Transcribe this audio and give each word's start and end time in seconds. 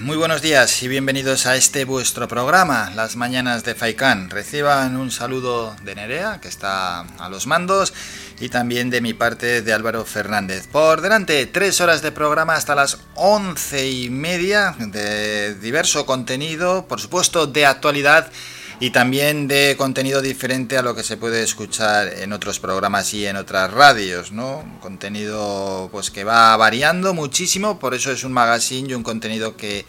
Muy 0.00 0.16
buenos 0.16 0.40
días 0.40 0.82
y 0.82 0.88
bienvenidos 0.88 1.44
a 1.44 1.54
este 1.54 1.84
vuestro 1.84 2.26
programa, 2.26 2.90
Las 2.94 3.16
Mañanas 3.16 3.64
de 3.64 3.74
Faikán. 3.74 4.30
Reciban 4.30 4.96
un 4.96 5.10
saludo 5.10 5.76
de 5.82 5.94
Nerea, 5.94 6.40
que 6.40 6.48
está 6.48 7.00
a 7.00 7.28
los 7.28 7.46
mandos, 7.46 7.92
y 8.40 8.48
también 8.48 8.88
de 8.88 9.02
mi 9.02 9.12
parte 9.12 9.60
de 9.60 9.72
Álvaro 9.74 10.06
Fernández. 10.06 10.66
Por 10.68 11.02
delante, 11.02 11.44
tres 11.44 11.82
horas 11.82 12.00
de 12.00 12.12
programa 12.12 12.54
hasta 12.54 12.74
las 12.74 12.96
once 13.14 13.90
y 13.90 14.08
media 14.08 14.74
de 14.78 15.54
diverso 15.56 16.06
contenido, 16.06 16.86
por 16.88 16.98
supuesto 16.98 17.46
de 17.46 17.66
actualidad 17.66 18.32
y 18.80 18.90
también 18.90 19.48
de 19.48 19.74
contenido 19.76 20.22
diferente 20.22 20.78
a 20.78 20.82
lo 20.82 20.94
que 20.94 21.02
se 21.02 21.16
puede 21.16 21.42
escuchar 21.42 22.08
en 22.08 22.32
otros 22.32 22.60
programas 22.60 23.12
y 23.12 23.26
en 23.26 23.36
otras 23.36 23.72
radios, 23.72 24.30
¿no? 24.30 24.64
Contenido 24.80 25.88
pues 25.90 26.10
que 26.10 26.24
va 26.24 26.56
variando 26.56 27.12
muchísimo, 27.12 27.78
por 27.78 27.94
eso 27.94 28.12
es 28.12 28.22
un 28.22 28.32
magazine 28.32 28.90
y 28.90 28.94
un 28.94 29.02
contenido 29.02 29.56
que 29.56 29.84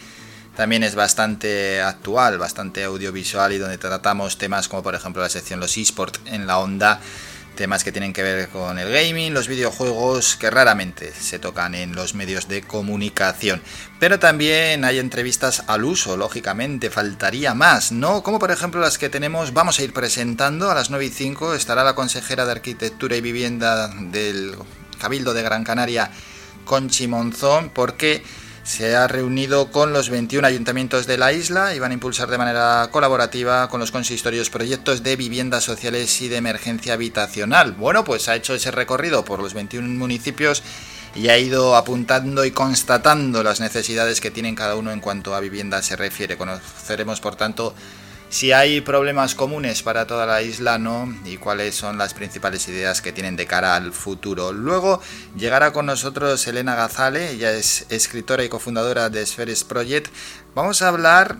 también 0.55 0.83
es 0.83 0.95
bastante 0.95 1.81
actual, 1.81 2.37
bastante 2.37 2.83
audiovisual 2.83 3.53
y 3.53 3.59
donde 3.59 3.77
tratamos 3.77 4.37
temas 4.37 4.67
como 4.67 4.81
por 4.81 4.95
ejemplo 4.95 5.21
la 5.21 5.29
sección 5.29 5.59
Los 5.59 5.77
eSports 5.77 6.21
en 6.25 6.47
la 6.47 6.57
onda 6.57 6.99
temas 7.55 7.83
que 7.83 7.91
tienen 7.91 8.13
que 8.13 8.23
ver 8.23 8.49
con 8.49 8.79
el 8.79 8.91
gaming, 8.91 9.33
los 9.33 9.47
videojuegos 9.47 10.35
que 10.35 10.49
raramente 10.49 11.13
se 11.13 11.39
tocan 11.39 11.75
en 11.75 11.93
los 11.93 12.15
medios 12.15 12.47
de 12.47 12.61
comunicación. 12.61 13.61
Pero 13.99 14.19
también 14.19 14.85
hay 14.85 14.99
entrevistas 14.99 15.63
al 15.67 15.83
uso, 15.83 16.17
lógicamente, 16.17 16.89
faltaría 16.89 17.53
más, 17.53 17.91
¿no? 17.91 18.23
Como 18.23 18.39
por 18.39 18.51
ejemplo 18.51 18.79
las 18.79 18.97
que 18.97 19.09
tenemos, 19.09 19.53
vamos 19.53 19.79
a 19.79 19.83
ir 19.83 19.93
presentando 19.93 20.71
a 20.71 20.75
las 20.75 20.89
9 20.89 21.05
y 21.05 21.09
5, 21.09 21.53
estará 21.53 21.83
la 21.83 21.95
consejera 21.95 22.45
de 22.45 22.51
Arquitectura 22.51 23.15
y 23.15 23.21
Vivienda 23.21 23.89
del 23.89 24.55
Cabildo 24.99 25.33
de 25.33 25.43
Gran 25.43 25.63
Canaria, 25.63 26.11
Conchi 26.65 27.07
Monzón, 27.07 27.71
porque 27.71 28.23
se 28.69 28.95
ha 28.95 29.07
reunido 29.07 29.71
con 29.71 29.93
los 29.93 30.11
21 30.11 30.45
ayuntamientos 30.45 31.07
de 31.07 31.17
la 31.17 31.33
isla 31.33 31.73
y 31.73 31.79
van 31.79 31.89
a 31.89 31.95
impulsar 31.95 32.29
de 32.29 32.37
manera 32.37 32.87
colaborativa 32.91 33.67
con 33.67 33.79
los 33.79 33.89
consistorios 33.89 34.51
proyectos 34.51 35.01
de 35.01 35.15
viviendas 35.15 35.63
sociales 35.63 36.21
y 36.21 36.27
de 36.27 36.37
emergencia 36.37 36.93
habitacional. 36.93 37.71
Bueno, 37.71 38.03
pues 38.03 38.29
ha 38.29 38.35
hecho 38.35 38.53
ese 38.53 38.69
recorrido 38.69 39.25
por 39.25 39.41
los 39.41 39.55
21 39.55 39.89
municipios 39.97 40.61
y 41.15 41.29
ha 41.29 41.39
ido 41.39 41.75
apuntando 41.75 42.45
y 42.45 42.51
constatando 42.51 43.41
las 43.41 43.59
necesidades 43.59 44.21
que 44.21 44.29
tienen 44.29 44.53
cada 44.53 44.75
uno 44.75 44.91
en 44.91 44.99
cuanto 44.99 45.33
a 45.33 45.39
vivienda 45.39 45.81
se 45.81 45.95
refiere. 45.95 46.37
Conoceremos, 46.37 47.21
por 47.21 47.35
tanto, 47.35 47.73
si 48.29 48.51
hay 48.51 48.81
problemas 48.81 49.33
comunes 49.33 49.81
para 49.81 50.05
toda 50.05 50.25
la 50.25 50.41
isla, 50.41 50.77
¿no? 50.77 51.13
Y 51.25 51.37
cuáles 51.37 51.75
son 51.75 51.97
las 51.97 52.13
principales 52.13 52.67
ideas 52.67 53.01
que 53.01 53.11
tienen 53.11 53.35
de 53.35 53.47
cara 53.47 53.75
al 53.75 53.91
futuro. 53.91 54.53
Luego 54.53 55.01
llegará 55.35 55.73
con 55.73 55.87
nosotros 55.87 56.45
Elena 56.47 56.75
Gazale, 56.75 57.31
ella 57.31 57.51
es 57.51 57.87
escritora 57.89 58.43
y 58.43 58.49
cofundadora 58.49 59.09
de 59.09 59.25
Spheres 59.25 59.63
Project. 59.63 60.13
Vamos 60.53 60.81
a 60.81 60.89
hablar, 60.89 61.37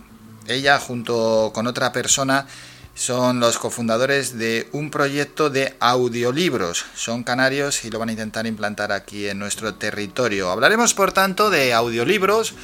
ella 0.47 0.79
junto 0.79 1.51
con 1.53 1.67
otra 1.67 1.91
persona, 1.91 2.47
son 2.95 3.39
los 3.39 3.57
cofundadores 3.57 4.37
de 4.37 4.67
un 4.73 4.91
proyecto 4.91 5.49
de 5.49 5.75
audiolibros. 5.79 6.85
Son 6.95 7.23
canarios 7.23 7.85
y 7.85 7.91
lo 7.91 7.99
van 7.99 8.09
a 8.09 8.11
intentar 8.11 8.45
implantar 8.45 8.91
aquí 8.91 9.29
en 9.29 9.39
nuestro 9.39 9.75
territorio. 9.75 10.51
Hablaremos, 10.51 10.93
por 10.93 11.13
tanto, 11.13 11.49
de 11.49 11.73
audiolibros 11.73 12.55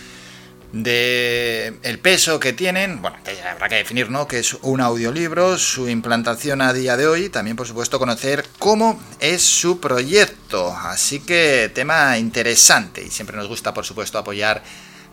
de 0.72 1.74
el 1.84 2.00
peso 2.00 2.40
que 2.40 2.54
tienen, 2.54 3.02
bueno, 3.02 3.18
habrá 3.50 3.70
que 3.70 3.76
definir, 3.76 4.10
¿no? 4.10 4.28
Que 4.28 4.40
es 4.40 4.54
un 4.62 4.82
audiolibro, 4.82 5.58
su 5.58 5.88
implantación 5.88 6.62
a 6.62 6.74
día 6.74 6.98
de 6.98 7.08
hoy, 7.08 7.30
también 7.30 7.56
por 7.56 7.68
supuesto 7.68 8.00
conocer 8.00 8.46
cómo 8.60 9.00
es 9.20 9.42
su 9.42 9.80
proyecto. 9.80 10.76
Así 10.76 11.20
que 11.20 11.72
tema 11.74 12.18
interesante 12.18 13.04
y 13.04 13.10
siempre 13.10 13.38
nos 13.38 13.48
gusta 13.48 13.74
por 13.74 13.86
supuesto 13.86 14.18
apoyar 14.18 14.64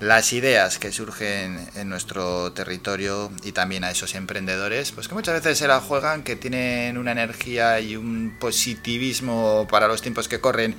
las 0.03 0.33
ideas 0.33 0.79
que 0.79 0.91
surgen 0.91 1.69
en 1.77 1.89
nuestro 1.89 2.53
territorio 2.53 3.31
y 3.45 3.53
también 3.53 3.85
a 3.85 3.91
esos 3.93 4.17
emprendedores, 4.17 4.91
pues 4.91 5.07
que 5.07 5.15
muchas 5.15 5.35
veces 5.35 5.59
se 5.59 5.69
la 5.69 5.81
juegan, 5.81 6.25
que 6.25 6.35
tienen 6.35 6.99
una 6.99 7.13
energía 7.13 7.79
y 7.79 7.95
un 7.95 8.37
positivismo 8.41 9.69
para 9.71 9.87
los 9.87 10.03
tiempos 10.03 10.27
que 10.27 10.41
corren 10.41 10.75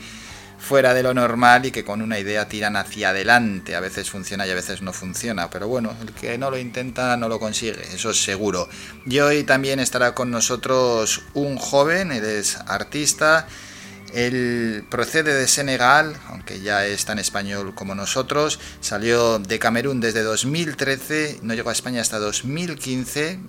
fuera 0.63 0.93
de 0.93 1.03
lo 1.03 1.13
normal 1.13 1.65
y 1.65 1.71
que 1.71 1.83
con 1.83 2.01
una 2.01 2.17
idea 2.17 2.47
tiran 2.47 2.77
hacia 2.77 3.09
adelante. 3.09 3.75
A 3.75 3.81
veces 3.81 4.09
funciona 4.09 4.47
y 4.47 4.51
a 4.51 4.55
veces 4.55 4.81
no 4.81 4.93
funciona, 4.93 5.49
pero 5.49 5.67
bueno, 5.67 5.93
el 6.01 6.13
que 6.13 6.37
no 6.37 6.49
lo 6.49 6.57
intenta 6.57 7.17
no 7.17 7.27
lo 7.27 7.39
consigue, 7.39 7.81
eso 7.93 8.11
es 8.11 8.23
seguro. 8.23 8.69
Y 9.05 9.19
hoy 9.19 9.43
también 9.43 9.79
estará 9.79 10.15
con 10.15 10.31
nosotros 10.31 11.21
un 11.33 11.57
joven, 11.57 12.11
él 12.11 12.23
es 12.23 12.57
artista. 12.65 13.45
Él 14.13 14.85
procede 14.91 15.33
de 15.33 15.47
Senegal, 15.47 16.15
aunque 16.27 16.61
ya 16.61 16.85
es 16.85 17.03
tan 17.03 17.17
español 17.17 17.73
como 17.73 17.95
nosotros. 17.95 18.59
Salió 18.79 19.39
de 19.39 19.57
Camerún 19.57 19.99
desde 20.01 20.21
2013, 20.21 21.39
no 21.41 21.55
llegó 21.55 21.71
a 21.71 21.73
España 21.73 21.99
hasta 21.99 22.19
2015. 22.19 23.39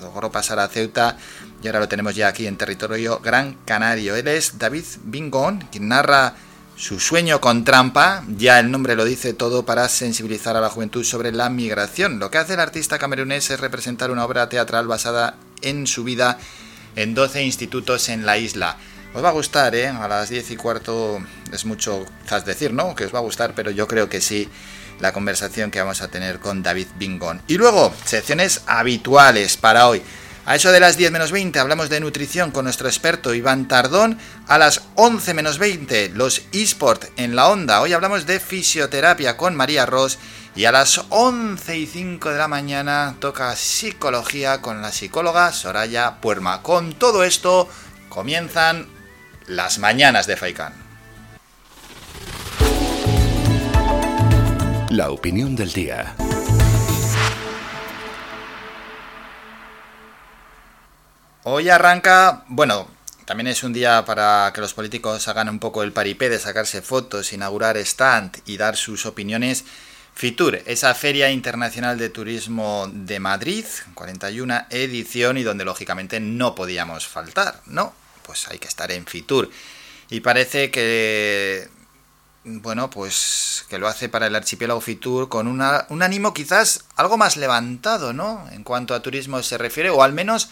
Logró 0.00 0.30
pasar 0.30 0.58
a 0.58 0.68
Ceuta 0.68 1.16
y 1.62 1.66
ahora 1.66 1.80
lo 1.80 1.88
tenemos 1.88 2.14
ya 2.14 2.28
aquí 2.28 2.46
en 2.46 2.56
territorio 2.56 3.20
Gran 3.20 3.58
Canario. 3.64 4.16
Él 4.16 4.28
es 4.28 4.58
David 4.58 4.84
Bingón, 5.04 5.68
quien 5.70 5.88
narra 5.88 6.34
su 6.76 6.98
sueño 6.98 7.42
con 7.42 7.62
trampa, 7.62 8.24
ya 8.38 8.58
el 8.58 8.70
nombre 8.70 8.96
lo 8.96 9.04
dice 9.04 9.34
todo 9.34 9.66
para 9.66 9.86
sensibilizar 9.90 10.56
a 10.56 10.62
la 10.62 10.70
juventud 10.70 11.04
sobre 11.04 11.30
la 11.30 11.50
migración. 11.50 12.18
Lo 12.18 12.30
que 12.30 12.38
hace 12.38 12.54
el 12.54 12.60
artista 12.60 12.98
camerunés 12.98 13.50
es 13.50 13.60
representar 13.60 14.10
una 14.10 14.24
obra 14.24 14.48
teatral 14.48 14.86
basada 14.86 15.36
en 15.60 15.86
su 15.86 16.04
vida 16.04 16.38
en 16.96 17.14
12 17.14 17.42
institutos 17.42 18.08
en 18.08 18.24
la 18.24 18.38
isla. 18.38 18.78
Os 19.12 19.22
va 19.22 19.28
a 19.28 19.32
gustar, 19.32 19.74
¿eh? 19.74 19.88
A 19.88 20.08
las 20.08 20.30
10 20.30 20.52
y 20.52 20.56
cuarto 20.56 21.20
es 21.52 21.66
mucho 21.66 22.06
quizás 22.22 22.46
decir, 22.46 22.72
¿no? 22.72 22.94
Que 22.94 23.04
os 23.04 23.14
va 23.14 23.18
a 23.18 23.22
gustar, 23.22 23.52
pero 23.54 23.70
yo 23.70 23.86
creo 23.86 24.08
que 24.08 24.22
sí 24.22 24.48
la 25.00 25.12
conversación 25.12 25.70
que 25.70 25.80
vamos 25.80 26.02
a 26.02 26.08
tener 26.08 26.38
con 26.38 26.62
David 26.62 26.88
Bingón. 26.96 27.42
Y 27.48 27.56
luego, 27.56 27.92
secciones 28.04 28.62
habituales 28.66 29.56
para 29.56 29.88
hoy. 29.88 30.02
A 30.46 30.56
eso 30.56 30.72
de 30.72 30.80
las 30.80 30.96
10 30.96 31.12
menos 31.12 31.32
20 31.32 31.58
hablamos 31.58 31.90
de 31.90 32.00
nutrición 32.00 32.50
con 32.50 32.64
nuestro 32.64 32.88
experto 32.88 33.34
Iván 33.34 33.68
Tardón. 33.68 34.18
A 34.48 34.58
las 34.58 34.82
11 34.96 35.34
menos 35.34 35.58
20 35.58 36.10
los 36.10 36.42
eSport 36.52 37.04
en 37.16 37.36
la 37.36 37.48
onda. 37.48 37.80
Hoy 37.80 37.92
hablamos 37.92 38.26
de 38.26 38.40
fisioterapia 38.40 39.36
con 39.36 39.54
María 39.54 39.86
Ross. 39.86 40.18
Y 40.56 40.64
a 40.64 40.72
las 40.72 41.02
11 41.10 41.78
y 41.78 41.86
5 41.86 42.30
de 42.30 42.38
la 42.38 42.48
mañana 42.48 43.14
toca 43.20 43.54
psicología 43.54 44.60
con 44.60 44.82
la 44.82 44.90
psicóloga 44.90 45.52
Soraya 45.52 46.20
Puerma. 46.20 46.62
Con 46.62 46.94
todo 46.94 47.22
esto 47.22 47.68
comienzan 48.08 48.88
las 49.46 49.78
mañanas 49.78 50.26
de 50.26 50.36
Faikán. 50.36 50.89
La 54.90 55.12
opinión 55.12 55.54
del 55.54 55.72
día. 55.72 56.16
Hoy 61.44 61.68
arranca, 61.68 62.42
bueno, 62.48 62.88
también 63.24 63.46
es 63.46 63.62
un 63.62 63.72
día 63.72 64.04
para 64.04 64.50
que 64.52 64.60
los 64.60 64.74
políticos 64.74 65.28
hagan 65.28 65.48
un 65.48 65.60
poco 65.60 65.84
el 65.84 65.92
paripé 65.92 66.28
de 66.28 66.40
sacarse 66.40 66.82
fotos, 66.82 67.32
inaugurar 67.32 67.76
stand 67.76 68.38
y 68.46 68.56
dar 68.56 68.76
sus 68.76 69.06
opiniones. 69.06 69.64
Fitur, 70.12 70.60
esa 70.66 70.92
Feria 70.94 71.30
Internacional 71.30 71.96
de 71.96 72.10
Turismo 72.10 72.90
de 72.92 73.20
Madrid, 73.20 73.64
41 73.94 74.66
edición 74.70 75.38
y 75.38 75.44
donde 75.44 75.64
lógicamente 75.64 76.18
no 76.18 76.56
podíamos 76.56 77.06
faltar, 77.06 77.60
¿no? 77.66 77.94
Pues 78.26 78.48
hay 78.48 78.58
que 78.58 78.66
estar 78.66 78.90
en 78.90 79.06
Fitur. 79.06 79.52
Y 80.10 80.18
parece 80.18 80.72
que, 80.72 81.68
bueno, 82.44 82.90
pues 82.90 83.64
que 83.68 83.78
lo 83.78 83.88
hace 83.88 84.08
para 84.08 84.26
el 84.26 84.34
archipiélago 84.34 84.80
Fitur 84.80 85.28
con 85.28 85.46
un 85.46 86.02
ánimo 86.02 86.32
quizás 86.32 86.84
algo 86.96 87.16
más 87.16 87.36
levantado, 87.36 88.12
¿no? 88.12 88.48
En 88.52 88.64
cuanto 88.64 88.94
a 88.94 89.02
turismo 89.02 89.42
se 89.42 89.58
refiere, 89.58 89.90
o 89.90 90.02
al 90.02 90.12
menos 90.12 90.48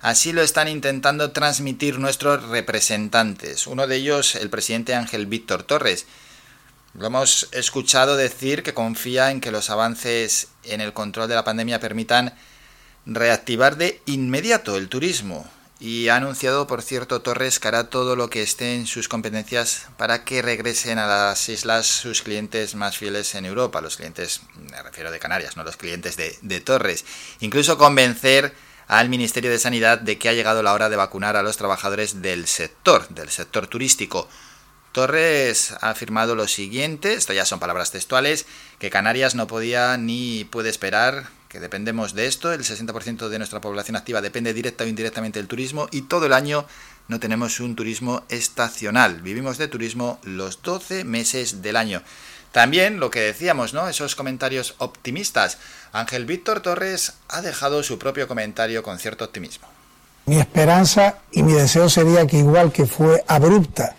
Así 0.00 0.32
lo 0.32 0.40
están 0.40 0.66
intentando 0.66 1.32
transmitir 1.32 1.98
nuestros 1.98 2.48
representantes. 2.48 3.66
Uno 3.66 3.86
de 3.86 3.96
ellos, 3.96 4.34
el 4.34 4.48
presidente 4.48 4.94
Ángel 4.94 5.26
Víctor 5.26 5.62
Torres. 5.62 6.06
Lo 6.94 7.06
hemos 7.06 7.48
escuchado 7.52 8.16
decir 8.16 8.62
que 8.62 8.72
confía 8.72 9.30
en 9.30 9.42
que 9.42 9.52
los 9.52 9.68
avances 9.68 10.48
en 10.64 10.80
el 10.80 10.94
control 10.94 11.28
de 11.28 11.34
la 11.34 11.44
pandemia 11.44 11.80
permitan 11.80 12.34
reactivar 13.04 13.76
de 13.76 14.00
inmediato 14.06 14.76
el 14.76 14.88
turismo 14.88 15.46
y 15.80 16.08
ha 16.08 16.16
anunciado, 16.16 16.66
por 16.66 16.82
cierto, 16.82 17.22
Torres 17.22 17.58
que 17.58 17.68
hará 17.68 17.88
todo 17.88 18.14
lo 18.14 18.28
que 18.28 18.42
esté 18.42 18.74
en 18.74 18.86
sus 18.86 19.08
competencias 19.08 19.86
para 19.96 20.24
que 20.24 20.42
regresen 20.42 20.98
a 20.98 21.06
las 21.06 21.48
islas 21.48 21.86
sus 21.86 22.20
clientes 22.20 22.74
más 22.74 22.98
fieles 22.98 23.34
en 23.34 23.46
Europa, 23.46 23.80
los 23.80 23.96
clientes, 23.96 24.42
me 24.70 24.82
refiero 24.82 25.10
de 25.10 25.18
Canarias, 25.18 25.56
no 25.56 25.64
los 25.64 25.78
clientes 25.78 26.18
de, 26.18 26.38
de 26.42 26.60
Torres. 26.60 27.06
Incluso 27.40 27.78
convencer 27.78 28.54
al 28.88 29.08
Ministerio 29.08 29.50
de 29.50 29.58
Sanidad 29.58 29.98
de 29.98 30.18
que 30.18 30.28
ha 30.28 30.34
llegado 30.34 30.62
la 30.62 30.74
hora 30.74 30.90
de 30.90 30.96
vacunar 30.96 31.36
a 31.36 31.42
los 31.42 31.56
trabajadores 31.56 32.20
del 32.20 32.46
sector, 32.46 33.08
del 33.08 33.30
sector 33.30 33.66
turístico. 33.66 34.28
Torres 34.92 35.72
ha 35.80 35.90
afirmado 35.90 36.34
lo 36.34 36.46
siguiente, 36.46 37.14
esto 37.14 37.32
ya 37.32 37.46
son 37.46 37.58
palabras 37.58 37.90
textuales, 37.90 38.44
que 38.78 38.90
Canarias 38.90 39.34
no 39.34 39.46
podía 39.46 39.96
ni 39.96 40.44
puede 40.44 40.68
esperar 40.68 41.39
que 41.50 41.58
dependemos 41.58 42.14
de 42.14 42.26
esto, 42.26 42.52
el 42.52 42.60
60% 42.60 43.28
de 43.28 43.38
nuestra 43.38 43.60
población 43.60 43.96
activa 43.96 44.20
depende 44.20 44.54
directa 44.54 44.84
o 44.84 44.86
indirectamente 44.86 45.40
del 45.40 45.48
turismo 45.48 45.88
y 45.90 46.02
todo 46.02 46.26
el 46.26 46.32
año 46.32 46.64
no 47.08 47.18
tenemos 47.18 47.58
un 47.58 47.74
turismo 47.74 48.22
estacional, 48.28 49.20
vivimos 49.20 49.58
de 49.58 49.66
turismo 49.66 50.20
los 50.22 50.62
12 50.62 51.02
meses 51.02 51.60
del 51.60 51.74
año. 51.74 52.02
También 52.52 53.00
lo 53.00 53.10
que 53.10 53.18
decíamos, 53.20 53.74
¿no? 53.74 53.88
Esos 53.88 54.14
comentarios 54.14 54.76
optimistas. 54.78 55.58
Ángel 55.92 56.24
Víctor 56.24 56.60
Torres 56.60 57.14
ha 57.28 57.42
dejado 57.42 57.82
su 57.82 57.98
propio 57.98 58.28
comentario 58.28 58.84
con 58.84 59.00
cierto 59.00 59.24
optimismo. 59.24 59.66
Mi 60.26 60.38
esperanza 60.38 61.18
y 61.32 61.42
mi 61.42 61.52
deseo 61.52 61.88
sería 61.88 62.28
que 62.28 62.38
igual 62.38 62.70
que 62.70 62.86
fue 62.86 63.24
abrupta 63.26 63.96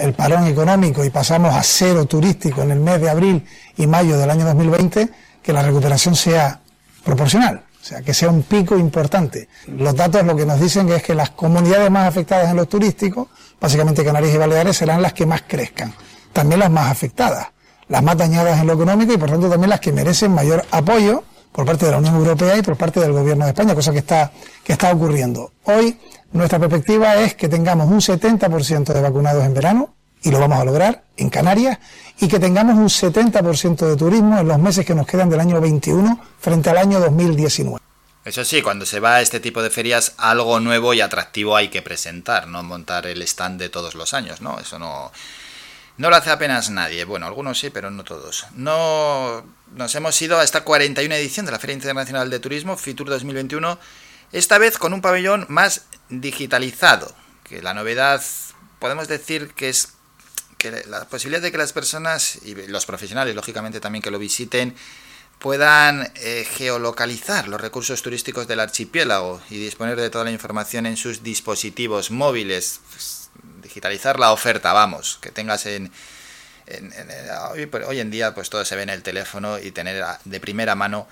el 0.00 0.12
parón 0.12 0.46
económico 0.46 1.04
y 1.04 1.10
pasamos 1.10 1.54
a 1.54 1.62
cero 1.62 2.04
turístico 2.04 2.62
en 2.62 2.72
el 2.72 2.80
mes 2.80 3.00
de 3.00 3.08
abril 3.08 3.46
y 3.76 3.86
mayo 3.86 4.18
del 4.18 4.28
año 4.28 4.44
2020, 4.44 5.08
que 5.42 5.52
la 5.52 5.62
recuperación 5.62 6.14
sea 6.14 6.60
proporcional, 7.04 7.62
o 7.80 7.84
sea, 7.84 8.02
que 8.02 8.12
sea 8.12 8.28
un 8.28 8.42
pico 8.42 8.76
importante. 8.76 9.48
Los 9.66 9.94
datos 9.94 10.24
lo 10.24 10.36
que 10.36 10.46
nos 10.46 10.60
dicen 10.60 10.88
es 10.90 11.02
que 11.02 11.14
las 11.14 11.30
comunidades 11.30 11.90
más 11.90 12.08
afectadas 12.08 12.50
en 12.50 12.56
los 12.56 12.68
turísticos, 12.68 13.28
básicamente 13.60 14.04
Canarias 14.04 14.34
y 14.34 14.38
Baleares, 14.38 14.76
serán 14.76 15.02
las 15.02 15.12
que 15.12 15.26
más 15.26 15.42
crezcan, 15.46 15.94
también 16.32 16.60
las 16.60 16.70
más 16.70 16.90
afectadas, 16.90 17.48
las 17.88 18.02
más 18.02 18.16
dañadas 18.16 18.60
en 18.60 18.66
lo 18.66 18.74
económico 18.74 19.12
y 19.12 19.16
por 19.16 19.30
tanto 19.30 19.48
también 19.48 19.70
las 19.70 19.80
que 19.80 19.92
merecen 19.92 20.32
mayor 20.32 20.64
apoyo 20.70 21.24
por 21.52 21.66
parte 21.66 21.86
de 21.86 21.92
la 21.92 21.98
Unión 21.98 22.14
Europea 22.14 22.56
y 22.56 22.62
por 22.62 22.76
parte 22.76 23.00
del 23.00 23.12
Gobierno 23.12 23.44
de 23.44 23.50
España, 23.50 23.74
cosa 23.74 23.92
que 23.92 23.98
está, 23.98 24.30
que 24.62 24.72
está 24.72 24.92
ocurriendo. 24.92 25.52
Hoy 25.64 25.98
nuestra 26.32 26.58
perspectiva 26.58 27.16
es 27.16 27.34
que 27.34 27.48
tengamos 27.48 27.90
un 27.90 28.00
70% 28.00 28.92
de 28.92 29.00
vacunados 29.00 29.44
en 29.44 29.54
verano, 29.54 29.94
y 30.22 30.30
lo 30.30 30.38
vamos 30.38 30.60
a 30.60 30.64
lograr 30.64 31.04
en 31.16 31.30
Canarias, 31.30 31.78
y 32.18 32.28
que 32.28 32.38
tengamos 32.38 32.76
un 32.76 32.88
70% 32.88 33.86
de 33.86 33.96
turismo 33.96 34.38
en 34.38 34.48
los 34.48 34.58
meses 34.58 34.84
que 34.84 34.94
nos 34.94 35.06
quedan 35.06 35.30
del 35.30 35.40
año 35.40 35.60
21 35.60 36.20
frente 36.38 36.70
al 36.70 36.78
año 36.78 37.00
2019. 37.00 37.78
Eso 38.24 38.44
sí, 38.44 38.60
cuando 38.60 38.84
se 38.84 39.00
va 39.00 39.16
a 39.16 39.20
este 39.22 39.40
tipo 39.40 39.62
de 39.62 39.70
ferias, 39.70 40.14
algo 40.18 40.60
nuevo 40.60 40.92
y 40.92 41.00
atractivo 41.00 41.56
hay 41.56 41.68
que 41.68 41.80
presentar, 41.80 42.48
no 42.48 42.62
montar 42.62 43.06
el 43.06 43.22
stand 43.22 43.58
de 43.58 43.70
todos 43.70 43.94
los 43.94 44.12
años, 44.12 44.42
¿no? 44.42 44.60
Eso 44.60 44.78
no, 44.78 45.10
no 45.96 46.10
lo 46.10 46.16
hace 46.16 46.30
apenas 46.30 46.68
nadie. 46.68 47.04
Bueno, 47.04 47.26
algunos 47.26 47.58
sí, 47.58 47.70
pero 47.70 47.90
no 47.90 48.04
todos. 48.04 48.46
No 48.54 49.42
nos 49.74 49.94
hemos 49.94 50.20
ido 50.20 50.38
a 50.38 50.44
esta 50.44 50.64
41 50.64 51.14
edición 51.14 51.46
de 51.46 51.52
la 51.52 51.58
Feria 51.58 51.74
Internacional 51.74 52.28
de 52.28 52.40
Turismo, 52.40 52.76
FITUR 52.76 53.08
2021, 53.08 53.78
esta 54.32 54.58
vez 54.58 54.76
con 54.76 54.92
un 54.92 55.00
pabellón 55.00 55.46
más 55.48 55.86
digitalizado, 56.10 57.14
que 57.42 57.62
la 57.62 57.72
novedad 57.72 58.22
podemos 58.78 59.08
decir 59.08 59.54
que 59.54 59.70
es 59.70 59.94
que 60.60 60.84
la 60.86 61.06
posibilidad 61.06 61.42
de 61.42 61.50
que 61.50 61.58
las 61.58 61.72
personas 61.72 62.38
y 62.44 62.54
los 62.68 62.86
profesionales, 62.86 63.34
lógicamente 63.34 63.80
también 63.80 64.02
que 64.02 64.12
lo 64.12 64.18
visiten, 64.20 64.76
puedan 65.40 66.12
eh, 66.16 66.46
geolocalizar 66.48 67.48
los 67.48 67.60
recursos 67.60 68.02
turísticos 68.02 68.46
del 68.46 68.60
archipiélago 68.60 69.40
y 69.48 69.56
disponer 69.56 69.96
de 69.96 70.10
toda 70.10 70.24
la 70.24 70.30
información 70.30 70.84
en 70.86 70.96
sus 70.98 71.22
dispositivos 71.22 72.10
móviles, 72.10 72.80
pues, 72.90 73.30
digitalizar 73.62 74.20
la 74.20 74.32
oferta, 74.32 74.72
vamos, 74.74 75.18
que 75.22 75.30
tengas 75.30 75.64
en, 75.64 75.90
hoy, 77.50 77.68
hoy, 77.86 78.00
en 78.00 78.10
día 78.10 78.34
pues 78.34 78.50
todo 78.50 78.64
se 78.64 78.76
ve 78.76 78.82
en 78.82 78.90
el 78.90 79.02
teléfono 79.02 79.58
y 79.58 79.70
tener 79.72 80.04
de 80.24 80.40
primera 80.40 80.74
mano 80.74 81.08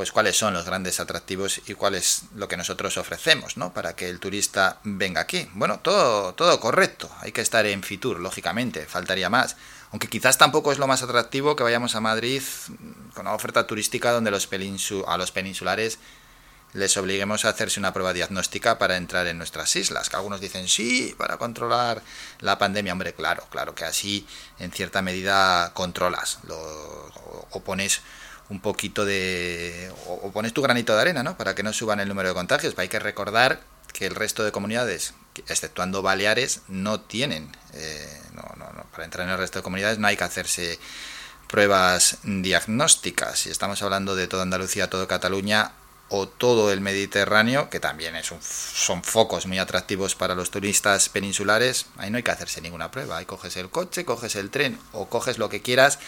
pues 0.00 0.12
cuáles 0.12 0.38
son 0.38 0.54
los 0.54 0.64
grandes 0.64 0.98
atractivos 0.98 1.60
y 1.66 1.74
cuál 1.74 1.94
es 1.94 2.22
lo 2.34 2.48
que 2.48 2.56
nosotros 2.56 2.96
ofrecemos, 2.96 3.58
¿no? 3.58 3.74
Para 3.74 3.94
que 3.94 4.08
el 4.08 4.18
turista 4.18 4.78
venga 4.82 5.20
aquí. 5.20 5.46
Bueno, 5.52 5.80
todo, 5.80 6.32
todo 6.32 6.58
correcto. 6.58 7.10
Hay 7.20 7.32
que 7.32 7.42
estar 7.42 7.66
en 7.66 7.82
Fitur, 7.82 8.18
lógicamente, 8.18 8.86
faltaría 8.86 9.28
más. 9.28 9.56
Aunque 9.90 10.08
quizás 10.08 10.38
tampoco 10.38 10.72
es 10.72 10.78
lo 10.78 10.86
más 10.86 11.02
atractivo 11.02 11.54
que 11.54 11.64
vayamos 11.64 11.96
a 11.96 12.00
Madrid 12.00 12.42
con 13.12 13.26
una 13.26 13.34
oferta 13.34 13.66
turística 13.66 14.10
donde 14.10 14.30
los 14.30 14.48
a 15.06 15.18
los 15.18 15.32
peninsulares 15.32 15.98
les 16.72 16.96
obliguemos 16.96 17.44
a 17.44 17.50
hacerse 17.50 17.78
una 17.78 17.92
prueba 17.92 18.14
diagnóstica 18.14 18.78
para 18.78 18.96
entrar 18.96 19.26
en 19.26 19.36
nuestras 19.36 19.76
islas. 19.76 20.08
Que 20.08 20.16
algunos 20.16 20.40
dicen 20.40 20.66
sí, 20.66 21.14
para 21.18 21.36
controlar 21.36 22.00
la 22.38 22.56
pandemia. 22.56 22.94
Hombre, 22.94 23.12
claro, 23.12 23.44
claro 23.50 23.74
que 23.74 23.84
así 23.84 24.26
en 24.58 24.72
cierta 24.72 25.02
medida 25.02 25.74
controlas 25.74 26.38
lo, 26.44 26.56
o 27.50 27.60
pones 27.62 28.00
un 28.50 28.60
poquito 28.60 29.04
de... 29.04 29.92
o, 30.06 30.30
pones 30.32 30.52
tu 30.52 30.60
granito 30.60 30.94
de 30.94 31.00
arena, 31.00 31.22
¿no? 31.22 31.36
Para 31.36 31.54
que 31.54 31.62
no 31.62 31.72
suban 31.72 32.00
el 32.00 32.08
número 32.08 32.28
de 32.28 32.34
contagios. 32.34 32.74
Hay 32.76 32.88
que 32.88 32.98
recordar 32.98 33.60
que 33.92 34.06
el 34.06 34.14
resto 34.14 34.44
de 34.44 34.52
comunidades, 34.52 35.14
exceptuando 35.48 36.02
Baleares, 36.02 36.62
no 36.68 37.00
tienen... 37.00 37.50
Eh, 37.74 38.22
no, 38.34 38.42
no, 38.56 38.72
no, 38.72 38.84
para 38.90 39.04
entrar 39.04 39.26
en 39.26 39.32
el 39.32 39.38
resto 39.38 39.60
de 39.60 39.62
comunidades 39.62 39.98
no 39.98 40.08
hay 40.08 40.16
que 40.16 40.24
hacerse 40.24 40.78
pruebas 41.48 42.18
diagnósticas. 42.24 43.40
Si 43.40 43.50
estamos 43.50 43.82
hablando 43.82 44.16
de 44.16 44.26
toda 44.26 44.42
Andalucía, 44.42 44.90
toda 44.90 45.06
Cataluña 45.06 45.72
o 46.08 46.26
todo 46.26 46.72
el 46.72 46.80
Mediterráneo, 46.80 47.70
que 47.70 47.78
también 47.78 48.16
es 48.16 48.32
un, 48.32 48.42
son 48.42 49.04
focos 49.04 49.46
muy 49.46 49.60
atractivos 49.60 50.16
para 50.16 50.34
los 50.34 50.50
turistas 50.50 51.08
peninsulares, 51.08 51.86
ahí 51.98 52.10
no 52.10 52.16
hay 52.16 52.24
que 52.24 52.32
hacerse 52.32 52.60
ninguna 52.60 52.90
prueba. 52.90 53.18
Ahí 53.18 53.26
coges 53.26 53.56
el 53.56 53.70
coche, 53.70 54.04
coges 54.04 54.34
el 54.34 54.50
tren 54.50 54.78
o 54.92 55.08
coges 55.08 55.38
lo 55.38 55.48
que 55.48 55.62
quieras 55.62 56.00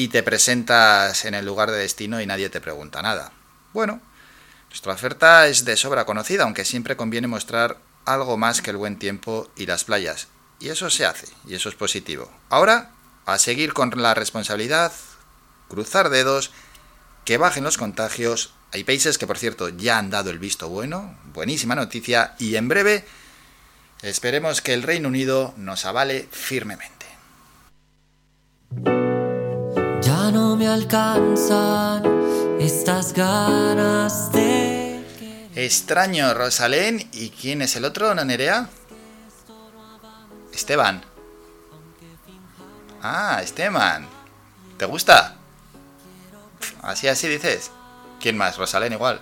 y 0.00 0.08
te 0.08 0.22
presentas 0.22 1.26
en 1.26 1.34
el 1.34 1.44
lugar 1.44 1.70
de 1.70 1.76
destino 1.76 2.22
y 2.22 2.26
nadie 2.26 2.48
te 2.48 2.62
pregunta 2.62 3.02
nada. 3.02 3.32
Bueno, 3.74 4.00
nuestra 4.70 4.94
oferta 4.94 5.46
es 5.46 5.66
de 5.66 5.76
sobra 5.76 6.06
conocida, 6.06 6.44
aunque 6.44 6.64
siempre 6.64 6.96
conviene 6.96 7.26
mostrar 7.26 7.76
algo 8.06 8.38
más 8.38 8.62
que 8.62 8.70
el 8.70 8.78
buen 8.78 8.98
tiempo 8.98 9.50
y 9.56 9.66
las 9.66 9.84
playas. 9.84 10.28
Y 10.58 10.70
eso 10.70 10.88
se 10.88 11.04
hace, 11.04 11.26
y 11.46 11.54
eso 11.54 11.68
es 11.68 11.74
positivo. 11.74 12.32
Ahora, 12.48 12.92
a 13.26 13.38
seguir 13.38 13.74
con 13.74 13.90
la 14.00 14.14
responsabilidad, 14.14 14.90
cruzar 15.68 16.08
dedos, 16.08 16.50
que 17.26 17.36
bajen 17.36 17.64
los 17.64 17.76
contagios. 17.76 18.54
Hay 18.72 18.84
países 18.84 19.18
que, 19.18 19.26
por 19.26 19.36
cierto, 19.36 19.68
ya 19.68 19.98
han 19.98 20.08
dado 20.08 20.30
el 20.30 20.38
visto 20.38 20.70
bueno, 20.70 21.14
buenísima 21.34 21.74
noticia, 21.74 22.36
y 22.38 22.56
en 22.56 22.68
breve 22.68 23.04
esperemos 24.00 24.62
que 24.62 24.72
el 24.72 24.82
Reino 24.82 25.08
Unido 25.08 25.52
nos 25.58 25.84
avale 25.84 26.26
firmemente. 26.32 27.04
No 30.30 30.56
me 30.56 30.68
alcanzan 30.68 32.02
estas 32.60 33.12
ganas 33.12 34.32
de... 34.32 35.04
Extraño, 35.54 36.32
Rosalén. 36.34 37.08
¿Y 37.12 37.30
quién 37.30 37.62
es 37.62 37.76
el 37.76 37.84
otro, 37.84 38.14
Nerea? 38.14 38.68
Esteban. 40.52 41.02
Ah, 43.02 43.40
Esteban. 43.42 44.06
¿Te 44.76 44.84
gusta? 44.84 45.36
Así, 46.82 47.08
así 47.08 47.28
dices. 47.28 47.70
¿Quién 48.20 48.36
más? 48.36 48.56
Rosalén 48.56 48.92
igual. 48.92 49.20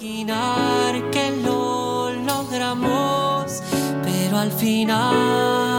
Imaginar 0.00 1.10
que 1.10 1.30
lo 1.42 2.12
logramos, 2.12 3.62
pero 4.02 4.38
al 4.38 4.52
final 4.52 5.71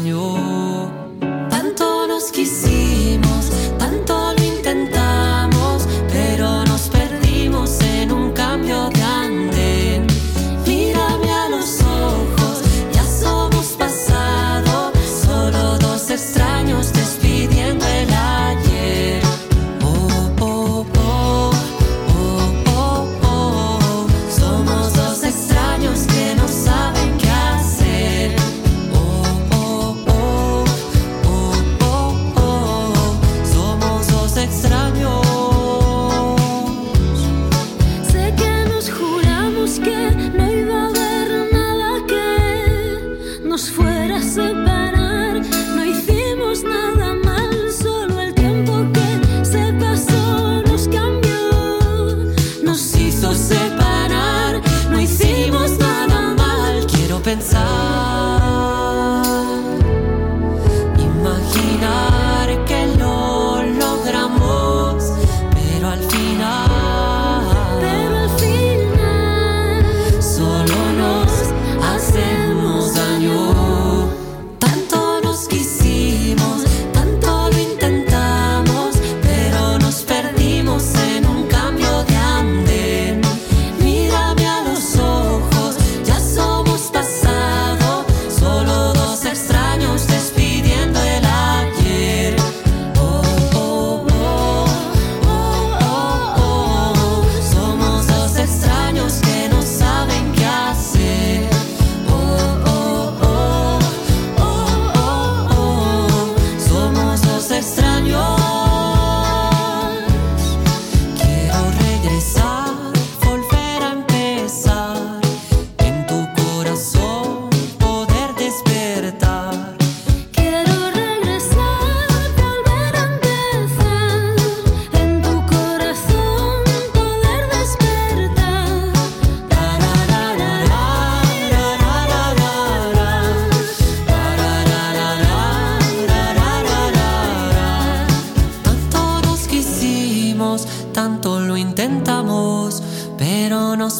hacemos 0.00 0.49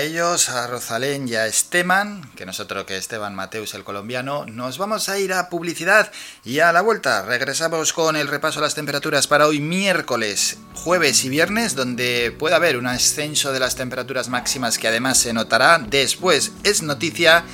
ellos, 0.00 0.48
a 0.48 0.66
Rosalén 0.66 1.28
y 1.28 1.34
a 1.34 1.46
Esteban, 1.46 2.30
que 2.34 2.46
nosotros 2.46 2.84
que 2.84 2.96
Esteban 2.96 3.34
Mateus 3.34 3.74
el 3.74 3.84
colombiano, 3.84 4.46
nos 4.46 4.78
vamos 4.78 5.10
a 5.10 5.18
ir 5.18 5.34
a 5.34 5.50
publicidad 5.50 6.10
y 6.44 6.60
a 6.60 6.72
la 6.72 6.80
vuelta 6.80 7.22
regresamos 7.22 7.92
con 7.92 8.16
el 8.16 8.28
repaso 8.28 8.60
a 8.60 8.62
las 8.62 8.74
temperaturas 8.74 9.26
para 9.26 9.46
hoy 9.46 9.60
miércoles, 9.60 10.58
jueves 10.72 11.24
y 11.24 11.28
viernes, 11.28 11.74
donde 11.74 12.34
puede 12.38 12.54
haber 12.54 12.78
un 12.78 12.86
ascenso 12.86 13.52
de 13.52 13.60
las 13.60 13.76
temperaturas 13.76 14.30
máximas 14.30 14.78
que 14.78 14.88
además 14.88 15.18
se 15.18 15.34
notará. 15.34 15.78
Después 15.78 16.52
es 16.64 16.82
noticia 16.82 17.44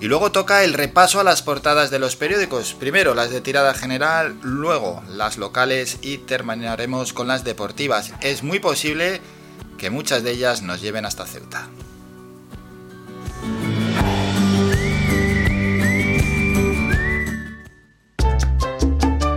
y 0.00 0.06
luego 0.06 0.30
toca 0.30 0.62
el 0.62 0.72
repaso 0.72 1.18
a 1.18 1.24
las 1.24 1.42
portadas 1.42 1.90
de 1.90 1.98
los 1.98 2.14
periódicos. 2.14 2.74
Primero 2.74 3.14
las 3.14 3.30
de 3.30 3.40
tirada 3.40 3.74
general, 3.74 4.36
luego 4.42 5.02
las 5.08 5.36
locales 5.36 5.98
y 6.00 6.18
terminaremos 6.18 7.12
con 7.12 7.26
las 7.26 7.42
deportivas. 7.42 8.12
Es 8.20 8.44
muy 8.44 8.60
posible 8.60 9.20
que 9.84 9.90
muchas 9.90 10.22
de 10.22 10.30
ellas 10.30 10.62
nos 10.62 10.80
lleven 10.80 11.04
hasta 11.04 11.26
Ceuta. 11.26 11.68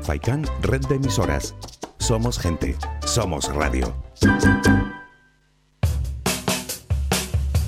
Faikan, 0.04 0.46
red 0.62 0.80
de 0.88 0.96
emisoras. 0.96 1.54
Somos 2.00 2.39
gente, 2.39 2.77
somos 3.06 3.54
radio. 3.54 3.94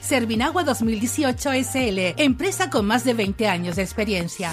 Servinagua 0.00 0.64
2018 0.64 1.50
SL, 1.52 2.14
empresa 2.16 2.68
con 2.68 2.86
más 2.86 3.04
de 3.04 3.14
20 3.14 3.46
años 3.46 3.76
de 3.76 3.82
experiencia. 3.82 4.52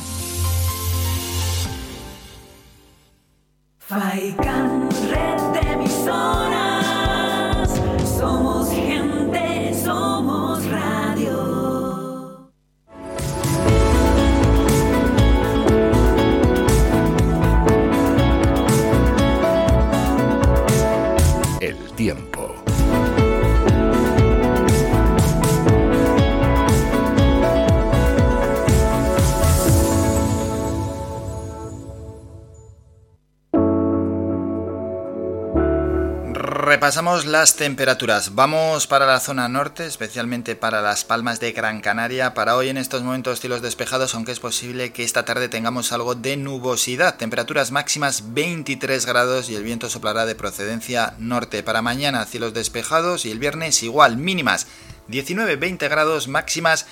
Repasamos 36.73 37.27
las 37.27 37.55
temperaturas. 37.55 38.33
Vamos 38.33 38.87
para 38.87 39.05
la 39.05 39.19
zona 39.19 39.47
norte, 39.47 39.85
especialmente 39.85 40.55
para 40.55 40.81
las 40.81 41.05
palmas 41.05 41.39
de 41.39 41.51
Gran 41.51 41.81
Canaria. 41.81 42.33
Para 42.33 42.55
hoy 42.55 42.69
en 42.69 42.77
estos 42.77 43.03
momentos 43.03 43.39
cielos 43.39 43.61
despejados, 43.61 44.15
aunque 44.15 44.31
es 44.31 44.39
posible 44.39 44.91
que 44.91 45.03
esta 45.03 45.23
tarde 45.23 45.49
tengamos 45.49 45.91
algo 45.91 46.15
de 46.15 46.35
nubosidad. 46.35 47.15
Temperaturas 47.15 47.69
máximas 47.69 48.33
23 48.33 49.05
grados 49.05 49.51
y 49.51 49.55
el 49.55 49.61
viento 49.61 49.87
soplará 49.87 50.25
de 50.25 50.33
procedencia 50.33 51.13
norte. 51.19 51.61
Para 51.61 51.83
mañana 51.83 52.25
cielos 52.25 52.55
despejados 52.55 53.27
y 53.27 53.29
el 53.29 53.37
viernes 53.37 53.83
igual, 53.83 54.17
mínimas 54.17 54.65
19-20 55.09 55.87
grados, 55.89 56.27
máximas 56.27 56.87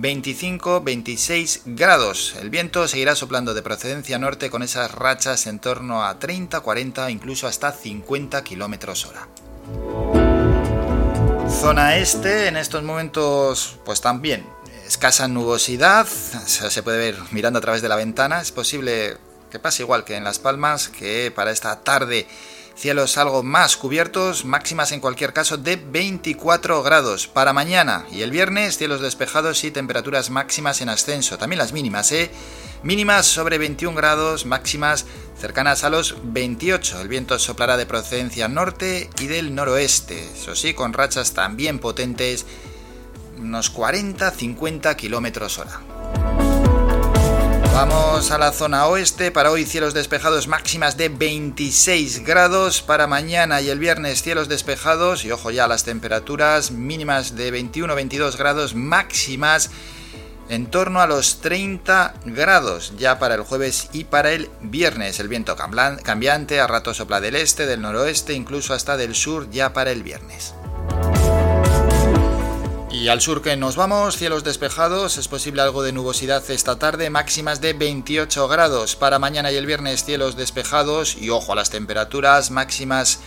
25-26 0.00 1.62
grados. 1.66 2.34
El 2.40 2.50
viento 2.50 2.86
seguirá 2.88 3.14
soplando 3.14 3.54
de 3.54 3.62
procedencia 3.62 4.18
norte 4.18 4.50
con 4.50 4.62
esas 4.62 4.92
rachas 4.92 5.46
en 5.46 5.58
torno 5.58 6.04
a 6.04 6.18
30, 6.18 6.60
40, 6.60 7.10
incluso 7.10 7.46
hasta 7.46 7.72
50 7.72 8.42
kilómetros 8.44 9.06
hora. 9.06 9.28
Zona 11.50 11.96
este, 11.96 12.48
en 12.48 12.56
estos 12.56 12.82
momentos, 12.82 13.78
pues 13.84 14.00
también 14.00 14.46
escasa 14.86 15.28
nubosidad, 15.28 16.06
se 16.06 16.82
puede 16.82 16.98
ver 16.98 17.16
mirando 17.30 17.58
a 17.58 17.62
través 17.62 17.82
de 17.82 17.88
la 17.88 17.96
ventana. 17.96 18.40
Es 18.40 18.52
posible 18.52 19.16
que 19.50 19.58
pase 19.58 19.82
igual 19.82 20.04
que 20.04 20.16
en 20.16 20.24
Las 20.24 20.38
Palmas, 20.38 20.88
que 20.88 21.30
para 21.34 21.50
esta 21.50 21.80
tarde 21.80 22.26
Cielos 22.74 23.18
algo 23.18 23.42
más 23.42 23.76
cubiertos, 23.76 24.44
máximas 24.44 24.92
en 24.92 25.00
cualquier 25.00 25.32
caso 25.32 25.56
de 25.56 25.76
24 25.76 26.82
grados. 26.82 27.26
Para 27.28 27.52
mañana 27.52 28.06
y 28.10 28.22
el 28.22 28.30
viernes, 28.30 28.78
cielos 28.78 29.00
despejados 29.00 29.62
y 29.64 29.70
temperaturas 29.70 30.30
máximas 30.30 30.80
en 30.80 30.88
ascenso. 30.88 31.38
También 31.38 31.58
las 31.58 31.72
mínimas, 31.72 32.10
¿eh? 32.12 32.30
Mínimas 32.82 33.26
sobre 33.26 33.58
21 33.58 33.96
grados, 33.96 34.46
máximas 34.46 35.06
cercanas 35.38 35.84
a 35.84 35.90
los 35.90 36.16
28. 36.24 37.00
El 37.00 37.08
viento 37.08 37.38
soplará 37.38 37.76
de 37.76 37.86
procedencia 37.86 38.48
norte 38.48 39.08
y 39.20 39.26
del 39.26 39.54
noroeste. 39.54 40.30
Eso 40.34 40.56
sí, 40.56 40.74
con 40.74 40.92
rachas 40.92 41.32
también 41.32 41.78
potentes, 41.78 42.46
unos 43.38 43.72
40-50 43.72 44.96
kilómetros 44.96 45.58
hora. 45.58 46.41
Vamos 47.72 48.30
a 48.30 48.38
la 48.38 48.52
zona 48.52 48.86
oeste. 48.86 49.30
Para 49.30 49.50
hoy 49.50 49.64
cielos 49.64 49.94
despejados 49.94 50.46
máximas 50.46 50.98
de 50.98 51.08
26 51.08 52.22
grados. 52.22 52.82
Para 52.82 53.06
mañana 53.06 53.62
y 53.62 53.70
el 53.70 53.78
viernes 53.78 54.22
cielos 54.22 54.48
despejados. 54.48 55.24
Y 55.24 55.32
ojo 55.32 55.50
ya 55.50 55.66
las 55.66 55.82
temperaturas 55.82 56.70
mínimas 56.70 57.34
de 57.34 57.50
21-22 57.52 58.36
grados. 58.36 58.74
Máximas 58.74 59.70
en 60.50 60.66
torno 60.66 61.00
a 61.00 61.06
los 61.06 61.40
30 61.40 62.14
grados 62.26 62.92
ya 62.98 63.18
para 63.18 63.36
el 63.36 63.42
jueves 63.42 63.88
y 63.92 64.04
para 64.04 64.32
el 64.32 64.50
viernes. 64.60 65.18
El 65.18 65.28
viento 65.28 65.56
cambiante 65.56 66.60
a 66.60 66.66
rato 66.66 66.92
sopla 66.92 67.22
del 67.22 67.36
este, 67.36 67.64
del 67.64 67.80
noroeste, 67.80 68.34
incluso 68.34 68.74
hasta 68.74 68.98
del 68.98 69.14
sur 69.14 69.50
ya 69.50 69.72
para 69.72 69.92
el 69.92 70.02
viernes. 70.02 70.54
Y 72.92 73.08
al 73.08 73.22
sur 73.22 73.40
que 73.40 73.56
nos 73.56 73.74
vamos, 73.74 74.18
cielos 74.18 74.44
despejados, 74.44 75.16
es 75.16 75.26
posible 75.26 75.62
algo 75.62 75.82
de 75.82 75.92
nubosidad 75.92 76.48
esta 76.50 76.78
tarde, 76.78 77.08
máximas 77.08 77.62
de 77.62 77.72
28 77.72 78.48
grados. 78.48 78.96
Para 78.96 79.18
mañana 79.18 79.50
y 79.50 79.56
el 79.56 79.64
viernes 79.64 80.04
cielos 80.04 80.36
despejados 80.36 81.16
y 81.18 81.30
ojo 81.30 81.52
a 81.52 81.56
las 81.56 81.70
temperaturas 81.70 82.50
máximas 82.50 83.20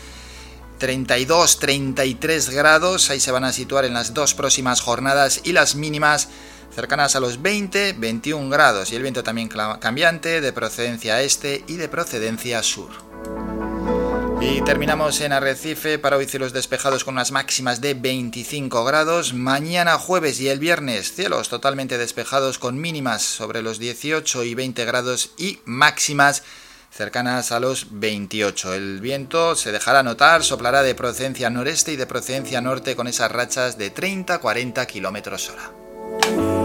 32-33 0.80 2.52
grados, 2.52 3.10
ahí 3.10 3.20
se 3.20 3.32
van 3.32 3.44
a 3.44 3.54
situar 3.54 3.86
en 3.86 3.96
las 3.96 4.14
dos 4.14 4.36
próximas 4.36 4.82
jornadas 4.82 5.42
y 5.44 5.54
las 5.54 5.76
mínimas 5.76 6.30
cercanas 6.76 7.16
a 7.16 7.20
los 7.20 7.42
20-21 7.42 8.50
grados 8.50 8.92
y 8.92 8.96
el 8.96 9.02
viento 9.02 9.24
también 9.24 9.50
cambiante 9.50 10.42
de 10.42 10.54
procedencia 10.54 11.22
este 11.22 11.64
y 11.68 11.78
de 11.78 11.90
procedencia 11.90 12.62
sur. 12.62 13.05
Y 14.48 14.62
terminamos 14.62 15.22
en 15.22 15.34
Arrecife 15.34 15.98
para 15.98 16.18
hoy 16.18 16.28
cielos 16.28 16.54
despejados 16.54 17.04
con 17.04 17.16
unas 17.16 17.32
máximas 17.32 17.82
de 17.82 17.96
25 17.96 18.86
grados. 18.86 19.34
Mañana 19.34 19.98
jueves 19.98 20.40
y 20.40 20.50
el 20.50 20.60
viernes 20.60 21.14
cielos 21.14 21.50
totalmente 21.50 21.98
despejados 21.98 22.60
con 22.60 22.80
mínimas 22.80 23.24
sobre 23.24 23.64
los 23.64 23.80
18 23.80 24.44
y 24.44 24.54
20 24.54 24.86
grados 24.86 25.32
y 25.40 25.58
máximas 25.66 26.44
cercanas 26.92 27.52
a 27.52 27.60
los 27.60 27.88
28. 28.00 28.76
El 28.76 29.02
viento 29.02 29.56
se 29.56 29.72
dejará 29.72 30.04
notar, 30.04 30.44
soplará 30.44 30.84
de 30.84 30.94
procedencia 30.94 31.50
noreste 31.50 31.94
y 31.94 31.96
de 31.96 32.06
procedencia 32.06 32.62
norte 32.62 32.96
con 32.96 33.08
esas 33.08 33.32
rachas 33.32 33.80
de 33.80 33.92
30-40 33.92 34.86
kilómetros 34.86 35.50
hora. 35.50 36.65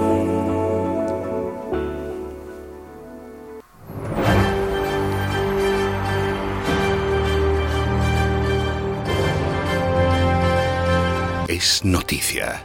Noticia. 11.85 12.63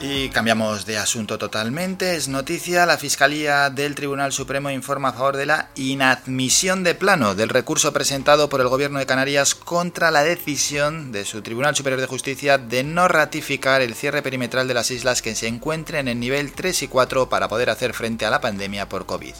Y 0.00 0.28
cambiamos 0.28 0.86
de 0.86 0.96
asunto 0.96 1.36
totalmente. 1.38 2.14
Es 2.14 2.28
noticia, 2.28 2.86
la 2.86 2.98
Fiscalía 2.98 3.68
del 3.68 3.96
Tribunal 3.96 4.32
Supremo 4.32 4.70
informa 4.70 5.08
a 5.08 5.12
favor 5.12 5.36
de 5.36 5.46
la 5.46 5.70
inadmisión 5.74 6.84
de 6.84 6.94
plano 6.94 7.34
del 7.34 7.48
recurso 7.48 7.92
presentado 7.92 8.48
por 8.48 8.60
el 8.60 8.68
Gobierno 8.68 9.00
de 9.00 9.06
Canarias 9.06 9.56
contra 9.56 10.12
la 10.12 10.22
decisión 10.22 11.10
de 11.10 11.24
su 11.24 11.42
Tribunal 11.42 11.74
Superior 11.74 12.00
de 12.00 12.06
Justicia 12.06 12.58
de 12.58 12.84
no 12.84 13.08
ratificar 13.08 13.82
el 13.82 13.96
cierre 13.96 14.22
perimetral 14.22 14.68
de 14.68 14.74
las 14.74 14.92
islas 14.92 15.20
que 15.20 15.34
se 15.34 15.48
encuentren 15.48 16.06
en 16.06 16.12
el 16.12 16.20
nivel 16.20 16.52
3 16.52 16.84
y 16.84 16.88
4 16.88 17.28
para 17.28 17.48
poder 17.48 17.70
hacer 17.70 17.92
frente 17.92 18.24
a 18.24 18.30
la 18.30 18.40
pandemia 18.40 18.88
por 18.88 19.04
COVID 19.04 19.34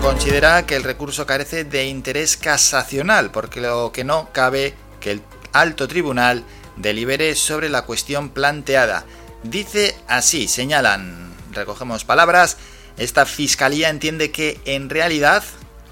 considera 0.00 0.66
que 0.66 0.76
el 0.76 0.84
recurso 0.84 1.26
carece 1.26 1.64
de 1.64 1.86
interés 1.86 2.36
casacional, 2.36 3.30
porque 3.30 3.60
lo 3.60 3.92
que 3.92 4.04
no 4.04 4.30
cabe 4.32 4.74
que 5.00 5.12
el 5.12 5.22
alto 5.52 5.88
tribunal 5.88 6.44
delibere 6.76 7.34
sobre 7.34 7.68
la 7.68 7.82
cuestión 7.82 8.30
planteada. 8.30 9.04
Dice 9.42 9.96
así, 10.06 10.48
señalan, 10.48 11.32
recogemos 11.52 12.04
palabras, 12.04 12.56
esta 12.96 13.26
fiscalía 13.26 13.88
entiende 13.88 14.30
que 14.30 14.60
en 14.64 14.90
realidad 14.90 15.42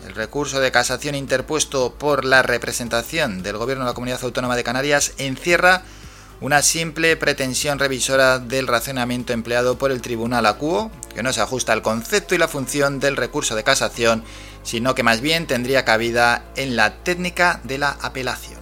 el 0.07 0.15
recurso 0.15 0.61
de 0.61 0.71
casación 0.71 1.15
interpuesto 1.15 1.95
por 1.95 2.25
la 2.25 2.43
representación 2.43 3.43
del 3.43 3.57
Gobierno 3.57 3.85
de 3.85 3.91
la 3.91 3.95
Comunidad 3.95 4.23
Autónoma 4.23 4.57
de 4.57 4.65
Canarias 4.65 5.13
encierra 5.19 5.83
una 6.41 6.63
simple 6.63 7.17
pretensión 7.17 7.79
revisora 7.79 8.39
del 8.39 8.67
razonamiento 8.67 9.33
empleado 9.33 9.79
por 9.79 9.91
el 9.91 10.03
Tribunal 10.03 10.47
Acuo, 10.47 10.91
que 11.15 11.23
no 11.23 11.33
se 11.33 11.41
ajusta 11.41 11.73
al 11.73 11.83
concepto 11.83 12.35
y 12.35 12.39
la 12.39 12.49
función 12.49 13.01
del 13.01 13.17
recurso 13.17 13.55
de 13.55 13.65
casación, 13.65 14.23
sino 14.63 14.95
que 14.95 15.03
más 15.03 15.21
bien 15.21 15.47
tendría 15.47 15.85
cabida 15.85 16.45
en 16.57 16.77
la 16.77 17.03
técnica 17.03 17.61
de 17.65 17.79
la 17.79 17.97
apelación. 18.03 18.61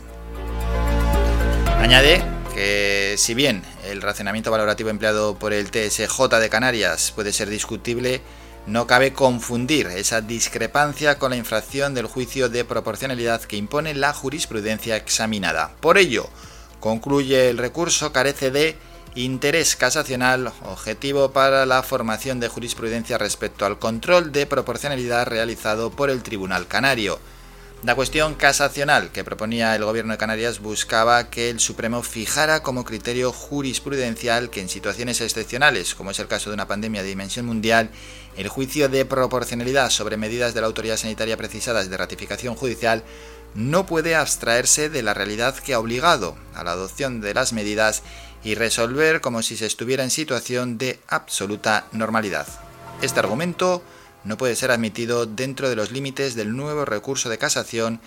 Añade 1.78 2.22
que 2.54 3.16
si 3.18 3.34
bien 3.34 3.62
el 3.84 4.00
razonamiento 4.00 4.50
valorativo 4.50 4.88
empleado 4.88 5.36
por 5.38 5.52
el 5.52 5.70
TSJ 5.70 6.28
de 6.40 6.48
Canarias 6.48 7.10
puede 7.10 7.32
ser 7.32 7.50
discutible, 7.50 8.22
no 8.66 8.86
cabe 8.86 9.12
confundir 9.12 9.88
esa 9.88 10.20
discrepancia 10.20 11.18
con 11.18 11.30
la 11.30 11.36
infracción 11.36 11.92
del 11.92 12.06
juicio 12.06 12.48
de 12.48 12.64
proporcionalidad 12.64 13.42
que 13.42 13.56
impone 13.56 13.92
la 13.92 14.14
jurisprudencia 14.14 14.96
examinada. 14.96 15.74
Por 15.80 15.98
ello, 15.98 16.30
Concluye 16.84 17.48
el 17.48 17.56
recurso 17.56 18.12
carece 18.12 18.50
de 18.50 18.76
interés 19.14 19.74
casacional 19.74 20.52
objetivo 20.66 21.30
para 21.30 21.64
la 21.64 21.82
formación 21.82 22.40
de 22.40 22.48
jurisprudencia 22.48 23.16
respecto 23.16 23.64
al 23.64 23.78
control 23.78 24.32
de 24.32 24.44
proporcionalidad 24.44 25.26
realizado 25.26 25.88
por 25.88 26.10
el 26.10 26.22
Tribunal 26.22 26.66
Canario. 26.66 27.18
La 27.84 27.94
cuestión 27.94 28.34
casacional 28.34 29.12
que 29.12 29.24
proponía 29.24 29.74
el 29.74 29.84
Gobierno 29.84 30.12
de 30.12 30.18
Canarias 30.18 30.60
buscaba 30.60 31.30
que 31.30 31.48
el 31.48 31.58
Supremo 31.58 32.02
fijara 32.02 32.62
como 32.62 32.84
criterio 32.84 33.32
jurisprudencial 33.32 34.50
que 34.50 34.60
en 34.60 34.68
situaciones 34.68 35.22
excepcionales, 35.22 35.94
como 35.94 36.10
es 36.10 36.18
el 36.18 36.28
caso 36.28 36.50
de 36.50 36.54
una 36.54 36.68
pandemia 36.68 37.02
de 37.02 37.08
dimensión 37.08 37.46
mundial, 37.46 37.88
el 38.36 38.48
juicio 38.48 38.90
de 38.90 39.06
proporcionalidad 39.06 39.88
sobre 39.88 40.18
medidas 40.18 40.52
de 40.52 40.60
la 40.60 40.66
autoridad 40.66 40.98
sanitaria 40.98 41.38
precisadas 41.38 41.88
de 41.88 41.96
ratificación 41.96 42.56
judicial 42.56 43.04
no 43.54 43.86
puede 43.86 44.16
abstraerse 44.16 44.88
de 44.88 45.02
la 45.02 45.14
realidad 45.14 45.56
que 45.56 45.74
ha 45.74 45.78
obligado 45.78 46.36
a 46.54 46.64
la 46.64 46.72
adopción 46.72 47.20
de 47.20 47.34
las 47.34 47.52
medidas 47.52 48.02
y 48.42 48.54
resolver 48.54 49.20
como 49.20 49.42
si 49.42 49.56
se 49.56 49.66
estuviera 49.66 50.04
en 50.04 50.10
situación 50.10 50.76
de 50.76 51.00
absoluta 51.08 51.86
normalidad. 51.92 52.46
Este 53.00 53.20
argumento 53.20 53.82
no 54.24 54.36
puede 54.36 54.56
ser 54.56 54.70
admitido 54.70 55.26
dentro 55.26 55.68
de 55.68 55.76
los 55.76 55.92
límites 55.92 56.34
del 56.34 56.56
nuevo 56.56 56.84
recurso 56.84 57.28
de 57.28 57.38
casación 57.38 58.00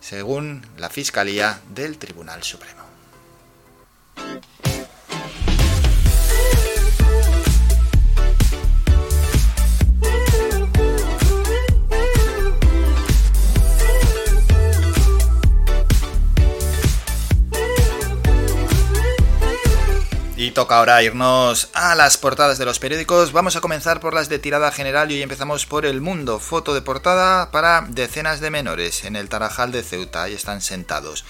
según 0.00 0.66
la 0.76 0.90
Fiscalía 0.90 1.60
del 1.74 1.98
Tribunal 1.98 2.42
Supremo. 2.42 2.82
Toca 20.50 20.78
ahora 20.78 21.02
irnos 21.02 21.68
a 21.74 21.94
las 21.94 22.16
portadas 22.16 22.58
de 22.58 22.64
los 22.64 22.78
periódicos. 22.78 23.32
Vamos 23.32 23.56
a 23.56 23.60
comenzar 23.60 24.00
por 24.00 24.14
las 24.14 24.28
de 24.28 24.38
tirada 24.38 24.72
general 24.72 25.10
y 25.10 25.14
hoy 25.14 25.22
empezamos 25.22 25.66
por 25.66 25.86
El 25.86 26.00
Mundo. 26.00 26.40
Foto 26.40 26.74
de 26.74 26.82
portada 26.82 27.50
para 27.50 27.86
decenas 27.88 28.40
de 28.40 28.50
menores 28.50 29.04
en 29.04 29.16
el 29.16 29.28
Tarajal 29.28 29.72
de 29.72 29.82
Ceuta. 29.82 30.22
Ahí 30.22 30.34
están 30.34 30.60
sentados. 30.60 31.24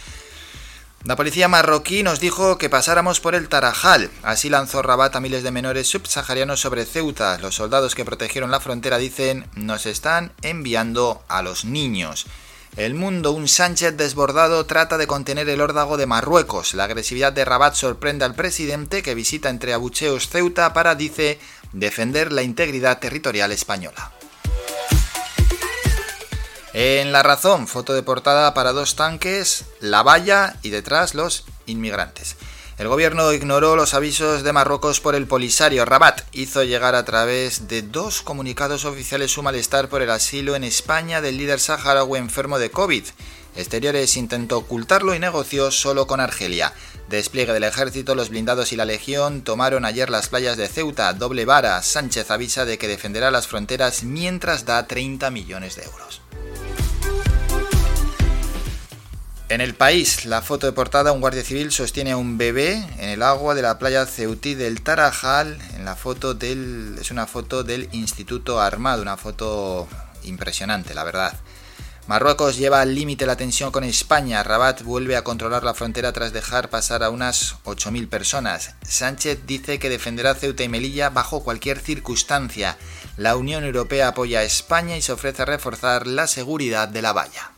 La 1.05 1.17
policía 1.17 1.49
marroquí 1.49 2.03
nos 2.03 2.19
dijo 2.19 2.57
que 2.57 2.71
pasáramos 2.71 3.21
por 3.21 3.35
el 3.35 3.49
Tarajal. 3.49 4.11
Así 4.23 4.49
lanzó 4.49 4.81
Rabat 4.81 5.15
a 5.15 5.21
miles 5.21 5.43
de 5.43 5.51
menores 5.51 5.87
subsaharianos 5.87 6.61
sobre 6.61 6.87
Ceuta. 6.87 7.37
Los 7.39 7.57
soldados 7.57 7.95
que 7.95 8.07
protegieron 8.07 8.51
la 8.51 8.61
frontera 8.61 8.97
dicen 8.97 9.47
nos 9.55 9.85
están 9.85 10.33
enviando 10.41 11.23
a 11.29 11.43
los 11.43 11.67
niños. 11.67 12.27
El 12.77 12.95
mundo, 12.95 13.31
un 13.31 13.47
Sánchez 13.47 13.97
desbordado, 13.97 14.67
trata 14.67 14.99
de 14.99 15.07
contener 15.07 15.49
el 15.49 15.61
órdago 15.61 15.97
de 15.97 16.07
Marruecos. 16.07 16.75
La 16.75 16.85
agresividad 16.85 17.33
de 17.33 17.45
Rabat 17.45 17.75
sorprende 17.75 18.25
al 18.25 18.35
presidente 18.35 19.05
que 19.05 19.15
visita 19.15 19.49
entre 19.49 19.73
abucheos 19.73 20.29
Ceuta 20.29 20.73
para, 20.73 20.97
dice, 20.97 21.39
defender 21.73 22.33
la 22.33 22.43
integridad 22.43 22.99
territorial 22.99 23.53
española. 23.53 24.13
En 26.73 27.13
La 27.13 27.23
Razón, 27.23 27.69
foto 27.69 27.95
de 27.95 28.03
portada 28.03 28.53
para 28.55 28.73
dos 28.73 28.97
tanques, 28.97 29.67
la 29.79 30.03
valla 30.03 30.57
y 30.63 30.71
detrás 30.71 31.15
los 31.15 31.45
inmigrantes. 31.67 32.35
El 32.85 32.91
gobierno 32.91 33.33
ignoró 33.33 33.77
los 33.77 33.95
avisos 33.95 34.43
de 34.43 34.53
Marruecos 34.53 35.01
por 35.01 35.15
el 35.15 35.27
Polisario. 35.27 35.87
Rabat 35.87 36.21
hizo 36.33 36.65
llegar 36.65 36.95
a 36.95 37.07
través 37.07 37.67
de 37.67 37.81
dos 37.81 38.21
comunicados 38.21 38.85
oficiales 38.85 39.31
su 39.31 39.43
malestar 39.43 39.89
por 39.89 40.03
el 40.03 40.11
asilo 40.11 40.55
en 40.55 40.65
España 40.65 41.23
del 41.23 41.39
líder 41.39 41.61
saharaui 41.61 42.19
enfermo 42.19 42.59
de 42.59 42.71
COVID. 42.71 43.05
Exteriores 43.57 44.19
intentó 44.19 44.59
ocultarlo 44.59 45.15
y 45.15 45.19
negoció 45.19 45.71
solo 45.71 46.07
con 46.07 46.21
Argelia. 46.21 46.75
Despliegue 47.09 47.55
del 47.55 47.65
ejército, 47.65 48.15
los 48.15 48.29
blindados 48.29 48.71
y 48.75 48.77
la 48.77 48.85
legión 48.85 49.41
tomaron 49.41 49.87
ayer 49.87 50.11
las 50.11 50.29
playas 50.29 50.59
de 50.59 50.69
Ceuta. 50.69 51.11
Doble 51.15 51.47
vara. 51.47 51.81
Sánchez 51.83 52.31
avisa 52.31 52.67
de 52.67 52.77
que 52.77 52.87
defenderá 52.87 53.31
las 53.31 53.47
fronteras 53.47 54.03
mientras 54.03 54.67
da 54.67 54.87
30 54.87 55.31
millones 55.31 55.77
de 55.77 55.85
euros. 55.85 56.21
En 59.51 59.61
el 59.61 59.75
país, 59.75 60.25
la 60.25 60.41
foto 60.41 60.67
de 60.67 60.73
portada, 60.73 61.13
un 61.13 61.21
guardia 61.21 61.45
civil 61.45 61.71
sostiene 61.71 62.13
a 62.13 62.17
un 62.17 62.39
bebé 62.39 62.77
en 62.99 63.11
el 63.11 63.23
agua 63.23 63.55
de 63.55 63.61
la 63.61 63.79
playa 63.79 64.07
Ceutí 64.07 64.55
del 64.55 64.81
Tarajal. 64.81 65.59
En 65.77 65.85
la 65.85 65.97
foto 65.97 66.33
del, 66.33 66.97
es 66.99 67.11
una 67.11 67.27
foto 67.27 67.63
del 67.63 67.91
Instituto 67.93 68.59
Armado, 68.59 69.03
una 69.03 69.19
foto 69.19 69.87
impresionante, 70.23 70.95
la 70.95 71.05
verdad. 71.05 71.35
Marruecos 72.07 72.57
lleva 72.57 72.81
al 72.81 72.95
límite 72.95 73.27
la 73.27 73.37
tensión 73.37 73.71
con 73.71 73.85
España. 73.85 74.43
Rabat 74.43 74.83
vuelve 74.83 75.15
a 75.17 75.25
controlar 75.25 75.63
la 75.63 75.75
frontera 75.75 76.13
tras 76.13 76.33
dejar 76.33 76.71
pasar 76.71 77.03
a 77.03 77.11
unas 77.11 77.57
8.000 77.65 78.09
personas. 78.09 78.75
Sánchez 78.83 79.41
dice 79.47 79.79
que 79.79 79.91
defenderá 79.91 80.35
Ceuta 80.35 80.65
y 80.65 80.69
Melilla 80.71 81.11
bajo 81.11 81.45
cualquier 81.45 81.81
circunstancia. 81.81 82.79
La 83.19 83.37
Unión 83.37 83.65
Europea 83.65 84.09
apoya 84.09 84.41
a 84.41 84.45
España 84.45 84.97
y 84.97 85.03
se 85.03 85.13
ofrece 85.13 85.43
a 85.43 85.47
reforzar 85.47 86.07
la 86.07 86.27
seguridad 86.27 86.89
de 86.89 87.03
la 87.03 87.13
valla. 87.13 87.54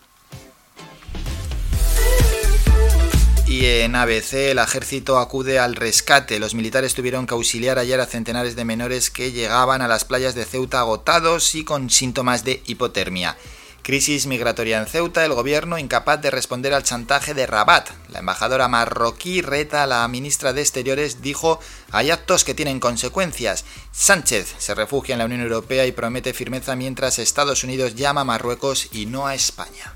Y 3.58 3.64
en 3.64 3.96
ABC 3.96 4.50
el 4.50 4.58
ejército 4.58 5.18
acude 5.18 5.58
al 5.58 5.76
rescate. 5.76 6.38
Los 6.38 6.54
militares 6.54 6.92
tuvieron 6.92 7.26
que 7.26 7.32
auxiliar 7.32 7.78
ayer 7.78 7.98
a 7.98 8.04
centenares 8.04 8.54
de 8.54 8.66
menores 8.66 9.08
que 9.08 9.32
llegaban 9.32 9.80
a 9.80 9.88
las 9.88 10.04
playas 10.04 10.34
de 10.34 10.44
Ceuta 10.44 10.80
agotados 10.80 11.54
y 11.54 11.64
con 11.64 11.88
síntomas 11.88 12.44
de 12.44 12.62
hipotermia. 12.66 13.38
Crisis 13.80 14.26
migratoria 14.26 14.78
en 14.78 14.86
Ceuta, 14.86 15.24
el 15.24 15.32
gobierno 15.32 15.78
incapaz 15.78 16.20
de 16.20 16.30
responder 16.30 16.74
al 16.74 16.82
chantaje 16.82 17.32
de 17.32 17.46
Rabat. 17.46 17.88
La 18.10 18.18
embajadora 18.18 18.68
marroquí 18.68 19.40
reta 19.40 19.84
a 19.84 19.86
la 19.86 20.06
ministra 20.06 20.52
de 20.52 20.60
Exteriores, 20.60 21.22
dijo, 21.22 21.58
hay 21.92 22.10
actos 22.10 22.44
que 22.44 22.52
tienen 22.52 22.78
consecuencias. 22.78 23.64
Sánchez 23.90 24.54
se 24.58 24.74
refugia 24.74 25.14
en 25.14 25.20
la 25.20 25.24
Unión 25.24 25.40
Europea 25.40 25.86
y 25.86 25.92
promete 25.92 26.34
firmeza 26.34 26.76
mientras 26.76 27.18
Estados 27.18 27.64
Unidos 27.64 27.94
llama 27.94 28.20
a 28.20 28.24
Marruecos 28.24 28.90
y 28.92 29.06
no 29.06 29.26
a 29.26 29.34
España. 29.34 29.94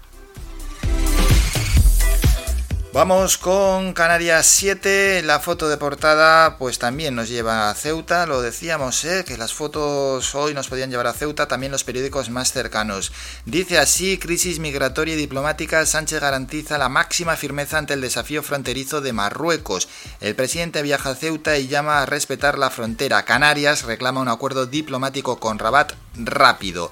Vamos 2.92 3.38
con 3.38 3.92
Canarias 3.92 4.46
7, 4.46 5.22
la 5.22 5.38
foto 5.38 5.68
de 5.68 5.76
portada 5.76 6.58
pues 6.58 6.80
también 6.80 7.14
nos 7.14 7.28
lleva 7.28 7.70
a 7.70 7.74
Ceuta, 7.74 8.26
lo 8.26 8.42
decíamos, 8.42 9.04
¿eh? 9.04 9.24
que 9.24 9.38
las 9.38 9.54
fotos 9.54 10.34
hoy 10.34 10.54
nos 10.54 10.66
podían 10.66 10.90
llevar 10.90 11.06
a 11.06 11.12
Ceuta, 11.12 11.46
también 11.46 11.70
los 11.70 11.84
periódicos 11.84 12.30
más 12.30 12.52
cercanos. 12.52 13.12
Dice 13.46 13.78
así, 13.78 14.18
crisis 14.18 14.58
migratoria 14.58 15.14
y 15.14 15.18
diplomática, 15.18 15.86
Sánchez 15.86 16.20
garantiza 16.20 16.78
la 16.78 16.88
máxima 16.88 17.36
firmeza 17.36 17.78
ante 17.78 17.94
el 17.94 18.00
desafío 18.00 18.42
fronterizo 18.42 19.00
de 19.00 19.12
Marruecos. 19.12 19.88
El 20.20 20.34
presidente 20.34 20.82
viaja 20.82 21.10
a 21.10 21.14
Ceuta 21.14 21.58
y 21.58 21.68
llama 21.68 22.02
a 22.02 22.06
respetar 22.06 22.58
la 22.58 22.70
frontera. 22.70 23.24
Canarias 23.24 23.84
reclama 23.84 24.20
un 24.20 24.28
acuerdo 24.28 24.66
diplomático 24.66 25.38
con 25.38 25.60
Rabat 25.60 25.92
rápido 26.16 26.90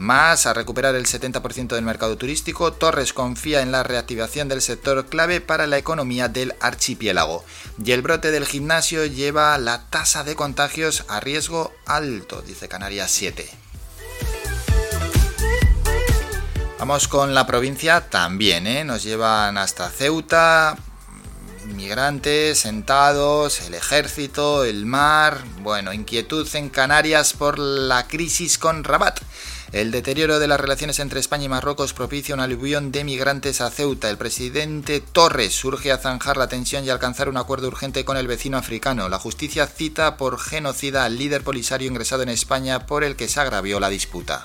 más 0.00 0.46
a 0.46 0.54
recuperar 0.54 0.94
el 0.94 1.04
70% 1.04 1.74
del 1.74 1.84
mercado 1.84 2.16
turístico, 2.16 2.72
Torres 2.72 3.12
confía 3.12 3.60
en 3.60 3.70
la 3.70 3.82
reactivación 3.82 4.48
del 4.48 4.62
sector 4.62 5.06
clave 5.06 5.42
para 5.42 5.66
la 5.66 5.76
economía 5.76 6.28
del 6.28 6.54
archipiélago. 6.58 7.44
Y 7.84 7.92
el 7.92 8.00
brote 8.00 8.30
del 8.30 8.46
gimnasio 8.46 9.04
lleva 9.04 9.58
la 9.58 9.90
tasa 9.90 10.24
de 10.24 10.34
contagios 10.34 11.04
a 11.08 11.20
riesgo 11.20 11.74
alto, 11.84 12.40
dice 12.40 12.66
Canarias 12.66 13.10
7. 13.10 13.46
Vamos 16.78 17.06
con 17.06 17.34
la 17.34 17.46
provincia 17.46 18.08
también, 18.08 18.66
¿eh? 18.66 18.84
nos 18.84 19.02
llevan 19.02 19.58
hasta 19.58 19.90
Ceuta, 19.90 20.78
inmigrantes 21.68 22.60
sentados, 22.60 23.60
el 23.60 23.74
ejército, 23.74 24.64
el 24.64 24.86
mar, 24.86 25.44
bueno, 25.58 25.92
inquietud 25.92 26.48
en 26.54 26.70
Canarias 26.70 27.34
por 27.34 27.58
la 27.58 28.08
crisis 28.08 28.56
con 28.56 28.82
Rabat. 28.82 29.20
El 29.72 29.92
deterioro 29.92 30.40
de 30.40 30.48
las 30.48 30.58
relaciones 30.58 30.98
entre 30.98 31.20
España 31.20 31.44
y 31.44 31.48
Marruecos 31.48 31.92
propicia 31.92 32.34
una 32.34 32.42
aluvión 32.42 32.90
de 32.90 33.04
migrantes 33.04 33.60
a 33.60 33.70
Ceuta. 33.70 34.10
El 34.10 34.18
presidente 34.18 35.00
Torres 35.00 35.54
surge 35.54 35.92
a 35.92 35.98
zanjar 35.98 36.36
la 36.36 36.48
tensión 36.48 36.84
y 36.84 36.90
alcanzar 36.90 37.28
un 37.28 37.36
acuerdo 37.36 37.68
urgente 37.68 38.04
con 38.04 38.16
el 38.16 38.26
vecino 38.26 38.58
africano. 38.58 39.08
La 39.08 39.20
justicia 39.20 39.68
cita 39.68 40.16
por 40.16 40.40
genocida 40.40 41.04
al 41.04 41.18
líder 41.18 41.44
polisario 41.44 41.88
ingresado 41.88 42.24
en 42.24 42.30
España 42.30 42.86
por 42.86 43.04
el 43.04 43.14
que 43.14 43.28
se 43.28 43.38
agravió 43.38 43.78
la 43.78 43.90
disputa. 43.90 44.44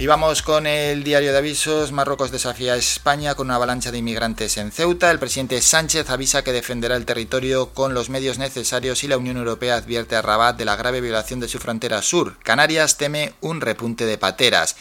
Y 0.00 0.06
vamos 0.06 0.42
con 0.42 0.68
el 0.68 1.02
diario 1.02 1.32
de 1.32 1.38
avisos. 1.38 1.90
Marruecos 1.90 2.30
desafía 2.30 2.74
a 2.74 2.76
España 2.76 3.34
con 3.34 3.48
una 3.48 3.56
avalancha 3.56 3.90
de 3.90 3.98
inmigrantes 3.98 4.56
en 4.56 4.70
Ceuta. 4.70 5.10
El 5.10 5.18
presidente 5.18 5.60
Sánchez 5.60 6.08
avisa 6.08 6.44
que 6.44 6.52
defenderá 6.52 6.94
el 6.94 7.04
territorio 7.04 7.70
con 7.70 7.94
los 7.94 8.08
medios 8.08 8.38
necesarios 8.38 9.02
y 9.02 9.08
la 9.08 9.18
Unión 9.18 9.38
Europea 9.38 9.74
advierte 9.74 10.14
a 10.14 10.22
Rabat 10.22 10.56
de 10.56 10.64
la 10.64 10.76
grave 10.76 11.00
violación 11.00 11.40
de 11.40 11.48
su 11.48 11.58
frontera 11.58 12.00
sur. 12.02 12.38
Canarias 12.44 12.96
teme 12.96 13.32
un 13.40 13.60
repunte 13.60 14.06
de 14.06 14.18
pateras. 14.18 14.76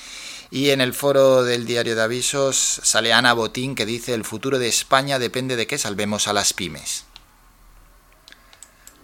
Y 0.52 0.70
en 0.70 0.82
el 0.82 0.94
foro 0.94 1.44
del 1.44 1.66
diario 1.66 1.96
de 1.96 2.04
avisos 2.04 2.80
sale 2.84 3.12
Ana 3.12 3.34
Botín 3.34 3.74
que 3.74 3.88
dice 3.88 4.14
el 4.14 4.24
futuro 4.24 4.60
de 4.60 4.68
España 4.68 5.18
depende 5.18 5.56
de 5.56 5.66
que 5.66 5.80
salvemos 5.80 6.28
a 6.28 6.34
las 6.34 6.54
pymes. 6.54 7.07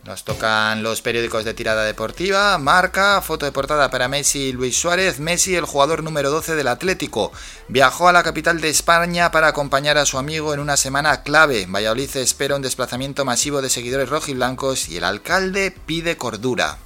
Nos 0.06 0.26
tocan 0.26 0.84
los 0.84 1.02
periódicos 1.02 1.46
de 1.46 1.54
tirada 1.54 1.86
deportiva, 1.86 2.58
marca, 2.58 3.22
foto 3.22 3.46
de 3.46 3.54
portada 3.54 3.90
para 3.90 4.10
Messi 4.10 4.48
y 4.48 4.52
Luis 4.52 4.78
Suárez. 4.78 5.22
Messi, 5.22 5.56
el 5.56 5.64
jugador 5.64 6.04
número 6.04 6.30
12 6.30 6.56
del 6.56 6.68
Atlético, 6.68 7.32
viajó 7.70 8.10
a 8.10 8.12
la 8.12 8.22
capital 8.22 8.60
de 8.60 8.68
España 8.68 9.32
para 9.32 9.48
acompañar 9.48 9.98
a 9.98 10.06
su 10.06 10.18
amigo 10.18 10.54
en 10.54 10.60
una 10.60 10.76
semana 10.76 11.24
clave. 11.24 11.68
Valladolid 11.70 12.18
espera 12.18 12.58
un 12.58 12.62
desplazamiento 12.62 13.24
masivo 13.24 13.62
de 13.62 13.70
seguidores 13.70 14.10
rojiblancos 14.10 14.90
y 14.90 14.98
el 14.98 15.06
alcalde 15.06 15.74
pide 15.86 16.18
cordura. 16.18 16.80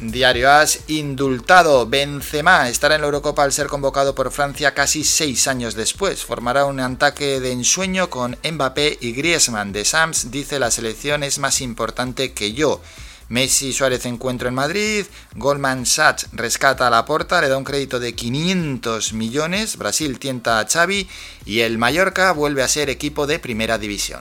Diario 0.00 0.50
As, 0.50 0.80
indultado. 0.88 1.86
Benzema 1.86 2.70
estará 2.70 2.94
en 2.94 3.02
la 3.02 3.06
Eurocopa 3.06 3.42
al 3.42 3.52
ser 3.52 3.66
convocado 3.66 4.14
por 4.14 4.30
Francia 4.30 4.72
casi 4.72 5.04
seis 5.04 5.46
años 5.46 5.74
después. 5.74 6.24
Formará 6.24 6.64
un 6.64 6.80
ataque 6.80 7.38
de 7.38 7.52
ensueño 7.52 8.08
con 8.08 8.38
Mbappé 8.42 8.96
y 9.02 9.12
Griezmann. 9.12 9.72
De 9.72 9.84
Sams 9.84 10.30
dice 10.30 10.58
la 10.58 10.70
selección 10.70 11.22
es 11.22 11.38
más 11.38 11.60
importante 11.60 12.32
que 12.32 12.54
yo. 12.54 12.80
Messi 13.28 13.74
Suárez 13.74 14.06
encuentro 14.06 14.48
en 14.48 14.54
Madrid, 14.54 15.04
Goldman 15.36 15.84
Sachs 15.84 16.28
rescata 16.32 16.86
a 16.86 16.90
la 16.90 17.04
porta, 17.04 17.40
le 17.40 17.48
da 17.48 17.58
un 17.58 17.64
crédito 17.64 18.00
de 18.00 18.14
500 18.14 19.12
millones, 19.12 19.76
Brasil 19.76 20.18
tienta 20.18 20.58
a 20.58 20.66
Xavi 20.66 21.08
y 21.44 21.60
el 21.60 21.78
Mallorca 21.78 22.32
vuelve 22.32 22.62
a 22.62 22.68
ser 22.68 22.90
equipo 22.90 23.28
de 23.28 23.38
primera 23.38 23.78
división. 23.78 24.20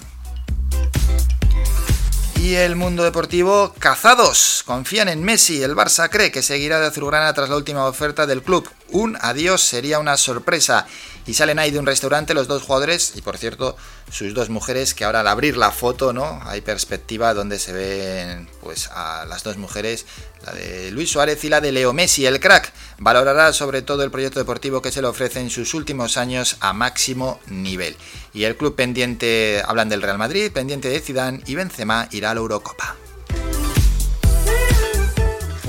Y 2.42 2.56
el 2.56 2.78
mundo 2.78 3.04
deportivo, 3.04 3.74
cazados. 3.80 4.64
Confían 4.66 5.10
en 5.10 5.22
Messi. 5.22 5.62
El 5.62 5.76
Barça 5.76 6.10
cree 6.10 6.32
que 6.32 6.42
seguirá 6.42 6.80
de 6.80 6.88
azulgrana 6.88 7.34
tras 7.34 7.50
la 7.50 7.58
última 7.58 7.86
oferta 7.86 8.26
del 8.26 8.42
club. 8.42 8.68
Un 8.92 9.18
adiós 9.20 9.62
sería 9.62 10.00
una 10.00 10.16
sorpresa. 10.16 10.88
Y 11.30 11.36
salen 11.36 11.60
ahí 11.60 11.70
de 11.70 11.78
un 11.78 11.86
restaurante 11.86 12.34
los 12.34 12.48
dos 12.48 12.64
jugadores 12.64 13.14
y 13.16 13.22
por 13.22 13.38
cierto 13.38 13.78
sus 14.12 14.34
dos 14.34 14.50
mujeres 14.50 14.96
que 14.96 15.06
ahora 15.06 15.20
al 15.20 15.28
abrir 15.28 15.58
la 15.58 15.70
foto 15.70 16.12
no 16.12 16.42
hay 16.44 16.62
perspectiva 16.62 17.36
donde 17.36 17.60
se 17.60 17.72
ven 17.72 18.50
pues 18.64 18.88
a 18.88 19.28
las 19.28 19.44
dos 19.44 19.58
mujeres 19.58 20.08
la 20.44 20.54
de 20.54 20.90
Luis 20.90 21.12
Suárez 21.12 21.44
y 21.44 21.50
la 21.50 21.62
de 21.62 21.72
Leo 21.72 21.94
Messi 21.94 22.26
el 22.26 22.40
crack 22.40 22.74
valorará 22.98 23.54
sobre 23.54 23.84
todo 23.84 24.02
el 24.02 24.10
proyecto 24.10 24.40
deportivo 24.40 24.82
que 24.82 24.92
se 24.92 25.04
le 25.04 25.08
ofrece 25.08 25.40
en 25.40 25.52
sus 25.52 25.76
últimos 25.76 26.18
años 26.18 26.58
a 26.62 26.74
máximo 26.74 27.40
nivel. 27.46 27.96
Y 28.34 28.46
el 28.46 28.58
club 28.58 28.76
pendiente, 28.76 29.62
hablan 29.68 29.90
del 29.90 30.02
Real 30.02 30.18
Madrid, 30.18 30.52
pendiente 30.52 30.90
de 30.90 31.00
Zidane 31.00 31.44
y 31.46 31.54
Benzema 31.54 32.08
irá 32.12 32.32
a 32.32 32.34
la 32.34 32.40
Eurocopa. 32.40 32.96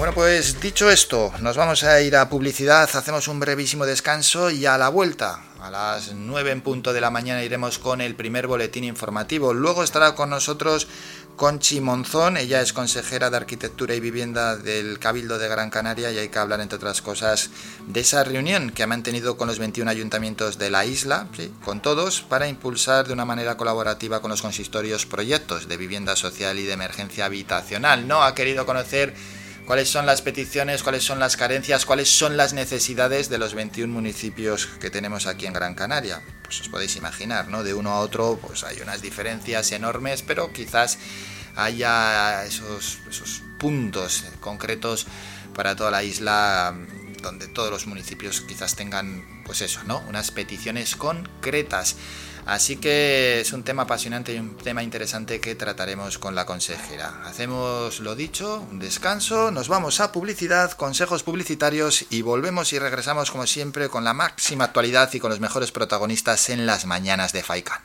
Bueno, 0.01 0.14
pues 0.14 0.59
dicho 0.62 0.90
esto, 0.90 1.31
nos 1.40 1.59
vamos 1.59 1.85
a 1.85 2.01
ir 2.01 2.16
a 2.16 2.31
publicidad, 2.31 2.88
hacemos 2.94 3.29
un 3.29 3.38
brevísimo 3.38 3.85
descanso 3.85 4.51
y 4.51 4.64
a 4.64 4.79
la 4.79 4.88
vuelta, 4.88 5.42
a 5.61 5.70
las 5.70 6.14
9 6.14 6.51
en 6.51 6.62
punto 6.62 6.92
de 6.92 7.01
la 7.01 7.11
mañana, 7.11 7.44
iremos 7.44 7.79
con 7.79 8.01
el 8.01 8.14
primer 8.14 8.46
boletín 8.46 8.85
informativo. 8.85 9.53
Luego 9.53 9.83
estará 9.83 10.14
con 10.14 10.31
nosotros 10.31 10.88
Conchi 11.37 11.81
Monzón, 11.81 12.37
ella 12.37 12.61
es 12.61 12.73
consejera 12.73 13.31
de 13.31 13.37
Arquitectura 13.37 13.94
y 13.94 14.01
Vivienda 14.01 14.57
del 14.57 14.99
Cabildo 14.99 15.38
de 15.38 15.49
Gran 15.49 15.70
Canaria 15.70 16.11
y 16.11 16.18
hay 16.18 16.29
que 16.29 16.38
hablar, 16.38 16.61
entre 16.61 16.77
otras 16.77 17.03
cosas, 17.03 17.51
de 17.87 18.01
esa 18.01 18.25
reunión 18.25 18.70
que 18.70 18.83
ha 18.83 18.87
mantenido 18.87 19.37
con 19.37 19.49
los 19.49 19.59
21 19.59 19.90
ayuntamientos 19.90 20.59
de 20.59 20.70
la 20.70 20.85
isla, 20.85 21.29
¿sí? 21.37 21.53
con 21.64 21.81
todos, 21.81 22.23
para 22.23 22.49
impulsar 22.49 23.07
de 23.07 23.12
una 23.12 23.25
manera 23.25 23.57
colaborativa 23.57 24.20
con 24.20 24.31
los 24.31 24.42
consistorios 24.42 25.07
proyectos 25.07 25.68
de 25.68 25.77
vivienda 25.77 26.16
social 26.16 26.59
y 26.59 26.64
de 26.64 26.73
emergencia 26.73 27.27
habitacional. 27.27 28.07
No 28.07 28.23
ha 28.23 28.35
querido 28.35 28.66
conocer 28.66 29.14
cuáles 29.66 29.88
son 29.88 30.07
las 30.07 30.23
peticiones, 30.23 30.83
cuáles 30.83 31.05
son 31.05 31.18
las 31.18 31.37
carencias, 31.37 31.87
cuáles 31.87 32.09
son 32.09 32.37
las 32.37 32.53
necesidades 32.53 33.29
de 33.29 33.38
los 33.38 33.55
21 33.55 33.92
municipios 33.92 34.66
que 34.66 34.90
tenemos 34.90 35.27
aquí 35.27 35.46
en 35.46 35.53
Gran 35.53 35.75
Canaria. 35.75 36.23
Pues 36.42 36.61
os 36.61 36.68
podéis 36.68 36.96
imaginar, 36.96 37.49
¿no? 37.49 37.62
De 37.62 37.75
uno 37.75 37.90
a 37.90 38.01
otro 38.01 38.38
pues 38.40 38.64
hay 38.64 38.81
unas 38.81 39.03
diferencias 39.03 39.73
enormes, 39.73 40.23
pero 40.23 40.53
quizás 40.53 40.99
haya 41.57 42.44
esos, 42.44 42.99
esos 43.09 43.42
puntos 43.59 44.25
concretos 44.40 45.07
para 45.55 45.77
toda 45.77 45.90
la 45.90 46.03
isla 46.03 46.75
donde 47.23 47.49
todos 47.49 47.70
los 47.70 47.87
municipios 47.87 48.40
quizás 48.40 48.77
tengan 48.77 49.42
pues 49.44 49.61
eso, 49.61 49.83
¿no? 49.85 50.03
Unas 50.09 50.31
peticiones 50.31 50.96
concretas. 50.96 51.96
Así 52.46 52.76
que 52.76 53.40
es 53.40 53.53
un 53.53 53.62
tema 53.62 53.83
apasionante 53.83 54.35
y 54.35 54.38
un 54.38 54.57
tema 54.57 54.83
interesante 54.83 55.40
que 55.40 55.55
trataremos 55.55 56.18
con 56.18 56.35
la 56.35 56.46
consejera. 56.46 57.22
Hacemos 57.24 58.00
lo 58.00 58.14
dicho, 58.14 58.64
un 58.70 58.79
descanso, 58.79 59.50
nos 59.50 59.68
vamos 59.68 60.00
a 60.00 60.12
publicidad, 60.12 60.72
consejos 60.72 61.22
publicitarios 61.22 62.07
y 62.11 62.22
volvemos 62.22 62.72
y 62.72 62.79
regresamos 62.79 63.31
como 63.31 63.46
siempre 63.46 63.88
con 63.88 64.05
la 64.05 64.14
máxima 64.14 64.64
actualidad 64.64 65.11
y 65.12 65.20
con 65.20 65.31
los 65.31 65.40
mejores 65.40 65.72
protagonistas 65.72 66.50
en 66.50 66.66
las 66.66 66.87
mañanas 66.87 67.33
de 67.33 67.42
Faikan. 67.42 67.81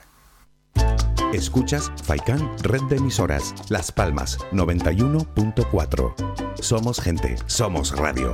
Escuchas 1.33 1.91
Faikan 2.03 2.55
Red 2.59 2.83
de 2.83 2.97
Emisoras, 2.97 3.53
Las 3.69 3.91
Palmas 3.91 4.37
91.4. 4.51 6.61
Somos 6.61 7.01
gente, 7.01 7.35
somos 7.47 7.91
radio. 7.91 8.33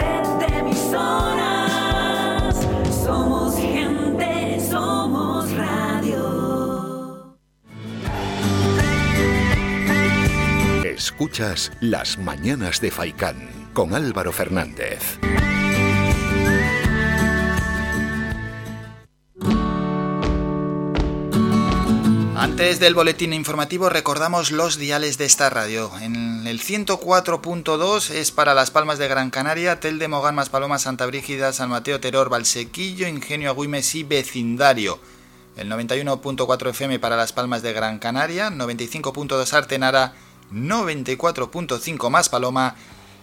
Escuchas 11.21 11.71
Las 11.81 12.17
Mañanas 12.17 12.81
de 12.81 12.89
Faicán 12.89 13.69
con 13.75 13.93
Álvaro 13.93 14.31
Fernández. 14.31 15.19
Antes 22.35 22.79
del 22.79 22.95
boletín 22.95 23.33
informativo 23.33 23.89
recordamos 23.89 24.49
los 24.49 24.79
diales 24.79 25.19
de 25.19 25.25
esta 25.25 25.51
radio. 25.51 25.91
En 26.01 26.47
el 26.47 26.59
104.2 26.59 28.09
es 28.09 28.31
para 28.31 28.55
Las 28.55 28.71
Palmas 28.71 28.97
de 28.97 29.07
Gran 29.07 29.29
Canaria, 29.29 29.79
Telde, 29.79 30.07
Mogán, 30.07 30.33
Maspaloma, 30.33 30.79
Santa 30.79 31.05
Brígida, 31.05 31.53
San 31.53 31.69
Mateo, 31.69 31.99
Teror, 31.99 32.29
Valsequillo, 32.29 33.07
Ingenio, 33.07 33.51
Agüimes 33.51 33.93
y 33.93 34.01
Vecindario. 34.01 34.97
El 35.55 35.69
91.4 35.69 36.69
FM 36.71 36.97
para 36.97 37.15
Las 37.15 37.31
Palmas 37.31 37.61
de 37.61 37.73
Gran 37.73 37.99
Canaria, 37.99 38.49
95.2 38.49 39.53
Artenara, 39.53 40.15
94.5 40.51 42.09
Maspaloma, 42.09 42.75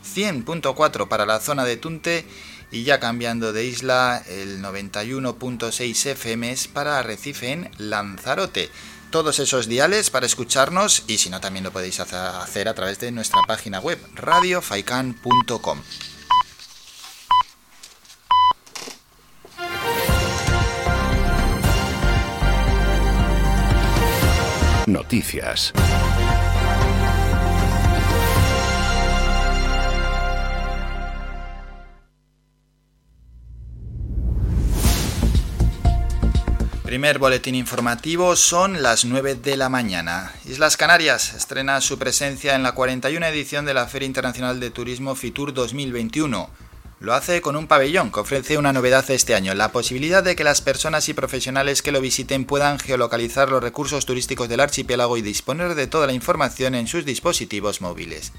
100.4 0.04 1.08
para 1.08 1.26
la 1.26 1.40
zona 1.40 1.64
de 1.64 1.76
Tunte 1.76 2.26
y 2.70 2.84
ya 2.84 3.00
cambiando 3.00 3.52
de 3.52 3.64
isla, 3.64 4.22
el 4.28 4.62
91.6 4.62 6.06
FM 6.10 6.52
es 6.52 6.68
para 6.68 6.98
Arrecife 6.98 7.52
en 7.52 7.70
Lanzarote. 7.78 8.70
Todos 9.10 9.38
esos 9.38 9.68
diales 9.68 10.10
para 10.10 10.26
escucharnos 10.26 11.04
y 11.06 11.16
si 11.16 11.30
no 11.30 11.40
también 11.40 11.64
lo 11.64 11.72
podéis 11.72 11.98
hacer 12.00 12.68
a 12.68 12.74
través 12.74 13.00
de 13.00 13.10
nuestra 13.10 13.40
página 13.46 13.80
web 13.80 13.98
radiofaikan.com. 14.14 15.80
Noticias. 24.86 25.72
Primer 36.88 37.18
boletín 37.18 37.54
informativo 37.54 38.34
son 38.34 38.80
las 38.80 39.04
9 39.04 39.34
de 39.34 39.58
la 39.58 39.68
mañana. 39.68 40.32
Islas 40.46 40.78
Canarias 40.78 41.34
estrena 41.34 41.82
su 41.82 41.98
presencia 41.98 42.54
en 42.54 42.62
la 42.62 42.72
41 42.72 43.26
edición 43.26 43.66
de 43.66 43.74
la 43.74 43.86
Feria 43.86 44.06
Internacional 44.06 44.58
de 44.58 44.70
Turismo 44.70 45.14
Fitur 45.14 45.52
2021. 45.52 46.48
Lo 47.00 47.12
hace 47.12 47.42
con 47.42 47.56
un 47.56 47.66
pabellón 47.66 48.10
que 48.10 48.20
ofrece 48.20 48.56
una 48.56 48.72
novedad 48.72 49.04
este 49.10 49.34
año, 49.34 49.52
la 49.52 49.70
posibilidad 49.70 50.22
de 50.24 50.34
que 50.34 50.44
las 50.44 50.62
personas 50.62 51.10
y 51.10 51.12
profesionales 51.12 51.82
que 51.82 51.92
lo 51.92 52.00
visiten 52.00 52.46
puedan 52.46 52.78
geolocalizar 52.78 53.50
los 53.50 53.62
recursos 53.62 54.06
turísticos 54.06 54.48
del 54.48 54.60
archipiélago 54.60 55.18
y 55.18 55.20
disponer 55.20 55.74
de 55.74 55.88
toda 55.88 56.06
la 56.06 56.14
información 56.14 56.74
en 56.74 56.86
sus 56.86 57.04
dispositivos 57.04 57.82
móviles. 57.82 58.32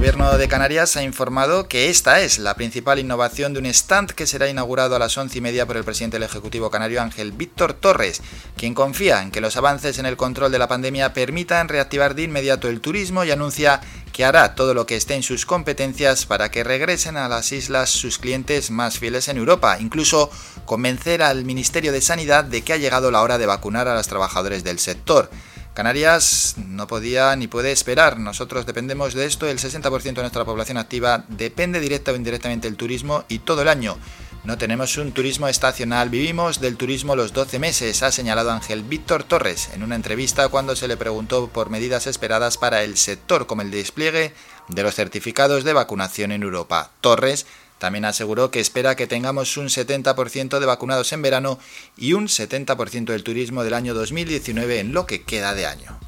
Gobierno 0.00 0.38
de 0.38 0.48
Canarias 0.48 0.96
ha 0.96 1.02
informado 1.02 1.68
que 1.68 1.90
esta 1.90 2.22
es 2.22 2.38
la 2.38 2.54
principal 2.54 2.98
innovación 2.98 3.52
de 3.52 3.58
un 3.58 3.66
stand 3.66 4.12
que 4.12 4.26
será 4.26 4.48
inaugurado 4.48 4.96
a 4.96 4.98
las 4.98 5.18
once 5.18 5.36
y 5.36 5.40
media 5.42 5.66
por 5.66 5.76
el 5.76 5.84
presidente 5.84 6.14
del 6.14 6.22
Ejecutivo 6.22 6.70
canario 6.70 7.02
Ángel 7.02 7.32
Víctor 7.32 7.74
Torres, 7.74 8.22
quien 8.56 8.72
confía 8.72 9.20
en 9.20 9.30
que 9.30 9.42
los 9.42 9.58
avances 9.58 9.98
en 9.98 10.06
el 10.06 10.16
control 10.16 10.52
de 10.52 10.58
la 10.58 10.68
pandemia 10.68 11.12
permitan 11.12 11.68
reactivar 11.68 12.14
de 12.14 12.22
inmediato 12.22 12.70
el 12.70 12.80
turismo 12.80 13.24
y 13.24 13.30
anuncia 13.30 13.82
que 14.14 14.24
hará 14.24 14.54
todo 14.54 14.72
lo 14.72 14.86
que 14.86 14.96
esté 14.96 15.16
en 15.16 15.22
sus 15.22 15.44
competencias 15.44 16.24
para 16.24 16.50
que 16.50 16.64
regresen 16.64 17.18
a 17.18 17.28
las 17.28 17.52
islas 17.52 17.90
sus 17.90 18.16
clientes 18.16 18.70
más 18.70 18.98
fieles 18.98 19.28
en 19.28 19.36
Europa, 19.36 19.76
incluso 19.80 20.30
convencer 20.64 21.22
al 21.22 21.44
Ministerio 21.44 21.92
de 21.92 22.00
Sanidad 22.00 22.44
de 22.44 22.62
que 22.62 22.72
ha 22.72 22.78
llegado 22.78 23.10
la 23.10 23.20
hora 23.20 23.36
de 23.36 23.44
vacunar 23.44 23.86
a 23.86 23.94
los 23.94 24.08
trabajadores 24.08 24.64
del 24.64 24.78
sector. 24.78 25.28
Canarias 25.74 26.56
no 26.58 26.86
podía 26.88 27.34
ni 27.36 27.46
puede 27.46 27.70
esperar. 27.70 28.18
Nosotros 28.18 28.66
dependemos 28.66 29.14
de 29.14 29.24
esto. 29.24 29.46
El 29.46 29.58
60% 29.58 30.14
de 30.14 30.22
nuestra 30.22 30.44
población 30.44 30.78
activa 30.78 31.24
depende 31.28 31.78
directa 31.78 32.10
o 32.10 32.16
indirectamente 32.16 32.66
del 32.66 32.76
turismo 32.76 33.24
y 33.28 33.38
todo 33.38 33.62
el 33.62 33.68
año. 33.68 33.96
no 34.42 34.56
tenemos 34.56 34.96
un 34.96 35.12
turismo 35.12 35.48
estacional, 35.48 36.08
vivimos 36.08 36.60
del 36.60 36.78
turismo 36.78 37.14
los 37.14 37.34
12 37.34 37.58
meses, 37.58 38.02
ha 38.02 38.10
señalado 38.10 38.50
Ángel 38.50 38.82
Víctor 38.82 39.22
Torres 39.22 39.68
en 39.74 39.82
una 39.82 39.96
entrevista 39.96 40.48
cuando 40.48 40.74
se 40.74 40.88
le 40.88 40.96
preguntó 40.96 41.48
por 41.48 41.68
medidas 41.68 42.06
esperadas 42.06 42.56
para 42.56 42.82
el 42.82 42.96
sector 42.96 43.46
como 43.46 43.60
el 43.60 43.70
despliegue 43.70 44.32
de 44.68 44.82
los 44.82 44.94
certificados 44.94 45.62
de 45.62 45.74
vacunación 45.74 46.32
en 46.32 46.42
Europa. 46.42 46.90
Torres 47.02 47.44
también 47.80 48.04
aseguró 48.04 48.50
que 48.50 48.60
espera 48.60 48.94
que 48.94 49.08
tengamos 49.08 49.56
un 49.56 49.66
70% 49.66 50.60
de 50.60 50.66
vacunados 50.66 51.12
en 51.12 51.22
verano 51.22 51.58
y 51.96 52.12
un 52.12 52.28
70% 52.28 53.06
del 53.06 53.24
turismo 53.24 53.64
del 53.64 53.74
año 53.74 53.94
2019 53.94 54.78
en 54.78 54.92
lo 54.92 55.06
que 55.06 55.24
queda 55.24 55.54
de 55.54 55.66
año. 55.66 55.98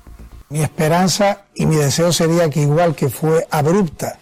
Mi 0.50 0.62
esperanza 0.62 1.46
y 1.54 1.64
mi 1.64 1.76
deseo 1.76 2.12
sería 2.12 2.50
que 2.50 2.60
igual 2.60 2.94
que 2.94 3.08
fue 3.08 3.46
abrupta 3.50 4.18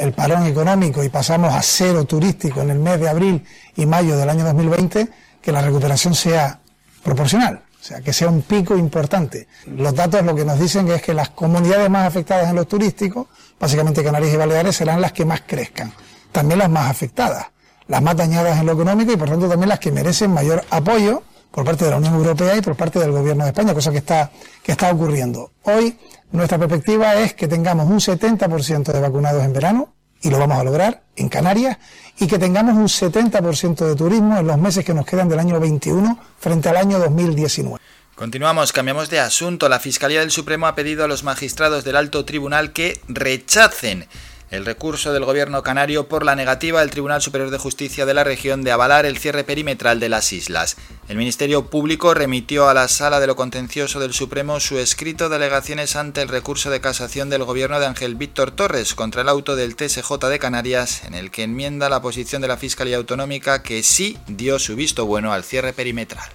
el 0.00 0.12
parón 0.12 0.46
económico 0.46 1.02
y 1.04 1.08
pasamos 1.08 1.54
a 1.54 1.62
cero 1.62 2.04
turístico 2.04 2.60
en 2.60 2.70
el 2.70 2.80
mes 2.80 2.98
de 2.98 3.08
abril 3.08 3.44
y 3.76 3.86
mayo 3.86 4.16
del 4.16 4.28
año 4.28 4.44
2020, 4.44 5.08
que 5.40 5.52
la 5.52 5.62
recuperación 5.62 6.14
sea 6.14 6.58
proporcional, 7.04 7.62
o 7.80 7.84
sea, 7.84 8.00
que 8.00 8.12
sea 8.12 8.28
un 8.28 8.42
pico 8.42 8.76
importante. 8.76 9.46
Los 9.64 9.94
datos 9.94 10.24
lo 10.24 10.34
que 10.34 10.44
nos 10.44 10.58
dicen 10.58 10.88
es 10.88 11.02
que 11.02 11.14
las 11.14 11.30
comunidades 11.30 11.88
más 11.88 12.06
afectadas 12.06 12.50
en 12.50 12.56
los 12.56 12.66
turísticos, 12.66 13.28
básicamente 13.58 14.02
Canarias 14.02 14.34
y 14.34 14.36
Baleares, 14.36 14.76
serán 14.76 15.00
las 15.00 15.12
que 15.12 15.24
más 15.24 15.42
crezcan, 15.46 15.92
también 16.32 16.58
las 16.58 16.70
más 16.70 16.90
afectadas, 16.90 17.46
las 17.86 18.02
más 18.02 18.16
dañadas 18.16 18.58
en 18.58 18.66
lo 18.66 18.72
económico 18.72 19.12
y 19.12 19.16
por 19.16 19.28
tanto 19.28 19.48
también 19.48 19.68
las 19.68 19.78
que 19.78 19.92
merecen 19.92 20.32
mayor 20.32 20.64
apoyo 20.70 21.22
por 21.50 21.64
parte 21.64 21.84
de 21.84 21.90
la 21.90 21.96
Unión 21.96 22.14
Europea 22.14 22.56
y 22.56 22.60
por 22.60 22.76
parte 22.76 22.98
del 22.98 23.12
Gobierno 23.12 23.44
de 23.44 23.50
España, 23.50 23.74
cosa 23.74 23.90
que 23.90 23.98
está, 23.98 24.30
que 24.62 24.72
está 24.72 24.92
ocurriendo. 24.92 25.52
Hoy 25.62 25.98
nuestra 26.32 26.58
perspectiva 26.58 27.14
es 27.16 27.34
que 27.34 27.48
tengamos 27.48 27.88
un 27.88 28.00
70% 28.00 28.92
de 28.92 29.00
vacunados 29.00 29.42
en 29.42 29.52
verano, 29.52 29.94
y 30.20 30.30
lo 30.30 30.38
vamos 30.38 30.58
a 30.58 30.64
lograr 30.64 31.04
en 31.16 31.28
Canarias, 31.28 31.78
y 32.18 32.26
que 32.26 32.38
tengamos 32.38 32.76
un 32.76 32.88
70% 32.88 33.86
de 33.86 33.94
turismo 33.94 34.36
en 34.38 34.46
los 34.46 34.58
meses 34.58 34.84
que 34.84 34.92
nos 34.92 35.06
quedan 35.06 35.28
del 35.28 35.38
año 35.38 35.58
21 35.58 36.18
frente 36.38 36.68
al 36.68 36.76
año 36.76 36.98
2019. 36.98 37.78
Continuamos, 38.14 38.72
cambiamos 38.72 39.10
de 39.10 39.20
asunto. 39.20 39.68
La 39.68 39.78
Fiscalía 39.78 40.20
del 40.20 40.32
Supremo 40.32 40.66
ha 40.66 40.74
pedido 40.74 41.04
a 41.04 41.08
los 41.08 41.22
magistrados 41.22 41.84
del 41.84 41.94
Alto 41.94 42.24
Tribunal 42.24 42.72
que 42.72 43.00
rechacen 43.06 44.08
el 44.50 44.64
recurso 44.64 45.12
del 45.12 45.24
gobierno 45.24 45.62
canario 45.62 46.08
por 46.08 46.24
la 46.24 46.34
negativa 46.34 46.80
del 46.80 46.90
Tribunal 46.90 47.20
Superior 47.20 47.50
de 47.50 47.58
Justicia 47.58 48.06
de 48.06 48.14
la 48.14 48.24
región 48.24 48.64
de 48.64 48.72
avalar 48.72 49.06
el 49.06 49.18
cierre 49.18 49.44
perimetral 49.44 50.00
de 50.00 50.08
las 50.08 50.32
islas. 50.32 50.76
El 51.08 51.16
Ministerio 51.16 51.66
Público 51.66 52.14
remitió 52.14 52.68
a 52.68 52.74
la 52.74 52.88
Sala 52.88 53.20
de 53.20 53.26
lo 53.26 53.36
Contencioso 53.36 54.00
del 54.00 54.14
Supremo 54.14 54.60
su 54.60 54.78
escrito 54.78 55.28
de 55.28 55.36
alegaciones 55.36 55.96
ante 55.96 56.22
el 56.22 56.28
recurso 56.28 56.70
de 56.70 56.80
casación 56.80 57.30
del 57.30 57.44
gobierno 57.44 57.80
de 57.80 57.86
Ángel 57.86 58.14
Víctor 58.14 58.50
Torres 58.50 58.94
contra 58.94 59.22
el 59.22 59.28
auto 59.28 59.56
del 59.56 59.76
TSJ 59.76 60.12
de 60.28 60.38
Canarias, 60.38 61.04
en 61.04 61.14
el 61.14 61.30
que 61.30 61.42
enmienda 61.42 61.88
la 61.88 62.02
posición 62.02 62.42
de 62.42 62.48
la 62.48 62.56
Fiscalía 62.56 62.96
Autonómica 62.96 63.62
que 63.62 63.82
sí 63.82 64.18
dio 64.26 64.58
su 64.58 64.76
visto 64.76 65.06
bueno 65.06 65.32
al 65.32 65.44
cierre 65.44 65.72
perimetral. 65.72 66.28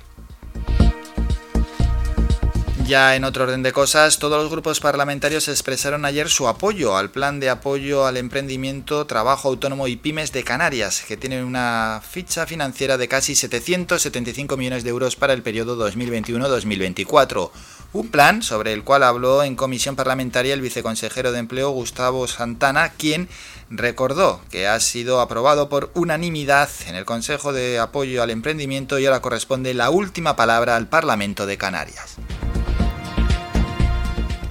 Ya 2.85 3.15
en 3.15 3.23
otro 3.23 3.45
orden 3.45 3.63
de 3.63 3.71
cosas, 3.71 4.19
todos 4.19 4.41
los 4.41 4.51
grupos 4.51 4.81
parlamentarios 4.81 5.47
expresaron 5.47 6.03
ayer 6.03 6.27
su 6.27 6.49
apoyo 6.49 6.97
al 6.97 7.11
plan 7.11 7.39
de 7.39 7.49
apoyo 7.49 8.05
al 8.05 8.17
emprendimiento, 8.17 9.07
trabajo 9.07 9.47
autónomo 9.47 9.87
y 9.87 9.95
pymes 9.95 10.33
de 10.33 10.43
Canarias, 10.43 11.01
que 11.07 11.15
tiene 11.15 11.45
una 11.45 12.01
ficha 12.07 12.45
financiera 12.45 12.97
de 12.97 13.07
casi 13.07 13.35
775 13.35 14.57
millones 14.57 14.83
de 14.83 14.89
euros 14.89 15.15
para 15.15 15.31
el 15.31 15.41
periodo 15.41 15.77
2021-2024. 15.89 17.51
Un 17.93 18.09
plan 18.09 18.43
sobre 18.43 18.73
el 18.73 18.83
cual 18.83 19.03
habló 19.03 19.43
en 19.43 19.55
comisión 19.55 19.95
parlamentaria 19.95 20.53
el 20.53 20.61
viceconsejero 20.61 21.31
de 21.31 21.39
Empleo 21.39 21.69
Gustavo 21.69 22.27
Santana, 22.27 22.89
quien 22.89 23.29
recordó 23.75 24.39
que 24.51 24.67
ha 24.67 24.79
sido 24.79 25.19
aprobado 25.19 25.67
por 25.67 25.89
unanimidad 25.95 26.69
en 26.87 26.95
el 26.95 27.05
Consejo 27.05 27.53
de 27.53 27.79
Apoyo 27.79 28.21
al 28.21 28.29
Emprendimiento 28.29 28.99
y 28.99 29.07
ahora 29.07 29.21
corresponde 29.21 29.73
la 29.73 29.89
última 29.89 30.35
palabra 30.35 30.75
al 30.75 30.87
Parlamento 30.87 31.47
de 31.47 31.57
Canarias. 31.57 32.17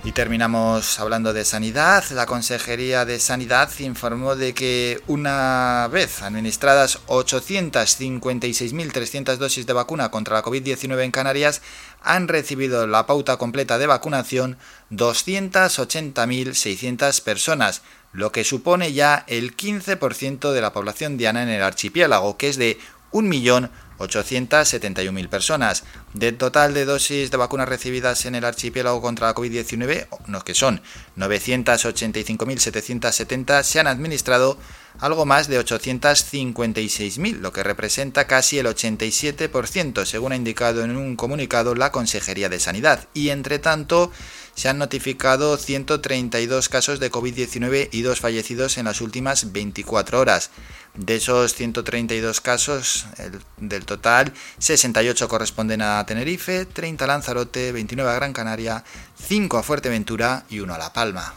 Y 0.04 0.10
terminamos 0.10 0.98
hablando 0.98 1.32
de 1.32 1.44
sanidad. 1.44 2.02
La 2.10 2.26
Consejería 2.26 3.04
de 3.04 3.20
Sanidad 3.20 3.70
informó 3.78 4.34
de 4.34 4.52
que 4.52 5.00
una 5.06 5.88
vez 5.92 6.22
administradas 6.22 6.98
856.300 7.06 9.36
dosis 9.36 9.64
de 9.64 9.72
vacuna 9.72 10.10
contra 10.10 10.34
la 10.34 10.42
COVID-19 10.42 11.04
en 11.04 11.12
Canarias, 11.12 11.62
han 12.02 12.26
recibido 12.26 12.88
la 12.88 13.06
pauta 13.06 13.36
completa 13.36 13.78
de 13.78 13.86
vacunación 13.86 14.58
280.600 14.90 17.22
personas, 17.22 17.82
lo 18.12 18.32
que 18.32 18.44
supone 18.44 18.92
ya 18.92 19.24
el 19.26 19.56
15% 19.56 20.52
de 20.52 20.60
la 20.60 20.72
población 20.72 21.16
diana 21.16 21.42
en 21.42 21.48
el 21.48 21.62
archipiélago, 21.62 22.36
que 22.36 22.48
es 22.48 22.56
de 22.56 22.78
1.871.000 23.12 25.28
personas. 25.28 25.82
Del 26.12 26.36
total 26.36 26.74
de 26.74 26.84
dosis 26.84 27.30
de 27.30 27.36
vacunas 27.36 27.68
recibidas 27.68 28.26
en 28.26 28.34
el 28.34 28.44
archipiélago 28.44 29.00
contra 29.00 29.28
la 29.28 29.34
COVID-19, 29.34 30.42
que 30.44 30.54
son 30.54 30.82
985.770, 31.16 33.62
se 33.62 33.78
han 33.80 33.86
administrado 33.86 34.58
algo 35.00 35.24
más 35.24 35.48
de 35.48 35.58
856.000, 35.58 37.38
lo 37.38 37.50
que 37.52 37.62
representa 37.62 38.26
casi 38.26 38.58
el 38.58 38.66
87%, 38.66 40.04
según 40.04 40.32
ha 40.32 40.36
indicado 40.36 40.84
en 40.84 40.94
un 40.96 41.16
comunicado 41.16 41.74
la 41.74 41.90
Consejería 41.90 42.50
de 42.50 42.60
Sanidad. 42.60 43.08
Y 43.14 43.30
entre 43.30 43.58
tanto, 43.58 44.12
se 44.54 44.68
han 44.68 44.78
notificado 44.78 45.56
132 45.56 46.68
casos 46.68 47.00
de 47.00 47.10
COVID-19 47.10 47.88
y 47.90 48.02
dos 48.02 48.20
fallecidos 48.20 48.78
en 48.78 48.84
las 48.84 49.00
últimas 49.00 49.52
24 49.52 50.20
horas. 50.20 50.50
De 50.94 51.16
esos 51.16 51.54
132 51.54 52.40
casos, 52.40 53.06
el, 53.18 53.40
del 53.56 53.86
total, 53.86 54.32
68 54.58 55.26
corresponden 55.28 55.80
a 55.80 56.04
Tenerife, 56.04 56.66
30 56.66 57.04
a 57.04 57.08
Lanzarote, 57.08 57.72
29 57.72 58.10
a 58.10 58.14
Gran 58.14 58.32
Canaria, 58.34 58.84
5 59.26 59.56
a 59.58 59.62
Fuerteventura 59.62 60.44
y 60.50 60.60
1 60.60 60.74
a 60.74 60.78
La 60.78 60.92
Palma. 60.92 61.34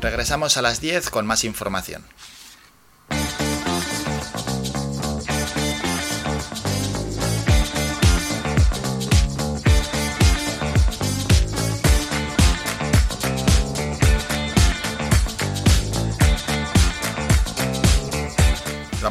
Regresamos 0.00 0.56
a 0.56 0.62
las 0.62 0.80
10 0.80 1.10
con 1.10 1.26
más 1.26 1.44
información. 1.44 2.02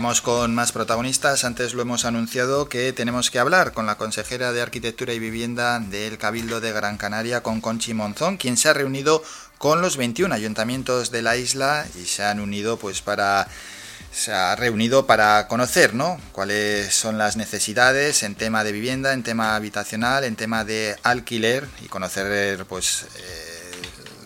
Vamos 0.01 0.21
con 0.21 0.55
más 0.55 0.71
protagonistas. 0.71 1.43
Antes 1.43 1.73
lo 1.73 1.81
hemos 1.81 2.05
anunciado 2.05 2.69
que 2.69 2.93
tenemos 2.93 3.29
que 3.29 3.37
hablar 3.37 3.73
con 3.73 3.85
la 3.85 3.97
consejera 3.97 4.53
de 4.53 4.61
Arquitectura 4.61 5.13
y 5.13 5.19
Vivienda 5.19 5.77
del 5.81 6.17
Cabildo 6.17 6.61
de 6.61 6.71
Gran 6.71 6.95
Canaria, 6.95 7.43
con 7.43 7.59
Conchi 7.59 7.93
Monzón, 7.93 8.37
quien 8.37 8.55
se 8.55 8.69
ha 8.69 8.73
reunido 8.73 9.21
con 9.57 9.81
los 9.81 9.97
21 9.97 10.33
ayuntamientos 10.33 11.11
de 11.11 11.21
la 11.21 11.35
isla 11.35 11.85
y 12.01 12.05
se 12.05 12.23
han 12.23 12.39
unido 12.39 12.77
pues 12.77 13.01
para 13.01 13.49
se 14.09 14.31
ha 14.31 14.55
reunido 14.55 15.05
para 15.05 15.49
conocer 15.49 15.93
¿no? 15.93 16.17
cuáles 16.31 16.95
son 16.95 17.17
las 17.17 17.35
necesidades 17.35 18.23
en 18.23 18.35
tema 18.35 18.63
de 18.63 18.71
vivienda, 18.71 19.11
en 19.11 19.23
tema 19.23 19.57
habitacional, 19.57 20.23
en 20.23 20.37
tema 20.37 20.63
de 20.63 20.95
alquiler 21.03 21.67
y 21.83 21.89
conocer 21.89 22.65
pues 22.67 23.05
eh, 23.17 23.71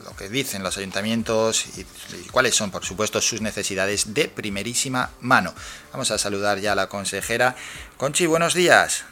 lo 0.03 0.15
que 0.15 0.29
dicen 0.29 0.63
los 0.63 0.77
ayuntamientos 0.77 1.77
y, 1.77 1.81
y, 1.81 2.29
cuáles 2.31 2.55
son 2.55 2.71
por 2.71 2.85
supuesto 2.85 3.21
sus 3.21 3.41
necesidades 3.41 4.13
de 4.13 4.27
primerísima 4.27 5.11
mano. 5.21 5.53
Vamos 5.91 6.11
a 6.11 6.17
saludar 6.17 6.59
ya 6.59 6.73
a 6.73 6.75
la 6.75 6.87
consejera. 6.87 7.55
Conchi, 7.97 8.25
buenos 8.25 8.53
días. 8.53 9.05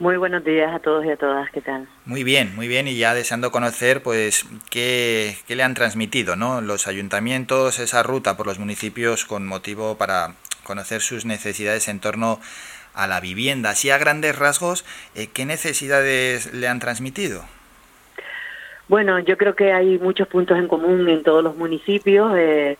Muy 0.00 0.16
buenos 0.16 0.44
días 0.44 0.72
a 0.72 0.78
todos 0.78 1.04
y 1.04 1.10
a 1.10 1.16
todas, 1.16 1.50
¿qué 1.50 1.60
tal? 1.60 1.88
Muy 2.04 2.22
bien, 2.22 2.54
muy 2.54 2.68
bien, 2.68 2.86
y 2.86 2.96
ya 2.96 3.14
deseando 3.14 3.50
conocer, 3.50 4.00
pues, 4.00 4.46
qué, 4.70 5.36
qué, 5.48 5.56
le 5.56 5.64
han 5.64 5.74
transmitido, 5.74 6.36
¿no? 6.36 6.60
Los 6.60 6.86
ayuntamientos, 6.86 7.80
esa 7.80 8.04
ruta 8.04 8.36
por 8.36 8.46
los 8.46 8.60
municipios 8.60 9.24
con 9.24 9.44
motivo 9.44 9.98
para 9.98 10.34
conocer 10.62 11.00
sus 11.00 11.24
necesidades 11.24 11.88
en 11.88 11.98
torno 11.98 12.38
a 12.94 13.08
la 13.08 13.18
vivienda. 13.20 13.70
Así 13.70 13.90
a 13.90 13.98
grandes 13.98 14.38
rasgos, 14.38 14.84
eh, 15.16 15.26
¿qué 15.26 15.44
necesidades 15.44 16.52
le 16.52 16.68
han 16.68 16.78
transmitido? 16.78 17.44
Bueno, 18.88 19.18
yo 19.18 19.36
creo 19.36 19.54
que 19.54 19.72
hay 19.72 19.98
muchos 19.98 20.28
puntos 20.28 20.58
en 20.58 20.66
común 20.66 21.08
en 21.08 21.22
todos 21.22 21.44
los 21.44 21.56
municipios, 21.56 22.32
eh, 22.36 22.78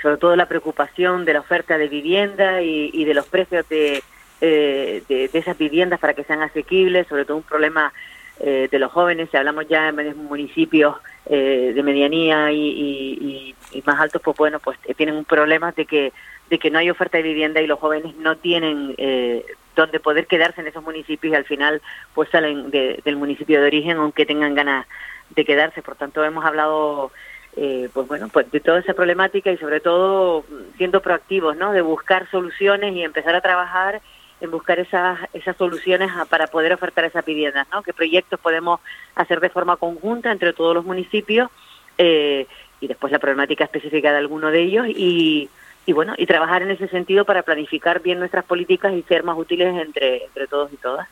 sobre 0.00 0.16
todo 0.16 0.34
la 0.34 0.48
preocupación 0.48 1.24
de 1.24 1.34
la 1.34 1.40
oferta 1.40 1.76
de 1.76 1.88
vivienda 1.88 2.62
y, 2.62 3.04
de 3.04 3.14
los 3.14 3.26
precios 3.26 3.68
de 3.68 4.02
eh, 4.40 5.02
de, 5.08 5.30
esas 5.32 5.56
viviendas 5.56 6.00
para 6.00 6.14
que 6.14 6.24
sean 6.24 6.42
asequibles, 6.42 7.06
sobre 7.06 7.24
todo 7.24 7.36
un 7.36 7.42
problema 7.44 7.92
eh, 8.40 8.68
de 8.70 8.78
los 8.80 8.90
jóvenes, 8.90 9.28
si 9.30 9.36
hablamos 9.36 9.68
ya 9.68 9.88
en 9.88 10.16
municipios 10.24 10.96
eh, 11.26 11.72
de 11.74 11.82
medianía 11.84 12.50
y, 12.50 13.54
más 13.84 14.00
altos, 14.00 14.20
pues 14.22 14.36
bueno, 14.36 14.58
pues 14.58 14.78
tienen 14.96 15.14
un 15.14 15.24
problema 15.24 15.70
de 15.72 15.86
que, 15.86 16.12
de 16.50 16.58
que 16.58 16.70
no 16.70 16.78
hay 16.78 16.90
oferta 16.90 17.18
de 17.18 17.22
vivienda 17.22 17.60
y 17.60 17.66
los 17.68 17.78
jóvenes 17.78 18.16
no 18.16 18.36
tienen 18.36 18.94
eh, 18.98 19.44
donde 19.76 20.00
poder 20.00 20.26
quedarse 20.26 20.60
en 20.60 20.66
esos 20.66 20.82
municipios 20.82 21.32
y 21.32 21.36
al 21.36 21.44
final 21.44 21.80
pues 22.14 22.28
salen 22.30 22.70
de, 22.70 23.00
del 23.04 23.16
municipio 23.16 23.60
de 23.60 23.66
origen 23.66 23.96
aunque 23.96 24.26
tengan 24.26 24.54
ganas 24.54 24.86
de 25.34 25.44
quedarse. 25.44 25.82
Por 25.82 25.96
tanto, 25.96 26.24
hemos 26.24 26.44
hablado 26.44 27.10
eh, 27.56 27.88
pues 27.92 28.08
bueno, 28.08 28.28
pues 28.32 28.50
de 28.50 28.60
toda 28.60 28.80
esa 28.80 28.94
problemática 28.94 29.50
y 29.52 29.58
sobre 29.58 29.80
todo 29.80 30.44
siendo 30.78 31.00
proactivos, 31.02 31.56
¿no? 31.56 31.72
De 31.72 31.82
buscar 31.82 32.30
soluciones 32.30 32.94
y 32.94 33.02
empezar 33.02 33.34
a 33.34 33.40
trabajar 33.42 34.00
en 34.40 34.50
buscar 34.50 34.78
esas, 34.80 35.18
esas 35.34 35.56
soluciones 35.56 36.10
a- 36.16 36.24
para 36.24 36.46
poder 36.46 36.72
ofertar 36.72 37.04
esas 37.04 37.24
viviendas, 37.24 37.66
¿no? 37.72 37.82
¿Qué 37.82 37.92
proyectos 37.92 38.40
podemos 38.40 38.80
hacer 39.14 39.38
de 39.40 39.50
forma 39.50 39.76
conjunta 39.76 40.32
entre 40.32 40.52
todos 40.52 40.74
los 40.74 40.84
municipios 40.84 41.50
eh, 41.98 42.46
y 42.80 42.86
después 42.88 43.12
la 43.12 43.18
problemática 43.18 43.64
específica 43.64 44.10
de 44.12 44.18
alguno 44.18 44.50
de 44.50 44.60
ellos 44.62 44.86
y, 44.88 45.48
y 45.86 45.92
bueno, 45.92 46.14
y 46.16 46.26
trabajar 46.26 46.62
en 46.62 46.70
ese 46.70 46.88
sentido 46.88 47.24
para 47.24 47.42
planificar 47.42 48.00
bien 48.00 48.18
nuestras 48.18 48.44
políticas 48.44 48.92
y 48.94 49.02
ser 49.02 49.22
más 49.24 49.36
útiles 49.38 49.76
entre, 49.80 50.24
entre 50.24 50.46
todos 50.48 50.72
y 50.72 50.76
todas. 50.78 51.06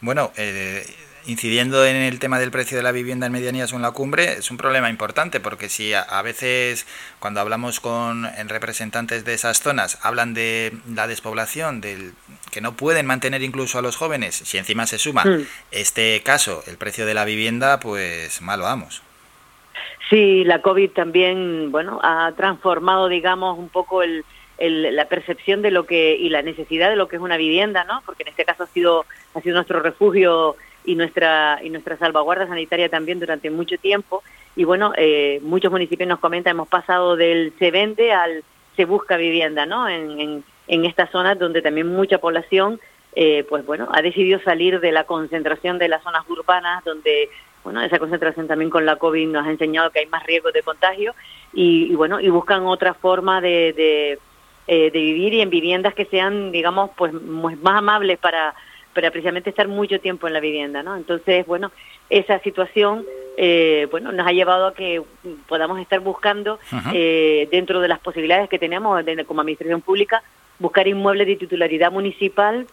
Bueno, 0.00 0.32
eh, 0.36 0.82
incidiendo 1.28 1.84
en 1.84 1.94
el 1.96 2.18
tema 2.18 2.38
del 2.40 2.50
precio 2.50 2.76
de 2.76 2.82
la 2.82 2.90
vivienda 2.90 3.26
en 3.26 3.32
medianías 3.32 3.72
o 3.72 3.76
en 3.76 3.82
la 3.82 3.90
cumbre, 3.92 4.32
es 4.38 4.50
un 4.50 4.56
problema 4.56 4.88
importante 4.88 5.40
porque 5.40 5.68
si 5.68 5.92
a, 5.92 6.00
a 6.00 6.22
veces 6.22 6.86
cuando 7.20 7.40
hablamos 7.40 7.80
con 7.80 8.24
en 8.36 8.48
representantes 8.48 9.24
de 9.24 9.34
esas 9.34 9.60
zonas 9.60 9.98
hablan 10.02 10.32
de 10.34 10.72
la 10.94 11.06
despoblación, 11.06 11.80
del 11.82 12.12
que 12.50 12.60
no 12.62 12.72
pueden 12.72 13.04
mantener 13.06 13.42
incluso 13.42 13.78
a 13.78 13.82
los 13.82 13.96
jóvenes, 13.96 14.34
si 14.34 14.56
encima 14.58 14.86
se 14.86 14.98
suma 14.98 15.24
Mm. 15.24 15.42
este 15.70 16.22
caso, 16.24 16.62
el 16.66 16.78
precio 16.78 17.04
de 17.04 17.12
la 17.14 17.24
vivienda, 17.26 17.78
pues 17.80 18.40
malo 18.40 18.64
vamos. 18.64 19.02
Sí, 20.08 20.44
la 20.44 20.62
COVID 20.62 20.90
también, 20.92 21.70
bueno, 21.70 22.00
ha 22.02 22.32
transformado, 22.36 23.08
digamos, 23.08 23.58
un 23.58 23.68
poco 23.68 24.02
el, 24.02 24.24
el- 24.56 24.96
la 24.96 25.04
percepción 25.06 25.60
de 25.60 25.70
lo 25.70 25.84
que 25.84 26.16
y 26.16 26.30
la 26.30 26.40
necesidad 26.40 26.88
de 26.88 26.96
lo 26.96 27.08
que 27.08 27.16
es 27.16 27.22
una 27.22 27.36
vivienda, 27.36 27.84
¿no? 27.84 28.00
Porque 28.06 28.22
en 28.22 28.30
este 28.30 28.46
caso 28.46 28.62
ha 28.62 28.66
sido 28.68 29.04
ha 29.34 29.40
sido 29.42 29.54
nuestro 29.56 29.80
refugio 29.80 30.56
y 30.90 30.94
nuestra 30.94 31.60
y 31.62 31.68
nuestra 31.70 31.96
salvaguarda 31.98 32.46
sanitaria 32.46 32.88
también 32.88 33.20
durante 33.20 33.50
mucho 33.50 33.76
tiempo. 33.78 34.22
Y 34.56 34.64
bueno, 34.64 34.92
eh, 34.96 35.38
muchos 35.42 35.70
municipios 35.70 36.08
nos 36.08 36.18
comentan 36.18 36.52
hemos 36.52 36.68
pasado 36.68 37.16
del 37.16 37.52
se 37.58 37.70
vende 37.70 38.12
al 38.12 38.42
se 38.76 38.84
busca 38.84 39.16
vivienda, 39.16 39.66
¿no? 39.66 39.88
En, 39.88 40.42
en, 40.66 40.84
estas 40.84 41.10
zonas 41.10 41.38
donde 41.38 41.62
también 41.62 41.88
mucha 41.88 42.18
población, 42.18 42.80
eh, 43.14 43.44
pues 43.48 43.66
bueno, 43.66 43.88
ha 43.92 44.00
decidido 44.02 44.40
salir 44.40 44.80
de 44.80 44.92
la 44.92 45.04
concentración 45.04 45.78
de 45.78 45.88
las 45.88 46.02
zonas 46.02 46.24
urbanas 46.28 46.84
donde 46.84 47.28
bueno, 47.64 47.82
esa 47.82 47.98
concentración 47.98 48.46
también 48.46 48.70
con 48.70 48.86
la 48.86 48.96
COVID 48.96 49.28
nos 49.28 49.46
ha 49.46 49.50
enseñado 49.50 49.90
que 49.90 49.98
hay 49.98 50.06
más 50.06 50.24
riesgos 50.24 50.52
de 50.52 50.62
contagio 50.62 51.14
y, 51.52 51.92
y 51.92 51.94
bueno, 51.96 52.20
y 52.20 52.28
buscan 52.30 52.64
otra 52.66 52.94
forma 52.94 53.40
de, 53.40 53.72
de, 53.74 54.18
eh, 54.68 54.90
de 54.90 54.98
vivir 54.98 55.34
y 55.34 55.40
en 55.40 55.50
viviendas 55.50 55.94
que 55.94 56.06
sean, 56.06 56.52
digamos, 56.52 56.90
pues 56.96 57.12
mu- 57.12 57.56
más 57.62 57.76
amables 57.78 58.18
para, 58.18 58.54
para 58.98 59.12
precisamente 59.12 59.50
estar 59.50 59.68
mucho 59.68 60.00
tiempo 60.00 60.26
en 60.26 60.32
la 60.32 60.40
vivienda, 60.40 60.82
¿no? 60.82 60.96
Entonces, 60.96 61.46
bueno, 61.46 61.70
esa 62.10 62.40
situación, 62.40 63.04
eh, 63.36 63.86
bueno, 63.92 64.10
nos 64.10 64.26
ha 64.26 64.32
llevado 64.32 64.66
a 64.66 64.74
que 64.74 65.00
podamos 65.46 65.78
estar 65.78 66.00
buscando 66.00 66.58
eh, 66.92 67.46
dentro 67.52 67.80
de 67.80 67.86
las 67.86 68.00
posibilidades 68.00 68.48
que 68.48 68.58
tenemos 68.58 69.04
de- 69.04 69.24
como 69.24 69.40
administración 69.42 69.82
pública, 69.82 70.24
buscar 70.58 70.88
inmuebles 70.88 71.28
de 71.28 71.36
titularidad 71.36 71.92
municipal 71.92 72.66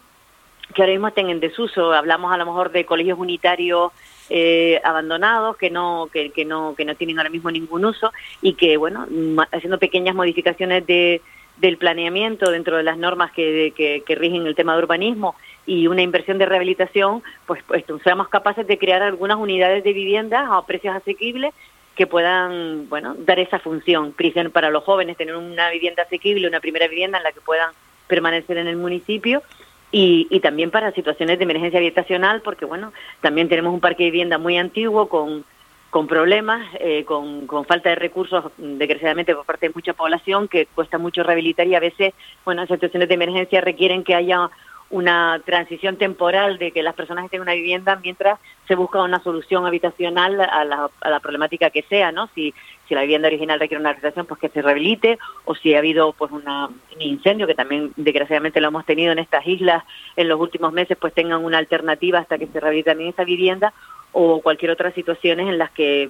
que 0.74 0.82
ahora 0.82 0.94
mismo 0.94 1.06
estén 1.06 1.30
en 1.30 1.38
desuso. 1.38 1.92
Hablamos 1.92 2.32
a 2.32 2.36
lo 2.38 2.44
mejor 2.46 2.72
de 2.72 2.84
colegios 2.84 3.20
unitarios 3.20 3.92
eh, 4.28 4.80
abandonados 4.82 5.56
que 5.56 5.70
no 5.70 6.08
que, 6.12 6.30
que 6.30 6.44
no 6.44 6.74
que 6.76 6.84
no 6.84 6.96
tienen 6.96 7.18
ahora 7.18 7.30
mismo 7.30 7.52
ningún 7.52 7.84
uso 7.84 8.10
y 8.42 8.54
que 8.54 8.76
bueno 8.76 9.06
haciendo 9.52 9.78
pequeñas 9.78 10.16
modificaciones 10.16 10.84
de 10.88 11.20
del 11.58 11.78
planeamiento 11.78 12.50
dentro 12.50 12.76
de 12.76 12.82
las 12.82 12.98
normas 12.98 13.30
que, 13.32 13.72
que, 13.74 14.02
que 14.04 14.14
rigen 14.14 14.46
el 14.46 14.54
tema 14.54 14.72
de 14.76 14.82
urbanismo 14.82 15.36
y 15.66 15.88
una 15.88 16.02
inversión 16.02 16.38
de 16.38 16.46
rehabilitación, 16.46 17.22
pues, 17.46 17.62
pues 17.66 17.84
seamos 18.04 18.28
capaces 18.28 18.66
de 18.66 18.78
crear 18.78 19.02
algunas 19.02 19.36
unidades 19.36 19.82
de 19.84 19.92
vivienda 19.92 20.56
a 20.56 20.64
precios 20.64 20.94
asequibles 20.94 21.52
que 21.96 22.06
puedan, 22.06 22.88
bueno, 22.88 23.16
dar 23.18 23.38
esa 23.38 23.58
función. 23.58 24.14
Para 24.52 24.70
los 24.70 24.84
jóvenes, 24.84 25.16
tener 25.16 25.34
una 25.34 25.70
vivienda 25.70 26.04
asequible, 26.04 26.46
una 26.46 26.60
primera 26.60 26.86
vivienda 26.86 27.18
en 27.18 27.24
la 27.24 27.32
que 27.32 27.40
puedan 27.40 27.72
permanecer 28.06 28.58
en 28.58 28.68
el 28.68 28.76
municipio 28.76 29.42
y, 29.90 30.26
y 30.30 30.40
también 30.40 30.70
para 30.70 30.92
situaciones 30.92 31.38
de 31.38 31.44
emergencia 31.44 31.78
habitacional, 31.78 32.42
porque 32.42 32.64
bueno, 32.64 32.92
también 33.20 33.48
tenemos 33.48 33.72
un 33.72 33.80
parque 33.80 34.04
de 34.04 34.10
vivienda 34.10 34.38
muy 34.38 34.58
antiguo 34.58 35.08
con, 35.08 35.44
con 35.90 36.06
problemas, 36.06 36.66
eh, 36.80 37.04
con, 37.04 37.46
con 37.46 37.64
falta 37.64 37.88
de 37.88 37.94
recursos, 37.94 38.44
desgraciadamente 38.58 39.34
por 39.34 39.46
parte 39.46 39.68
de 39.68 39.72
mucha 39.74 39.94
población, 39.94 40.48
que 40.48 40.66
cuesta 40.66 40.98
mucho 40.98 41.22
rehabilitar 41.22 41.66
y 41.66 41.74
a 41.74 41.80
veces, 41.80 42.12
bueno, 42.44 42.62
en 42.62 42.68
situaciones 42.68 43.08
de 43.08 43.14
emergencia 43.14 43.60
requieren 43.62 44.04
que 44.04 44.14
haya 44.14 44.50
una 44.88 45.40
transición 45.44 45.96
temporal 45.96 46.58
de 46.58 46.70
que 46.70 46.82
las 46.82 46.94
personas 46.94 47.24
estén 47.24 47.38
en 47.38 47.42
una 47.42 47.54
vivienda 47.54 47.96
mientras 47.96 48.38
se 48.68 48.76
busca 48.76 49.02
una 49.02 49.20
solución 49.22 49.66
habitacional 49.66 50.40
a 50.40 50.64
la, 50.64 50.90
a 51.00 51.10
la 51.10 51.20
problemática 51.20 51.70
que 51.70 51.82
sea, 51.82 52.12
¿no? 52.12 52.28
Si, 52.34 52.54
si 52.88 52.94
la 52.94 53.00
vivienda 53.00 53.26
original 53.26 53.58
requiere 53.58 53.80
una 53.80 53.90
rehabilitación, 53.90 54.26
pues 54.26 54.40
que 54.40 54.48
se 54.48 54.62
rehabilite, 54.62 55.18
o 55.44 55.56
si 55.56 55.74
ha 55.74 55.78
habido 55.78 56.12
pues 56.12 56.30
una, 56.30 56.66
un 56.66 57.02
incendio, 57.02 57.48
que 57.48 57.54
también 57.54 57.92
desgraciadamente 57.96 58.60
lo 58.60 58.68
hemos 58.68 58.86
tenido 58.86 59.10
en 59.10 59.18
estas 59.18 59.44
islas 59.46 59.82
en 60.14 60.28
los 60.28 60.38
últimos 60.38 60.72
meses, 60.72 60.96
pues 61.00 61.12
tengan 61.12 61.44
una 61.44 61.58
alternativa 61.58 62.20
hasta 62.20 62.38
que 62.38 62.46
se 62.46 62.60
rehabilite 62.60 62.90
también 62.90 63.10
esa 63.10 63.24
vivienda, 63.24 63.72
o 64.12 64.40
cualquier 64.40 64.70
otra 64.70 64.92
situaciones 64.92 65.46
en 65.46 65.58
las 65.58 65.70
que, 65.72 66.08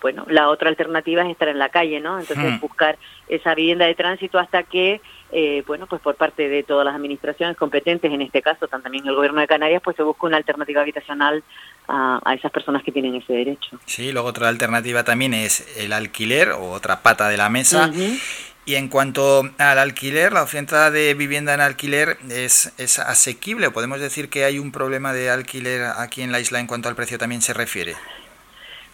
bueno, 0.00 0.24
la 0.28 0.48
otra 0.48 0.70
alternativa 0.70 1.22
es 1.22 1.30
estar 1.30 1.48
en 1.48 1.58
la 1.58 1.68
calle, 1.68 2.00
¿no? 2.00 2.18
Entonces 2.18 2.52
Hmm. 2.52 2.60
buscar 2.60 2.96
esa 3.28 3.54
vivienda 3.54 3.84
de 3.84 3.94
tránsito 3.94 4.38
hasta 4.38 4.62
que, 4.62 5.02
eh, 5.32 5.62
bueno, 5.66 5.86
pues 5.86 6.00
por 6.00 6.14
parte 6.14 6.48
de 6.48 6.62
todas 6.62 6.84
las 6.84 6.94
administraciones 6.94 7.56
competentes, 7.56 8.12
en 8.12 8.22
este 8.22 8.42
caso 8.42 8.68
también 8.68 9.06
el 9.06 9.14
gobierno 9.14 9.40
de 9.40 9.46
Canarias, 9.46 9.82
pues 9.82 9.96
se 9.96 10.02
busca 10.02 10.26
una 10.26 10.36
alternativa 10.36 10.82
habitacional 10.82 11.42
a, 11.88 12.20
a 12.24 12.34
esas 12.34 12.50
personas 12.52 12.82
que 12.82 12.92
tienen 12.92 13.14
ese 13.16 13.32
derecho. 13.32 13.78
Sí, 13.86 14.12
luego 14.12 14.28
otra 14.28 14.48
alternativa 14.48 15.04
también 15.04 15.34
es 15.34 15.76
el 15.76 15.92
alquiler 15.92 16.50
o 16.50 16.70
otra 16.70 17.02
pata 17.02 17.28
de 17.28 17.36
la 17.36 17.48
mesa. 17.48 17.90
Y 18.68 18.74
en 18.74 18.88
cuanto 18.88 19.48
al 19.58 19.78
alquiler, 19.78 20.32
la 20.32 20.42
oferta 20.42 20.90
de 20.90 21.14
vivienda 21.14 21.54
en 21.54 21.60
alquiler 21.60 22.18
es, 22.28 22.72
es 22.78 22.98
asequible. 22.98 23.70
¿Podemos 23.70 24.00
decir 24.00 24.28
que 24.28 24.44
hay 24.44 24.58
un 24.58 24.72
problema 24.72 25.12
de 25.12 25.30
alquiler 25.30 25.84
aquí 25.96 26.22
en 26.22 26.32
la 26.32 26.40
isla 26.40 26.58
en 26.58 26.66
cuanto 26.66 26.88
al 26.88 26.96
precio 26.96 27.16
también 27.16 27.42
se 27.42 27.54
refiere? 27.54 27.94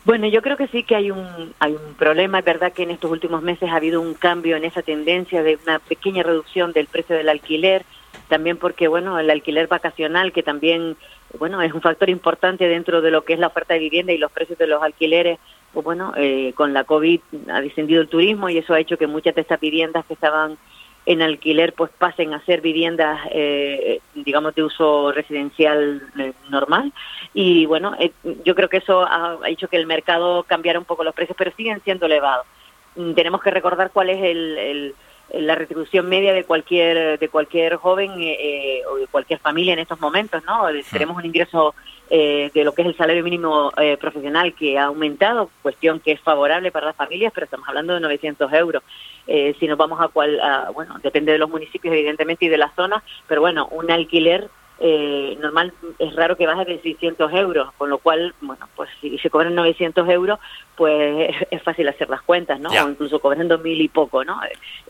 Bueno, 0.05 0.27
yo 0.27 0.43
creo 0.43 0.57
que 0.57 0.67
sí 0.67 0.83
que 0.83 0.97
hay 0.97 1.13
un, 1.13 1.55
hay 1.61 1.75
un 1.75 1.95
problema. 1.95 2.41
Es 2.41 2.45
verdad 2.45 2.73
que 2.73 2.83
en 2.83 2.91
estos 2.91 3.11
últimos 3.11 3.41
meses 3.43 3.71
ha 3.71 3.77
habido 3.77 4.01
un 4.01 4.15
cambio 4.15 4.57
en 4.57 4.65
esa 4.65 4.83
tendencia 4.83 5.45
de 5.45 5.59
una 5.63 5.79
pequeña 5.79 6.25
reducción 6.25 6.73
del 6.73 6.89
precio 6.89 7.15
del 7.15 7.29
alquiler, 7.29 7.85
también 8.29 8.57
porque, 8.57 8.89
bueno, 8.89 9.19
el 9.21 9.31
alquiler 9.31 9.69
vacacional, 9.69 10.33
que 10.33 10.43
también, 10.43 10.97
bueno, 11.39 11.63
es 11.63 11.73
un 11.73 11.81
factor 11.81 12.11
importante 12.11 12.67
dentro 12.67 13.01
de 13.01 13.13
lo 13.13 13.25
que 13.25 13.35
es 13.35 13.39
la 13.39 13.47
oferta 13.47 13.75
de 13.75 13.81
vivienda 13.81 14.13
y 14.13 14.19
los 14.19 14.33
precios 14.33 14.59
de 14.59 14.67
los 14.67 14.83
alquileres, 14.83 15.39
pues 15.73 15.85
bueno, 15.85 16.15
eh, 16.17 16.53
con 16.57 16.73
la 16.73 16.83
COVID 16.85 17.21
ha 17.51 17.61
descendido 17.61 18.01
el 18.01 18.09
turismo 18.09 18.49
y 18.49 18.59
eso 18.59 18.75
ha 18.75 18.81
hecho 18.81 18.99
que 18.99 19.07
muchas 19.07 19.37
de 19.37 19.43
estas 19.43 19.61
viviendas 19.61 20.05
que 20.07 20.15
estaban 20.15 20.59
en 21.05 21.21
alquiler 21.23 21.73
pues 21.73 21.91
pasen 21.99 22.33
a 22.33 22.45
ser 22.45 22.61
viviendas 22.61 23.21
eh, 23.33 24.01
digamos 24.15 24.55
de 24.55 24.63
uso 24.63 25.11
residencial 25.13 26.03
eh, 26.19 26.33
normal. 26.49 26.93
Y 27.35 27.67
bueno 27.67 27.95
eh, 27.99 28.13
yo 28.45 28.55
creo 28.55 28.69
que 28.69 28.77
eso 28.79 29.03
ha, 29.03 29.39
ha 29.43 29.49
hecho 29.49 29.69
que 29.69 29.77
el 29.77 29.87
mercado 29.87 30.45
cambiara 30.45 30.79
un 30.79 30.85
poco 30.85 31.05
los 31.05 31.15
precios 31.15 31.37
pero 31.37 31.53
siguen 31.57 31.81
siendo 31.83 32.07
elevados. 32.07 32.47
Mm, 32.95 33.13
tenemos 33.15 33.43
que 33.43 33.51
recordar 33.51 33.91
cuál 33.91 34.11
es 34.11 34.23
el, 34.23 34.59
el- 34.59 34.95
la 35.31 35.55
retribución 35.55 36.09
media 36.09 36.33
de 36.35 36.45
cualquier 36.45 37.19
de 37.19 37.29
cualquier 37.29 37.77
joven 37.77 38.11
eh, 38.21 38.37
eh, 38.41 38.83
o 38.91 38.97
de 38.97 39.07
cualquier 39.07 39.39
familia 39.39 39.73
en 39.73 39.79
estos 39.79 39.99
momentos 40.01 40.43
no 40.45 40.69
Eh, 40.69 40.85
tenemos 40.91 41.17
un 41.17 41.25
ingreso 41.25 41.75
eh, 42.11 42.51
de 42.53 42.65
lo 42.65 42.73
que 42.75 42.83
es 42.83 42.89
el 42.89 42.97
salario 42.97 43.25
mínimo 43.25 43.73
eh, 43.79 43.97
profesional 43.97 44.53
que 44.55 44.79
ha 44.79 44.85
aumentado 44.85 45.49
cuestión 45.63 46.01
que 46.01 46.13
es 46.13 46.21
favorable 46.21 46.71
para 46.71 46.87
las 46.87 46.97
familias 46.97 47.33
pero 47.35 47.45
estamos 47.47 47.67
hablando 47.69 47.95
de 47.95 48.01
900 48.01 48.53
euros. 48.53 48.83
Eh, 49.27 49.55
si 49.59 49.67
nos 49.69 49.79
vamos 49.79 50.01
a 50.01 50.09
cual, 50.09 50.39
a- 50.41 50.71
bueno, 50.71 50.97
depende 51.03 51.33
de 51.33 51.39
los 51.39 51.49
municipios 51.49 51.95
evidentemente 51.95 52.45
y 52.45 52.49
de 52.49 52.59
la 52.59 52.71
zona, 52.75 53.03
pero 53.29 53.41
bueno, 53.41 53.69
un 53.71 53.91
alquiler 53.91 54.49
eh, 54.81 55.37
normal 55.41 55.73
es 55.99 56.15
raro 56.17 56.37
que 56.37 56.47
baje 56.47 56.65
de 56.65 56.81
600 56.81 57.33
euros, 57.35 57.73
con 57.79 57.89
lo 57.91 57.99
cual, 57.99 58.35
bueno, 58.41 58.69
pues 58.75 58.91
si 59.01 59.17
se 59.19 59.31
cobran 59.31 59.55
900 59.55 60.09
euros, 60.09 60.39
pues 60.77 61.35
es 61.51 61.63
fácil 61.63 61.89
hacer 61.89 62.09
las 62.11 62.23
cuentas, 62.23 62.59
¿no? 62.59 62.73
Ya. 62.73 62.85
O 62.85 62.89
incluso 62.89 63.21
cobrando 63.21 63.59
mil 63.59 63.81
y 63.81 63.89
poco, 63.89 64.25
¿no? 64.25 64.41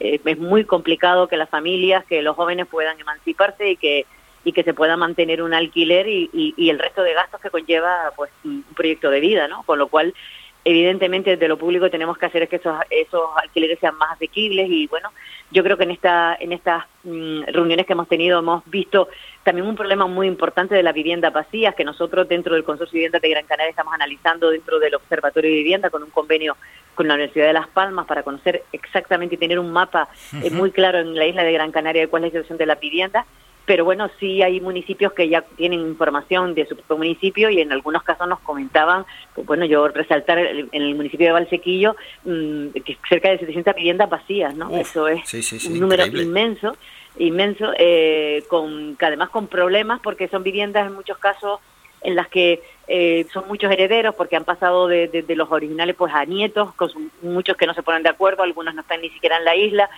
Eh, 0.00 0.20
es 0.24 0.38
muy 0.38 0.64
complicado 0.64 1.28
que 1.28 1.36
las 1.36 1.50
familias, 1.50 2.04
que 2.06 2.22
los 2.22 2.36
jóvenes 2.36 2.66
puedan 2.66 2.98
emanciparse 2.98 3.70
y 3.70 3.76
que 3.76 4.06
y 4.44 4.52
que 4.52 4.64
se 4.64 4.74
pueda 4.74 4.96
mantener 4.96 5.40
un 5.40 5.54
alquiler 5.54 6.08
y, 6.08 6.28
y- 6.32 6.52
y 6.56 6.70
el 6.70 6.80
resto 6.80 7.04
de 7.04 7.14
gastos 7.14 7.40
que 7.40 7.48
conlleva 7.50 8.10
pues 8.16 8.28
un 8.44 8.64
proyecto 8.74 9.08
de 9.08 9.20
vida, 9.20 9.46
¿no? 9.46 9.62
Con 9.62 9.78
lo 9.78 9.86
cual 9.86 10.12
evidentemente 10.64 11.30
desde 11.30 11.48
lo 11.48 11.58
público 11.58 11.90
tenemos 11.90 12.16
que 12.16 12.26
hacer 12.26 12.44
es 12.44 12.48
que 12.48 12.56
esos, 12.56 12.76
esos 12.90 13.22
alquileres 13.36 13.78
sean 13.80 13.96
más 13.96 14.12
asequibles 14.12 14.68
y 14.70 14.86
bueno, 14.86 15.10
yo 15.50 15.62
creo 15.64 15.76
que 15.76 15.84
en 15.84 15.90
esta 15.90 16.36
en 16.38 16.52
estas 16.52 16.84
mm, 17.02 17.42
reuniones 17.48 17.86
que 17.86 17.92
hemos 17.94 18.08
tenido 18.08 18.38
hemos 18.38 18.62
visto 18.66 19.08
también 19.42 19.66
un 19.66 19.74
problema 19.74 20.06
muy 20.06 20.28
importante 20.28 20.74
de 20.74 20.82
las 20.82 20.94
viviendas 20.94 21.32
vacías 21.32 21.74
que 21.74 21.84
nosotros 21.84 22.28
dentro 22.28 22.54
del 22.54 22.64
Consorcio 22.64 22.92
de 22.92 22.98
Viviendas 22.98 23.22
de 23.22 23.28
Gran 23.30 23.46
Canaria 23.46 23.70
estamos 23.70 23.92
analizando 23.92 24.50
dentro 24.50 24.78
del 24.78 24.94
Observatorio 24.94 25.50
de 25.50 25.56
Vivienda 25.56 25.90
con 25.90 26.02
un 26.02 26.10
convenio 26.10 26.56
con 26.94 27.08
la 27.08 27.14
Universidad 27.14 27.46
de 27.46 27.54
Las 27.54 27.68
Palmas 27.68 28.06
para 28.06 28.22
conocer 28.22 28.62
exactamente 28.72 29.34
y 29.34 29.38
tener 29.38 29.58
un 29.58 29.72
mapa 29.72 30.08
eh, 30.42 30.50
muy 30.50 30.70
claro 30.70 30.98
en 30.98 31.14
la 31.14 31.26
isla 31.26 31.42
de 31.42 31.52
Gran 31.52 31.72
Canaria 31.72 32.02
de 32.02 32.08
cuál 32.08 32.24
es 32.24 32.32
la 32.32 32.40
situación 32.40 32.58
de 32.58 32.66
las 32.66 32.78
viviendas 32.78 33.26
pero 33.64 33.84
bueno, 33.84 34.10
sí 34.18 34.42
hay 34.42 34.60
municipios 34.60 35.12
que 35.12 35.28
ya 35.28 35.42
tienen 35.56 35.80
información 35.80 36.54
de 36.54 36.66
su 36.66 36.74
propio 36.76 36.96
municipio 36.98 37.48
y 37.50 37.60
en 37.60 37.70
algunos 37.72 38.02
casos 38.02 38.26
nos 38.28 38.40
comentaban, 38.40 39.04
pues 39.34 39.46
bueno, 39.46 39.64
yo 39.64 39.88
resaltar 39.88 40.38
en 40.38 40.68
el 40.72 40.94
municipio 40.94 41.26
de 41.26 41.32
Valsequillo, 41.32 41.94
mm, 42.24 42.68
que 42.84 42.96
cerca 43.08 43.30
de 43.30 43.38
700 43.38 43.74
viviendas 43.76 44.10
vacías, 44.10 44.54
¿no? 44.54 44.68
Uf, 44.70 44.80
Eso 44.80 45.08
es 45.08 45.20
sí, 45.28 45.42
sí, 45.42 45.58
sí, 45.60 45.72
un 45.72 45.80
número 45.80 46.04
increíble. 46.04 46.24
inmenso, 46.28 46.76
inmenso, 47.18 47.72
eh, 47.78 48.42
con, 48.48 48.96
que 48.96 49.06
además 49.06 49.30
con 49.30 49.46
problemas 49.46 50.00
porque 50.00 50.28
son 50.28 50.42
viviendas 50.42 50.86
en 50.86 50.94
muchos 50.94 51.18
casos 51.18 51.60
en 52.02 52.16
las 52.16 52.26
que 52.28 52.60
eh, 52.88 53.26
son 53.32 53.46
muchos 53.46 53.70
herederos 53.70 54.14
porque 54.16 54.34
han 54.34 54.44
pasado 54.44 54.88
de, 54.88 55.06
de- 55.06 55.22
de 55.22 55.36
los 55.36 55.52
originales 55.52 55.94
pues 55.94 56.12
a 56.12 56.24
nietos, 56.24 56.74
con 56.74 56.90
muchos 57.22 57.56
que 57.56 57.66
no 57.66 57.74
se 57.74 57.82
ponen 57.84 58.02
de 58.02 58.08
acuerdo, 58.08 58.42
algunos 58.42 58.74
no 58.74 58.80
están 58.80 59.00
ni 59.02 59.10
siquiera 59.10 59.36
en 59.38 59.44
la 59.44 59.54
isla. 59.54 59.88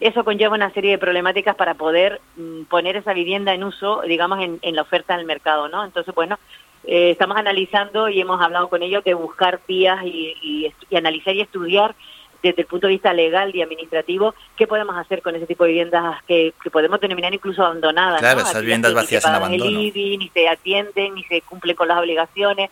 Eso 0.00 0.24
conlleva 0.24 0.54
una 0.54 0.72
serie 0.72 0.92
de 0.92 0.98
problemáticas 0.98 1.54
para 1.54 1.74
poder 1.74 2.20
mm, 2.36 2.62
poner 2.64 2.96
esa 2.96 3.12
vivienda 3.12 3.52
en 3.54 3.64
uso, 3.64 4.02
digamos, 4.06 4.40
en, 4.40 4.58
en 4.62 4.74
la 4.74 4.82
oferta 4.82 5.16
del 5.16 5.26
mercado, 5.26 5.68
¿no? 5.68 5.84
Entonces, 5.84 6.14
bueno, 6.14 6.38
eh, 6.84 7.10
estamos 7.10 7.36
analizando 7.36 8.08
y 8.08 8.20
hemos 8.20 8.40
hablado 8.40 8.68
con 8.68 8.82
ellos 8.82 9.04
de 9.04 9.12
buscar 9.14 9.60
vías 9.68 10.02
y, 10.04 10.34
y 10.42 10.72
y 10.90 10.96
analizar 10.96 11.34
y 11.34 11.40
estudiar 11.40 11.94
desde 12.42 12.62
el 12.62 12.66
punto 12.66 12.86
de 12.86 12.94
vista 12.94 13.12
legal 13.12 13.54
y 13.54 13.62
administrativo 13.62 14.34
qué 14.56 14.66
podemos 14.66 14.96
hacer 14.96 15.20
con 15.20 15.36
ese 15.36 15.46
tipo 15.46 15.64
de 15.64 15.70
viviendas 15.70 16.22
que, 16.24 16.54
que 16.62 16.70
podemos 16.70 16.98
denominar 17.00 17.34
incluso 17.34 17.62
abandonadas. 17.62 18.20
Claro, 18.20 18.40
¿no? 18.40 18.46
esas 18.46 18.62
viviendas 18.62 18.94
vacías 18.94 19.24
en 19.26 19.34
abandono. 19.34 19.70
Ni 19.70 20.30
se 20.32 20.48
atienden, 20.48 21.14
ni 21.14 21.24
se 21.24 21.42
cumplen 21.42 21.76
con 21.76 21.88
las 21.88 21.98
obligaciones 21.98 22.70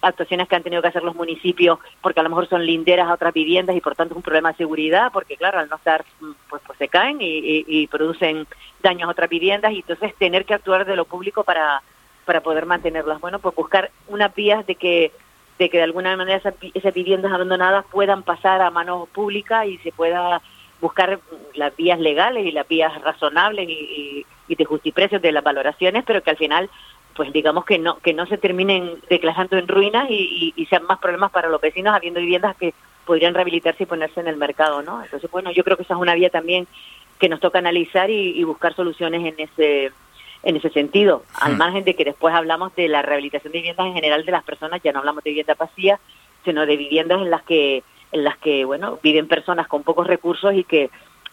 actuaciones 0.00 0.48
que 0.48 0.56
han 0.56 0.62
tenido 0.62 0.80
que 0.82 0.88
hacer 0.88 1.02
los 1.02 1.14
municipios 1.14 1.78
porque 2.00 2.20
a 2.20 2.22
lo 2.22 2.28
mejor 2.28 2.48
son 2.48 2.64
linderas 2.64 3.08
a 3.08 3.14
otras 3.14 3.32
viviendas 3.34 3.74
y 3.76 3.80
por 3.80 3.94
tanto 3.96 4.14
es 4.14 4.16
un 4.16 4.22
problema 4.22 4.50
de 4.52 4.56
seguridad 4.58 5.10
porque 5.12 5.36
claro 5.36 5.58
al 5.58 5.68
no 5.68 5.76
estar 5.76 6.04
mm, 6.20 6.30
pues 6.48 6.62
pues 6.66 6.78
se 6.78 6.88
caen 6.88 7.18
y, 7.20 7.64
y- 7.66 7.86
producen 7.88 8.46
daños 8.82 9.08
a 9.08 9.12
otras 9.12 9.28
viviendas. 9.28 9.72
Y 9.72 9.78
entonces 9.78 10.14
tener 10.16 10.44
que 10.44 10.54
actuar 10.54 10.84
de 10.86 10.96
lo 10.96 11.04
público 11.04 11.42
para 11.44 11.82
para 12.24 12.40
poder 12.42 12.66
mantenerlas. 12.66 13.20
Bueno 13.20 13.38
pues 13.38 13.54
buscar 13.54 13.90
unas 14.08 14.34
vías 14.34 14.66
de 14.66 14.74
que 14.76 15.12
de 15.58 15.68
que 15.68 15.78
de 15.78 15.82
alguna 15.84 16.16
manera 16.16 16.38
esas, 16.38 16.54
esas 16.74 16.94
viviendas 16.94 17.32
abandonadas 17.32 17.84
puedan 17.90 18.22
pasar 18.22 18.60
a 18.62 18.70
manos 18.70 19.08
públicas 19.08 19.66
y 19.66 19.78
se 19.78 19.90
pueda 19.90 20.40
buscar 20.80 21.16
mm, 21.16 21.58
las 21.58 21.74
vías 21.76 21.98
legales 21.98 22.46
y 22.46 22.52
las 22.52 22.68
vías 22.68 22.92
razonables 23.02 23.68
y, 23.68 23.72
y, 23.72 24.26
y 24.46 24.54
de 24.54 24.64
justiprecios 24.64 25.20
de 25.20 25.32
las 25.32 25.42
valoraciones 25.42 26.04
pero 26.06 26.22
que 26.22 26.30
al 26.30 26.36
final 26.36 26.70
pues 27.18 27.32
digamos 27.32 27.64
que 27.64 27.80
no 27.80 27.98
que 27.98 28.14
no 28.14 28.26
se 28.26 28.38
terminen 28.38 28.94
declarando 29.10 29.58
en 29.58 29.66
ruinas 29.66 30.08
y, 30.08 30.14
y- 30.56 30.62
y 30.62 30.66
sean 30.66 30.84
más 30.84 31.00
problemas 31.00 31.32
para 31.32 31.48
los 31.48 31.60
vecinos 31.60 31.92
habiendo 31.92 32.20
viviendas 32.20 32.54
que 32.56 32.72
podrían 33.04 33.34
rehabilitarse 33.34 33.82
y 33.82 33.86
ponerse 33.86 34.20
en 34.20 34.28
el 34.28 34.36
mercado, 34.36 34.82
¿no? 34.82 35.02
Entonces, 35.02 35.28
bueno, 35.28 35.50
yo 35.50 35.64
creo 35.64 35.76
que 35.76 35.82
esa 35.82 35.94
es 35.94 36.00
una 36.00 36.14
vía 36.14 36.30
también 36.30 36.68
que 37.18 37.28
nos 37.28 37.40
toca 37.40 37.58
analizar 37.58 38.08
y, 38.08 38.38
y 38.38 38.44
buscar 38.44 38.72
soluciones 38.76 39.20
en 39.26 39.34
ese 39.40 39.90
en 40.44 40.54
ese 40.54 40.70
sentido, 40.70 41.24
al 41.34 41.54
Hmm. 41.54 41.58
margen 41.58 41.84
de 41.84 41.96
que 41.96 42.04
después 42.04 42.32
hablamos 42.32 42.72
de 42.76 42.86
la 42.86 43.02
rehabilitación 43.02 43.52
de 43.52 43.58
viviendas 43.58 43.86
en 43.88 43.94
general 43.94 44.24
de 44.24 44.30
las 44.30 44.44
personas, 44.44 44.80
ya 44.84 44.92
no 44.92 45.00
hablamos 45.00 45.24
de 45.24 45.30
viviendas 45.30 45.58
vacías, 45.58 45.98
sino 46.44 46.64
de 46.66 46.76
viviendas 46.76 47.20
en 47.20 47.30
las 47.30 47.42
que 47.42 47.82
en 48.12 48.22
las 48.22 48.38
que, 48.38 48.64
bueno, 48.64 49.00
viven 49.02 49.26
personas 49.26 49.66
con 49.66 49.82
pocos 49.82 50.06
recursos 50.06 50.54
y 50.54 50.62
que 50.62 50.88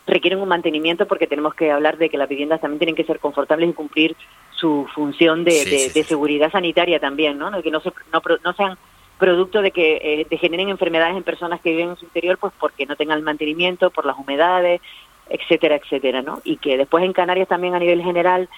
requieren 0.08 0.40
un 0.40 0.50
mantenimiento 0.50 1.08
porque 1.08 1.26
tenemos 1.28 1.54
que 1.54 1.72
hablar 1.72 1.98
de 1.98 2.10
que 2.10 2.18
las 2.18 2.28
viviendas 2.28 2.60
también 2.62 2.80
tienen 2.80 2.96
que 2.96 3.06
ser 3.06 3.20
confortables 3.20 3.70
y 3.70 3.74
cumplir 3.74 4.16
su 4.56 4.88
función 4.94 5.44
de, 5.44 5.52
Sí, 5.52 5.70
de- 5.70 5.78
sí, 5.78 5.88
de 6.00 6.04
sí. 6.04 6.10
seguridad 6.10 6.52
sanitaria 6.52 7.00
también, 7.00 7.38
¿no? 7.38 7.62
Que 7.62 7.72
no, 7.72 7.80
se, 7.80 7.92
no, 8.14 8.22
no 8.44 8.54
sean 8.54 8.78
producto 9.18 9.62
de 9.62 9.72
que 9.72 9.98
eh, 10.02 10.28
de 10.30 10.38
generen 10.38 10.70
enfermedades 10.70 11.16
en 11.16 11.24
personas 11.24 11.62
que 11.62 11.72
viven 11.72 11.90
en 11.90 11.98
su 11.98 12.06
interior, 12.06 12.38
pues 12.38 12.54
porque 12.60 12.86
no 12.86 12.96
tengan 12.96 13.18
el 13.18 13.24
mantenimiento, 13.24 13.90
por 13.92 14.06
las 14.06 14.18
humedades, 14.18 14.82
etcétera, 15.30 15.76
etcétera, 15.76 16.22
¿no? 16.22 16.42
Y 16.44 16.58
que 16.58 16.78
después 16.78 17.04
en 17.04 17.14
Canarias 17.14 17.48
también 17.48 17.74
a 17.76 17.80
nivel 17.80 18.02
general 18.04 18.50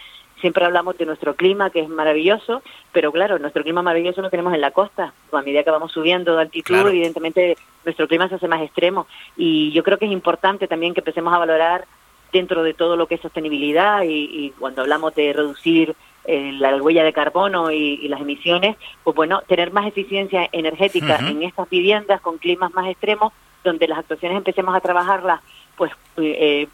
siempre 0.41 0.65
hablamos 0.65 0.97
de 0.97 1.05
nuestro 1.07 1.35
clima, 1.35 1.69
que 1.71 1.79
es 1.79 1.89
maravilloso, 1.89 2.61
pero 2.91 3.11
claro, 3.11 3.39
nuestro 3.39 3.63
clima 3.63 3.81
maravilloso 3.81 4.21
lo 4.21 4.29
tenemos 4.29 4.53
en 4.53 4.61
la 4.61 4.69
costa. 4.71 5.13
A 5.31 5.41
medida 5.41 5.63
que 5.63 5.71
vamos 5.71 5.91
subiendo 5.91 6.35
de 6.35 6.41
altitud, 6.43 6.75
Claro. 6.75 6.89
evidentemente 6.89 7.57
nuestro 7.85 8.07
clima 8.07 8.27
se 8.29 8.35
hace 8.35 8.47
más 8.47 8.61
extremo. 8.61 9.07
Y 9.35 9.71
yo 9.71 9.83
creo 9.83 9.97
que 9.97 10.05
es 10.05 10.11
importante 10.11 10.67
también 10.67 10.93
que 10.93 10.99
empecemos 11.01 11.33
a 11.33 11.39
valorar 11.39 11.85
dentro 12.31 12.63
de 12.63 12.73
todo 12.73 12.95
lo 12.95 13.07
que 13.07 13.15
es 13.15 13.21
sostenibilidad 13.21 14.03
y, 14.03 14.29
y 14.31 14.53
cuando 14.59 14.81
hablamos 14.81 15.15
de 15.15 15.33
reducir 15.33 15.95
eh, 16.29 16.51
la 16.59 16.75
huella 16.75 17.05
de 17.05 17.13
carbono 17.13 17.71
y, 17.71 17.99
y 18.01 18.09
las 18.09 18.19
emisiones, 18.19 18.75
pues 19.03 19.15
bueno, 19.15 19.43
tener 19.47 19.71
más 19.71 19.87
eficiencia 19.87 20.49
energética 20.51 21.19
en 21.19 21.41
estas 21.41 21.69
viviendas 21.69 22.19
con 22.19 22.37
climas 22.37 22.73
más 22.73 22.87
extremos, 22.89 23.31
donde 23.63 23.87
las 23.87 23.99
actuaciones 23.99 24.37
empecemos 24.37 24.75
a 24.75 24.81
trabajarlas, 24.81 25.39
pues 25.77 25.91
eh, 26.17 26.67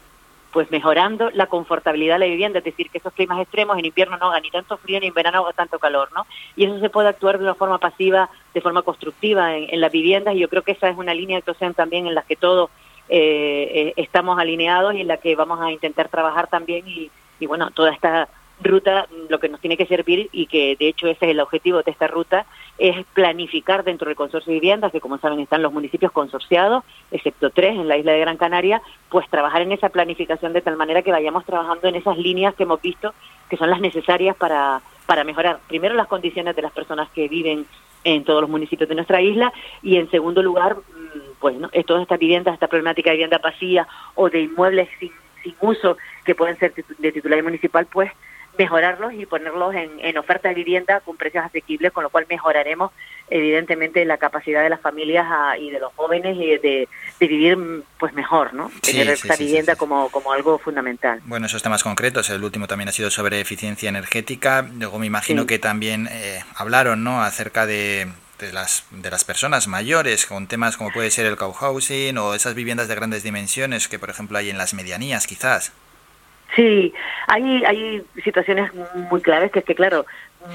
pues 0.50 0.70
mejorando 0.72 1.30
la 1.30 1.46
confortabilidad 1.46 2.14
de 2.14 2.26
la 2.26 2.26
vivienda, 2.26 2.58
es 2.58 2.64
decir, 2.64 2.90
que 2.90 2.98
esos 2.98 3.12
climas 3.12 3.40
extremos 3.40 3.78
en 3.78 3.84
invierno 3.84 4.16
no 4.18 4.26
hagan 4.30 4.42
ni 4.42 4.50
tanto 4.50 4.76
frío 4.76 4.98
ni 4.98 5.06
en 5.06 5.14
verano 5.14 5.40
haga 5.40 5.52
tanto 5.52 5.78
calor, 5.78 6.08
¿no? 6.12 6.26
Y 6.56 6.64
eso 6.64 6.80
se 6.80 6.90
puede 6.90 7.08
actuar 7.08 7.38
de 7.38 7.44
una 7.44 7.54
forma 7.54 7.78
pasiva, 7.78 8.30
de 8.54 8.60
forma 8.60 8.82
constructiva 8.82 9.56
en, 9.56 9.72
en 9.72 9.80
las 9.80 9.92
viviendas 9.92 10.34
y 10.34 10.40
yo 10.40 10.48
creo 10.48 10.62
que 10.62 10.72
esa 10.72 10.88
es 10.88 10.96
una 10.96 11.14
línea 11.14 11.36
de 11.36 11.38
actuación 11.38 11.74
también 11.74 12.08
en 12.08 12.14
la 12.16 12.22
que 12.22 12.34
todos 12.34 12.70
eh, 13.08 13.70
eh, 13.74 13.92
estamos 13.96 14.38
alineados 14.38 14.94
y 14.94 15.00
en 15.00 15.08
la 15.08 15.18
que 15.18 15.36
vamos 15.36 15.60
a 15.60 15.70
intentar 15.70 16.08
trabajar 16.08 16.46
también 16.48 16.86
y, 16.88 17.10
y 17.38 17.46
bueno, 17.46 17.70
toda 17.70 17.92
esta 17.92 18.28
ruta 18.62 19.06
mm, 19.10 19.30
lo 19.30 19.38
que 19.40 19.48
nos 19.48 19.60
tiene 19.60 19.76
que 19.76 19.86
servir 19.86 20.28
y 20.32 20.46
que 20.46 20.76
de 20.78 20.88
hecho 20.88 21.06
ese 21.06 21.24
es 21.26 21.30
el 21.32 21.40
objetivo 21.40 21.82
de 21.82 21.90
esta 21.90 22.06
ruta 22.06 22.46
es 22.78 23.04
planificar 23.12 23.84
dentro 23.84 24.08
del 24.08 24.16
consorcio 24.16 24.52
de 24.52 24.60
viviendas 24.60 24.92
que 24.92 25.00
como 25.00 25.18
saben 25.18 25.40
están 25.40 25.62
los 25.62 25.72
municipios 25.72 26.12
consorciados 26.12 26.84
excepto 27.10 27.50
tres 27.50 27.72
en 27.72 27.88
la 27.88 27.96
isla 27.96 28.12
de 28.12 28.20
Gran 28.20 28.36
Canaria 28.36 28.82
pues 29.08 29.28
trabajar 29.28 29.62
en 29.62 29.72
esa 29.72 29.88
planificación 29.88 30.52
de 30.52 30.62
tal 30.62 30.76
manera 30.76 31.02
que 31.02 31.12
vayamos 31.12 31.44
trabajando 31.44 31.88
en 31.88 31.96
esas 31.96 32.16
líneas 32.16 32.54
que 32.54 32.62
hemos 32.62 32.80
visto 32.80 33.12
que 33.48 33.56
son 33.56 33.70
las 33.70 33.80
necesarias 33.80 34.36
para 34.36 34.80
para 35.06 35.24
mejorar 35.24 35.58
primero 35.68 35.94
las 35.94 36.06
condiciones 36.06 36.56
de 36.56 36.62
las 36.62 36.72
personas 36.72 37.08
que 37.10 37.28
viven 37.28 37.66
en 38.04 38.24
todos 38.24 38.42
los 38.42 38.50
municipios 38.50 38.88
de 38.88 38.94
nuestra 38.94 39.20
isla 39.20 39.52
y 39.82 39.96
en 39.96 40.10
segundo 40.10 40.42
lugar 40.42 40.76
mm, 40.76 41.40
pues 41.40 41.56
¿no? 41.56 41.68
todas 41.86 42.02
estas 42.02 42.18
viviendas 42.18 42.54
esta 42.54 42.68
problemática 42.68 43.10
de 43.10 43.16
vivienda 43.16 43.38
vacía 43.38 43.86
o 44.14 44.30
de 44.30 44.42
inmuebles 44.42 44.88
sin, 45.00 45.10
sin 45.42 45.54
uso 45.60 45.96
que 46.24 46.34
pueden 46.34 46.58
ser 46.58 46.72
de 46.74 47.12
titularidad 47.12 47.44
municipal 47.44 47.86
pues 47.86 48.10
mejorarlos 48.58 49.12
y 49.14 49.26
ponerlos 49.26 49.74
en, 49.74 49.90
en 50.00 50.18
oferta 50.18 50.48
de 50.48 50.54
vivienda 50.54 51.00
con 51.00 51.16
precios 51.16 51.44
asequibles, 51.44 51.92
con 51.92 52.04
lo 52.04 52.10
cual 52.10 52.26
mejoraremos 52.28 52.92
evidentemente 53.30 54.04
la 54.04 54.18
capacidad 54.18 54.62
de 54.62 54.68
las 54.68 54.80
familias 54.80 55.26
ah, 55.28 55.56
y 55.58 55.70
de 55.70 55.80
los 55.80 55.92
jóvenes 55.94 56.36
y 56.36 56.46
de, 56.58 56.88
de 57.20 57.26
vivir 57.26 57.56
mm, 57.56 57.82
pues 57.98 58.12
mejor, 58.14 58.54
¿no? 58.54 58.70
Sí, 58.82 58.92
Tener 58.92 59.10
esta 59.10 59.36
sí, 59.36 59.44
vivienda 59.44 59.74
sí. 59.74 59.78
Como, 59.78 60.08
como 60.10 60.32
algo 60.32 60.58
fundamental. 60.58 61.20
Bueno, 61.24 61.46
esos 61.46 61.62
temas 61.62 61.82
concretos. 61.82 62.28
El 62.30 62.44
último 62.44 62.66
también 62.66 62.88
ha 62.88 62.92
sido 62.92 63.10
sobre 63.10 63.40
eficiencia 63.40 63.88
energética. 63.88 64.66
Luego 64.78 64.98
me 64.98 65.06
imagino 65.06 65.46
que 65.46 65.58
también 65.58 66.08
eh, 66.10 66.40
hablaron, 66.56 67.02
¿no? 67.02 67.22
Acerca 67.22 67.66
de, 67.66 68.08
de 68.38 68.52
las 68.52 68.84
de 68.90 69.10
las 69.10 69.24
personas 69.24 69.68
mayores 69.68 70.26
con 70.26 70.46
temas 70.46 70.76
como 70.76 70.92
puede 70.92 71.10
ser 71.10 71.26
el 71.26 71.36
cohousing 71.36 72.18
o 72.18 72.34
esas 72.34 72.54
viviendas 72.54 72.88
de 72.88 72.94
grandes 72.94 73.22
dimensiones 73.22 73.88
que, 73.88 73.98
por 73.98 74.10
ejemplo, 74.10 74.38
hay 74.38 74.50
en 74.50 74.58
las 74.58 74.74
medianías, 74.74 75.26
quizás. 75.26 75.72
Sí, 76.54 76.92
hay, 77.26 77.64
hay 77.64 78.04
situaciones 78.22 78.70
muy 79.10 79.20
claves 79.20 79.50
que 79.50 79.58
es 79.60 79.64
que, 79.64 79.74
claro, 79.74 80.06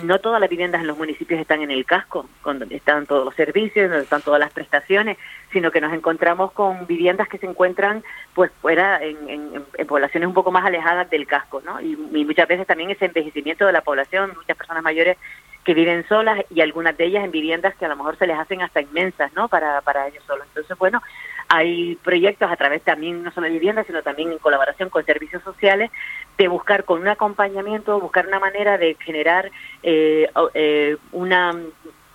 no 0.03 0.19
todas 0.19 0.39
las 0.39 0.49
viviendas 0.49 0.79
en 0.81 0.87
los 0.87 0.97
municipios 0.97 1.41
están 1.41 1.61
en 1.61 1.71
el 1.71 1.83
casco, 1.83 2.29
donde 2.45 2.73
están 2.75 3.05
todos 3.07 3.25
los 3.25 3.35
servicios, 3.35 3.89
donde 3.89 4.03
están 4.03 4.21
todas 4.21 4.39
las 4.39 4.53
prestaciones, 4.53 5.17
sino 5.51 5.71
que 5.71 5.81
nos 5.81 5.91
encontramos 5.91 6.51
con 6.53 6.85
viviendas 6.87 7.27
que 7.27 7.39
se 7.39 7.47
encuentran 7.47 8.03
pues 8.33 8.51
fuera 8.61 9.03
en, 9.03 9.17
en- 9.29 9.65
en 9.77 9.87
poblaciones 9.87 10.27
un 10.27 10.33
poco 10.35 10.51
más 10.51 10.63
alejadas 10.65 11.09
del 11.09 11.25
casco, 11.27 11.61
¿no? 11.65 11.81
Y, 11.81 11.93
y 12.13 12.23
muchas 12.23 12.47
veces 12.47 12.67
también 12.67 12.91
ese 12.91 13.05
envejecimiento 13.05 13.65
de 13.65 13.73
la 13.73 13.81
población, 13.81 14.33
muchas 14.37 14.55
personas 14.55 14.83
mayores 14.83 15.17
que 15.65 15.73
viven 15.73 16.07
solas 16.07 16.39
y 16.51 16.61
algunas 16.61 16.95
de 16.95 17.05
ellas 17.05 17.25
en 17.25 17.31
viviendas 17.31 17.75
que 17.75 17.85
a 17.85 17.89
lo 17.89 17.95
mejor 17.97 18.15
se 18.17 18.27
les 18.27 18.37
hacen 18.37 18.61
hasta 18.61 18.81
inmensas, 18.81 19.33
¿no? 19.33 19.49
Para, 19.49 19.81
para 19.81 20.07
ellos 20.07 20.23
solos. 20.25 20.45
Entonces, 20.49 20.77
bueno, 20.77 21.01
hay 21.49 21.95
proyectos 21.95 22.49
a 22.49 22.55
través 22.55 22.83
también 22.83 23.23
no 23.23 23.31
solo 23.31 23.47
de 23.47 23.53
viviendas, 23.53 23.87
sino 23.87 24.03
también 24.03 24.31
en 24.31 24.37
colaboración 24.37 24.89
con 24.89 25.03
servicios 25.03 25.43
sociales 25.43 25.89
de 26.37 26.47
buscar 26.47 26.85
con 26.85 27.01
un 27.01 27.07
acompañamiento, 27.07 27.99
buscar 27.99 28.27
una 28.27 28.39
manera 28.39 28.77
de 28.77 28.95
generar 28.99 29.51
eh, 29.81 30.29
eh, 30.53 30.95
una 31.11 31.55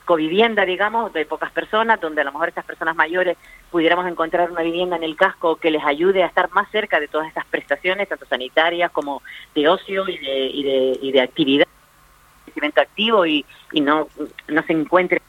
covivienda, 0.05 0.65
digamos, 0.65 1.13
de 1.13 1.27
pocas 1.27 1.51
personas, 1.51 2.01
donde 2.01 2.21
a 2.21 2.25
lo 2.25 2.33
mejor 2.33 2.49
estas 2.49 2.65
personas 2.65 2.95
mayores 2.95 3.37
pudiéramos 3.71 4.07
encontrar 4.07 4.53
una 4.53 4.63
vivienda 4.63 4.97
en 4.97 5.03
el 5.03 5.17
casco 5.17 5.57
que 5.57 5.71
les 5.71 5.83
ayude 5.85 6.23
a 6.23 6.27
estar 6.27 6.51
más 6.53 6.71
cerca 6.71 7.01
de 7.01 7.09
todas 7.09 7.27
estas 7.27 7.47
prestaciones, 7.47 8.09
tanto 8.09 8.27
sanitarias 8.27 8.93
como 8.93 9.23
de 9.55 9.69
ocio 9.69 10.09
y 10.09 10.19
de, 10.19 10.47
y 10.47 10.63
de, 10.63 10.99
y 11.03 11.13
de 11.13 11.21
actividad, 11.21 11.67
crecimiento 12.45 12.83
activo 12.83 13.27
y, 13.27 13.45
y 13.73 13.81
no, 13.81 14.07
no 14.47 14.63
se 14.63 14.73
encuentre 14.75 15.21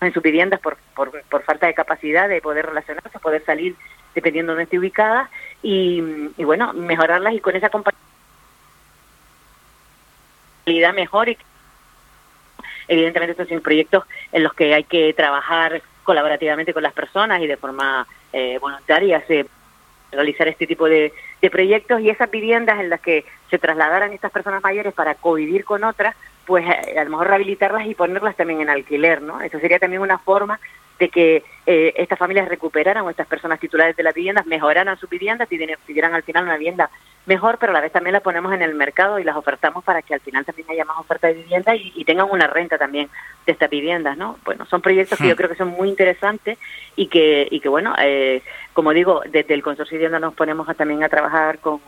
en 0.00 0.12
sus 0.12 0.22
viviendas 0.22 0.60
por, 0.60 0.76
por, 0.94 1.22
por 1.24 1.42
falta 1.42 1.66
de 1.66 1.74
capacidad 1.74 2.28
de 2.28 2.40
poder 2.40 2.66
relacionarse, 2.66 3.18
poder 3.18 3.44
salir 3.44 3.74
dependiendo 4.14 4.52
de 4.52 4.54
dónde 4.54 4.64
esté 4.64 4.78
ubicada 4.78 5.30
y, 5.62 6.02
y 6.36 6.44
bueno, 6.44 6.72
mejorarlas 6.72 7.34
y 7.34 7.40
con 7.40 7.56
esa 7.56 7.68
compañía 7.70 7.98
mejor 10.94 11.28
y 11.28 11.38
evidentemente 12.88 13.32
estos 13.32 13.48
son 13.48 13.60
proyectos 13.60 14.04
en 14.32 14.42
los 14.42 14.54
que 14.54 14.74
hay 14.74 14.84
que 14.84 15.12
trabajar 15.14 15.82
colaborativamente 16.04 16.72
con 16.72 16.82
las 16.82 16.92
personas 16.92 17.40
y 17.40 17.46
de 17.46 17.56
forma 17.56 18.06
eh, 18.32 18.58
voluntaria 18.58 19.22
se 19.26 19.46
realizar 20.10 20.48
este 20.48 20.66
tipo 20.66 20.86
de, 20.86 21.12
de 21.42 21.50
proyectos 21.50 22.00
y 22.00 22.08
esas 22.08 22.30
viviendas 22.30 22.80
en 22.80 22.88
las 22.88 23.00
que 23.00 23.24
se 23.50 23.58
trasladaran 23.58 24.12
estas 24.12 24.32
personas 24.32 24.62
mayores 24.62 24.94
para 24.94 25.14
convivir 25.14 25.64
con 25.64 25.84
otras, 25.84 26.16
pues 26.48 26.64
eh, 26.66 26.98
a 26.98 27.04
lo 27.04 27.10
mejor 27.10 27.28
rehabilitarlas 27.28 27.86
y 27.86 27.94
ponerlas 27.94 28.34
también 28.34 28.62
en 28.62 28.70
alquiler, 28.70 29.20
¿no? 29.20 29.42
Eso 29.42 29.60
sería 29.60 29.78
también 29.78 30.00
una 30.00 30.16
forma 30.16 30.58
de 30.98 31.10
que 31.10 31.44
eh, 31.66 31.92
estas 31.94 32.18
familias 32.18 32.48
recuperaran 32.48 33.04
o 33.04 33.10
estas 33.10 33.26
personas 33.26 33.60
titulares 33.60 33.94
de 33.94 34.02
las 34.02 34.14
viviendas 34.14 34.46
mejoraran 34.46 34.98
sus 34.98 35.10
viviendas 35.10 35.46
y 35.52 35.58
tuvieran 35.86 36.14
al 36.14 36.22
final 36.22 36.44
una 36.44 36.56
vivienda 36.56 36.88
mejor, 37.26 37.58
pero 37.58 37.70
a 37.70 37.74
la 37.74 37.82
vez 37.82 37.92
también 37.92 38.14
la 38.14 38.20
ponemos 38.20 38.50
en 38.54 38.62
el 38.62 38.74
mercado 38.74 39.18
y 39.18 39.24
las 39.24 39.36
ofertamos 39.36 39.84
para 39.84 40.00
que 40.00 40.14
al 40.14 40.20
final 40.20 40.46
también 40.46 40.70
haya 40.70 40.86
más 40.86 40.96
oferta 40.96 41.26
de 41.26 41.34
vivienda 41.34 41.76
y, 41.76 41.92
y 41.94 42.04
tengan 42.06 42.28
una 42.30 42.46
renta 42.46 42.78
también 42.78 43.10
de 43.44 43.52
estas 43.52 43.68
viviendas, 43.68 44.16
¿no? 44.16 44.38
Bueno, 44.46 44.64
son 44.64 44.80
proyectos 44.80 45.18
que 45.18 45.24
Hmm. 45.24 45.28
yo 45.28 45.36
creo 45.36 45.50
que 45.50 45.56
son 45.56 45.68
muy 45.68 45.90
interesantes 45.90 46.56
y 46.96 47.08
que, 47.08 47.46
y 47.50 47.60
que 47.60 47.68
bueno, 47.68 47.94
eh, 47.98 48.42
como 48.72 48.94
digo, 48.94 49.20
desde 49.30 49.52
el 49.52 49.62
Consorcio 49.62 49.96
de 49.96 49.98
Vivienda 49.98 50.18
nos 50.18 50.34
ponemos 50.34 50.66
a, 50.66 50.74
también 50.74 51.04
a 51.04 51.10
trabajar 51.10 51.58
con, 51.58 51.80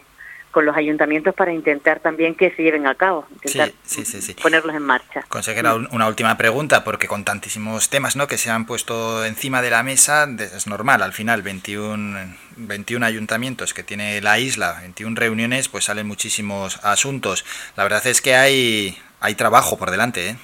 con 0.50 0.64
los 0.66 0.76
ayuntamientos 0.76 1.34
para 1.34 1.52
intentar 1.52 2.00
también 2.00 2.34
que 2.34 2.50
se 2.56 2.62
lleven 2.62 2.86
a 2.86 2.94
cabo, 2.96 3.26
intentar 3.30 3.72
Sí, 3.84 4.04
sí, 4.04 4.20
sí, 4.20 4.34
ponerlos 4.34 4.74
en 4.74 4.82
marcha. 4.82 5.22
Consejera, 5.28 5.74
un- 5.74 5.88
una 5.92 6.08
última 6.08 6.36
pregunta, 6.36 6.82
porque 6.82 7.06
con 7.06 7.24
tantísimos 7.24 7.88
temas 7.88 8.16
¿no? 8.16 8.26
que 8.26 8.36
se 8.36 8.50
han 8.50 8.66
puesto 8.66 9.24
encima 9.24 9.62
de 9.62 9.70
la 9.70 9.82
mesa, 9.84 10.28
es 10.38 10.66
normal, 10.66 11.02
al 11.02 11.12
final 11.12 11.42
21, 11.42 12.34
21 12.56 13.06
ayuntamientos 13.06 13.74
que 13.74 13.82
tiene 13.84 14.20
la 14.20 14.38
isla, 14.40 14.78
21 14.80 15.14
reuniones, 15.16 15.68
pues 15.68 15.84
salen 15.84 16.06
muchísimos 16.08 16.84
asuntos. 16.84 17.44
La 17.76 17.84
verdad 17.84 18.04
es 18.06 18.20
que 18.20 18.34
hay, 18.34 18.98
hay 19.20 19.34
trabajo 19.36 19.78
por 19.78 19.90
delante, 19.92 20.30
¿eh? 20.30 20.36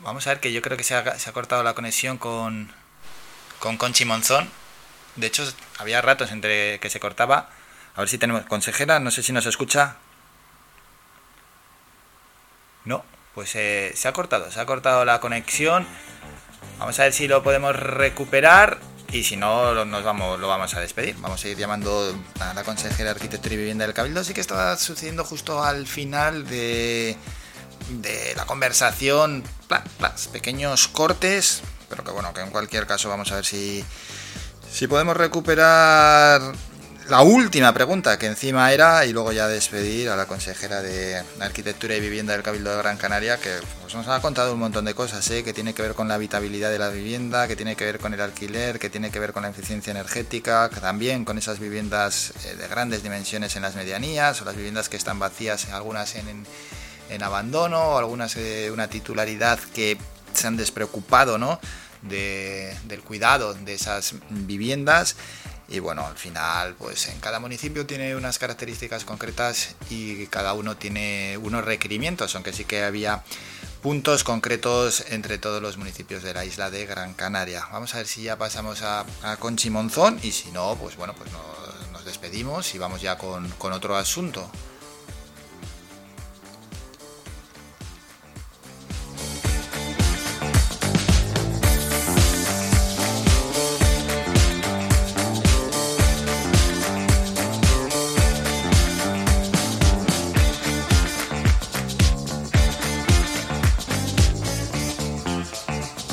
Vamos 0.00 0.26
a 0.26 0.30
ver 0.30 0.40
que 0.40 0.52
yo 0.52 0.62
creo 0.62 0.76
que 0.76 0.84
se 0.84 0.94
ha, 0.94 1.18
se 1.18 1.28
ha 1.28 1.32
cortado 1.32 1.62
la 1.62 1.74
conexión 1.74 2.18
con, 2.18 2.72
con 3.58 3.76
Conchi 3.76 4.04
Monzón. 4.04 4.48
De 5.16 5.26
hecho, 5.26 5.44
había 5.78 6.00
ratos 6.00 6.30
entre 6.30 6.78
que 6.80 6.90
se 6.90 7.00
cortaba. 7.00 7.50
A 7.94 8.00
ver 8.00 8.08
si 8.08 8.18
tenemos 8.18 8.44
consejera, 8.46 9.00
no 9.00 9.10
sé 9.10 9.22
si 9.22 9.32
nos 9.32 9.46
escucha. 9.46 9.96
No, 12.84 13.04
pues 13.34 13.54
eh, 13.56 13.92
se 13.94 14.08
ha 14.08 14.12
cortado, 14.12 14.50
se 14.50 14.60
ha 14.60 14.66
cortado 14.66 15.04
la 15.04 15.20
conexión. 15.20 15.86
Vamos 16.78 16.98
a 17.00 17.04
ver 17.04 17.12
si 17.12 17.26
lo 17.26 17.42
podemos 17.42 17.74
recuperar 17.74 18.78
y 19.10 19.24
si 19.24 19.36
no 19.36 19.84
nos 19.84 20.04
vamos, 20.04 20.38
lo 20.38 20.48
vamos 20.48 20.74
a 20.74 20.80
despedir. 20.80 21.16
Vamos 21.18 21.44
a 21.44 21.48
ir 21.48 21.56
llamando 21.56 22.16
a 22.40 22.54
la 22.54 22.62
consejera 22.62 23.04
de 23.04 23.10
Arquitectura 23.10 23.54
y 23.54 23.58
Vivienda 23.58 23.84
del 23.84 23.94
Cabildo. 23.94 24.22
Sí 24.22 24.34
que 24.34 24.40
estaba 24.40 24.76
sucediendo 24.76 25.24
justo 25.24 25.64
al 25.64 25.86
final 25.86 26.46
de, 26.46 27.16
de 27.90 28.34
la 28.36 28.46
conversación, 28.46 29.42
pla, 29.66 29.82
plas, 29.98 30.28
pequeños 30.28 30.88
cortes, 30.88 31.62
pero 31.88 32.04
que 32.04 32.10
bueno, 32.10 32.32
que 32.32 32.40
en 32.40 32.50
cualquier 32.50 32.86
caso 32.86 33.08
vamos 33.08 33.30
a 33.32 33.36
ver 33.36 33.44
si, 33.44 33.84
si 34.70 34.86
podemos 34.86 35.16
recuperar 35.16 36.40
la 37.08 37.22
última 37.22 37.72
pregunta 37.72 38.18
que 38.18 38.26
encima 38.26 38.70
era 38.70 39.06
y 39.06 39.14
luego 39.14 39.32
ya 39.32 39.48
despedir 39.48 40.10
a 40.10 40.16
la 40.16 40.26
consejera 40.26 40.82
de 40.82 41.22
Arquitectura 41.40 41.96
y 41.96 42.00
Vivienda 42.00 42.34
del 42.34 42.42
Cabildo 42.42 42.70
de 42.70 42.76
Gran 42.76 42.98
Canaria 42.98 43.38
que 43.38 43.56
pues, 43.80 43.94
nos 43.94 44.06
ha 44.08 44.20
contado 44.20 44.52
un 44.52 44.60
montón 44.60 44.84
de 44.84 44.92
cosas, 44.92 45.30
¿eh? 45.30 45.42
que 45.42 45.54
tiene 45.54 45.72
que 45.72 45.80
ver 45.80 45.94
con 45.94 46.06
la 46.08 46.16
habitabilidad 46.16 46.70
de 46.70 46.78
la 46.78 46.90
vivienda, 46.90 47.48
que 47.48 47.56
tiene 47.56 47.76
que 47.76 47.86
ver 47.86 47.98
con 47.98 48.12
el 48.12 48.20
alquiler, 48.20 48.78
que 48.78 48.90
tiene 48.90 49.10
que 49.10 49.20
ver 49.20 49.32
con 49.32 49.44
la 49.44 49.48
eficiencia 49.48 49.90
energética, 49.90 50.68
que 50.68 50.80
también 50.80 51.24
con 51.24 51.38
esas 51.38 51.58
viviendas 51.58 52.34
eh, 52.44 52.56
de 52.56 52.68
grandes 52.68 53.02
dimensiones 53.02 53.56
en 53.56 53.62
las 53.62 53.74
medianías 53.74 54.42
o 54.42 54.44
las 54.44 54.56
viviendas 54.56 54.90
que 54.90 54.98
están 54.98 55.18
vacías, 55.18 55.70
algunas 55.70 56.14
en, 56.14 56.46
en, 57.08 57.22
abandono 57.22 57.80
o 57.80 57.98
algunas 57.98 58.34
de 58.34 58.70
una 58.70 58.88
titularidad 58.88 59.58
que 59.72 59.96
se 60.32 60.46
han 60.46 60.56
despreocupado 60.56 61.38
¿no? 61.38 61.60
de, 62.02 62.76
del 62.84 63.00
cuidado 63.02 63.54
de 63.54 63.74
esas 63.74 64.14
viviendas 64.30 65.16
y 65.70 65.80
bueno, 65.80 66.06
al 66.06 66.16
final, 66.16 66.74
pues 66.78 67.08
en 67.08 67.20
cada 67.20 67.40
municipio 67.40 67.84
tiene 67.84 68.16
unas 68.16 68.38
características 68.38 69.04
concretas 69.04 69.76
y 69.90 70.26
cada 70.28 70.54
uno 70.54 70.78
tiene 70.78 71.36
unos 71.36 71.62
requerimientos, 71.62 72.34
aunque 72.34 72.54
sí 72.54 72.64
que 72.64 72.84
había 72.84 73.22
puntos 73.82 74.24
concretos 74.24 75.04
entre 75.10 75.36
todos 75.36 75.60
los 75.60 75.76
municipios 75.76 76.22
de 76.22 76.32
la 76.32 76.46
isla 76.46 76.70
de 76.70 76.86
Gran 76.86 77.12
Canaria. 77.12 77.66
Vamos 77.70 77.94
a 77.94 77.98
ver 77.98 78.06
si 78.06 78.22
ya 78.22 78.38
pasamos 78.38 78.80
a, 78.80 79.04
a 79.22 79.36
Conchi 79.36 79.68
Monzón 79.68 80.18
y 80.22 80.32
si 80.32 80.50
no, 80.52 80.74
pues 80.80 80.96
bueno, 80.96 81.14
pues 81.14 81.30
nos, 81.32 82.04
despedimos 82.06 82.74
y 82.74 82.78
vamos 82.78 83.02
ya 83.02 83.18
con 83.18 83.72
otro 83.74 83.94
asunto. 83.94 84.50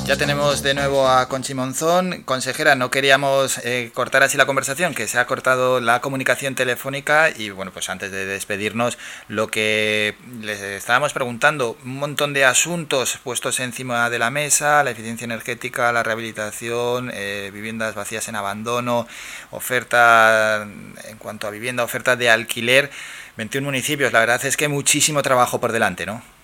Ya 0.05 0.17
tenemos 0.17 0.61
de 0.61 0.75
nuevo 0.75 1.07
a 1.09 1.27
Conchi 1.27 1.55
Monzón. 1.55 2.21
Consejera, 2.25 2.75
no 2.75 2.91
queríamos 2.91 3.57
eh, 3.63 3.89
cortar 3.91 4.21
así 4.21 4.37
la 4.37 4.45
conversación, 4.45 4.93
que 4.93 5.07
se 5.07 5.17
ha 5.17 5.25
cortado 5.25 5.79
la 5.79 5.99
comunicación 5.99 6.53
telefónica 6.53 7.31
y 7.35 7.49
bueno, 7.49 7.71
pues 7.71 7.89
antes 7.89 8.11
de 8.11 8.27
despedirnos, 8.27 8.99
lo 9.29 9.47
que 9.47 10.15
les 10.41 10.61
estábamos 10.61 11.11
preguntando, 11.11 11.75
un 11.83 11.97
montón 11.97 12.33
de 12.33 12.45
asuntos 12.45 13.17
puestos 13.23 13.59
encima 13.59 14.07
de 14.11 14.19
la 14.19 14.29
mesa, 14.29 14.83
la 14.83 14.91
eficiencia 14.91 15.25
energética, 15.25 15.91
la 15.91 16.03
rehabilitación, 16.03 17.09
eh, 17.11 17.49
viviendas 17.51 17.95
vacías 17.95 18.27
en 18.27 18.35
abandono, 18.35 19.07
oferta 19.49 20.67
en 21.09 21.17
cuanto 21.17 21.47
a 21.47 21.49
vivienda, 21.49 21.83
oferta 21.83 22.15
de 22.15 22.29
alquiler, 22.29 22.91
21 23.37 23.65
municipios, 23.65 24.13
la 24.13 24.19
verdad 24.19 24.45
es 24.45 24.55
que 24.55 24.67
muchísimo 24.67 25.23
trabajo 25.23 25.59
por 25.59 25.71
delante, 25.71 26.05
¿no? 26.05 26.34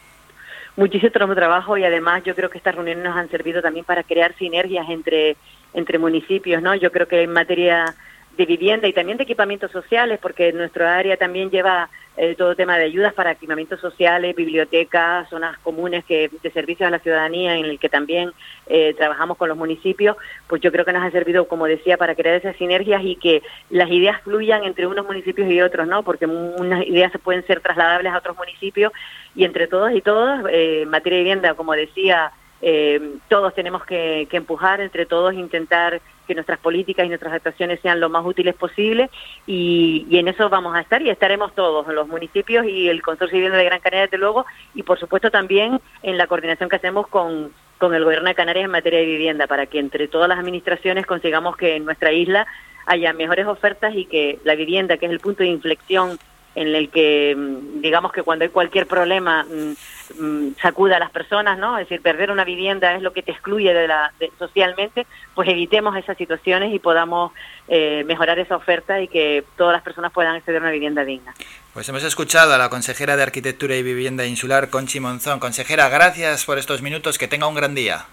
Muchísimo 0.75 1.35
trabajo 1.35 1.77
y 1.77 1.83
además 1.83 2.23
yo 2.23 2.35
creo 2.35 2.49
que 2.49 2.57
estas 2.57 2.75
reuniones 2.75 3.03
nos 3.03 3.17
han 3.17 3.29
servido 3.29 3.61
también 3.61 3.85
para 3.85 4.03
crear 4.03 4.35
sinergias 4.37 4.89
entre, 4.89 5.35
entre 5.73 5.97
municipios, 5.97 6.61
¿no? 6.61 6.75
Yo 6.75 6.91
creo 6.91 7.07
que 7.07 7.23
en 7.23 7.33
materia 7.33 7.93
de 8.41 8.45
vivienda 8.47 8.87
y 8.87 8.93
también 8.93 9.17
de 9.17 9.23
equipamientos 9.23 9.71
sociales, 9.71 10.19
porque 10.21 10.51
nuestro 10.51 10.87
área 10.87 11.15
también 11.15 11.51
lleva 11.51 11.89
eh, 12.17 12.35
todo 12.35 12.55
tema 12.55 12.77
de 12.77 12.85
ayudas 12.85 13.13
para 13.13 13.31
equipamientos 13.31 13.79
sociales, 13.79 14.35
bibliotecas, 14.35 15.29
zonas 15.29 15.57
comunes 15.59 16.03
que 16.05 16.29
de 16.41 16.51
servicios 16.51 16.87
a 16.87 16.91
la 16.91 16.99
ciudadanía, 16.99 17.55
en 17.55 17.65
el 17.65 17.79
que 17.79 17.87
también 17.87 18.31
eh, 18.67 18.93
trabajamos 18.97 19.37
con 19.37 19.47
los 19.47 19.57
municipios, 19.57 20.17
pues 20.47 20.61
yo 20.61 20.71
creo 20.71 20.85
que 20.85 20.91
nos 20.91 21.03
ha 21.03 21.11
servido, 21.11 21.47
como 21.47 21.67
decía, 21.67 21.97
para 21.97 22.15
crear 22.15 22.35
esas 22.35 22.55
sinergias 22.57 23.01
y 23.03 23.15
que 23.15 23.43
las 23.69 23.89
ideas 23.89 24.19
fluyan 24.23 24.63
entre 24.63 24.87
unos 24.87 25.05
municipios 25.05 25.49
y 25.49 25.61
otros, 25.61 25.87
¿no? 25.87 26.03
Porque 26.03 26.25
unas 26.25 26.85
ideas 26.85 27.11
pueden 27.23 27.45
ser 27.45 27.61
trasladables 27.61 28.11
a 28.11 28.17
otros 28.17 28.35
municipios 28.37 28.91
y 29.35 29.45
entre 29.45 29.67
todos 29.67 29.91
y 29.93 30.01
todas, 30.01 30.43
eh, 30.49 30.81
en 30.81 30.89
materia 30.89 31.17
de 31.17 31.23
vivienda, 31.23 31.53
como 31.53 31.73
decía, 31.73 32.31
eh, 32.61 33.15
todos 33.27 33.53
tenemos 33.53 33.83
que, 33.85 34.27
que 34.29 34.37
empujar, 34.37 34.81
entre 34.81 35.05
todos 35.05 35.33
intentar 35.33 36.01
que 36.27 36.35
nuestras 36.35 36.59
políticas 36.59 37.05
y 37.05 37.09
nuestras 37.09 37.33
actuaciones 37.33 37.79
sean 37.81 37.99
lo 37.99 38.09
más 38.09 38.25
útiles 38.25 38.55
posible 38.55 39.09
y, 39.47 40.07
en 40.11 40.27
eso 40.27 40.49
vamos 40.49 40.75
a 40.75 40.81
estar 40.81 41.01
y 41.01 41.09
estaremos 41.09 41.53
todos, 41.55 41.87
los 41.87 42.07
municipios 42.07 42.65
y 42.65 42.87
el 42.87 43.01
Consorcio 43.01 43.35
de 43.35 43.39
Vivienda 43.39 43.57
de 43.57 43.65
Gran 43.65 43.79
Canaria, 43.79 44.03
desde 44.03 44.17
luego, 44.17 44.45
y 44.75 44.83
por 44.83 44.99
supuesto 44.99 45.31
también 45.31 45.81
en 46.03 46.17
la 46.17 46.27
coordinación 46.27 46.69
que 46.69 46.75
hacemos 46.75 47.07
con, 47.07 47.51
con 47.79 47.93
el 47.93 48.03
Gobierno 48.03 48.29
de 48.29 48.35
Canarias 48.35 48.65
en 48.65 48.71
materia 48.71 48.99
de 48.99 49.05
vivienda, 49.05 49.47
para 49.47 49.65
que 49.65 49.79
entre 49.79 50.07
todas 50.07 50.29
las 50.29 50.39
administraciones 50.39 51.05
consigamos 51.05 51.57
que 51.57 51.75
en 51.75 51.85
nuestra 51.85 52.11
isla 52.11 52.45
haya 52.85 53.13
mejores 53.13 53.47
ofertas 53.47 53.93
y 53.95 54.05
que 54.05 54.39
la 54.43 54.55
vivienda, 54.55 54.97
que 54.97 55.07
es 55.07 55.11
el 55.11 55.19
punto 55.19 55.43
de 55.43 55.49
inflexión 55.49 56.17
en 56.53 56.67
el 56.75 56.89
que 56.89 57.33
mm, 57.37 57.81
digamos 57.81 58.11
que 58.11 58.23
cuando 58.23 58.43
hay 58.43 58.49
cualquier 58.49 58.85
problema 58.85 59.43
mm, 59.43 60.21
mm, 60.23 60.55
sacuda 60.61 60.97
a 60.97 60.99
las 60.99 61.11
personas, 61.11 61.57
¿no? 61.57 61.77
Es 61.77 61.85
decir, 61.87 62.01
perder 62.01 62.29
una 62.31 62.43
vivienda 62.43 62.93
es 62.93 63.01
lo 63.01 63.13
que 63.13 63.23
te 63.23 63.31
excluye 63.31 63.73
de 63.73 63.87
la 63.87 64.11
de- 64.19 64.31
socialmente, 64.37 65.07
pues 65.33 65.47
evitemos 65.47 65.95
esas 65.95 66.17
situaciones 66.17 66.73
y 66.73 66.79
podamos 66.79 67.31
eh, 67.69 68.03
mejorar 68.05 68.37
esa 68.39 68.57
oferta 68.57 68.99
y 69.01 69.07
que 69.07 69.45
todas 69.57 69.71
las 69.73 69.81
personas 69.81 70.11
puedan 70.11 70.35
acceder 70.35 70.59
a 70.59 70.63
una 70.63 70.71
vivienda 70.71 71.05
digna. 71.05 71.33
Pues 71.73 71.87
hemos 71.87 72.03
escuchado 72.03 72.53
a 72.53 72.57
la 72.57 72.69
consejera 72.69 73.15
de 73.15 73.23
Arquitectura 73.23 73.75
y 73.77 73.83
Vivienda 73.83 74.25
Insular, 74.25 74.69
Conchi 74.69 74.99
Monzón. 74.99 75.39
Consejera, 75.39 75.87
gracias 75.87 76.43
por 76.43 76.57
estos 76.57 76.81
minutos, 76.81 77.17
que 77.17 77.29
tenga 77.29 77.47
un 77.47 77.55
gran 77.55 77.73
día. 77.75 78.05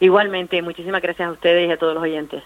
Igualmente, 0.00 0.60
muchísimas 0.60 1.00
gracias 1.00 1.28
a 1.28 1.30
ustedes 1.30 1.68
y 1.68 1.72
a 1.72 1.76
todos 1.76 1.94
los 1.94 2.02
oyentes. 2.02 2.42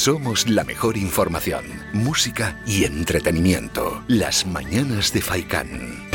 Somos 0.00 0.46
la 0.48 0.62
mejor 0.62 0.96
información, 0.96 1.64
música 1.92 2.62
y 2.68 2.84
entretenimiento. 2.84 4.04
Las 4.06 4.46
mañanas 4.46 5.12
de 5.12 5.20
Faikán. 5.20 6.08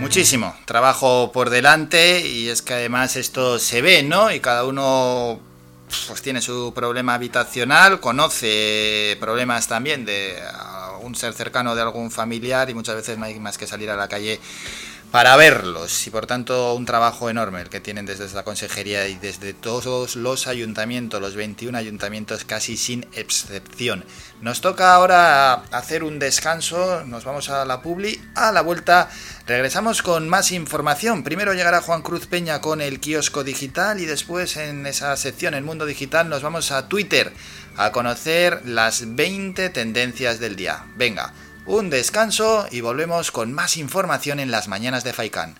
Muchísimo 0.00 0.54
trabajo 0.66 1.32
por 1.32 1.48
delante 1.48 2.28
y 2.28 2.50
es 2.50 2.60
que 2.60 2.74
además 2.74 3.16
esto 3.16 3.58
se 3.58 3.80
ve, 3.80 4.02
¿no? 4.02 4.30
Y 4.30 4.40
cada 4.40 4.66
uno 4.66 5.40
pues 6.08 6.20
tiene 6.20 6.42
su 6.42 6.74
problema 6.74 7.14
habitacional, 7.14 8.00
conoce 8.00 9.16
problemas 9.18 9.66
también 9.66 10.04
de 10.04 10.36
un 11.00 11.14
ser 11.14 11.32
cercano 11.32 11.74
de 11.74 11.80
algún 11.80 12.10
familiar 12.10 12.68
y 12.68 12.74
muchas 12.74 12.96
veces 12.96 13.16
no 13.16 13.24
hay 13.24 13.40
más 13.40 13.56
que 13.56 13.66
salir 13.66 13.88
a 13.88 13.96
la 13.96 14.08
calle 14.08 14.38
para 15.10 15.36
verlos 15.36 16.06
y 16.06 16.10
por 16.10 16.26
tanto 16.26 16.74
un 16.74 16.84
trabajo 16.84 17.30
enorme 17.30 17.62
el 17.62 17.70
que 17.70 17.80
tienen 17.80 18.04
desde 18.04 18.28
la 18.34 18.42
consejería 18.42 19.08
y 19.08 19.14
desde 19.14 19.54
todos 19.54 20.16
los 20.16 20.46
ayuntamientos, 20.46 21.20
los 21.20 21.34
21 21.34 21.76
ayuntamientos 21.78 22.44
casi 22.44 22.76
sin 22.76 23.06
excepción. 23.14 24.04
Nos 24.42 24.60
toca 24.60 24.94
ahora 24.94 25.54
hacer 25.70 26.04
un 26.04 26.18
descanso, 26.18 27.04
nos 27.06 27.24
vamos 27.24 27.48
a 27.48 27.64
la 27.64 27.80
publi, 27.80 28.20
a 28.34 28.52
la 28.52 28.60
vuelta 28.60 29.08
regresamos 29.46 30.02
con 30.02 30.28
más 30.28 30.52
información. 30.52 31.24
Primero 31.24 31.54
llegará 31.54 31.80
Juan 31.80 32.02
Cruz 32.02 32.26
Peña 32.26 32.60
con 32.60 32.82
el 32.82 33.00
kiosco 33.00 33.44
digital 33.44 34.00
y 34.00 34.04
después 34.04 34.58
en 34.58 34.86
esa 34.86 35.16
sección 35.16 35.54
El 35.54 35.64
Mundo 35.64 35.86
Digital 35.86 36.28
nos 36.28 36.42
vamos 36.42 36.70
a 36.70 36.88
Twitter 36.88 37.32
a 37.76 37.92
conocer 37.92 38.60
las 38.66 39.14
20 39.14 39.70
tendencias 39.70 40.38
del 40.38 40.56
día. 40.56 40.84
Venga 40.96 41.32
un 41.68 41.90
descanso 41.90 42.66
y 42.70 42.80
volvemos 42.80 43.30
con 43.30 43.52
más 43.52 43.76
información 43.76 44.40
en 44.40 44.50
las 44.50 44.68
mañanas 44.68 45.04
de 45.04 45.12
Faikan. 45.12 45.56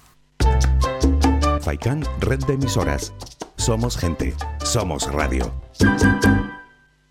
Faikan, 1.61 2.03
red 2.21 2.39
de 2.47 2.55
emisoras. 2.55 3.13
Somos 3.57 3.99
gente, 3.99 4.35
somos 4.65 5.13
radio. 5.13 5.53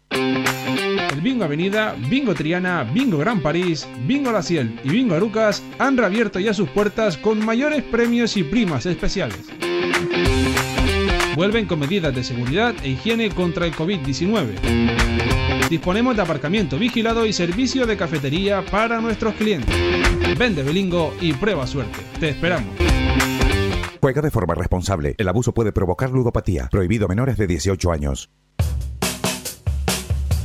El 0.10 1.22
Bingo 1.22 1.46
Avenida, 1.46 1.96
Bingo 2.10 2.34
Triana, 2.34 2.84
Bingo 2.84 3.20
Gran 3.20 3.42
París, 3.42 3.88
Bingo 4.08 4.32
La 4.32 4.42
Ciel 4.42 4.80
y 4.84 4.90
Bingo 4.90 5.14
Arucas 5.14 5.62
han 5.78 5.96
reabierto 5.96 6.40
ya 6.40 6.54
sus 6.54 6.70
puertas 6.70 7.18
con 7.18 7.46
mayores 7.46 7.84
premios 7.84 8.36
y 8.36 8.44
primas 8.44 8.88
especiales. 8.88 9.46
Vuelven 11.36 11.68
con 11.68 11.80
medidas 11.80 12.16
de 12.16 12.24
seguridad 12.24 12.74
e 12.82 12.90
higiene 12.90 13.30
contra 13.30 13.68
el 13.68 13.76
COVID-19. 13.76 15.47
Disponemos 15.70 16.16
de 16.16 16.22
aparcamiento 16.22 16.78
vigilado 16.78 17.26
y 17.26 17.34
servicio 17.34 17.86
de 17.86 17.98
cafetería 17.98 18.64
para 18.66 19.02
nuestros 19.02 19.34
clientes. 19.36 19.76
Vende 20.38 20.64
Belingo 20.64 21.14
y 21.20 21.34
prueba 21.34 21.68
suerte. 21.68 22.00
Te 22.20 22.30
esperamos. 22.30 22.74
Juega 24.00 24.22
de 24.22 24.32
forma 24.32 24.56
responsable. 24.56 25.16
El 25.18 25.28
abuso 25.28 25.54
puede 25.54 25.74
provocar 25.74 26.12
ludopatía. 26.12 26.70
Prohibido 26.72 27.10
menores 27.10 27.38
de 27.38 27.48
18 27.48 27.92
años. 27.92 28.30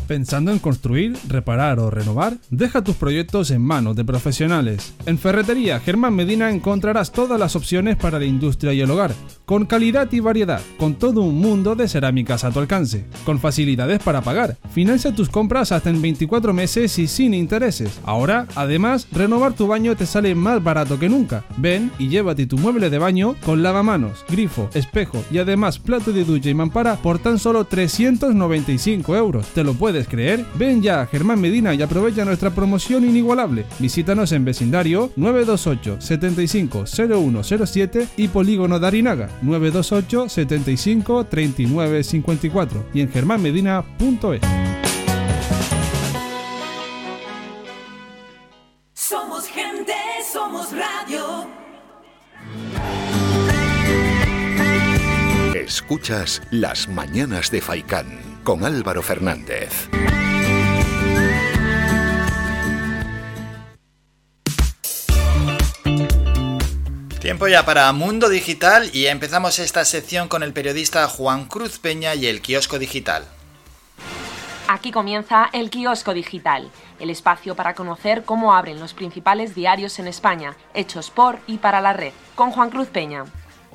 ¿Pensando 0.09 0.51
en 0.51 0.59
construir, 0.59 1.17
reparar 1.29 1.79
o 1.79 1.89
renovar? 1.89 2.35
Deja 2.51 2.83
tus 2.83 2.97
proyectos 2.97 3.51
en 3.51 3.63
manos 3.63 3.97
de 3.97 4.05
profesionales. 4.05 4.95
En 5.07 5.17
Ferretería 5.17 5.79
Germán 5.81 6.15
Medina 6.15 6.51
encontrarás 6.51 7.13
todas 7.13 7.39
las 7.39 7.57
opciones 7.57 7.97
para 7.97 8.19
la 8.19 8.25
industria 8.25 8.73
y 8.73 8.81
el 8.81 8.91
hogar, 8.91 9.15
con 9.53 9.67
calidad 9.67 10.11
y 10.13 10.21
variedad, 10.21 10.63
con 10.79 10.95
todo 10.95 11.21
un 11.21 11.39
mundo 11.39 11.75
de 11.75 11.87
cerámicas 11.87 12.43
a 12.43 12.51
tu 12.51 12.59
alcance, 12.59 13.05
con 13.27 13.39
facilidades 13.39 14.03
para 14.03 14.23
pagar. 14.23 14.57
Financia 14.73 15.15
tus 15.15 15.29
compras 15.29 15.73
hasta 15.73 15.91
en 15.91 16.01
24 16.01 16.55
meses 16.55 16.99
y 16.99 17.07
sin 17.07 17.35
intereses. 17.35 18.01
Ahora, 18.07 18.47
además, 18.55 19.07
renovar 19.13 19.53
tu 19.53 19.67
baño 19.67 19.95
te 19.95 20.07
sale 20.07 20.35
más 20.35 20.65
barato 20.65 20.99
que 20.99 21.11
nunca. 21.11 21.45
Ven 21.59 21.91
y 21.99 22.09
llévate 22.09 22.47
tu 22.47 22.57
mueble 22.57 22.89
de 22.89 22.97
baño 22.97 23.37
con 23.45 23.63
lavamanos, 23.63 24.25
grifo, 24.27 24.71
espejo 24.73 25.23
y 25.31 25.37
además 25.37 25.79
plato 25.79 26.13
de 26.13 26.25
ducha 26.25 26.49
y 26.49 26.55
mampara 26.55 26.97
por 26.97 27.19
tan 27.19 27.39
solo 27.39 27.67
395 27.67 29.15
euros. 29.17 29.49
¿Te 29.49 29.65
lo 29.65 29.75
puedes 29.75 30.09
creer? 30.09 30.47
Ven 30.55 30.81
ya 30.81 31.03
a 31.03 31.07
Germán 31.07 31.43
Medina 31.43 31.75
y 31.75 31.83
aprovecha 31.83 32.25
nuestra 32.25 32.55
promoción 32.55 33.05
inigualable. 33.05 33.67
Visítanos 33.79 34.33
en 34.33 34.47
vecindario 34.47 35.13
928 35.17 36.01
75 36.01 36.85
0107 36.87 38.09
y 38.17 38.29
Polígono 38.29 38.79
Darinaga 38.79 39.29
928 39.43 40.29
75 40.29 41.25
39 41.25 42.05
54 42.05 42.87
y 42.95 43.01
en 43.01 43.11
germánmedina.es. 43.11 44.41
Somos 48.95 49.47
gente, 49.47 49.95
somos 50.33 50.69
radio. 50.73 51.47
Escuchas 55.55 56.43
Las 56.51 56.89
Mañanas 56.89 57.51
de 57.51 57.61
Faicán 57.61 58.07
con 58.45 58.65
Álvaro 58.65 59.03
Fernández. 59.03 59.89
Tiempo 67.23 67.47
ya 67.47 67.65
para 67.65 67.93
Mundo 67.93 68.29
Digital 68.29 68.91
y 68.93 69.07
empezamos 69.07 69.61
esta 69.61 69.85
sección 69.85 70.27
con 70.27 70.43
el 70.43 70.53
periodista 70.53 71.07
Juan 71.07 71.45
Cruz 71.45 71.79
Peña 71.79 72.17
y 72.17 72.27
el 72.27 72.43
kiosco 72.43 72.81
digital. 72.81 73.25
Aquí 74.67 74.91
comienza 74.91 75.49
el 75.53 75.71
kiosco 75.71 76.15
digital, 76.15 76.69
el 76.99 77.11
espacio 77.11 77.55
para 77.55 77.75
conocer 77.75 78.25
cómo 78.25 78.55
abren 78.55 78.81
los 78.81 78.93
principales 78.93 79.55
diarios 79.55 80.01
en 80.01 80.09
España, 80.09 80.57
hechos 80.75 81.11
por 81.11 81.39
y 81.47 81.59
para 81.59 81.81
la 81.81 81.93
red, 81.93 82.13
con 82.35 82.51
Juan 82.51 82.71
Cruz 82.71 82.89
Peña. 82.89 83.25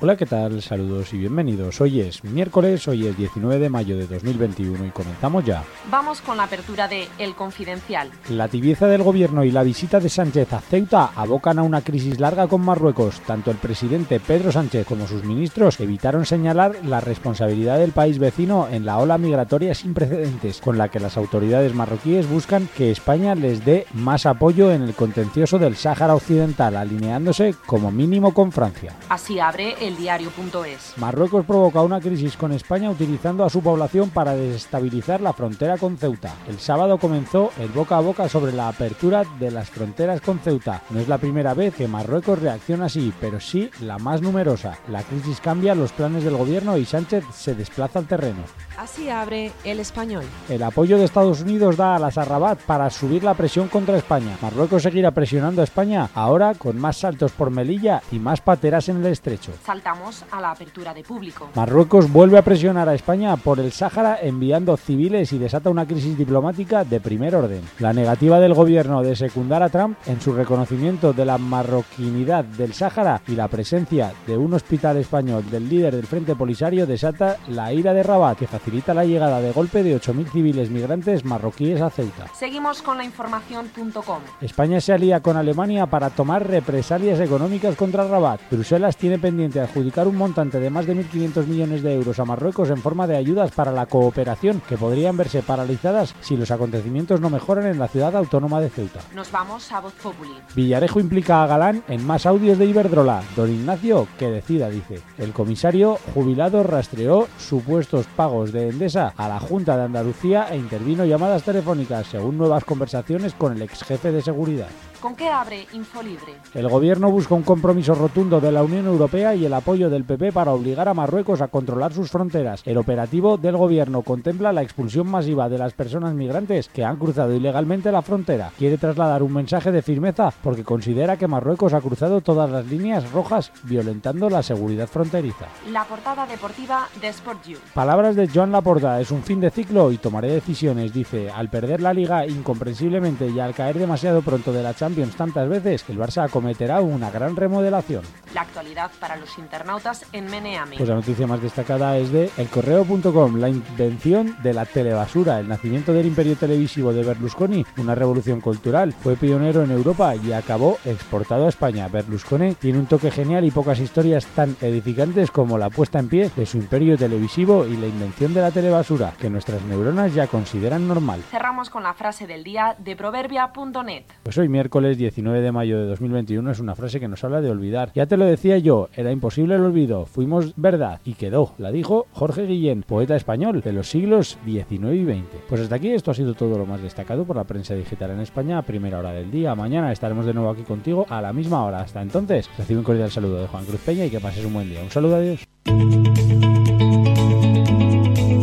Hola, 0.00 0.16
¿qué 0.16 0.26
tal? 0.26 0.62
Saludos 0.62 1.12
y 1.12 1.18
bienvenidos. 1.18 1.80
Hoy 1.80 2.00
es 2.00 2.22
miércoles, 2.22 2.86
hoy 2.86 3.08
es 3.08 3.16
19 3.16 3.58
de 3.58 3.68
mayo 3.68 3.96
de 3.96 4.06
2021 4.06 4.86
y 4.86 4.90
comenzamos 4.90 5.44
ya. 5.44 5.64
Vamos 5.90 6.20
con 6.20 6.36
la 6.36 6.44
apertura 6.44 6.86
de 6.86 7.08
El 7.18 7.34
Confidencial. 7.34 8.08
La 8.28 8.46
tibieza 8.46 8.86
del 8.86 9.02
gobierno 9.02 9.42
y 9.42 9.50
la 9.50 9.64
visita 9.64 9.98
de 9.98 10.08
Sánchez 10.08 10.52
a 10.52 10.60
Ceuta 10.60 11.10
abocan 11.16 11.58
a 11.58 11.64
una 11.64 11.80
crisis 11.80 12.20
larga 12.20 12.46
con 12.46 12.60
Marruecos. 12.60 13.20
Tanto 13.22 13.50
el 13.50 13.56
presidente 13.56 14.20
Pedro 14.20 14.52
Sánchez 14.52 14.86
como 14.86 15.08
sus 15.08 15.24
ministros 15.24 15.80
evitaron 15.80 16.24
señalar 16.26 16.76
la 16.84 17.00
responsabilidad 17.00 17.80
del 17.80 17.90
país 17.90 18.20
vecino 18.20 18.68
en 18.70 18.86
la 18.86 18.98
ola 18.98 19.18
migratoria 19.18 19.74
sin 19.74 19.94
precedentes, 19.94 20.60
con 20.60 20.78
la 20.78 20.90
que 20.90 21.00
las 21.00 21.16
autoridades 21.16 21.74
marroquíes 21.74 22.28
buscan 22.28 22.68
que 22.76 22.92
España 22.92 23.34
les 23.34 23.64
dé 23.64 23.84
más 23.94 24.26
apoyo 24.26 24.70
en 24.70 24.82
el 24.82 24.94
contencioso 24.94 25.58
del 25.58 25.74
Sáhara 25.74 26.14
Occidental, 26.14 26.76
alineándose 26.76 27.56
como 27.66 27.90
mínimo 27.90 28.32
con 28.32 28.52
Francia. 28.52 28.94
Así 29.08 29.40
abre 29.40 29.74
el 29.87 29.87
diario.es. 29.96 30.94
Marruecos 30.96 31.44
provoca 31.44 31.82
una 31.82 32.00
crisis 32.00 32.36
con 32.36 32.52
España 32.52 32.90
utilizando 32.90 33.44
a 33.44 33.50
su 33.50 33.62
población 33.62 34.10
para 34.10 34.34
desestabilizar 34.34 35.20
la 35.20 35.32
frontera 35.32 35.78
con 35.78 35.96
Ceuta. 35.96 36.34
El 36.48 36.58
sábado 36.58 36.98
comenzó 36.98 37.50
el 37.58 37.68
boca 37.68 37.96
a 37.96 38.00
boca 38.00 38.28
sobre 38.28 38.52
la 38.52 38.68
apertura 38.68 39.24
de 39.38 39.50
las 39.50 39.70
fronteras 39.70 40.20
con 40.20 40.38
Ceuta. 40.38 40.82
No 40.90 41.00
es 41.00 41.08
la 41.08 41.18
primera 41.18 41.54
vez 41.54 41.74
que 41.74 41.88
Marruecos 41.88 42.40
reacciona 42.40 42.86
así, 42.86 43.12
pero 43.20 43.40
sí 43.40 43.70
la 43.80 43.98
más 43.98 44.22
numerosa. 44.22 44.78
La 44.88 45.02
crisis 45.02 45.40
cambia 45.40 45.74
los 45.74 45.92
planes 45.92 46.24
del 46.24 46.36
gobierno 46.36 46.76
y 46.76 46.84
Sánchez 46.84 47.24
se 47.34 47.54
desplaza 47.54 47.98
al 47.98 48.06
terreno. 48.06 48.42
Así 48.76 49.08
abre 49.08 49.52
el 49.64 49.80
español. 49.80 50.24
El 50.48 50.62
apoyo 50.62 50.98
de 50.98 51.04
Estados 51.04 51.40
Unidos 51.40 51.76
da 51.76 51.96
a 51.96 51.98
las 51.98 52.18
Arrabat 52.18 52.60
para 52.60 52.90
subir 52.90 53.24
la 53.24 53.34
presión 53.34 53.68
contra 53.68 53.96
España. 53.96 54.36
Marruecos 54.40 54.82
seguirá 54.82 55.10
presionando 55.10 55.60
a 55.60 55.64
España, 55.64 56.10
ahora 56.14 56.54
con 56.54 56.78
más 56.78 56.98
saltos 56.98 57.32
por 57.32 57.50
Melilla 57.50 58.02
y 58.12 58.18
más 58.18 58.40
pateras 58.40 58.88
en 58.88 58.98
el 58.98 59.12
estrecho. 59.12 59.52
Saltamos 59.78 60.24
a 60.32 60.40
la 60.40 60.50
apertura 60.50 60.92
de 60.92 61.04
público. 61.04 61.50
Marruecos 61.54 62.10
vuelve 62.10 62.36
a 62.36 62.42
presionar 62.42 62.88
a 62.88 62.94
España 62.94 63.36
por 63.36 63.60
el 63.60 63.70
Sáhara 63.70 64.18
enviando 64.20 64.76
civiles 64.76 65.32
y 65.32 65.38
desata 65.38 65.70
una 65.70 65.86
crisis 65.86 66.18
diplomática 66.18 66.82
de 66.82 67.00
primer 67.00 67.36
orden. 67.36 67.62
La 67.78 67.92
negativa 67.92 68.40
del 68.40 68.54
gobierno 68.54 69.04
de 69.04 69.14
secundar 69.14 69.62
a 69.62 69.68
Trump 69.68 69.96
en 70.06 70.20
su 70.20 70.32
reconocimiento 70.32 71.12
de 71.12 71.24
la 71.24 71.38
marroquinidad 71.38 72.44
del 72.44 72.72
Sáhara 72.74 73.22
y 73.28 73.36
la 73.36 73.46
presencia 73.46 74.12
de 74.26 74.36
un 74.36 74.52
hospital 74.52 74.96
español 74.96 75.48
del 75.48 75.68
líder 75.68 75.94
del 75.94 76.08
Frente 76.08 76.34
Polisario 76.34 76.84
desata 76.84 77.36
la 77.46 77.72
ira 77.72 77.94
de 77.94 78.02
Rabat 78.02 78.36
que 78.36 78.48
facilita 78.48 78.94
la 78.94 79.04
llegada 79.04 79.40
de 79.40 79.52
golpe 79.52 79.84
de 79.84 79.96
8.000 79.96 80.32
civiles 80.32 80.70
migrantes 80.70 81.24
marroquíes 81.24 81.80
a 81.80 81.90
Ceuta. 81.90 82.26
Seguimos 82.34 82.82
con 82.82 82.98
la 82.98 83.04
información.com. 83.04 84.18
España 84.40 84.80
se 84.80 84.92
alía 84.92 85.20
con 85.20 85.36
Alemania 85.36 85.86
para 85.86 86.10
tomar 86.10 86.48
represalias 86.48 87.20
económicas 87.20 87.76
contra 87.76 88.08
Rabat. 88.08 88.40
Bruselas 88.50 88.96
tiene 88.96 89.20
pendiente 89.20 89.67
adjudicar 89.68 90.08
un 90.08 90.16
montante 90.16 90.58
de 90.58 90.70
más 90.70 90.86
de 90.86 90.96
1.500 90.96 91.46
millones 91.46 91.82
de 91.82 91.94
euros 91.94 92.18
a 92.18 92.24
Marruecos 92.24 92.70
en 92.70 92.78
forma 92.78 93.06
de 93.06 93.16
ayudas 93.16 93.50
para 93.50 93.70
la 93.70 93.86
cooperación 93.86 94.62
que 94.66 94.78
podrían 94.78 95.16
verse 95.16 95.42
paralizadas 95.42 96.14
si 96.20 96.36
los 96.36 96.50
acontecimientos 96.50 97.20
no 97.20 97.30
mejoran 97.30 97.66
en 97.66 97.78
la 97.78 97.88
ciudad 97.88 98.16
autónoma 98.16 98.60
de 98.60 98.70
Ceuta. 98.70 99.00
Nos 99.14 99.30
vamos 99.30 99.70
a 99.70 99.80
Voz 99.80 99.92
Populi. 99.94 100.32
Villarejo 100.54 101.00
implica 101.00 101.42
a 101.42 101.46
Galán 101.46 101.82
en 101.88 102.06
más 102.06 102.24
audios 102.26 102.58
de 102.58 102.66
Iberdrola. 102.66 103.22
Don 103.36 103.50
Ignacio, 103.50 104.08
que 104.18 104.30
decida, 104.30 104.70
dice. 104.70 105.00
El 105.18 105.32
comisario 105.32 105.98
jubilado 106.14 106.62
rastreó 106.62 107.28
supuestos 107.38 108.06
pagos 108.06 108.52
de 108.52 108.70
Endesa 108.70 109.12
a 109.16 109.28
la 109.28 109.38
Junta 109.38 109.76
de 109.76 109.84
Andalucía 109.84 110.48
e 110.50 110.56
intervino 110.56 111.04
llamadas 111.04 111.42
telefónicas 111.42 112.06
según 112.06 112.38
nuevas 112.38 112.64
conversaciones 112.64 113.34
con 113.34 113.52
el 113.52 113.62
ex 113.62 113.82
jefe 113.84 114.12
de 114.12 114.22
seguridad. 114.22 114.68
¿Con 115.00 115.14
qué 115.14 115.28
abre 115.28 115.64
Infolibre? 115.74 116.34
El 116.54 116.68
gobierno 116.68 117.08
busca 117.08 117.36
un 117.36 117.44
compromiso 117.44 117.94
rotundo 117.94 118.40
de 118.40 118.50
la 118.50 118.64
Unión 118.64 118.86
Europea 118.86 119.32
y 119.32 119.46
el 119.46 119.54
apoyo 119.54 119.90
del 119.90 120.02
PP 120.02 120.32
para 120.32 120.52
obligar 120.52 120.88
a 120.88 120.94
Marruecos 120.94 121.40
a 121.40 121.46
controlar 121.46 121.92
sus 121.92 122.10
fronteras. 122.10 122.62
El 122.64 122.78
operativo 122.78 123.36
del 123.36 123.56
gobierno 123.56 124.02
contempla 124.02 124.52
la 124.52 124.62
expulsión 124.62 125.08
masiva 125.08 125.48
de 125.48 125.58
las 125.58 125.72
personas 125.72 126.14
migrantes 126.14 126.68
que 126.68 126.84
han 126.84 126.96
cruzado 126.96 127.32
ilegalmente 127.32 127.92
la 127.92 128.02
frontera. 128.02 128.50
Quiere 128.58 128.76
trasladar 128.76 129.22
un 129.22 129.34
mensaje 129.34 129.70
de 129.70 129.82
firmeza 129.82 130.32
porque 130.42 130.64
considera 130.64 131.16
que 131.16 131.28
Marruecos 131.28 131.74
ha 131.74 131.80
cruzado 131.80 132.20
todas 132.20 132.50
las 132.50 132.66
líneas 132.66 133.12
rojas 133.12 133.52
violentando 133.62 134.28
la 134.28 134.42
seguridad 134.42 134.88
fronteriza. 134.88 135.46
La 135.70 135.84
portada 135.84 136.26
deportiva 136.26 136.88
de 137.00 137.08
Sport 137.08 137.46
You. 137.46 137.58
Palabras 137.72 138.16
de 138.16 138.26
Joan 138.26 138.50
Laporta, 138.50 139.00
es 139.00 139.12
un 139.12 139.22
fin 139.22 139.40
de 139.40 139.50
ciclo 139.50 139.92
y 139.92 139.98
tomaré 139.98 140.32
decisiones, 140.32 140.92
dice, 140.92 141.30
al 141.30 141.50
perder 141.50 141.80
la 141.82 141.94
liga 141.94 142.26
incomprensiblemente 142.26 143.28
y 143.28 143.38
al 143.38 143.54
caer 143.54 143.78
demasiado 143.78 144.22
pronto 144.22 144.52
de 144.52 144.64
la 144.64 144.74
Champions 144.74 144.87
Champions 144.88 145.16
tantas 145.16 145.46
veces, 145.46 145.84
el 145.90 145.98
Barça 145.98 146.24
acometerá 146.24 146.80
una 146.80 147.10
gran 147.10 147.36
remodelación. 147.36 148.02
La 148.32 148.40
actualidad 148.40 148.90
para 148.98 149.16
los 149.16 149.36
internautas 149.36 150.06
en 150.14 150.30
Meneami. 150.30 150.78
Pues 150.78 150.88
la 150.88 150.94
noticia 150.94 151.26
más 151.26 151.42
destacada 151.42 151.98
es 151.98 152.10
de 152.10 152.30
elcorreo.com, 152.38 153.36
la 153.36 153.50
invención 153.50 154.34
de 154.42 154.54
la 154.54 154.64
telebasura, 154.64 155.40
el 155.40 155.48
nacimiento 155.48 155.92
del 155.92 156.06
imperio 156.06 156.36
televisivo 156.36 156.94
de 156.94 157.04
Berlusconi, 157.04 157.66
una 157.76 157.94
revolución 157.94 158.40
cultural. 158.40 158.94
Fue 158.94 159.16
pionero 159.16 159.62
en 159.62 159.72
Europa 159.72 160.16
y 160.16 160.32
acabó 160.32 160.78
exportado 160.86 161.44
a 161.44 161.50
España. 161.50 161.88
Berlusconi 161.88 162.54
tiene 162.54 162.78
un 162.78 162.86
toque 162.86 163.10
genial 163.10 163.44
y 163.44 163.50
pocas 163.50 163.80
historias 163.80 164.24
tan 164.24 164.56
edificantes 164.62 165.30
como 165.30 165.58
la 165.58 165.68
puesta 165.68 165.98
en 165.98 166.08
pie 166.08 166.30
de 166.34 166.46
su 166.46 166.56
imperio 166.56 166.96
televisivo 166.96 167.66
y 167.66 167.76
la 167.76 167.88
invención 167.88 168.32
de 168.32 168.40
la 168.40 168.52
telebasura, 168.52 169.12
que 169.20 169.28
nuestras 169.28 169.62
neuronas 169.64 170.14
ya 170.14 170.28
consideran 170.28 170.88
normal. 170.88 171.22
Cerramos 171.30 171.68
con 171.68 171.82
la 171.82 171.92
frase 171.92 172.26
del 172.26 172.42
día 172.42 172.74
de 172.78 172.96
proverbia.net. 172.96 174.04
Pues 174.22 174.38
hoy 174.38 174.48
miércoles 174.48 174.77
19 174.78 175.40
de 175.40 175.52
mayo 175.52 175.78
de 175.78 175.86
2021 175.86 176.52
es 176.52 176.60
una 176.60 176.76
frase 176.76 177.00
que 177.00 177.08
nos 177.08 177.24
habla 177.24 177.40
de 177.40 177.50
olvidar. 177.50 177.90
Ya 177.94 178.06
te 178.06 178.16
lo 178.16 178.24
decía 178.24 178.58
yo, 178.58 178.88
era 178.94 179.10
imposible 179.10 179.56
el 179.56 179.62
olvido, 179.62 180.06
fuimos 180.06 180.52
verdad 180.56 181.00
y 181.04 181.14
quedó. 181.14 181.54
La 181.58 181.72
dijo 181.72 182.06
Jorge 182.12 182.46
Guillén, 182.46 182.84
poeta 182.84 183.16
español 183.16 183.60
de 183.60 183.72
los 183.72 183.90
siglos 183.90 184.38
XIX 184.44 184.94
y 184.94 185.04
XX. 185.04 185.42
Pues 185.48 185.62
hasta 185.62 185.74
aquí 185.74 185.90
esto 185.90 186.12
ha 186.12 186.14
sido 186.14 186.34
todo 186.34 186.56
lo 186.56 186.64
más 186.64 186.80
destacado 186.80 187.24
por 187.24 187.36
la 187.36 187.44
prensa 187.44 187.74
digital 187.74 188.12
en 188.12 188.20
España 188.20 188.58
a 188.58 188.62
primera 188.62 189.00
hora 189.00 189.12
del 189.12 189.30
día. 189.30 189.54
Mañana 189.56 189.90
estaremos 189.90 190.24
de 190.26 190.34
nuevo 190.34 190.50
aquí 190.50 190.62
contigo 190.62 191.06
a 191.08 191.20
la 191.20 191.32
misma 191.32 191.64
hora. 191.64 191.80
Hasta 191.80 192.00
entonces, 192.00 192.48
recibe 192.56 192.78
un 192.78 192.84
cordial 192.84 193.10
saludo 193.10 193.40
de 193.40 193.48
Juan 193.48 193.64
Cruz 193.64 193.80
Peña 193.80 194.04
y 194.04 194.10
que 194.10 194.20
pases 194.20 194.44
un 194.44 194.54
buen 194.54 194.68
día. 194.68 194.80
Un 194.82 194.90
saludo, 194.90 195.16
adiós. 195.16 195.44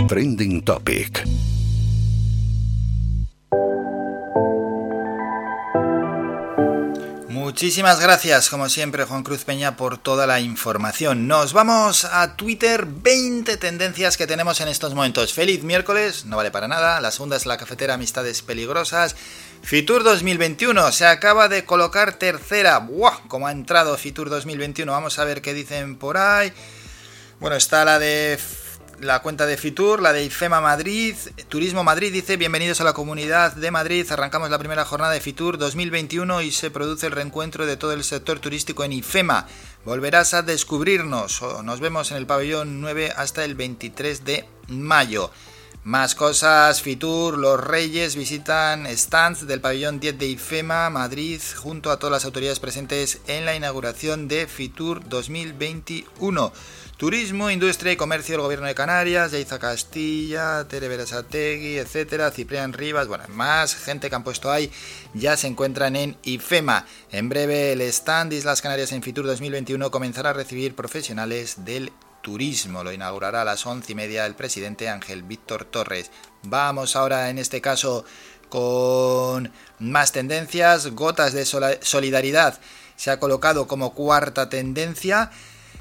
Trending 0.07 0.63
Topic. 0.63 1.54
Muchísimas 7.45 7.99
gracias, 7.99 8.49
como 8.49 8.69
siempre, 8.69 9.03
Juan 9.03 9.21
Cruz 9.21 9.43
Peña, 9.43 9.77
por 9.77 9.99
toda 9.99 10.25
la 10.25 10.39
información. 10.39 11.27
Nos 11.27 11.53
vamos 11.53 12.03
a 12.03 12.35
Twitter, 12.35 12.87
20 12.87 13.57
tendencias 13.57 14.17
que 14.17 14.25
tenemos 14.25 14.61
en 14.61 14.67
estos 14.67 14.95
momentos. 14.95 15.31
Feliz 15.31 15.61
miércoles, 15.61 16.25
no 16.25 16.37
vale 16.37 16.49
para 16.49 16.67
nada. 16.67 16.99
La 17.01 17.11
segunda 17.11 17.35
es 17.35 17.45
la 17.45 17.57
cafetera 17.57 17.93
Amistades 17.93 18.41
Peligrosas. 18.41 19.15
Fitur 19.61 20.03
2021 20.03 20.91
se 20.91 21.05
acaba 21.05 21.47
de 21.47 21.65
colocar 21.65 22.13
tercera. 22.13 22.79
¡Buah! 22.79 23.27
Como 23.27 23.45
ha 23.45 23.51
entrado 23.51 23.95
Fitur 23.95 24.31
2021, 24.31 24.91
vamos 24.91 25.19
a 25.19 25.23
ver 25.23 25.43
qué 25.43 25.53
dicen 25.53 25.97
por 25.97 26.17
ahí. 26.17 26.51
Bueno, 27.39 27.57
está 27.57 27.85
la 27.85 27.99
de 27.99 28.39
la 28.99 29.21
cuenta 29.21 29.45
de 29.45 29.57
Fitur, 29.57 30.01
la 30.01 30.13
de 30.13 30.23
IFEMA 30.23 30.61
Madrid, 30.61 31.15
Turismo 31.49 31.83
Madrid 31.83 32.13
dice 32.13 32.37
bienvenidos 32.37 32.81
a 32.81 32.83
la 32.83 32.93
comunidad 32.93 33.53
de 33.53 33.71
Madrid, 33.71 34.05
arrancamos 34.09 34.49
la 34.49 34.59
primera 34.59 34.85
jornada 34.85 35.13
de 35.13 35.21
Fitur 35.21 35.57
2021 35.57 36.41
y 36.41 36.51
se 36.51 36.71
produce 36.71 37.07
el 37.07 37.11
reencuentro 37.11 37.65
de 37.65 37.77
todo 37.77 37.93
el 37.93 38.03
sector 38.03 38.39
turístico 38.39 38.83
en 38.83 38.93
IFEMA. 38.93 39.47
Volverás 39.83 40.33
a 40.33 40.41
descubrirnos, 40.41 41.41
nos 41.63 41.79
vemos 41.79 42.11
en 42.11 42.17
el 42.17 42.25
pabellón 42.25 42.81
9 42.81 43.13
hasta 43.15 43.43
el 43.43 43.55
23 43.55 44.23
de 44.23 44.45
mayo. 44.67 45.31
Más 45.83 46.15
cosas, 46.15 46.81
Fitur, 46.81 47.37
los 47.37 47.63
Reyes 47.63 48.15
visitan 48.15 48.87
stands 48.97 49.45
del 49.45 49.61
pabellón 49.61 49.99
10 49.99 50.17
de 50.17 50.25
IFEMA, 50.29 50.89
Madrid, 50.89 51.39
junto 51.55 51.91
a 51.91 51.99
todas 51.99 52.11
las 52.11 52.25
autoridades 52.25 52.59
presentes 52.59 53.19
en 53.27 53.45
la 53.45 53.55
inauguración 53.55 54.27
de 54.27 54.47
Fitur 54.47 55.07
2021. 55.07 56.51
Turismo, 56.97 57.51
Industria 57.51 57.91
y 57.91 57.97
Comercio 57.97 58.35
del 58.35 58.41
Gobierno 58.43 58.67
de 58.67 58.73
Canarias, 58.73 59.33
Yaiza 59.33 59.59
Castilla, 59.59 60.65
Tere 60.65 60.87
Berasategui, 60.87 61.77
etcétera, 61.77 62.31
Ciprián 62.31 62.71
Rivas, 62.71 63.09
bueno, 63.09 63.25
más 63.27 63.75
gente 63.75 64.09
que 64.09 64.15
han 64.15 64.23
puesto 64.23 64.49
ahí 64.49 64.71
ya 65.13 65.35
se 65.35 65.47
encuentran 65.47 65.97
en 65.97 66.15
IFEMA. 66.23 66.85
En 67.11 67.27
breve 67.27 67.73
el 67.73 67.81
stand 67.81 68.31
Islas 68.31 68.61
Canarias 68.61 68.93
en 68.93 69.03
Fitur 69.03 69.25
2021 69.25 69.91
comenzará 69.91 70.29
a 70.29 70.33
recibir 70.33 70.73
profesionales 70.73 71.65
del 71.65 71.91
turismo. 72.21 72.81
Lo 72.81 72.93
inaugurará 72.93 73.41
a 73.41 73.45
las 73.45 73.65
once 73.65 73.91
y 73.91 73.95
media 73.95 74.25
el 74.25 74.35
presidente 74.35 74.87
Ángel 74.87 75.23
Víctor 75.23 75.65
Torres. 75.65 76.11
Vamos 76.43 76.95
ahora 76.95 77.29
en 77.29 77.39
este 77.39 77.59
caso 77.59 78.05
con 78.47 79.51
más 79.79 80.13
tendencias. 80.13 80.87
Gotas 80.91 81.33
de 81.33 81.45
solidaridad 81.45 82.57
se 82.95 83.11
ha 83.11 83.19
colocado 83.19 83.67
como 83.67 83.93
cuarta 83.93 84.47
tendencia. 84.47 85.29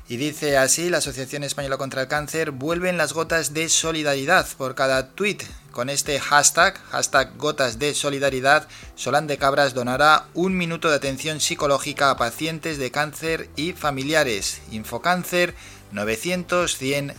Y 0.06 0.18
dice 0.18 0.58
así, 0.58 0.90
la 0.90 0.98
Asociación 0.98 1.44
Española 1.44 1.78
contra 1.78 2.02
el 2.02 2.08
Cáncer 2.08 2.50
vuelven 2.50 2.98
las 2.98 3.14
gotas 3.14 3.54
de 3.54 3.70
solidaridad 3.70 4.46
por 4.58 4.74
cada 4.74 5.08
tweet. 5.08 5.38
Con 5.70 5.88
este 5.88 6.20
hashtag, 6.20 6.78
hashtag 6.90 7.36
gotas 7.38 7.78
de 7.78 7.94
solidaridad, 7.94 8.68
Solán 8.96 9.26
de 9.26 9.38
Cabras 9.38 9.72
donará 9.72 10.26
un 10.34 10.56
minuto 10.56 10.90
de 10.90 10.96
atención 10.96 11.40
psicológica 11.40 12.10
a 12.10 12.16
pacientes 12.18 12.76
de 12.76 12.90
cáncer 12.90 13.48
y 13.56 13.72
familiares. 13.72 14.60
Infocáncer 14.70 15.54
900 15.92 16.76
100 16.76 17.14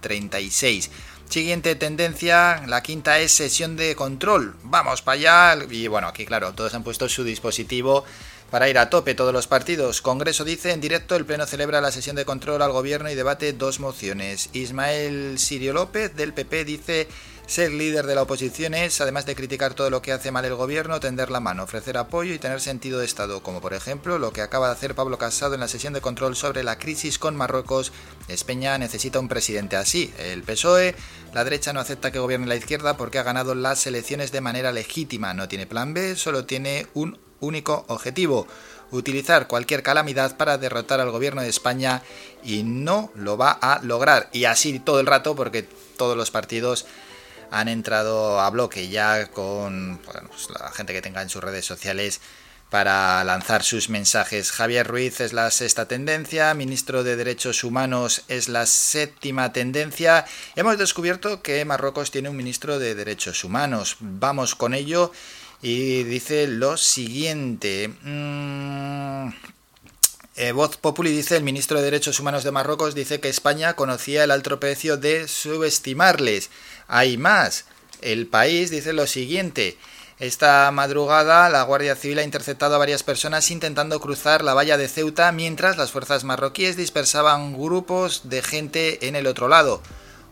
036. 0.00 0.90
Siguiente 1.28 1.76
tendencia, 1.76 2.64
la 2.66 2.82
quinta 2.82 3.20
es 3.20 3.32
sesión 3.32 3.76
de 3.76 3.94
control. 3.94 4.56
Vamos 4.64 5.00
para 5.00 5.14
allá. 5.52 5.64
Y 5.70 5.86
bueno, 5.86 6.08
aquí 6.08 6.26
claro, 6.26 6.52
todos 6.54 6.74
han 6.74 6.82
puesto 6.82 7.08
su 7.08 7.24
dispositivo 7.24 8.04
para 8.50 8.68
ir 8.68 8.78
a 8.78 8.90
tope 8.90 9.14
todos 9.14 9.32
los 9.32 9.46
partidos, 9.46 10.02
Congreso 10.02 10.44
dice 10.44 10.72
en 10.72 10.80
directo 10.80 11.14
el 11.16 11.24
Pleno 11.24 11.46
celebra 11.46 11.80
la 11.80 11.92
sesión 11.92 12.16
de 12.16 12.24
control 12.24 12.62
al 12.62 12.72
gobierno 12.72 13.10
y 13.10 13.14
debate 13.14 13.52
dos 13.52 13.78
mociones. 13.80 14.50
Ismael 14.52 15.38
Sirio 15.38 15.72
López 15.72 16.14
del 16.16 16.34
PP 16.34 16.64
dice 16.64 17.08
ser 17.46 17.72
líder 17.72 18.06
de 18.06 18.14
la 18.14 18.22
oposición 18.22 18.74
es, 18.74 19.00
además 19.00 19.26
de 19.26 19.34
criticar 19.34 19.74
todo 19.74 19.90
lo 19.90 20.02
que 20.02 20.12
hace 20.12 20.30
mal 20.30 20.44
el 20.44 20.54
gobierno, 20.54 21.00
tender 21.00 21.32
la 21.32 21.40
mano, 21.40 21.64
ofrecer 21.64 21.96
apoyo 21.96 22.32
y 22.32 22.38
tener 22.38 22.60
sentido 22.60 23.00
de 23.00 23.06
Estado, 23.06 23.42
como 23.42 23.60
por 23.60 23.74
ejemplo 23.74 24.20
lo 24.20 24.32
que 24.32 24.40
acaba 24.40 24.68
de 24.68 24.74
hacer 24.74 24.94
Pablo 24.94 25.18
Casado 25.18 25.54
en 25.54 25.60
la 25.60 25.66
sesión 25.66 25.92
de 25.92 26.00
control 26.00 26.36
sobre 26.36 26.62
la 26.62 26.78
crisis 26.78 27.18
con 27.18 27.34
Marruecos. 27.34 27.92
España 28.28 28.78
necesita 28.78 29.18
un 29.18 29.26
presidente 29.26 29.74
así. 29.74 30.14
El 30.18 30.44
PSOE, 30.44 30.94
la 31.34 31.42
derecha 31.42 31.72
no 31.72 31.80
acepta 31.80 32.12
que 32.12 32.20
gobierne 32.20 32.46
la 32.46 32.54
izquierda 32.54 32.96
porque 32.96 33.18
ha 33.18 33.24
ganado 33.24 33.56
las 33.56 33.84
elecciones 33.84 34.30
de 34.30 34.40
manera 34.40 34.70
legítima. 34.70 35.34
No 35.34 35.48
tiene 35.48 35.66
plan 35.66 35.92
B, 35.92 36.14
solo 36.14 36.44
tiene 36.44 36.86
un 36.94 37.18
único 37.40 37.84
objetivo, 37.88 38.46
utilizar 38.90 39.46
cualquier 39.46 39.82
calamidad 39.82 40.36
para 40.36 40.58
derrotar 40.58 41.00
al 41.00 41.10
gobierno 41.10 41.42
de 41.42 41.48
España 41.48 42.02
y 42.42 42.62
no 42.62 43.10
lo 43.14 43.36
va 43.36 43.50
a 43.50 43.80
lograr. 43.82 44.28
Y 44.32 44.44
así 44.44 44.78
todo 44.80 45.00
el 45.00 45.06
rato 45.06 45.34
porque 45.34 45.68
todos 45.96 46.16
los 46.16 46.30
partidos 46.30 46.86
han 47.50 47.68
entrado 47.68 48.40
a 48.40 48.50
bloque 48.50 48.88
ya 48.88 49.26
con 49.30 50.00
pues, 50.04 50.48
la 50.50 50.70
gente 50.70 50.92
que 50.92 51.02
tenga 51.02 51.22
en 51.22 51.28
sus 51.28 51.42
redes 51.42 51.64
sociales 51.64 52.20
para 52.70 53.22
lanzar 53.24 53.64
sus 53.64 53.88
mensajes. 53.88 54.52
Javier 54.52 54.86
Ruiz 54.86 55.20
es 55.20 55.32
la 55.32 55.50
sexta 55.50 55.88
tendencia, 55.88 56.54
ministro 56.54 57.02
de 57.02 57.16
Derechos 57.16 57.64
Humanos 57.64 58.22
es 58.28 58.48
la 58.48 58.64
séptima 58.66 59.52
tendencia. 59.52 60.24
Hemos 60.54 60.78
descubierto 60.78 61.42
que 61.42 61.64
Marruecos 61.64 62.12
tiene 62.12 62.28
un 62.28 62.36
ministro 62.36 62.78
de 62.78 62.94
Derechos 62.94 63.42
Humanos. 63.42 63.96
Vamos 63.98 64.54
con 64.54 64.72
ello 64.72 65.10
y 65.62 66.04
dice 66.04 66.46
lo 66.46 66.76
siguiente. 66.76 67.88
Mm, 68.02 69.28
eh, 70.36 70.52
Voz 70.52 70.76
Populi 70.76 71.10
dice, 71.10 71.36
el 71.36 71.42
ministro 71.42 71.78
de 71.78 71.84
Derechos 71.84 72.18
Humanos 72.18 72.44
de 72.44 72.50
Marruecos 72.50 72.94
dice 72.94 73.20
que 73.20 73.28
España 73.28 73.74
conocía 73.74 74.24
el 74.24 74.30
alto 74.30 74.58
precio 74.58 74.96
de 74.96 75.28
subestimarles. 75.28 76.50
Hay 76.88 77.16
más. 77.18 77.66
El 78.00 78.26
país 78.26 78.70
dice 78.70 78.92
lo 78.92 79.06
siguiente. 79.06 79.76
Esta 80.18 80.70
madrugada 80.70 81.48
la 81.48 81.62
Guardia 81.62 81.96
Civil 81.96 82.18
ha 82.18 82.24
interceptado 82.24 82.74
a 82.74 82.78
varias 82.78 83.02
personas 83.02 83.50
intentando 83.50 84.00
cruzar 84.00 84.44
la 84.44 84.54
valla 84.54 84.76
de 84.76 84.88
Ceuta 84.88 85.32
mientras 85.32 85.78
las 85.78 85.92
fuerzas 85.92 86.24
marroquíes 86.24 86.76
dispersaban 86.76 87.54
grupos 87.54 88.28
de 88.28 88.42
gente 88.42 89.08
en 89.08 89.16
el 89.16 89.26
otro 89.26 89.48
lado. 89.48 89.82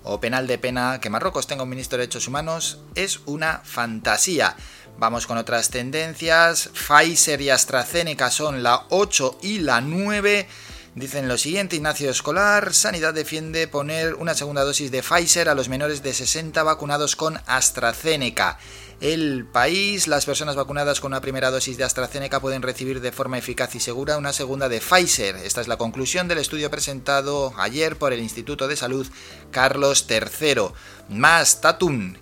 O 0.05 0.20
penal 0.20 0.47
de 0.47 0.59
pena 0.59 1.01
que 1.01 1.11
Marruecos 1.11 1.47
tenga 1.47 1.64
un 1.64 1.70
ministro 1.70 1.97
de 1.97 2.03
Derechos 2.03 2.29
Humanos 2.29 2.79
es 2.95 3.20
una 3.26 3.62
fantasía. 3.64 4.57
Vamos 4.99 5.29
con 5.29 5.39
otras 5.39 5.71
tendencias. 5.71 6.71
Pfizer 6.75 7.41
y 7.41 7.51
AstraZeneca 7.51 8.33
son 8.33 8.65
la 8.65 8.87
8 8.89 9.39
y 9.43 9.61
la 9.61 9.81
9. 9.81 10.49
Dicen 10.97 11.29
lo 11.29 11.39
siguiente, 11.39 11.77
Ignacio 11.77 12.11
Escolar, 12.11 12.75
Sanidad 12.75 13.15
defiende 13.15 13.69
poner 13.69 14.15
una 14.15 14.35
segunda 14.35 14.65
dosis 14.65 14.91
de 14.91 15.05
Pfizer 15.05 15.49
a 15.49 15.55
los 15.55 15.69
menores 15.69 16.03
de 16.03 16.13
60 16.13 16.61
vacunados 16.65 17.15
con 17.15 17.39
AstraZeneca. 17.47 18.59
El 19.01 19.47
país, 19.47 20.09
las 20.09 20.27
personas 20.27 20.57
vacunadas 20.57 21.01
con 21.01 21.13
una 21.13 21.21
primera 21.21 21.53
dosis 21.53 21.77
de 21.77 21.85
AstraZeneca 21.85 22.41
pueden 22.41 22.63
recibir 22.63 23.01
de 23.01 23.13
forma 23.13 23.39
eficaz 23.39 23.77
y 23.77 23.81
segura 23.81 24.19
una 24.19 24.33
segunda 24.33 24.69
de 24.69 24.81
Pfizer. 24.81 25.37
Esta 25.37 25.61
es 25.61 25.69
la 25.69 25.77
conclusión 25.77 26.27
del 26.27 26.39
estudio 26.39 26.69
presentado 26.69 27.55
ayer 27.57 27.97
por 27.97 28.13
el 28.13 28.19
Instituto 28.19 28.67
de 28.67 28.75
Salud 28.75 29.07
Carlos 29.53 30.07
III. 30.11 30.73
Más 31.09 31.61
Tatum 31.61 32.17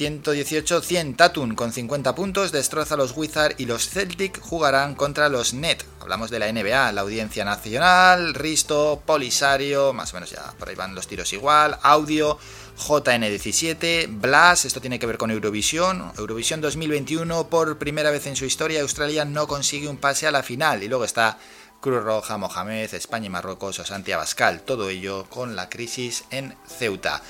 118-100 0.00 1.14
Tatun 1.16 1.54
con 1.54 1.74
50 1.74 2.14
puntos 2.14 2.52
destroza 2.52 2.96
los 2.96 3.14
Wizards 3.14 3.56
y 3.58 3.66
los 3.66 3.90
Celtic 3.90 4.40
jugarán 4.40 4.94
contra 4.94 5.28
los 5.28 5.52
Net. 5.52 5.84
Hablamos 6.00 6.30
de 6.30 6.38
la 6.38 6.50
NBA, 6.50 6.92
la 6.92 7.02
Audiencia 7.02 7.44
Nacional, 7.44 8.32
Risto, 8.32 9.02
Polisario, 9.04 9.92
más 9.92 10.12
o 10.12 10.16
menos 10.16 10.30
ya 10.30 10.54
por 10.58 10.70
ahí 10.70 10.74
van 10.74 10.94
los 10.94 11.06
tiros 11.06 11.34
igual, 11.34 11.78
Audio, 11.82 12.38
JN17, 12.78 14.08
Blas, 14.08 14.64
esto 14.64 14.80
tiene 14.80 14.98
que 14.98 15.04
ver 15.04 15.18
con 15.18 15.30
Eurovisión. 15.30 16.12
Eurovisión 16.16 16.62
2021, 16.62 17.48
por 17.48 17.76
primera 17.76 18.10
vez 18.10 18.26
en 18.26 18.36
su 18.36 18.46
historia, 18.46 18.80
Australia 18.80 19.26
no 19.26 19.46
consigue 19.46 19.88
un 19.88 19.98
pase 19.98 20.26
a 20.26 20.30
la 20.30 20.42
final. 20.42 20.82
Y 20.82 20.88
luego 20.88 21.04
está 21.04 21.36
Cruz 21.82 22.02
Roja, 22.02 22.38
Mohamed, 22.38 22.94
España 22.94 23.26
y 23.26 23.30
Marruecos 23.30 23.78
o 23.80 23.84
Santi 23.84 24.12
Abascal. 24.12 24.62
Todo 24.62 24.88
ello 24.88 25.26
con 25.28 25.56
la 25.56 25.68
crisis 25.68 26.24
en 26.30 26.54
Ceuta. 26.66 27.20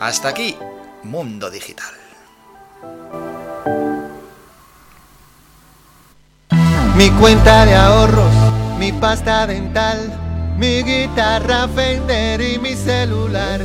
Hasta 0.00 0.28
aquí, 0.28 0.56
Mundo 1.08 1.50
Digital. 1.50 1.94
Mi 6.96 7.08
cuenta 7.12 7.64
de 7.64 7.74
ahorros, 7.74 8.30
mi 8.78 8.92
pasta 8.92 9.46
dental, 9.46 9.98
mi 10.58 10.82
guitarra 10.82 11.66
Fender 11.68 12.42
y 12.42 12.58
mi 12.58 12.74
celular, 12.74 13.64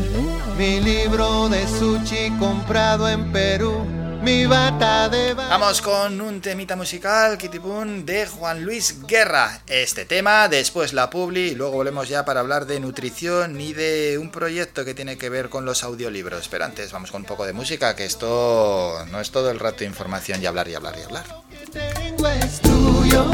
mi 0.58 0.80
libro 0.80 1.50
de 1.50 1.68
sushi 1.68 2.32
comprado 2.40 3.10
en 3.10 3.30
Perú, 3.34 3.86
mi 4.24 4.46
bata 4.46 5.10
de... 5.10 5.34
Vamos 5.34 5.82
con 5.82 6.22
un 6.22 6.40
temita 6.40 6.78
musical, 6.78 7.38
Boon, 7.62 8.06
de 8.06 8.26
Juan 8.26 8.64
Luis 8.64 9.06
Guerra. 9.06 9.62
Este 9.68 10.06
tema, 10.06 10.48
después 10.48 10.94
la 10.94 11.10
publi 11.10 11.50
y 11.50 11.56
luego 11.56 11.74
volvemos 11.74 12.08
ya 12.08 12.24
para 12.24 12.40
hablar 12.40 12.66
de 12.66 12.80
nutrición 12.80 13.60
y 13.60 13.74
de 13.74 14.18
un 14.18 14.32
proyecto 14.32 14.86
que 14.86 14.94
tiene 14.94 15.18
que 15.18 15.30
ver 15.30 15.50
con 15.50 15.66
los 15.66 15.84
audiolibros. 15.84 16.48
Pero 16.48 16.64
antes 16.64 16.92
vamos 16.94 17.12
con 17.12 17.22
un 17.22 17.28
poco 17.28 17.46
de 17.46 17.52
música, 17.52 17.96
que 17.96 18.06
esto 18.06 19.06
no 19.12 19.20
es 19.20 19.30
todo 19.32 19.52
el 19.52 19.60
rato 19.60 19.84
información 19.84 20.42
y 20.42 20.46
hablar 20.46 20.70
y 20.70 20.76
hablar 20.76 20.96
y 20.98 21.04
hablar. 21.04 21.26
Tengo 21.72 22.28
es 22.28 22.62
tuyo, 22.62 23.26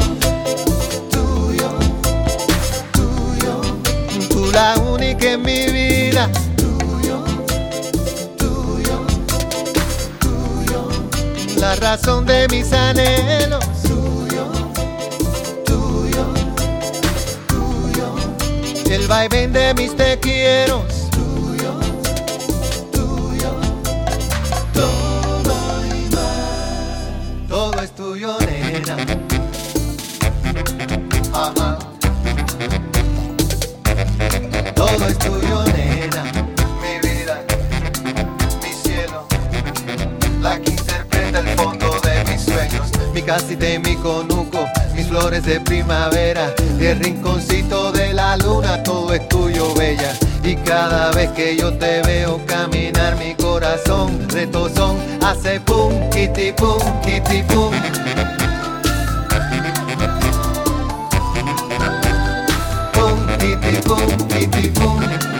tuyo, 1.10 1.78
tuyo, 2.92 3.60
tú 4.28 4.50
la 4.52 4.74
única 4.76 5.32
en 5.32 5.42
mi 5.42 5.66
vida. 5.66 6.28
La 11.60 11.76
razón 11.76 12.24
de 12.24 12.48
mis 12.48 12.72
anhelos. 12.72 13.64
Tuyo, 13.82 14.46
tuyo, 15.66 16.24
tuyo, 17.46 18.14
el 18.90 19.06
vaivén 19.06 19.52
de 19.52 19.74
mis 19.74 19.94
te 19.94 20.18
quiero. 20.18 20.84
Tuyo, 21.10 21.72
tuyo, 22.90 23.52
todo 24.72 25.86
y 25.86 26.14
más. 26.14 27.48
Todo 27.48 27.82
es 27.82 27.94
tuyo, 27.94 28.36
nena. 28.40 28.96
Ajá. 31.34 31.78
Todo 34.74 35.08
es 35.08 35.18
tuyo, 35.18 35.64
nena. 35.74 36.22
Mi 36.80 37.06
vida, 37.06 37.44
mi 38.62 38.72
cielo. 38.82 39.26
La 40.40 40.58
que 40.58 40.79
Mi 43.20 43.26
casita 43.26 43.66
mi 43.84 43.96
conuco. 43.96 44.66
Mis 44.94 45.06
flores 45.08 45.44
de 45.44 45.60
primavera. 45.60 46.54
Y 46.80 46.86
el 46.86 47.00
rinconcito 47.00 47.92
de 47.92 48.14
la 48.14 48.38
luna. 48.38 48.82
Todo 48.82 49.12
es 49.12 49.28
tuyo, 49.28 49.74
bella. 49.74 50.14
Y 50.42 50.56
cada 50.56 51.10
vez 51.10 51.30
que 51.32 51.54
yo 51.54 51.70
te 51.74 52.00
veo 52.00 52.40
caminar, 52.46 53.16
mi 53.16 53.34
corazón 53.34 54.26
retozón 54.30 54.96
hace 55.20 55.60
pum, 55.60 55.92
kitty 56.08 56.52
pum, 56.52 56.80
kitty 57.02 57.42
pum. 57.42 57.70
Pum, 62.94 63.26
kitty 63.38 63.76
pum, 63.82 64.28
kitty 64.28 64.68
pum. 64.70 65.39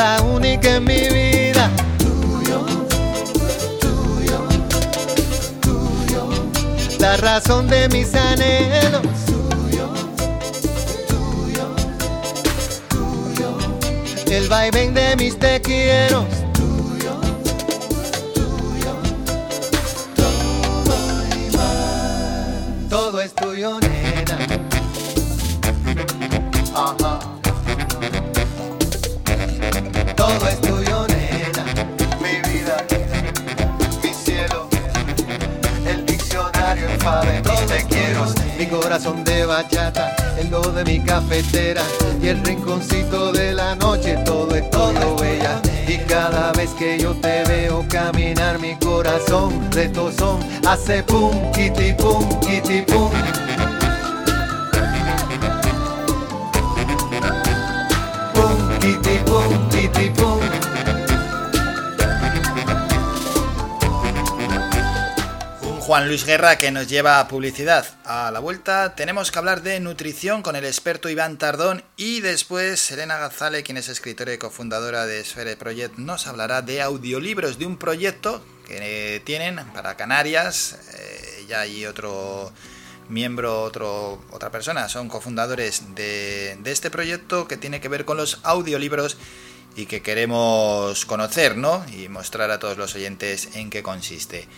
la 0.00 0.22
única 0.22 0.76
en 0.76 0.84
mi 0.84 1.00
vida. 1.18 1.70
Tuyo, 1.98 2.60
tuyo, 3.84 4.38
tuyo, 5.60 6.22
la 6.98 7.18
razón 7.18 7.68
de 7.68 7.86
mis 7.90 8.14
anhelos. 8.14 9.02
Tuyo, 9.26 9.86
tuyo, 11.12 11.66
tuyo, 12.88 13.50
el 14.30 14.48
vaivén 14.48 14.94
de 14.94 15.16
mis 15.16 15.38
te 15.38 15.60
quiero. 15.60 16.24
Tuyo, 16.54 17.14
tuyo, 18.34 18.92
todo. 20.16 20.96
Todo 22.88 23.20
es 23.20 23.34
tuyo, 23.34 23.78
hace 50.70 51.02
pum, 51.02 51.52
kitty 51.52 51.94
pum, 51.94 52.28
kitty 52.40 52.82
pum. 52.82 53.10
Pum, 53.10 53.49
kitty 59.70 60.10
pum. 60.10 60.40
Un 65.62 65.80
Juan 65.80 66.08
Luis 66.08 66.24
Guerra 66.24 66.58
que 66.58 66.70
nos 66.70 66.88
lleva 66.88 67.20
a 67.20 67.28
publicidad. 67.28 67.86
A 68.04 68.30
la 68.30 68.40
vuelta 68.40 68.94
tenemos 68.94 69.30
que 69.30 69.38
hablar 69.38 69.62
de 69.62 69.78
nutrición 69.80 70.42
con 70.42 70.56
el 70.56 70.64
experto 70.64 71.08
Iván 71.08 71.38
Tardón 71.38 71.84
y 71.96 72.20
después 72.20 72.90
Elena 72.90 73.18
Gazale, 73.18 73.62
quien 73.62 73.76
es 73.76 73.88
escritora 73.88 74.32
y 74.34 74.38
cofundadora 74.38 75.06
de 75.06 75.24
Sphere 75.24 75.56
Project, 75.56 75.96
nos 75.98 76.26
hablará 76.26 76.62
de 76.62 76.82
audiolibros 76.82 77.58
de 77.58 77.66
un 77.66 77.76
proyecto 77.76 78.44
que 78.66 79.22
tienen 79.24 79.56
para 79.72 79.96
Canarias. 79.96 80.78
Eh, 80.94 81.46
ya 81.48 81.60
hay 81.60 81.86
otro 81.86 82.52
miembro, 83.10 83.62
otro, 83.62 84.20
otra 84.30 84.50
persona, 84.50 84.88
son 84.88 85.08
cofundadores 85.08 85.94
de, 85.94 86.58
de 86.62 86.72
este 86.72 86.90
proyecto 86.90 87.46
que 87.46 87.56
tiene 87.56 87.80
que 87.80 87.88
ver 87.88 88.04
con 88.04 88.16
los 88.16 88.40
audiolibros 88.42 89.16
y 89.76 89.86
que 89.86 90.02
queremos 90.02 91.06
conocer, 91.06 91.56
¿no? 91.56 91.84
Y 91.96 92.08
mostrar 92.08 92.50
a 92.50 92.58
todos 92.58 92.76
los 92.76 92.94
oyentes 92.94 93.50
en 93.54 93.70
qué 93.70 93.82
consiste. 93.82 94.48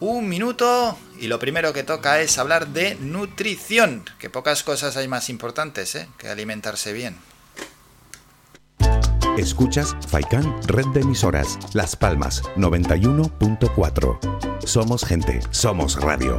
Un 0.00 0.28
minuto 0.28 0.98
y 1.20 1.28
lo 1.28 1.38
primero 1.38 1.72
que 1.72 1.84
toca 1.84 2.20
es 2.20 2.36
hablar 2.36 2.68
de 2.68 2.96
nutrición, 2.96 4.04
que 4.18 4.30
pocas 4.30 4.64
cosas 4.64 4.96
hay 4.96 5.06
más 5.06 5.28
importantes 5.28 5.94
¿eh? 5.94 6.08
que 6.18 6.28
alimentarse 6.28 6.92
bien. 6.92 7.16
Escuchas 9.38 9.94
Faikan 10.08 10.60
Red 10.64 10.88
de 10.88 11.02
Emisoras, 11.02 11.56
Las 11.72 11.94
Palmas 11.94 12.42
91.4. 12.56 14.66
Somos 14.66 15.04
gente, 15.04 15.38
somos 15.52 16.00
radio. 16.00 16.38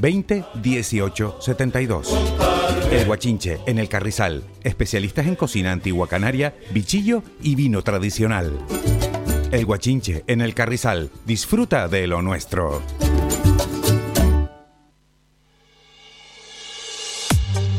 20 0.00 0.44
18 0.62 1.36
72. 1.40 2.14
El 2.92 3.06
Guachinche, 3.06 3.58
en 3.66 3.78
el 3.78 3.88
Carrizal, 3.88 4.44
especialistas 4.62 5.26
en 5.26 5.36
cocina 5.36 5.72
antigua 5.72 6.08
canaria, 6.08 6.54
bichillo 6.70 7.22
y 7.42 7.54
vino 7.54 7.82
tradicional. 7.82 8.58
El 9.50 9.66
Guachinche, 9.66 10.24
en 10.26 10.40
el 10.40 10.54
Carrizal, 10.54 11.10
disfruta 11.26 11.88
de 11.88 12.06
lo 12.06 12.22
nuestro. 12.22 12.82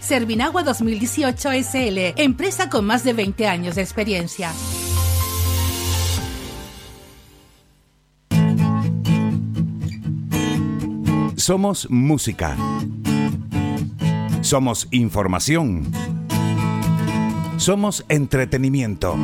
Servinagua 0.00 0.62
2018 0.62 1.50
SL, 1.62 2.20
empresa 2.20 2.68
con 2.68 2.84
más 2.84 3.04
de 3.04 3.12
20 3.12 3.46
años 3.46 3.74
de 3.76 3.82
experiencia. 3.82 4.52
Somos 11.36 11.88
música. 11.88 12.56
Somos 14.42 14.88
información. 14.90 15.90
Somos 17.56 18.04
entretenimiento. 18.08 19.16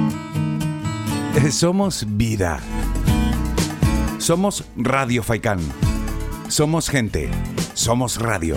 Somos 1.50 2.06
vida. 2.16 2.60
Somos 4.18 4.64
Radio 4.76 5.22
Faikán. 5.22 5.60
Somos 6.48 6.88
gente. 6.88 7.28
Somos 7.74 8.18
radio. 8.18 8.56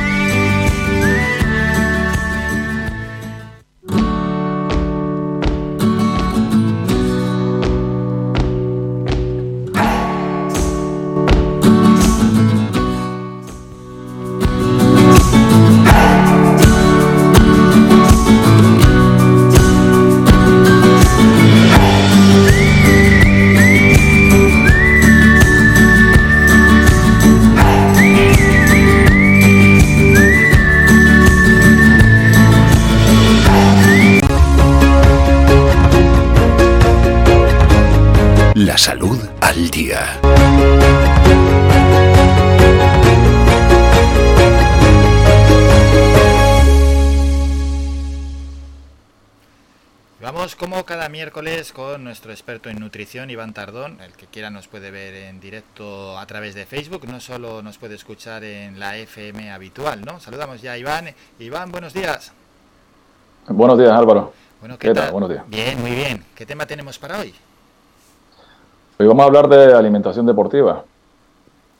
Miércoles 51.21 51.71
con 51.71 52.03
nuestro 52.03 52.31
experto 52.31 52.67
en 52.69 52.79
nutrición, 52.79 53.29
Iván 53.29 53.53
Tardón. 53.53 54.01
El 54.01 54.13
que 54.13 54.25
quiera 54.25 54.49
nos 54.49 54.67
puede 54.67 54.89
ver 54.89 55.13
en 55.13 55.39
directo 55.39 56.17
a 56.17 56.25
través 56.25 56.55
de 56.55 56.65
Facebook, 56.65 57.07
no 57.07 57.19
solo 57.19 57.61
nos 57.61 57.77
puede 57.77 57.93
escuchar 57.93 58.43
en 58.43 58.79
la 58.79 58.97
FM 58.97 59.51
habitual, 59.51 60.01
¿no? 60.03 60.19
Saludamos 60.19 60.63
ya 60.63 60.71
a 60.71 60.79
Iván. 60.79 61.13
Iván, 61.37 61.71
buenos 61.71 61.93
días. 61.93 62.31
Buenos 63.47 63.77
días, 63.77 63.91
Álvaro. 63.91 64.33
Bueno, 64.61 64.79
¿qué, 64.79 64.87
¿Qué 64.87 64.93
tal? 64.95 65.03
tal? 65.03 65.11
Buenos 65.11 65.29
días. 65.29 65.43
Bien, 65.47 65.79
muy 65.79 65.91
bien. 65.91 66.25
¿Qué 66.33 66.43
tema 66.43 66.65
tenemos 66.65 66.97
para 66.97 67.19
hoy? 67.19 67.35
Hoy 68.97 69.05
vamos 69.05 69.21
a 69.21 69.27
hablar 69.27 69.47
de 69.47 69.75
alimentación 69.75 70.25
deportiva. 70.25 70.83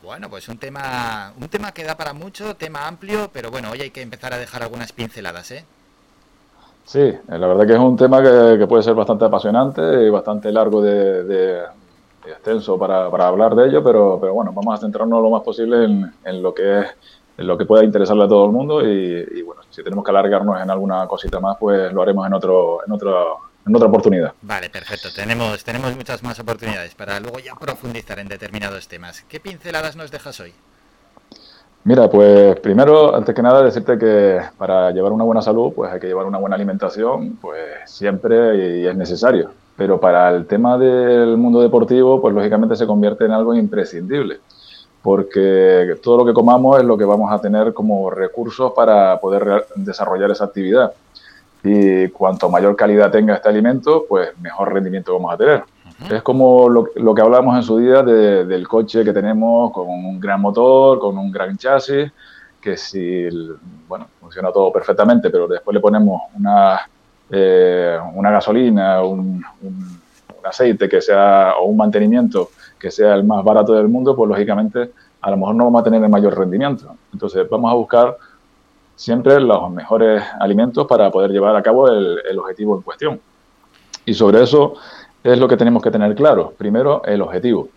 Bueno, 0.04 0.30
pues 0.30 0.48
un 0.48 0.58
tema, 0.58 1.32
un 1.36 1.48
tema 1.48 1.72
que 1.72 1.82
da 1.82 1.96
para 1.96 2.12
mucho, 2.12 2.54
tema 2.54 2.86
amplio, 2.86 3.28
pero 3.32 3.50
bueno, 3.50 3.72
hoy 3.72 3.80
hay 3.80 3.90
que 3.90 4.02
empezar 4.02 4.32
a 4.34 4.38
dejar 4.38 4.62
algunas 4.62 4.92
pinceladas, 4.92 5.50
¿eh? 5.50 5.64
Sí, 6.84 7.00
eh, 7.00 7.20
la 7.26 7.46
verdad 7.46 7.66
que 7.66 7.72
es 7.74 7.78
un 7.78 7.96
tema 7.96 8.22
que, 8.22 8.66
puede 8.66 8.82
ser 8.82 8.94
bastante 8.94 9.24
apasionante 9.24 9.80
y 10.04 10.10
bastante 10.10 10.50
largo 10.52 10.82
de, 10.82 11.24
de- 11.24 11.62
extenso 12.24 12.78
para, 12.78 13.10
para 13.10 13.26
hablar 13.26 13.54
de 13.54 13.66
ello, 13.66 13.82
pero, 13.82 14.18
pero 14.20 14.34
bueno, 14.34 14.52
vamos 14.52 14.74
a 14.74 14.80
centrarnos 14.80 15.22
lo 15.22 15.30
más 15.30 15.42
posible 15.42 15.84
en, 15.84 16.42
lo 16.42 16.54
que 16.54 16.80
es 16.80 16.86
en 17.36 17.46
lo 17.46 17.58
que 17.58 17.64
pueda 17.64 17.82
interesarle 17.82 18.24
a 18.24 18.28
todo 18.28 18.46
el 18.46 18.52
mundo 18.52 18.86
y, 18.86 19.26
y, 19.38 19.42
bueno, 19.42 19.62
si 19.70 19.82
tenemos 19.82 20.04
que 20.04 20.10
alargarnos 20.10 20.60
en 20.60 20.70
alguna 20.70 21.06
cosita 21.06 21.40
más, 21.40 21.56
pues 21.58 21.92
lo 21.92 22.02
haremos 22.02 22.26
en 22.26 22.34
otro, 22.34 22.78
en 22.86 22.92
otro, 22.92 23.38
en 23.66 23.74
otra 23.74 23.88
oportunidad. 23.88 24.34
Vale, 24.42 24.70
perfecto. 24.70 25.08
Tenemos, 25.14 25.64
tenemos 25.64 25.96
muchas 25.96 26.22
más 26.22 26.38
oportunidades 26.38 26.94
para 26.94 27.18
luego 27.20 27.38
ya 27.38 27.54
profundizar 27.54 28.18
en 28.18 28.28
determinados 28.28 28.86
temas. 28.86 29.24
¿Qué 29.28 29.40
pinceladas 29.40 29.96
nos 29.96 30.10
dejas 30.10 30.38
hoy? 30.40 30.52
Mira, 31.84 32.08
pues 32.08 32.60
primero, 32.60 33.12
antes 33.12 33.34
que 33.34 33.42
nada, 33.42 33.60
decirte 33.60 33.98
que 33.98 34.40
para 34.56 34.92
llevar 34.92 35.10
una 35.10 35.24
buena 35.24 35.42
salud, 35.42 35.72
pues 35.74 35.90
hay 35.92 35.98
que 35.98 36.06
llevar 36.06 36.26
una 36.26 36.38
buena 36.38 36.54
alimentación, 36.54 37.38
pues 37.40 37.58
siempre 37.86 38.78
y 38.82 38.86
es 38.86 38.96
necesario. 38.96 39.50
Pero 39.76 39.98
para 39.98 40.30
el 40.30 40.46
tema 40.46 40.78
del 40.78 41.36
mundo 41.36 41.60
deportivo, 41.60 42.20
pues 42.20 42.32
lógicamente 42.32 42.76
se 42.76 42.86
convierte 42.86 43.24
en 43.24 43.32
algo 43.32 43.52
imprescindible, 43.52 44.38
porque 45.02 45.96
todo 46.00 46.18
lo 46.18 46.24
que 46.24 46.32
comamos 46.32 46.78
es 46.78 46.84
lo 46.84 46.96
que 46.96 47.04
vamos 47.04 47.32
a 47.32 47.40
tener 47.40 47.74
como 47.74 48.10
recursos 48.10 48.72
para 48.76 49.18
poder 49.18 49.66
desarrollar 49.74 50.30
esa 50.30 50.44
actividad. 50.44 50.92
Y 51.64 52.08
cuanto 52.10 52.48
mayor 52.48 52.76
calidad 52.76 53.10
tenga 53.10 53.34
este 53.34 53.48
alimento, 53.48 54.04
pues 54.08 54.30
mejor 54.40 54.72
rendimiento 54.72 55.14
vamos 55.14 55.34
a 55.34 55.36
tener. 55.36 55.64
Es 56.10 56.22
como 56.22 56.68
lo, 56.68 56.88
lo 56.96 57.14
que 57.14 57.22
hablábamos 57.22 57.56
en 57.56 57.62
su 57.62 57.78
día 57.78 58.02
de- 58.02 58.44
del 58.44 58.66
coche 58.68 59.04
que 59.04 59.12
tenemos 59.12 59.72
con 59.72 59.88
un 59.88 60.20
gran 60.20 60.40
motor, 60.40 60.98
con 60.98 61.16
un 61.18 61.30
gran 61.30 61.56
chasis, 61.56 62.10
que 62.60 62.76
si, 62.76 63.28
bueno, 63.88 64.06
funciona 64.20 64.50
todo 64.52 64.72
perfectamente, 64.72 65.30
pero 65.30 65.48
después 65.48 65.74
le 65.74 65.80
ponemos 65.80 66.22
una, 66.36 66.80
eh, 67.30 67.98
una 68.14 68.30
gasolina, 68.30 69.02
un 69.02 69.44
aceite 70.44 70.88
que 70.88 71.00
sea, 71.00 71.54
o 71.60 71.66
un 71.66 71.76
mantenimiento 71.76 72.50
que 72.78 72.90
sea 72.90 73.14
el 73.14 73.24
más 73.24 73.44
barato 73.44 73.74
del 73.74 73.88
mundo, 73.88 74.14
pues 74.16 74.28
lógicamente 74.28 74.90
a 75.20 75.30
lo 75.30 75.36
mejor 75.36 75.54
no 75.54 75.64
vamos 75.64 75.80
a 75.80 75.84
tener 75.84 76.02
el 76.02 76.08
mayor 76.08 76.36
rendimiento. 76.36 76.94
Entonces 77.12 77.48
vamos 77.48 77.70
a 77.70 77.74
buscar 77.74 78.16
siempre 78.96 79.40
los 79.40 79.70
mejores 79.70 80.22
alimentos 80.40 80.86
para 80.86 81.10
poder 81.10 81.30
llevar 81.30 81.54
a 81.56 81.62
cabo 81.62 81.88
el, 81.88 82.18
el 82.28 82.38
objetivo 82.38 82.76
en 82.76 82.82
cuestión. 82.82 83.20
Y 84.04 84.14
sobre 84.14 84.42
eso 84.42 84.74
es 85.24 85.38
lo 85.38 85.48
que 85.48 85.56
tenemos 85.56 85.82
que 85.82 85.90
tener 85.90 86.14
claro. 86.14 86.52
Primero, 86.56 87.02
el 87.04 87.22
objetivo. 87.22 87.68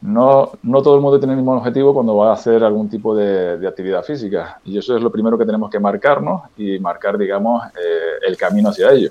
No, 0.00 0.52
no 0.62 0.82
todo 0.82 0.96
el 0.96 1.00
mundo 1.00 1.18
tiene 1.18 1.32
el 1.32 1.38
mismo 1.38 1.56
objetivo 1.56 1.94
cuando 1.94 2.16
va 2.16 2.30
a 2.30 2.34
hacer 2.34 2.62
algún 2.62 2.90
tipo 2.90 3.14
de, 3.14 3.56
de 3.56 3.66
actividad 3.66 4.02
física. 4.02 4.60
Y 4.64 4.76
eso 4.76 4.96
es 4.96 5.02
lo 5.02 5.10
primero 5.10 5.38
que 5.38 5.46
tenemos 5.46 5.70
que 5.70 5.78
marcarnos 5.78 6.42
y 6.56 6.78
marcar, 6.78 7.16
digamos, 7.16 7.64
eh, 7.68 8.26
el 8.26 8.36
camino 8.36 8.68
hacia 8.68 8.92
ello. 8.92 9.10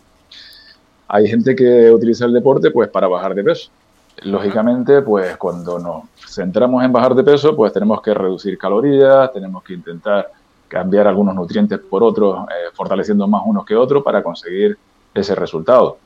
Hay 1.07 1.27
gente 1.27 1.55
que 1.55 1.91
utiliza 1.91 2.25
el 2.25 2.33
deporte 2.33 2.71
pues 2.71 2.89
para 2.89 3.07
bajar 3.07 3.33
de 3.33 3.43
peso. 3.43 3.69
Lógicamente, 4.23 5.01
pues 5.01 5.37
cuando 5.37 5.79
nos 5.79 6.03
centramos 6.27 6.83
en 6.83 6.91
bajar 6.91 7.15
de 7.15 7.23
peso, 7.23 7.55
pues 7.55 7.73
tenemos 7.73 8.01
que 8.01 8.13
reducir 8.13 8.57
calorías, 8.57 9.31
tenemos 9.33 9.63
que 9.63 9.73
intentar 9.73 10.29
cambiar 10.67 11.07
algunos 11.07 11.35
nutrientes 11.35 11.79
por 11.79 12.03
otros, 12.03 12.47
eh, 12.49 12.71
fortaleciendo 12.73 13.27
más 13.27 13.41
unos 13.45 13.65
que 13.65 13.75
otros 13.75 14.03
para 14.03 14.23
conseguir 14.23 14.77
ese 15.13 15.35
resultado. 15.35 15.97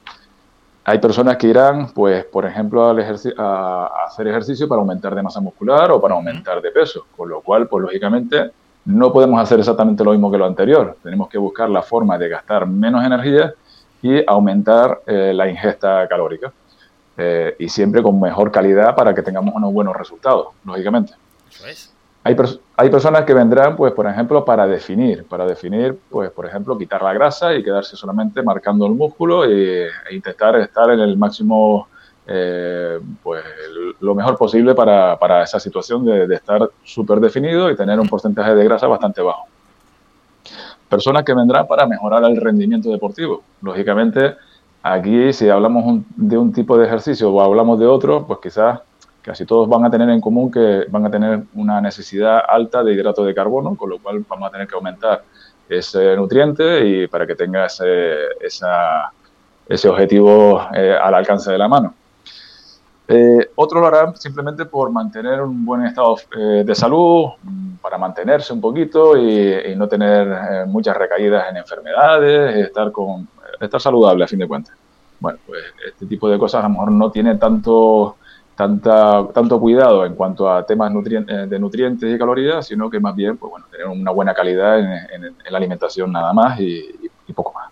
Hay 0.90 1.00
personas 1.00 1.36
que 1.36 1.48
irán, 1.48 1.90
pues, 1.94 2.24
por 2.24 2.46
ejemplo, 2.46 2.90
al 2.90 2.98
a, 3.38 3.90
hacer 4.08 4.26
ejercicio 4.26 4.70
para 4.70 4.80
aumentar 4.80 5.14
de 5.14 5.22
masa 5.22 5.42
muscular 5.42 5.92
o 5.92 6.00
para 6.00 6.16
aumentar 6.16 6.62
de 6.62 6.72
peso, 6.72 7.08
con 7.18 7.28
lo 7.28 7.42
cual, 7.42 7.68
pues, 7.68 7.84
lógicamente, 7.84 8.52
no 8.86 9.12
podemos 9.12 9.38
hacer 9.42 9.60
exactamente 9.60 10.02
lo 10.06 10.12
mismo 10.12 10.32
que 10.32 10.38
lo 10.38 10.46
anterior. 10.46 10.96
Tenemos 11.04 11.28
que 11.28 11.38
buscar 11.38 11.70
la 11.70 11.82
forma 11.82 12.18
de 12.18 12.30
gastar 12.30 12.66
menos 12.68 13.04
energía 13.04 13.54
y 14.02 14.24
aumentar 14.26 15.02
eh, 15.06 15.34
la 15.34 15.50
ingesta 15.50 16.08
calórica. 16.08 16.54
Eh, 17.18 17.58
y 17.60 17.68
siempre 17.68 18.02
con 18.02 18.18
mejor 18.22 18.50
calidad 18.50 18.96
para 18.96 19.14
que 19.14 19.22
tengamos 19.22 19.54
unos 19.54 19.74
buenos 19.74 19.94
resultados, 19.94 20.54
lógicamente. 20.64 21.12
Eso 21.50 21.68
es. 21.68 21.97
Hay, 22.28 22.36
hay, 22.76 22.90
personas 22.90 23.24
que 23.24 23.34
vendrán, 23.34 23.76
pues, 23.78 23.94
por 23.94 24.06
ejemplo, 24.06 24.44
para 24.44 24.68
definir, 24.68 25.24
para 25.26 25.46
definir, 25.46 25.98
pues, 26.10 26.30
por 26.32 26.46
ejemplo, 26.46 26.78
quitar 26.78 27.02
la 27.02 27.14
grasa 27.14 27.54
y 27.56 27.64
quedarse 27.64 27.96
solamente 27.96 28.44
marcando 28.44 28.86
el 28.86 28.94
músculo 28.94 29.46
e, 29.46 29.88
intentar 30.12 30.58
estar 30.58 30.90
en 30.92 31.00
el 31.00 31.18
máximo, 31.18 31.88
eh, 32.28 33.00
pues, 33.24 33.44
lo 34.02 34.14
mejor 34.14 34.38
posible 34.38 34.76
para, 34.76 35.18
para 35.18 35.44
esa 35.44 35.58
situación 35.60 36.04
de, 36.04 36.28
de 36.28 36.36
estar 36.36 36.70
súper 36.84 37.22
definido 37.22 37.72
y 37.72 37.78
tener 37.78 37.98
un 37.98 38.10
porcentaje 38.10 38.54
de 38.54 38.64
grasa 38.66 38.88
bastante 38.88 39.22
bajo. 39.22 39.46
Personas 40.90 41.24
que 41.24 41.34
vendrán 41.34 41.66
para 41.66 41.88
mejorar 41.88 42.24
el 42.26 42.36
rendimiento 42.36 42.90
deportivo. 42.90 43.42
Lógicamente, 43.62 44.36
Aquí, 44.84 45.34
si 45.34 45.50
hablamos 45.50 46.02
de 46.16 46.38
un 46.38 46.54
tipo 46.54 46.78
de 46.78 46.86
ejercicio 46.86 47.30
o 47.30 47.42
hablamos 47.42 47.78
de 47.78 47.86
otro, 47.86 48.26
pues 48.26 48.40
quizás 48.42 48.80
casi 49.28 49.46
todos 49.46 49.68
van 49.68 49.84
a 49.84 49.92
tener 49.92 50.10
en 50.10 50.22
común 50.22 50.50
que 50.50 50.86
van 50.90 51.06
a 51.06 51.12
tener 51.12 51.44
una 51.56 51.82
necesidad 51.82 52.42
alta 52.48 52.82
de 52.82 52.94
hidrato 52.94 53.26
de 53.26 53.36
carbono, 53.36 53.76
con 53.76 53.90
lo 53.90 54.00
cual 54.00 54.24
vamos 54.26 54.48
a 54.48 54.52
tener 54.52 54.70
que 54.70 54.76
aumentar 54.76 55.22
ese 55.68 56.16
nutriente 56.16 56.88
y 56.88 57.08
para 57.08 57.28
que 57.28 57.36
tenga 57.36 57.66
ese, 57.66 58.16
ese 58.40 59.90
objetivo 59.90 60.62
eh, 60.74 60.98
al 60.98 61.14
alcance 61.14 61.52
de 61.52 61.58
la 61.58 61.68
mano. 61.68 61.94
Eh, 63.06 63.52
otro 63.56 63.82
lo 63.82 63.88
harán 63.88 64.16
simplemente 64.16 64.64
por 64.64 64.92
mantener 64.92 65.42
un 65.42 65.66
buen 65.66 65.84
estado 65.84 66.16
eh, 66.38 66.64
de 66.66 66.74
salud, 66.74 67.32
para 67.82 67.98
mantenerse 67.98 68.54
un 68.54 68.62
poquito 68.62 69.18
y, 69.18 69.76
no 69.76 69.90
tener 69.90 70.66
muchas 70.68 70.96
recaídas 70.96 71.50
en 71.50 71.58
enfermedades, 71.58 72.66
estar 72.66 72.94
con 72.94 73.28
estar 73.60 73.82
saludable 73.82 74.24
a 74.24 74.28
fin 74.28 74.40
de 74.40 74.48
cuentas. 74.48 74.74
Bueno, 75.20 75.40
pues 75.46 75.64
este 75.86 76.06
tipo 76.06 76.30
de 76.30 76.38
cosas 76.38 76.64
a 76.64 76.68
lo 76.68 76.74
mejor 76.74 76.92
no 76.92 77.12
tiene 77.12 77.36
tanto, 77.36 78.17
tanta, 78.58 79.28
tanto 79.34 79.60
cuidado 79.60 80.04
en 80.04 80.16
cuanto 80.16 80.52
a 80.52 80.66
temas 80.66 80.92
eh, 80.92 81.46
de 81.48 81.60
nutrientes 81.60 82.14
y 82.14 82.18
calorías, 82.18 82.66
sino 82.66 82.90
que 82.90 83.00
más 83.00 83.16
bien, 83.16 83.38
pues 83.38 83.52
bueno, 83.52 83.68
tener 83.72 83.86
una 83.88 84.12
buena 84.12 84.34
calidad 84.34 84.80
en, 84.80 85.36
la 85.50 85.58
alimentación 85.58 86.12
nada 86.12 86.34
más 86.34 86.60
y, 86.60 86.84
poco 87.36 87.54
más. 87.54 87.72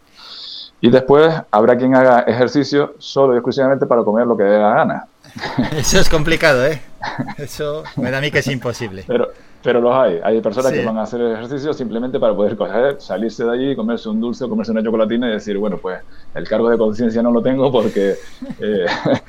Y 0.80 0.92
después 0.92 1.34
habrá 1.50 1.76
quien 1.76 1.96
haga 1.96 2.20
ejercicio 2.22 2.94
solo 3.00 3.34
y 3.34 3.38
exclusivamente 3.38 3.88
para 3.88 4.04
comer 4.04 4.28
lo 4.28 4.38
que 4.38 4.44
dé 4.44 4.60
la 4.60 4.76
gana. 4.76 5.08
Eso 5.76 6.00
es 6.00 6.08
complicado, 6.08 6.66
¿eh? 6.68 6.80
Eso 7.38 7.84
me 7.96 8.12
da 8.12 8.20
a 8.20 8.22
mí 8.22 8.30
que 8.30 8.40
es 8.40 8.48
imposible. 8.48 9.06
Pero, 9.08 9.30
pero 9.66 9.82
los 9.82 9.96
hay. 9.96 10.20
Hay 10.24 10.42
personas 10.42 10.72
que 10.72 10.86
van 10.86 10.96
a 11.00 11.02
hacer 11.02 11.20
ejercicio 11.20 11.74
simplemente 11.74 12.20
para 12.20 12.36
poder 12.36 12.56
coger, 12.56 13.02
salirse 13.02 13.44
de 13.44 13.52
allí, 13.52 13.76
comerse 13.76 14.08
un 14.08 14.22
dulce, 14.22 14.48
comerse 14.48 14.72
una 14.72 14.84
chocolatina 14.84 15.28
y 15.28 15.32
decir, 15.32 15.58
bueno, 15.58 15.80
pues 15.80 16.02
el 16.36 16.48
cargo 16.48 16.70
de 16.70 16.78
conciencia 16.78 17.24
no 17.24 17.32
lo 17.32 17.42
tengo 17.42 17.72
porque 17.72 18.14
eh, 18.60 18.86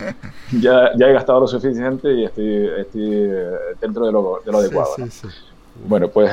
ya, 0.60 0.90
ya, 0.94 1.08
he 1.08 1.12
gastado 1.14 1.40
lo 1.40 1.48
suficiente 1.48 2.12
y 2.12 2.24
estoy, 2.24 2.70
estoy 2.78 3.14
eh, 3.14 3.50
dentro 3.80 4.04
de 4.04 4.12
lo, 4.12 4.42
de 4.44 4.52
lo 4.52 4.58
adecuado. 4.58 4.90
bueno, 5.86 6.08
pues 6.08 6.30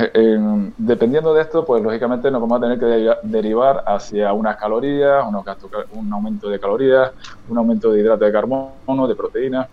dependiendo 0.77 1.33
de 1.33 1.41
esto, 1.41 1.63
pues 1.63 1.81
lógicamente 1.81 2.29
nos 2.29 2.41
vamos 2.41 2.57
a 2.57 2.61
tener 2.61 2.79
que 2.79 3.15
derivar 3.23 3.85
hacia 3.87 4.33
unas 4.33 4.57
calorías, 4.57 5.25
unos 5.25 5.45
gastos, 5.45 5.71
un 5.93 6.11
aumento 6.11 6.49
de 6.49 6.59
calorías, 6.59 7.11
un 7.47 7.57
aumento 7.57 7.89
de 7.89 8.01
hidrato 8.01 8.25
de 8.25 8.33
carbono, 8.33 9.07
de 9.07 9.15
proteínas 9.15 9.67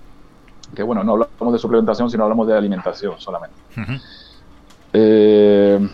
que 0.74 0.82
bueno, 0.82 1.02
no 1.02 1.12
hablamos 1.12 1.52
de 1.52 1.58
suplementación, 1.58 2.10
sino 2.10 2.22
hablamos 2.22 2.46
de 2.46 2.56
alimentación 2.56 3.14
solamente. 3.18 3.56
Eh, 4.92 5.88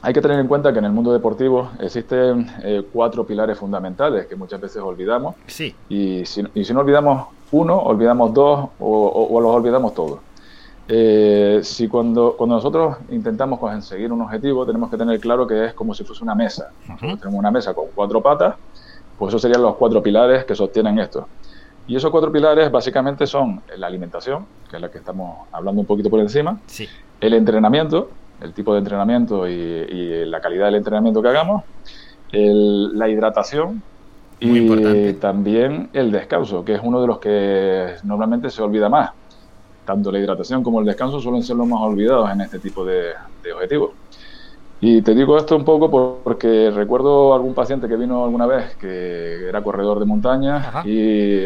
hay 0.00 0.12
que 0.12 0.20
tener 0.20 0.38
en 0.38 0.46
cuenta 0.46 0.72
que 0.72 0.78
en 0.78 0.84
el 0.84 0.92
mundo 0.92 1.12
deportivo 1.12 1.70
existen 1.80 2.48
eh, 2.62 2.82
cuatro 2.92 3.26
pilares 3.26 3.58
fundamentales 3.58 4.26
que 4.26 4.36
muchas 4.36 4.60
veces 4.60 4.80
olvidamos. 4.80 5.34
Sí. 5.46 5.74
Y 5.88 6.24
si, 6.24 6.44
y 6.54 6.64
si 6.64 6.72
no 6.72 6.80
olvidamos 6.80 7.28
uno, 7.50 7.78
olvidamos 7.78 8.32
dos 8.32 8.68
o, 8.78 9.40
los 9.40 9.50
olvidamos 9.50 9.94
todos. 9.94 10.20
Eh, 10.86 11.60
si 11.62 11.88
cuando, 11.88 12.34
cuando 12.36 12.56
nosotros 12.56 12.96
intentamos 13.10 13.58
conseguir 13.58 14.12
un 14.12 14.22
objetivo, 14.22 14.64
tenemos 14.64 14.88
que 14.90 14.96
tener 14.96 15.18
claro 15.20 15.46
que 15.46 15.66
es 15.66 15.74
como 15.74 15.94
si 15.94 16.04
fuese 16.04 16.22
una 16.22 16.34
mesa. 16.34 16.70
tenemos 16.86 17.34
una 17.34 17.50
mesa 17.50 17.74
con 17.74 17.86
cuatro 17.94 18.22
patas, 18.22 18.54
pues 19.18 19.30
esos 19.30 19.42
serían 19.42 19.62
los 19.62 19.74
cuatro 19.74 20.02
pilares 20.02 20.44
que 20.44 20.54
sostienen 20.54 20.98
esto. 20.98 21.26
Y 21.88 21.96
esos 21.96 22.10
cuatro 22.10 22.30
pilares 22.30 22.70
básicamente 22.70 23.26
son 23.26 23.62
la 23.76 23.86
alimentación, 23.86 24.46
que 24.70 24.76
es 24.76 24.82
la 24.82 24.90
que 24.90 24.98
estamos 24.98 25.48
hablando 25.50 25.80
un 25.80 25.86
poquito 25.86 26.08
por 26.08 26.20
encima, 26.20 26.60
sí. 26.66 26.86
El 27.20 27.34
entrenamiento, 27.34 28.10
el 28.40 28.54
tipo 28.54 28.72
de 28.72 28.80
entrenamiento 28.80 29.48
y, 29.48 30.24
la 30.26 30.40
calidad 30.40 30.66
del 30.66 30.76
entrenamiento 30.76 31.22
que 31.22 31.28
hagamos, 31.28 31.64
la 32.30 33.08
hidratación 33.08 33.82
y 34.40 35.12
también 35.14 35.90
el 35.92 36.12
descanso, 36.12 36.64
que 36.64 36.74
es 36.74 36.80
uno 36.82 37.00
de 37.00 37.06
los 37.06 37.18
que 37.18 37.94
normalmente 38.04 38.50
se 38.50 38.62
olvida 38.62 38.88
más. 38.88 39.10
Tanto 39.84 40.12
la 40.12 40.18
hidratación 40.18 40.62
como 40.62 40.80
el 40.80 40.86
descanso 40.86 41.18
suelen 41.18 41.42
ser 41.42 41.56
los 41.56 41.66
más 41.66 41.80
olvidados 41.80 42.30
en 42.30 42.42
este 42.42 42.58
tipo 42.58 42.84
de 42.84 43.12
objetivos. 43.54 43.92
Y 44.80 45.02
te 45.02 45.14
digo 45.14 45.36
esto 45.36 45.56
un 45.56 45.64
poco 45.64 45.90
porque 46.22 46.70
recuerdo 46.70 47.34
algún 47.34 47.52
paciente 47.52 47.88
que 47.88 47.96
vino 47.96 48.22
alguna 48.22 48.46
vez 48.46 48.76
que 48.76 49.48
era 49.48 49.62
corredor 49.62 49.98
de 49.98 50.06
montaña 50.06 50.82
y, 50.84 51.40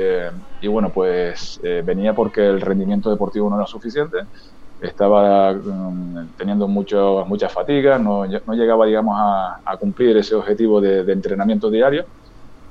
y, 0.61 0.69
bueno, 0.69 0.91
pues 0.93 1.59
eh, 1.63 1.83
venía 1.83 2.15
porque 2.15 2.47
el 2.47 2.61
rendimiento 2.61 3.11
deportivo 3.11 3.49
no 3.49 3.57
era 3.57 3.67
suficiente, 3.67 4.19
estaba 4.83 5.53
mm, 5.53 6.29
teniendo 6.37 6.69
mucho, 6.69 7.25
muchas 7.27 7.53
fatigas, 7.53 8.01
no, 8.01 8.25
no, 8.27 8.55
llegaba, 8.55 8.87
digamos, 8.87 9.17
a, 9.19 9.61
a 9.65 9.77
cumplir 9.77 10.17
ese 10.17 10.35
objetivo 10.35 10.81
de, 10.81 11.05
de, 11.05 11.13
entrenamiento 11.13 11.71
diario 11.71 12.05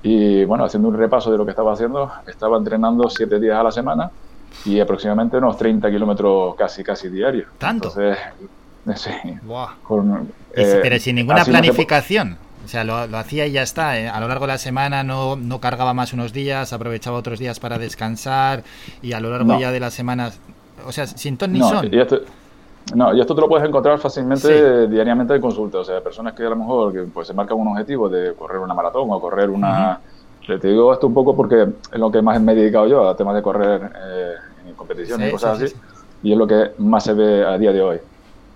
y 0.04 0.44
bueno, 0.46 0.66
haciendo 0.66 0.90
un 0.90 0.98
repaso 0.98 1.32
de 1.32 1.38
lo 1.38 1.46
que 1.46 1.52
estaba 1.52 1.74
haciendo, 1.74 2.12
estaba 2.28 2.58
entrenando 2.58 3.10
siete 3.10 3.40
días 3.40 3.58
a 3.58 3.64
la 3.64 3.72
semana 3.72 4.12
y 4.66 4.80
aproximadamente 4.80 5.38
unos 5.38 5.58
30 5.58 5.90
kilómetros 5.90 6.56
casi, 6.56 6.84
casi 6.84 7.10
diarios. 7.10 7.48
¿Tanto? 7.58 7.88
Entonces, 7.90 8.18
Sí. 8.96 9.12
Eh, 10.56 10.80
pero 10.82 11.00
sin 11.00 11.16
ninguna 11.16 11.46
planificación. 11.46 12.38
O 12.64 12.68
sea, 12.68 12.84
lo, 12.84 12.96
hacía 13.18 13.48
y 13.48 13.52
ya 13.52 13.64
está. 13.64 14.00
Eh. 14.00 14.08
A 14.08 14.20
lo 14.20 14.28
largo 14.28 14.46
de 14.46 14.54
la 14.54 14.58
semana 14.58 15.04
no, 15.04 15.36
no, 15.36 15.60
cargaba 15.60 15.94
más 15.94 16.14
unos 16.14 16.32
días, 16.32 16.74
aprovechaba 16.74 17.18
otros 17.18 17.40
días 17.40 17.60
para 17.60 17.78
descansar 17.78 18.64
y 19.02 19.14
a 19.14 19.20
lo 19.20 19.32
largo 19.32 19.60
ya 19.60 19.72
de 19.72 19.80
las 19.80 19.94
semanas. 19.94 20.40
O 20.86 20.92
sea, 20.92 21.08
sin 21.08 21.38
ton 21.38 21.52
ni 21.52 21.60
no, 21.60 21.70
son. 21.70 21.94
Y 21.94 22.00
esto, 22.00 22.20
no, 22.96 23.14
y 23.14 23.22
esto 23.22 23.36
te 23.36 23.42
lo 23.42 23.48
puedes 23.48 23.68
encontrar 23.68 24.00
fácilmente 24.00 24.88
diariamente 24.88 25.36
en 25.36 25.42
consulta. 25.42 25.80
O 25.80 25.84
sea, 25.84 26.02
personas 26.02 26.34
que 26.34 26.44
a 26.46 26.50
lo 26.50 26.56
mejor 26.56 26.94
que, 26.94 27.02
pues, 27.04 27.28
se 27.28 27.34
marcan 27.34 27.58
un 27.58 27.70
objetivo 27.70 28.10
de 28.10 28.34
correr 28.34 28.60
una 28.60 28.74
maratón 28.74 29.08
o 29.10 29.20
correr 29.20 29.50
una. 29.50 30.00
Te 30.46 30.68
digo 30.68 30.92
esto 30.92 31.08
un 31.08 31.14
poco 31.14 31.36
porque 31.36 31.68
es 31.94 32.00
lo 32.00 32.12
que 32.12 32.22
más 32.22 32.42
me 32.42 32.52
he 32.52 32.56
dedicado 32.56 32.88
yo, 32.88 33.08
a 33.08 33.16
temas 33.16 33.36
de 33.36 33.42
correr 33.42 33.90
eh, 33.96 34.34
en 34.68 34.76
competiciones 34.76 35.30
y 35.30 35.32
cosas 35.32 35.62
así. 35.62 35.74
Y 36.24 36.34
es 36.34 36.38
lo 36.38 36.46
que 36.46 36.72
más 36.80 37.04
se 37.04 37.14
ve 37.14 37.46
a 37.46 37.58
día 37.58 37.72
de 37.72 37.82
hoy. 37.82 37.98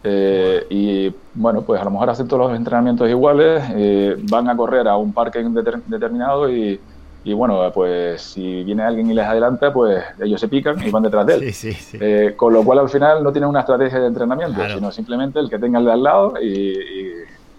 Eh, 0.03 0.65
y 0.69 1.13
bueno, 1.33 1.61
pues 1.61 1.79
a 1.79 1.85
lo 1.85 1.91
mejor 1.91 2.09
hacen 2.09 2.27
todos 2.27 2.49
los 2.49 2.57
entrenamientos 2.57 3.09
iguales, 3.09 3.63
eh, 3.75 4.15
van 4.29 4.49
a 4.49 4.57
correr 4.57 4.87
a 4.87 4.97
un 4.97 5.13
parque 5.13 5.43
determinado 5.87 6.51
y, 6.51 6.79
y, 7.25 7.33
bueno, 7.33 7.71
pues 7.73 8.21
si 8.21 8.63
viene 8.63 8.83
alguien 8.83 9.09
y 9.09 9.15
les 9.15 9.25
adelanta, 9.25 9.73
pues 9.73 10.03
ellos 10.21 10.39
se 10.39 10.47
pican 10.47 10.79
y 10.85 10.91
van 10.91 11.01
detrás 11.01 11.25
de 11.25 11.33
él. 11.33 11.55
Eh, 11.99 12.33
con 12.35 12.53
lo 12.53 12.63
cual 12.63 12.79
al 12.79 12.89
final 12.89 13.23
no 13.23 13.31
tienen 13.31 13.49
una 13.49 13.61
estrategia 13.61 13.99
de 13.99 14.07
entrenamiento, 14.07 14.61
sino 14.71 14.91
simplemente 14.91 15.39
el 15.39 15.49
que 15.49 15.57
tenga 15.57 15.79
el 15.79 15.85
de 15.85 15.91
al 15.91 16.03
lado 16.03 16.33
y, 16.39 16.77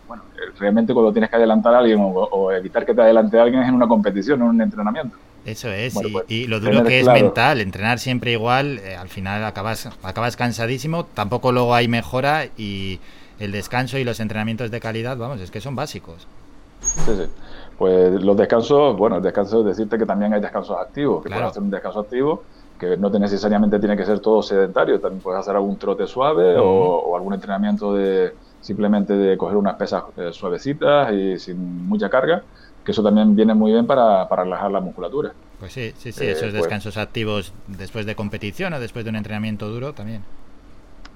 bueno, 0.06 0.22
realmente 0.58 0.94
cuando 0.94 1.12
tienes 1.12 1.30
que 1.30 1.36
adelantar 1.36 1.74
a 1.74 1.78
alguien 1.78 1.98
o, 2.00 2.52
evitar 2.52 2.86
que 2.86 2.94
te 2.94 3.02
adelante 3.02 3.40
a 3.40 3.42
alguien 3.42 3.62
es 3.62 3.68
en 3.68 3.74
una 3.74 3.88
competición, 3.88 4.38
no 4.38 4.44
en 4.46 4.50
un 4.52 4.62
entrenamiento. 4.62 5.16
Eso 5.44 5.68
es, 5.70 5.96
y, 5.96 6.12
pues, 6.12 6.48
lo 6.48 6.60
duro 6.60 6.84
que 6.84 7.00
es 7.00 7.06
mental, 7.06 7.60
entrenar 7.60 7.98
siempre 7.98 8.32
igual, 8.32 8.78
eh, 8.78 8.94
al 8.94 9.08
final 9.08 9.44
acabas, 9.44 9.88
acabas 10.04 10.36
cansadísimo, 10.36 11.06
tampoco 11.06 11.50
luego 11.50 11.74
hay 11.74 11.88
mejora 11.88 12.46
y 12.56 13.00
el 13.40 13.50
descanso 13.50 13.98
y 13.98 14.04
los 14.04 14.20
entrenamientos 14.20 14.70
de 14.70 14.78
calidad, 14.78 15.16
vamos, 15.16 15.40
es 15.40 15.50
que 15.50 15.60
son 15.60 15.74
básicos. 15.74 16.28
Sí, 16.80 17.10
sí. 17.16 17.24
Pues 17.78 18.22
los 18.22 18.36
descansos, 18.36 18.96
bueno, 18.96 19.16
el 19.16 19.22
descanso 19.22 19.60
es 19.60 19.66
decirte 19.66 19.98
que 19.98 20.06
también 20.06 20.32
hay 20.32 20.40
descansos 20.40 20.78
activos, 20.78 21.22
que 21.22 21.28
puedes 21.28 21.44
hacer 21.44 21.62
un 21.62 21.70
descanso 21.70 22.00
activo, 22.00 22.42
que 22.78 22.96
no 22.96 23.10
necesariamente 23.10 23.78
tiene 23.78 23.96
que 23.96 24.04
ser 24.04 24.20
todo 24.20 24.42
sedentario, 24.42 25.00
también 25.00 25.22
puedes 25.22 25.40
hacer 25.40 25.56
algún 25.56 25.76
trote 25.76 26.06
suave 26.06 26.56
o, 26.58 27.14
algún 27.16 27.34
entrenamiento 27.34 27.94
de 27.94 28.34
simplemente 28.60 29.12
de 29.12 29.36
coger 29.36 29.56
unas 29.56 29.76
pesas 29.76 30.04
eh, 30.16 30.32
suavecitas 30.32 31.12
y 31.12 31.38
sin 31.38 31.86
mucha 31.86 32.08
carga 32.08 32.42
que 32.86 32.92
eso 32.92 33.02
también 33.02 33.34
viene 33.34 33.52
muy 33.52 33.72
bien 33.72 33.86
para, 33.86 34.28
para 34.28 34.44
relajar 34.44 34.70
la 34.70 34.80
musculatura. 34.80 35.32
Pues 35.58 35.72
sí, 35.72 35.92
sí, 35.98 36.12
sí, 36.12 36.24
esos 36.24 36.44
eh, 36.44 36.50
pues 36.50 36.62
descansos 36.62 36.96
activos 36.96 37.52
después 37.66 38.06
de 38.06 38.14
competición 38.14 38.72
o 38.72 38.80
después 38.80 39.04
de 39.04 39.10
un 39.10 39.16
entrenamiento 39.16 39.68
duro 39.68 39.92
también. 39.92 40.22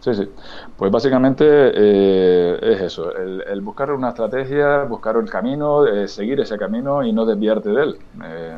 Sí, 0.02 0.14
sí. 0.14 0.32
Pues 0.76 0.90
básicamente 0.90 1.44
eh, 1.46 2.58
es 2.62 2.80
eso, 2.80 3.14
el, 3.14 3.60
buscar 3.60 3.92
una 3.92 4.08
estrategia, 4.08 4.84
buscar 4.84 5.16
el 5.16 5.28
camino, 5.28 5.86
eh, 5.86 6.08
seguir 6.08 6.40
ese 6.40 6.56
camino 6.56 7.04
y 7.04 7.12
no 7.12 7.26
desviarte 7.26 7.68
de 7.68 7.82
él. 7.82 7.98
Eh, 8.24 8.56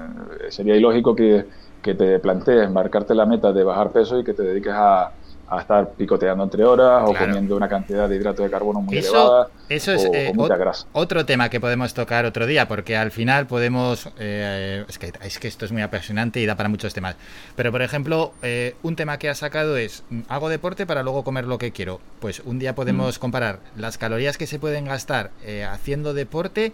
sería 0.50 0.76
ilógico 0.76 1.16
que, 1.16 1.48
que 1.80 1.94
te 1.96 2.20
plantees 2.20 2.70
marcarte 2.70 3.16
la 3.16 3.26
meta 3.26 3.52
de 3.52 3.64
bajar 3.64 3.90
peso 3.90 4.20
y 4.20 4.24
que 4.24 4.34
te 4.34 4.44
dediques 4.44 4.72
a, 4.72 5.16
a 5.56 5.60
estar 5.60 5.90
picoteando 5.90 6.44
entre 6.44 6.64
horas 6.64 7.02
o 7.06 7.14
comiendo 7.14 7.56
una 7.56 7.68
cantidad 7.68 8.08
de 8.08 8.16
hidratos 8.16 8.44
de 8.44 8.50
carbono 8.50 8.80
muy 8.80 8.98
elevada 8.98 9.48
eso 9.68 9.92
es 9.92 10.04
eh, 10.12 10.32
otro 10.92 11.24
tema 11.24 11.48
que 11.48 11.58
podemos 11.58 11.94
tocar 11.94 12.26
otro 12.26 12.46
día 12.46 12.68
porque 12.68 12.94
al 12.96 13.10
final 13.10 13.46
podemos 13.46 14.08
eh, 14.18 14.84
es, 14.86 14.98
que, 14.98 15.12
es 15.22 15.38
que 15.38 15.48
esto 15.48 15.64
es 15.64 15.72
muy 15.72 15.80
apasionante 15.80 16.40
y 16.40 16.46
da 16.46 16.56
para 16.56 16.68
muchos 16.68 16.92
temas. 16.92 17.16
Pero 17.56 17.72
por 17.72 17.80
ejemplo 17.80 18.32
eh, 18.42 18.76
un 18.82 18.96
tema 18.96 19.18
que 19.18 19.30
ha 19.30 19.34
sacado 19.34 19.78
es 19.78 20.04
hago 20.28 20.50
deporte 20.50 20.84
para 20.84 21.02
luego 21.02 21.24
comer 21.24 21.46
lo 21.46 21.56
que 21.56 21.72
quiero. 21.72 22.00
Pues 22.20 22.40
un 22.40 22.58
día 22.58 22.74
podemos 22.74 23.16
mm. 23.16 23.20
comparar 23.20 23.60
las 23.76 23.96
calorías 23.96 24.36
que 24.36 24.46
se 24.46 24.58
pueden 24.58 24.84
gastar 24.84 25.30
haciendo 25.70 26.12
deporte 26.12 26.72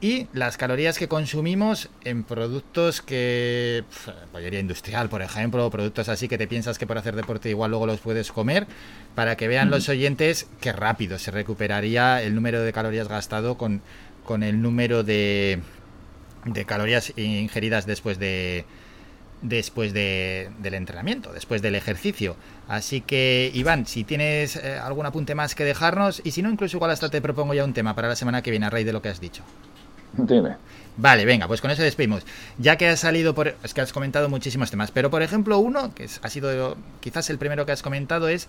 y 0.00 0.26
las 0.32 0.56
calorías 0.56 0.98
que 0.98 1.08
consumimos 1.08 1.88
en 2.04 2.24
productos 2.24 3.00
que, 3.00 3.84
pollería 4.32 4.60
industrial, 4.60 5.08
por 5.08 5.22
ejemplo, 5.22 5.70
productos 5.70 6.08
así 6.08 6.28
que 6.28 6.38
te 6.38 6.46
piensas 6.46 6.78
que 6.78 6.86
por 6.86 6.98
hacer 6.98 7.16
deporte 7.16 7.48
igual 7.48 7.70
luego 7.70 7.86
los 7.86 8.00
puedes 8.00 8.30
comer, 8.32 8.66
para 9.14 9.36
que 9.36 9.48
vean 9.48 9.70
los 9.70 9.88
oyentes 9.88 10.46
que 10.60 10.72
rápido 10.72 11.18
se 11.18 11.30
recuperaría 11.30 12.22
el 12.22 12.34
número 12.34 12.62
de 12.62 12.72
calorías 12.72 13.08
gastado 13.08 13.56
con, 13.56 13.82
con 14.24 14.42
el 14.42 14.60
número 14.60 15.04
de, 15.04 15.60
de 16.44 16.64
calorías 16.64 17.12
ingeridas 17.16 17.86
después 17.86 18.18
de 18.18 18.64
después 19.44 19.92
de, 19.92 20.50
del 20.58 20.72
entrenamiento, 20.72 21.32
después 21.32 21.60
del 21.60 21.74
ejercicio. 21.74 22.34
Así 22.66 23.02
que, 23.02 23.50
Iván, 23.52 23.86
si 23.86 24.02
tienes 24.02 24.56
eh, 24.56 24.78
algún 24.78 25.04
apunte 25.04 25.34
más 25.34 25.54
que 25.54 25.64
dejarnos, 25.64 26.22
y 26.24 26.30
si 26.30 26.40
no, 26.40 26.50
incluso 26.50 26.78
igual 26.78 26.90
hasta 26.90 27.10
te 27.10 27.20
propongo 27.20 27.52
ya 27.52 27.62
un 27.62 27.74
tema 27.74 27.94
para 27.94 28.08
la 28.08 28.16
semana 28.16 28.40
que 28.42 28.50
viene 28.50 28.66
a 28.66 28.70
raíz 28.70 28.86
de 28.86 28.94
lo 28.94 29.02
que 29.02 29.10
has 29.10 29.20
dicho. 29.20 29.42
Dime. 30.16 30.56
Vale, 30.96 31.24
venga, 31.24 31.48
pues 31.48 31.60
con 31.60 31.72
eso 31.72 31.82
despedimos. 31.82 32.24
Ya 32.56 32.76
que 32.76 32.88
has 32.88 33.00
salido 33.00 33.34
por. 33.34 33.56
Es 33.64 33.74
que 33.74 33.80
has 33.80 33.92
comentado 33.92 34.28
muchísimos 34.28 34.70
temas, 34.70 34.92
pero 34.92 35.10
por 35.10 35.22
ejemplo, 35.22 35.58
uno, 35.58 35.92
que 35.92 36.08
ha 36.22 36.30
sido 36.30 36.76
quizás 37.00 37.30
el 37.30 37.38
primero 37.38 37.66
que 37.66 37.72
has 37.72 37.82
comentado, 37.82 38.28
es 38.28 38.48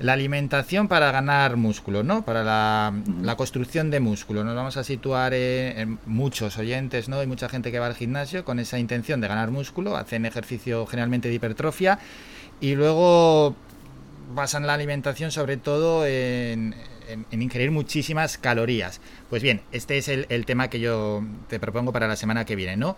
la 0.00 0.14
alimentación 0.14 0.88
para 0.88 1.12
ganar 1.12 1.56
músculo, 1.56 2.02
¿no? 2.02 2.24
Para 2.24 2.42
la, 2.42 3.36
construcción 3.36 3.92
de 3.92 4.00
músculo. 4.00 4.42
Nos 4.42 4.56
vamos 4.56 4.76
a 4.76 4.82
situar 4.82 5.34
en, 5.34 6.00
muchos 6.04 6.58
oyentes, 6.58 7.08
¿no? 7.08 7.20
Hay 7.20 7.28
mucha 7.28 7.48
gente 7.48 7.70
que 7.70 7.78
va 7.78 7.86
al 7.86 7.94
gimnasio 7.94 8.44
con 8.44 8.58
esa 8.58 8.78
intención 8.80 9.20
de 9.20 9.28
ganar 9.28 9.52
músculo, 9.52 9.96
hacen 9.96 10.26
ejercicio 10.26 10.86
generalmente 10.86 11.28
de 11.28 11.34
hipertrofia 11.34 12.00
y 12.60 12.74
luego 12.74 13.54
basan 14.34 14.66
la 14.66 14.74
alimentación 14.74 15.30
sobre 15.30 15.58
todo 15.58 16.06
en 16.06 16.74
en, 17.08 17.42
ingerir 17.42 17.70
muchísimas 17.70 18.38
calorías. 18.38 19.00
Pues 19.30 19.42
bien, 19.42 19.62
este 19.72 19.98
es 19.98 20.08
el, 20.08 20.46
tema 20.46 20.68
que 20.68 20.80
yo 20.80 21.22
te 21.48 21.60
propongo 21.60 21.92
para 21.92 22.08
la 22.08 22.16
semana 22.16 22.44
que 22.44 22.56
viene, 22.56 22.76
¿no? 22.76 22.96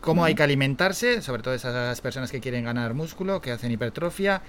Cómo 0.00 0.24
hay 0.24 0.34
que 0.34 0.42
alimentarse, 0.42 1.22
sobre 1.22 1.42
todo 1.42 1.54
esas 1.54 2.00
personas 2.00 2.32
que 2.32 2.40
quieren 2.40 2.64
ganar 2.64 2.92
músculo, 2.94 3.40
que 3.40 3.52
hacen 3.52 3.70
hipertrofia, 3.70 4.42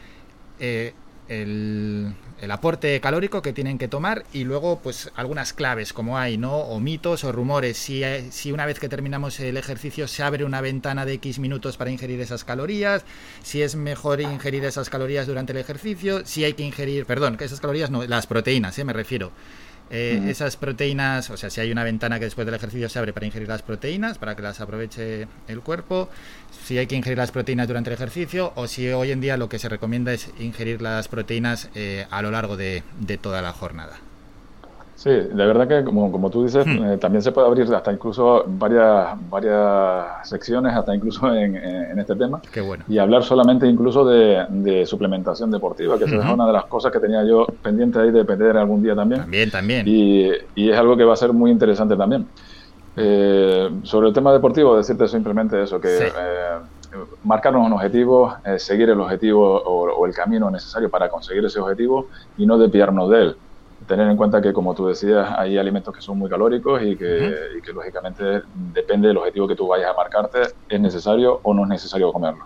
eh, 0.59 0.93
el, 1.41 2.15
aporte 2.49 2.99
calórico 2.99 3.41
que 3.41 3.53
tienen 3.53 3.77
que 3.77 3.87
tomar 3.87 4.25
y 4.33 4.43
luego 4.43 4.79
pues 4.83 5.11
algunas 5.15 5.53
claves 5.53 5.93
como 5.93 6.17
hay, 6.17 6.37
¿no? 6.37 6.57
O 6.57 6.79
mitos 6.79 7.23
o 7.23 7.31
rumores. 7.31 7.77
Si, 7.77 8.03
si 8.31 8.51
una 8.51 8.65
vez 8.65 8.79
que 8.79 8.89
terminamos 8.89 9.39
el 9.39 9.57
ejercicio 9.57 10.07
se 10.07 10.23
abre 10.23 10.43
una 10.45 10.61
ventana 10.61 11.05
de 11.05 11.13
X 11.13 11.39
minutos 11.39 11.77
para 11.77 11.89
ingerir 11.89 12.19
esas 12.21 12.43
calorías, 12.43 13.05
si 13.43 13.61
es 13.61 13.75
mejor 13.75 14.21
ingerir 14.21 14.65
esas 14.65 14.89
calorías 14.89 15.25
durante 15.25 15.53
el 15.53 15.59
ejercicio, 15.59 16.25
si 16.25 16.43
hay 16.43 16.53
que 16.53 16.63
ingerir, 16.63 17.05
perdón, 17.05 17.37
que 17.37 17.45
esas 17.45 17.61
calorías 17.61 17.89
no, 17.89 18.03
las 18.05 18.27
proteínas, 18.27 18.77
¿eh? 18.77 18.83
me 18.83 18.93
refiero. 18.93 19.31
Eh, 19.89 20.23
esas 20.27 20.57
proteínas, 20.57 21.29
o 21.29 21.37
sea, 21.37 21.49
si 21.49 21.61
hay 21.61 21.71
una 21.71 21.83
ventana 21.83 22.17
que 22.17 22.25
después 22.25 22.45
del 22.45 22.55
ejercicio 22.55 22.89
se 22.89 22.99
abre 22.99 23.13
para 23.13 23.25
ingerir 23.25 23.47
las 23.47 23.61
proteínas, 23.61 24.17
para 24.17 24.35
que 24.35 24.41
las 24.41 24.59
aproveche 24.59 25.27
el 25.47 25.61
cuerpo, 25.61 26.09
si 26.65 26.77
hay 26.77 26.87
que 26.87 26.95
ingerir 26.95 27.17
las 27.17 27.31
proteínas 27.31 27.67
durante 27.67 27.89
el 27.89 27.95
ejercicio 27.95 28.53
o 28.55 28.67
si 28.67 28.87
hoy 28.89 29.11
en 29.11 29.21
día 29.21 29.37
lo 29.37 29.49
que 29.49 29.59
se 29.59 29.69
recomienda 29.69 30.13
es 30.13 30.31
ingerir 30.39 30.81
las 30.81 31.07
proteínas 31.07 31.69
eh, 31.75 32.07
a 32.09 32.21
lo 32.21 32.31
largo 32.31 32.57
de 32.57 32.83
toda 33.21 33.41
la 33.41 33.53
jornada. 33.53 33.99
Sí, 35.03 35.09
de 35.09 35.33
verdad 35.33 35.67
que 35.67 35.83
como, 35.83 36.09
como 36.13 36.29
tú 36.29 36.45
dices, 36.45 36.65
hmm. 36.65 36.85
eh, 36.85 36.97
también 36.97 37.21
se 37.21 37.33
puede 37.33 37.45
abrir 37.45 37.63
hasta 37.75 37.91
incluso 37.91 38.45
varias, 38.47 39.09
varias 39.29 40.29
secciones, 40.29 40.73
hasta 40.73 40.95
incluso 40.95 41.27
en, 41.35 41.57
en 41.57 41.99
este 41.99 42.15
tema. 42.15 42.41
Qué 42.53 42.61
bueno. 42.61 42.85
Y 42.87 42.99
hablar 42.99 43.21
solamente 43.25 43.67
incluso 43.67 44.05
de, 44.05 44.45
de 44.49 44.85
suplementación 44.85 45.51
deportiva, 45.51 45.97
que 45.97 46.05
es 46.05 46.11
una 46.13 46.47
de 46.47 46.53
las 46.53 46.63
cosas 46.67 46.93
que 46.93 47.01
tenía 47.01 47.21
yo 47.25 47.45
pendiente 47.61 47.99
ahí 47.99 48.11
de 48.11 48.23
pedir 48.23 48.55
algún 48.55 48.81
día 48.81 48.95
también. 48.95 49.19
También, 49.19 49.51
también. 49.51 49.85
Y, 49.85 50.29
y 50.55 50.69
es 50.69 50.77
algo 50.77 50.95
que 50.95 51.03
va 51.03 51.11
a 51.11 51.17
ser 51.17 51.33
muy 51.33 51.51
interesante 51.51 51.97
también. 51.97 52.25
Eh, 52.95 53.69
sobre 53.83 54.07
el 54.07 54.13
tema 54.13 54.31
deportivo, 54.31 54.77
decirte 54.77 55.09
simplemente 55.09 55.61
eso, 55.61 55.81
que 55.81 55.97
eh, 55.97 56.11
marcarnos 57.25 57.67
un 57.67 57.73
objetivo, 57.73 58.37
seguir 58.55 58.89
el 58.89 59.01
objetivo 59.01 59.61
o, 59.61 59.97
o, 59.97 60.05
el 60.05 60.13
camino 60.13 60.49
necesario 60.49 60.89
para 60.89 61.09
conseguir 61.09 61.43
ese 61.43 61.59
objetivo 61.59 62.07
y 62.37 62.45
no 62.45 62.57
desviarnos 62.57 63.09
de 63.09 63.21
él 63.21 63.35
tener 63.87 64.09
en 64.09 64.17
cuenta 64.17 64.41
que, 64.41 64.53
como 64.53 64.73
tú 64.73 64.87
decías, 64.87 65.27
hay 65.37 65.57
alimentos 65.57 65.93
que 65.95 66.01
son 66.01 66.17
muy 66.17 66.29
calóricos 66.29 66.81
y 66.83 66.95
que, 66.95 67.51
lógicamente, 67.73 68.41
depende 68.73 69.07
del 69.07 69.17
objetivo 69.17 69.47
que 69.47 69.55
tú 69.55 69.67
vayas 69.67 69.91
a 69.91 69.93
marcarte, 69.93 70.41
es 70.69 70.79
necesario 70.79 71.39
o 71.43 71.53
no 71.53 71.63
es 71.63 71.69
necesario 71.69 72.11
comerlo. 72.11 72.45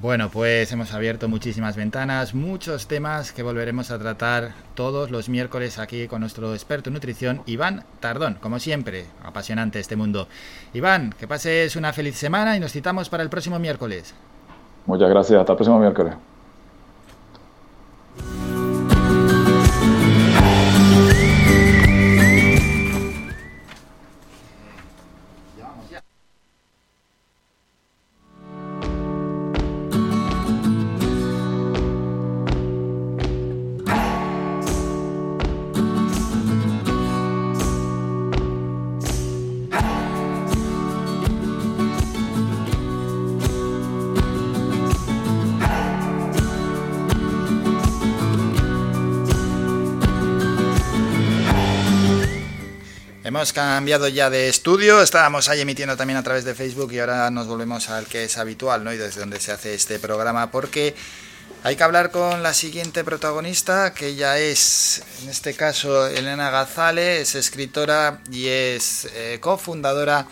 Bueno, 0.00 0.28
pues 0.30 0.70
hemos 0.70 0.94
abierto 0.94 1.28
muchísimas 1.28 1.74
ventanas, 1.74 2.32
muchos 2.32 2.86
temas 2.86 3.32
que 3.32 3.42
volveremos 3.42 3.90
a 3.90 3.98
tratar 3.98 4.52
todos 4.74 5.10
los 5.10 5.28
miércoles 5.28 5.80
aquí 5.80 6.06
con 6.06 6.20
nuestro 6.20 6.54
experto 6.54 6.88
en 6.88 6.94
nutrición, 6.94 7.42
Iván 7.46 7.82
Tardón. 7.98 8.38
Como 8.40 8.60
siempre, 8.60 9.06
apasionante 9.24 9.80
este 9.80 9.96
mundo. 9.96 10.28
Iván, 10.72 11.12
que 11.18 11.26
pases 11.26 11.74
una 11.74 11.92
feliz 11.92 12.16
semana 12.16 12.56
y 12.56 12.60
nos 12.60 12.70
citamos 12.70 13.08
para 13.08 13.24
el 13.24 13.28
próximo 13.28 13.58
miércoles. 13.58 14.14
Muchas 14.86 15.10
gracias, 15.10 15.40
hasta 15.40 15.52
el 15.52 15.56
próximo 15.56 15.80
miércoles. 15.80 16.14
Hemos 53.28 53.52
cambiado 53.52 54.08
ya 54.08 54.30
de 54.30 54.48
estudio, 54.48 55.02
estábamos 55.02 55.50
ahí 55.50 55.60
emitiendo 55.60 55.98
también 55.98 56.16
a 56.16 56.22
través 56.22 56.46
de 56.46 56.54
Facebook 56.54 56.90
y 56.94 56.98
ahora 56.98 57.30
nos 57.30 57.46
volvemos 57.46 57.90
al 57.90 58.06
que 58.06 58.24
es 58.24 58.38
habitual, 58.38 58.82
¿no? 58.82 58.90
Y 58.90 58.96
desde 58.96 59.20
donde 59.20 59.38
se 59.38 59.52
hace 59.52 59.74
este 59.74 59.98
programa, 59.98 60.50
porque 60.50 60.94
hay 61.62 61.76
que 61.76 61.82
hablar 61.82 62.10
con 62.10 62.42
la 62.42 62.54
siguiente 62.54 63.04
protagonista, 63.04 63.92
que 63.92 64.06
ella 64.06 64.38
es, 64.38 65.02
en 65.22 65.28
este 65.28 65.52
caso, 65.52 66.06
Elena 66.06 66.48
Gazale, 66.48 67.20
es 67.20 67.34
escritora 67.34 68.22
y 68.32 68.46
es 68.46 69.10
eh, 69.12 69.36
cofundadora 69.42 70.26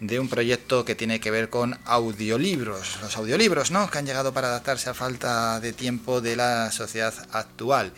de 0.00 0.18
un 0.18 0.28
proyecto 0.28 0.84
que 0.84 0.96
tiene 0.96 1.20
que 1.20 1.30
ver 1.30 1.50
con 1.50 1.78
audiolibros, 1.84 2.98
los 3.00 3.16
audiolibros, 3.16 3.70
¿no? 3.70 3.88
Que 3.88 3.98
han 3.98 4.06
llegado 4.06 4.34
para 4.34 4.48
adaptarse 4.48 4.90
a 4.90 4.94
falta 4.94 5.60
de 5.60 5.72
tiempo 5.72 6.20
de 6.20 6.34
la 6.34 6.72
sociedad 6.72 7.14
actual. 7.30 7.92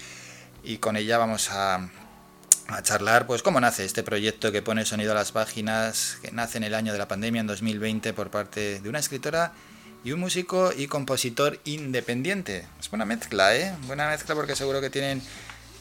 Y 0.62 0.76
con 0.76 0.98
ella 0.98 1.16
vamos 1.16 1.48
a 1.50 1.88
a 2.72 2.82
charlar 2.82 3.26
pues 3.26 3.42
cómo 3.42 3.60
nace 3.60 3.84
este 3.84 4.02
proyecto 4.02 4.52
que 4.52 4.62
pone 4.62 4.84
sonido 4.84 5.12
a 5.12 5.14
las 5.14 5.32
páginas, 5.32 6.18
que 6.22 6.30
nace 6.30 6.58
en 6.58 6.64
el 6.64 6.74
año 6.74 6.92
de 6.92 6.98
la 6.98 7.08
pandemia, 7.08 7.40
en 7.40 7.46
2020, 7.46 8.12
por 8.12 8.30
parte 8.30 8.80
de 8.80 8.88
una 8.88 8.98
escritora 8.98 9.52
y 10.04 10.12
un 10.12 10.20
músico 10.20 10.72
y 10.76 10.86
compositor 10.86 11.60
independiente. 11.64 12.66
Es 12.80 12.90
buena 12.90 13.04
mezcla, 13.04 13.54
¿eh? 13.54 13.74
Buena 13.86 14.08
mezcla 14.08 14.34
porque 14.34 14.56
seguro 14.56 14.80
que 14.80 14.90
tienen 14.90 15.22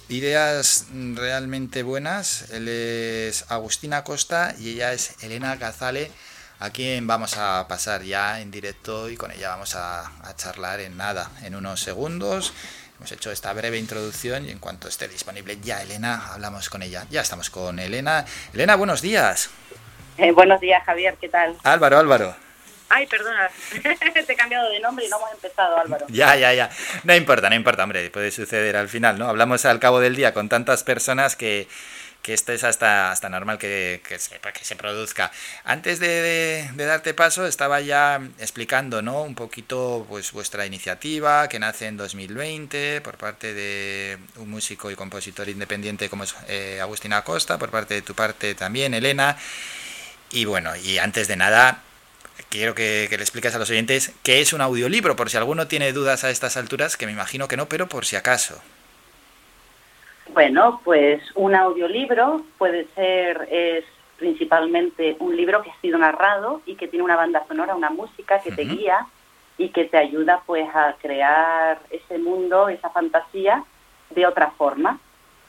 ideas 0.10 0.88
realmente 0.92 1.84
buenas. 1.84 2.52
Él 2.52 2.68
es 2.68 3.46
Agustina 3.50 4.04
Costa 4.04 4.56
y 4.60 4.70
ella 4.70 4.94
es 4.94 5.16
Elena 5.22 5.56
Gazale, 5.56 6.12
a 6.60 6.70
quien 6.70 7.08
vamos 7.08 7.38
a 7.38 7.66
pasar 7.68 8.04
ya 8.04 8.42
en 8.42 8.52
directo 8.52 9.10
y 9.10 9.18
con 9.18 9.32
ella 9.32 9.50
vamos 9.50 9.76
a, 9.76 10.06
a 10.28 10.36
charlar 10.36 10.82
en 10.82 10.98
nada, 10.98 11.32
en 11.44 11.56
unos 11.56 11.82
segundos. 11.82 12.54
Hemos 13.02 13.14
hecho 13.14 13.32
esta 13.32 13.52
breve 13.54 13.80
introducción 13.80 14.46
y 14.46 14.52
en 14.52 14.60
cuanto 14.60 14.88
esté 14.88 15.08
disponible 15.08 15.58
ya 15.60 15.82
Elena, 15.82 16.34
hablamos 16.34 16.70
con 16.70 16.84
ella. 16.84 17.08
Ya 17.10 17.22
estamos 17.22 17.50
con 17.50 17.80
Elena. 17.80 18.26
Elena, 18.54 18.76
buenos 18.76 19.02
días. 19.02 19.50
Eh, 20.20 20.32
buenos 20.32 20.62
días, 20.62 20.84
Javier, 20.86 21.18
¿qué 21.20 21.28
tal? 21.28 21.58
Álvaro, 21.64 21.98
Álvaro. 21.98 22.36
Ay, 22.90 23.08
perdona, 23.08 23.50
te 24.14 24.34
he 24.34 24.36
cambiado 24.36 24.70
de 24.70 24.80
nombre 24.80 25.04
y 25.04 25.10
no 25.10 25.18
hemos 25.18 25.32
empezado, 25.32 25.80
Álvaro. 25.80 26.06
Ya, 26.10 26.36
ya, 26.36 26.54
ya. 26.54 26.70
No 27.04 27.16
importa, 27.16 27.50
no 27.50 27.56
importa, 27.56 27.86
hombre, 27.86 28.08
puede 28.12 28.30
suceder 28.30 28.78
al 28.78 28.88
final, 28.88 29.18
¿no? 29.18 29.30
Hablamos 29.30 29.66
al 29.66 29.80
cabo 29.80 30.00
del 30.00 30.16
día 30.16 30.36
con 30.36 30.48
tantas 30.48 30.84
personas 30.84 31.36
que, 31.36 31.68
que 32.22 32.34
esto 32.34 32.54
es 32.54 32.64
hasta, 32.64 33.18
normal 33.30 33.58
que, 33.58 34.02
que, 34.08 34.20
se, 34.20 34.40
que 34.40 34.66
se 34.66 34.76
produzca. 34.76 35.32
Antes 35.64 36.00
de, 36.00 36.70
de, 36.74 36.86
darte 36.86 37.14
paso, 37.14 37.48
estaba 37.48 37.82
ya 37.82 38.22
explicando 38.40 39.02
¿no? 39.02 39.24
un 39.24 39.36
poquito 39.36 40.06
pues, 40.08 40.32
vuestra 40.32 40.66
iniciativa 40.66 41.48
que 41.48 41.60
nace 41.60 41.88
en 41.88 41.98
2020 41.98 43.02
por 43.02 43.18
parte 43.18 43.54
de 43.54 44.18
un 44.38 44.50
músico 44.50 44.92
y 44.92 44.96
compositor 44.96 45.50
independiente 45.50 46.10
como 46.10 46.24
es 46.24 46.36
eh, 46.48 46.80
Agustín 46.82 47.14
Acosta, 47.14 47.58
por 47.58 47.72
parte 47.72 47.96
de 47.96 48.02
tu 48.02 48.14
parte 48.14 48.54
también, 48.56 48.94
Elena. 48.94 49.38
Y 50.32 50.46
bueno, 50.46 50.76
y 50.76 51.00
antes 51.00 51.28
de 51.28 51.36
nada, 51.36 51.82
quiero 52.50 52.76
que, 52.76 53.08
que, 53.10 53.18
le 53.18 53.24
expliques 53.24 53.54
a 53.56 53.60
los 53.60 53.70
oyentes 53.70 54.12
qué 54.24 54.42
es 54.42 54.54
un 54.54 54.62
audiolibro, 54.62 55.16
por 55.16 55.30
si 55.30 55.38
alguno 55.38 55.68
tiene 55.68 55.92
dudas 55.92 56.24
a 56.24 56.30
estas 56.30 56.56
alturas, 56.56 56.98
que 56.98 57.06
me 57.06 57.12
imagino 57.12 57.48
que 57.48 57.58
no, 57.58 57.68
pero 57.68 57.90
por 57.90 58.06
si 58.06 58.16
acaso. 58.16 58.62
Bueno, 60.30 60.82
pues 60.84 61.22
un 61.36 61.56
audiolibro 61.56 62.42
puede 62.58 62.88
ser, 62.96 63.48
es 63.52 63.86
principalmente 64.18 65.18
un 65.20 65.36
libro 65.36 65.62
que 65.62 65.72
ha 65.72 65.82
sido 65.82 65.98
narrado 65.98 66.62
y 66.66 66.76
que 66.76 66.88
tiene 66.88 67.04
una 67.04 67.16
banda 67.16 67.44
sonora, 67.48 67.76
una 67.76 67.90
música 67.90 68.40
que 68.40 68.52
te 68.52 68.64
guía 68.64 69.08
y 69.58 69.70
que 69.70 69.86
te 69.86 69.98
ayuda 69.98 70.42
pues 70.46 70.70
a 70.74 70.96
crear 71.02 71.80
ese 71.90 72.18
mundo, 72.18 72.70
esa 72.70 72.90
fantasía 72.92 73.64
de 74.12 74.26
otra 74.26 74.52
forma, 74.52 75.00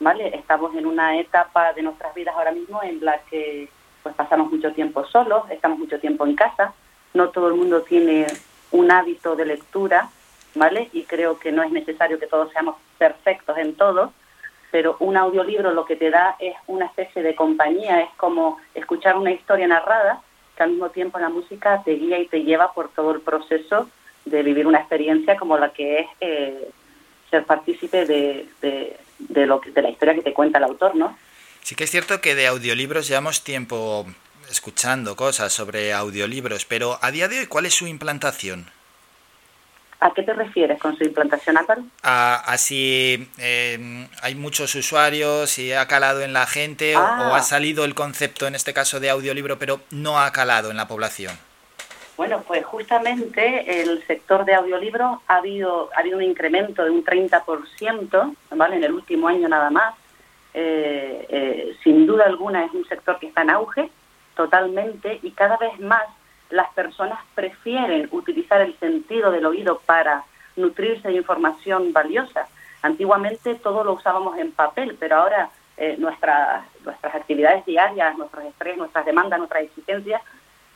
¿vale? 0.00 0.34
Estamos 0.34 0.74
en 0.74 0.86
una 0.86 1.18
etapa 1.18 1.72
de 1.74 1.82
nuestras 1.82 2.14
vidas 2.14 2.34
ahora 2.34 2.52
mismo 2.52 2.82
en 2.82 3.04
la 3.04 3.18
que 3.30 3.68
pues 4.02 4.14
pasamos 4.14 4.50
mucho 4.50 4.72
tiempo 4.72 5.04
solos, 5.06 5.44
estamos 5.50 5.78
mucho 5.78 6.00
tiempo 6.00 6.26
en 6.26 6.34
casa, 6.34 6.72
no 7.14 7.28
todo 7.28 7.48
el 7.48 7.54
mundo 7.54 7.82
tiene 7.82 8.26
un 8.72 8.90
hábito 8.90 9.36
de 9.36 9.46
lectura, 9.46 10.08
¿vale? 10.54 10.88
Y 10.92 11.04
creo 11.04 11.38
que 11.38 11.52
no 11.52 11.62
es 11.62 11.70
necesario 11.70 12.18
que 12.18 12.26
todos 12.26 12.50
seamos 12.52 12.76
perfectos 12.98 13.56
en 13.58 13.74
todo, 13.74 14.12
pero 14.72 14.96
un 15.00 15.16
audiolibro 15.16 15.70
lo 15.70 15.84
que 15.84 15.96
te 15.96 16.10
da 16.10 16.34
es 16.40 16.56
una 16.66 16.86
especie 16.86 17.22
de 17.22 17.36
compañía, 17.36 18.00
es 18.00 18.08
como 18.16 18.58
escuchar 18.74 19.16
una 19.16 19.30
historia 19.30 19.68
narrada, 19.68 20.22
que 20.56 20.62
al 20.62 20.70
mismo 20.70 20.88
tiempo 20.88 21.18
la 21.18 21.28
música 21.28 21.82
te 21.84 21.92
guía 21.92 22.18
y 22.18 22.26
te 22.26 22.42
lleva 22.42 22.72
por 22.72 22.88
todo 22.88 23.12
el 23.12 23.20
proceso 23.20 23.88
de 24.24 24.42
vivir 24.42 24.66
una 24.66 24.78
experiencia 24.78 25.36
como 25.36 25.58
la 25.58 25.72
que 25.74 26.00
es 26.00 26.06
eh, 26.20 26.70
ser 27.30 27.44
partícipe 27.44 28.06
de, 28.06 28.48
de, 28.62 28.96
de, 29.18 29.46
lo 29.46 29.60
que, 29.60 29.70
de 29.70 29.82
la 29.82 29.90
historia 29.90 30.14
que 30.14 30.22
te 30.22 30.32
cuenta 30.32 30.56
el 30.56 30.64
autor, 30.64 30.96
¿no? 30.96 31.16
Sí 31.60 31.74
que 31.74 31.84
es 31.84 31.90
cierto 31.90 32.22
que 32.22 32.34
de 32.34 32.46
audiolibros 32.46 33.06
llevamos 33.06 33.44
tiempo 33.44 34.06
escuchando 34.50 35.16
cosas 35.16 35.52
sobre 35.52 35.92
audiolibros, 35.92 36.64
pero 36.64 36.98
a 37.02 37.10
día 37.10 37.28
de 37.28 37.40
hoy, 37.40 37.46
¿cuál 37.46 37.66
es 37.66 37.74
su 37.74 37.86
implantación? 37.86 38.66
¿A 40.02 40.12
qué 40.12 40.24
te 40.24 40.32
refieres 40.32 40.80
con 40.80 40.96
su 40.98 41.04
implantación, 41.04 41.56
Álvaro? 41.56 41.82
A, 42.02 42.34
a 42.34 42.58
si 42.58 43.28
eh, 43.38 44.08
hay 44.20 44.34
muchos 44.34 44.74
usuarios, 44.74 45.48
si 45.48 45.72
ha 45.72 45.86
calado 45.86 46.22
en 46.22 46.32
la 46.32 46.44
gente 46.44 46.96
ah. 46.96 47.28
o, 47.28 47.30
o, 47.30 47.34
ha 47.36 47.42
salido 47.42 47.84
el 47.84 47.94
concepto, 47.94 48.48
en 48.48 48.56
este 48.56 48.74
caso, 48.74 48.98
de 48.98 49.10
audiolibro, 49.10 49.60
pero 49.60 49.80
no 49.92 50.18
ha 50.18 50.32
calado 50.32 50.72
en 50.72 50.76
la 50.76 50.88
población. 50.88 51.38
Bueno, 52.16 52.42
pues 52.48 52.64
justamente 52.64 53.80
el 53.80 54.04
sector 54.08 54.44
de 54.44 54.54
audiolibro 54.54 55.22
ha 55.28 55.36
habido, 55.36 55.90
ha 55.94 56.00
habido 56.00 56.16
un 56.16 56.24
incremento 56.24 56.82
de 56.82 56.90
un 56.90 57.04
30%, 57.04 58.36
¿vale? 58.56 58.76
En 58.76 58.84
el 58.84 58.92
último 58.92 59.28
año 59.28 59.48
nada 59.48 59.70
más. 59.70 59.94
Eh, 60.52 61.26
eh, 61.28 61.76
sin 61.84 62.06
duda 62.08 62.24
alguna 62.24 62.64
es 62.64 62.72
un 62.72 62.84
sector 62.86 63.20
que 63.20 63.28
está 63.28 63.42
en 63.42 63.50
auge 63.50 63.88
totalmente 64.34 65.20
y 65.22 65.30
cada 65.30 65.56
vez 65.58 65.78
más 65.78 66.02
las 66.52 66.68
personas 66.74 67.18
prefieren 67.34 68.08
utilizar 68.12 68.60
el 68.60 68.78
sentido 68.78 69.30
del 69.30 69.46
oído 69.46 69.80
para 69.86 70.24
nutrirse 70.54 71.08
de 71.08 71.14
información 71.14 71.92
valiosa. 71.94 72.46
Antiguamente 72.82 73.54
todo 73.54 73.82
lo 73.84 73.94
usábamos 73.94 74.38
en 74.38 74.52
papel, 74.52 74.96
pero 75.00 75.16
ahora 75.16 75.48
eh, 75.78 75.96
nuestras, 75.98 76.64
nuestras 76.84 77.14
actividades 77.14 77.64
diarias, 77.64 78.18
nuestros 78.18 78.44
estrés, 78.44 78.76
nuestras 78.76 79.06
demandas, 79.06 79.38
nuestras 79.38 79.62
exigencias, 79.62 80.20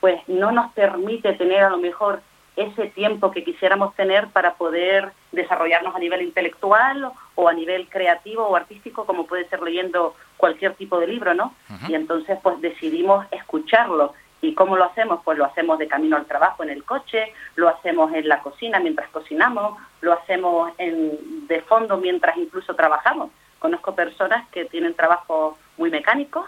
pues 0.01 0.19
no 0.29 0.51
nos 0.51 0.73
permite 0.73 1.35
tener 1.35 1.63
a 1.63 1.71
lo 1.71 1.79
mejor 1.79 2.23
ese 2.57 2.87
tiempo 2.87 3.31
que 3.31 3.45
quisiéramos 3.45 3.95
tener 3.95 4.29
para 4.29 4.55
poder 4.55 5.13
desarrollarnos 5.31 5.95
a 5.95 5.99
nivel 5.99 6.23
intelectual 6.23 7.13
o 7.35 7.49
a 7.49 7.53
nivel 7.53 7.87
creativo 7.91 8.47
o 8.47 8.57
artístico, 8.57 9.05
como 9.05 9.27
puede 9.27 9.47
ser 9.49 9.61
leyendo 9.61 10.15
cualquier 10.39 10.73
tipo 10.73 10.99
de 10.99 11.07
libro, 11.07 11.35
¿no? 11.35 11.55
Uh 11.69 11.75
-huh. 11.75 11.91
Y 11.91 11.95
entonces 11.95 12.39
pues 12.43 12.59
decidimos 12.63 13.27
escucharlo 13.31 14.15
¿Y 14.43 14.55
cómo 14.55 14.77
lo 14.77 14.85
hacemos? 14.85 15.21
Pues 15.25 15.39
lo 15.39 15.45
hacemos 15.45 15.79
de 15.79 15.89
camino 15.89 16.17
al 16.17 16.27
trabajo 16.27 16.63
en 16.63 16.71
el 16.71 16.85
coche, 16.85 17.33
lo 17.55 17.69
hacemos 17.69 18.13
en 18.13 18.29
la 18.29 18.41
cocina 18.41 18.79
mientras 18.79 19.09
cocinamos, 19.09 19.79
lo 20.01 20.13
hacemos 20.13 20.73
en, 20.79 21.47
de 21.47 21.61
fondo 21.63 21.97
mientras 21.97 22.37
incluso 22.37 22.75
trabajamos. 22.75 23.31
Conozco 23.59 23.95
personas 23.95 24.47
que 24.51 24.67
tienen 24.67 24.95
trabajos 24.95 25.57
muy 25.79 25.91
mecánicos, 25.91 26.47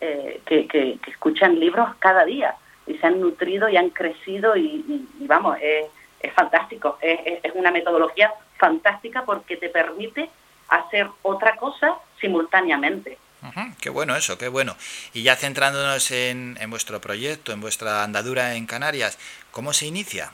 eh, 0.00 0.40
que, 0.46 0.66
que, 0.66 0.98
que, 1.02 1.10
escuchan 1.10 1.58
libros 1.58 1.88
cada 1.98 2.24
día 2.24 2.54
y 2.86 2.94
se 2.98 3.06
han 3.06 3.20
nutrido 3.20 3.68
y 3.68 3.76
han 3.76 3.90
crecido 3.90 4.56
y, 4.56 5.06
y, 5.20 5.26
vamos, 5.26 5.56
es, 5.60 5.86
es 6.20 6.32
fantástico, 6.34 6.98
es, 7.00 7.40
es 7.42 7.52
una 7.54 7.70
metodología 7.70 8.32
fantástica 8.58 9.22
porque 9.24 9.56
te 9.56 9.68
permite 9.68 10.30
hacer 10.68 11.08
otra 11.22 11.56
cosa 11.56 11.96
simultáneamente. 12.20 13.18
Uh 13.42 13.46
-huh, 13.46 13.76
qué 13.80 13.90
bueno 13.90 14.16
eso, 14.16 14.36
qué 14.36 14.48
bueno. 14.48 14.76
Y 15.14 15.22
ya 15.22 15.36
centrándonos 15.36 16.10
en, 16.10 16.56
en, 16.60 16.70
vuestro 16.70 17.00
proyecto, 17.00 17.52
en 17.52 17.60
vuestra 17.60 18.02
andadura 18.02 18.54
en 18.54 18.66
Canarias, 18.66 19.18
¿cómo 19.52 19.72
se 19.72 19.86
inicia? 19.86 20.32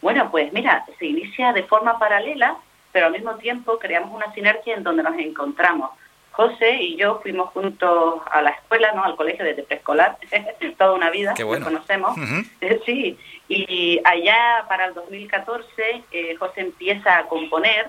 Bueno, 0.00 0.30
pues 0.30 0.52
mira, 0.52 0.84
se 0.98 1.06
inicia 1.06 1.52
de 1.52 1.64
forma 1.64 1.98
paralela, 1.98 2.56
pero 2.92 3.06
al 3.06 3.12
mismo 3.12 3.34
tiempo 3.36 3.78
creamos 3.78 4.14
una 4.14 4.32
sinergia 4.32 4.74
en 4.76 4.82
donde 4.84 5.02
nos 5.02 5.18
encontramos. 5.18 5.90
José 6.30 6.76
y 6.80 6.96
yo 6.96 7.18
fuimos 7.20 7.50
juntos 7.50 8.22
a 8.30 8.40
la 8.42 8.50
escuela, 8.50 8.92
¿no? 8.92 9.02
Al 9.02 9.16
colegio 9.16 9.44
desde 9.44 9.64
preescolar, 9.64 10.16
toda 10.78 10.92
una 10.92 11.10
vida, 11.10 11.34
Qué 11.34 11.42
bueno. 11.42 11.64
nos 11.68 11.84
conocemos. 11.84 12.16
Uh 12.16 12.20
-huh. 12.60 12.82
Sí, 12.86 13.18
y 13.48 14.00
allá 14.04 14.64
para 14.68 14.86
el 14.86 14.94
2014 14.94 16.04
eh, 16.12 16.36
José 16.38 16.60
empieza 16.60 17.18
a 17.18 17.26
componer 17.26 17.88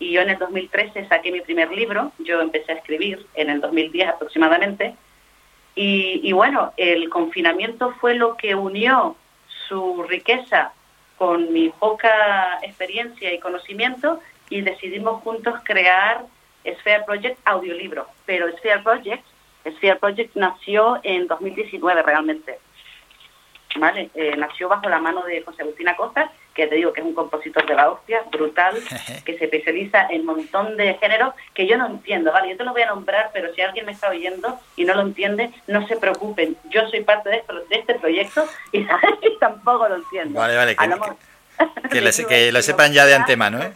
y 0.00 0.12
yo 0.12 0.22
en 0.22 0.30
el 0.30 0.38
2013 0.38 1.06
saqué 1.06 1.30
mi 1.30 1.42
primer 1.42 1.70
libro, 1.70 2.10
yo 2.18 2.40
empecé 2.40 2.72
a 2.72 2.76
escribir 2.76 3.26
en 3.34 3.50
el 3.50 3.60
2010 3.60 4.08
aproximadamente, 4.08 4.96
y, 5.82 6.32
bueno, 6.32 6.72
el 6.76 7.08
confinamiento 7.08 7.94
fue 8.00 8.14
lo 8.14 8.36
que 8.36 8.54
unió 8.54 9.16
su 9.68 10.02
riqueza 10.02 10.72
con 11.16 11.52
mi 11.52 11.70
poca 11.70 12.58
experiencia 12.62 13.32
y 13.32 13.38
conocimiento 13.38 14.20
y 14.50 14.60
decidimos 14.60 15.22
juntos 15.22 15.54
crear 15.64 16.26
Sphere 16.66 17.04
Project 17.04 17.38
audiolibro, 17.44 18.06
pero 18.26 18.50
Sphere 18.58 18.80
Project, 18.80 19.24
Sphere 19.64 19.96
Project 19.96 20.34
nació 20.34 21.00
en 21.02 21.26
2019 21.26 22.02
realmente. 22.02 22.58
¿Vale? 23.76 24.10
Eh, 24.14 24.34
nació 24.36 24.68
bajo 24.68 24.88
la 24.88 24.98
mano 24.98 25.22
de 25.22 25.42
José 25.42 25.62
Agustín 25.62 25.88
Acosta 25.88 26.30
que 26.54 26.66
te 26.66 26.74
digo 26.74 26.92
que 26.92 27.00
es 27.00 27.06
un 27.06 27.14
compositor 27.14 27.66
de 27.66 27.74
la 27.74 27.90
hostia, 27.90 28.22
brutal, 28.30 28.76
que 29.24 29.38
se 29.38 29.44
especializa 29.44 30.06
en 30.10 30.20
un 30.20 30.36
montón 30.36 30.76
de 30.76 30.94
géneros 30.94 31.34
que 31.54 31.66
yo 31.66 31.76
no 31.76 31.86
entiendo, 31.86 32.32
¿vale? 32.32 32.50
Yo 32.50 32.56
te 32.56 32.64
lo 32.64 32.72
voy 32.72 32.82
a 32.82 32.86
nombrar, 32.86 33.30
pero 33.32 33.52
si 33.54 33.60
alguien 33.60 33.86
me 33.86 33.92
está 33.92 34.08
oyendo 34.08 34.58
y 34.76 34.84
no 34.84 34.94
lo 34.94 35.02
entiende, 35.02 35.50
no 35.66 35.86
se 35.86 35.96
preocupen. 35.96 36.56
Yo 36.70 36.88
soy 36.88 37.02
parte 37.02 37.30
de, 37.30 37.36
esto, 37.36 37.54
de 37.54 37.76
este 37.76 37.94
proyecto 37.94 38.46
y, 38.72 38.86
tampoco 39.40 39.88
lo 39.88 39.96
entiendo. 39.96 40.40
Vale, 40.40 40.56
vale, 40.56 40.76
que, 40.76 40.88
que, 40.88 41.88
que, 41.90 42.00
lo, 42.00 42.28
que 42.28 42.52
lo 42.52 42.62
sepan 42.62 42.92
ya 42.92 43.06
de 43.06 43.14
antemano, 43.14 43.62
¿eh? 43.62 43.72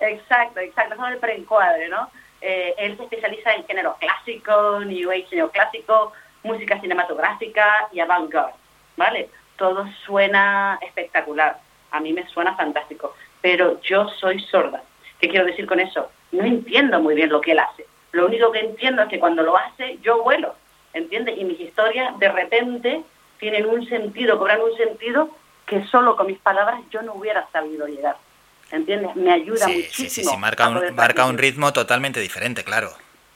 Exacto, 0.00 0.60
exacto, 0.60 0.94
eso 0.94 1.06
es 1.06 1.12
el 1.12 1.18
preencuadre, 1.18 1.88
¿no? 1.88 2.10
Eh, 2.40 2.74
él 2.78 2.96
se 2.96 3.04
especializa 3.04 3.54
en 3.54 3.66
género 3.66 3.96
clásico, 3.98 4.80
New 4.80 5.10
Age 5.10 5.36
neoclásico, 5.36 6.12
música 6.42 6.80
cinematográfica 6.80 7.88
y 7.92 8.00
avant-garde, 8.00 8.54
¿vale? 8.96 9.28
Todo 9.56 9.86
suena 10.04 10.78
espectacular 10.82 11.65
a 11.96 12.00
mí 12.00 12.12
me 12.12 12.26
suena 12.28 12.54
fantástico, 12.56 13.14
pero 13.40 13.80
yo 13.82 14.08
soy 14.20 14.40
sorda. 14.40 14.82
¿Qué 15.20 15.28
quiero 15.28 15.46
decir 15.46 15.66
con 15.66 15.80
eso? 15.80 16.10
No 16.32 16.44
entiendo 16.44 17.00
muy 17.00 17.14
bien 17.14 17.30
lo 17.30 17.40
que 17.40 17.52
él 17.52 17.58
hace. 17.58 17.86
Lo 18.12 18.26
único 18.26 18.52
que 18.52 18.60
entiendo 18.60 19.02
es 19.02 19.08
que 19.08 19.18
cuando 19.18 19.42
lo 19.42 19.56
hace, 19.56 19.98
yo 20.02 20.22
vuelo, 20.22 20.54
¿entiendes? 20.92 21.38
Y 21.38 21.44
mis 21.44 21.60
historias 21.60 22.18
de 22.18 22.28
repente 22.28 23.02
tienen 23.38 23.66
un 23.66 23.86
sentido, 23.88 24.38
cobran 24.38 24.60
un 24.60 24.76
sentido 24.76 25.30
que 25.66 25.84
solo 25.86 26.16
con 26.16 26.26
mis 26.26 26.38
palabras 26.38 26.80
yo 26.90 27.02
no 27.02 27.14
hubiera 27.14 27.46
sabido 27.50 27.86
llegar. 27.86 28.16
¿Entiendes? 28.70 29.14
Me 29.14 29.32
ayuda 29.32 29.64
sí, 29.66 29.74
muchísimo. 29.76 30.08
Sí, 30.08 30.10
sí, 30.10 30.24
sí, 30.24 30.36
marca 30.36 30.68
un, 30.68 30.94
marca 30.94 31.26
un 31.26 31.38
ritmo 31.38 31.72
totalmente 31.72 32.20
diferente, 32.20 32.64
claro. 32.64 32.90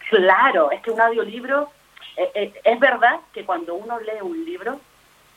Claro, 0.09 0.73
es 0.73 0.81
que 0.83 0.91
un 0.91 1.01
audiolibro, 1.01 1.71
eh, 2.17 2.31
eh, 2.35 2.61
es 2.65 2.81
verdad 2.81 3.21
que 3.33 3.45
cuando 3.45 3.75
uno 3.75 4.01
lee 4.01 4.21
un 4.23 4.45
libro, 4.45 4.81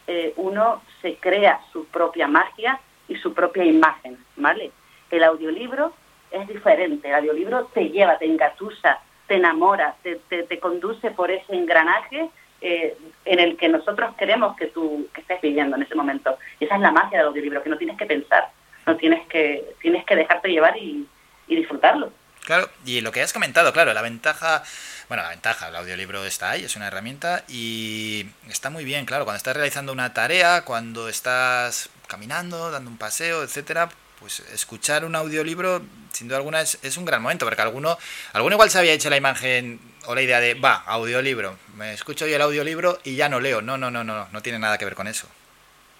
eh, 0.07 0.33
uno 0.37 0.81
se 1.01 1.15
crea 1.17 1.61
su 1.71 1.85
propia 1.85 2.27
magia, 2.27 2.79
y 3.07 3.15
su 3.15 3.34
propia 3.34 3.65
imagen, 3.65 4.17
¿vale? 4.35 4.71
El 5.09 5.23
audiolibro 5.23 5.93
es 6.31 6.47
diferente, 6.47 7.09
el 7.09 7.15
audiolibro 7.15 7.65
te 7.73 7.89
lleva, 7.89 8.17
te 8.17 8.25
engatusa, 8.25 8.99
te 9.27 9.35
enamora, 9.35 9.95
te, 10.03 10.15
te, 10.30 10.43
te 10.43 10.59
conduce 10.59 11.11
por 11.11 11.31
ese 11.31 11.53
engranaje 11.53 12.30
eh, 12.61 12.97
en 13.25 13.39
el 13.39 13.57
que 13.57 13.67
nosotros 13.67 14.15
queremos 14.15 14.55
que 14.55 14.67
tú 14.67 15.07
que 15.13 15.21
estés 15.21 15.41
viviendo 15.41 15.75
en 15.75 15.84
ese 15.84 15.95
momento. 15.95 16.38
Y 16.59 16.65
esa 16.65 16.75
es 16.75 16.81
la 16.81 16.91
magia 16.91 17.17
del 17.17 17.27
audiolibro, 17.27 17.61
que 17.61 17.69
no 17.69 17.77
tienes 17.77 17.97
que 17.97 18.05
pensar, 18.05 18.49
no 18.85 18.95
tienes 18.95 19.27
que, 19.27 19.75
tienes 19.81 20.05
que 20.05 20.15
dejarte 20.15 20.49
llevar 20.49 20.77
y, 20.77 21.07
y 21.47 21.55
disfrutarlo. 21.55 22.11
Claro, 22.45 22.69
y 22.85 23.01
lo 23.01 23.11
que 23.11 23.21
has 23.21 23.31
comentado, 23.31 23.71
claro, 23.71 23.93
la 23.93 24.01
ventaja, 24.01 24.63
bueno, 25.07 25.23
la 25.23 25.30
ventaja, 25.30 25.69
el 25.69 25.75
audiolibro 25.75 26.25
está 26.25 26.51
ahí, 26.51 26.65
es 26.65 26.75
una 26.75 26.88
herramienta 26.88 27.43
y 27.47 28.25
está 28.49 28.69
muy 28.69 28.84
bien, 28.84 29.05
claro, 29.05 29.23
cuando 29.23 29.38
estás 29.38 29.55
realizando 29.55 29.93
una 29.93 30.13
tarea, 30.13 30.63
cuando 30.65 31.07
estás 31.07 31.89
caminando, 32.07 32.71
dando 32.71 32.89
un 32.89 32.97
paseo, 32.97 33.43
etcétera, 33.43 33.89
pues 34.19 34.39
escuchar 34.51 35.03
un 35.05 35.15
audiolibro, 35.15 35.81
sin 36.11 36.27
duda 36.27 36.38
alguna, 36.38 36.61
es, 36.61 36.77
es 36.81 36.97
un 36.97 37.05
gran 37.05 37.21
momento, 37.21 37.45
porque 37.45 37.61
alguno, 37.61 37.97
alguno 38.34 38.55
igual 38.55 38.69
se 38.69 38.80
había 38.80 38.93
hecho 38.93 39.09
la 39.09 39.17
imagen 39.17 39.80
o 40.05 40.15
la 40.15 40.21
idea 40.21 40.39
de, 40.39 40.53
va, 40.53 40.84
audiolibro, 40.85 41.57
me 41.75 41.93
escucho 41.93 42.27
yo 42.27 42.35
el 42.35 42.41
audiolibro 42.41 42.99
y 43.03 43.15
ya 43.15 43.30
no 43.30 43.39
leo. 43.39 43.61
No, 43.61 43.77
no, 43.77 43.91
no, 43.91 44.03
no, 44.03 44.27
no 44.31 44.41
tiene 44.41 44.59
nada 44.59 44.77
que 44.77 44.85
ver 44.85 44.95
con 44.95 45.07
eso. 45.07 45.27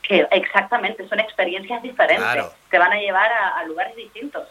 Que 0.02 0.28
exactamente, 0.32 1.08
son 1.08 1.20
experiencias 1.20 1.82
diferentes 1.82 2.24
Claro. 2.24 2.54
que 2.70 2.78
van 2.78 2.92
a 2.92 2.98
llevar 2.98 3.32
a, 3.32 3.60
a 3.60 3.64
lugares 3.66 3.96
distintos. 3.96 4.48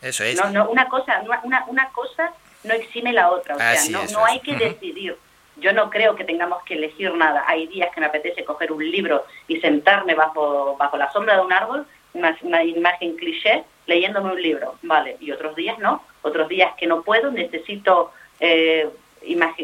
Eso 0.00 0.24
es. 0.24 0.36
No, 0.36 0.48
no, 0.50 0.70
una 0.70 0.88
cosa, 0.88 1.20
una, 1.44 1.64
una, 1.66 1.88
cosa 1.90 2.32
no 2.64 2.72
exime 2.74 3.12
la 3.12 3.30
otra, 3.30 3.56
o 3.56 3.58
sea, 3.58 3.76
no, 3.90 4.04
no 4.06 4.24
hay 4.24 4.40
que 4.40 4.56
decidir. 4.56 5.18
Yo 5.60 5.72
no 5.72 5.90
creo 5.90 6.16
que 6.16 6.24
tengamos 6.24 6.62
que 6.64 6.74
elegir 6.74 7.14
nada. 7.14 7.44
Hay 7.46 7.66
días 7.66 7.90
que 7.94 8.00
me 8.00 8.06
apetece 8.06 8.44
coger 8.44 8.72
un 8.72 8.88
libro 8.90 9.24
y 9.46 9.60
sentarme 9.60 10.14
bajo, 10.14 10.76
bajo 10.76 10.96
la 10.96 11.12
sombra 11.12 11.36
de 11.36 11.42
un 11.42 11.52
árbol, 11.52 11.86
una, 12.14 12.36
una 12.42 12.64
imagen 12.64 13.16
cliché, 13.16 13.64
leyéndome 13.86 14.32
un 14.32 14.42
libro, 14.42 14.76
¿vale? 14.82 15.16
Y 15.20 15.30
otros 15.30 15.54
días 15.54 15.78
no. 15.78 16.02
Otros 16.22 16.48
días 16.48 16.72
que 16.78 16.86
no 16.86 17.02
puedo, 17.02 17.30
necesito 17.30 18.12
eh, 18.40 18.88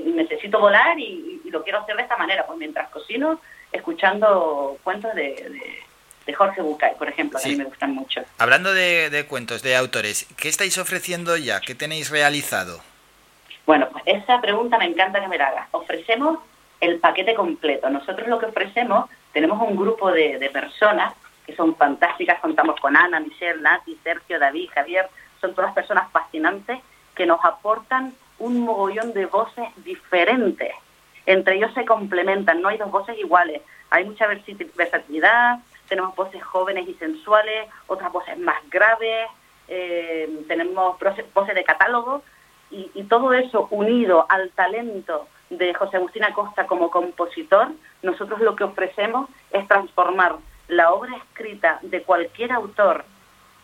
necesito 0.04 0.58
volar 0.58 0.98
y, 0.98 1.40
y 1.44 1.50
lo 1.50 1.62
quiero 1.62 1.80
hacer 1.80 1.96
de 1.96 2.02
esta 2.02 2.16
manera, 2.16 2.46
pues 2.46 2.58
mientras 2.58 2.88
cocino, 2.90 3.40
escuchando 3.72 4.78
cuentos 4.84 5.14
de, 5.14 5.22
de, 5.22 5.78
de 6.26 6.34
Jorge 6.34 6.60
Bucay, 6.60 6.96
por 6.96 7.08
ejemplo, 7.08 7.38
que 7.42 7.48
a 7.48 7.52
mí 7.52 7.56
me 7.56 7.64
gustan 7.64 7.94
mucho. 7.94 8.22
Hablando 8.38 8.74
de, 8.74 9.10
de 9.10 9.26
cuentos, 9.26 9.62
de 9.62 9.76
autores, 9.76 10.26
¿qué 10.36 10.48
estáis 10.48 10.76
ofreciendo 10.78 11.36
ya? 11.36 11.60
¿Qué 11.60 11.74
tenéis 11.74 12.10
realizado? 12.10 12.80
Bueno, 13.66 13.88
pues 13.90 14.04
esa 14.06 14.40
pregunta 14.40 14.78
me 14.78 14.84
encanta 14.84 15.20
que 15.20 15.28
me 15.28 15.38
la 15.38 15.48
hagas. 15.48 15.68
Ofrecemos 15.72 16.38
el 16.80 17.00
paquete 17.00 17.34
completo. 17.34 17.90
Nosotros 17.90 18.28
lo 18.28 18.38
que 18.38 18.46
ofrecemos, 18.46 19.10
tenemos 19.32 19.60
un 19.60 19.76
grupo 19.76 20.12
de, 20.12 20.48
personas 20.52 21.12
que 21.44 21.56
son 21.56 21.74
fantásticas. 21.74 22.38
Contamos 22.40 22.78
con 22.80 22.96
Ana, 22.96 23.18
Michelle, 23.18 23.60
Nati, 23.60 23.98
Sergio, 24.04 24.38
David, 24.38 24.70
Javier. 24.72 25.08
Son 25.40 25.52
todas 25.54 25.74
personas 25.74 26.10
fascinantes 26.12 26.78
que 27.16 27.26
nos 27.26 27.44
aportan 27.44 28.14
un 28.38 28.60
mogollón 28.60 29.12
de 29.12 29.26
voces 29.26 29.68
diferentes. 29.84 30.72
Entre 31.24 31.56
ellos 31.56 31.74
se 31.74 31.84
complementan, 31.84 32.62
no 32.62 32.68
hay 32.68 32.78
dos 32.78 32.90
voces 32.92 33.18
iguales. 33.18 33.62
Hay 33.90 34.04
mucha 34.04 34.26
versatilidad, 34.28 35.58
tenemos 35.88 36.14
voces 36.14 36.42
jóvenes 36.42 36.88
y 36.88 36.94
sensuales, 36.94 37.68
otras 37.88 38.12
voces 38.12 38.38
más 38.38 38.58
graves, 38.70 39.28
eh, 39.68 40.28
tenemos 40.46 40.96
voces 41.34 41.54
de 41.54 41.64
catálogo 41.64 42.22
y, 42.70 42.90
y 42.94 43.04
todo 43.04 43.32
eso 43.32 43.68
unido 43.70 44.26
al 44.28 44.50
talento 44.50 45.28
de 45.50 45.74
José 45.74 45.96
Agustín 45.96 46.24
Acosta 46.24 46.66
como 46.66 46.90
compositor, 46.90 47.68
nosotros 48.02 48.40
lo 48.40 48.56
que 48.56 48.64
ofrecemos 48.64 49.28
es 49.50 49.66
transformar 49.68 50.36
la 50.68 50.92
obra 50.92 51.16
escrita 51.16 51.78
de 51.82 52.02
cualquier 52.02 52.52
autor 52.52 53.04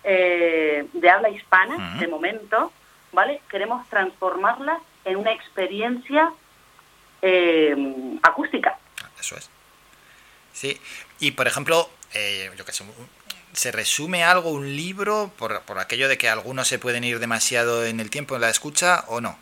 eh, 0.04 0.86
de 0.92 1.10
habla 1.10 1.30
hispana, 1.30 1.98
de 1.98 2.08
momento, 2.08 2.72
¿vale? 3.12 3.40
Queremos 3.48 3.88
transformarla 3.88 4.80
en 5.04 5.16
una 5.16 5.32
experiencia 5.32 6.32
eh, 7.20 8.18
acústica. 8.22 8.78
Eso 9.20 9.36
es. 9.36 9.50
Sí, 10.52 10.80
y 11.18 11.32
por 11.32 11.46
ejemplo, 11.46 11.88
eh, 12.14 12.50
yo 12.56 12.64
qué 12.64 12.72
sé, 12.72 12.84
¿se 13.52 13.72
resume 13.72 14.24
algo 14.24 14.50
un 14.50 14.76
libro 14.76 15.30
por, 15.38 15.60
por 15.62 15.78
aquello 15.78 16.08
de 16.08 16.18
que 16.18 16.28
algunos 16.28 16.68
se 16.68 16.78
pueden 16.78 17.04
ir 17.04 17.18
demasiado 17.18 17.84
en 17.84 18.00
el 18.00 18.10
tiempo 18.10 18.34
en 18.34 18.40
la 18.42 18.50
escucha 18.50 19.04
o 19.08 19.20
no? 19.20 19.38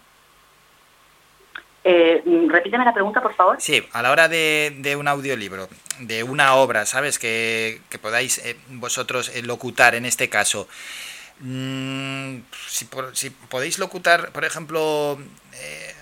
Eh, 1.83 2.23
repíteme 2.49 2.85
la 2.85 2.93
pregunta, 2.93 3.23
por 3.23 3.35
favor. 3.35 3.57
Sí, 3.59 3.83
a 3.93 4.03
la 4.03 4.11
hora 4.11 4.29
de, 4.29 4.75
de 4.79 4.97
un 4.97 5.09
audiolibro, 5.09 5.69
de 6.01 6.23
una 6.23 6.55
obra, 6.55 6.85
¿sabes? 6.85 7.19
Que, 7.19 7.81
que 7.89 7.99
podáis 7.99 8.39
eh, 8.39 8.57
vosotros 8.69 9.31
eh, 9.35 9.43
locutar 9.43 9.95
en 9.95 10.05
este 10.05 10.29
caso. 10.29 10.69
Mm, 11.39 12.41
si, 12.69 12.85
por- 12.85 13.17
si 13.17 13.31
podéis 13.31 13.79
locutar, 13.79 14.31
por 14.33 14.45
ejemplo, 14.45 15.19
eh, 15.55 15.95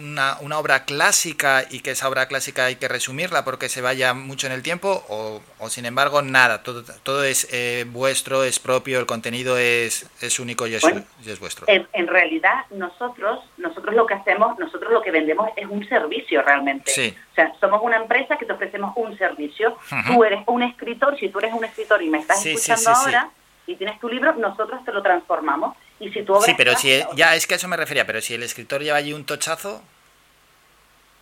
una, 0.00 0.36
una 0.40 0.58
obra 0.58 0.84
clásica 0.84 1.64
y 1.70 1.80
que 1.80 1.92
esa 1.92 2.08
obra 2.08 2.26
clásica 2.26 2.66
hay 2.66 2.76
que 2.76 2.88
resumirla 2.88 3.44
porque 3.44 3.68
se 3.68 3.80
vaya 3.80 4.14
mucho 4.14 4.46
en 4.46 4.52
el 4.52 4.62
tiempo, 4.62 5.04
o, 5.08 5.40
o 5.58 5.68
sin 5.68 5.84
embargo, 5.86 6.22
nada, 6.22 6.62
todo, 6.62 6.82
todo 7.02 7.24
es 7.24 7.48
eh, 7.52 7.84
vuestro, 7.88 8.44
es 8.44 8.58
propio, 8.58 8.98
el 8.98 9.06
contenido 9.06 9.58
es, 9.58 10.08
es 10.20 10.38
único 10.38 10.66
y 10.66 10.74
es, 10.74 10.82
Bueno, 10.82 11.04
y 11.24 11.30
es 11.30 11.40
vuestro. 11.40 11.66
En, 11.68 11.86
en 11.92 12.06
realidad, 12.06 12.64
nosotros, 12.70 13.40
nosotros 13.58 13.94
lo 13.94 14.06
que 14.06 14.14
hacemos, 14.14 14.58
nosotros 14.58 14.92
lo 14.92 15.02
que 15.02 15.10
vendemos 15.10 15.50
es 15.56 15.66
un 15.68 15.86
servicio 15.88 16.42
realmente. 16.42 16.90
Sí. 16.90 17.14
O 17.32 17.34
sea, 17.34 17.52
somos 17.60 17.80
una 17.82 17.96
empresa 17.96 18.36
que 18.36 18.46
te 18.46 18.52
ofrecemos 18.52 18.92
un 18.96 19.16
servicio. 19.18 19.76
Tú 20.06 20.24
eres 20.24 20.42
un 20.46 20.62
escritor, 20.62 21.18
si 21.18 21.28
tú 21.28 21.38
eres 21.38 21.52
un 21.52 21.64
escritor 21.64 22.02
y 22.02 22.08
me 22.10 22.18
estás 22.18 22.42
Sí, 22.42 22.50
escuchando 22.50 22.82
sí. 22.82 22.90
ahora 23.06 23.30
y 23.66 23.76
tienes 23.76 24.00
tu 24.00 24.08
libro, 24.08 24.34
nosotros 24.34 24.84
te 24.84 24.92
lo 24.92 25.02
transformamos. 25.02 25.76
Y 26.02 26.10
si 26.12 26.22
tu 26.24 26.34
obra 26.34 26.44
Sí, 26.46 26.54
pero 26.56 26.74
si 26.76 27.00
ya 27.14 27.34
es 27.36 27.46
que 27.46 27.54
a 27.54 27.56
eso 27.56 27.68
me 27.68 27.76
refería, 27.76 28.04
pero 28.06 28.20
si 28.20 28.34
el 28.34 28.42
escritor 28.42 28.82
lleva 28.82 28.98
allí 28.98 29.12
un 29.12 29.24
tochazo, 29.24 29.82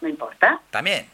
no 0.01 0.09
importa. 0.09 0.61
también. 0.71 1.09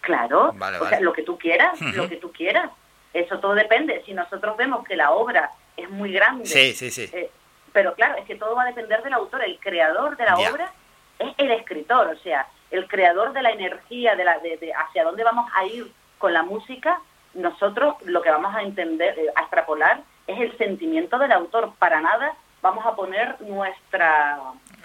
Claro, 0.00 0.52
Vale, 0.54 0.76
o 0.76 0.80
vale. 0.80 0.90
sea, 0.96 1.00
lo 1.00 1.12
que 1.12 1.22
tú 1.22 1.38
quieras, 1.38 1.80
lo 1.80 2.08
que 2.08 2.16
tú 2.16 2.30
quieras. 2.32 2.70
Eso 3.14 3.38
todo 3.38 3.54
depende. 3.54 4.02
Si 4.04 4.12
nosotros 4.12 4.56
vemos 4.56 4.84
que 4.86 4.96
la 4.96 5.12
obra 5.12 5.50
es 5.76 5.88
muy 5.88 6.12
grande, 6.12 6.44
Sí, 6.46 6.74
sí, 6.74 6.90
sí. 6.90 7.08
eh, 7.12 7.30
pero 7.72 7.94
claro, 7.94 8.16
es 8.18 8.26
que 8.26 8.34
todo 8.34 8.54
va 8.54 8.64
a 8.64 8.66
depender 8.66 9.02
del 9.02 9.14
autor. 9.14 9.42
El 9.44 9.58
creador 9.60 10.16
de 10.16 10.24
la 10.26 10.36
obra 10.36 10.72
es 11.18 11.32
el 11.38 11.50
escritor, 11.52 12.08
o 12.08 12.18
sea, 12.18 12.46
el 12.70 12.86
creador 12.88 13.32
de 13.32 13.42
la 13.42 13.50
energía, 13.50 14.14
de, 14.16 14.24
la, 14.24 14.38
de, 14.40 14.56
de 14.58 14.74
hacia 14.74 15.04
dónde 15.04 15.22
vamos 15.24 15.48
a 15.54 15.64
ir 15.64 15.90
con 16.18 16.32
la 16.32 16.42
música. 16.42 16.98
Nosotros 17.34 17.94
lo 18.04 18.20
que 18.20 18.30
vamos 18.30 18.54
a 18.54 18.62
entender, 18.62 19.16
eh, 19.18 19.26
a 19.36 19.42
extrapolar, 19.42 20.02
es 20.26 20.38
el 20.40 20.58
sentimiento 20.58 21.18
del 21.18 21.32
autor. 21.32 21.72
Para 21.78 22.00
nada 22.00 22.34
vamos 22.64 22.86
a 22.86 22.96
poner 22.96 23.38
nuestra 23.42 24.38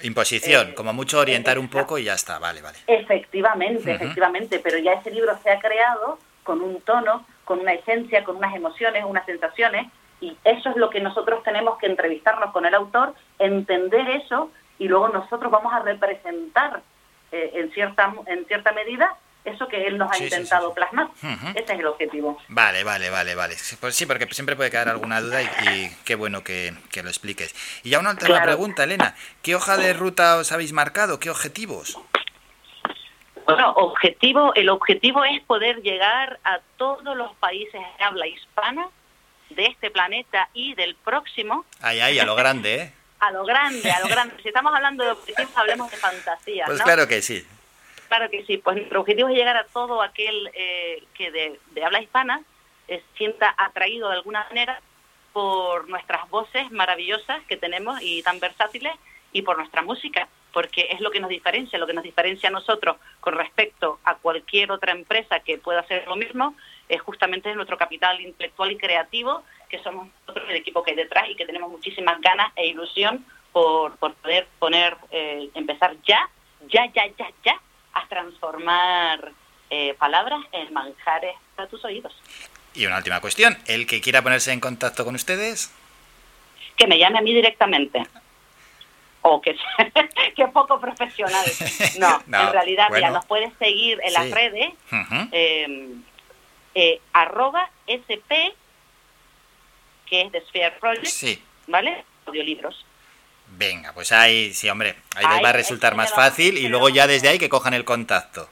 Imposición, 0.04 0.70
Eh, 0.70 0.74
como 0.76 0.92
mucho 0.94 1.20
orientar 1.20 1.58
un 1.58 1.70
poco 1.70 1.98
y 1.98 2.04
ya 2.04 2.14
está, 2.14 2.38
vale, 2.38 2.62
vale. 2.62 2.78
Efectivamente, 2.88 3.92
efectivamente, 3.92 4.60
pero 4.60 4.78
ya 4.78 4.94
ese 4.94 5.12
libro 5.12 5.38
se 5.42 5.50
ha 5.50 5.60
creado 5.60 6.20
con 6.44 6.62
un 6.62 6.82
tono, 6.82 7.26
con 7.46 7.60
una 7.60 7.74
esencia, 7.74 8.24
con 8.26 8.36
unas 8.36 8.54
emociones, 8.54 9.04
unas 9.06 9.26
sensaciones, 9.26 9.88
y 10.20 10.38
eso 10.44 10.70
es 10.70 10.76
lo 10.76 10.90
que 10.90 11.00
nosotros 11.00 11.42
tenemos 11.44 11.78
que 11.80 11.86
entrevistarnos 11.86 12.52
con 12.52 12.66
el 12.66 12.76
autor, 12.76 13.14
entender 13.40 14.10
eso, 14.10 14.52
y 14.78 14.90
luego 14.90 15.08
nosotros 15.10 15.50
vamos 15.50 15.74
a 15.74 15.80
representar 15.80 16.82
eh, 17.32 17.52
en, 17.54 17.72
cierta, 17.72 18.14
en 18.26 18.46
cierta 18.46 18.74
medida 18.74 19.16
eso 19.46 19.68
que 19.68 19.88
él 19.88 19.98
nos 19.98 20.12
ha 20.12 20.14
Sí, 20.16 20.20
sí, 20.20 20.24
intentado 20.26 20.74
plasmar. 20.74 21.08
Ese 21.56 21.64
es 21.74 21.80
el 21.80 21.86
objetivo. 21.88 22.38
Vale, 22.50 22.84
vale, 22.84 23.10
vale, 23.10 23.36
vale. 23.36 23.56
Pues 23.80 23.96
sí, 23.96 24.06
porque 24.06 24.28
siempre 24.32 24.56
puede 24.56 24.70
quedar 24.70 24.90
alguna 24.90 25.22
duda 25.22 25.42
y, 25.42 25.46
y 25.70 25.96
qué 26.06 26.16
bueno 26.16 26.44
que, 26.44 26.74
que 26.92 27.02
lo 27.04 27.10
expliques. 27.10 27.56
Y 27.84 27.90
ya 27.92 28.00
una 28.00 28.12
última 28.12 28.28
Claro. 28.30 28.46
pregunta, 28.46 28.84
Elena. 28.84 29.16
¿Qué 29.42 29.56
hoja 29.56 29.78
de 29.78 29.94
ruta 29.94 30.38
os 30.38 30.52
habéis 30.52 30.74
marcado? 30.74 31.20
¿Qué 31.20 31.30
objetivos? 31.30 31.98
Bueno, 33.46 33.72
objetivo, 33.72 34.54
el 34.54 34.70
objetivo 34.70 35.24
es 35.26 35.42
poder 35.44 35.82
llegar 35.82 36.40
a 36.44 36.60
todos 36.78 37.16
los 37.18 37.34
países 37.38 37.82
de 37.98 38.04
habla 38.04 38.28
hispana 38.28 38.88
de 39.50 39.66
este 39.66 39.90
planeta 39.90 40.50
y 40.54 40.76
del 40.76 40.96
próximo 40.96 41.66
Ay, 41.82 42.00
ay, 42.02 42.20
a 42.20 42.26
lo 42.26 42.36
grande, 42.36 42.76
¿eh? 42.76 42.94
a 43.20 43.32
lo 43.32 43.44
grande, 43.46 43.90
a 43.92 44.00
lo 44.02 44.08
grande. 44.08 44.36
Si 44.44 44.50
estamos 44.50 44.72
hablando 44.76 45.04
de 45.04 45.12
objetivos, 45.12 45.52
hablemos 45.58 45.90
de 45.90 45.98
fantasía, 45.98 46.66
Pues 46.68 46.78
¿no? 46.78 46.84
claro 46.86 47.08
que 47.08 47.24
sí. 47.24 47.44
Claro 48.10 48.30
que 48.30 48.44
sí. 48.46 48.58
Pues 48.58 48.76
nuestro 48.76 49.02
objetivo 49.02 49.30
es 49.30 49.36
llegar 49.36 49.56
a 49.56 49.66
todo 49.66 50.02
aquel 50.02 50.50
eh, 50.54 51.04
que 51.14 51.32
de, 51.32 51.84
habla 51.84 52.02
hispana 52.02 52.42
sienta 53.16 53.54
atraído 53.56 54.10
de 54.10 54.16
alguna 54.16 54.46
manera 54.46 54.82
por 55.32 55.88
nuestras 55.88 56.28
voces 56.32 56.72
maravillosas 56.72 57.44
que 57.46 57.56
tenemos 57.56 58.02
y 58.02 58.24
tan 58.24 58.40
versátiles 58.40 58.94
y 59.32 59.44
por 59.44 59.58
nuestra 59.58 59.84
música, 59.84 60.28
porque 60.52 60.88
es 60.90 61.00
lo 61.00 61.12
que 61.12 61.20
nos 61.20 61.30
diferencia, 61.30 61.78
lo 61.78 61.86
que 61.86 61.94
nos 61.94 62.04
diferencia 62.04 62.50
a 62.50 62.52
nosotros 62.52 62.98
con 63.20 63.36
respecto 63.36 64.00
a 64.04 64.16
cualquier 64.16 64.72
otra 64.72 64.92
empresa 64.92 65.40
que 65.42 65.60
pueda 65.60 65.82
hacer 65.82 66.08
lo 66.08 66.16
mismo, 66.16 66.56
es 66.88 67.00
justamente 67.00 67.54
nuestro 67.54 67.78
capital 67.78 68.20
intelectual 68.22 68.72
y 68.72 68.78
creativo, 68.78 69.44
que 69.70 69.78
somos 69.84 70.08
nosotros 70.22 70.50
el 70.50 70.56
equipo 70.56 70.82
que 70.82 70.92
hay 70.92 70.98
detrás 70.98 71.30
y 71.30 71.36
que 71.36 71.46
tenemos 71.46 71.70
muchísimas 71.70 72.20
ganas 72.22 72.52
e 72.56 72.66
ilusión 72.66 73.24
por, 73.52 73.98
por 73.98 74.16
poder 74.16 74.48
poner, 74.58 74.98
eh, 75.12 75.48
empezar 75.54 75.96
ya, 76.08 76.28
ya, 76.68 76.88
ya, 76.92 77.06
ya, 77.16 77.32
ya, 77.46 77.62
a 77.94 78.08
transformar 78.08 79.32
eh, 79.70 79.94
palabras 80.00 80.42
en 80.52 80.74
manjares 80.74 81.36
para 81.56 81.68
tus 81.70 81.84
oídos. 81.86 82.14
Y 82.74 82.86
una 82.86 82.98
última 82.98 83.20
cuestión. 83.22 83.58
El 83.66 83.88
que 83.88 84.02
quiera 84.02 84.22
ponerse 84.22 84.52
en 84.52 84.60
contacto 84.60 85.04
con 85.06 85.16
ustedes, 85.16 85.72
Que 86.78 86.88
me 86.88 86.98
llame 86.98 87.20
a 87.20 87.22
mí 87.22 87.34
directamente. 87.34 88.06
o 89.22 89.42
que, 89.42 89.56
que 90.36 90.48
poco 90.48 90.80
profesional. 90.80 91.46
No, 92.00 92.22
No, 92.28 92.42
en 92.48 92.52
realidad, 92.54 92.88
mira, 92.90 93.08
bueno. 93.08 93.16
nos 93.16 93.26
puedes 93.26 93.52
seguir 93.60 94.00
en 94.04 94.14
las 94.14 94.32
redes, 94.32 94.72
eh, 95.32 95.96
eh, 96.76 97.02
arroba 97.14 97.70
SP, 97.86 98.54
que 100.06 100.22
es 100.22 100.32
de 100.32 100.42
Sphere 100.42 100.72
Project, 100.80 101.06
Sí. 101.08 101.42
¿vale? 101.68 102.06
Audiolibros. 102.26 102.86
Venga, 103.60 103.92
pues 103.92 104.14
ahí, 104.14 104.54
sí, 104.54 104.70
hombre, 104.70 104.96
ahí, 105.16 105.26
Ahí, 105.26 105.36
les 105.36 105.44
va 105.44 105.50
a 105.50 105.52
resultar 105.52 105.94
más 105.94 106.14
fácil 106.14 106.58
y 106.58 106.70
luego 106.70 106.88
ya 106.88 107.08
desde 107.08 107.28
ahí 107.28 107.38
que 107.38 107.50
cojan 107.50 107.74
el 107.74 107.84
contacto. 107.84 108.50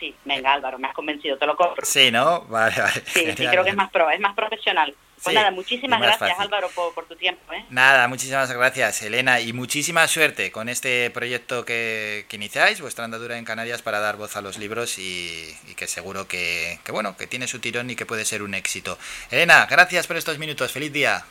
Sí, 0.00 0.14
venga 0.24 0.54
Álvaro, 0.54 0.78
me 0.78 0.88
has 0.88 0.94
convencido, 0.94 1.36
te 1.36 1.44
lo 1.44 1.54
compro. 1.54 1.84
Sí, 1.84 2.10
¿no? 2.10 2.40
Vale, 2.46 2.80
vale. 2.80 3.02
Sí, 3.12 3.26
sí, 3.36 3.46
creo 3.46 3.62
que 3.62 3.70
es 3.70 3.76
más 3.76 3.90
pro, 3.90 4.10
es 4.10 4.18
más 4.18 4.34
profesional. 4.34 4.94
Pues 5.22 5.32
Sí, 5.32 5.34
nada, 5.34 5.50
muchísimas 5.50 6.00
gracias 6.00 6.30
fácil. 6.30 6.44
Álvaro 6.44 6.70
por, 6.74 6.94
por 6.94 7.04
tu 7.04 7.14
tiempo, 7.16 7.52
¿eh? 7.52 7.66
Nada, 7.68 8.08
muchísimas 8.08 8.50
gracias, 8.50 9.02
Elena, 9.02 9.40
y 9.40 9.52
muchísima 9.52 10.08
suerte 10.08 10.50
con 10.50 10.70
este 10.70 11.10
proyecto 11.10 11.66
que, 11.66 12.24
que 12.30 12.36
iniciáis, 12.36 12.80
vuestra 12.80 13.04
andadura 13.04 13.36
en 13.36 13.44
Canarias, 13.44 13.82
para 13.82 14.00
dar 14.00 14.16
voz 14.16 14.34
a 14.36 14.40
los 14.40 14.56
libros 14.56 14.98
y, 14.98 15.54
y 15.68 15.74
que 15.74 15.86
seguro 15.86 16.26
que, 16.26 16.78
que, 16.84 16.92
bueno, 16.92 17.18
que 17.18 17.26
tiene 17.26 17.48
su 17.48 17.58
tirón 17.58 17.90
y 17.90 17.96
que 17.96 18.06
puede 18.06 18.24
ser 18.24 18.42
un 18.42 18.54
éxito. 18.54 18.98
Elena, 19.30 19.66
gracias 19.66 20.06
por 20.06 20.16
estos 20.16 20.38
minutos, 20.38 20.72
feliz 20.72 20.92
día. 20.92 21.22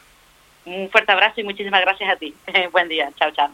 Un 0.66 0.90
fuerte 0.90 1.12
abrazo 1.12 1.42
y 1.42 1.44
muchísimas 1.44 1.82
gracias 1.82 2.12
a 2.12 2.16
ti. 2.16 2.34
Buen 2.72 2.90
día, 2.90 3.12
chao, 3.16 3.32
chao. 3.32 3.50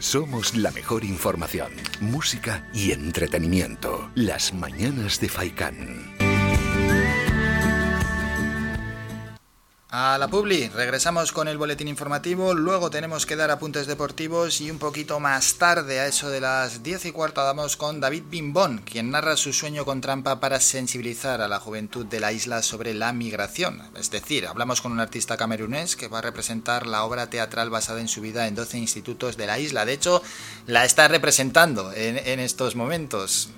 Somos 0.00 0.56
la 0.56 0.72
mejor 0.72 1.04
información, 1.04 1.72
música 2.00 2.68
y 2.74 2.90
entretenimiento. 2.90 4.10
Las 4.16 4.52
mañanas 4.52 5.20
de 5.20 5.28
Faikán. 5.28 6.11
A 9.94 10.16
la 10.16 10.28
Publi, 10.28 10.70
regresamos 10.70 11.32
con 11.32 11.48
el 11.48 11.58
boletín 11.58 11.86
informativo, 11.86 12.54
luego 12.54 12.88
tenemos 12.88 13.26
que 13.26 13.36
dar 13.36 13.50
apuntes 13.50 13.86
deportivos 13.86 14.62
y 14.62 14.70
un 14.70 14.78
poquito 14.78 15.20
más 15.20 15.56
tarde, 15.56 16.00
a 16.00 16.06
eso 16.06 16.30
de 16.30 16.40
las 16.40 16.82
10 16.82 17.04
y 17.04 17.12
cuarto, 17.12 17.44
damos 17.44 17.76
con 17.76 18.00
David 18.00 18.22
Bimbón, 18.30 18.78
quien 18.78 19.10
narra 19.10 19.36
su 19.36 19.52
sueño 19.52 19.84
con 19.84 20.00
trampa 20.00 20.40
para 20.40 20.60
sensibilizar 20.60 21.42
a 21.42 21.48
la 21.48 21.60
juventud 21.60 22.06
de 22.06 22.20
la 22.20 22.32
isla 22.32 22.62
sobre 22.62 22.94
la 22.94 23.12
migración. 23.12 23.82
Es 23.94 24.10
decir, 24.10 24.46
hablamos 24.46 24.80
con 24.80 24.92
un 24.92 25.00
artista 25.00 25.36
camerunés 25.36 25.94
que 25.94 26.08
va 26.08 26.20
a 26.20 26.22
representar 26.22 26.86
la 26.86 27.04
obra 27.04 27.28
teatral 27.28 27.68
basada 27.68 28.00
en 28.00 28.08
su 28.08 28.22
vida 28.22 28.48
en 28.48 28.54
12 28.54 28.78
institutos 28.78 29.36
de 29.36 29.46
la 29.46 29.58
isla. 29.58 29.84
De 29.84 29.92
hecho, 29.92 30.22
la 30.66 30.86
está 30.86 31.06
representando 31.06 31.92
en, 31.92 32.16
en 32.16 32.40
estos 32.40 32.76
momentos 32.76 33.50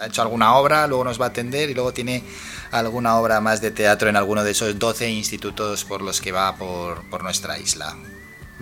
ha 0.00 0.06
hecho 0.06 0.22
alguna 0.22 0.54
obra, 0.56 0.86
luego 0.86 1.04
nos 1.04 1.20
va 1.20 1.26
a 1.26 1.28
atender 1.28 1.70
y 1.70 1.74
luego 1.74 1.92
tiene 1.92 2.22
alguna 2.70 3.16
obra 3.16 3.40
más 3.40 3.60
de 3.60 3.70
teatro 3.70 4.08
en 4.08 4.16
alguno 4.16 4.44
de 4.44 4.52
esos 4.52 4.78
12 4.78 5.10
institutos 5.10 5.84
por 5.84 6.02
los 6.02 6.20
que 6.20 6.32
va 6.32 6.56
por, 6.56 7.08
por 7.10 7.22
nuestra 7.22 7.58
isla. 7.58 7.96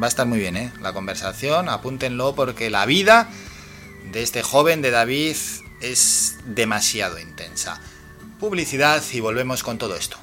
Va 0.01 0.07
a 0.07 0.09
estar 0.09 0.27
muy 0.27 0.39
bien, 0.39 0.57
¿eh? 0.57 0.73
La 0.81 0.93
conversación, 0.93 1.69
apúntenlo 1.69 2.35
porque 2.35 2.71
la 2.71 2.87
vida 2.87 3.29
de 4.13 4.23
este 4.23 4.43
joven 4.43 4.83
de 4.83 4.91
David 4.91 5.37
es 5.81 6.37
demasiado 6.45 7.19
intensa. 7.19 7.81
Publicidad 8.39 9.03
y 9.13 9.21
volvemos 9.21 9.63
con 9.63 9.79
todo 9.79 9.97
esto. 9.97 10.19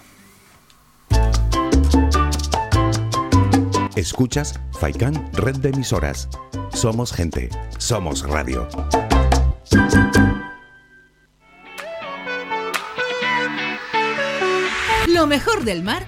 Escuchas 3.95 4.59
Faikan 4.79 5.29
Red 5.33 5.57
de 5.57 5.69
Emisoras. 5.69 6.27
Somos 6.73 7.13
gente, 7.13 7.49
somos 7.77 8.27
radio. 8.27 8.67
Lo 15.13 15.27
mejor 15.27 15.63
del 15.63 15.83
mar 15.83 16.07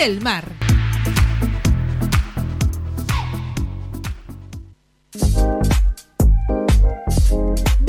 del 0.00 0.22
mar. 0.22 0.79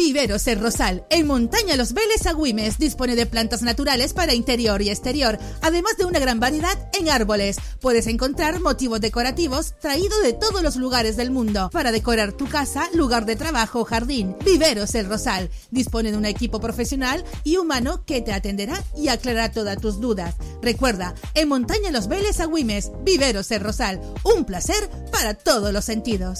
Viveros 0.03 0.47
El 0.47 0.59
Rosal, 0.59 1.05
en 1.11 1.27
Montaña 1.27 1.75
Los 1.75 1.93
Vélez 1.93 2.25
Agüimes, 2.25 2.79
dispone 2.79 3.15
de 3.15 3.27
plantas 3.27 3.61
naturales 3.61 4.13
para 4.13 4.33
interior 4.33 4.81
y 4.81 4.89
exterior, 4.89 5.37
además 5.61 5.95
de 5.95 6.05
una 6.05 6.17
gran 6.17 6.39
variedad 6.39 6.75
en 6.99 7.07
árboles. 7.07 7.57
Puedes 7.79 8.07
encontrar 8.07 8.59
motivos 8.61 8.99
decorativos 8.99 9.75
traídos 9.79 10.23
de 10.23 10.33
todos 10.33 10.63
los 10.63 10.75
lugares 10.75 11.17
del 11.17 11.29
mundo 11.29 11.69
para 11.71 11.91
decorar 11.91 12.31
tu 12.31 12.49
casa, 12.49 12.89
lugar 12.95 13.27
de 13.27 13.35
trabajo 13.35 13.81
o 13.81 13.85
jardín. 13.85 14.35
Viveros 14.43 14.95
El 14.95 15.05
Rosal 15.05 15.51
dispone 15.69 16.09
de 16.09 16.17
un 16.17 16.25
equipo 16.25 16.59
profesional 16.59 17.23
y 17.43 17.57
humano 17.57 18.03
que 18.03 18.23
te 18.23 18.33
atenderá 18.33 18.83
y 18.97 19.09
aclarará 19.09 19.51
todas 19.51 19.79
tus 19.79 20.01
dudas. 20.01 20.33
Recuerda, 20.63 21.13
en 21.35 21.47
Montaña 21.47 21.91
Los 21.91 22.07
Vélez 22.07 22.39
Agüimes, 22.39 22.91
Viveros 23.03 23.51
El 23.51 23.61
Rosal, 23.61 24.01
un 24.23 24.45
placer 24.45 24.89
para 25.11 25.35
todos 25.35 25.71
los 25.71 25.85
sentidos. 25.85 26.39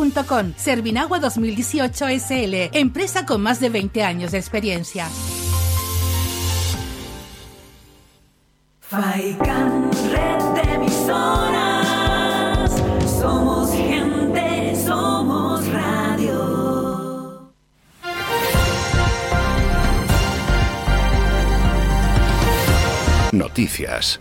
Servinagua 0.57 1.19
2018 1.19 2.07
SL, 2.07 2.69
empresa 2.73 3.25
con 3.25 3.41
más 3.41 3.59
de 3.59 3.69
20 3.69 4.03
años 4.03 4.31
de 4.31 4.39
experiencia. 4.39 5.07
Faikan, 8.79 9.91
red 10.11 10.41
de 10.55 10.61
emisoras. 10.73 12.71
Somos 13.19 13.71
gente, 13.73 14.75
somos 14.75 15.67
radio. 15.67 17.51
Noticias. 23.31 24.17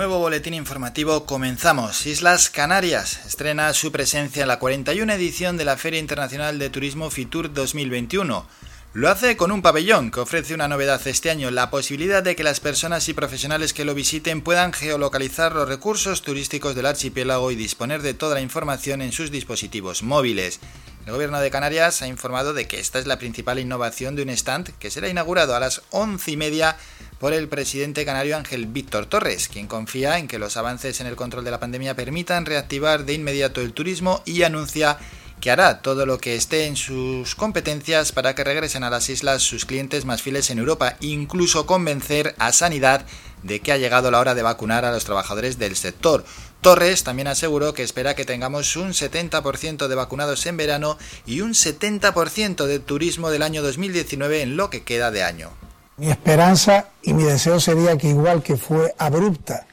Nuevo 0.00 0.18
boletín 0.18 0.54
informativo, 0.54 1.26
comenzamos. 1.26 2.06
Islas 2.06 2.48
Canarias 2.48 3.20
estrena 3.26 3.70
su 3.74 3.92
presencia 3.92 4.40
en 4.40 4.48
la 4.48 4.58
41 4.58 5.12
edición 5.12 5.58
de 5.58 5.66
la 5.66 5.76
Feria 5.76 6.00
Internacional 6.00 6.58
de 6.58 6.70
Turismo 6.70 7.10
Fitur 7.10 7.52
2021. 7.52 8.46
Lo 8.94 9.10
hace 9.10 9.36
con 9.36 9.52
un 9.52 9.60
pabellón 9.60 10.10
que 10.10 10.20
ofrece 10.20 10.54
una 10.54 10.68
novedad 10.68 11.06
este 11.06 11.28
año, 11.30 11.50
la 11.50 11.68
posibilidad 11.68 12.22
de 12.22 12.34
que 12.34 12.42
las 12.42 12.60
personas 12.60 13.10
y 13.10 13.12
profesionales 13.12 13.74
que 13.74 13.84
lo 13.84 13.94
visiten 13.94 14.40
puedan 14.40 14.72
geolocalizar 14.72 15.54
los 15.54 15.68
recursos 15.68 16.22
turísticos 16.22 16.74
del 16.74 16.86
archipiélago 16.86 17.50
y 17.50 17.56
disponer 17.56 18.00
de 18.00 18.14
toda 18.14 18.36
la 18.36 18.40
información 18.40 19.02
en 19.02 19.12
sus 19.12 19.30
dispositivos 19.30 20.02
móviles. 20.02 20.60
El 21.04 21.12
gobierno 21.12 21.40
de 21.40 21.50
Canarias 21.50 22.00
ha 22.00 22.06
informado 22.06 22.54
de 22.54 22.66
que 22.66 22.80
esta 22.80 22.98
es 22.98 23.06
la 23.06 23.18
principal 23.18 23.58
innovación 23.58 24.16
de 24.16 24.22
un 24.22 24.30
stand 24.30 24.70
que 24.78 24.90
será 24.90 25.10
inaugurado 25.10 25.54
a 25.54 25.60
las 25.60 25.82
once 25.90 26.30
y 26.30 26.38
media 26.38 26.78
por 27.20 27.34
el 27.34 27.48
presidente 27.48 28.06
canario 28.06 28.36
Ángel 28.36 28.66
Víctor 28.66 29.04
Torres, 29.04 29.48
quien 29.48 29.66
confía 29.66 30.18
en 30.18 30.26
que 30.26 30.38
los 30.38 30.56
avances 30.56 31.00
en 31.00 31.06
el 31.06 31.16
control 31.16 31.44
de 31.44 31.50
la 31.50 31.60
pandemia 31.60 31.94
permitan 31.94 32.46
reactivar 32.46 33.04
de 33.04 33.12
inmediato 33.12 33.60
el 33.60 33.74
turismo 33.74 34.22
y 34.24 34.42
anuncia 34.42 34.98
que 35.38 35.50
hará 35.50 35.82
todo 35.82 36.06
lo 36.06 36.18
que 36.18 36.34
esté 36.34 36.66
en 36.66 36.76
sus 36.76 37.34
competencias 37.34 38.12
para 38.12 38.34
que 38.34 38.42
regresen 38.42 38.84
a 38.84 38.90
las 38.90 39.10
islas 39.10 39.42
sus 39.42 39.66
clientes 39.66 40.06
más 40.06 40.22
fieles 40.22 40.48
en 40.48 40.58
Europa, 40.58 40.96
incluso 41.00 41.66
convencer 41.66 42.34
a 42.38 42.52
Sanidad 42.52 43.04
de 43.42 43.60
que 43.60 43.72
ha 43.72 43.78
llegado 43.78 44.10
la 44.10 44.20
hora 44.20 44.34
de 44.34 44.42
vacunar 44.42 44.86
a 44.86 44.92
los 44.92 45.04
trabajadores 45.04 45.58
del 45.58 45.76
sector. 45.76 46.24
Torres 46.62 47.04
también 47.04 47.28
aseguró 47.28 47.74
que 47.74 47.82
espera 47.82 48.14
que 48.14 48.24
tengamos 48.24 48.76
un 48.76 48.90
70% 48.90 49.88
de 49.88 49.94
vacunados 49.94 50.44
en 50.46 50.56
verano 50.56 50.98
y 51.26 51.42
un 51.42 51.52
70% 51.52 52.64
de 52.64 52.78
turismo 52.78 53.30
del 53.30 53.42
año 53.42 53.62
2019 53.62 54.40
en 54.40 54.56
lo 54.56 54.70
que 54.70 54.84
queda 54.84 55.10
de 55.10 55.22
año. 55.22 55.69
Mi 56.00 56.10
esperanza 56.10 56.86
y 57.02 57.12
mi 57.12 57.24
deseo 57.24 57.60
sería 57.60 57.94
que 57.98 58.08
igual 58.08 58.42
que 58.42 58.56
fue 58.56 58.94
abrupta 58.96 59.66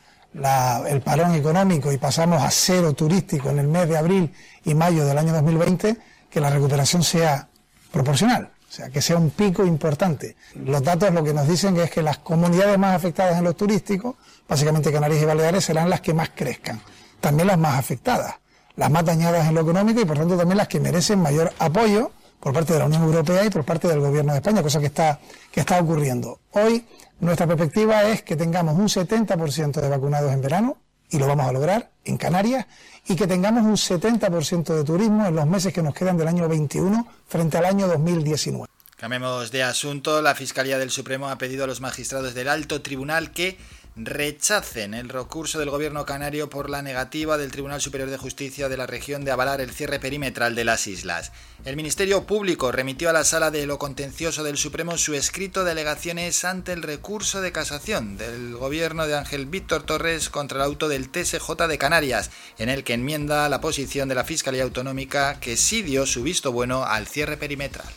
el 0.89 0.99
parón 0.99 1.33
económico 1.33 1.89
y 1.89 1.97
pasamos 1.97 2.43
a 2.43 2.51
cero 2.51 2.91
turístico 2.91 3.49
en 3.49 3.59
el 3.59 3.67
mes 3.69 3.87
de 3.87 3.97
abril 3.97 4.33
y 4.65 4.73
mayo 4.75 5.05
del 5.05 5.17
año 5.17 5.31
2020, 5.31 5.95
que 6.29 6.41
la 6.41 6.49
recuperación 6.49 7.01
sea 7.01 7.47
proporcional, 7.93 8.51
o 8.69 8.71
sea, 8.71 8.89
que 8.89 9.01
sea 9.01 9.15
un 9.15 9.29
pico 9.29 9.65
importante. 9.65 10.35
Los 10.53 10.83
datos 10.83 11.13
lo 11.13 11.23
que 11.23 11.33
nos 11.33 11.47
dicen 11.47 11.77
es 11.77 11.91
que 11.91 12.01
las 12.01 12.17
comunidades 12.17 12.77
más 12.77 12.93
afectadas 12.93 13.37
en 13.37 13.45
los 13.45 13.55
turísticos, 13.55 14.15
básicamente 14.49 14.91
Canarias 14.91 15.21
y 15.21 15.25
Baleares, 15.25 15.63
serán 15.63 15.89
las 15.89 16.01
que 16.01 16.13
más 16.13 16.31
crezcan, 16.35 16.81
también 17.21 17.47
las 17.47 17.57
más 17.57 17.79
afectadas, 17.79 18.35
las 18.75 18.91
más 18.91 19.05
dañadas 19.05 19.47
en 19.47 19.55
lo 19.55 19.61
económico 19.61 20.01
y 20.01 20.05
por 20.05 20.17
tanto 20.17 20.35
también 20.35 20.57
las 20.57 20.67
que 20.67 20.81
merecen 20.81 21.21
mayor 21.21 21.53
apoyo 21.57 22.11
por 22.39 22.53
parte 22.53 22.73
de 22.73 22.79
la 22.79 22.85
Unión 22.85 23.03
Europea 23.03 23.45
y 23.45 23.49
por 23.49 23.63
parte 23.63 23.87
del 23.87 23.99
Gobierno 23.99 24.31
de 24.31 24.39
España, 24.39 24.61
cosa 24.61 24.79
que 24.79 24.87
está, 24.87 25.19
que 25.51 25.59
está 25.59 25.79
ocurriendo. 25.79 26.39
Hoy 26.51 26.85
nuestra 27.19 27.47
perspectiva 27.47 28.03
es 28.03 28.21
que 28.21 28.35
tengamos 28.35 28.75
un 28.75 28.87
70% 28.87 29.81
de 29.81 29.89
vacunados 29.89 30.31
en 30.31 30.41
verano, 30.41 30.77
y 31.09 31.17
lo 31.17 31.27
vamos 31.27 31.47
a 31.47 31.51
lograr 31.51 31.89
en 32.03 32.17
Canarias, 32.17 32.65
y 33.07 33.15
que 33.15 33.27
tengamos 33.27 33.63
un 33.63 33.75
70% 33.75 34.75
de 34.75 34.83
turismo 34.83 35.25
en 35.25 35.35
los 35.35 35.47
meses 35.47 35.73
que 35.73 35.81
nos 35.81 35.93
quedan 35.93 36.17
del 36.17 36.27
año 36.27 36.47
21 36.47 37.07
frente 37.27 37.57
al 37.57 37.65
año 37.65 37.87
2019. 37.87 38.67
Cambiemos 38.97 39.51
de 39.51 39.63
asunto. 39.63 40.21
La 40.23 40.33
Fiscalía 40.33 40.79
del 40.79 40.89
Supremo 40.89 41.29
ha 41.29 41.37
pedido 41.37 41.63
a 41.63 41.67
los 41.67 41.81
magistrados 41.81 42.33
del 42.33 42.49
Alto 42.49 42.81
Tribunal 42.81 43.31
que 43.31 43.57
rechacen 43.97 44.93
el 44.93 45.09
recurso 45.09 45.57
del 45.59 45.71
gobierno 45.71 46.05
canario 46.05 46.49
por 46.49 46.69
la 46.69 46.81
negativa 46.81 47.37
del 47.37 47.51
Tribunal 47.51 47.81
Superior 47.81 48.09
de 48.09 48.17
Justicia 48.17 48.69
de 48.69 48.77
la 48.77 48.85
región 48.85 49.25
de 49.25 49.31
avalar 49.31 49.59
el 49.59 49.71
cierre 49.71 49.99
perimetral 49.99 50.53
de 50.53 50.63
las 50.63 50.85
islas. 50.85 51.31
El 51.65 51.75
Ministerio 51.75 52.25
Público 52.25 52.71
remitió 52.71 53.09
a 53.09 53.13
la 53.13 53.23
Sala 53.23 53.49
de 53.49 53.65
lo 53.65 53.79
Contencioso 53.79 54.43
del 54.43 54.57
Supremo 54.57 54.97
su 54.97 55.15
escrito 55.15 55.63
de 55.63 55.71
alegaciones 55.71 56.45
ante 56.45 56.73
el 56.73 56.83
recurso 56.83 57.41
de 57.41 57.51
casación 57.51 58.17
del 58.17 58.55
gobierno 58.55 59.07
de 59.07 59.15
Ángel 59.15 59.47
Víctor 59.47 59.83
Torres 59.83 60.29
contra 60.29 60.57
el 60.57 60.63
auto 60.63 60.87
del 60.87 61.09
TSJ 61.09 61.67
de 61.67 61.77
Canarias, 61.77 62.29
en 62.59 62.69
el 62.69 62.83
que 62.83 62.93
enmienda 62.93 63.49
la 63.49 63.61
posición 63.61 64.07
de 64.07 64.15
la 64.15 64.23
Fiscalía 64.23 64.63
Autonómica 64.63 65.39
que 65.39 65.57
sí 65.57 65.81
dio 65.81 66.05
su 66.05 66.21
visto 66.21 66.51
bueno 66.51 66.85
al 66.85 67.07
cierre 67.07 67.37
perimetral. 67.37 67.87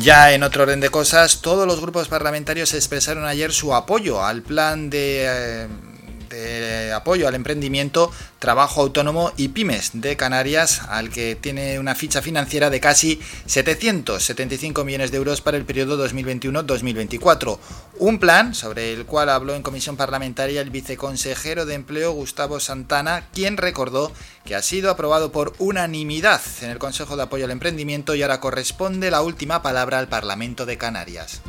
Ya 0.00 0.32
en 0.32 0.42
otro 0.42 0.64
orden 0.64 0.80
de 0.80 0.90
cosas, 0.90 1.40
todos 1.40 1.66
los 1.66 1.80
grupos 1.80 2.08
parlamentarios 2.08 2.74
expresaron 2.74 3.24
ayer 3.24 3.52
su 3.52 3.74
apoyo 3.74 4.22
al 4.22 4.42
plan 4.42 4.90
de, 4.90 5.24
eh, 5.24 5.68
de 6.28 6.92
apoyo 6.92 7.28
al 7.28 7.34
emprendimiento 7.34 8.10
Trabajo 8.38 8.82
Autónomo 8.82 9.32
y 9.36 9.48
Pymes 9.48 9.90
de 9.94 10.16
Canarias, 10.16 10.82
al 10.88 11.10
que 11.10 11.34
tiene 11.34 11.78
una 11.78 11.94
ficha 11.94 12.22
financiera 12.22 12.70
de 12.70 12.80
casi 12.80 13.20
775 13.46 14.84
millones 14.84 15.10
de 15.10 15.16
euros 15.16 15.40
para 15.40 15.56
el 15.56 15.64
periodo 15.64 16.04
2021-2024. 16.06 17.58
Un 17.98 18.18
plan 18.18 18.54
sobre 18.54 18.92
el 18.92 19.06
cual 19.06 19.30
habló 19.30 19.54
en 19.54 19.62
comisión 19.62 19.96
parlamentaria 19.96 20.60
el 20.60 20.70
viceconsejero 20.70 21.66
de 21.66 21.74
Empleo 21.74 22.12
Gustavo 22.12 22.60
Santana, 22.60 23.28
quien 23.32 23.56
recordó 23.56 24.12
que 24.44 24.54
ha 24.54 24.62
sido 24.62 24.90
aprobado 24.90 25.32
por 25.32 25.54
unanimidad 25.58 26.40
en 26.60 26.70
el 26.70 26.78
Consejo 26.78 27.16
de 27.16 27.24
Apoyo 27.24 27.46
al 27.46 27.50
Emprendimiento 27.50 28.14
y 28.14 28.22
ahora 28.22 28.40
corresponde 28.40 29.10
la 29.10 29.22
última 29.22 29.62
palabra 29.62 29.98
al 29.98 30.08
Parlamento 30.08 30.66
de 30.66 30.78
Canarias. 30.78 31.40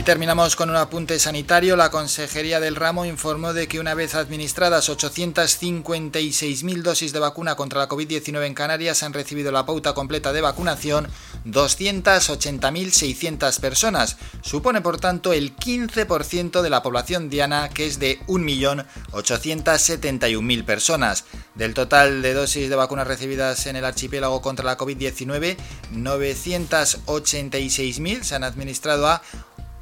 Y 0.00 0.02
terminamos 0.02 0.56
con 0.56 0.70
un 0.70 0.76
apunte 0.76 1.18
sanitario. 1.18 1.76
La 1.76 1.90
Consejería 1.90 2.58
del 2.58 2.74
Ramo 2.74 3.04
informó 3.04 3.52
de 3.52 3.68
que 3.68 3.78
una 3.78 3.92
vez 3.92 4.14
administradas 4.14 4.88
856.000 4.88 6.80
dosis 6.80 7.12
de 7.12 7.18
vacuna 7.18 7.54
contra 7.54 7.80
la 7.80 7.88
COVID-19 7.90 8.46
en 8.46 8.54
Canarias 8.54 9.02
han 9.02 9.12
recibido 9.12 9.52
la 9.52 9.66
pauta 9.66 9.92
completa 9.92 10.32
de 10.32 10.40
vacunación 10.40 11.06
280.600 11.44 13.60
personas. 13.60 14.16
Supone 14.40 14.80
por 14.80 14.96
tanto 14.96 15.34
el 15.34 15.54
15% 15.54 16.62
de 16.62 16.70
la 16.70 16.82
población 16.82 17.28
diana 17.28 17.68
que 17.68 17.84
es 17.84 17.98
de 17.98 18.20
1.871.000 18.20 20.64
personas. 20.64 21.26
Del 21.54 21.74
total 21.74 22.22
de 22.22 22.32
dosis 22.32 22.70
de 22.70 22.76
vacunas 22.76 23.06
recibidas 23.06 23.66
en 23.66 23.76
el 23.76 23.84
archipiélago 23.84 24.40
contra 24.40 24.64
la 24.64 24.78
COVID-19, 24.78 25.58
986.000 25.92 28.22
se 28.22 28.34
han 28.34 28.44
administrado 28.44 29.06
a 29.06 29.20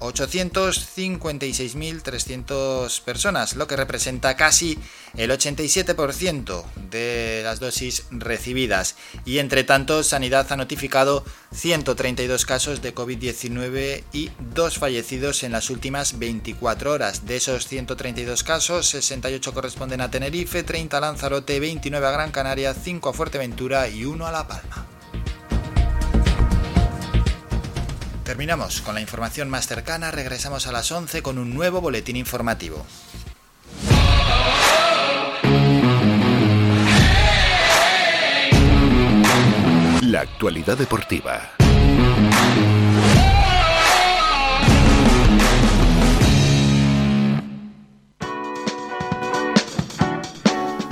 856.300 0.01 3.01
personas, 3.03 3.57
lo 3.57 3.67
que 3.67 3.77
representa 3.77 4.37
casi 4.37 4.79
el 5.17 5.31
87% 5.31 6.65
de 6.91 7.41
las 7.45 7.61
dosis 7.61 8.05
recibidas. 8.11 8.97
Y 9.25 9.39
entre 9.39 9.65
tanto, 9.65 10.03
Sanidad 10.03 10.51
ha 10.51 10.57
notificado 10.57 11.25
132 11.53 12.47
casos 12.47 12.83
de 12.83 12.95
COVID-19 12.95 14.05
y 14.13 14.31
dos 14.55 14.79
fallecidos 14.79 15.43
en 15.43 15.53
las 15.53 15.71
últimas 15.71 16.19
24 16.19 16.93
horas. 16.93 17.27
De 17.27 17.37
esos 17.37 17.67
132 17.67 18.45
casos, 18.45 18.89
68 18.89 19.55
corresponden 19.55 20.01
a 20.01 20.11
Tenerife, 20.11 20.63
30 20.63 20.97
a 20.97 21.01
Lanzarote, 21.01 21.61
29 21.61 22.07
a 22.07 22.11
Gran 22.11 22.31
Canaria, 22.31 22.75
5 22.75 23.09
a 23.09 23.13
Fuerteventura 23.13 23.89
y 23.89 24.05
1 24.05 24.27
a 24.27 24.33
La 24.33 24.47
Palma. 24.47 24.98
Terminamos 28.29 28.83
con 28.83 28.95
la 28.95 29.01
información 29.01 29.49
más 29.49 29.67
cercana, 29.67 30.11
regresamos 30.11 30.67
a 30.67 30.73
las 30.73 30.93
11 30.93 31.23
con 31.23 31.39
un 31.39 31.55
nuevo 31.55 31.81
boletín 31.81 32.15
informativo. 32.15 32.85
La 40.03 40.21
actualidad 40.21 40.77
deportiva. 40.77 41.53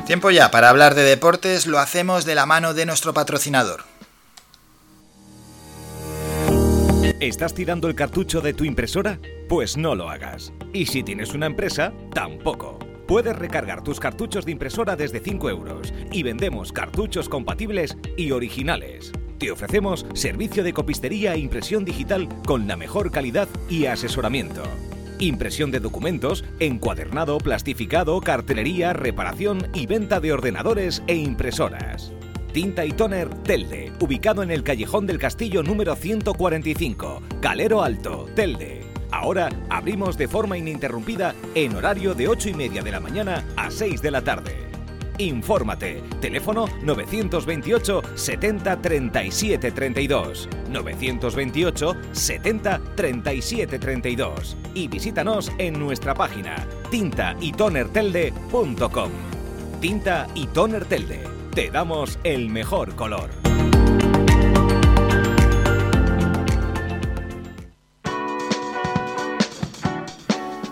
Tiempo 0.06 0.30
ya 0.30 0.50
para 0.50 0.70
hablar 0.70 0.94
de 0.94 1.02
deportes, 1.02 1.66
lo 1.66 1.80
hacemos 1.80 2.24
de 2.24 2.34
la 2.34 2.46
mano 2.46 2.72
de 2.72 2.86
nuestro 2.86 3.12
patrocinador. 3.12 3.95
¿Estás 7.20 7.54
tirando 7.54 7.88
el 7.88 7.94
cartucho 7.94 8.42
de 8.42 8.52
tu 8.52 8.64
impresora? 8.64 9.18
Pues 9.48 9.78
no 9.78 9.94
lo 9.94 10.10
hagas. 10.10 10.52
Y 10.74 10.84
si 10.84 11.02
tienes 11.02 11.32
una 11.32 11.46
empresa, 11.46 11.94
tampoco. 12.12 12.78
Puedes 13.08 13.34
recargar 13.34 13.82
tus 13.82 13.98
cartuchos 13.98 14.44
de 14.44 14.52
impresora 14.52 14.96
desde 14.96 15.20
5 15.20 15.48
euros 15.48 15.94
y 16.12 16.22
vendemos 16.22 16.72
cartuchos 16.72 17.30
compatibles 17.30 17.96
y 18.18 18.32
originales. 18.32 19.12
Te 19.38 19.50
ofrecemos 19.50 20.04
servicio 20.12 20.62
de 20.62 20.74
copistería 20.74 21.32
e 21.32 21.38
impresión 21.38 21.86
digital 21.86 22.28
con 22.44 22.68
la 22.68 22.76
mejor 22.76 23.10
calidad 23.10 23.48
y 23.70 23.86
asesoramiento. 23.86 24.64
Impresión 25.18 25.70
de 25.70 25.80
documentos, 25.80 26.44
encuadernado, 26.60 27.38
plastificado, 27.38 28.20
cartelería, 28.20 28.92
reparación 28.92 29.68
y 29.72 29.86
venta 29.86 30.20
de 30.20 30.34
ordenadores 30.34 31.02
e 31.06 31.14
impresoras. 31.14 32.12
Tinta 32.56 32.84
y 32.86 32.92
Toner 32.92 33.28
Telde, 33.42 33.92
ubicado 34.00 34.42
en 34.42 34.50
el 34.50 34.62
Callejón 34.62 35.06
del 35.06 35.18
Castillo 35.18 35.62
número 35.62 35.94
145, 35.94 37.20
Calero 37.42 37.82
Alto, 37.82 38.30
Telde. 38.34 38.80
Ahora 39.10 39.50
abrimos 39.68 40.16
de 40.16 40.26
forma 40.26 40.56
ininterrumpida 40.56 41.34
en 41.54 41.76
horario 41.76 42.14
de 42.14 42.28
8 42.28 42.48
y 42.48 42.54
media 42.54 42.80
de 42.80 42.92
la 42.92 42.98
mañana 42.98 43.44
a 43.58 43.70
6 43.70 44.00
de 44.00 44.10
la 44.10 44.22
tarde. 44.22 44.54
Infórmate. 45.18 46.02
Teléfono 46.18 46.64
928 46.82 48.02
70 48.14 48.80
37 48.80 49.72
32. 49.72 50.48
928 50.70 51.96
70 52.12 52.80
37 52.96 53.78
32. 53.78 54.56
Y 54.72 54.88
visítanos 54.88 55.52
en 55.58 55.78
nuestra 55.78 56.14
página 56.14 56.66
tintaytonertelde.com. 56.90 59.10
Tinta 59.78 60.26
y 60.34 60.46
Toner 60.46 60.86
Telde 60.86 61.35
te 61.56 61.70
damos 61.70 62.18
el 62.22 62.50
mejor 62.50 62.94
color. 62.96 63.30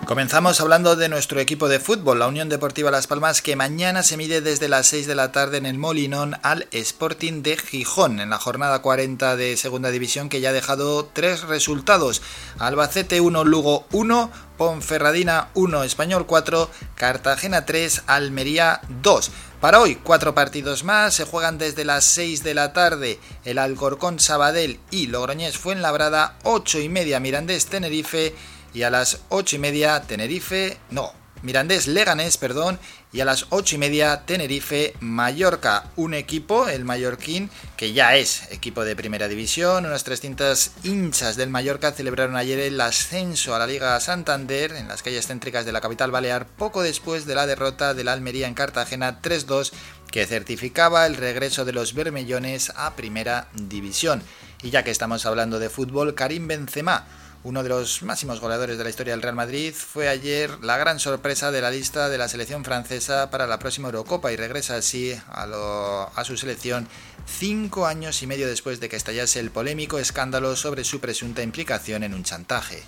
Comenzamos 0.07 0.61
hablando 0.61 0.95
de 0.95 1.09
nuestro 1.09 1.41
equipo 1.41 1.69
de 1.69 1.81
fútbol, 1.81 2.19
la 2.19 2.27
Unión 2.27 2.51
Deportiva 2.51 2.91
Las 2.91 3.07
Palmas, 3.07 3.41
que 3.41 3.57
mañana 3.57 4.03
se 4.03 4.19
mide 4.19 4.43
desde 4.43 4.69
las 4.69 4.87
6 4.89 5.07
de 5.07 5.15
la 5.15 5.33
tarde 5.33 5.57
en 5.57 5.65
el 5.65 5.79
Molinón 5.79 6.37
al 6.43 6.69
Sporting 6.71 7.43
de 7.43 7.57
Gijón, 7.57 8.21
en 8.21 8.29
la 8.29 8.39
jornada 8.39 8.83
40 8.83 9.35
de 9.37 9.57
Segunda 9.57 9.91
División, 9.91 10.29
que 10.29 10.43
ya 10.43 10.51
ha 10.51 10.53
dejado 10.53 11.07
tres 11.07 11.45
resultados. 11.45 12.21
Albacete 12.59 13.23
1, 13.23 13.45
Lugo 13.45 13.87
1, 13.93 14.31
Ponferradina 14.57 15.49
1, 15.55 15.85
Español 15.85 16.27
4, 16.27 16.71
Cartagena 16.95 17.67
3, 17.67 18.03
Almería 18.07 18.81
2. 19.03 19.31
Para 19.61 19.81
hoy, 19.81 19.97
cuatro 19.97 20.35
partidos 20.35 20.85
más, 20.85 21.15
se 21.15 21.25
juegan 21.25 21.59
desde 21.59 21.85
las 21.85 22.05
6 22.05 22.43
de 22.45 22.55
la 22.55 22.73
tarde 22.73 23.19
el 23.45 23.59
Alcorcón 23.59 24.21
Sabadell 24.21 24.79
y 24.91 25.07
Logroñés 25.07 25.59
Fuenlabrada, 25.59 26.37
8 26.45 26.81
y 26.81 26.89
media 26.89 27.21
Mirandés 27.21 27.67
Tenerife 27.67 28.35
y 28.75 28.83
a 28.83 28.91
las 28.91 29.21
8 29.31 29.57
y 29.57 29.59
media 29.59 30.03
Tenerife, 30.03 30.79
no, 30.91 31.13
Mirandés 31.43 31.87
Leganés, 31.87 32.37
perdón, 32.39 32.79
y 33.15 33.21
a 33.21 33.25
las 33.25 33.47
8 33.51 33.77
y 33.77 33.79
media 33.79 34.23
Tenerife 34.27 34.95
Mallorca, 34.99 35.85
un 35.95 36.15
equipo, 36.15 36.67
el 36.67 36.85
Mallorquín, 36.85 37.49
que 37.77 37.93
ya 37.93 38.17
es 38.17 38.51
equipo 38.51 38.85
de 38.85 38.97
primera 38.97 39.29
división, 39.29 39.87
unas 39.87 40.03
300 40.03 40.73
hinchas 40.83 41.37
del 41.37 41.49
Mallorca 41.49 41.93
celebraron 41.93 42.37
ayer 42.37 42.59
el 42.59 42.81
ascenso 42.81 43.55
a 43.55 43.61
la 43.61 43.69
Liga 43.69 44.01
Santander 44.01 44.73
en 44.73 44.89
las 44.89 45.05
calles 45.05 45.29
céntricas 45.29 45.65
de 45.65 45.71
la 45.71 45.81
capital 45.81 46.11
balear, 46.11 46.49
poco 46.49 46.83
después 46.83 47.25
de 47.25 47.37
la 47.37 47.47
derrota 47.47 47.95
de 47.95 48.03
la 48.03 48.13
Almería 48.13 48.49
en 48.49 48.55
Cartagena 48.55 49.23
3-2 49.23 49.71
que 50.11 50.27
certificaba 50.27 51.07
el 51.07 51.17
regreso 51.17 51.65
de 51.65 51.73
los 51.73 51.95
bermellones 51.95 52.73
a 52.75 52.97
primera 52.97 53.47
división. 53.55 54.25
Y 54.65 54.71
ya 54.71 54.83
que 54.83 54.91
estamos 54.91 55.25
hablando 55.25 55.61
de 55.61 55.71
fútbol, 55.71 56.15
Karim 56.15 56.49
Benzema 56.49 57.07
uno 57.45 57.63
de 57.63 57.69
los 57.69 58.03
máximos 58.03 58.41
goleadores 58.41 58.79
de 58.79 58.85
la 58.85 58.91
historia 58.91 59.13
del 59.13 59.21
Real 59.21 59.35
Madrid, 59.35 59.75
fue 59.75 60.09
ayer 60.09 60.59
la 60.63 60.79
gran 60.79 60.99
sorpresa 60.99 61.53
de 61.53 61.61
la 61.61 61.71
lista 61.71 62.09
de 62.09 62.17
la 62.17 62.27
selección 62.27 62.65
francesa 62.65 63.31
para 63.31 63.47
la 63.47 63.59
próxima 63.59 63.89
Eurocopa 63.89 64.33
y 64.33 64.37
regresa 64.37 64.77
así 64.77 65.15
a, 65.29 66.25
su 66.25 66.39
selección 66.39 66.89
cinco 67.27 67.87
años 67.87 68.23
y 68.23 68.27
medio 68.27 68.49
después 68.49 68.81
de 68.81 68.89
que 68.89 68.97
estallase 68.97 69.41
el 69.41 69.51
polémico 69.51 69.99
escándalo 69.99 70.57
sobre 70.57 70.85
su 70.85 71.01
presunta 71.01 71.43
implicación 71.43 72.03
en 72.03 72.15
un 72.15 72.25
chantaje. 72.25 72.83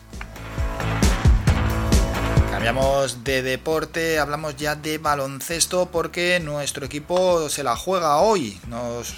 Cambiamos 2.50 3.24
de 3.24 3.42
deporte, 3.42 4.18
hablamos 4.18 4.56
ya 4.56 4.74
de 4.74 4.96
baloncesto 4.96 5.90
porque 5.92 6.40
nuestro 6.40 6.86
equipo 6.86 7.50
se 7.50 7.62
la 7.62 7.76
juega 7.76 8.16
hoy. 8.16 8.58
Nos 8.68 9.12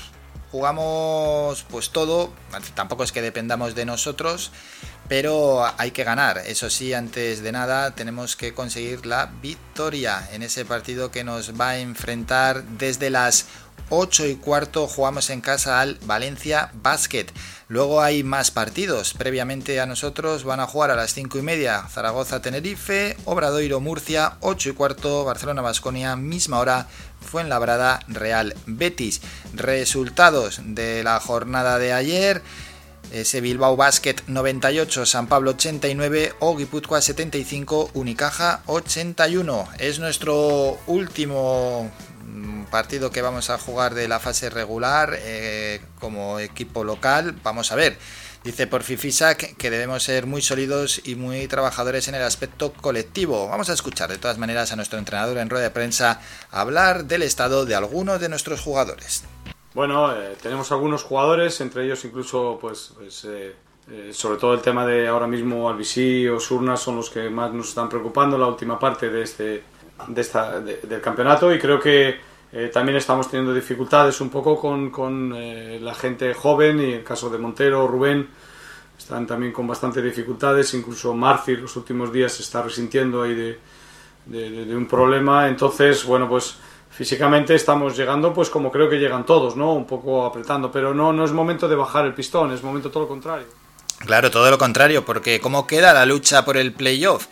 jugamos 0.51 1.65
pues 1.71 1.91
todo, 1.91 2.33
tampoco 2.75 3.05
es 3.05 3.13
que 3.13 3.23
dependamos 3.23 3.75
de 3.75 3.85
nosotros, 3.85 4.51
pero 5.09 5.65
hay 5.79 5.91
que 5.91 6.05
ganar. 6.05 6.43
Eso 6.47 6.71
sí, 6.71 6.93
antes 6.93 7.43
de 7.43 7.53
nada 7.53 7.95
tenemos 7.95 8.37
que 8.37 8.55
conseguir 8.55 9.07
la 9.07 9.31
victoria 9.43 10.29
en 10.33 10.43
ese 10.43 10.65
partido 10.65 11.11
que 11.11 11.25
nos 11.25 11.59
va 11.59 11.71
a 11.71 11.79
enfrentar 11.79 12.63
desde 12.65 13.11
las 13.11 13.47
8 13.91 14.27
y 14.27 14.37
cuarto 14.37 14.87
jugamos 14.87 15.31
en 15.31 15.41
casa 15.41 15.81
al 15.81 15.99
Valencia 16.03 16.71
Basket. 16.75 17.27
Luego 17.69 18.03
hay 18.03 18.23
más 18.23 18.51
partidos. 18.51 19.15
Previamente 19.15 19.81
a 19.81 19.87
nosotros 19.87 20.45
van 20.45 20.61
a 20.61 20.67
jugar 20.67 20.91
a 20.91 20.97
las 20.97 21.15
5 21.15 21.39
y 21.39 21.43
media 21.43 21.83
Zaragoza 21.89 22.43
Tenerife, 22.43 23.17
Obradoiro 23.25 23.81
Murcia, 23.81 24.37
8 24.41 24.71
y 24.71 24.73
cuarto 24.73 25.25
Barcelona 25.25 25.63
Basconia, 25.63 26.17
misma 26.17 26.59
hora 26.59 26.87
Fuenlabrada 27.21 28.01
Real 28.09 28.55
Betis. 28.67 29.23
Resultados 29.55 30.61
de 30.65 31.03
la 31.03 31.19
jornada 31.21 31.79
de 31.79 31.93
ayer. 31.93 32.43
Ese 33.13 33.41
Bilbao 33.41 33.75
Basket 33.75 34.17
98, 34.27 35.07
San 35.07 35.29
Pablo 35.29 35.53
89 35.53 36.35
o 36.41 36.57
Guipúzcoa 36.57 37.01
75, 37.01 37.91
Unicaja 37.95 38.63
81. 38.67 39.67
Es 39.79 39.99
nuestro 39.99 40.79
último 40.87 41.91
mm, 42.27 42.65
partido 42.65 43.11
que 43.11 43.23
vamos 43.23 43.49
a 43.49 43.59
jugar 43.59 43.95
de 43.95 44.09
la 44.09 44.21
fase 44.21 44.51
regular 44.51 45.17
eh, 45.21 45.81
como 45.99 46.39
equipo 46.39 46.85
local. 46.85 47.35
Vamos 47.43 47.73
a 47.73 47.77
ver. 47.77 47.97
Dice 48.45 48.67
por 48.67 48.83
Fifisac 48.83 49.57
que 49.57 49.71
debemos 49.71 50.05
ser 50.05 50.27
muy 50.27 50.43
sólidos 50.43 51.01
y 51.05 51.17
muy 51.17 51.49
trabajadores 51.49 52.09
en 52.09 52.15
el 52.15 52.23
aspecto 52.23 52.73
colectivo. 52.73 53.49
Vamos 53.49 53.69
a 53.69 53.73
escuchar 53.73 54.11
de 54.11 54.19
todas 54.19 54.39
maneras 54.39 54.71
a 54.71 54.77
nuestro 54.77 54.99
entrenador 54.99 55.39
en 55.39 55.51
rueda 55.51 55.65
de 55.65 55.71
prensa 55.71 56.21
hablar 56.51 57.07
del 57.07 57.23
estado 57.23 57.67
de 57.67 57.75
algunos 57.75 58.21
de 58.21 58.29
nuestros 58.29 58.61
jugadores. 58.61 59.25
Bueno, 59.75 60.13
eh, 60.13 60.37
tenemos 60.41 60.73
algunos 60.73 61.03
jugadores, 61.03 61.61
entre 61.61 61.85
ellos 61.85 62.03
incluso, 62.05 62.59
pues, 62.61 62.93
pues 62.97 63.25
eh, 63.27 63.55
eh, 63.91 64.11
sobre 64.13 64.39
todo 64.39 64.55
el 64.55 64.61
tema 64.61 64.87
de 64.87 65.07
ahora 65.07 65.27
mismo 65.27 65.69
Albisí 65.69 66.27
o 66.27 66.41
Surna 66.41 66.77
son 66.77 66.97
los 66.97 67.11
que 67.11 67.29
más 67.29 67.53
nos 67.53 67.69
están 67.69 67.89
preocupando 67.89 68.39
la 68.39 68.47
última 68.47 68.79
parte 68.79 69.11
de 69.11 69.23
este, 69.23 69.63
de 70.07 70.21
esta, 70.21 70.61
del 70.61 71.01
campeonato. 71.03 71.53
Y 71.53 71.59
creo 71.59 71.79
que 71.79 72.29
también 72.73 72.97
estamos 72.97 73.31
teniendo 73.31 73.53
dificultades 73.53 74.23
un 74.23 74.31
poco 74.31 74.59
con, 74.59 74.89
con 74.89 75.85
la 75.85 75.95
gente 75.95 76.33
joven 76.33 76.81
y 76.81 76.93
el 76.95 77.05
caso 77.05 77.29
de 77.29 77.37
Montero, 77.37 77.87
Rubén, 77.87 78.27
están 78.99 79.27
también 79.27 79.53
con 79.53 79.67
bastantes 79.67 80.03
dificultades, 80.03 80.73
incluso 80.73 81.13
Marci 81.13 81.57
los 81.57 81.77
últimos 81.77 82.11
días 82.11 82.33
se 82.33 82.43
está 82.43 82.63
resintiendo 82.63 83.23
ahí 83.23 83.35
de, 83.35 83.59
de 84.65 84.75
un 84.75 84.87
problema, 84.87 85.47
entonces, 85.47 86.07
bueno, 86.07 86.27
pues 86.27 86.57
físicamente 86.99 87.55
estamos 87.55 87.97
llegando 87.97 88.35
pues 88.35 88.51
como 88.51 88.73
creo 88.73 88.91
que 88.91 88.97
llegan 88.97 89.25
todos, 89.25 89.55
¿no? 89.55 89.73
Un 89.73 89.87
poco 89.87 90.27
apretando, 90.27 90.73
pero 90.73 90.93
no, 90.93 91.13
no 91.13 91.25
es 91.25 91.31
momento 91.31 91.69
de 91.69 91.77
bajar 91.77 92.05
el 92.05 92.13
pistón, 92.13 92.53
es 92.53 92.65
momento 92.65 92.91
todo 92.91 93.05
lo 93.05 93.09
contrario. 93.09 93.47
Claro, 94.01 94.33
todo 94.33 94.51
lo 94.51 94.59
contrario, 94.59 95.05
porque 95.05 95.39
¿cómo 95.39 95.65
queda 95.65 95.95
la 95.95 96.05
lucha 96.07 96.45
por 96.45 96.57
el 96.57 96.73
playoff? 96.73 97.29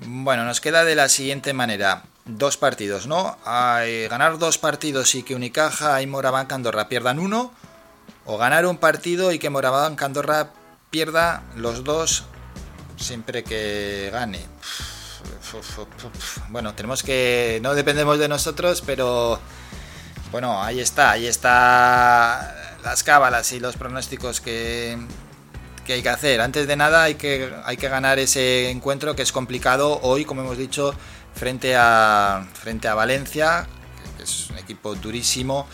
Bueno, 0.00 0.44
nos 0.44 0.60
queda 0.60 0.82
de 0.84 0.96
la 0.96 1.08
siguiente 1.08 1.52
manera. 1.52 2.02
Dos 2.24 2.56
partidos, 2.56 3.06
¿no? 3.06 3.38
Ganar 3.44 4.38
dos 4.38 4.58
partidos 4.58 5.14
y 5.14 5.22
que 5.22 5.36
Unicaja 5.36 6.02
y 6.02 6.08
Moraván 6.08 6.48
Andorra 6.50 6.88
pierdan 6.88 7.20
uno, 7.20 7.52
o 8.26 8.38
ganar 8.38 8.66
un 8.66 8.78
partido 8.78 9.30
y 9.30 9.38
que 9.38 9.50
Moraván 9.50 9.96
Andorra 10.00 10.50
pierda 10.90 11.44
los 11.54 11.84
dos 11.84 12.24
siempre 12.96 13.44
que 13.44 14.10
gane 14.12 14.40
bueno, 16.48 16.74
tenemos 16.74 17.02
que, 17.02 17.60
no 17.62 17.74
dependemos 17.74 18.18
de 18.18 18.28
nosotros, 18.28 18.82
pero 18.84 19.38
bueno, 20.30 20.62
ahí 20.62 20.80
está, 20.80 21.12
ahí 21.12 21.26
está 21.26 22.76
las 22.82 23.02
cábalas 23.02 23.52
y 23.52 23.60
los 23.60 23.76
pronósticos 23.76 24.40
que, 24.40 24.98
que 25.84 25.94
hay 25.94 26.02
que 26.02 26.08
hacer. 26.08 26.40
Antes 26.40 26.66
de 26.66 26.76
nada 26.76 27.04
hay 27.04 27.14
que, 27.14 27.52
hay 27.64 27.76
que 27.76 27.88
ganar 27.88 28.18
ese 28.18 28.70
encuentro 28.70 29.16
que 29.16 29.22
es 29.22 29.32
complicado 29.32 30.00
hoy, 30.02 30.24
como 30.24 30.42
hemos 30.42 30.58
dicho, 30.58 30.94
frente 31.34 31.74
a, 31.76 32.46
frente 32.54 32.88
a 32.88 32.94
Valencia, 32.94 33.66
que 34.16 34.22
es 34.22 34.50
un 34.50 34.58
equipo 34.58 34.94
durísimo 34.94 35.66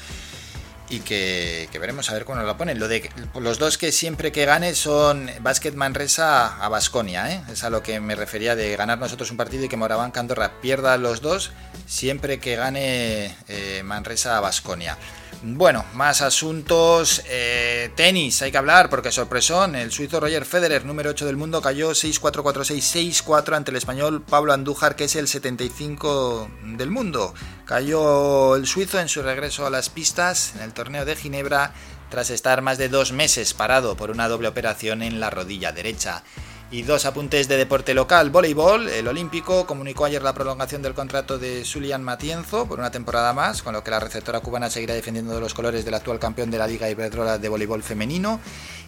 y 0.88 1.00
que, 1.00 1.68
veremos 1.80 2.10
a 2.10 2.14
ver 2.14 2.26
nos 2.28 2.44
la 2.44 2.56
ponen. 2.56 2.78
Lo 2.78 2.88
de, 2.88 3.10
los 3.38 3.58
dos 3.58 3.78
que 3.78 3.92
siempre 3.92 4.32
que 4.32 4.44
gane 4.44 4.74
son 4.74 5.30
Basket 5.40 5.72
Manresa 5.72 6.62
a 6.62 6.68
Basconia, 6.68 7.32
¿eh? 7.32 7.42
es 7.50 7.64
a 7.64 7.70
lo 7.70 7.82
que 7.82 8.00
me 8.00 8.14
refería 8.14 8.56
de 8.56 8.76
ganar 8.76 8.98
nosotros 8.98 9.30
un 9.30 9.36
partido 9.36 9.64
y 9.64 9.68
que 9.68 9.76
Moraván 9.76 10.10
Candorra 10.10 10.60
pierda 10.60 10.96
los 10.96 11.20
dos 11.20 11.50
siempre 11.86 12.38
que 12.38 12.56
gane 12.56 13.34
eh, 13.48 13.82
Manresa 13.84 14.36
a 14.36 14.40
Basconia. 14.40 14.96
Bueno, 15.42 15.84
más 15.94 16.22
asuntos. 16.22 17.22
Eh, 17.28 17.90
tenis, 17.94 18.42
hay 18.42 18.50
que 18.50 18.58
hablar 18.58 18.90
porque 18.90 19.12
sorpresón. 19.12 19.76
El 19.76 19.92
suizo 19.92 20.18
Roger 20.18 20.44
Federer, 20.44 20.84
número 20.84 21.10
8 21.10 21.26
del 21.26 21.36
mundo, 21.36 21.60
cayó 21.60 21.90
6-4-4-6-6-4 21.92 23.54
ante 23.54 23.70
el 23.70 23.76
español 23.76 24.22
Pablo 24.22 24.52
Andújar, 24.52 24.96
que 24.96 25.04
es 25.04 25.14
el 25.14 25.28
75 25.28 26.50
del 26.76 26.90
mundo. 26.90 27.34
Cayó 27.64 28.56
el 28.56 28.66
suizo 28.66 28.98
en 28.98 29.08
su 29.08 29.22
regreso 29.22 29.66
a 29.66 29.70
las 29.70 29.88
pistas 29.88 30.54
en 30.56 30.62
el 30.62 30.72
torneo 30.72 31.04
de 31.04 31.16
Ginebra 31.16 31.72
tras 32.10 32.30
estar 32.30 32.62
más 32.62 32.78
de 32.78 32.88
dos 32.88 33.12
meses 33.12 33.54
parado 33.54 33.96
por 33.96 34.10
una 34.10 34.28
doble 34.28 34.48
operación 34.48 35.02
en 35.02 35.20
la 35.20 35.30
rodilla 35.30 35.72
derecha. 35.72 36.22
Y 36.68 36.82
dos 36.82 37.06
apuntes 37.06 37.46
de 37.46 37.56
deporte 37.56 37.94
local. 37.94 38.30
Voleibol, 38.30 38.88
el 38.88 39.06
Olímpico 39.06 39.68
comunicó 39.68 40.04
ayer 40.04 40.20
la 40.20 40.34
prolongación 40.34 40.82
del 40.82 40.94
contrato 40.94 41.38
de 41.38 41.64
Julián 41.64 42.02
Matienzo 42.02 42.66
por 42.66 42.80
una 42.80 42.90
temporada 42.90 43.32
más, 43.32 43.62
con 43.62 43.72
lo 43.72 43.84
que 43.84 43.92
la 43.92 44.00
receptora 44.00 44.40
cubana 44.40 44.68
seguirá 44.68 44.94
defendiendo 44.94 45.38
los 45.38 45.54
colores 45.54 45.84
del 45.84 45.94
actual 45.94 46.18
campeón 46.18 46.50
de 46.50 46.58
la 46.58 46.66
Liga 46.66 46.90
Iberdrola 46.90 47.38
de 47.38 47.48
voleibol 47.48 47.84
femenino. 47.84 48.40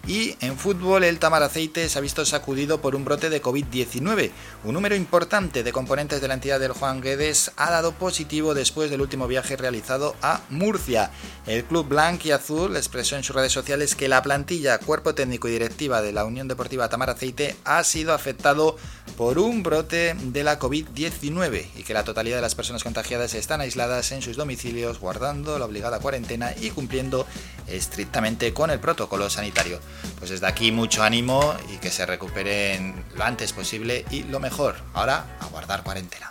Y 0.09 0.35
en 0.39 0.57
fútbol, 0.57 1.03
el 1.03 1.19
Tamar 1.19 1.43
Aceite 1.43 1.87
se 1.87 1.99
ha 1.99 2.01
visto 2.01 2.25
sacudido 2.25 2.81
por 2.81 2.95
un 2.95 3.05
brote 3.05 3.29
de 3.29 3.43
COVID-19. 3.43 4.31
Un 4.63 4.73
número 4.73 4.95
importante 4.95 5.61
de 5.61 5.71
componentes 5.71 6.19
de 6.19 6.27
la 6.27 6.33
entidad 6.33 6.59
del 6.59 6.71
Juan 6.71 6.99
Guedes 6.99 7.51
ha 7.57 7.69
dado 7.69 7.91
positivo 7.91 8.55
después 8.55 8.89
del 8.89 9.01
último 9.01 9.27
viaje 9.27 9.55
realizado 9.55 10.15
a 10.23 10.41
Murcia. 10.49 11.11
El 11.45 11.63
club 11.63 11.89
blanco 11.89 12.27
y 12.27 12.31
azul 12.31 12.75
expresó 12.75 13.17
en 13.17 13.23
sus 13.23 13.35
redes 13.35 13.51
sociales 13.51 13.93
que 13.93 14.07
la 14.07 14.23
plantilla, 14.23 14.79
cuerpo 14.79 15.13
técnico 15.13 15.47
y 15.47 15.51
directiva 15.51 16.01
de 16.01 16.11
la 16.11 16.25
Unión 16.25 16.47
Deportiva 16.47 16.89
Tamar 16.89 17.11
Aceite 17.11 17.55
ha 17.63 17.83
sido 17.83 18.11
afectado 18.15 18.77
por 19.15 19.37
un 19.37 19.61
brote 19.61 20.15
de 20.19 20.43
la 20.43 20.57
COVID-19 20.57 21.67
y 21.75 21.83
que 21.83 21.93
la 21.93 22.03
totalidad 22.03 22.37
de 22.37 22.41
las 22.41 22.55
personas 22.55 22.83
contagiadas 22.83 23.35
están 23.35 23.61
aisladas 23.61 24.11
en 24.11 24.23
sus 24.23 24.37
domicilios 24.37 24.99
guardando 24.99 25.59
la 25.59 25.65
obligada 25.65 25.99
cuarentena 25.99 26.55
y 26.59 26.71
cumpliendo 26.71 27.27
estrictamente 27.67 28.55
con 28.55 28.71
el 28.71 28.79
protocolo 28.79 29.29
sanitario. 29.29 29.79
Pues 30.17 30.31
desde 30.31 30.47
aquí 30.47 30.71
mucho 30.71 31.03
ánimo 31.03 31.55
y 31.73 31.77
que 31.77 31.91
se 31.91 32.05
recuperen 32.05 33.05
lo 33.15 33.23
antes 33.23 33.53
posible 33.53 34.05
y 34.11 34.23
lo 34.23 34.39
mejor, 34.39 34.75
ahora 34.93 35.37
a 35.39 35.45
guardar 35.47 35.83
cuarentena. 35.83 36.29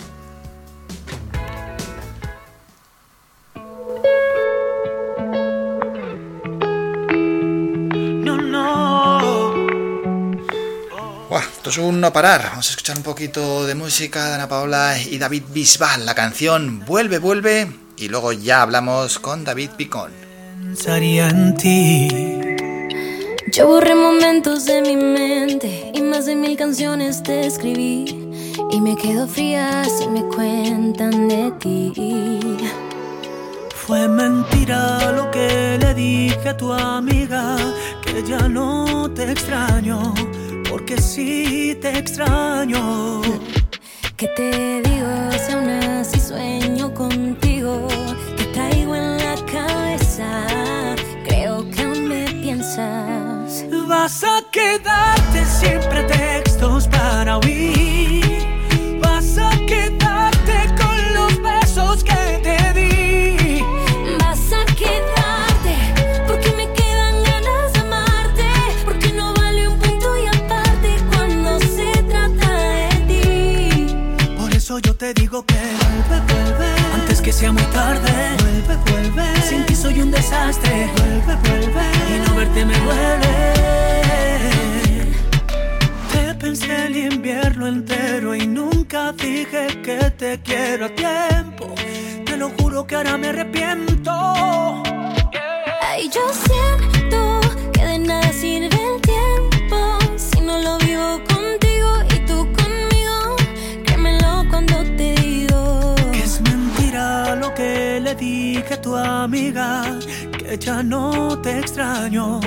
esto 11.68 11.70
es 11.82 11.86
un 11.86 12.00
no 12.00 12.12
parar. 12.12 12.42
Vamos 12.50 12.68
a 12.68 12.70
escuchar 12.70 12.96
un 12.96 13.02
poquito 13.02 13.66
de 13.66 13.74
música 13.74 14.28
de 14.28 14.34
Ana 14.34 14.48
Paola 14.48 14.96
y 14.98 15.18
David 15.18 15.42
Bisbal. 15.50 16.06
La 16.06 16.14
canción 16.14 16.84
Vuelve, 16.86 17.18
vuelve. 17.18 17.70
Y 17.96 18.08
luego 18.08 18.32
ya 18.32 18.62
hablamos 18.62 19.18
con 19.18 19.44
David 19.44 19.70
Picón. 19.76 20.12
Pensaría 20.62 21.28
en 21.28 21.56
ti 21.56 22.47
Yo 23.58 23.66
borré 23.66 23.92
momentos 23.96 24.66
de 24.66 24.80
mi 24.82 24.94
mente 24.94 25.90
y 25.92 26.00
más 26.00 26.26
de 26.26 26.36
mil 26.36 26.56
canciones 26.56 27.24
te 27.24 27.44
escribí. 27.44 28.04
Y 28.70 28.80
me 28.80 28.94
quedo 28.94 29.26
fría 29.26 29.82
si 29.84 30.06
me 30.06 30.22
cuentan 30.28 31.26
de 31.26 31.50
ti. 31.58 32.40
Fue 33.74 34.06
mentira 34.06 35.10
lo 35.10 35.28
que 35.32 35.76
le 35.80 35.92
dije 35.92 36.50
a 36.50 36.56
tu 36.56 36.72
amiga, 36.72 37.56
que 38.00 38.22
ya 38.22 38.48
no 38.48 39.10
te 39.10 39.32
extraño, 39.32 40.14
porque 40.70 40.96
sí 41.00 41.76
te 41.82 41.98
extraño. 41.98 43.22
¿Qué 44.16 44.28
te 44.36 44.82
digo 44.82 45.08
si 45.44 45.52
aún 45.52 45.68
así 45.68 46.20
sueño 46.20 46.94
contigo? 46.94 47.88
Te 48.36 48.44
traigo 48.54 48.94
en 48.94 49.16
la 49.16 49.34
cabeza, 49.52 50.46
Vas 54.08 54.24
a 54.24 54.42
quedarte 54.50 55.44
siempre 55.44 56.02
textos 56.04 56.88
para 56.88 57.36
oír. 57.36 58.24
Vas 59.02 59.36
a 59.36 59.50
quedarte 59.66 60.56
con 60.80 61.12
los 61.12 61.42
besos 61.42 62.02
que 62.02 62.40
te 62.42 62.72
di. 62.72 63.60
Vas 64.18 64.50
a 64.50 64.64
quedarte 64.74 65.74
porque 66.26 66.50
me 66.56 66.72
quedan 66.72 67.22
ganas 67.22 67.72
de 67.74 67.80
amarte, 67.80 68.44
porque 68.86 69.12
no 69.12 69.34
vale 69.34 69.68
un 69.68 69.78
punto 69.78 70.16
y 70.16 70.26
aparte 70.26 70.96
cuando 71.12 71.60
se 71.60 72.02
trata 72.04 72.50
de 72.62 72.88
ti. 73.08 73.94
Por 74.38 74.54
eso 74.54 74.78
yo 74.78 74.94
te 74.96 75.12
digo 75.12 75.44
que 75.44 75.57
sea 77.38 77.52
muy 77.52 77.62
tarde, 77.66 78.10
vuelve, 78.40 78.76
vuelve. 78.90 79.42
Sin 79.42 79.64
ti 79.66 79.74
soy 79.76 80.00
un 80.00 80.10
desastre, 80.10 80.90
vuelve, 80.96 81.36
vuelve. 81.48 81.84
Y 82.12 82.28
no 82.28 82.34
verte 82.34 82.64
me 82.64 82.76
duele. 82.80 83.52
Te 86.12 86.34
pensé 86.34 86.86
el 86.86 86.96
invierno 86.96 87.68
entero 87.68 88.34
y 88.34 88.44
nunca 88.44 89.12
dije 89.12 89.68
que 89.84 90.10
te 90.18 90.40
quiero 90.42 90.86
a 90.86 90.88
tiempo. 90.88 91.66
Te 92.26 92.36
lo 92.36 92.50
juro 92.58 92.84
que 92.88 92.96
ahora 92.96 93.16
me 93.16 93.28
arrepiento. 93.28 94.10
Ay, 95.80 96.10
yo 96.12 96.24
siento 96.32 97.40
que 97.72 97.84
de 97.84 97.98
nada 98.00 98.32
sirve 98.32 98.78
el 98.94 99.00
tiempo 99.00 99.98
si 100.16 100.40
no 100.40 100.58
lo 100.60 100.76
vivo 100.78 101.27
que 107.54 108.00
le 108.00 108.14
dije 108.14 108.74
a 108.74 108.80
tu 108.80 108.96
amiga, 108.96 109.82
que 110.38 110.58
ya 110.58 110.82
no 110.82 111.40
te 111.40 111.58
extraño, 111.58 112.40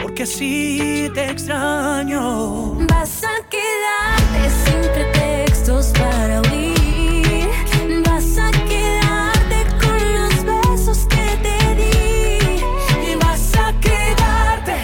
porque 0.00 0.26
sí 0.26 1.10
te 1.14 1.30
extraño. 1.30 2.74
Vas 2.88 3.22
a 3.24 3.36
quedarte 3.54 4.40
sin 4.64 4.80
pretextos 4.94 5.92
para 5.98 6.42
huir. 6.42 7.48
Vas 8.04 8.38
a 8.38 8.50
quedarte 8.70 9.58
con 9.82 10.00
los 10.16 10.34
besos 10.44 11.06
que 11.06 11.26
te 11.44 11.58
di. 11.80 13.10
Y 13.10 13.14
vas 13.16 13.54
a 13.56 13.72
quedarte 13.80 14.76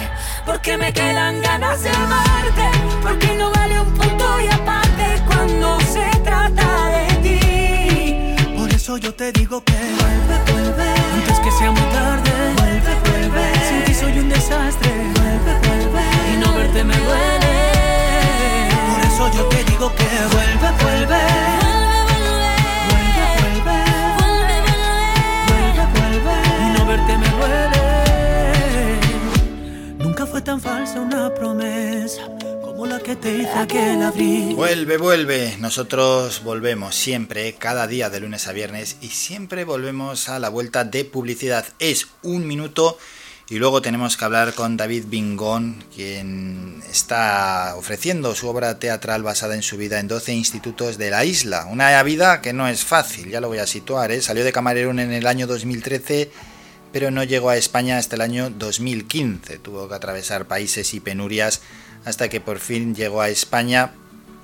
porque 0.45 0.77
me 0.77 0.91
quedan 0.93 1.41
ganas 1.41 1.83
de 1.83 1.89
amarte, 1.89 2.67
porque 3.01 3.35
no 3.35 3.51
vale 3.51 3.79
un 3.79 3.91
punto 3.93 4.25
y 4.41 4.47
aparte 4.47 5.05
cuando 5.27 5.82
eso 8.93 9.01
yo 9.07 9.13
te 9.15 9.31
digo 9.31 9.63
que 9.63 9.73
vuelve, 9.73 10.35
vuelve, 10.51 10.89
antes 11.15 11.39
que 11.39 11.51
sea 11.51 11.71
muy 11.71 11.81
tarde. 11.81 12.29
Vuelve, 12.57 12.93
vuelve, 13.09 13.43
sin 13.67 13.83
ti 13.85 13.93
soy 13.93 14.19
un 14.19 14.29
desastre. 14.29 14.91
Vuelve, 15.15 15.53
vuelve, 15.67 16.03
y 16.31 16.37
no 16.37 16.53
verte 16.53 16.83
me 16.83 16.95
duele. 16.95 17.55
Por 18.89 19.01
eso 19.07 19.31
yo 19.35 19.45
te 19.45 19.63
digo 19.63 19.91
que 19.95 20.05
vuelve, 20.33 20.69
vuelve. 20.83 21.21
Vuelve, 22.89 23.25
vuelve. 23.41 23.77
Vuelve, 25.47 25.83
vuelve, 25.95 26.35
y 26.61 26.77
no 26.77 26.85
verte 26.85 27.17
me 27.17 27.29
duele. 27.29 27.81
Nunca 29.97 30.25
fue 30.27 30.41
tan 30.41 30.61
falsa 30.61 30.99
una 30.99 31.33
promesa 31.33 32.21
que 32.83 33.15
te 33.15 33.37
hice 33.37 33.53
aquel 33.53 34.01
abril. 34.01 34.55
Vuelve, 34.55 34.97
vuelve. 34.97 35.55
Nosotros 35.57 36.43
volvemos 36.43 36.95
siempre, 36.95 37.53
cada 37.53 37.87
día 37.87 38.09
de 38.09 38.19
lunes 38.19 38.47
a 38.47 38.51
viernes 38.51 38.97
y 38.99 39.07
siempre 39.07 39.63
volvemos 39.63 40.27
a 40.27 40.37
la 40.37 40.49
vuelta 40.49 40.83
de 40.83 41.05
publicidad. 41.05 41.65
Es 41.79 42.07
un 42.23 42.45
minuto 42.45 42.97
y 43.49 43.55
luego 43.55 43.81
tenemos 43.81 44.17
que 44.17 44.25
hablar 44.25 44.53
con 44.53 44.75
David 44.75 45.05
Bingón, 45.07 45.85
quien 45.95 46.83
está 46.91 47.75
ofreciendo 47.77 48.35
su 48.35 48.49
obra 48.49 48.79
teatral 48.79 49.23
basada 49.23 49.55
en 49.55 49.63
su 49.63 49.77
vida 49.77 49.99
en 49.99 50.09
12 50.09 50.33
institutos 50.33 50.97
de 50.97 51.09
la 51.09 51.23
isla. 51.23 51.65
Una 51.67 52.03
vida 52.03 52.41
que 52.41 52.51
no 52.51 52.67
es 52.67 52.83
fácil, 52.83 53.29
ya 53.29 53.39
lo 53.39 53.47
voy 53.47 53.59
a 53.59 53.67
situar. 53.67 54.11
¿eh? 54.11 54.21
Salió 54.21 54.43
de 54.43 54.51
Camerún 54.51 54.99
en 54.99 55.13
el 55.13 55.25
año 55.25 55.47
2013 55.47 56.31
pero 56.91 57.09
no 57.09 57.23
llegó 57.23 57.49
a 57.49 57.57
España 57.57 57.97
hasta 57.97 58.15
el 58.15 58.21
año 58.21 58.51
2015. 58.51 59.57
Tuvo 59.57 59.89
que 59.89 59.95
atravesar 59.95 60.45
países 60.45 60.93
y 60.93 60.99
penurias 60.99 61.61
hasta 62.05 62.29
que 62.29 62.41
por 62.41 62.59
fin 62.59 62.95
llegó 62.95 63.21
a 63.21 63.29
España 63.29 63.91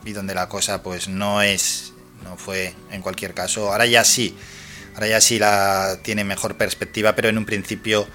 y 0.06 0.14
donde 0.14 0.34
la 0.34 0.50
cosa 0.50 0.82
pues 0.84 1.08
no 1.08 1.42
es, 1.42 1.94
no 2.24 2.38
fue 2.38 2.74
en 2.92 3.02
cualquier 3.02 3.34
caso. 3.34 3.72
Ahora 3.72 3.86
ya 3.86 4.04
sí, 4.04 4.36
ahora 4.96 5.08
ya 5.08 5.22
sí 5.22 5.40
la 5.40 6.00
tiene 6.04 6.24
mejor 6.24 6.56
perspectiva, 6.56 7.16
pero 7.16 7.30
en 7.30 7.38
un 7.38 7.46
principio 7.46 8.08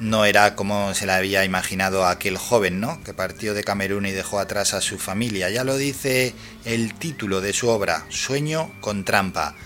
no 0.00 0.24
era 0.24 0.54
como 0.54 0.94
se 0.94 1.06
la 1.06 1.16
había 1.16 1.44
imaginado 1.44 2.06
aquel 2.06 2.36
joven, 2.36 2.80
¿no? 2.80 3.02
Que 3.02 3.14
partió 3.14 3.54
de 3.54 3.64
Camerún 3.64 4.06
y 4.06 4.12
dejó 4.12 4.38
atrás 4.38 4.74
a 4.74 4.80
su 4.80 4.98
familia. 4.98 5.50
Ya 5.50 5.64
lo 5.64 5.76
dice 5.76 6.34
el 6.64 6.94
título 6.94 7.40
de 7.40 7.52
su 7.52 7.68
obra, 7.68 8.06
Sueño 8.08 8.70
con 8.80 9.04
trampa. 9.04 9.56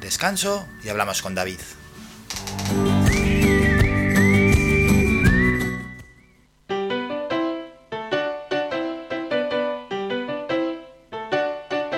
Descanso 0.00 0.66
y 0.84 0.88
hablamos 0.88 1.22
con 1.22 1.34
David. 1.34 1.60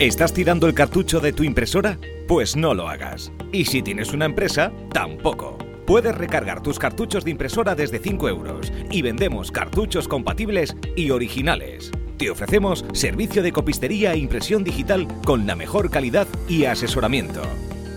¿Estás 0.00 0.32
tirando 0.32 0.66
el 0.66 0.74
cartucho 0.74 1.20
de 1.20 1.32
tu 1.32 1.44
impresora? 1.44 1.98
Pues 2.26 2.56
no 2.56 2.74
lo 2.74 2.88
hagas. 2.88 3.30
Y 3.52 3.66
si 3.66 3.80
tienes 3.80 4.12
una 4.12 4.24
empresa, 4.24 4.72
tampoco. 4.92 5.56
Puedes 5.86 6.12
recargar 6.16 6.64
tus 6.64 6.80
cartuchos 6.80 7.24
de 7.24 7.30
impresora 7.30 7.76
desde 7.76 8.00
5 8.00 8.28
euros 8.28 8.72
y 8.90 9.02
vendemos 9.02 9.52
cartuchos 9.52 10.08
compatibles 10.08 10.76
y 10.96 11.10
originales. 11.10 11.92
Te 12.18 12.28
ofrecemos 12.28 12.84
servicio 12.92 13.40
de 13.40 13.52
copistería 13.52 14.14
e 14.14 14.18
impresión 14.18 14.64
digital 14.64 15.06
con 15.24 15.46
la 15.46 15.54
mejor 15.54 15.90
calidad 15.90 16.26
y 16.48 16.64
asesoramiento. 16.64 17.42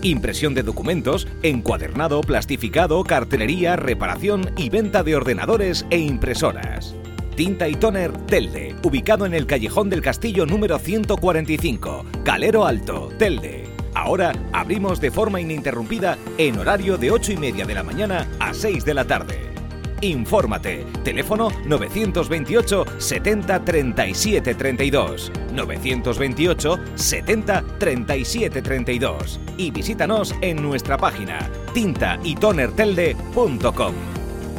Impresión 0.02 0.54
de 0.54 0.62
documentos, 0.62 1.26
encuadernado, 1.42 2.20
plastificado, 2.20 3.02
cartelería, 3.02 3.74
reparación 3.74 4.52
y 4.56 4.70
venta 4.70 5.02
de 5.02 5.16
ordenadores 5.16 5.84
e 5.90 5.98
impresoras. 5.98 6.94
Tinta 7.38 7.66
y 7.68 7.76
Toner 7.76 8.10
Telde, 8.26 8.74
ubicado 8.82 9.24
en 9.24 9.32
el 9.32 9.46
Callejón 9.46 9.88
del 9.88 10.02
Castillo 10.02 10.44
número 10.44 10.76
145, 10.76 12.04
Calero 12.24 12.66
Alto, 12.66 13.12
Telde. 13.16 13.62
Ahora 13.94 14.32
abrimos 14.52 15.00
de 15.00 15.12
forma 15.12 15.40
ininterrumpida 15.40 16.18
en 16.36 16.58
horario 16.58 16.98
de 16.98 17.12
8 17.12 17.30
y 17.30 17.36
media 17.36 17.64
de 17.64 17.74
la 17.74 17.84
mañana 17.84 18.26
a 18.40 18.52
6 18.52 18.84
de 18.84 18.92
la 18.92 19.04
tarde. 19.04 19.52
Infórmate. 20.00 20.84
Teléfono 21.04 21.50
928 21.64 22.84
70 22.98 23.64
37 23.64 24.56
32. 24.56 25.30
928 25.52 26.80
70 26.96 27.64
37 27.78 28.62
32. 28.62 29.38
Y 29.56 29.70
visítanos 29.70 30.34
en 30.40 30.60
nuestra 30.60 30.98
página 30.98 31.38
tintaitonertelde.com. 31.72 33.94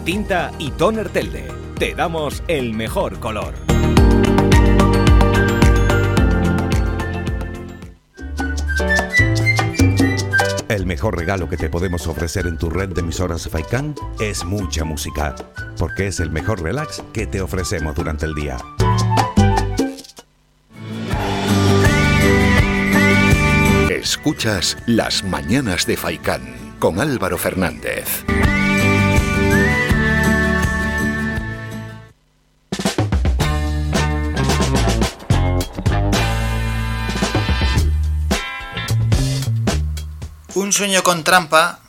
Tinta 0.06 0.52
y 0.58 0.72
Toner 0.72 1.10
Telde. 1.10 1.59
Te 1.80 1.96
damos 1.96 2.44
el 2.50 2.74
mejor 2.74 3.22
color. 3.22 3.54
El 10.68 10.86
mejor 10.86 11.18
regalo 11.18 11.48
que 11.48 11.56
te 11.56 11.70
podemos 11.70 12.06
ofrecer 12.08 12.48
en 12.48 12.58
tu 12.58 12.70
red 12.70 12.90
de 12.90 13.00
emisoras 13.00 13.48
Faikan 13.48 13.96
es 14.20 14.44
mucha 14.44 14.84
música, 14.84 15.36
porque 15.78 16.08
es 16.08 16.20
el 16.20 16.32
mejor 16.32 16.62
relax 16.62 17.02
que 17.14 17.28
te 17.28 17.40
ofrecemos 17.40 17.96
durante 17.96 18.26
el 18.26 18.36
día. 18.36 18.58
Escuchas 23.90 24.78
Las 24.86 25.24
Mañanas 25.24 25.86
de 25.86 25.96
Faicán 25.96 26.76
con 26.78 27.00
Álvaro 27.00 27.38
Fernández. 27.38 28.26
Un 40.60 40.74
sueño 40.74 41.04
con 41.04 41.24
trampa 41.24 41.80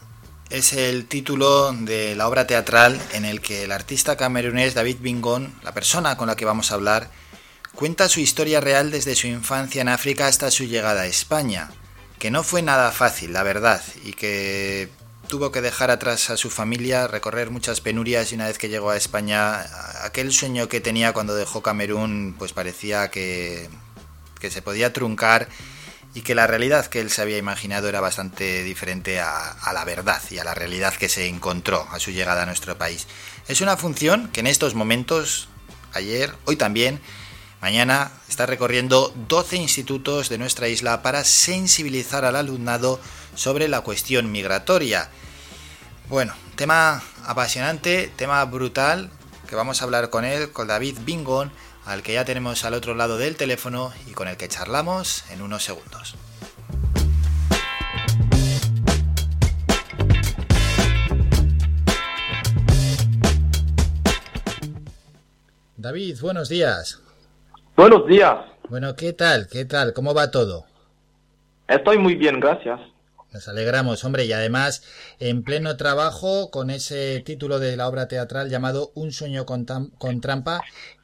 es 0.49 0.75
el 0.75 1.07
título 1.07 1.73
de 1.73 2.15
la 2.15 2.29
obra 2.29 2.47
teatral 2.47 3.03
en 3.13 3.25
el 3.25 3.41
que 3.41 3.65
el 3.65 3.73
artista 3.73 4.17
camerunés 4.17 4.75
David 4.75 4.99
Bingón, 5.01 5.53
la 5.65 5.75
persona 5.75 6.17
con 6.17 6.29
la 6.29 6.37
que 6.37 6.45
vamos 6.45 6.71
a 6.71 6.75
hablar, 6.75 7.11
cuenta 7.75 8.09
su 8.09 8.21
historia 8.21 8.61
real 8.61 8.93
desde 8.93 9.17
su 9.17 9.27
infancia 9.27 9.83
en 9.83 9.89
África 9.89 10.29
hasta 10.29 10.53
su 10.53 10.67
llegada 10.67 11.01
a 11.01 11.07
España, 11.07 11.69
que 12.21 12.31
no 12.31 12.45
fue 12.45 12.63
nada 12.63 12.93
fácil, 12.93 13.33
la 13.33 13.43
verdad, 13.43 13.83
y 14.05 14.13
que 14.13 14.89
tuvo 15.27 15.51
que 15.51 15.63
dejar 15.63 15.91
atrás 15.91 16.31
a 16.31 16.37
su 16.37 16.49
familia, 16.49 17.09
recorrer 17.09 17.51
muchas 17.51 17.81
penurias 17.81 18.31
y 18.31 18.37
una 18.37 18.47
vez 18.47 18.59
que 18.59 18.69
llegó 18.69 18.91
a 18.91 18.97
España, 18.97 19.67
aquel 20.05 20.31
sueño 20.31 20.69
que 20.69 20.81
tenía 20.81 21.13
cuando 21.13 21.35
dejó 21.35 21.61
Camerún, 21.61 22.37
pues 22.39 22.53
parecía 22.53 23.11
que, 23.11 23.69
que 24.39 24.49
se 24.49 24.63
podía 24.63 24.93
truncar 24.93 25.49
y 26.15 26.23
que 26.23 26.35
la 26.35 26.47
realidad 26.47 26.87
que 26.87 27.01
él 27.01 27.11
se 27.11 27.23
había 27.23 27.39
imaginado 27.39 27.89
era 27.89 28.01
bastante 28.01 28.65
diferente 28.65 29.21
a, 29.21 29.57
la 29.73 29.85
verdad 29.85 30.21
y 30.31 30.39
a 30.39 30.45
la 30.45 30.55
realidad 30.55 30.95
que 30.95 31.09
se 31.09 31.27
encontró 31.29 31.87
a 31.91 32.01
su 32.01 32.11
llegada 32.11 32.43
a 32.43 32.47
nuestro 32.47 32.77
país. 32.77 33.07
Es 33.47 33.61
una 33.61 33.77
función 33.77 34.29
que 34.33 34.41
en 34.41 34.49
estos 34.49 34.75
momentos, 34.75 35.49
ayer, 35.93 36.35
hoy 36.47 36.57
también, 36.57 37.01
mañana, 37.61 38.11
está 38.29 38.47
recorriendo 38.47 39.15
12 39.29 39.57
institutos 39.57 40.29
de 40.29 40.39
nuestra 40.39 40.69
isla 40.69 41.03
para 41.03 41.23
sensibilizar 41.25 42.25
al 42.25 42.37
alumnado 42.37 43.01
sobre 43.37 43.69
la 43.69 43.83
cuestión 43.83 44.33
migratoria. 44.33 45.11
Bueno, 46.09 46.35
tema 46.57 47.03
apasionante, 47.25 48.13
tema 48.17 48.45
brutal, 48.47 49.11
que 49.49 49.55
vamos 49.55 49.81
a 49.81 49.85
hablar 49.85 50.11
con 50.11 50.25
él, 50.25 50.51
con 50.51 50.67
David 50.67 50.99
Bingón, 51.05 51.53
al 51.87 52.03
que 52.03 52.15
ya 52.15 52.25
tenemos 52.25 52.65
al 52.65 52.75
otro 52.75 52.95
lado 52.95 53.19
del 53.19 53.37
teléfono 53.37 53.93
y 54.09 54.13
con 54.13 54.29
el 54.29 54.37
que 54.37 54.49
charlamos 54.49 55.31
en 55.31 55.43
unos 55.43 55.63
segundos. 55.65 56.17
David, 65.77 66.19
buenos 66.21 66.49
días. 66.49 67.01
Buenos 67.75 68.07
días. 68.07 68.37
Bueno, 68.69 68.95
¿qué 68.95 69.15
tal? 69.15 69.49
¿Qué 69.51 69.65
tal? 69.65 69.95
¿Cómo 69.95 70.13
va 70.15 70.31
todo? 70.31 70.67
Estoy 71.67 71.99
muy 71.99 72.15
bien, 72.17 72.39
gracias. 72.39 72.79
Nos 73.33 73.47
alegramos, 73.49 74.05
hombre, 74.05 74.25
y 74.25 74.33
además 74.33 74.83
en 75.21 75.45
pleno 75.45 75.77
trabajo 75.77 76.51
con 76.51 76.69
ese 76.69 77.21
título 77.21 77.61
de 77.61 77.77
la 77.77 77.89
obra 77.89 78.09
teatral 78.09 78.51
llamado 78.51 78.91
Un 78.95 79.13
sueño 79.13 79.47
con, 79.47 79.65
con, 79.99 80.21
trampa, 80.21 80.61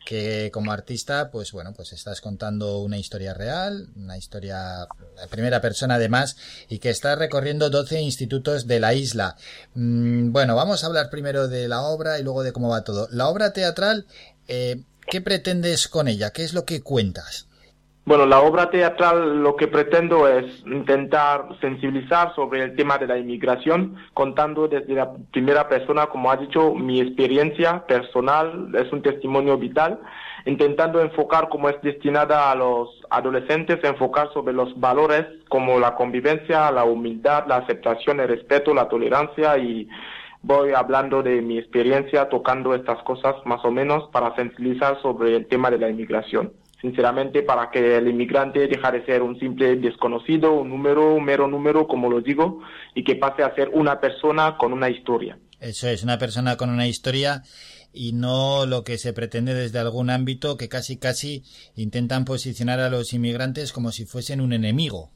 que 0.06 0.50
como 0.52 0.72
artista, 0.72 1.30
pues 1.32 1.50
bueno, 1.50 1.74
pues 1.74 1.92
estás 1.92 2.20
contando 2.20 2.78
una 2.78 2.96
historia 2.96 3.34
real, 3.34 3.88
una 3.96 4.16
historia 4.16 4.86
de 5.20 5.26
primera 5.28 5.60
persona 5.60 5.96
además, 5.96 6.36
y 6.68 6.78
que 6.78 6.90
estás 6.90 7.18
recorriendo 7.18 7.68
12 7.68 8.00
institutos 8.00 8.68
de 8.68 8.78
la 8.78 8.94
isla. 8.94 9.36
Mm, 9.74 10.30
bueno, 10.30 10.54
vamos 10.54 10.84
a 10.84 10.86
hablar 10.86 11.10
primero 11.10 11.48
de 11.48 11.66
la 11.66 11.82
obra 11.82 12.20
y 12.20 12.22
luego 12.22 12.44
de 12.44 12.52
cómo 12.52 12.68
va 12.68 12.84
todo. 12.84 13.08
La 13.10 13.26
obra 13.26 13.52
teatral, 13.52 14.06
eh, 14.46 14.84
¿qué 15.10 15.20
pretendes 15.20 15.88
con 15.88 16.06
ella? 16.06 16.30
¿Qué 16.30 16.44
es 16.44 16.54
lo 16.54 16.64
que 16.64 16.82
cuentas? 16.82 17.48
Bueno, 18.08 18.24
la 18.24 18.38
obra 18.40 18.70
teatral 18.70 19.42
lo 19.42 19.56
que 19.56 19.66
pretendo 19.66 20.28
es 20.28 20.64
intentar 20.64 21.48
sensibilizar 21.60 22.32
sobre 22.36 22.62
el 22.62 22.76
tema 22.76 22.98
de 22.98 23.08
la 23.08 23.18
inmigración, 23.18 23.96
contando 24.14 24.68
desde 24.68 24.94
la 24.94 25.12
primera 25.32 25.68
persona, 25.68 26.06
como 26.06 26.30
ha 26.30 26.36
dicho, 26.36 26.72
mi 26.72 27.00
experiencia 27.00 27.84
personal, 27.84 28.70
es 28.76 28.92
un 28.92 29.02
testimonio 29.02 29.58
vital, 29.58 29.98
intentando 30.44 31.00
enfocar 31.00 31.48
como 31.48 31.68
es 31.68 31.82
destinada 31.82 32.52
a 32.52 32.54
los 32.54 32.90
adolescentes, 33.10 33.82
enfocar 33.82 34.32
sobre 34.32 34.54
los 34.54 34.78
valores 34.78 35.26
como 35.48 35.80
la 35.80 35.96
convivencia, 35.96 36.70
la 36.70 36.84
humildad, 36.84 37.48
la 37.48 37.56
aceptación, 37.56 38.20
el 38.20 38.28
respeto, 38.28 38.72
la 38.72 38.88
tolerancia 38.88 39.58
y 39.58 39.88
voy 40.42 40.74
hablando 40.74 41.24
de 41.24 41.42
mi 41.42 41.58
experiencia 41.58 42.28
tocando 42.28 42.72
estas 42.72 43.02
cosas 43.02 43.34
más 43.46 43.64
o 43.64 43.72
menos 43.72 44.08
para 44.12 44.32
sensibilizar 44.36 45.02
sobre 45.02 45.34
el 45.34 45.48
tema 45.48 45.72
de 45.72 45.78
la 45.78 45.90
inmigración 45.90 46.52
sinceramente, 46.80 47.42
para 47.42 47.70
que 47.70 47.96
el 47.96 48.08
inmigrante 48.08 48.66
deje 48.66 48.92
de 48.92 49.04
ser 49.04 49.22
un 49.22 49.38
simple 49.38 49.76
desconocido, 49.76 50.52
un 50.52 50.68
número, 50.68 51.14
un 51.14 51.24
mero 51.24 51.48
número, 51.48 51.86
como 51.86 52.10
lo 52.10 52.20
digo, 52.20 52.60
y 52.94 53.04
que 53.04 53.16
pase 53.16 53.42
a 53.42 53.54
ser 53.54 53.70
una 53.72 54.00
persona 54.00 54.56
con 54.56 54.72
una 54.72 54.90
historia. 54.90 55.38
Eso 55.60 55.88
es, 55.88 56.02
una 56.02 56.18
persona 56.18 56.56
con 56.56 56.70
una 56.70 56.86
historia 56.86 57.42
y 57.92 58.12
no 58.12 58.66
lo 58.66 58.84
que 58.84 58.98
se 58.98 59.14
pretende 59.14 59.54
desde 59.54 59.78
algún 59.78 60.10
ámbito 60.10 60.58
que 60.58 60.68
casi 60.68 60.98
casi 60.98 61.44
intentan 61.74 62.26
posicionar 62.26 62.78
a 62.80 62.90
los 62.90 63.14
inmigrantes 63.14 63.72
como 63.72 63.90
si 63.90 64.04
fuesen 64.04 64.42
un 64.42 64.52
enemigo. 64.52 65.10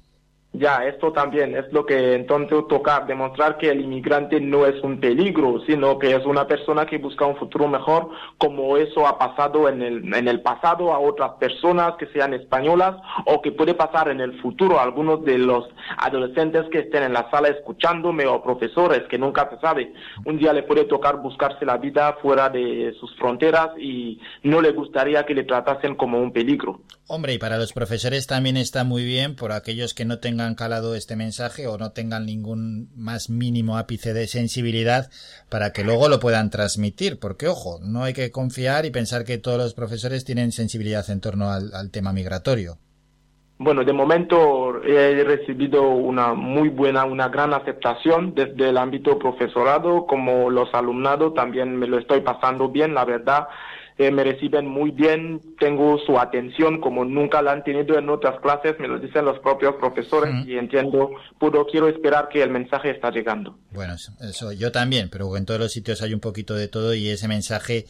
Ya, 0.53 0.85
esto 0.85 1.13
también 1.13 1.55
es 1.55 1.73
lo 1.73 1.87
que 1.87 2.15
entonces 2.15 2.59
toca 2.69 3.05
demostrar 3.07 3.57
que 3.57 3.71
el 3.71 3.83
inmigrante 3.83 4.41
no 4.41 4.67
es 4.67 4.83
un 4.83 4.99
peligro, 4.99 5.61
sino 5.65 5.97
que 5.97 6.11
es 6.11 6.27
una 6.27 6.49
persona 6.49 6.87
que 6.87 6.99
busca 6.99 7.25
un 7.25 7.37
futuro 7.37 7.69
mejor, 7.69 8.11
como 8.37 8.77
eso 8.77 9.07
ha 9.07 9.17
pasado 9.17 9.69
en 9.69 9.81
el, 9.81 10.13
en 10.13 10.27
el 10.27 10.41
pasado 10.41 10.93
a 10.93 10.99
otras 10.99 11.35
personas 11.39 11.93
que 11.99 12.07
sean 12.07 12.35
españolas 12.35 12.97
o 13.27 13.41
que 13.41 13.53
puede 13.53 13.75
pasar 13.75 14.09
en 14.09 14.21
el 14.21 14.41
futuro 14.43 14.81
a 14.81 14.83
algunos 14.83 15.25
de 15.25 15.39
los 15.39 15.67
adolescentes 15.99 16.67
que 16.73 16.81
estén 16.81 17.05
en 17.05 17.13
la 17.13 17.31
sala 17.31 17.49
escuchándome 17.49 18.27
o 18.27 18.43
profesores 18.43 19.03
que 19.09 19.19
nunca 19.19 19.49
se 19.51 19.61
sabe. 19.61 19.93
Un 20.25 20.37
día 20.37 20.53
le 20.53 20.65
puede 20.65 20.85
tocar 20.85 21.23
buscarse 21.23 21.65
la 21.65 21.77
vida 21.77 22.17
fuera 22.21 22.49
de 22.49 22.93
sus 22.99 23.15
fronteras 23.17 23.69
y 23.79 24.19
no 24.43 24.61
le 24.61 24.73
gustaría 24.73 25.25
que 25.25 25.35
le 25.35 25.45
tratasen 25.45 25.95
como 25.95 26.21
un 26.21 26.33
peligro. 26.33 26.81
Hombre, 27.07 27.35
y 27.35 27.39
para 27.39 27.59
los 27.59 27.73
profesores 27.73 28.27
también 28.27 28.57
está 28.57 28.85
muy 28.85 29.05
bien 29.05 29.35
por 29.35 29.53
aquellos 29.53 29.95
que 29.95 30.05
no 30.05 30.19
tengan 30.19 30.40
calado 30.55 30.95
este 30.95 31.17
mensaje 31.17 31.67
o 31.67 31.79
no 31.79 31.93
tengan 31.93 32.27
ningún 32.27 32.89
más 32.97 33.31
mínimo 33.31 33.79
ápice 33.79 34.13
de 34.13 34.27
sensibilidad 34.27 35.11
para 35.49 35.73
que 35.73 35.85
luego 35.85 36.09
lo 36.09 36.21
puedan 36.21 36.51
transmitir. 36.51 37.19
Porque, 37.19 37.49
ojo, 37.49 37.79
no 37.83 38.05
hay 38.05 38.13
que 38.13 38.31
confiar 38.31 38.85
y 38.85 38.91
pensar 38.91 39.25
que 39.25 39.39
todos 39.39 39.59
los 39.59 39.75
profesores 39.75 40.25
tienen 40.25 40.53
sensibilidad 40.53 41.09
en 41.11 41.21
torno 41.21 41.51
al, 41.51 41.75
al 41.75 41.91
tema 41.91 42.13
migratorio. 42.13 42.79
Bueno, 43.59 43.85
de 43.85 43.93
momento 43.93 44.83
he 44.83 45.23
recibido 45.23 45.83
una 45.91 46.33
muy 46.33 46.71
buena, 46.71 47.05
una 47.05 47.29
gran 47.29 47.53
aceptación 47.53 48.35
desde 48.35 48.71
el 48.71 48.79
ámbito 48.79 49.19
profesorado 49.19 50.07
como 50.07 50.49
los 50.49 50.73
alumnados. 50.73 51.35
También 51.35 51.77
me 51.77 51.87
lo 51.87 51.99
estoy 51.99 52.23
pasando 52.23 52.71
bien, 52.71 52.95
la 52.95 53.05
verdad 53.05 53.49
eh, 54.01 54.11
me 54.11 54.25
reciben 54.25 54.67
muy 54.67 54.93
bien, 54.93 55.43
tengo 55.59 55.99
su 55.99 56.19
atención 56.19 56.81
como 56.81 57.05
nunca 57.05 57.43
la 57.43 57.53
han 57.53 57.63
tenido 57.63 57.99
en 57.99 58.09
otras 58.09 58.41
clases, 58.41 58.81
me 58.81 58.89
lo 58.89 58.99
dicen 58.99 59.27
los 59.27 59.39
propios 59.41 59.75
profesores 59.75 60.47
y 60.47 60.57
entiendo, 60.57 61.11
puedo, 61.39 61.67
quiero 61.67 61.87
esperar 61.87 62.31
que 62.31 62.43
el 62.43 62.49
mensaje 62.49 62.93
está 62.93 63.11
llegando. 63.11 63.59
Bueno, 63.73 63.97
eso 64.21 64.53
yo 64.53 64.73
también, 64.73 65.11
pero 65.11 65.37
en 65.37 65.45
todos 65.45 65.61
los 65.61 65.73
sitios 65.73 66.01
hay 66.01 66.15
un 66.15 66.21
poquito 66.21 66.55
de 66.55 66.67
todo 66.67 66.95
y 66.95 67.11
ese 67.11 67.29
mensaje 67.29 67.85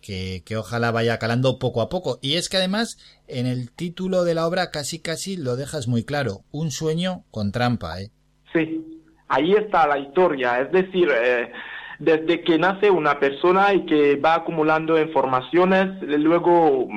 que, 0.00 0.44
que, 0.46 0.56
ojalá 0.56 0.92
vaya 0.92 1.18
calando 1.18 1.58
poco 1.58 1.82
a 1.82 1.88
poco. 1.88 2.20
Y 2.22 2.34
es 2.34 2.48
que 2.48 2.58
además 2.58 2.96
en 3.26 3.46
el 3.46 3.72
título 3.72 4.22
de 4.22 4.34
la 4.34 4.46
obra 4.46 4.70
casi 4.70 5.00
casi 5.00 5.36
lo 5.36 5.56
dejas 5.56 5.88
muy 5.88 6.04
claro, 6.04 6.42
un 6.52 6.70
sueño 6.70 7.24
con 7.32 7.50
trampa, 7.50 8.00
¿eh? 8.00 8.12
Sí, 8.52 9.02
ahí 9.26 9.52
está 9.54 9.88
la 9.88 9.98
historia, 9.98 10.60
es 10.60 10.70
decir, 10.70 11.08
eh, 11.10 11.50
desde 11.98 12.42
que 12.42 12.58
nace 12.58 12.90
una 12.90 13.18
persona 13.18 13.72
y 13.72 13.86
que 13.86 14.16
va 14.16 14.34
acumulando 14.34 15.00
informaciones, 15.00 16.02
luego 16.02 16.88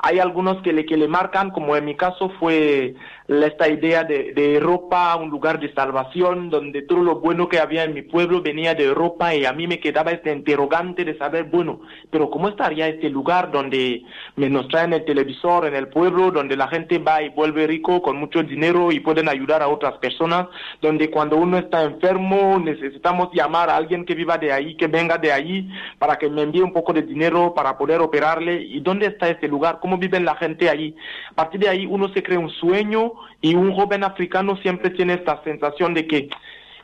hay 0.00 0.18
algunos 0.18 0.62
que 0.62 0.72
le, 0.72 0.84
que 0.86 0.96
le 0.96 1.08
marcan, 1.08 1.50
como 1.50 1.76
en 1.76 1.84
mi 1.84 1.96
caso 1.96 2.30
fue 2.38 2.94
esta 3.26 3.68
idea 3.68 4.04
de, 4.04 4.34
de, 4.34 4.54
Europa, 4.56 5.16
un 5.16 5.30
lugar 5.30 5.58
de 5.58 5.72
salvación, 5.72 6.50
donde 6.50 6.82
todo 6.82 7.02
lo 7.02 7.20
bueno 7.20 7.48
que 7.48 7.58
había 7.58 7.84
en 7.84 7.94
mi 7.94 8.02
pueblo 8.02 8.42
venía 8.42 8.74
de 8.74 8.84
Europa 8.84 9.34
y 9.34 9.46
a 9.46 9.52
mí 9.54 9.66
me 9.66 9.80
quedaba 9.80 10.10
este 10.10 10.30
interrogante 10.30 11.06
de 11.06 11.16
saber, 11.16 11.44
bueno, 11.44 11.80
pero 12.10 12.28
¿cómo 12.28 12.50
estaría 12.50 12.86
este 12.86 13.08
lugar 13.08 13.50
donde 13.50 14.02
me 14.36 14.50
nos 14.50 14.68
traen 14.68 14.92
el 14.92 15.06
televisor 15.06 15.66
en 15.66 15.74
el 15.74 15.88
pueblo, 15.88 16.30
donde 16.30 16.54
la 16.54 16.68
gente 16.68 16.98
va 16.98 17.22
y 17.22 17.30
vuelve 17.30 17.66
rico 17.66 18.02
con 18.02 18.18
mucho 18.18 18.42
dinero 18.42 18.92
y 18.92 19.00
pueden 19.00 19.30
ayudar 19.30 19.62
a 19.62 19.68
otras 19.68 19.94
personas, 19.94 20.48
donde 20.82 21.10
cuando 21.10 21.36
uno 21.36 21.56
está 21.56 21.82
enfermo 21.82 22.58
necesitamos 22.62 23.30
llamar 23.32 23.70
a 23.70 23.76
alguien 23.76 24.04
que 24.04 24.14
viva 24.14 24.36
de 24.36 24.52
ahí, 24.52 24.76
que 24.76 24.86
venga 24.86 25.16
de 25.16 25.32
ahí, 25.32 25.70
para 25.98 26.16
que 26.16 26.28
me 26.28 26.42
envíe 26.42 26.60
un 26.60 26.74
poco 26.74 26.92
de 26.92 27.00
dinero 27.00 27.54
para 27.54 27.78
poder 27.78 28.02
operarle? 28.02 28.60
¿Y 28.60 28.80
dónde 28.80 29.06
está 29.06 29.30
este 29.30 29.48
lugar? 29.48 29.78
¿Cómo 29.80 29.96
viven 29.96 30.26
la 30.26 30.36
gente 30.36 30.68
allí? 30.68 30.94
A 31.30 31.34
partir 31.34 31.60
de 31.60 31.70
ahí 31.70 31.86
uno 31.86 32.08
se 32.10 32.22
crea 32.22 32.38
un 32.38 32.50
sueño 32.50 33.13
y 33.40 33.54
un 33.54 33.72
joven 33.74 34.04
africano 34.04 34.56
siempre 34.56 34.90
tiene 34.90 35.14
esta 35.14 35.42
sensación 35.44 35.94
de 35.94 36.06
que 36.06 36.28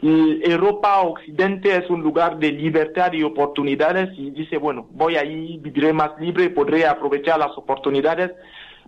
Europa 0.02 1.00
Occidente 1.00 1.76
es 1.76 1.90
un 1.90 2.00
lugar 2.00 2.38
de 2.38 2.52
libertad 2.52 3.12
y 3.12 3.22
oportunidades 3.22 4.08
y 4.16 4.30
dice, 4.30 4.56
bueno, 4.56 4.86
voy 4.92 5.16
ahí, 5.16 5.58
viviré 5.58 5.92
más 5.92 6.12
libre, 6.18 6.48
podré 6.50 6.86
aprovechar 6.86 7.38
las 7.38 7.56
oportunidades, 7.56 8.30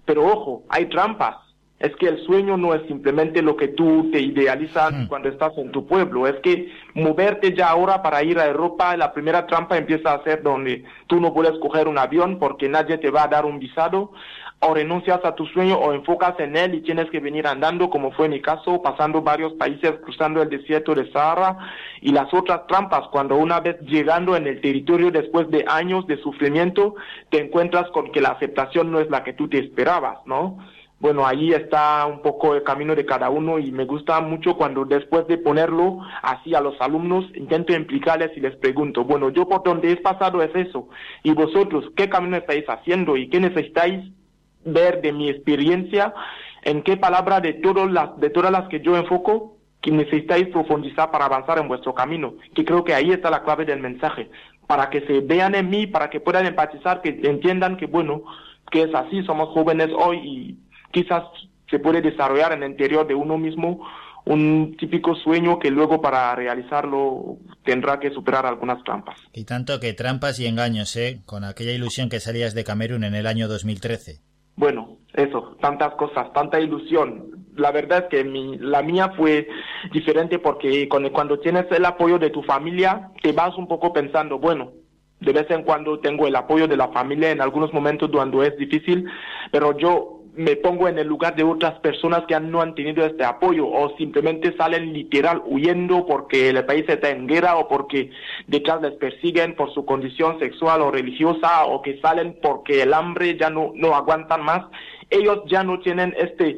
pero 0.04 0.24
ojo, 0.24 0.62
hay 0.68 0.86
trampas. 0.86 1.36
Es 1.78 1.94
que 1.96 2.06
el 2.06 2.24
sueño 2.24 2.56
no 2.56 2.74
es 2.74 2.86
simplemente 2.86 3.42
lo 3.42 3.56
que 3.56 3.66
tú 3.66 4.08
te 4.12 4.20
idealizas 4.20 4.94
cuando 5.08 5.28
estás 5.28 5.52
en 5.58 5.72
tu 5.72 5.84
pueblo, 5.84 6.28
es 6.28 6.36
que 6.36 6.72
moverte 6.94 7.56
ya 7.56 7.70
ahora 7.70 8.02
para 8.02 8.22
ir 8.22 8.38
a 8.38 8.46
Europa, 8.46 8.96
la 8.96 9.12
primera 9.12 9.48
trampa 9.48 9.76
empieza 9.76 10.14
a 10.14 10.22
ser 10.22 10.44
donde 10.44 10.84
tú 11.08 11.20
no 11.20 11.34
puedes 11.34 11.58
coger 11.58 11.88
un 11.88 11.98
avión 11.98 12.38
porque 12.38 12.68
nadie 12.68 12.98
te 12.98 13.10
va 13.10 13.24
a 13.24 13.28
dar 13.28 13.44
un 13.44 13.58
visado, 13.58 14.12
o 14.62 14.74
renuncias 14.74 15.20
a 15.24 15.34
tu 15.34 15.44
sueño 15.46 15.76
o 15.76 15.92
enfocas 15.92 16.38
en 16.38 16.56
él 16.56 16.74
y 16.74 16.82
tienes 16.82 17.10
que 17.10 17.20
venir 17.20 17.46
andando, 17.46 17.90
como 17.90 18.12
fue 18.12 18.28
mi 18.28 18.40
caso, 18.40 18.80
pasando 18.80 19.20
varios 19.20 19.52
países, 19.54 19.92
cruzando 20.02 20.40
el 20.40 20.48
desierto 20.48 20.94
de 20.94 21.10
Sahara 21.10 21.58
y 22.00 22.12
las 22.12 22.32
otras 22.32 22.66
trampas, 22.68 23.08
cuando 23.08 23.36
una 23.36 23.60
vez 23.60 23.80
llegando 23.80 24.36
en 24.36 24.46
el 24.46 24.60
territorio 24.60 25.10
después 25.10 25.50
de 25.50 25.64
años 25.66 26.06
de 26.06 26.16
sufrimiento, 26.18 26.94
te 27.30 27.40
encuentras 27.40 27.90
con 27.90 28.12
que 28.12 28.20
la 28.20 28.30
aceptación 28.30 28.92
no 28.92 29.00
es 29.00 29.10
la 29.10 29.24
que 29.24 29.32
tú 29.32 29.48
te 29.48 29.58
esperabas, 29.58 30.18
¿no? 30.26 30.58
Bueno, 31.00 31.26
ahí 31.26 31.52
está 31.52 32.06
un 32.06 32.22
poco 32.22 32.54
el 32.54 32.62
camino 32.62 32.94
de 32.94 33.04
cada 33.04 33.28
uno 33.28 33.58
y 33.58 33.72
me 33.72 33.86
gusta 33.86 34.20
mucho 34.20 34.56
cuando 34.56 34.84
después 34.84 35.26
de 35.26 35.36
ponerlo 35.36 35.98
así 36.22 36.54
a 36.54 36.60
los 36.60 36.80
alumnos, 36.80 37.24
intento 37.34 37.72
implicarles 37.72 38.30
y 38.36 38.40
les 38.40 38.54
pregunto, 38.54 39.02
bueno, 39.02 39.30
yo 39.30 39.48
por 39.48 39.64
donde 39.64 39.90
he 39.90 39.96
pasado 39.96 40.40
es 40.40 40.54
eso, 40.54 40.88
y 41.24 41.32
vosotros, 41.32 41.86
¿qué 41.96 42.08
camino 42.08 42.36
estáis 42.36 42.64
haciendo 42.68 43.16
y 43.16 43.28
qué 43.28 43.40
necesitáis 43.40 44.12
ver 44.64 45.00
de 45.00 45.12
mi 45.12 45.28
experiencia 45.28 46.14
en 46.62 46.82
qué 46.82 46.96
palabra 46.96 47.40
de, 47.40 47.54
todas 47.54 47.90
las, 47.90 48.18
de 48.18 48.30
todas 48.30 48.50
las 48.52 48.68
que 48.68 48.80
yo 48.80 48.96
enfoco 48.96 49.56
que 49.80 49.90
necesitáis 49.90 50.46
profundizar 50.48 51.10
para 51.10 51.24
avanzar 51.24 51.58
en 51.58 51.68
vuestro 51.68 51.92
camino, 51.92 52.34
que 52.54 52.64
creo 52.64 52.84
que 52.84 52.94
ahí 52.94 53.10
está 53.10 53.30
la 53.30 53.42
clave 53.42 53.64
del 53.64 53.80
mensaje, 53.80 54.30
para 54.68 54.88
que 54.90 55.00
se 55.02 55.20
vean 55.20 55.56
en 55.56 55.68
mí, 55.68 55.88
para 55.88 56.08
que 56.08 56.20
puedan 56.20 56.46
empatizar, 56.46 57.02
que 57.02 57.08
entiendan 57.24 57.76
que 57.76 57.86
bueno, 57.86 58.22
que 58.70 58.82
es 58.82 58.94
así, 58.94 59.22
somos 59.24 59.48
jóvenes 59.48 59.88
hoy 59.92 60.18
y 60.18 60.56
quizás 60.92 61.24
se 61.68 61.80
puede 61.80 62.00
desarrollar 62.00 62.52
en 62.52 62.62
el 62.62 62.70
interior 62.70 63.06
de 63.06 63.14
uno 63.14 63.38
mismo 63.38 63.84
un 64.24 64.76
típico 64.78 65.16
sueño 65.16 65.58
que 65.58 65.70
luego 65.70 66.00
para 66.00 66.32
realizarlo 66.36 67.38
tendrá 67.64 67.98
que 67.98 68.10
superar 68.10 68.46
algunas 68.46 68.82
trampas. 68.84 69.18
Y 69.32 69.44
tanto 69.44 69.80
que 69.80 69.94
trampas 69.94 70.38
y 70.38 70.46
engaños, 70.46 70.94
¿eh? 70.94 71.22
Con 71.26 71.42
aquella 71.42 71.72
ilusión 71.72 72.08
que 72.08 72.20
salías 72.20 72.54
de 72.54 72.62
Camerún 72.62 73.02
en 73.02 73.16
el 73.16 73.26
año 73.26 73.48
2013. 73.48 74.20
Bueno, 74.56 74.98
eso, 75.14 75.56
tantas 75.60 75.94
cosas, 75.94 76.32
tanta 76.32 76.60
ilusión. 76.60 77.46
La 77.56 77.70
verdad 77.70 78.04
es 78.04 78.04
que 78.10 78.24
mi, 78.24 78.58
la 78.58 78.82
mía 78.82 79.12
fue 79.16 79.48
diferente 79.92 80.38
porque 80.38 80.88
cuando 80.88 81.38
tienes 81.38 81.66
el 81.70 81.84
apoyo 81.84 82.18
de 82.18 82.30
tu 82.30 82.42
familia, 82.42 83.10
te 83.22 83.32
vas 83.32 83.56
un 83.58 83.68
poco 83.68 83.92
pensando, 83.92 84.38
bueno, 84.38 84.72
de 85.20 85.32
vez 85.32 85.50
en 85.50 85.62
cuando 85.62 86.00
tengo 86.00 86.26
el 86.26 86.36
apoyo 86.36 86.66
de 86.66 86.76
la 86.76 86.88
familia 86.88 87.30
en 87.30 87.40
algunos 87.40 87.72
momentos 87.72 88.10
cuando 88.10 88.42
es 88.42 88.56
difícil, 88.56 89.06
pero 89.52 89.76
yo 89.76 90.21
me 90.34 90.56
pongo 90.56 90.88
en 90.88 90.98
el 90.98 91.06
lugar 91.06 91.36
de 91.36 91.44
otras 91.44 91.78
personas 91.80 92.24
que 92.26 92.38
no 92.40 92.62
han 92.62 92.74
tenido 92.74 93.04
este 93.04 93.24
apoyo 93.24 93.68
o 93.68 93.94
simplemente 93.96 94.56
salen 94.56 94.92
literal 94.92 95.42
huyendo 95.44 96.06
porque 96.06 96.48
el 96.48 96.64
país 96.64 96.84
está 96.88 97.10
en 97.10 97.26
guerra 97.26 97.56
o 97.56 97.68
porque 97.68 98.10
detrás 98.46 98.80
les 98.80 98.92
persiguen 98.92 99.54
por 99.54 99.72
su 99.74 99.84
condición 99.84 100.38
sexual 100.38 100.80
o 100.80 100.90
religiosa 100.90 101.66
o 101.66 101.82
que 101.82 102.00
salen 102.00 102.38
porque 102.40 102.82
el 102.82 102.94
hambre 102.94 103.36
ya 103.38 103.50
no, 103.50 103.72
no 103.74 103.94
aguantan 103.94 104.42
más. 104.42 104.64
Ellos 105.10 105.42
ya 105.46 105.62
no 105.62 105.80
tienen 105.80 106.14
este 106.16 106.56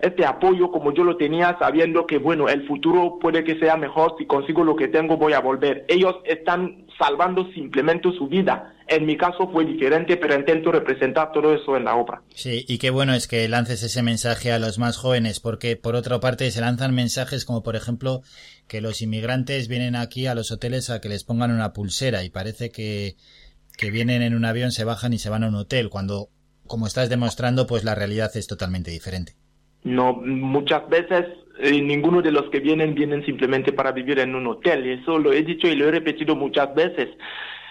este 0.00 0.24
apoyo 0.24 0.70
como 0.70 0.92
yo 0.92 1.04
lo 1.04 1.16
tenía 1.16 1.56
sabiendo 1.58 2.06
que 2.06 2.18
bueno, 2.18 2.48
el 2.48 2.66
futuro 2.66 3.18
puede 3.20 3.44
que 3.44 3.58
sea 3.58 3.76
mejor, 3.76 4.14
si 4.18 4.26
consigo 4.26 4.64
lo 4.64 4.76
que 4.76 4.88
tengo 4.88 5.16
voy 5.16 5.32
a 5.32 5.40
volver. 5.40 5.84
Ellos 5.88 6.16
están 6.24 6.86
salvando 6.98 7.50
simplemente 7.52 8.10
su 8.16 8.26
vida. 8.28 8.72
En 8.88 9.04
mi 9.04 9.16
caso 9.16 9.50
fue 9.50 9.64
diferente, 9.64 10.16
pero 10.16 10.36
intento 10.36 10.70
representar 10.70 11.32
todo 11.32 11.52
eso 11.54 11.76
en 11.76 11.84
la 11.84 11.96
obra. 11.96 12.22
Sí, 12.34 12.64
y 12.68 12.78
qué 12.78 12.90
bueno 12.90 13.14
es 13.14 13.26
que 13.26 13.48
lances 13.48 13.82
ese 13.82 14.02
mensaje 14.02 14.52
a 14.52 14.60
los 14.60 14.78
más 14.78 14.96
jóvenes, 14.96 15.40
porque 15.40 15.76
por 15.76 15.96
otra 15.96 16.20
parte 16.20 16.50
se 16.52 16.60
lanzan 16.60 16.94
mensajes 16.94 17.44
como 17.44 17.62
por 17.62 17.74
ejemplo 17.74 18.22
que 18.68 18.80
los 18.80 19.02
inmigrantes 19.02 19.66
vienen 19.68 19.96
aquí 19.96 20.26
a 20.26 20.34
los 20.34 20.52
hoteles 20.52 20.90
a 20.90 21.00
que 21.00 21.08
les 21.08 21.24
pongan 21.24 21.50
una 21.50 21.72
pulsera 21.72 22.22
y 22.22 22.30
parece 22.30 22.70
que, 22.70 23.16
que 23.76 23.90
vienen 23.90 24.22
en 24.22 24.34
un 24.34 24.44
avión, 24.44 24.70
se 24.70 24.84
bajan 24.84 25.12
y 25.12 25.18
se 25.18 25.30
van 25.30 25.42
a 25.42 25.48
un 25.48 25.56
hotel, 25.56 25.88
cuando, 25.88 26.28
como 26.66 26.86
estás 26.86 27.08
demostrando, 27.08 27.66
pues 27.66 27.82
la 27.82 27.94
realidad 27.96 28.30
es 28.36 28.46
totalmente 28.46 28.92
diferente. 28.92 29.34
No, 29.86 30.14
muchas 30.14 30.88
veces 30.88 31.26
eh, 31.60 31.80
ninguno 31.80 32.20
de 32.20 32.32
los 32.32 32.50
que 32.50 32.58
vienen 32.58 32.92
vienen 32.96 33.24
simplemente 33.24 33.72
para 33.72 33.92
vivir 33.92 34.18
en 34.18 34.34
un 34.34 34.48
hotel. 34.48 34.84
Eso 34.84 35.16
lo 35.16 35.32
he 35.32 35.44
dicho 35.44 35.68
y 35.68 35.76
lo 35.76 35.86
he 35.86 35.92
repetido 35.92 36.34
muchas 36.34 36.74
veces. 36.74 37.10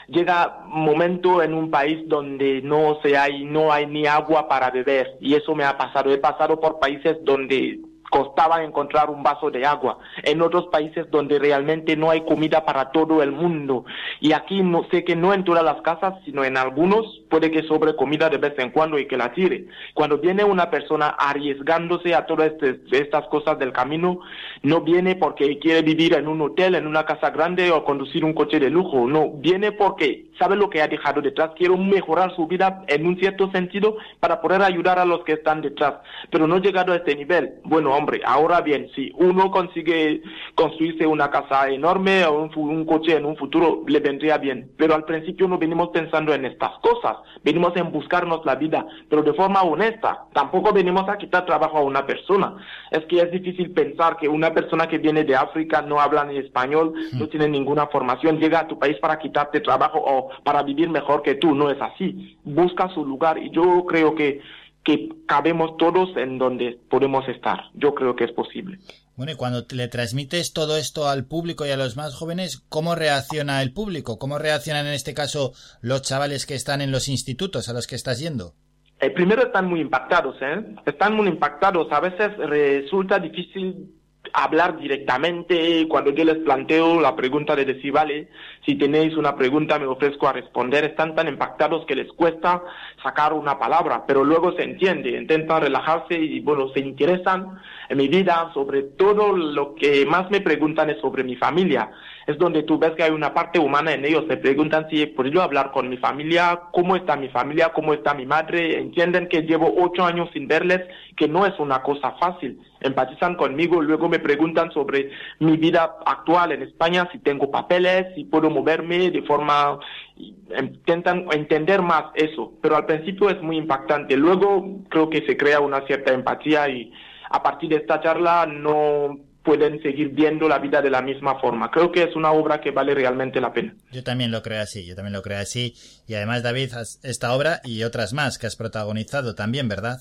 Llega 0.07 0.61
momento 0.65 1.43
en 1.43 1.53
un 1.53 1.69
país 1.69 2.07
donde 2.07 2.61
no 2.61 2.99
se 3.03 3.17
hay, 3.17 3.43
no 3.43 3.73
hay 3.73 3.85
ni 3.87 4.07
agua 4.07 4.47
para 4.47 4.71
beber. 4.71 5.17
Y 5.19 5.35
eso 5.35 5.53
me 5.55 5.65
ha 5.65 5.77
pasado. 5.77 6.09
He 6.09 6.17
pasado 6.17 6.57
por 6.57 6.79
países 6.79 7.17
donde 7.25 7.81
costaba 8.09 8.63
encontrar 8.63 9.09
un 9.09 9.23
vaso 9.23 9.51
de 9.51 9.65
agua, 9.65 9.97
en 10.23 10.41
otros 10.41 10.67
países 10.67 11.09
donde 11.11 11.37
realmente 11.37 11.97
no 11.97 12.11
hay 12.11 12.21
comida 12.21 12.63
para 12.63 12.91
todo 12.91 13.21
el 13.21 13.33
mundo. 13.33 13.83
Y 14.21 14.31
aquí 14.31 14.61
no 14.63 14.85
sé 14.89 15.03
que 15.03 15.17
no 15.17 15.33
en 15.33 15.43
todas 15.43 15.65
las 15.65 15.81
casas, 15.81 16.13
sino 16.23 16.45
en 16.45 16.55
algunos 16.55 17.05
puede 17.29 17.51
que 17.51 17.63
sobre 17.63 17.95
comida 17.95 18.29
de 18.29 18.37
vez 18.37 18.53
en 18.57 18.71
cuando 18.71 18.97
y 18.97 19.07
que 19.07 19.17
la 19.17 19.33
tire. 19.33 19.65
Cuando 19.93 20.17
viene 20.17 20.43
una 20.43 20.69
persona 20.69 21.07
arriesgándose 21.17 22.13
a 22.13 22.25
todas 22.25 22.51
este, 22.51 22.79
estas 22.91 23.27
cosas 23.27 23.57
del 23.59 23.71
camino, 23.71 24.19
no 24.63 24.81
viene 24.81 25.15
porque 25.15 25.59
quiere 25.59 25.81
vivir 25.81 26.13
en 26.13 26.27
un 26.27 26.41
hotel, 26.41 26.75
en 26.75 26.87
una 26.87 27.05
casa 27.05 27.29
grande 27.29 27.71
o 27.71 27.83
conducir 27.83 28.23
un 28.23 28.33
coche 28.33 28.59
de 28.59 28.69
lujo, 28.69 29.07
no, 29.07 29.31
viene 29.31 29.71
porque 29.71 30.25
sabe 30.37 30.55
lo 30.55 30.69
que 30.69 30.81
ha 30.81 30.87
dejado 30.87 31.21
detrás, 31.21 31.51
quiere 31.55 31.75
mejorar 31.77 32.35
su 32.35 32.47
vida 32.47 32.83
en 32.87 33.05
un 33.05 33.17
cierto 33.17 33.49
sentido 33.51 33.97
para 34.19 34.41
poder 34.41 34.61
ayudar 34.61 34.99
a 34.99 35.05
los 35.05 35.23
que 35.23 35.33
están 35.33 35.61
detrás, 35.61 35.95
pero 36.29 36.47
no 36.47 36.57
llegado 36.59 36.93
a 36.93 36.97
este 36.97 37.15
nivel. 37.15 37.55
Bueno, 37.63 37.93
hombre, 37.93 38.21
ahora 38.25 38.61
bien, 38.61 38.89
si 38.95 39.11
uno 39.15 39.51
consigue 39.51 40.21
construirse 40.55 41.05
una 41.05 41.29
casa 41.29 41.69
enorme 41.69 42.25
o 42.25 42.49
un, 42.55 42.85
coche 42.85 43.15
en 43.15 43.25
un 43.25 43.35
futuro, 43.37 43.83
le 43.87 43.99
vendría 43.99 44.37
bien. 44.37 44.71
Pero 44.77 44.95
al 44.95 45.05
principio 45.05 45.47
no 45.47 45.57
venimos 45.57 45.89
pensando 45.89 46.33
en 46.33 46.45
estas 46.45 46.71
cosas, 46.79 47.17
venimos 47.43 47.75
en 47.75 47.91
buscarnos 47.91 48.45
la 48.45 48.55
vida, 48.55 48.85
pero 49.09 49.23
de 49.23 49.33
forma 49.33 49.61
honesta. 49.61 50.25
Tampoco 50.33 50.73
venimos 50.73 51.07
a 51.09 51.17
quitar 51.17 51.45
trabajo 51.45 51.77
a 51.77 51.83
una 51.83 52.05
persona. 52.05 52.55
Es 52.91 53.05
que 53.05 53.21
es 53.21 53.31
difícil 53.31 53.71
pensar 53.71 54.17
que 54.17 54.27
una 54.27 54.53
persona 54.53 54.87
que 54.87 54.97
viene 54.97 55.23
de 55.23 55.35
África 55.35 55.81
no 55.81 55.99
habla 55.99 56.25
ni 56.25 56.37
español, 56.37 56.93
no 57.13 57.27
tiene 57.27 57.47
ninguna 57.47 57.87
formación, 57.87 58.39
llega 58.39 58.59
a 58.59 58.67
tu 58.67 58.79
país 58.79 58.97
para 58.99 59.19
quitarte 59.19 59.61
trabajo 59.61 59.99
o 59.99 60.29
para 60.43 60.63
vivir 60.63 60.89
mejor 60.89 61.21
que 61.21 61.35
tú. 61.35 61.55
No 61.55 61.69
es 61.69 61.81
así. 61.81 62.37
Busca 62.43 62.89
su 62.89 63.05
lugar 63.05 63.37
y 63.37 63.49
yo 63.49 63.85
creo 63.85 64.15
que 64.15 64.41
que 64.85 65.09
cabemos 65.25 65.77
todos 65.77 66.15
en 66.15 66.37
donde 66.37 66.79
podemos 66.89 67.27
estar. 67.27 67.71
Yo 67.73 67.95
creo 67.95 68.15
que 68.15 68.25
es 68.25 68.31
posible. 68.31 68.77
Bueno, 69.17 69.31
y 69.31 69.35
cuando 69.35 69.65
le 69.71 69.87
transmites 69.87 70.51
todo 70.51 70.75
esto 70.77 71.07
al 71.07 71.25
público 71.25 71.65
y 71.65 71.71
a 71.71 71.77
los 71.77 71.95
más 71.95 72.13
jóvenes, 72.15 72.65
¿cómo 72.67 72.95
reacciona 72.95 73.61
el 73.61 73.71
público? 73.71 74.19
¿Cómo 74.19 74.39
reaccionan 74.39 74.87
en 74.87 74.93
este 74.93 75.13
caso 75.13 75.53
los 75.81 76.01
chavales 76.01 76.45
que 76.45 76.55
están 76.55 76.81
en 76.81 76.91
los 76.91 77.07
institutos 77.07 77.69
a 77.69 77.73
los 77.73 77.87
que 77.87 77.95
estás 77.95 78.19
yendo? 78.19 78.55
Eh, 78.99 79.09
primero 79.11 79.43
están 79.43 79.67
muy 79.67 79.79
impactados, 79.79 80.35
¿eh? 80.41 80.65
Están 80.85 81.15
muy 81.15 81.27
impactados. 81.29 81.89
A 81.91 82.01
veces 82.01 82.35
resulta 82.37 83.19
difícil 83.19 83.89
hablar 84.33 84.77
directamente 84.77 85.87
cuando 85.87 86.11
yo 86.11 86.25
les 86.25 86.37
planteo 86.37 86.99
la 86.99 87.15
pregunta 87.15 87.55
de 87.55 87.65
decir, 87.65 87.93
vale, 87.93 88.29
si 88.65 88.75
tenéis 88.75 89.15
una 89.15 89.35
pregunta 89.35 89.77
me 89.77 89.85
ofrezco 89.85 90.27
a 90.27 90.33
responder, 90.33 90.83
están 90.85 91.15
tan 91.15 91.27
impactados 91.27 91.85
que 91.85 91.95
les 91.95 92.11
cuesta 92.13 92.63
sacar 93.03 93.33
una 93.33 93.59
palabra, 93.59 94.03
pero 94.07 94.23
luego 94.23 94.53
se 94.53 94.63
entiende, 94.63 95.11
intentan 95.11 95.61
relajarse 95.61 96.15
y 96.15 96.39
bueno, 96.39 96.69
se 96.69 96.79
interesan 96.79 97.59
en 97.89 97.97
mi 97.97 98.07
vida, 98.07 98.49
sobre 98.53 98.81
todo 98.83 99.35
lo 99.35 99.75
que 99.75 100.05
más 100.05 100.29
me 100.31 100.41
preguntan 100.41 100.89
es 100.89 100.99
sobre 100.99 101.23
mi 101.23 101.35
familia. 101.35 101.91
es 102.27 102.39
donde 102.39 102.63
tú 102.63 102.79
ves 102.79 102.91
que 102.91 103.03
hay 103.03 103.11
una 103.11 103.33
parte 103.33 103.59
humana 103.59 103.93
en 103.93 104.03
ellos. 104.03 104.25
Se 104.27 104.37
preguntan 104.37 104.87
si 104.89 105.05
puedo 105.05 105.29
yo 105.29 105.43
hablar 105.43 105.71
con 105.71 105.89
mi 105.89 105.97
familia, 105.97 106.59
cómo 106.71 106.95
está 106.95 107.15
mi 107.15 107.29
familia, 107.29 107.69
cómo 107.69 107.93
está 107.93 108.15
mi 108.15 108.25
madre. 108.25 108.79
Entienden 108.79 109.27
que 109.27 109.43
llevo 109.43 109.71
ocho 109.77 110.03
años 110.03 110.29
sin 110.33 110.47
verles, 110.47 110.81
que 111.15 111.27
no 111.27 111.45
es 111.45 111.53
una 111.59 111.83
cosa 111.83 112.13
fácil. 112.19 112.59
Empatizan 112.81 113.35
conmigo, 113.35 113.81
luego 113.81 114.09
me 114.09 114.19
preguntan 114.19 114.71
sobre 114.71 115.11
mi 115.39 115.57
vida 115.57 115.97
actual 116.05 116.51
en 116.51 116.63
España, 116.63 117.07
si 117.11 117.19
tengo 117.19 117.51
papeles, 117.51 118.13
si 118.15 118.25
puedo 118.25 118.49
moverme 118.55 119.11
de 119.11 119.21
forma... 119.23 119.79
Intentan 120.17 121.25
entender 121.31 121.81
más 121.81 122.05
eso, 122.15 122.53
pero 122.61 122.77
al 122.77 122.85
principio 122.85 123.29
es 123.29 123.41
muy 123.41 123.57
impactante. 123.57 124.15
Luego 124.15 124.79
creo 124.89 125.09
que 125.09 125.25
se 125.25 125.35
crea 125.35 125.59
una 125.59 125.85
cierta 125.85 126.13
empatía 126.13 126.69
y 126.69 126.91
a 127.29 127.43
partir 127.43 127.69
de 127.69 127.77
esta 127.77 127.99
charla 127.99 128.45
no 128.45 129.17
pueden 129.45 129.81
seguir 129.81 130.09
viendo 130.09 130.49
la 130.49 130.59
vida 130.59 130.81
de 130.81 130.89
la 130.89 131.01
misma 131.01 131.39
forma. 131.39 131.69
Creo 131.69 131.91
que 131.91 132.03
es 132.03 132.15
una 132.15 132.31
obra 132.31 132.59
que 132.59 132.71
vale 132.71 132.95
realmente 132.95 133.39
la 133.39 133.53
pena. 133.53 133.75
Yo 133.91 134.03
también 134.03 134.31
lo 134.31 134.41
creo 134.41 134.61
así, 134.61 134.85
yo 134.85 134.95
también 134.95 135.13
lo 135.13 135.21
creo 135.21 135.37
así. 135.37 135.75
Y 136.07 136.15
además, 136.15 136.43
David, 136.43 136.71
esta 137.03 137.33
obra 137.33 137.61
y 137.63 137.83
otras 137.83 138.13
más 138.13 138.37
que 138.37 138.47
has 138.47 138.55
protagonizado 138.55 139.35
también, 139.35 139.69
¿verdad? 139.69 139.99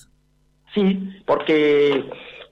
Sí, 0.74 1.22
porque 1.26 2.04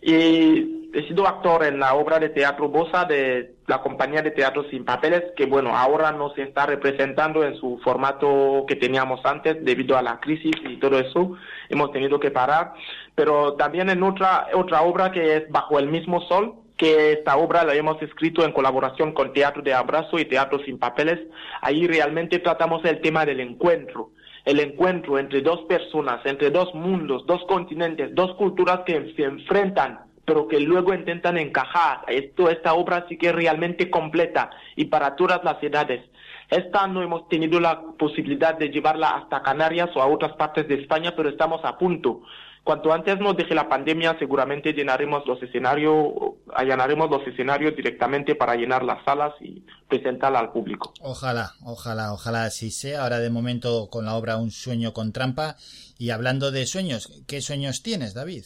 eh, 0.02 0.66
he 0.92 1.08
sido 1.08 1.26
actor 1.26 1.64
en 1.64 1.80
la 1.80 1.94
obra 1.94 2.18
de 2.18 2.28
teatro 2.28 2.68
Bosa 2.68 3.04
de 3.06 3.51
la 3.66 3.80
compañía 3.80 4.22
de 4.22 4.30
teatro 4.32 4.64
Sin 4.70 4.84
Papeles, 4.84 5.22
que 5.36 5.46
bueno, 5.46 5.76
ahora 5.76 6.12
no 6.12 6.30
se 6.34 6.42
está 6.42 6.66
representando 6.66 7.44
en 7.44 7.54
su 7.56 7.78
formato 7.84 8.64
que 8.66 8.76
teníamos 8.76 9.24
antes 9.24 9.64
debido 9.64 9.96
a 9.96 10.02
la 10.02 10.20
crisis 10.20 10.52
y 10.68 10.76
todo 10.78 10.98
eso. 10.98 11.36
Hemos 11.68 11.92
tenido 11.92 12.18
que 12.18 12.30
parar. 12.30 12.74
Pero 13.14 13.54
también 13.54 13.90
en 13.90 14.02
otra, 14.02 14.48
otra 14.54 14.82
obra 14.82 15.12
que 15.12 15.36
es 15.36 15.50
Bajo 15.50 15.78
el 15.78 15.88
mismo 15.88 16.20
sol, 16.22 16.54
que 16.76 17.12
esta 17.12 17.36
obra 17.36 17.64
la 17.64 17.74
hemos 17.74 18.00
escrito 18.02 18.44
en 18.44 18.52
colaboración 18.52 19.12
con 19.12 19.32
Teatro 19.32 19.62
de 19.62 19.74
Abrazo 19.74 20.18
y 20.18 20.24
Teatro 20.24 20.58
Sin 20.64 20.78
Papeles. 20.78 21.20
Ahí 21.60 21.86
realmente 21.86 22.40
tratamos 22.40 22.84
el 22.84 23.00
tema 23.00 23.24
del 23.24 23.40
encuentro, 23.40 24.10
el 24.44 24.58
encuentro 24.58 25.18
entre 25.18 25.42
dos 25.42 25.60
personas, 25.68 26.24
entre 26.24 26.50
dos 26.50 26.74
mundos, 26.74 27.24
dos 27.26 27.44
continentes, 27.46 28.12
dos 28.14 28.34
culturas 28.34 28.80
que 28.84 29.14
se 29.14 29.22
enfrentan, 29.22 30.00
pero 30.24 30.48
que 30.48 30.60
luego 30.60 30.94
intentan 30.94 31.36
encajar. 31.38 32.00
Esto, 32.08 32.50
esta 32.50 32.74
obra 32.74 33.06
sí 33.08 33.16
que 33.16 33.28
es 33.28 33.34
realmente 33.34 33.90
completa 33.90 34.50
y 34.76 34.86
para 34.86 35.16
todas 35.16 35.42
las 35.44 35.62
edades. 35.62 36.02
Esta 36.50 36.86
no 36.86 37.02
hemos 37.02 37.28
tenido 37.28 37.58
la 37.60 37.80
posibilidad 37.98 38.56
de 38.56 38.68
llevarla 38.68 39.16
hasta 39.16 39.42
Canarias 39.42 39.90
o 39.94 40.02
a 40.02 40.06
otras 40.06 40.32
partes 40.32 40.68
de 40.68 40.74
España, 40.74 41.14
pero 41.16 41.28
estamos 41.28 41.60
a 41.64 41.78
punto. 41.78 42.22
Cuanto 42.64 42.92
antes 42.92 43.18
nos 43.18 43.36
deje 43.36 43.56
la 43.56 43.68
pandemia, 43.68 44.16
seguramente 44.20 44.72
llenaremos 44.72 45.26
los 45.26 45.42
escenarios, 45.42 46.12
allanaremos 46.54 47.10
los 47.10 47.26
escenarios 47.26 47.74
directamente 47.74 48.36
para 48.36 48.54
llenar 48.54 48.84
las 48.84 49.04
salas 49.04 49.32
y 49.40 49.64
presentarla 49.88 50.38
al 50.38 50.52
público. 50.52 50.92
Ojalá, 51.00 51.54
ojalá, 51.64 52.12
ojalá 52.12 52.44
así 52.44 52.70
sea. 52.70 53.02
Ahora 53.02 53.18
de 53.18 53.30
momento 53.30 53.88
con 53.90 54.04
la 54.04 54.14
obra 54.14 54.36
Un 54.36 54.52
sueño 54.52 54.92
con 54.92 55.12
trampa. 55.12 55.56
Y 55.98 56.10
hablando 56.10 56.52
de 56.52 56.66
sueños, 56.66 57.24
¿qué 57.26 57.40
sueños 57.40 57.82
tienes, 57.82 58.14
David? 58.14 58.44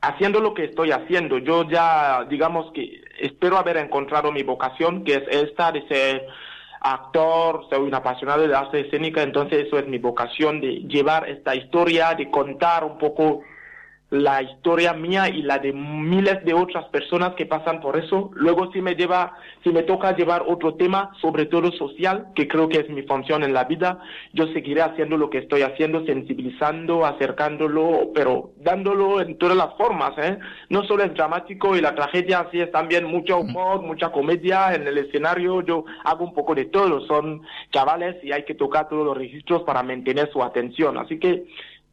Haciendo 0.00 0.40
lo 0.40 0.54
que 0.54 0.64
estoy 0.64 0.92
haciendo, 0.92 1.38
yo 1.38 1.68
ya, 1.68 2.24
digamos 2.28 2.70
que 2.72 3.02
espero 3.18 3.56
haber 3.56 3.78
encontrado 3.78 4.30
mi 4.30 4.42
vocación, 4.42 5.04
que 5.04 5.14
es 5.14 5.22
esta 5.28 5.72
de 5.72 5.86
ser 5.88 6.26
actor, 6.80 7.66
soy 7.70 7.80
un 7.80 7.94
apasionado 7.94 8.46
de 8.46 8.54
arte 8.54 8.80
escénica, 8.80 9.22
entonces 9.22 9.66
eso 9.66 9.78
es 9.78 9.86
mi 9.86 9.98
vocación 9.98 10.60
de 10.60 10.82
llevar 10.86 11.28
esta 11.28 11.54
historia, 11.54 12.14
de 12.14 12.30
contar 12.30 12.84
un 12.84 12.98
poco 12.98 13.42
la 14.22 14.42
historia 14.42 14.92
mía 14.92 15.28
y 15.28 15.42
la 15.42 15.58
de 15.58 15.72
miles 15.72 16.44
de 16.44 16.54
otras 16.54 16.84
personas 16.86 17.34
que 17.34 17.46
pasan 17.46 17.80
por 17.80 17.96
eso. 17.96 18.30
Luego 18.34 18.72
si 18.72 18.80
me 18.80 18.94
lleva, 18.94 19.34
si 19.62 19.70
me 19.70 19.82
toca 19.82 20.16
llevar 20.16 20.44
otro 20.46 20.74
tema, 20.74 21.12
sobre 21.20 21.46
todo 21.46 21.70
social, 21.72 22.28
que 22.34 22.48
creo 22.48 22.68
que 22.68 22.80
es 22.80 22.88
mi 22.90 23.02
función 23.02 23.42
en 23.42 23.52
la 23.52 23.64
vida, 23.64 24.00
yo 24.32 24.46
seguiré 24.52 24.82
haciendo 24.82 25.16
lo 25.16 25.30
que 25.30 25.38
estoy 25.38 25.62
haciendo, 25.62 26.04
sensibilizando, 26.04 27.04
acercándolo, 27.04 28.10
pero 28.14 28.50
dándolo 28.58 29.20
en 29.20 29.38
todas 29.38 29.56
las 29.56 29.74
formas, 29.76 30.12
¿eh? 30.18 30.38
No 30.68 30.84
solo 30.84 31.04
es 31.04 31.14
dramático 31.14 31.76
y 31.76 31.80
la 31.80 31.94
tragedia, 31.94 32.40
así 32.40 32.60
es 32.60 32.70
también 32.70 33.04
mucho 33.04 33.38
humor, 33.38 33.82
mucha 33.82 34.10
comedia 34.10 34.74
en 34.74 34.86
el 34.86 34.98
escenario, 34.98 35.62
yo 35.62 35.84
hago 36.04 36.24
un 36.24 36.34
poco 36.34 36.54
de 36.54 36.66
todo, 36.66 37.06
son 37.06 37.42
chavales 37.72 38.16
y 38.22 38.32
hay 38.32 38.44
que 38.44 38.54
tocar 38.54 38.88
todos 38.88 39.04
los 39.04 39.16
registros 39.16 39.62
para 39.62 39.82
mantener 39.82 40.30
su 40.32 40.42
atención. 40.42 40.98
Así 40.98 41.18
que 41.18 41.44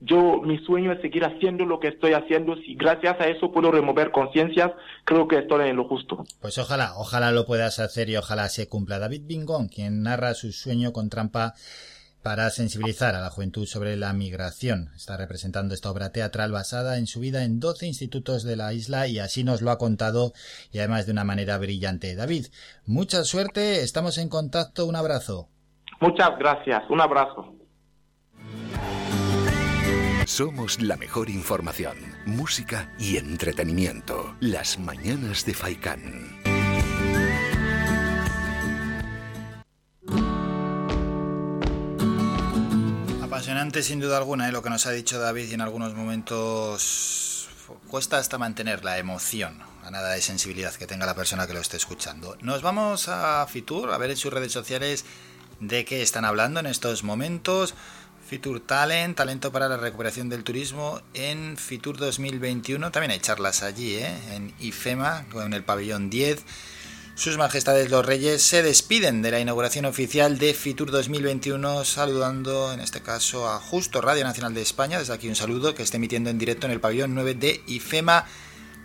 yo, 0.05 0.41
mi 0.41 0.57
sueño 0.59 0.91
es 0.91 1.01
seguir 1.01 1.23
haciendo 1.23 1.65
lo 1.65 1.79
que 1.79 1.87
estoy 1.87 2.13
haciendo. 2.13 2.55
Si 2.57 2.75
gracias 2.75 3.19
a 3.19 3.27
eso 3.27 3.51
puedo 3.51 3.71
remover 3.71 4.11
conciencias, 4.11 4.71
creo 5.05 5.27
que 5.27 5.39
estoy 5.39 5.69
en 5.69 5.77
lo 5.77 5.87
justo. 5.87 6.25
Pues 6.41 6.57
ojalá, 6.57 6.93
ojalá 6.97 7.31
lo 7.31 7.45
puedas 7.45 7.79
hacer 7.79 8.09
y 8.09 8.17
ojalá 8.17 8.49
se 8.49 8.67
cumpla. 8.67 8.99
David 8.99 9.23
Bingón, 9.25 9.69
quien 9.69 10.03
narra 10.03 10.33
su 10.33 10.51
sueño 10.51 10.91
con 10.91 11.09
trampa 11.09 11.53
para 12.21 12.49
sensibilizar 12.49 13.15
a 13.15 13.21
la 13.21 13.29
juventud 13.29 13.65
sobre 13.65 13.95
la 13.95 14.13
migración. 14.13 14.89
Está 14.95 15.17
representando 15.17 15.73
esta 15.73 15.91
obra 15.91 16.11
teatral 16.11 16.51
basada 16.51 16.97
en 16.97 17.05
su 17.05 17.19
vida 17.19 17.43
en 17.43 17.59
12 17.59 17.85
institutos 17.85 18.43
de 18.43 18.55
la 18.55 18.73
isla 18.73 19.07
y 19.07 19.19
así 19.19 19.43
nos 19.43 19.61
lo 19.61 19.71
ha 19.71 19.77
contado 19.77 20.33
y 20.71 20.79
además 20.79 21.05
de 21.05 21.11
una 21.11 21.25
manera 21.25 21.57
brillante. 21.57 22.15
David, 22.15 22.47
mucha 22.85 23.23
suerte, 23.23 23.83
estamos 23.83 24.17
en 24.17 24.29
contacto, 24.29 24.85
un 24.85 24.95
abrazo. 24.95 25.49
Muchas 25.99 26.37
gracias, 26.39 26.83
un 26.89 27.01
abrazo. 27.01 27.55
Somos 30.25 30.81
la 30.81 30.95
mejor 30.95 31.29
información, 31.29 31.97
música 32.25 32.93
y 32.97 33.17
entretenimiento. 33.17 34.35
Las 34.39 34.79
mañanas 34.79 35.45
de 35.45 35.53
Faikán. 35.53 36.39
Apasionante 43.21 43.83
sin 43.83 43.99
duda 43.99 44.17
alguna 44.17 44.47
¿eh? 44.47 44.53
lo 44.53 44.63
que 44.63 44.69
nos 44.69 44.85
ha 44.87 44.91
dicho 44.91 45.19
David 45.19 45.51
en 45.51 45.59
algunos 45.59 45.93
momentos 45.93 47.49
cuesta 47.89 48.17
hasta 48.17 48.37
mantener 48.37 48.85
la 48.85 48.97
emoción, 48.99 49.59
a 49.83 49.91
nada 49.91 50.11
de 50.11 50.21
sensibilidad 50.21 50.73
que 50.73 50.87
tenga 50.87 51.05
la 51.05 51.15
persona 51.15 51.47
que 51.47 51.53
lo 51.53 51.59
esté 51.59 51.75
escuchando. 51.75 52.37
Nos 52.41 52.61
vamos 52.61 53.09
a 53.09 53.45
Fitur 53.47 53.91
a 53.91 53.97
ver 53.97 54.11
en 54.11 54.17
sus 54.17 54.31
redes 54.31 54.53
sociales 54.53 55.03
de 55.59 55.85
qué 55.85 56.01
están 56.01 56.25
hablando 56.25 56.59
en 56.59 56.65
estos 56.65 57.03
momentos. 57.03 57.75
Fitur 58.33 58.61
Talent, 58.61 59.15
talento 59.15 59.51
para 59.51 59.69
la 59.69 59.77
recuperación 59.77 60.27
del 60.27 60.43
turismo 60.43 60.99
en 61.13 61.55
Fitur 61.55 61.97
2021. 61.97 62.91
También 62.91 63.11
hay 63.11 63.19
charlas 63.19 63.61
allí, 63.61 63.93
¿eh? 63.93 64.11
en 64.31 64.51
IFEMA, 64.59 65.27
en 65.35 65.53
el 65.53 65.63
pabellón 65.63 66.09
10. 66.09 66.43
Sus 67.13 67.37
Majestades 67.37 67.91
los 67.91 68.03
Reyes 68.03 68.41
se 68.41 68.63
despiden 68.63 69.21
de 69.21 69.29
la 69.29 69.39
inauguración 69.39 69.85
oficial 69.85 70.39
de 70.39 70.55
Fitur 70.55 70.89
2021, 70.89 71.85
saludando 71.85 72.73
en 72.73 72.79
este 72.79 73.01
caso 73.01 73.47
a 73.47 73.59
Justo 73.59 74.01
Radio 74.01 74.23
Nacional 74.23 74.55
de 74.55 74.63
España. 74.63 74.97
Desde 74.97 75.13
aquí 75.13 75.29
un 75.29 75.35
saludo 75.35 75.75
que 75.75 75.83
está 75.83 75.97
emitiendo 75.97 76.31
en 76.31 76.39
directo 76.39 76.65
en 76.65 76.73
el 76.73 76.79
pabellón 76.79 77.13
9 77.13 77.35
de 77.35 77.61
IFEMA 77.67 78.25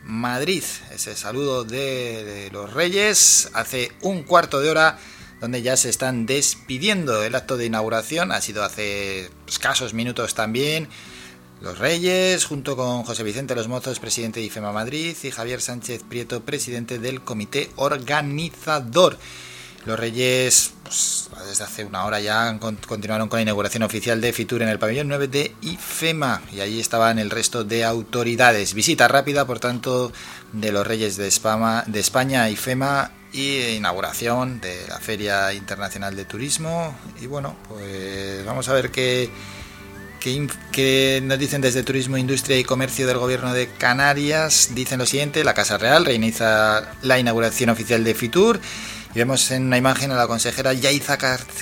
Madrid. 0.04 0.64
Ese 0.92 1.16
saludo 1.16 1.64
de, 1.64 2.22
de 2.22 2.50
los 2.50 2.70
Reyes 2.74 3.48
hace 3.54 3.92
un 4.02 4.24
cuarto 4.24 4.60
de 4.60 4.68
hora 4.68 4.98
donde 5.40 5.62
ya 5.62 5.76
se 5.76 5.88
están 5.88 6.26
despidiendo. 6.26 7.22
El 7.22 7.34
acto 7.34 7.56
de 7.56 7.66
inauguración 7.66 8.32
ha 8.32 8.40
sido 8.40 8.64
hace 8.64 9.30
escasos 9.46 9.94
minutos 9.94 10.34
también. 10.34 10.88
Los 11.60 11.78
Reyes, 11.78 12.44
junto 12.44 12.76
con 12.76 13.02
José 13.02 13.24
Vicente 13.24 13.56
Los 13.56 13.66
Mozos, 13.66 13.98
presidente 13.98 14.38
de 14.38 14.46
IFEMA 14.46 14.70
Madrid, 14.70 15.16
y 15.22 15.30
Javier 15.30 15.60
Sánchez 15.60 16.04
Prieto, 16.08 16.44
presidente 16.44 17.00
del 17.00 17.20
comité 17.22 17.70
organizador. 17.74 19.18
Los 19.84 19.98
Reyes, 19.98 20.72
pues, 20.88 21.28
desde 21.46 21.64
hace 21.64 21.84
una 21.84 22.04
hora 22.04 22.18
ya 22.20 22.58
continuaron 22.58 23.28
con 23.28 23.38
la 23.38 23.42
inauguración 23.42 23.82
oficial 23.82 24.20
de 24.20 24.32
Fitur 24.32 24.62
en 24.62 24.68
el 24.68 24.78
pabellón 24.78 25.08
9 25.08 25.28
de 25.28 25.54
IFEMA 25.60 26.42
y 26.52 26.60
allí 26.60 26.80
estaban 26.80 27.18
el 27.18 27.30
resto 27.30 27.62
de 27.62 27.84
autoridades. 27.84 28.72
Visita 28.72 29.06
rápida, 29.06 29.46
por 29.46 29.60
tanto, 29.60 30.12
de 30.52 30.72
los 30.72 30.86
Reyes 30.86 31.16
de 31.16 31.28
España, 31.28 32.48
IFEMA 32.48 33.12
y 33.32 33.58
inauguración 33.76 34.60
de 34.60 34.86
la 34.88 34.98
Feria 34.98 35.52
Internacional 35.52 36.16
de 36.16 36.24
Turismo. 36.24 36.96
Y 37.20 37.26
bueno, 37.26 37.54
pues 37.68 38.44
vamos 38.46 38.68
a 38.68 38.72
ver 38.72 38.90
qué, 38.90 39.28
qué, 40.20 41.20
nos 41.22 41.38
dicen 41.38 41.60
desde 41.60 41.82
Turismo, 41.82 42.16
Industria 42.16 42.58
y 42.58 42.64
Comercio 42.64 43.06
del 43.06 43.18
Gobierno 43.18 43.52
de 43.52 43.68
Canarias. 43.68 44.70
Dicen 44.74 44.98
lo 44.98 45.04
siguiente, 45.04 45.44
la 45.44 45.52
Casa 45.52 45.76
Real 45.76 46.06
reinicia 46.06 46.94
la 47.02 47.18
inauguración 47.18 47.68
oficial 47.68 48.04
de 48.04 48.14
Fitur. 48.14 48.58
Y 49.14 49.18
vemos 49.18 49.50
en 49.50 49.64
una 49.64 49.78
imagen 49.78 50.10
a 50.12 50.16
la 50.16 50.26
consejera 50.26 50.74
Yaiza 50.74 51.16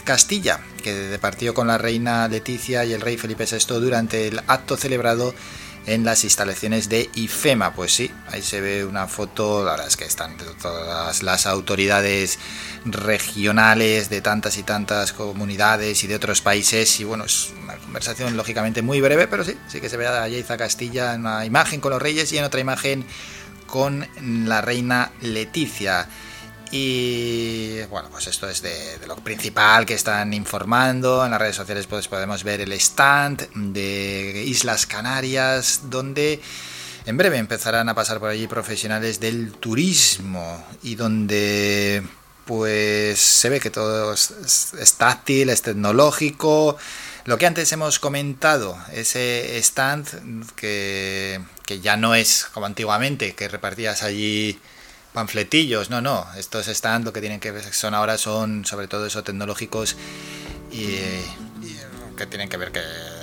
Castilla, 0.05 0.61
que 0.83 0.93
departió 0.93 1.55
con 1.55 1.69
la 1.69 1.79
reina 1.79 2.27
Leticia 2.29 2.85
y 2.85 2.93
el 2.93 3.01
rey 3.01 3.17
Felipe 3.17 3.47
VI 3.51 3.81
durante 3.81 4.29
el 4.29 4.41
acto 4.49 4.77
celebrado 4.77 5.33
en 5.87 6.05
las 6.05 6.25
instalaciones 6.25 6.89
de 6.89 7.09
IFEMA. 7.15 7.73
Pues 7.73 7.95
sí, 7.95 8.11
ahí 8.29 8.43
se 8.43 8.61
ve 8.61 8.85
una 8.85 9.07
foto, 9.07 9.65
la 9.65 9.73
verdad 9.73 9.87
es 9.87 9.97
que 9.97 10.05
están 10.05 10.37
todas 10.61 11.23
las 11.23 11.47
autoridades 11.47 12.39
regionales 12.85 14.11
de 14.11 14.21
tantas 14.21 14.59
y 14.59 14.65
tantas 14.65 15.13
comunidades 15.13 16.03
y 16.03 16.09
de 16.09 16.17
otros 16.17 16.43
países. 16.43 16.99
Y 17.01 17.05
bueno, 17.05 17.25
es 17.25 17.53
una 17.63 17.77
conversación 17.77 18.37
lógicamente 18.37 18.83
muy 18.83 19.01
breve, 19.01 19.29
pero 19.29 19.45
sí, 19.45 19.57
sí 19.69 19.81
que 19.81 19.89
se 19.89 19.97
ve 19.97 20.09
a 20.09 20.27
Yaiza 20.29 20.57
Castilla 20.57 21.15
en 21.15 21.21
una 21.21 21.47
imagen 21.47 21.81
con 21.81 21.93
los 21.93 22.03
reyes 22.03 22.33
y 22.33 22.39
en 22.39 22.45
otra 22.45 22.61
imagen 22.61 23.07
con 23.67 24.07
la 24.47 24.61
reina 24.61 25.13
Leticia. 25.23 26.09
Y 26.71 27.83
bueno, 27.85 28.09
pues 28.11 28.27
esto 28.27 28.49
es 28.49 28.61
de, 28.63 28.99
lo 29.07 29.17
principal 29.17 29.87
que 29.87 29.95
están 29.95 30.33
informando. 30.33 31.25
En 31.25 31.31
las 31.31 31.41
redes 31.41 31.57
sociales 31.57 31.87
pues 31.87 32.09
podemos 32.09 32.43
ver 32.45 32.61
el 32.61 32.73
stand 32.73 33.49
de 33.55 34.45
Islas 34.47 34.87
Canarias, 34.87 35.83
donde 35.85 36.41
en 37.05 37.17
breve 37.17 37.39
empezarán 37.39 37.89
a 37.89 37.95
pasar 37.95 38.19
por 38.19 38.31
allí 38.31 38.49
profesionales 38.49 39.21
del 39.21 39.53
turismo 39.53 40.65
y 40.83 40.97
donde 40.97 42.03
pues 42.45 43.19
se 43.19 43.49
ve 43.49 43.61
que 43.61 43.71
todo 43.71 44.13
es, 44.13 44.95
táctil, 44.99 45.51
es 45.51 45.63
tecnológico. 45.63 46.77
Lo 47.25 47.39
que 47.39 47.47
antes 47.47 47.71
hemos 47.73 47.99
comentado, 47.99 48.79
ese 48.93 49.59
stand 49.59 50.53
que, 50.55 51.41
que 51.65 51.81
ya 51.81 51.97
no 51.97 52.15
es 52.15 52.47
como 52.53 52.67
antiguamente, 52.67 53.35
que 53.35 53.49
repartías 53.49 54.03
allí 54.03 54.61
panfletillos, 55.17 55.89
no, 55.89 56.03
no, 56.03 56.27
estos 56.37 56.67
stands 56.67 57.07
lo 57.07 57.11
que 57.11 57.21
tienen 57.21 57.41
que 57.41 57.51
ver 57.51 57.65
son 57.73 57.95
ahora 57.95 58.19
son 58.19 58.67
sobre 58.67 58.87
todo 58.87 59.07
eso 59.07 59.25
tecnológicos 59.25 59.97
y, 60.71 60.99
que 62.15 62.27
tienen 62.27 62.51
que 62.51 62.59
ver 62.59 62.71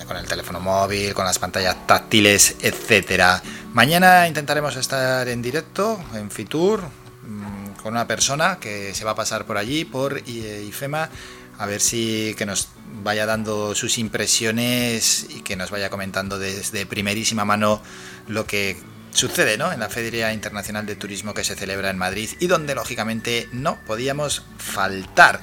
con 0.07 0.17
el 0.17 0.25
teléfono 0.25 0.59
móvil, 0.59 1.13
con 1.13 1.23
las 1.23 1.37
pantallas 1.37 1.85
táctiles, 1.85 2.55
etcétera. 2.61 3.43
Mañana 3.73 4.27
intentaremos 4.27 4.75
estar 4.75 5.27
en 5.27 5.43
directo 5.43 6.03
en 6.15 6.31
Fitur 6.31 6.81
mm, 6.81 7.81
con 7.83 7.93
una 7.93 8.07
persona 8.07 8.57
que 8.59 8.95
se 8.95 9.05
va 9.05 9.11
a 9.11 9.15
pasar 9.15 9.45
por 9.45 9.57
allí 9.59 9.85
por 9.85 10.17
IFEMA 10.27 11.11
a 11.59 11.65
ver 11.67 11.79
si 11.79 12.33
que 12.35 12.47
nos 12.47 12.69
vaya 13.03 13.27
dando 13.27 13.75
sus 13.75 13.99
impresiones 13.99 15.27
y 15.29 15.41
que 15.41 15.55
nos 15.55 15.69
vaya 15.69 15.91
comentando 15.91 16.39
desde 16.39 16.87
primerísima 16.87 17.45
mano 17.45 17.83
lo 18.27 18.47
que 18.47 18.77
sucede 19.13 19.57
¿no? 19.57 19.71
en 19.71 19.79
la 19.79 19.89
Feria 19.89 20.33
Internacional 20.33 20.85
de 20.85 20.95
Turismo 20.95 21.33
que 21.33 21.43
se 21.43 21.55
celebra 21.55 21.89
en 21.89 21.97
Madrid 21.97 22.29
y 22.39 22.47
donde 22.47 22.75
lógicamente 22.75 23.47
no 23.51 23.79
podíamos 23.85 24.43
faltar. 24.57 25.39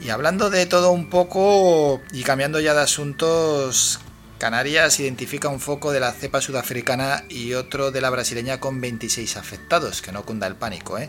Y 0.00 0.10
hablando 0.10 0.50
de 0.50 0.66
todo 0.66 0.90
un 0.90 1.08
poco 1.08 2.00
y 2.12 2.24
cambiando 2.24 2.58
ya 2.60 2.74
de 2.74 2.80
asuntos, 2.80 4.00
Canarias 4.38 4.98
identifica 4.98 5.48
un 5.48 5.60
foco 5.60 5.92
de 5.92 6.00
la 6.00 6.12
cepa 6.12 6.40
sudafricana 6.40 7.24
y 7.28 7.54
otro 7.54 7.92
de 7.92 8.00
la 8.00 8.10
brasileña 8.10 8.58
con 8.58 8.80
26 8.80 9.36
afectados, 9.36 10.02
que 10.02 10.12
no 10.12 10.24
cunda 10.24 10.46
el 10.46 10.56
pánico. 10.56 10.98
¿eh? 10.98 11.08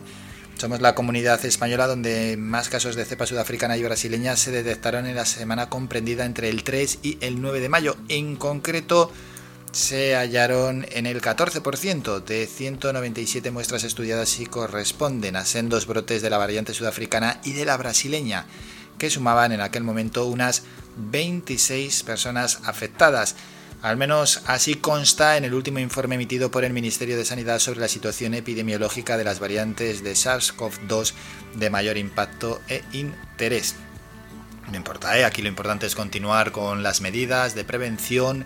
Somos 0.57 0.79
la 0.79 0.95
comunidad 0.95 1.43
española 1.43 1.87
donde 1.87 2.37
más 2.37 2.69
casos 2.69 2.95
de 2.95 3.03
cepa 3.03 3.25
sudafricana 3.25 3.75
y 3.75 3.83
brasileña 3.83 4.37
se 4.37 4.51
detectaron 4.51 5.07
en 5.07 5.15
la 5.15 5.25
semana 5.25 5.69
comprendida 5.69 6.23
entre 6.23 6.49
el 6.49 6.63
3 6.63 6.99
y 7.01 7.17
el 7.21 7.41
9 7.41 7.59
de 7.59 7.69
mayo. 7.69 7.97
En 8.07 8.35
concreto, 8.35 9.11
se 9.75 10.15
hallaron 10.15 10.85
en 10.91 11.05
el 11.05 11.21
14% 11.21 12.23
de 12.23 12.47
197 12.47 13.51
muestras 13.51 13.83
estudiadas 13.83 14.39
y 14.39 14.45
corresponden 14.45 15.35
a 15.35 15.43
sendos 15.43 15.85
brotes 15.85 16.21
de 16.21 16.29
la 16.29 16.37
variante 16.37 16.73
sudafricana 16.73 17.41
y 17.43 17.51
de 17.51 17.65
la 17.65 17.75
brasileña, 17.75 18.45
que 18.97 19.09
sumaban 19.09 19.51
en 19.51 19.59
aquel 19.59 19.83
momento 19.83 20.27
unas 20.27 20.63
26 20.95 22.03
personas 22.03 22.61
afectadas. 22.63 23.35
Al 23.81 23.97
menos 23.97 24.43
así 24.45 24.75
consta 24.75 25.35
en 25.35 25.43
el 25.43 25.53
último 25.53 25.79
informe 25.79 26.15
emitido 26.15 26.51
por 26.51 26.63
el 26.63 26.71
Ministerio 26.71 27.17
de 27.17 27.25
Sanidad 27.25 27.59
sobre 27.59 27.81
la 27.81 27.89
situación 27.89 28.33
epidemiológica 28.33 29.17
de 29.17 29.25
las 29.25 29.41
variantes 29.41 30.05
de 30.05 30.13
SARS-CoV-2 30.13 31.11
de 31.55 31.69
mayor 31.69 31.97
impacto 31.97 32.61
e 32.69 32.81
interés. 32.93 33.75
No 34.71 34.77
importa, 34.77 35.19
¿eh? 35.19 35.25
aquí 35.25 35.41
lo 35.41 35.49
importante 35.49 35.85
es 35.85 35.95
continuar 35.95 36.53
con 36.53 36.81
las 36.81 37.01
medidas 37.01 37.55
de 37.55 37.65
prevención 37.65 38.45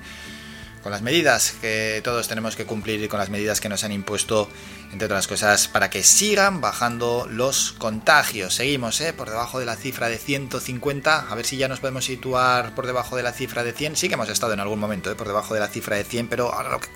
con 0.84 0.92
las 0.92 1.02
medidas 1.02 1.54
que 1.62 2.02
todos 2.04 2.28
tenemos 2.28 2.56
que 2.56 2.66
cumplir 2.66 3.04
y 3.04 3.08
con 3.08 3.20
las 3.20 3.30
medidas 3.30 3.60
que 3.60 3.70
nos 3.70 3.84
han 3.84 3.92
impuesto, 3.92 4.50
entre 4.92 5.06
otras 5.06 5.28
cosas, 5.28 5.68
para 5.68 5.90
que 5.90 6.04
sigan 6.04 6.62
bajando 6.62 7.28
los 7.30 7.74
contagios. 7.74 8.56
Seguimos 8.56 9.00
¿eh? 9.02 9.14
por 9.14 9.30
debajo 9.30 9.60
de 9.60 9.66
la 9.66 9.76
cifra 9.76 10.08
de 10.08 10.18
150, 10.18 11.28
a 11.30 11.36
ver 11.36 11.46
si 11.46 11.58
ya 11.58 11.68
nos 11.68 11.80
podemos 11.80 12.06
situar 12.06 12.74
por 12.76 12.86
debajo 12.86 13.18
de 13.18 13.24
la 13.24 13.34
cifra 13.34 13.64
de 13.64 13.74
100. 13.74 13.98
Sí 13.98 14.08
que 14.08 14.14
hemos 14.14 14.30
estado 14.30 14.54
en 14.54 14.60
algún 14.60 14.80
momento 14.80 15.12
¿eh? 15.12 15.16
por 15.16 15.28
debajo 15.28 15.54
de 15.54 15.60
la 15.60 15.68
cifra 15.68 15.98
de 15.98 16.04
100, 16.04 16.28
pero 16.28 16.54
ahora 16.54 16.70
lo 16.70 16.80
que, 16.80 16.90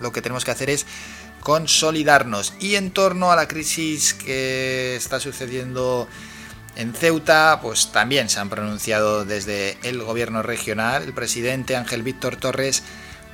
lo 0.00 0.12
que 0.12 0.22
tenemos 0.22 0.44
que 0.44 0.50
hacer 0.50 0.70
es 0.70 0.86
consolidarnos. 1.40 2.54
Y 2.60 2.76
en 2.76 2.90
torno 2.90 3.30
a 3.30 3.36
la 3.36 3.46
crisis 3.46 4.14
que 4.14 4.96
está 4.96 5.20
sucediendo 5.20 6.08
en 6.76 6.94
Ceuta, 6.94 7.58
pues 7.60 7.90
también 7.92 8.28
se 8.28 8.40
han 8.40 8.48
pronunciado 8.48 9.24
desde 9.24 9.76
el 9.82 10.02
gobierno 10.02 10.42
regional. 10.42 11.02
El 11.02 11.12
presidente 11.12 11.76
Ángel 11.76 12.02
Víctor 12.02 12.36
Torres 12.36 12.82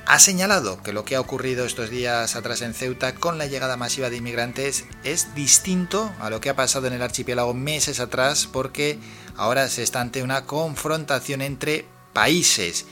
ha 0.07 0.19
señalado 0.19 0.81
que 0.83 0.93
lo 0.93 1.03
que 1.03 1.15
ha 1.15 1.19
ocurrido 1.21 1.65
estos 1.65 1.89
días 1.89 2.35
atrás 2.35 2.61
en 2.61 2.73
Ceuta 2.73 3.15
con 3.15 3.37
la 3.37 3.47
llegada 3.47 3.75
masiva 3.75 4.09
de 4.09 4.17
inmigrantes 4.17 4.85
es 5.03 5.33
distinto 5.33 6.13
a 6.19 6.29
lo 6.29 6.39
que 6.39 6.49
ha 6.49 6.55
pasado 6.55 6.87
en 6.87 6.93
el 6.93 7.01
archipiélago 7.01 7.53
meses 7.53 7.99
atrás 7.99 8.47
porque 8.51 8.99
ahora 9.35 9.67
se 9.67 9.83
está 9.83 10.01
ante 10.01 10.21
una 10.21 10.45
confrontación 10.45 11.41
entre 11.41 11.85
países. 12.13 12.85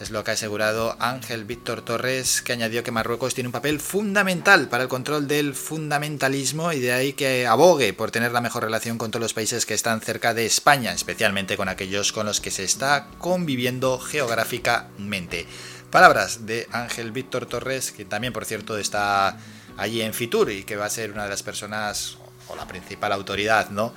Es 0.00 0.10
lo 0.10 0.24
que 0.24 0.32
ha 0.32 0.34
asegurado 0.34 0.96
Ángel 0.98 1.44
Víctor 1.44 1.82
Torres, 1.82 2.42
que 2.42 2.52
añadió 2.52 2.82
que 2.82 2.90
Marruecos 2.90 3.34
tiene 3.34 3.46
un 3.46 3.52
papel 3.52 3.78
fundamental 3.78 4.68
para 4.68 4.82
el 4.82 4.88
control 4.88 5.28
del 5.28 5.54
fundamentalismo 5.54 6.72
y 6.72 6.80
de 6.80 6.92
ahí 6.92 7.12
que 7.12 7.46
abogue 7.46 7.92
por 7.92 8.10
tener 8.10 8.32
la 8.32 8.40
mejor 8.40 8.64
relación 8.64 8.98
con 8.98 9.12
todos 9.12 9.22
los 9.22 9.34
países 9.34 9.64
que 9.64 9.74
están 9.74 10.00
cerca 10.00 10.34
de 10.34 10.44
España, 10.44 10.92
especialmente 10.92 11.56
con 11.56 11.68
aquellos 11.68 12.10
con 12.10 12.26
los 12.26 12.40
que 12.40 12.50
se 12.50 12.64
está 12.64 13.06
conviviendo 13.18 14.00
geográficamente. 14.00 15.46
Palabras 15.92 16.46
de 16.46 16.66
Ángel 16.72 17.12
Víctor 17.12 17.44
Torres, 17.44 17.92
que 17.92 18.06
también, 18.06 18.32
por 18.32 18.46
cierto, 18.46 18.78
está 18.78 19.36
allí 19.76 20.00
en 20.00 20.14
Fitur 20.14 20.50
y 20.50 20.64
que 20.64 20.76
va 20.76 20.86
a 20.86 20.90
ser 20.90 21.12
una 21.12 21.24
de 21.24 21.28
las 21.28 21.42
personas 21.42 22.16
o 22.48 22.56
la 22.56 22.66
principal 22.66 23.12
autoridad, 23.12 23.68
¿no? 23.68 23.92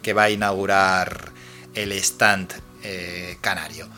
Que 0.00 0.12
va 0.12 0.22
a 0.22 0.30
inaugurar 0.30 1.32
el 1.74 1.90
stand 1.90 2.52
eh, 2.84 3.36
canario. 3.40 3.88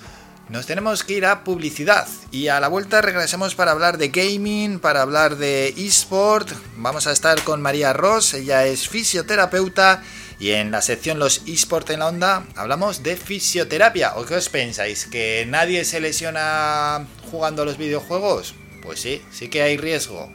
Nos 0.48 0.64
tenemos 0.64 1.04
que 1.04 1.12
ir 1.12 1.26
a 1.26 1.44
publicidad 1.44 2.08
y 2.30 2.48
a 2.48 2.58
la 2.58 2.68
vuelta 2.68 3.02
regresamos 3.02 3.54
para 3.54 3.72
hablar 3.72 3.98
de 3.98 4.08
gaming, 4.08 4.78
para 4.78 5.02
hablar 5.02 5.36
de 5.36 5.74
eSport. 5.76 6.48
Vamos 6.78 7.06
a 7.06 7.12
estar 7.12 7.42
con 7.44 7.60
María 7.60 7.92
Ross, 7.92 8.32
ella 8.32 8.64
es 8.64 8.88
fisioterapeuta 8.88 10.02
y 10.42 10.50
en 10.50 10.72
la 10.72 10.82
sección 10.82 11.20
Los 11.20 11.42
eSports 11.46 11.90
en 11.90 12.00
la 12.00 12.08
onda 12.08 12.44
hablamos 12.56 13.04
de 13.04 13.16
fisioterapia. 13.16 14.16
¿O 14.16 14.26
qué 14.26 14.34
os 14.34 14.48
pensáis? 14.48 15.06
¿Que 15.06 15.46
nadie 15.48 15.84
se 15.84 16.00
lesiona 16.00 17.06
jugando 17.30 17.62
a 17.62 17.64
los 17.64 17.78
videojuegos? 17.78 18.56
Pues 18.82 18.98
sí, 18.98 19.22
sí 19.30 19.48
que 19.48 19.62
hay 19.62 19.76
riesgo. 19.76 20.32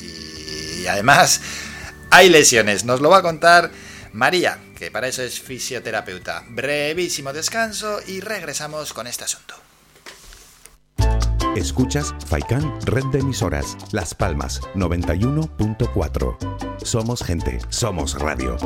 Y 0.00 0.86
además 0.86 1.40
hay 2.12 2.28
lesiones. 2.28 2.84
Nos 2.84 3.00
lo 3.00 3.10
va 3.10 3.18
a 3.18 3.22
contar 3.22 3.72
María, 4.12 4.60
que 4.78 4.92
para 4.92 5.08
eso 5.08 5.24
es 5.24 5.40
fisioterapeuta. 5.40 6.44
Brevísimo 6.50 7.32
descanso 7.32 7.98
y 8.06 8.20
regresamos 8.20 8.92
con 8.92 9.08
este 9.08 9.24
asunto. 9.24 9.56
Escuchas 11.56 12.14
Faikan 12.28 12.80
Red 12.82 13.06
de 13.06 13.18
Emisoras, 13.18 13.76
Las 13.90 14.14
Palmas 14.14 14.60
91.4. 14.76 16.84
Somos 16.84 17.24
gente, 17.24 17.58
somos 17.68 18.16
radio. 18.16 18.56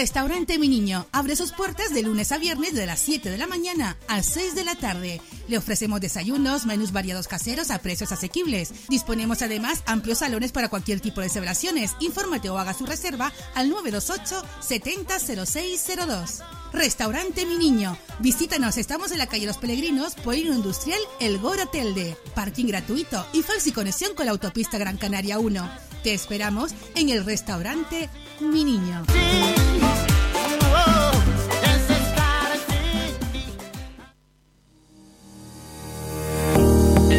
Restaurante 0.00 0.58
Mi 0.58 0.68
Niño 0.68 1.06
abre 1.12 1.36
sus 1.36 1.52
puertas 1.52 1.92
de 1.92 2.02
lunes 2.02 2.32
a 2.32 2.38
viernes 2.38 2.74
de 2.74 2.86
las 2.86 3.00
7 3.00 3.28
de 3.28 3.36
la 3.36 3.46
mañana 3.46 3.98
a 4.08 4.22
6 4.22 4.54
de 4.54 4.64
la 4.64 4.74
tarde. 4.74 5.20
Le 5.46 5.58
ofrecemos 5.58 6.00
desayunos, 6.00 6.64
menús 6.64 6.90
variados 6.90 7.28
caseros 7.28 7.70
a 7.70 7.80
precios 7.80 8.10
asequibles. 8.10 8.72
Disponemos 8.88 9.42
además 9.42 9.82
amplios 9.84 10.20
salones 10.20 10.52
para 10.52 10.70
cualquier 10.70 11.00
tipo 11.00 11.20
de 11.20 11.28
celebraciones. 11.28 11.96
Infórmate 12.00 12.48
o 12.48 12.56
haga 12.56 12.72
su 12.72 12.86
reserva 12.86 13.30
al 13.54 13.68
928 13.68 14.42
700602. 14.60 16.59
Restaurante 16.72 17.46
Mi 17.46 17.58
Niño. 17.58 17.96
Visítanos, 18.20 18.76
estamos 18.76 19.12
en 19.12 19.18
la 19.18 19.26
calle 19.26 19.46
Los 19.46 19.58
Peregrinos, 19.58 20.14
Polino 20.14 20.54
Industrial, 20.54 21.00
El 21.18 21.38
Goro 21.38 21.66
Telde. 21.66 22.16
Parking 22.34 22.66
gratuito 22.66 23.26
y 23.32 23.42
fácil 23.42 23.74
conexión 23.74 24.14
con 24.14 24.26
la 24.26 24.32
autopista 24.32 24.78
Gran 24.78 24.96
Canaria 24.96 25.38
1. 25.38 25.70
Te 26.02 26.14
esperamos 26.14 26.72
en 26.94 27.10
el 27.10 27.24
restaurante 27.24 28.08
Mi 28.40 28.64
Niño. 28.64 29.04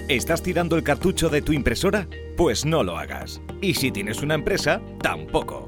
¿Estás 0.07 0.43
tirando 0.43 0.75
el 0.75 0.83
cartucho 0.83 1.29
de 1.29 1.41
tu 1.41 1.53
impresora? 1.53 2.05
Pues 2.35 2.65
no 2.65 2.83
lo 2.83 2.97
hagas. 2.97 3.39
Y 3.61 3.75
si 3.75 3.91
tienes 3.91 4.21
una 4.21 4.35
empresa, 4.35 4.81
tampoco. 5.01 5.67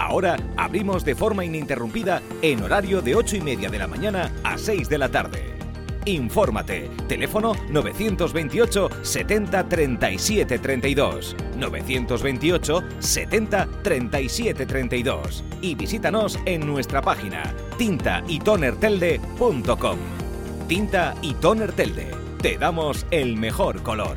Ahora 0.00 0.36
abrimos 0.56 1.04
de 1.04 1.14
forma 1.14 1.44
ininterrumpida 1.44 2.22
en 2.40 2.62
horario 2.62 3.02
de 3.02 3.14
8 3.14 3.36
y 3.36 3.42
media 3.42 3.68
de 3.68 3.78
la 3.78 3.86
mañana 3.86 4.32
a 4.42 4.56
6 4.56 4.88
de 4.88 4.96
la 4.96 5.10
tarde. 5.10 5.54
Infórmate. 6.06 6.88
Teléfono 7.06 7.52
928 7.68 8.88
70 9.02 9.68
37 9.68 10.58
32. 10.58 11.36
928 11.54 12.82
70 12.98 13.68
37 13.82 14.64
32. 14.64 15.44
Y 15.60 15.74
visítanos 15.74 16.38
en 16.46 16.66
nuestra 16.66 17.02
página 17.02 17.54
tintaytonertelde.com. 17.76 19.98
Tinta 20.66 21.14
y 21.20 21.34
Toner 21.34 21.72
Telde. 21.72 22.10
Te 22.40 22.56
damos 22.56 23.04
el 23.10 23.36
mejor 23.36 23.82
color. 23.82 24.16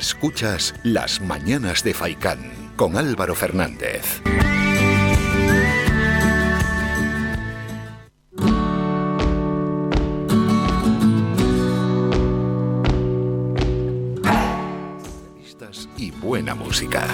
Escuchas 0.00 0.74
Las 0.82 1.20
Mañanas 1.20 1.84
de 1.84 1.92
Faicán 1.92 2.72
con 2.74 2.96
Álvaro 2.96 3.34
Fernández. 3.34 4.22
Y 15.98 16.10
buena 16.12 16.54
música. 16.54 17.06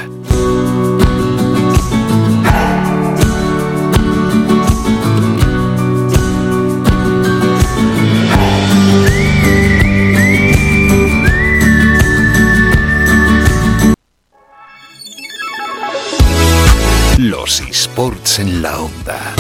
En 18.38 18.60
la 18.60 18.80
onda. 18.80 19.34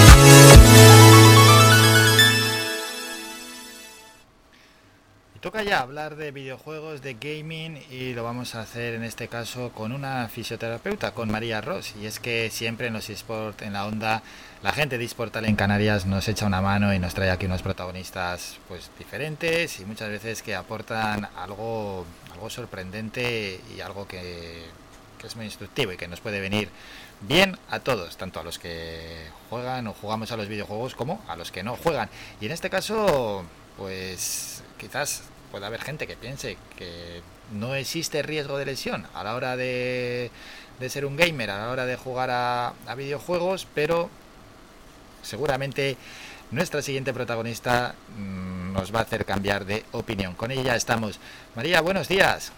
Toca 5.40 5.62
ya 5.62 5.80
hablar 5.80 6.16
de 6.16 6.32
videojuegos, 6.32 7.02
de 7.02 7.14
gaming 7.14 7.80
y 7.90 8.14
lo 8.14 8.24
vamos 8.24 8.54
a 8.54 8.62
hacer 8.62 8.94
en 8.94 9.04
este 9.04 9.28
caso 9.28 9.70
con 9.70 9.92
una 9.92 10.28
fisioterapeuta, 10.28 11.12
con 11.12 11.30
María 11.30 11.60
Ross. 11.60 11.94
Y 12.00 12.06
es 12.06 12.18
que 12.18 12.50
siempre 12.50 12.88
en 12.88 12.94
los 12.94 13.10
esports 13.10 13.62
en 13.62 13.74
la 13.74 13.86
onda 13.86 14.22
la 14.62 14.72
gente 14.72 14.98
de 14.98 15.04
eSportal 15.04 15.44
en 15.44 15.56
Canarias 15.56 16.06
nos 16.06 16.26
echa 16.28 16.46
una 16.46 16.60
mano 16.60 16.92
y 16.94 16.98
nos 16.98 17.14
trae 17.14 17.30
aquí 17.30 17.46
unos 17.46 17.62
protagonistas 17.62 18.58
pues 18.66 18.90
diferentes 18.98 19.78
y 19.78 19.84
muchas 19.84 20.08
veces 20.08 20.42
que 20.42 20.54
aportan 20.54 21.28
algo, 21.36 22.04
algo 22.32 22.50
sorprendente 22.50 23.60
y 23.76 23.80
algo 23.80 24.08
que 24.08 24.64
es 25.26 25.36
muy 25.36 25.44
instructivo 25.44 25.92
y 25.92 25.96
que 25.96 26.08
nos 26.08 26.20
puede 26.20 26.40
venir 26.40 26.68
bien 27.20 27.58
a 27.70 27.80
todos, 27.80 28.16
tanto 28.16 28.40
a 28.40 28.42
los 28.42 28.58
que 28.58 29.28
juegan 29.50 29.86
o 29.86 29.92
jugamos 29.92 30.32
a 30.32 30.36
los 30.36 30.48
videojuegos 30.48 30.94
como 30.94 31.22
a 31.28 31.36
los 31.36 31.50
que 31.50 31.62
no 31.62 31.76
juegan. 31.76 32.08
Y 32.40 32.46
en 32.46 32.52
este 32.52 32.70
caso, 32.70 33.44
pues 33.76 34.62
quizás 34.78 35.22
pueda 35.50 35.66
haber 35.68 35.82
gente 35.82 36.06
que 36.06 36.16
piense 36.16 36.56
que 36.76 37.22
no 37.52 37.74
existe 37.74 38.22
riesgo 38.22 38.58
de 38.58 38.66
lesión 38.66 39.06
a 39.14 39.24
la 39.24 39.34
hora 39.34 39.56
de, 39.56 40.30
de 40.78 40.90
ser 40.90 41.06
un 41.06 41.16
gamer, 41.16 41.50
a 41.50 41.58
la 41.58 41.70
hora 41.70 41.86
de 41.86 41.96
jugar 41.96 42.30
a, 42.30 42.72
videojuegos, 42.96 43.66
pero 43.74 44.10
seguramente 45.22 45.96
nuestra 46.50 46.82
siguiente 46.82 47.12
protagonista 47.12 47.94
mm, 48.18 48.72
nos 48.72 48.94
va 48.94 49.00
a 49.00 49.02
hacer 49.02 49.24
cambiar 49.24 49.64
de 49.64 49.84
opinión. 49.92 50.34
Con 50.34 50.50
ella 50.50 50.76
estamos. 50.76 51.18
María, 51.54 51.80
buenos 51.80 52.08
días. 52.08 52.52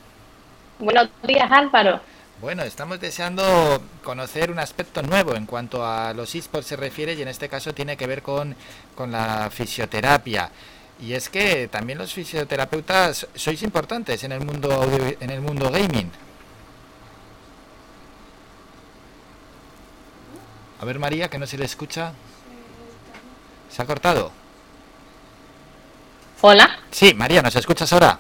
Buenos 0.79 1.09
días, 1.23 1.51
Álvaro. 1.51 2.01
Bueno, 2.41 2.63
estamos 2.63 3.01
deseando 3.01 3.83
conocer 4.05 4.51
un 4.53 4.61
aspecto 4.61 5.03
nuevo 5.03 5.35
en 5.35 5.45
cuanto 5.45 5.85
a 5.85 6.13
los 6.15 6.35
esports 6.37 6.69
se 6.69 6.77
refiere 6.77 7.15
y 7.15 7.23
en 7.23 7.29
este 7.29 7.49
caso 7.49 7.75
tiene 7.75 7.97
que 7.97 8.07
ver 8.07 8.23
con, 8.23 8.55
con 8.95 9.11
la 9.11 9.51
fisioterapia. 9.51 10.51
Y 11.01 11.15
es 11.15 11.29
que 11.29 11.67
también 11.69 11.99
los 11.99 12.13
fisioterapeutas 12.15 13.27
sois 13.35 13.63
importantes 13.63 14.23
en 14.23 14.33
el 14.33 14.41
mundo 14.45 14.71
audio- 14.73 15.17
en 15.19 15.31
el 15.31 15.41
mundo 15.41 15.69
gaming. 15.71 16.11
A 20.81 20.85
ver 20.85 20.99
María, 21.01 21.29
que 21.29 21.39
no 21.39 21.47
se 21.47 21.59
le 21.59 21.65
escucha. 21.65 22.13
¿Se 23.69 23.83
ha 23.83 23.85
cortado? 23.87 24.31
Hola, 26.41 26.79
Sí, 26.93 27.15
María, 27.15 27.43
¿nos 27.43 27.57
escuchas 27.57 27.93
ahora? 27.93 28.17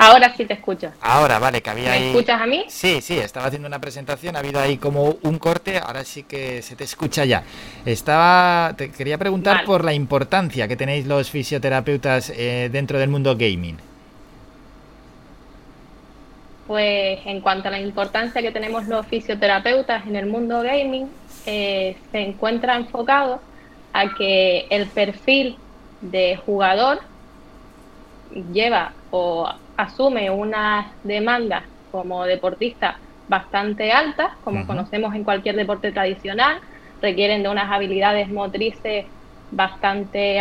Ahora 0.00 0.34
sí 0.36 0.46
te 0.46 0.54
escucho. 0.54 0.90
Ahora, 1.00 1.38
vale, 1.38 1.62
que 1.62 1.70
había 1.70 1.90
¿Me 1.90 1.90
ahí... 1.90 2.06
escuchas 2.08 2.40
a 2.40 2.46
mí? 2.46 2.64
Sí, 2.68 3.00
sí, 3.02 3.18
estaba 3.18 3.46
haciendo 3.46 3.68
una 3.68 3.80
presentación, 3.80 4.34
ha 4.34 4.38
habido 4.38 4.58
ahí 4.58 4.78
como 4.78 5.16
un 5.22 5.38
corte, 5.38 5.78
ahora 5.78 6.04
sí 6.04 6.22
que 6.22 6.62
se 6.62 6.74
te 6.74 6.84
escucha 6.84 7.24
ya. 7.24 7.44
Estaba, 7.84 8.74
te 8.76 8.90
quería 8.90 9.18
preguntar 9.18 9.56
Vale. 9.56 9.66
por 9.66 9.84
la 9.84 9.92
importancia 9.92 10.66
que 10.66 10.76
tenéis 10.76 11.06
los 11.06 11.30
fisioterapeutas 11.30 12.32
eh, 12.34 12.70
dentro 12.72 12.98
del 12.98 13.10
mundo 13.10 13.36
gaming. 13.36 13.76
Pues 16.66 17.18
en 17.26 17.40
cuanto 17.40 17.68
a 17.68 17.70
la 17.72 17.80
importancia 17.80 18.40
que 18.40 18.52
tenemos 18.52 18.86
los 18.86 19.06
fisioterapeutas 19.06 20.06
en 20.06 20.16
el 20.16 20.26
mundo 20.26 20.62
gaming, 20.62 21.10
eh, 21.44 21.96
se 22.10 22.20
encuentra 22.20 22.76
enfocado 22.76 23.40
a 23.92 24.14
que 24.14 24.66
el 24.70 24.86
perfil 24.86 25.56
de 26.00 26.36
jugador 26.46 27.00
lleva 28.52 28.92
o 29.10 29.48
asume 29.80 30.30
unas 30.30 30.86
demandas 31.02 31.64
como 31.90 32.24
deportista 32.24 32.98
bastante 33.28 33.92
altas, 33.92 34.32
como 34.44 34.66
conocemos 34.66 35.14
en 35.14 35.24
cualquier 35.24 35.56
deporte 35.56 35.92
tradicional, 35.92 36.60
requieren 37.00 37.42
de 37.42 37.48
unas 37.48 37.70
habilidades 37.70 38.28
motrices 38.28 39.06
bastante, 39.50 40.40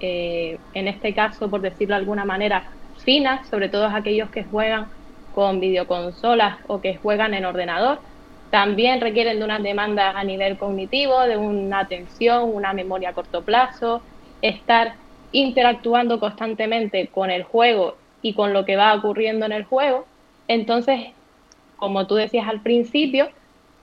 eh, 0.00 0.58
en 0.72 0.88
este 0.88 1.12
caso, 1.14 1.50
por 1.50 1.60
decirlo 1.60 1.94
de 1.94 2.00
alguna 2.00 2.24
manera, 2.24 2.70
finas, 3.04 3.48
sobre 3.48 3.68
todo 3.68 3.86
aquellos 3.86 4.30
que 4.30 4.44
juegan 4.44 4.86
con 5.34 5.58
videoconsolas 5.60 6.58
o 6.68 6.80
que 6.80 6.96
juegan 6.96 7.34
en 7.34 7.44
ordenador. 7.44 7.98
También 8.50 9.00
requieren 9.00 9.40
de 9.40 9.44
unas 9.44 9.62
demandas 9.62 10.14
a 10.14 10.22
nivel 10.22 10.56
cognitivo, 10.56 11.20
de 11.22 11.36
una 11.36 11.80
atención, 11.80 12.54
una 12.54 12.72
memoria 12.72 13.10
a 13.10 13.12
corto 13.12 13.42
plazo, 13.42 14.02
estar 14.40 14.94
interactuando 15.32 16.20
constantemente 16.20 17.08
con 17.08 17.32
el 17.32 17.42
juego 17.42 17.96
y 18.24 18.34
con 18.34 18.54
lo 18.54 18.64
que 18.64 18.76
va 18.76 18.94
ocurriendo 18.94 19.46
en 19.46 19.52
el 19.52 19.64
juego. 19.66 20.06
Entonces, 20.48 21.12
como 21.76 22.06
tú 22.06 22.14
decías 22.16 22.48
al 22.48 22.62
principio, 22.62 23.28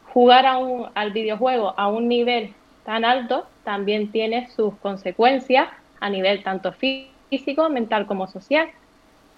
jugar 0.02 0.46
a 0.48 0.58
un- 0.58 0.90
al 0.96 1.12
videojuego 1.14 1.76
a 1.78 1.88
un 1.90 2.08
nivel 2.08 2.56
tan 2.84 3.06
alto 3.06 3.48
también 3.64 4.12
tiene 4.12 4.50
sus 4.50 4.78
consecuencias 4.80 5.70
a 6.00 6.10
nivel 6.10 6.44
tanto 6.44 6.74
físico, 6.74 7.70
mental 7.70 8.08
como 8.08 8.28
social. 8.28 8.70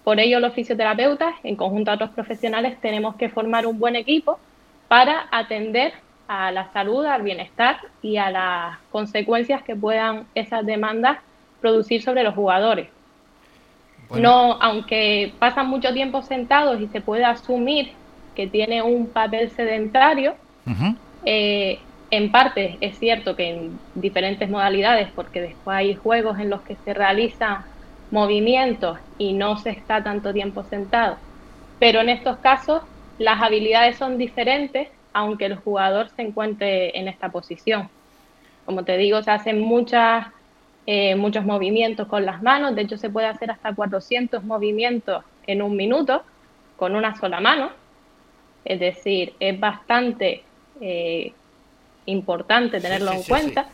Por 0.04 0.20
ello, 0.20 0.40
los 0.40 0.54
fisioterapeutas, 0.54 1.34
en 1.42 1.56
conjunto 1.56 1.90
a 1.90 1.94
otros 1.94 2.10
profesionales, 2.12 2.80
tenemos 2.80 3.16
que 3.16 3.28
formar 3.30 3.66
un 3.66 3.78
buen 3.78 3.96
equipo 3.96 4.40
para 4.88 5.28
atender 5.32 5.92
a 6.28 6.50
la 6.52 6.72
salud, 6.72 7.04
al 7.06 7.22
bienestar 7.22 7.78
y 8.00 8.16
a 8.16 8.30
las 8.30 8.78
consecuencias 8.88 9.62
que 9.64 9.76
puedan 9.76 10.30
esas 10.34 10.64
demandas 10.66 11.18
producir 11.60 12.02
sobre 12.02 12.22
los 12.24 12.34
jugadores. 12.34 12.90
No, 14.10 14.58
aunque 14.60 15.36
pasan 15.38 15.68
mucho 15.68 15.92
tiempo 15.92 16.22
sentados 16.22 16.80
y 16.80 16.88
se 16.88 17.00
puede 17.00 17.24
asumir 17.24 17.92
que 18.34 18.46
tiene 18.48 18.82
un 18.82 19.12
papel 19.12 19.50
sedentario, 19.50 20.36
eh, 21.24 21.80
en 22.10 22.30
parte 22.30 22.78
es 22.80 22.98
cierto 22.98 23.34
que 23.36 23.48
en 23.48 23.80
diferentes 23.94 24.48
modalidades, 24.48 25.12
porque 25.14 25.40
después 25.40 25.76
hay 25.76 25.94
juegos 25.94 26.38
en 26.38 26.50
los 26.50 26.62
que 26.62 26.76
se 26.76 26.94
realizan 26.94 27.64
movimientos 28.10 28.98
y 29.18 29.32
no 29.32 29.56
se 29.56 29.70
está 29.70 30.02
tanto 30.04 30.32
tiempo 30.32 30.64
sentado, 30.64 31.18
pero 31.78 32.00
en 32.00 32.08
estos 32.10 32.38
casos 32.38 32.82
las 33.18 33.42
habilidades 33.42 33.96
son 33.96 34.18
diferentes 34.18 34.88
aunque 35.14 35.46
el 35.46 35.56
jugador 35.56 36.10
se 36.10 36.22
encuentre 36.22 36.98
en 36.98 37.08
esta 37.08 37.30
posición. 37.30 37.88
Como 38.64 38.84
te 38.84 38.96
digo, 38.98 39.22
se 39.22 39.30
hacen 39.30 39.60
muchas, 39.60 40.26
eh, 40.86 41.14
muchos 41.14 41.44
movimientos 41.44 42.08
con 42.08 42.26
las 42.26 42.42
manos, 42.42 42.74
de 42.74 42.82
hecho 42.82 42.98
se 42.98 43.10
puede 43.10 43.26
hacer 43.26 43.50
hasta 43.50 43.74
400 43.74 44.44
movimientos 44.44 45.24
en 45.46 45.62
un 45.62 45.76
minuto 45.76 46.22
con 46.76 46.94
una 46.94 47.16
sola 47.16 47.40
mano, 47.40 47.70
es 48.64 48.80
decir, 48.80 49.34
es 49.40 49.58
bastante 49.58 50.42
eh, 50.80 51.32
importante 52.06 52.80
tenerlo 52.80 53.12
en 53.12 53.22
cuenta. 53.22 53.66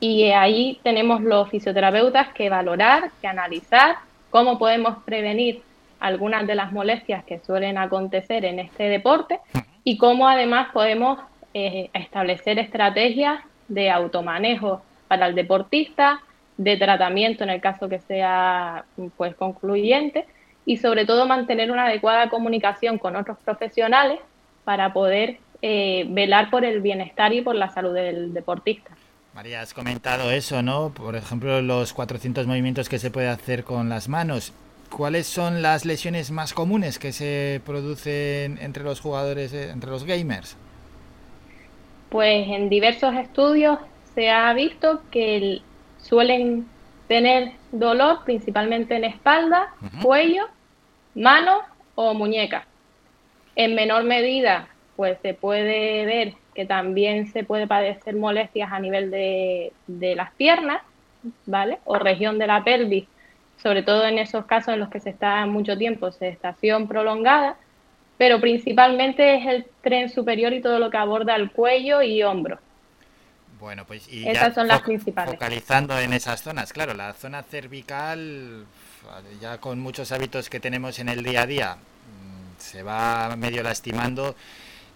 Y 0.00 0.24
ahí 0.30 0.78
tenemos 0.82 1.22
los 1.22 1.48
fisioterapeutas 1.48 2.32
que 2.34 2.50
valorar, 2.50 3.10
que 3.20 3.26
analizar 3.26 3.96
cómo 4.30 4.58
podemos 4.58 5.02
prevenir 5.04 5.62
algunas 6.00 6.46
de 6.46 6.54
las 6.54 6.72
molestias 6.72 7.24
que 7.24 7.38
suelen 7.38 7.78
acontecer 7.78 8.44
en 8.44 8.58
este 8.58 8.84
deporte 8.84 9.40
y 9.84 9.96
cómo 9.96 10.28
además 10.28 10.68
podemos 10.72 11.18
eh, 11.54 11.88
establecer 11.94 12.58
estrategias 12.58 13.40
de 13.68 13.90
automanejo 13.90 14.82
para 15.14 15.28
el 15.28 15.36
deportista, 15.36 16.20
de 16.56 16.76
tratamiento 16.76 17.44
en 17.44 17.50
el 17.50 17.60
caso 17.60 17.88
que 17.88 18.00
sea 18.00 18.84
pues 19.16 19.34
concluyente 19.36 20.26
y 20.66 20.78
sobre 20.78 21.04
todo 21.06 21.26
mantener 21.26 21.70
una 21.70 21.86
adecuada 21.86 22.28
comunicación 22.28 22.98
con 22.98 23.14
otros 23.14 23.38
profesionales 23.44 24.18
para 24.64 24.92
poder 24.92 25.38
eh, 25.62 26.04
velar 26.08 26.50
por 26.50 26.64
el 26.64 26.80
bienestar 26.80 27.32
y 27.32 27.42
por 27.42 27.54
la 27.54 27.70
salud 27.70 27.94
del 27.94 28.34
deportista. 28.34 28.90
María, 29.34 29.60
has 29.60 29.72
comentado 29.72 30.30
eso, 30.30 30.62
¿no? 30.62 30.90
Por 30.90 31.14
ejemplo, 31.16 31.60
los 31.62 31.92
400 31.92 32.46
movimientos 32.46 32.88
que 32.88 32.98
se 32.98 33.10
puede 33.10 33.28
hacer 33.28 33.62
con 33.62 33.88
las 33.88 34.08
manos. 34.08 34.52
¿Cuáles 34.90 35.26
son 35.26 35.62
las 35.62 35.84
lesiones 35.84 36.30
más 36.30 36.54
comunes 36.54 36.98
que 36.98 37.12
se 37.12 37.60
producen 37.64 38.58
entre 38.60 38.84
los 38.84 39.00
jugadores, 39.00 39.52
eh, 39.52 39.70
entre 39.70 39.90
los 39.90 40.04
gamers? 40.04 40.56
Pues 42.10 42.48
en 42.48 42.68
diversos 42.68 43.14
estudios 43.14 43.78
se 44.14 44.30
ha 44.30 44.52
visto 44.52 45.02
que 45.10 45.60
suelen 45.98 46.66
tener 47.08 47.52
dolor 47.72 48.24
principalmente 48.24 48.96
en 48.96 49.04
espalda, 49.04 49.74
cuello, 50.02 50.46
mano 51.14 51.60
o 51.94 52.14
muñeca. 52.14 52.66
En 53.56 53.74
menor 53.74 54.04
medida, 54.04 54.68
pues 54.96 55.18
se 55.22 55.34
puede 55.34 56.06
ver 56.06 56.34
que 56.54 56.64
también 56.64 57.26
se 57.32 57.44
puede 57.44 57.66
padecer 57.66 58.16
molestias 58.16 58.72
a 58.72 58.78
nivel 58.78 59.10
de, 59.10 59.72
de 59.86 60.14
las 60.14 60.32
piernas, 60.32 60.82
¿vale? 61.46 61.78
O 61.84 61.98
región 61.98 62.38
de 62.38 62.46
la 62.46 62.62
pelvis 62.62 63.06
sobre 63.64 63.82
todo 63.82 64.04
en 64.06 64.18
esos 64.18 64.44
casos 64.46 64.74
en 64.74 64.80
los 64.80 64.88
que 64.88 65.00
se 65.00 65.10
está 65.10 65.44
mucho 65.46 65.76
tiempo, 65.76 66.08
estación 66.08 66.88
prolongada, 66.88 67.56
pero 68.18 68.40
principalmente 68.40 69.36
es 69.36 69.46
el 69.46 69.66
tren 69.82 70.10
superior 70.10 70.52
y 70.52 70.60
todo 70.60 70.78
lo 70.78 70.90
que 70.90 70.96
aborda 70.96 71.34
el 71.36 71.50
cuello 71.50 72.02
y 72.02 72.22
hombro. 72.22 72.58
Bueno, 73.64 73.86
pues 73.86 74.12
y 74.12 74.28
esas 74.28 74.54
son 74.54 74.68
las 74.68 74.82
principales. 74.82 75.32
Focalizando 75.32 75.98
en 75.98 76.12
esas 76.12 76.42
zonas, 76.42 76.70
claro, 76.70 76.92
la 76.92 77.14
zona 77.14 77.42
cervical, 77.42 78.66
ya 79.40 79.56
con 79.56 79.80
muchos 79.80 80.12
hábitos 80.12 80.50
que 80.50 80.60
tenemos 80.60 80.98
en 80.98 81.08
el 81.08 81.22
día 81.22 81.40
a 81.40 81.46
día, 81.46 81.76
mm, 81.76 82.60
se 82.60 82.82
va 82.82 83.34
medio 83.36 83.62
lastimando 83.62 84.34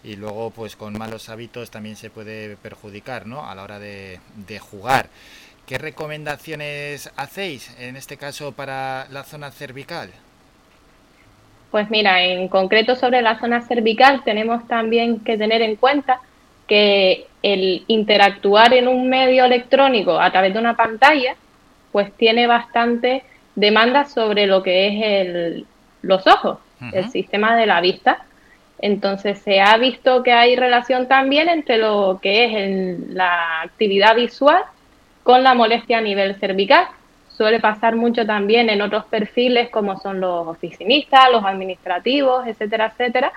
y 0.03 0.17
luego 0.17 0.51
pues 0.51 0.75
con 0.75 0.95
malos 0.95 1.29
hábitos 1.29 1.71
también 1.71 1.95
se 1.95 2.11
puede 2.11 2.57
perjudicar, 2.57 3.25
¿no? 3.25 3.49
A 3.49 3.55
la 3.55 3.63
hora 3.63 3.79
de, 3.79 4.19
de 4.35 4.59
jugar. 4.59 5.09
¿Qué 5.65 5.79
recomendaciones 5.79 7.11
hacéis 7.15 7.75
en 7.79 7.95
este 7.95 8.17
caso 8.17 8.51
para 8.51 9.07
la 9.09 9.23
zona 9.23 9.49
cervical? 9.49 10.11
Pues 11.71 11.89
mira, 11.89 12.21
en 12.23 12.47
concreto 12.49 12.95
sobre 12.95 13.23
la 13.23 13.39
zona 13.39 13.63
cervical 13.63 14.23
tenemos 14.23 14.67
también 14.67 15.21
que 15.21 15.39
tener 15.39 15.63
en 15.63 15.75
cuenta 15.75 16.21
que 16.67 17.28
el 17.41 17.83
interactuar 17.87 18.73
en 18.73 18.87
un 18.87 19.09
medio 19.09 19.45
electrónico 19.45 20.19
a 20.19 20.31
través 20.31 20.53
de 20.53 20.59
una 20.59 20.75
pantalla, 20.75 21.35
pues 21.91 22.11
tiene 22.13 22.47
bastante 22.47 23.23
demanda 23.55 24.05
sobre 24.05 24.45
lo 24.45 24.61
que 24.63 24.87
es 24.87 25.03
el, 25.03 25.65
los 26.01 26.25
ojos, 26.27 26.59
el 26.93 27.09
sistema 27.09 27.55
de 27.55 27.65
la 27.65 27.81
vista. 27.81 28.25
Entonces 28.81 29.39
se 29.39 29.59
ha 29.59 29.77
visto 29.77 30.23
que 30.23 30.31
hay 30.31 30.55
relación 30.55 31.07
también 31.07 31.49
entre 31.49 31.77
lo 31.77 32.19
que 32.21 32.45
es 32.45 32.99
la 33.09 33.61
actividad 33.61 34.15
visual 34.15 34.63
con 35.23 35.43
la 35.43 35.53
molestia 35.53 35.97
a 35.97 36.01
nivel 36.01 36.35
cervical. 36.35 36.87
Suele 37.29 37.59
pasar 37.59 37.95
mucho 37.95 38.25
también 38.25 38.69
en 38.69 38.81
otros 38.81 39.05
perfiles 39.05 39.69
como 39.69 39.99
son 39.99 40.19
los 40.19 40.47
oficinistas, 40.47 41.31
los 41.31 41.43
administrativos, 41.43 42.47
etcétera, 42.47 42.87
etcétera, 42.93 43.31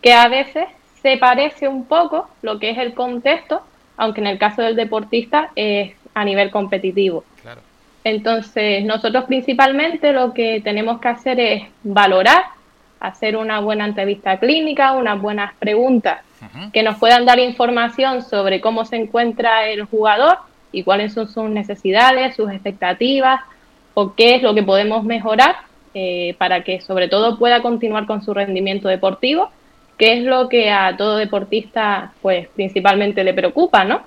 que 0.00 0.12
a 0.12 0.28
veces 0.28 0.66
se 1.02 1.16
parece 1.16 1.68
un 1.68 1.84
poco 1.84 2.28
lo 2.42 2.58
que 2.58 2.70
es 2.70 2.78
el 2.78 2.94
contexto, 2.94 3.62
aunque 3.96 4.20
en 4.20 4.28
el 4.28 4.38
caso 4.38 4.62
del 4.62 4.76
deportista 4.76 5.50
es 5.56 5.92
a 6.14 6.24
nivel 6.24 6.50
competitivo. 6.50 7.24
Entonces, 8.04 8.84
nosotros 8.84 9.24
principalmente 9.24 10.12
lo 10.12 10.32
que 10.32 10.60
tenemos 10.60 11.00
que 11.00 11.08
hacer 11.08 11.38
es 11.38 11.62
valorar, 11.82 12.42
hacer 12.98 13.36
una 13.36 13.60
buena 13.60 13.84
entrevista 13.84 14.38
clínica, 14.38 14.92
unas 14.92 15.20
buenas 15.20 15.54
preguntas 15.54 16.20
que 16.72 16.82
nos 16.82 16.98
puedan 16.98 17.24
dar 17.24 17.38
información 17.38 18.22
sobre 18.22 18.60
cómo 18.60 18.84
se 18.84 18.96
encuentra 18.96 19.68
el 19.68 19.84
jugador 19.84 20.38
y 20.72 20.82
cuáles 20.82 21.12
son 21.12 21.28
sus 21.28 21.48
necesidades, 21.48 22.34
sus 22.34 22.50
expectativas 22.50 23.40
o 23.94 24.14
qué 24.14 24.36
es 24.36 24.42
lo 24.42 24.54
que 24.54 24.64
podemos 24.64 25.04
mejorar 25.04 25.54
eh, 25.94 26.34
para 26.38 26.64
que 26.64 26.80
sobre 26.80 27.08
todo 27.08 27.38
pueda 27.38 27.62
continuar 27.62 28.06
con 28.06 28.22
su 28.24 28.34
rendimiento 28.34 28.88
deportivo, 28.88 29.50
que 29.98 30.18
es 30.18 30.24
lo 30.24 30.48
que 30.48 30.70
a 30.70 30.96
todo 30.96 31.16
deportista 31.16 32.12
pues 32.22 32.48
principalmente 32.48 33.24
le 33.24 33.34
preocupa, 33.34 33.84
¿no? 33.84 34.02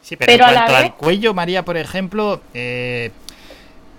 Sí, 0.00 0.16
pero, 0.16 0.32
en 0.32 0.38
cuanto 0.38 0.76
al 0.76 0.94
cuello, 0.94 1.34
María, 1.34 1.64
por 1.64 1.76
ejemplo, 1.76 2.40
eh, 2.54 3.10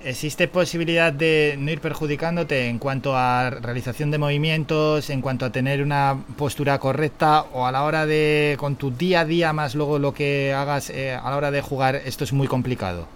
¿Existe 0.01 0.47
posibilidad 0.47 1.11
de 1.11 1.55
no 1.59 1.71
ir 1.71 1.81
perjudicándote 1.81 2.69
en 2.69 2.79
cuanto 2.79 3.17
a 3.17 3.49
realización 3.49 4.11
de 4.11 4.17
movimientos, 4.17 5.09
en 5.09 5.21
cuanto 5.21 5.43
a 5.43 5.51
tener 5.51 5.83
una 5.83 6.15
postura 6.37 6.79
correcta 6.79 7.41
o 7.51 7.65
a 7.65 7.71
la 7.73 7.83
hora 7.83 8.05
de, 8.05 8.55
con 8.57 8.77
tu 8.77 8.91
día 8.91 9.21
a 9.21 9.25
día 9.25 9.51
más 9.51 9.75
luego 9.75 9.99
lo 9.99 10.13
que 10.13 10.53
hagas 10.53 10.89
eh, 10.89 11.13
a 11.13 11.29
la 11.29 11.35
hora 11.35 11.51
de 11.51 11.61
jugar, 11.61 11.95
esto 11.95 12.23
es 12.23 12.31
muy 12.31 12.47
complicado? 12.47 13.09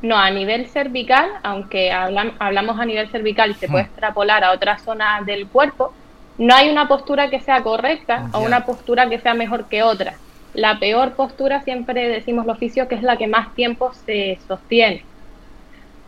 No, 0.00 0.16
a 0.16 0.30
nivel 0.30 0.66
cervical, 0.68 1.28
aunque 1.42 1.92
hablamos 1.92 2.80
a 2.80 2.86
nivel 2.86 3.10
cervical 3.10 3.50
y 3.50 3.54
se 3.54 3.68
puede 3.68 3.84
hmm. 3.84 3.88
extrapolar 3.88 4.42
a 4.42 4.52
otras 4.52 4.80
zonas 4.82 5.26
del 5.26 5.46
cuerpo, 5.48 5.92
no 6.40 6.54
hay 6.54 6.70
una 6.70 6.88
postura 6.88 7.28
que 7.28 7.38
sea 7.40 7.62
correcta 7.62 8.30
o 8.32 8.40
una 8.40 8.64
postura 8.64 9.10
que 9.10 9.18
sea 9.18 9.34
mejor 9.34 9.66
que 9.66 9.82
otra. 9.82 10.14
La 10.54 10.78
peor 10.78 11.12
postura 11.12 11.60
siempre 11.60 12.08
decimos 12.08 12.46
los 12.46 12.56
oficio 12.56 12.88
que 12.88 12.94
es 12.94 13.02
la 13.02 13.18
que 13.18 13.26
más 13.26 13.54
tiempo 13.54 13.92
se 14.06 14.38
sostiene. 14.48 15.04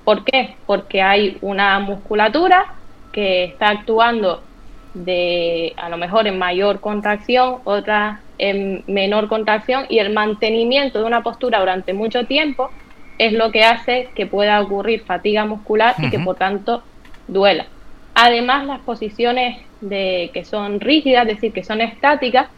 ¿Por 0.04 0.24
qué? 0.24 0.56
Porque 0.64 1.02
hay 1.02 1.36
una 1.42 1.78
musculatura 1.80 2.64
que 3.12 3.44
está 3.44 3.68
actuando 3.68 4.42
de 4.94 5.74
a 5.76 5.90
lo 5.90 5.98
mejor 5.98 6.26
en 6.26 6.38
mayor 6.38 6.80
contracción, 6.80 7.58
otra 7.64 8.22
en 8.38 8.84
menor 8.86 9.28
contracción 9.28 9.84
y 9.90 9.98
el 9.98 10.14
mantenimiento 10.14 10.98
de 10.98 11.04
una 11.04 11.22
postura 11.22 11.60
durante 11.60 11.92
mucho 11.92 12.24
tiempo 12.24 12.70
es 13.18 13.34
lo 13.34 13.52
que 13.52 13.64
hace 13.64 14.08
que 14.14 14.24
pueda 14.24 14.62
ocurrir 14.62 15.02
fatiga 15.02 15.44
muscular 15.44 15.94
y 15.98 16.08
que 16.08 16.18
por 16.18 16.36
tanto 16.36 16.82
duela. 17.28 17.66
Además, 18.14 18.66
las 18.66 18.80
posiciones 18.80 19.58
de, 19.80 20.30
que 20.32 20.44
son 20.44 20.80
rígidas, 20.80 21.26
es 21.28 21.36
decir, 21.36 21.52
que 21.52 21.64
son 21.64 21.80
estáticas, 21.80 22.48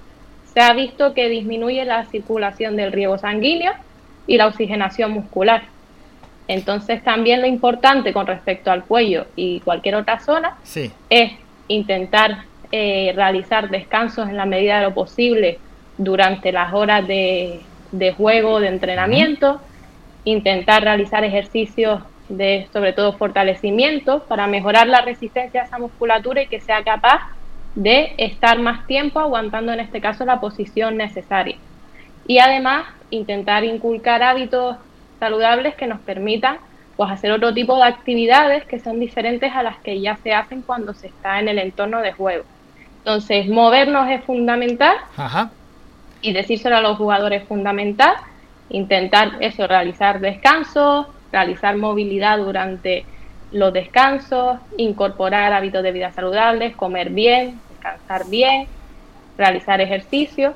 se 0.53 0.61
ha 0.61 0.73
visto 0.73 1.15
que 1.15 1.29
disminuye 1.29 1.85
la 1.85 2.05
circulación 2.07 2.77
del 2.77 2.93
riego 2.93 3.19
sanguíneo 3.19 3.73
y 4.27 4.37
la 4.37 4.47
oxigenación 4.47 5.13
muscular. 5.13 5.65
Entonces 6.47 7.03
también 7.03 7.41
lo 7.41 7.47
importante 7.47 8.13
con 8.13 8.27
respecto 8.27 8.71
al 8.71 8.85
cuello 8.85 9.27
y 9.35 9.61
cualquier 9.61 9.97
otra 9.97 10.21
zona 10.21 10.57
es 11.09 11.33
intentar 11.69 12.45
eh, 12.71 13.13
realizar 13.15 13.71
descansos 13.71 14.29
en 14.29 14.37
la 14.37 14.45
medida 14.45 14.79
de 14.79 14.85
lo 14.85 14.95
posible 14.95 15.59
durante 15.97 16.53
las 16.53 16.75
horas 16.75 17.07
de, 17.07 17.61
juego, 18.17 18.61
de 18.61 18.69
entrenamiento, 18.69 19.61
intentar 20.25 20.83
realizar 20.83 21.25
ejercicios 21.25 22.03
de 22.37 22.69
sobre 22.73 22.93
todo 22.93 23.13
fortalecimiento 23.15 24.25
para 24.25 24.47
mejorar 24.47 24.87
la 24.87 25.01
resistencia 25.01 25.63
a 25.63 25.65
esa 25.65 25.79
musculatura 25.79 26.43
y 26.43 26.47
que 26.47 26.61
sea 26.61 26.83
capaz 26.83 27.21
de 27.75 28.15
estar 28.19 28.59
más 28.59 28.87
tiempo 28.87 29.21
aguantando 29.21 29.73
en 29.73 29.81
este 29.81 30.01
caso 30.01 30.25
la 30.25 30.41
posición 30.41 30.97
necesaria. 30.97 31.57
Y 32.27 32.39
además 32.39 32.87
intentar 33.11 33.65
inculcar 33.65 34.23
hábitos 34.23 34.77
saludables 35.19 35.75
que 35.75 35.87
nos 35.87 36.01
permitan 36.01 36.59
pues 36.97 37.11
hacer 37.11 37.33
otro 37.33 37.53
tipo 37.53 37.77
de 37.77 37.85
actividades 37.85 38.65
que 38.65 38.79
son 38.79 39.01
diferentes 39.01 39.53
a 39.53 39.63
las 39.63 39.79
que 39.79 40.01
ya 40.01 40.17
se 40.17 40.33
hacen 40.33 40.63
cuando 40.63 40.95
se 40.95 41.09
está 41.09 41.41
en 41.41 41.49
el 41.49 41.59
entorno 41.59 42.01
de 42.01 42.13
juego. 42.13 42.45
Entonces, 42.99 43.49
movernos 43.49 44.09
es 44.09 44.25
fundamental 44.25 44.97
y 46.23 46.33
decírselo 46.33 46.77
a 46.77 46.81
los 46.81 46.97
jugadores 46.97 47.43
es 47.43 47.49
fundamental. 47.49 48.15
Intentar 48.71 49.33
eso, 49.41 49.67
realizar 49.67 50.21
descansos, 50.21 51.07
realizar 51.35 51.77
movilidad 51.77 52.39
durante 52.39 53.05
los 53.51 53.73
descansos, 53.73 54.59
incorporar 54.77 55.53
hábitos 55.53 55.83
de 55.83 55.91
vida 55.91 56.13
saludables, 56.13 56.77
comer 56.77 57.11
bien, 57.11 57.61
descansar 57.71 58.27
bien, 58.29 58.69
realizar 59.37 59.81
ejercicio 59.81 60.55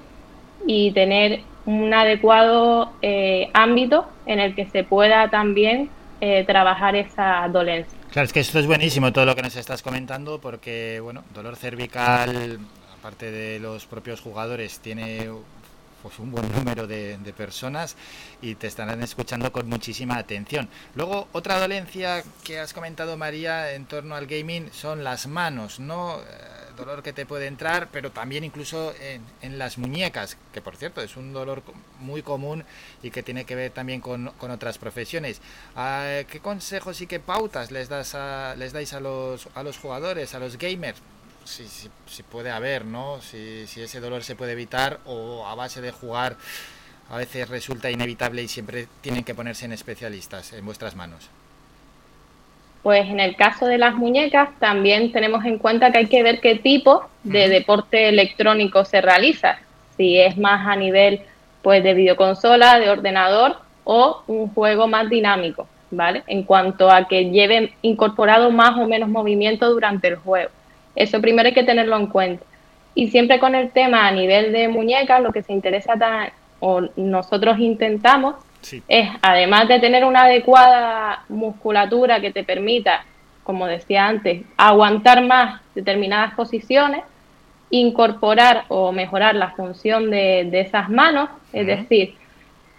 y 0.66 0.92
tener 0.92 1.40
un 1.66 1.92
adecuado 1.92 2.92
eh, 3.02 3.50
ámbito 3.54 4.06
en 4.24 4.38
el 4.38 4.54
que 4.54 4.66
se 4.66 4.84
pueda 4.84 5.28
también 5.30 5.90
eh, 6.20 6.44
trabajar 6.46 6.94
esa 6.94 7.48
dolencia. 7.48 7.98
Claro, 8.12 8.26
es 8.26 8.32
que 8.32 8.40
esto 8.40 8.58
es 8.60 8.66
buenísimo 8.66 9.12
todo 9.12 9.26
lo 9.26 9.34
que 9.34 9.42
nos 9.42 9.56
estás 9.56 9.82
comentando 9.82 10.40
porque, 10.40 11.00
bueno, 11.02 11.24
dolor 11.34 11.56
cervical, 11.56 12.58
aparte 12.98 13.30
de 13.30 13.58
los 13.58 13.86
propios 13.86 14.20
jugadores, 14.20 14.78
tiene 14.78 15.28
pues 16.02 16.18
un 16.18 16.30
buen 16.30 16.50
número 16.52 16.86
de, 16.86 17.18
personas 17.36 17.96
y 18.40 18.54
te 18.54 18.66
estarán 18.66 19.02
escuchando 19.02 19.52
con 19.52 19.68
muchísima 19.68 20.16
atención. 20.16 20.68
Luego, 20.94 21.28
otra 21.32 21.58
dolencia 21.60 22.24
que 22.42 22.58
has 22.58 22.72
comentado, 22.72 23.16
María, 23.16 23.72
en 23.74 23.86
torno 23.86 24.14
al 24.14 24.26
gaming 24.26 24.72
son 24.72 25.04
las 25.04 25.26
manos, 25.26 25.78
¿no? 25.78 26.18
Eh, 26.20 26.24
dolor 26.76 27.02
que 27.02 27.12
te 27.12 27.26
puede 27.26 27.46
entrar, 27.46 27.88
pero 27.92 28.10
también 28.10 28.44
incluso 28.44 28.94
en, 29.42 29.58
las 29.58 29.78
muñecas, 29.78 30.36
que 30.52 30.62
por 30.62 30.76
cierto 30.76 31.02
es 31.02 31.16
un 31.16 31.32
dolor 31.32 31.62
muy 31.98 32.22
común 32.22 32.64
y 33.02 33.10
que 33.10 33.22
tiene 33.22 33.44
que 33.44 33.56
ver 33.56 33.72
también 33.72 34.00
con, 34.00 34.32
otras 34.40 34.78
profesiones. 34.78 35.40
Ah, 35.76 36.20
¿Qué 36.30 36.40
consejos 36.40 37.00
y 37.00 37.06
qué 37.06 37.20
pautas 37.20 37.70
les, 37.70 37.88
das 37.88 38.16
les 38.56 38.72
dais 38.72 38.92
a 38.92 39.00
los, 39.00 39.48
a 39.54 39.62
los 39.62 39.76
jugadores, 39.78 40.34
a 40.34 40.38
los 40.38 40.56
gamers? 40.56 41.02
Si, 41.48 41.66
si, 42.06 42.22
puede 42.22 42.50
haber, 42.50 42.84
¿no? 42.84 43.20
Si, 43.20 43.66
si 43.66 43.82
ese 43.82 44.00
dolor 44.00 44.22
se 44.22 44.36
puede 44.36 44.52
evitar 44.52 45.00
o 45.06 45.46
a 45.46 45.54
base 45.54 45.80
de 45.80 45.90
jugar 45.90 46.36
a 47.10 47.16
veces 47.16 47.48
resulta 47.48 47.90
inevitable 47.90 48.42
y 48.42 48.48
siempre 48.48 48.86
tienen 49.00 49.24
que 49.24 49.34
ponerse 49.34 49.64
en 49.64 49.72
especialistas 49.72 50.52
en 50.52 50.64
vuestras 50.64 50.94
manos. 50.94 51.30
Pues 52.82 53.08
en 53.08 53.18
el 53.18 53.34
caso 53.34 53.66
de 53.66 53.78
las 53.78 53.94
muñecas 53.94 54.50
también 54.58 55.10
tenemos 55.10 55.44
en 55.44 55.58
cuenta 55.58 55.90
que 55.90 55.98
hay 55.98 56.06
que 56.06 56.22
ver 56.22 56.40
qué 56.40 56.56
tipo 56.56 57.08
de 57.24 57.48
deporte 57.48 58.08
electrónico 58.08 58.84
se 58.84 59.00
realiza. 59.00 59.58
Si 59.96 60.18
es 60.18 60.36
más 60.36 60.66
a 60.66 60.76
nivel 60.76 61.22
pues 61.62 61.82
de 61.82 61.94
videoconsola, 61.94 62.78
de 62.78 62.90
ordenador 62.90 63.58
o 63.84 64.22
un 64.26 64.48
juego 64.48 64.86
más 64.86 65.08
dinámico, 65.08 65.66
¿vale? 65.90 66.22
En 66.26 66.44
cuanto 66.44 66.90
a 66.90 67.08
que 67.08 67.30
lleve 67.30 67.72
incorporado 67.82 68.50
más 68.50 68.78
o 68.78 68.86
menos 68.86 69.08
movimiento 69.08 69.68
durante 69.70 70.08
el 70.08 70.16
juego. 70.16 70.50
Eso 70.98 71.20
primero 71.20 71.46
hay 71.46 71.54
que 71.54 71.62
tenerlo 71.62 71.96
en 71.96 72.08
cuenta. 72.08 72.44
Y 72.96 73.08
siempre 73.10 73.38
con 73.38 73.54
el 73.54 73.70
tema 73.70 74.08
a 74.08 74.10
nivel 74.10 74.52
de 74.52 74.66
muñecas, 74.66 75.22
lo 75.22 75.32
que 75.32 75.44
se 75.44 75.52
interesa 75.52 75.94
o 76.58 76.80
nosotros 76.96 77.60
intentamos 77.60 78.34
es, 78.88 79.08
además 79.22 79.68
de 79.68 79.78
tener 79.78 80.04
una 80.04 80.24
adecuada 80.24 81.22
musculatura 81.28 82.20
que 82.20 82.32
te 82.32 82.42
permita, 82.42 83.04
como 83.44 83.68
decía 83.68 84.08
antes, 84.08 84.42
aguantar 84.56 85.24
más 85.24 85.60
determinadas 85.76 86.34
posiciones, 86.34 87.04
incorporar 87.70 88.64
o 88.66 88.90
mejorar 88.90 89.36
la 89.36 89.50
función 89.50 90.10
de, 90.10 90.50
esas 90.52 90.90
manos, 90.90 91.30
es 91.52 91.68
decir, 91.68 92.16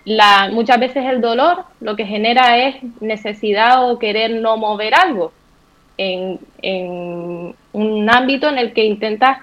la, 0.03 0.49
muchas 0.51 0.77
veces 0.77 1.05
el 1.05 1.21
dolor 1.21 1.63
lo 1.79 1.95
que 1.95 2.05
genera 2.05 2.57
es 2.57 2.75
necesidad 2.99 3.89
o 3.89 3.97
querer 3.97 4.31
no 4.31 4.57
mover 4.57 4.93
algo 4.93 5.31
en, 5.99 7.55
un 7.73 8.09
ámbito 8.09 8.49
en 8.49 8.57
el 8.57 8.73
que 8.73 8.85
intentas 8.85 9.39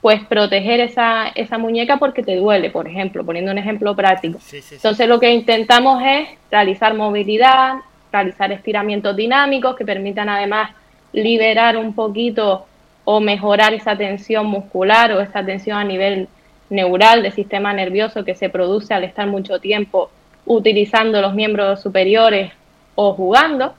pues 0.00 0.22
proteger 0.24 0.80
esa, 0.80 1.28
esa 1.28 1.56
muñeca 1.56 1.96
porque 1.96 2.22
te 2.22 2.36
duele, 2.36 2.68
por 2.68 2.86
ejemplo, 2.86 3.24
poniendo 3.24 3.50
un 3.50 3.58
ejemplo 3.58 3.96
práctico. 3.96 4.38
Entonces 4.70 5.08
lo 5.08 5.18
que 5.18 5.30
intentamos 5.30 6.02
es 6.04 6.28
realizar 6.50 6.92
movilidad, 6.94 7.76
realizar 8.12 8.52
estiramientos 8.52 9.16
dinámicos 9.16 9.74
que 9.76 9.84
permitan 9.86 10.28
además 10.28 10.72
liberar 11.12 11.78
un 11.78 11.94
poquito 11.94 12.66
o 13.04 13.20
mejorar 13.20 13.72
esa 13.72 13.96
tensión 13.96 14.46
muscular 14.46 15.12
o 15.12 15.20
esa 15.20 15.44
tensión 15.44 15.78
a 15.78 15.84
nivel 15.84 16.28
neural 16.68 17.22
del 17.22 17.32
sistema 17.32 17.72
nervioso 17.72 18.24
que 18.24 18.34
se 18.34 18.50
produce 18.50 18.92
al 18.92 19.04
estar 19.04 19.26
mucho 19.26 19.58
tiempo 19.58 20.10
utilizando 20.44 21.22
los 21.22 21.34
miembros 21.34 21.80
superiores 21.80 22.52
o 22.94 23.14
jugando 23.14 23.74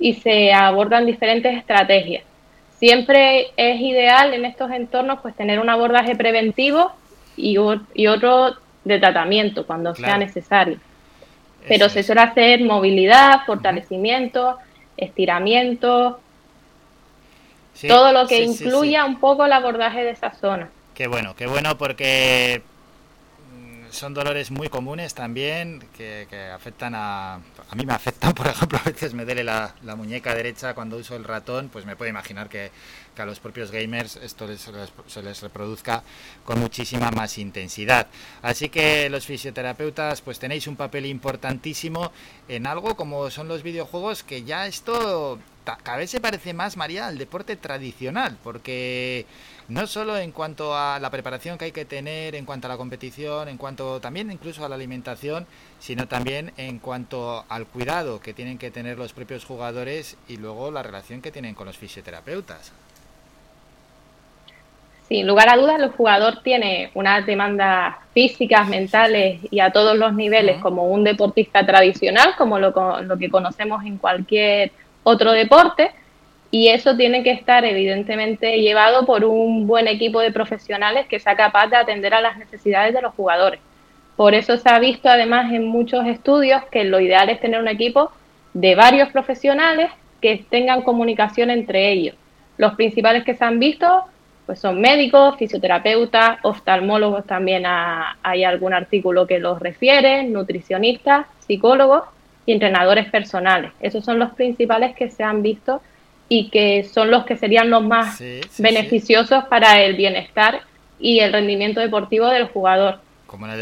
y 0.00 0.14
se 0.14 0.52
abordan 0.52 1.06
diferentes 1.06 1.56
estrategias. 1.56 2.24
Siempre 2.78 3.48
es 3.56 3.80
ideal 3.80 4.32
en 4.32 4.46
estos 4.46 4.70
entornos 4.70 5.20
pues 5.20 5.36
tener 5.36 5.60
un 5.60 5.68
abordaje 5.68 6.16
preventivo 6.16 6.92
y, 7.36 7.56
y 7.94 8.06
otro 8.06 8.56
de 8.84 8.98
tratamiento 8.98 9.66
cuando 9.66 9.94
sea 9.94 10.16
necesario. 10.16 10.78
Pero 11.68 11.90
se 11.90 12.02
suele 12.02 12.22
hacer 12.22 12.64
movilidad, 12.64 13.44
fortalecimiento, 13.44 14.56
estiramiento, 14.96 16.18
todo 17.86 18.12
lo 18.12 18.26
que 18.26 18.42
incluya 18.42 19.04
un 19.04 19.20
poco 19.20 19.44
el 19.44 19.52
abordaje 19.52 20.02
de 20.02 20.10
esa 20.10 20.32
zona. 20.32 20.70
Qué 20.94 21.06
bueno, 21.06 21.34
qué 21.36 21.46
bueno 21.46 21.76
porque 21.76 22.62
son 23.90 24.14
dolores 24.14 24.50
muy 24.50 24.68
comunes 24.68 25.14
también 25.14 25.82
que, 25.96 26.26
afectan 26.54 26.94
a... 26.94 27.34
A 27.34 27.74
mí 27.76 27.86
me 27.86 27.92
afectan, 27.92 28.32
por 28.34 28.46
ejemplo, 28.46 28.78
a 28.78 28.88
veces 28.88 29.14
me 29.14 29.24
duele 29.24 29.44
la, 29.44 29.74
muñeca 29.96 30.34
derecha 30.34 30.74
cuando 30.74 30.96
uso 30.96 31.16
el 31.16 31.24
ratón, 31.24 31.68
pues 31.68 31.86
me 31.86 31.96
puedo 31.96 32.08
imaginar 32.10 32.48
que, 32.48 32.70
a 33.20 33.26
los 33.26 33.40
propios 33.40 33.70
gamers 33.70 34.16
esto 34.16 34.46
se 35.06 35.22
les 35.22 35.42
reproduzca 35.42 36.02
con 36.44 36.60
muchísima 36.60 37.10
más 37.10 37.38
intensidad. 37.38 38.06
Así 38.42 38.68
que 38.68 39.08
los 39.10 39.26
fisioterapeutas 39.26 40.20
pues 40.20 40.38
tenéis 40.38 40.66
un 40.66 40.76
papel 40.76 41.06
importantísimo 41.06 42.12
en 42.48 42.66
algo 42.66 42.96
como 42.96 43.30
son 43.30 43.48
los 43.48 43.62
videojuegos, 43.62 44.22
que 44.22 44.44
ya 44.44 44.66
esto 44.66 45.38
cada 45.64 45.98
vez 45.98 46.10
se 46.10 46.20
parece 46.20 46.52
más, 46.52 46.76
María, 46.76 47.06
al 47.06 47.18
deporte 47.18 47.56
tradicional, 47.56 48.36
porque 48.42 49.26
no 49.68 49.86
solo 49.86 50.18
en 50.18 50.32
cuanto 50.32 50.76
a 50.76 50.98
la 50.98 51.10
preparación 51.10 51.58
que 51.58 51.66
hay 51.66 51.72
que 51.72 51.84
tener, 51.84 52.34
en 52.34 52.44
cuanto 52.44 52.66
a 52.66 52.70
la 52.70 52.76
competición, 52.76 53.48
en 53.48 53.56
cuanto 53.56 54.00
también 54.00 54.30
incluso 54.32 54.64
a 54.64 54.68
la 54.68 54.74
alimentación, 54.74 55.46
sino 55.78 56.08
también 56.08 56.52
en 56.56 56.78
cuanto 56.78 57.44
al 57.48 57.66
cuidado 57.66 58.20
que 58.20 58.34
tienen 58.34 58.58
que 58.58 58.70
tener 58.70 58.98
los 58.98 59.12
propios 59.12 59.44
jugadores 59.44 60.16
y 60.28 60.36
luego 60.38 60.70
la 60.70 60.82
relación 60.82 61.22
que 61.22 61.32
tienen 61.32 61.54
con 61.54 61.66
los 61.66 61.78
fisioterapeutas. 61.78 62.72
Sin 65.10 65.26
lugar 65.26 65.48
a 65.48 65.56
dudas, 65.56 65.80
el 65.80 65.90
jugador 65.90 66.40
tiene 66.44 66.92
unas 66.94 67.26
demandas 67.26 67.96
físicas, 68.14 68.68
mentales 68.68 69.40
y 69.50 69.58
a 69.58 69.72
todos 69.72 69.98
los 69.98 70.14
niveles 70.14 70.62
como 70.62 70.84
un 70.84 71.02
deportista 71.02 71.66
tradicional, 71.66 72.36
como 72.38 72.60
lo, 72.60 72.72
lo 73.02 73.18
que 73.18 73.28
conocemos 73.28 73.84
en 73.84 73.98
cualquier 73.98 74.70
otro 75.02 75.32
deporte, 75.32 75.90
y 76.52 76.68
eso 76.68 76.96
tiene 76.96 77.24
que 77.24 77.32
estar 77.32 77.64
evidentemente 77.64 78.60
llevado 78.60 79.04
por 79.04 79.24
un 79.24 79.66
buen 79.66 79.88
equipo 79.88 80.20
de 80.20 80.30
profesionales 80.30 81.08
que 81.08 81.18
sea 81.18 81.34
capaz 81.34 81.66
de 81.66 81.76
atender 81.76 82.14
a 82.14 82.20
las 82.20 82.38
necesidades 82.38 82.94
de 82.94 83.02
los 83.02 83.12
jugadores. 83.14 83.58
Por 84.14 84.34
eso 84.34 84.58
se 84.58 84.68
ha 84.68 84.78
visto 84.78 85.08
además 85.08 85.52
en 85.52 85.66
muchos 85.66 86.06
estudios 86.06 86.62
que 86.70 86.84
lo 86.84 87.00
ideal 87.00 87.30
es 87.30 87.40
tener 87.40 87.60
un 87.60 87.66
equipo 87.66 88.12
de 88.54 88.76
varios 88.76 89.08
profesionales 89.08 89.90
que 90.20 90.44
tengan 90.48 90.82
comunicación 90.82 91.50
entre 91.50 91.90
ellos. 91.90 92.14
Los 92.58 92.74
principales 92.74 93.24
que 93.24 93.34
se 93.34 93.44
han 93.44 93.58
visto 93.58 94.04
pues 94.50 94.58
son 94.58 94.80
médicos, 94.80 95.36
fisioterapeutas, 95.36 96.40
oftalmólogos 96.42 97.24
también 97.24 97.62
hay 97.66 98.42
algún 98.42 98.74
artículo 98.74 99.24
que 99.24 99.38
los 99.38 99.60
refiere, 99.60 100.24
nutricionistas, 100.24 101.26
psicólogos 101.38 102.02
y 102.46 102.50
entrenadores 102.54 103.08
personales. 103.12 103.70
Esos 103.78 104.04
son 104.04 104.18
los 104.18 104.32
principales 104.32 104.96
que 104.96 105.08
se 105.08 105.22
han 105.22 105.40
visto 105.44 105.82
y 106.28 106.48
que 106.48 106.82
son 106.82 107.12
los 107.12 107.24
que 107.26 107.36
serían 107.36 107.70
los 107.70 107.84
más 107.84 108.20
beneficiosos 108.58 109.44
para 109.44 109.80
el 109.84 109.94
bienestar 109.94 110.62
y 110.98 111.20
el 111.20 111.32
rendimiento 111.32 111.78
deportivo 111.78 112.26
del 112.26 112.48
jugador. 112.48 112.98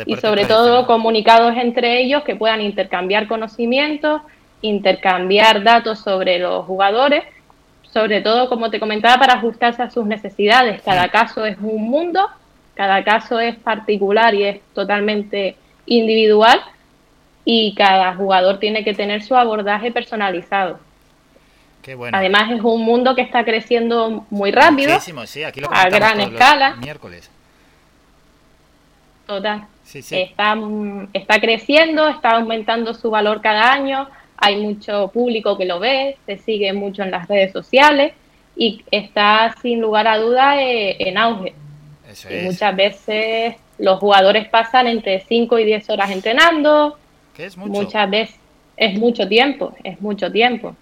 Y 0.07 0.17
sobre 0.17 0.47
todo 0.47 0.86
comunicados 0.86 1.55
entre 1.58 2.00
ellos 2.00 2.23
que 2.23 2.34
puedan 2.34 2.62
intercambiar 2.62 3.28
conocimientos, 3.28 4.23
intercambiar 4.62 5.62
datos 5.62 5.99
sobre 5.99 6.39
los 6.39 6.65
jugadores, 6.65 7.25
sobre 7.92 8.20
todo, 8.20 8.49
como 8.49 8.70
te 8.70 8.81
comentaba, 8.81 9.18
para 9.18 9.34
ajustarse 9.34 9.83
a 9.83 9.91
sus 9.91 10.07
necesidades. 10.07 10.83
Cada 10.83 11.08
caso 11.08 11.44
es 11.47 11.57
un 11.58 11.91
mundo, 11.91 12.28
cada 12.75 13.02
caso 13.02 13.41
es 13.41 13.57
particular 13.57 14.34
y 14.34 14.44
es 14.44 14.60
totalmente 14.75 15.57
individual 15.86 16.60
y 17.44 17.75
cada 17.75 18.15
jugador 18.15 18.58
tiene 18.58 18.84
que 18.84 18.94
tener 18.94 19.23
su 19.23 19.34
abordaje 19.34 19.91
personalizado. 19.91 20.78
Además 22.12 22.50
es 22.52 22.60
un 22.60 22.83
mundo 22.83 23.15
que 23.15 23.23
está 23.23 23.44
creciendo 23.44 24.26
muy 24.28 24.50
rápido, 24.50 24.99
a 25.70 25.89
gran 25.89 26.20
escala. 26.20 26.76
Miércoles. 26.76 27.31
Total. 29.26 29.67
Está, 29.94 30.57
está 31.15 31.41
creciendo, 31.41 32.08
está 32.08 32.33
aumentando 32.33 32.92
su 32.92 33.10
valor 33.10 33.41
cada 33.41 33.73
año, 33.73 34.08
hay 34.39 34.57
mucho 34.57 35.08
público 35.08 35.58
que 35.58 35.65
lo 35.65 35.81
ve, 35.81 36.17
se 36.26 36.39
sigue 36.39 36.73
mucho 36.73 37.02
en 37.02 37.10
las 37.10 37.28
redes 37.28 37.52
sociales 37.52 38.12
y 38.57 38.83
está 38.91 39.55
sin 39.60 39.81
lugar 39.81 40.07
a 40.07 40.18
duda 40.18 40.62
eh, 40.62 40.97
en 41.00 41.18
auge. 41.18 41.55
y 42.31 42.44
muchas 42.44 42.75
veces 42.75 43.57
los 43.78 43.99
jugadores 43.99 44.49
pasan 44.49 44.86
entre 44.86 45.20
5 45.20 45.58
y 45.58 45.65
10 45.65 45.91
horas 45.91 46.10
entrenando. 46.10 46.99
es 47.36 47.57
mucho? 47.57 47.73
Muchas 47.73 48.10
veces 48.10 48.36
es 48.76 48.99
mucho 48.99 49.28
tiempo, 49.28 49.75
es 49.83 50.00
mucho 50.00 50.31
tiempo. 50.31 50.75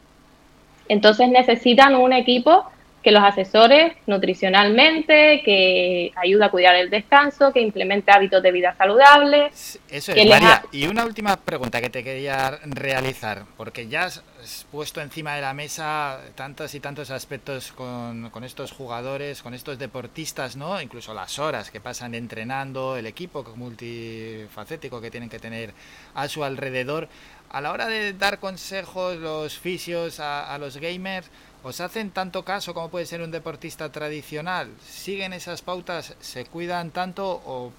Entonces 0.89 1.29
necesitan 1.29 1.95
un 1.97 2.13
equipo 2.13 2.65
que 3.07 3.13
los 3.13 3.23
asesores 3.23 3.93
nutricionalmente, 4.09 5.41
que 5.45 6.11
ayuda 6.17 6.47
a 6.47 6.51
cuidar 6.51 6.75
el 6.75 6.91
descanso, 6.91 7.53
que 7.53 7.61
implemente 7.61 8.11
hábitos 8.11 8.43
de 8.43 8.51
vida 8.51 8.75
saludables. 8.77 9.79
Eso 9.89 10.11
es, 10.11 10.29
María. 10.29 10.65
Y 10.73 10.89
una 10.89 11.05
última 11.05 11.37
pregunta 11.37 11.81
que 11.81 11.89
te 11.89 12.03
quería 12.03 12.59
realizar, 12.65 13.45
porque 13.57 13.87
ya 13.87 14.07
has 14.07 14.25
puesto 14.73 15.01
encima 15.01 15.37
de 15.37 15.43
la 15.43 15.55
mesa 15.55 16.19
tantos 16.35 16.75
y 16.75 16.81
tantos 16.81 17.13
aspectos 17.13 17.71
con, 17.71 18.31
con 18.31 18.43
estos 18.43 18.73
jugadores, 18.73 19.41
con 19.41 19.55
estos 19.55 19.79
deportistas, 19.79 20.57
¿no? 20.57 20.83
Incluso 20.83 21.15
las 21.15 21.39
horas 21.39 21.71
que 21.71 21.81
pasan 21.81 22.13
entrenando, 22.17 22.97
el 22.97 23.07
equipo 23.07 23.45
multifacético 23.55 25.01
que 25.01 25.13
tienen 25.13 25.29
que 25.29 25.39
tener 25.39 25.73
a 26.13 26.27
su 26.27 26.43
alrededor. 26.43 27.09
A 27.51 27.61
la 27.61 27.71
hora 27.71 27.87
de 27.87 28.13
dar 28.15 28.41
consejos 28.41 29.17
los 29.19 29.57
fisios 29.57 30.19
a, 30.19 30.53
a 30.53 30.59
los 30.59 30.79
gamers, 30.79 31.31
¿Os 31.67 31.81
hacen 31.81 32.13
tanto 32.13 32.45
caso 32.45 32.73
como 32.75 32.91
puede 32.91 33.07
ser 33.07 33.21
un 33.23 33.33
deportista 33.33 33.91
tradicional? 33.91 34.69
¿Siguen 34.83 35.33
esas 35.33 35.63
pautas? 35.63 36.15
¿Se 36.21 36.45
cuidan 36.45 36.93
tanto 36.93 37.43
o, 37.45 37.73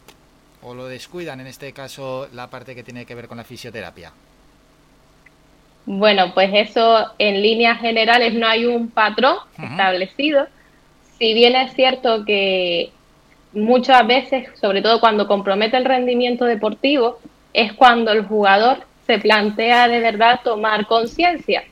lo 0.74 0.88
descuidan 0.88 1.40
en 1.40 1.48
este 1.48 1.72
caso 1.72 2.28
la 2.34 2.50
parte 2.50 2.76
que 2.76 2.84
tiene 2.84 3.06
que 3.06 3.16
ver 3.16 3.30
con 3.30 3.38
la 3.38 3.46
fisioterapia? 3.46 4.12
Bueno, 5.86 6.34
pues 6.34 6.50
eso 6.54 7.14
en 7.18 7.42
líneas 7.42 7.80
generales 7.80 8.34
no 8.34 8.46
hay 8.46 8.66
un 8.66 8.90
patrón 8.90 9.38
establecido. 9.58 10.48
Si 11.18 11.34
bien 11.34 11.56
es 11.56 11.74
cierto 11.74 12.26
que 12.26 12.92
muchas 13.54 14.06
veces, 14.06 14.50
sobre 14.60 14.82
todo 14.82 15.00
cuando 15.00 15.30
compromete 15.30 15.78
el 15.78 15.86
rendimiento 15.86 16.44
deportivo, 16.44 17.20
es 17.54 17.72
cuando 17.72 18.12
el 18.12 18.26
jugador 18.26 18.80
se 19.06 19.18
plantea 19.18 19.88
de 19.88 20.02
verdad 20.02 20.42
tomar 20.44 20.88
conciencia 20.88 21.64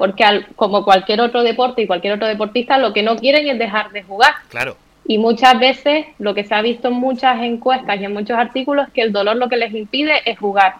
porque 0.00 0.24
como 0.56 0.82
cualquier 0.82 1.20
otro 1.20 1.42
deporte 1.42 1.82
y 1.82 1.86
cualquier 1.86 2.14
otro 2.14 2.26
deportista, 2.26 2.78
lo 2.78 2.94
que 2.94 3.02
no 3.02 3.16
quieren 3.16 3.46
es 3.46 3.58
dejar 3.58 3.90
de 3.90 4.02
jugar. 4.02 4.32
Claro. 4.48 4.74
Y 5.06 5.18
muchas 5.18 5.60
veces 5.60 6.06
lo 6.18 6.32
que 6.32 6.42
se 6.42 6.54
ha 6.54 6.62
visto 6.62 6.88
en 6.88 6.94
muchas 6.94 7.42
encuestas 7.42 8.00
y 8.00 8.06
en 8.06 8.14
muchos 8.14 8.38
artículos 8.38 8.86
es 8.86 8.94
que 8.94 9.02
el 9.02 9.12
dolor 9.12 9.36
lo 9.36 9.50
que 9.50 9.58
les 9.58 9.74
impide 9.74 10.22
es 10.24 10.38
jugar 10.38 10.76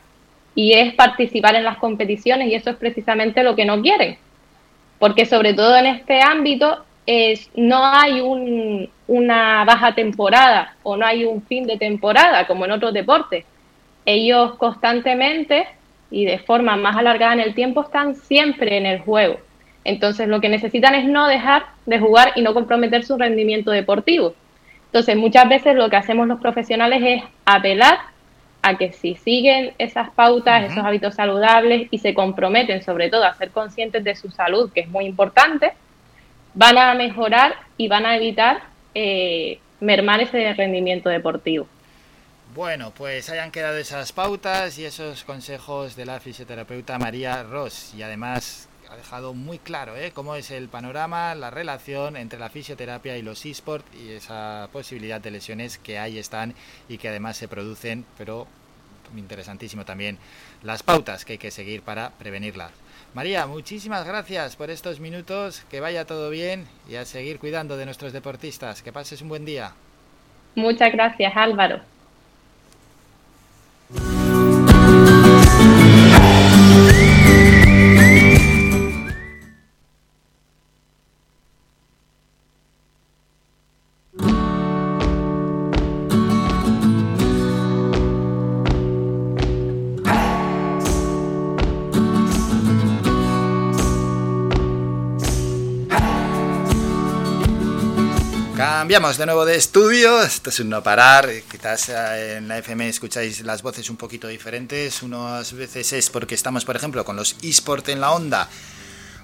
y 0.54 0.72
es 0.72 0.94
participar 0.94 1.54
en 1.54 1.64
las 1.64 1.76
competiciones 1.76 2.48
y 2.48 2.54
eso 2.54 2.70
es 2.70 2.76
precisamente 2.76 3.42
lo 3.42 3.54
que 3.54 3.66
no 3.66 3.82
quieren. 3.82 4.16
Porque 4.98 5.26
sobre 5.26 5.52
todo 5.52 5.76
en 5.76 5.84
este 5.84 6.22
ámbito 6.22 6.82
es, 7.04 7.50
no 7.54 7.84
hay 7.84 8.22
una 9.06 9.64
baja 9.66 9.94
temporada 9.94 10.76
o 10.82 10.96
no 10.96 11.04
hay 11.04 11.26
un 11.26 11.42
fin 11.42 11.66
de 11.66 11.76
temporada 11.76 12.46
como 12.46 12.64
en 12.64 12.70
otros 12.70 12.94
deportes. 12.94 13.44
Ellos 14.06 14.54
constantemente 14.54 15.66
y 16.10 16.24
de 16.24 16.38
forma 16.38 16.76
más 16.76 16.96
alargada 16.96 17.34
en 17.34 17.40
el 17.40 17.54
tiempo 17.54 17.82
están 17.82 18.14
siempre 18.14 18.76
en 18.76 18.86
el 18.86 19.00
juego. 19.00 19.38
Entonces 19.84 20.28
lo 20.28 20.40
que 20.40 20.48
necesitan 20.48 20.94
es 20.94 21.06
no 21.06 21.26
dejar 21.26 21.64
de 21.86 21.98
jugar 21.98 22.32
y 22.36 22.42
no 22.42 22.54
comprometer 22.54 23.04
su 23.04 23.16
rendimiento 23.16 23.70
deportivo. 23.70 24.34
Entonces 24.86 25.16
muchas 25.16 25.48
veces 25.48 25.74
lo 25.74 25.88
que 25.88 25.96
hacemos 25.96 26.26
los 26.26 26.40
profesionales 26.40 27.00
es 27.02 27.22
apelar 27.44 27.98
a 28.62 28.76
que 28.76 28.92
si 28.92 29.14
siguen 29.14 29.72
esas 29.78 30.10
pautas, 30.10 30.64
esos 30.64 30.84
hábitos 30.84 31.14
saludables 31.14 31.88
y 31.90 31.98
se 31.98 32.12
comprometen 32.12 32.82
sobre 32.82 33.08
todo 33.08 33.24
a 33.24 33.34
ser 33.34 33.50
conscientes 33.50 34.04
de 34.04 34.14
su 34.14 34.30
salud, 34.30 34.70
que 34.72 34.80
es 34.80 34.88
muy 34.88 35.06
importante, 35.06 35.72
van 36.54 36.76
a 36.76 36.94
mejorar 36.94 37.54
y 37.76 37.88
van 37.88 38.04
a 38.04 38.16
evitar 38.16 38.60
eh, 38.94 39.60
mermar 39.80 40.20
ese 40.20 40.52
rendimiento 40.54 41.08
deportivo. 41.08 41.66
Bueno, 42.54 42.92
pues 42.96 43.30
hayan 43.30 43.52
quedado 43.52 43.76
esas 43.76 44.12
pautas 44.12 44.76
y 44.76 44.84
esos 44.84 45.22
consejos 45.22 45.94
de 45.94 46.04
la 46.04 46.18
fisioterapeuta 46.18 46.98
María 46.98 47.44
Ross 47.44 47.94
y 47.96 48.02
además 48.02 48.68
ha 48.90 48.96
dejado 48.96 49.34
muy 49.34 49.60
claro 49.60 49.96
¿eh? 49.96 50.10
cómo 50.12 50.34
es 50.34 50.50
el 50.50 50.68
panorama, 50.68 51.32
la 51.36 51.50
relación 51.50 52.16
entre 52.16 52.40
la 52.40 52.50
fisioterapia 52.50 53.16
y 53.16 53.22
los 53.22 53.46
esports 53.46 53.86
y 53.94 54.10
esa 54.10 54.68
posibilidad 54.72 55.20
de 55.20 55.30
lesiones 55.30 55.78
que 55.78 56.00
ahí 56.00 56.18
están 56.18 56.54
y 56.88 56.98
que 56.98 57.08
además 57.08 57.36
se 57.36 57.46
producen, 57.46 58.04
pero 58.18 58.48
interesantísimo 59.16 59.84
también 59.84 60.18
las 60.64 60.82
pautas 60.82 61.24
que 61.24 61.34
hay 61.34 61.38
que 61.38 61.52
seguir 61.52 61.82
para 61.82 62.10
prevenirlas. 62.10 62.72
María, 63.14 63.46
muchísimas 63.46 64.04
gracias 64.04 64.56
por 64.56 64.70
estos 64.70 64.98
minutos, 64.98 65.64
que 65.70 65.78
vaya 65.78 66.04
todo 66.04 66.30
bien 66.30 66.66
y 66.88 66.96
a 66.96 67.04
seguir 67.04 67.38
cuidando 67.38 67.76
de 67.76 67.84
nuestros 67.84 68.12
deportistas. 68.12 68.82
Que 68.82 68.92
pases 68.92 69.22
un 69.22 69.28
buen 69.28 69.44
día. 69.44 69.72
Muchas 70.54 70.92
gracias, 70.92 71.32
Álvaro. 71.36 71.80
Bye. 73.92 74.19
Cambiamos 98.90 99.18
de 99.18 99.26
nuevo 99.26 99.46
de 99.46 99.54
estudio, 99.54 100.20
esto 100.20 100.50
es 100.50 100.58
un 100.58 100.68
no 100.68 100.82
parar, 100.82 101.30
quizás 101.48 101.90
eh, 101.90 102.38
en 102.38 102.48
la 102.48 102.58
FM 102.58 102.88
escucháis 102.88 103.40
las 103.42 103.62
voces 103.62 103.88
un 103.88 103.96
poquito 103.96 104.26
diferentes, 104.26 105.04
unas 105.04 105.52
veces 105.52 105.92
es 105.92 106.10
porque 106.10 106.34
estamos, 106.34 106.64
por 106.64 106.74
ejemplo, 106.74 107.04
con 107.04 107.14
los 107.14 107.36
eSport 107.40 107.88
en 107.88 108.00
la 108.00 108.10
onda, 108.10 108.48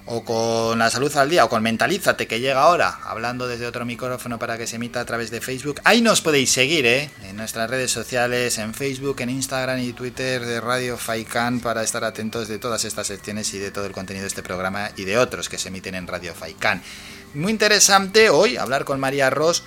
o 0.05 0.25
con 0.25 0.79
la 0.79 0.89
salud 0.89 1.13
al 1.17 1.29
día, 1.29 1.45
o 1.45 1.49
con 1.49 1.65
Mentalízate, 1.65 2.29
que 2.29 2.39
llega 2.39 2.63
ahora, 2.63 3.01
hablando 3.03 3.49
desde 3.49 3.67
otro 3.67 3.85
micrófono 3.85 4.39
para 4.39 4.57
que 4.57 4.69
se 4.69 4.77
emita 4.77 5.01
a 5.01 5.05
través 5.05 5.33
de 5.33 5.41
Facebook. 5.41 5.81
Ahí 5.83 6.01
nos 6.01 6.21
podéis 6.21 6.53
seguir, 6.53 6.87
¿eh? 6.87 7.11
En 7.25 7.35
nuestras 7.35 7.69
redes 7.69 7.91
sociales, 7.91 8.59
en 8.59 8.73
Facebook, 8.73 9.21
en 9.23 9.31
Instagram 9.31 9.81
y 9.81 9.93
Twitter 9.95 10.47
de 10.47 10.61
Radio 10.61 10.97
Faikan, 10.97 11.59
para 11.59 11.83
estar 11.83 12.05
atentos 12.05 12.47
de 12.47 12.61
todas 12.61 12.85
estas 12.85 13.09
secciones 13.09 13.53
y 13.53 13.59
de 13.59 13.73
todo 13.73 13.87
el 13.87 13.93
contenido 13.93 14.23
de 14.23 14.29
este 14.29 14.45
programa 14.45 14.93
y 14.97 15.07
de 15.07 15.19
otros 15.19 15.49
que 15.49 15.59
se 15.59 15.71
emiten 15.71 15.97
en 15.97 16.07
Radio 16.07 16.37
Faikan 16.37 16.85
muy 17.37 17.53
interesante 17.53 18.31
hoy 18.31 18.57
hablar 18.57 18.85
con 18.85 18.99
María 18.99 19.31
Ross. 19.31 19.63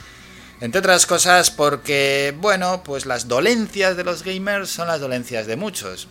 Entre 0.62 0.80
otras 0.80 1.06
cosas 1.06 1.52
porque, 1.52 2.36
bueno, 2.40 2.84
pues 2.84 3.06
las 3.06 3.30
dolencias 3.30 3.96
de 3.96 4.04
los 4.04 4.24
gamers 4.24 4.70
son 4.70 4.88
las 4.90 5.00
dolencias 5.00 5.48
de 5.48 5.56
muchos. 5.56 6.10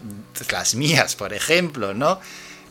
Las 0.50 0.74
mías, 0.74 1.16
por 1.16 1.34
ejemplo, 1.34 1.92
¿no? 1.92 2.18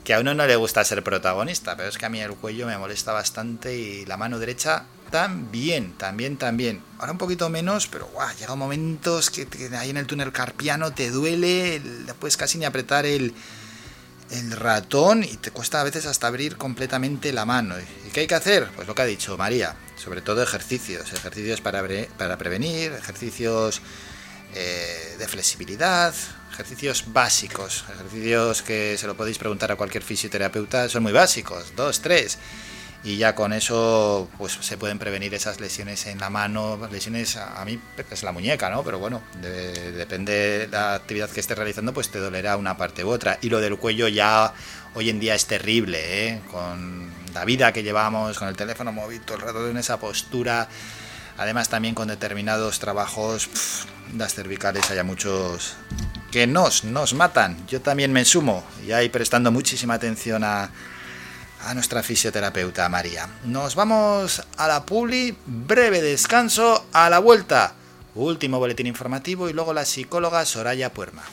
Que 0.04 0.16
a 0.16 0.20
uno 0.20 0.34
no 0.34 0.48
le 0.48 0.56
gusta 0.56 0.84
ser 0.84 1.04
protagonista, 1.04 1.76
pero 1.76 1.90
es 1.90 1.98
que 1.98 2.06
a 2.06 2.10
mí 2.10 2.20
el 2.20 2.32
cuello 2.32 2.66
me 2.66 2.78
molesta 2.78 3.12
bastante 3.12 3.78
y 3.78 4.06
la 4.06 4.18
mano 4.18 4.40
derecha 4.40 4.86
también, 5.12 5.94
también, 5.94 6.38
también. 6.38 6.82
Ahora 6.98 7.12
un 7.12 7.18
poquito 7.20 7.50
menos, 7.50 7.88
pero 7.88 8.08
guau, 8.08 8.36
llega 8.40 8.56
momentos 8.56 9.30
que, 9.30 9.48
ahí 9.78 9.92
en 9.92 9.98
el 9.98 10.08
túnel 10.08 10.32
carpiano 10.32 10.94
te 10.94 11.12
duele, 11.12 11.82
puedes 12.20 12.38
casi 12.38 12.58
ni 12.58 12.66
apretar 12.66 13.06
el, 13.06 13.34
el 14.32 14.52
ratón 14.52 15.24
y 15.24 15.38
te 15.38 15.52
cuesta 15.52 15.82
a 15.82 15.84
veces 15.84 16.06
hasta 16.06 16.28
abrir 16.28 16.58
completamente 16.58 17.32
la 17.32 17.46
mano. 17.46 17.76
¿Y 17.80 18.10
qué 18.12 18.22
hay 18.22 18.28
que 18.28 18.36
hacer? 18.36 18.70
Pues 18.76 18.88
lo 18.88 18.96
que 18.96 19.02
ha 19.02 19.06
dicho 19.06 19.38
María, 19.38 19.76
sobre 19.96 20.22
todo 20.22 20.44
ejercicios, 20.44 21.12
ejercicios 21.14 21.62
para, 21.62 21.84
para 22.18 22.38
prevenir, 22.38 22.92
ejercicios 22.94 23.82
eh, 24.54 25.16
de 25.18 25.28
flexibilidad, 25.28 26.14
ejercicios 26.52 27.06
básicos, 27.08 27.86
ejercicios 27.94 28.62
que 28.62 28.98
se 28.98 29.08
lo 29.08 29.16
podéis 29.16 29.38
preguntar 29.38 29.72
a 29.72 29.76
cualquier 29.76 30.04
fisioterapeuta, 30.04 30.90
son 30.90 31.04
muy 31.04 31.14
básicos, 31.14 31.74
dos, 31.76 32.02
tres 32.02 32.38
y 33.08 33.16
ya 33.16 33.36
con 33.36 33.54
eso 33.54 34.28
pues 34.38 34.58
se 34.60 34.76
pueden 34.76 35.00
prevenir 35.00 35.34
esas 35.34 35.62
lesiones 35.62 36.08
en 36.08 36.20
la 36.20 36.30
mano, 36.30 36.78
lesiones 36.92 37.38
a, 37.38 37.64
mí 37.64 37.80
es 38.12 38.24
la 38.24 38.34
muñeca, 38.34 38.70
¿no? 38.70 38.84
Pero 38.84 39.00
bueno, 39.00 39.22
depende 39.42 40.34
de 40.34 40.68
la 40.68 40.96
actividad 40.96 41.30
que 41.30 41.40
estés 41.40 41.58
realizando, 41.58 41.94
pues 41.94 42.10
te 42.10 42.20
dolerá 42.20 42.58
una 42.58 42.76
parte 42.76 43.06
u 43.06 43.10
otra. 43.10 43.40
Y 43.42 43.50
lo 43.50 43.62
del 43.62 43.78
cuello 43.78 44.10
ya 44.10 44.54
hoy 44.94 45.10
en 45.10 45.22
día 45.22 45.36
es 45.36 45.46
terrible, 45.46 46.28
¿eh? 46.28 46.42
Con 46.52 47.10
la 47.34 47.46
vida 47.46 47.72
que 47.72 47.82
llevamos, 47.82 48.38
con 48.38 48.50
el 48.50 48.58
teléfono 48.58 48.92
móvil 48.92 49.22
todo 49.22 49.38
el 49.38 49.44
rato 49.44 49.70
en 49.70 49.78
esa 49.78 49.98
postura. 50.02 50.68
Además 51.38 51.70
también 51.70 51.96
con 51.96 52.10
determinados 52.10 52.78
trabajos, 52.80 53.48
las 54.18 54.34
cervicales 54.34 54.92
hay 54.92 55.02
muchos 55.04 55.78
que 56.30 56.46
nos, 56.46 56.84
nos 56.84 57.14
matan. 57.14 57.56
Yo 57.68 57.80
también 57.80 58.12
me 58.12 58.26
sumo 58.26 58.66
y 58.86 58.92
ahí 58.92 59.08
prestando 59.08 59.50
muchísima 59.50 59.94
atención 59.94 60.44
a 60.44 60.72
a 61.64 61.74
nuestra 61.74 62.04
fisioterapeuta 62.04 62.88
María. 62.90 63.28
Nos 63.46 63.76
vamos 63.76 64.46
a 64.58 64.68
la 64.68 64.86
publi, 64.86 65.36
breve 65.46 66.02
descanso, 66.02 66.86
a 66.94 67.10
la 67.10 67.20
vuelta. 67.20 67.74
Último 68.16 68.60
boletín 68.60 68.88
informativo 68.88 69.50
y 69.50 69.54
luego 69.54 69.74
la 69.74 69.86
psicóloga 69.86 70.46
Soraya 70.46 70.92
Puerma. 70.94 71.24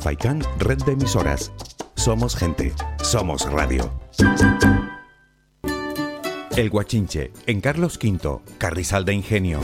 Faikan, 0.00 0.42
red 0.58 0.78
de 0.84 0.92
emisoras. 0.92 1.52
Somos 1.96 2.36
gente, 2.36 2.74
somos 3.02 3.50
radio. 3.50 3.90
El 6.56 6.70
Guachinche, 6.70 7.32
en 7.46 7.60
Carlos 7.60 7.98
V, 8.02 8.40
Carrizal 8.58 9.04
de 9.04 9.14
Ingenio. 9.14 9.60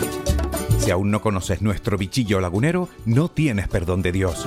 Si 0.79 0.91
aún 0.91 1.11
no 1.11 1.21
conoces 1.21 1.63
nuestro 1.63 1.99
bichillo 1.99 2.41
lagunero, 2.41 2.89
no 3.05 3.29
tienes 3.29 3.69
perdón 3.69 4.03
de 4.03 4.13
Dios. 4.13 4.47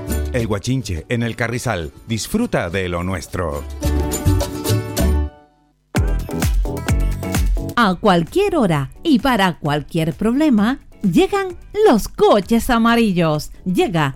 El 0.33 0.47
Guachinche, 0.47 1.05
en 1.09 1.23
el 1.23 1.35
Carrizal, 1.35 1.91
disfruta 2.07 2.69
de 2.69 2.87
lo 2.87 3.03
nuestro. 3.03 3.65
A 7.75 7.95
cualquier 7.95 8.55
hora 8.55 8.91
y 9.03 9.19
para 9.19 9.59
cualquier 9.59 10.13
problema, 10.13 10.79
llegan 11.01 11.57
los 11.85 12.07
coches 12.07 12.69
amarillos. 12.69 13.51
Llega 13.65 14.15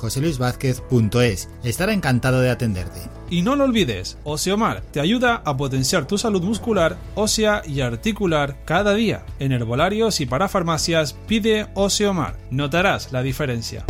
joseluisvázquez.es. 0.00 1.48
Estará 1.62 1.92
encantado 1.92 2.40
de 2.40 2.50
atenderte. 2.50 3.00
Y 3.30 3.42
no 3.42 3.54
lo 3.54 3.64
olvides, 3.64 4.18
Oseomar 4.24 4.82
te 4.90 5.00
ayuda 5.00 5.42
a 5.44 5.56
potenciar 5.56 6.06
tu 6.06 6.18
salud 6.18 6.42
muscular, 6.42 6.96
ósea 7.14 7.62
y 7.64 7.80
articular 7.80 8.56
cada 8.64 8.94
día. 8.94 9.24
En 9.38 9.52
herbolarios 9.52 10.20
y 10.20 10.26
para 10.26 10.48
farmacias 10.48 11.14
pide 11.28 11.68
Oseomar. 11.74 12.36
Notarás 12.50 13.12
la 13.12 13.22
diferencia. 13.22 13.84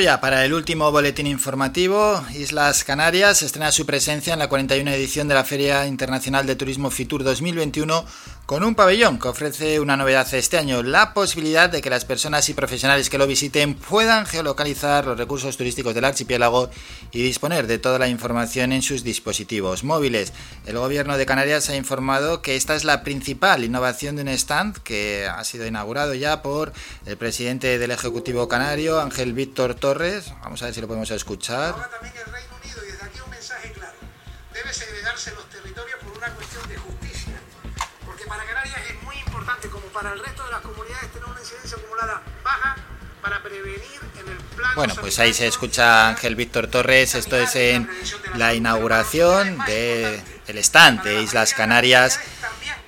Para 0.00 0.46
el 0.46 0.54
último 0.54 0.90
boletín 0.90 1.26
informativo. 1.26 2.24
Islas 2.34 2.84
Canarias 2.84 3.42
estrena 3.42 3.70
su 3.70 3.84
presencia 3.84 4.32
en 4.32 4.38
la 4.38 4.48
41 4.48 4.90
edición 4.92 5.28
de 5.28 5.34
la 5.34 5.44
Feria 5.44 5.86
Internacional 5.86 6.46
de 6.46 6.56
Turismo 6.56 6.90
Fitur 6.90 7.22
2021 7.22 8.06
con 8.46 8.64
un 8.64 8.74
pabellón 8.74 9.18
que 9.18 9.28
ofrece 9.28 9.78
una 9.78 9.96
novedad 9.96 10.26
este 10.34 10.58
año, 10.58 10.82
la 10.82 11.14
posibilidad 11.14 11.70
de 11.70 11.80
que 11.80 11.88
las 11.88 12.04
personas 12.04 12.48
y 12.48 12.54
profesionales 12.54 13.08
que 13.08 13.18
lo 13.18 13.26
visiten 13.26 13.74
puedan 13.74 14.26
geolocalizar 14.26 15.06
los 15.06 15.16
recursos 15.16 15.56
turísticos 15.56 15.94
del 15.94 16.04
archipiélago 16.04 16.68
y 17.12 17.22
disponer 17.22 17.66
de 17.66 17.78
toda 17.78 17.98
la 17.98 18.08
información 18.08 18.72
en 18.72 18.82
sus 18.82 19.04
dispositivos 19.04 19.84
móviles. 19.84 20.32
El 20.66 20.78
gobierno 20.78 21.16
de 21.16 21.26
Canarias 21.26 21.68
ha 21.70 21.76
informado 21.76 22.42
que 22.42 22.56
esta 22.56 22.74
es 22.74 22.84
la 22.84 23.04
principal 23.04 23.64
innovación 23.64 24.16
de 24.16 24.22
un 24.22 24.28
stand 24.28 24.78
que 24.78 25.28
ha 25.28 25.44
sido 25.44 25.66
inaugurado 25.66 26.14
ya 26.14 26.42
por 26.42 26.72
el 27.06 27.16
presidente 27.16 27.78
del 27.78 27.92
Ejecutivo 27.92 28.48
Canario, 28.48 29.00
Ángel 29.00 29.32
Víctor 29.32 29.74
Torres. 29.74 30.32
Vamos 30.42 30.62
a 30.62 30.66
ver 30.66 30.74
si 30.74 30.80
lo 30.80 30.86
podemos 30.86 31.10
escuchar. 31.10 31.74
Ahora 31.74 31.88
también 31.90 32.14
el 32.16 32.32
Reino 32.32 32.56
Unido, 32.62 32.80
y 32.84 32.92
desde 32.92 33.04
aquí 33.04 33.20
un 33.24 33.30
mensaje 33.30 33.72
claro. 33.72 33.94
Debe 34.52 34.72
segregarse 34.72 35.30
los 35.32 35.49
para 40.00 40.14
el 40.14 40.20
resto 40.20 40.44
de 40.44 40.50
las 40.50 40.60
comunidades, 40.62 41.12
tener 41.12 41.28
una 41.28 41.40
incidencia 41.40 41.76
acumulada 41.76 42.22
baja 42.42 42.76
para 43.20 43.42
prevenir 43.42 44.00
en 44.18 44.32
el 44.32 44.38
plan. 44.56 44.70
Bueno, 44.74 44.94
pues 44.98 45.18
ahí 45.18 45.34
se 45.34 45.46
escucha 45.46 46.08
Ángel 46.08 46.36
Víctor 46.36 46.68
Torres. 46.68 47.14
Esto 47.14 47.36
es 47.36 47.54
en 47.54 47.86
la 48.36 48.54
inauguración 48.54 49.58
del 49.66 50.22
el 50.46 50.58
stand 50.58 51.02
de 51.02 51.22
Islas 51.22 51.52
Canarias 51.52 52.18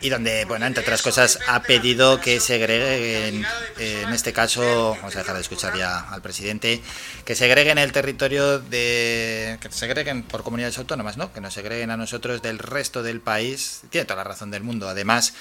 y 0.00 0.08
donde, 0.08 0.46
bueno, 0.46 0.64
entre 0.64 0.82
otras 0.82 1.02
cosas, 1.02 1.38
ha 1.48 1.62
pedido 1.62 2.18
que 2.18 2.40
segreguen, 2.40 3.44
eh, 3.78 4.04
en 4.06 4.12
este 4.14 4.32
caso, 4.32 4.96
vamos 4.96 5.14
a 5.14 5.18
dejar 5.18 5.34
de 5.34 5.42
escuchar 5.42 5.76
ya 5.76 6.00
al 6.08 6.22
presidente, 6.22 6.80
que 7.26 7.34
segreguen 7.34 7.76
el 7.76 7.92
territorio 7.92 8.58
de. 8.58 9.58
que 9.60 9.70
segreguen 9.70 10.22
por 10.22 10.42
comunidades 10.42 10.78
autónomas, 10.78 11.18
¿no? 11.18 11.30
Que 11.30 11.42
nos 11.42 11.52
segreguen 11.52 11.90
a 11.90 11.98
nosotros 11.98 12.40
del 12.40 12.58
resto 12.58 13.02
del 13.02 13.20
país. 13.20 13.82
Tiene 13.90 14.06
toda 14.06 14.16
la 14.16 14.24
razón 14.24 14.50
del 14.50 14.62
mundo, 14.62 14.88
además 14.88 15.34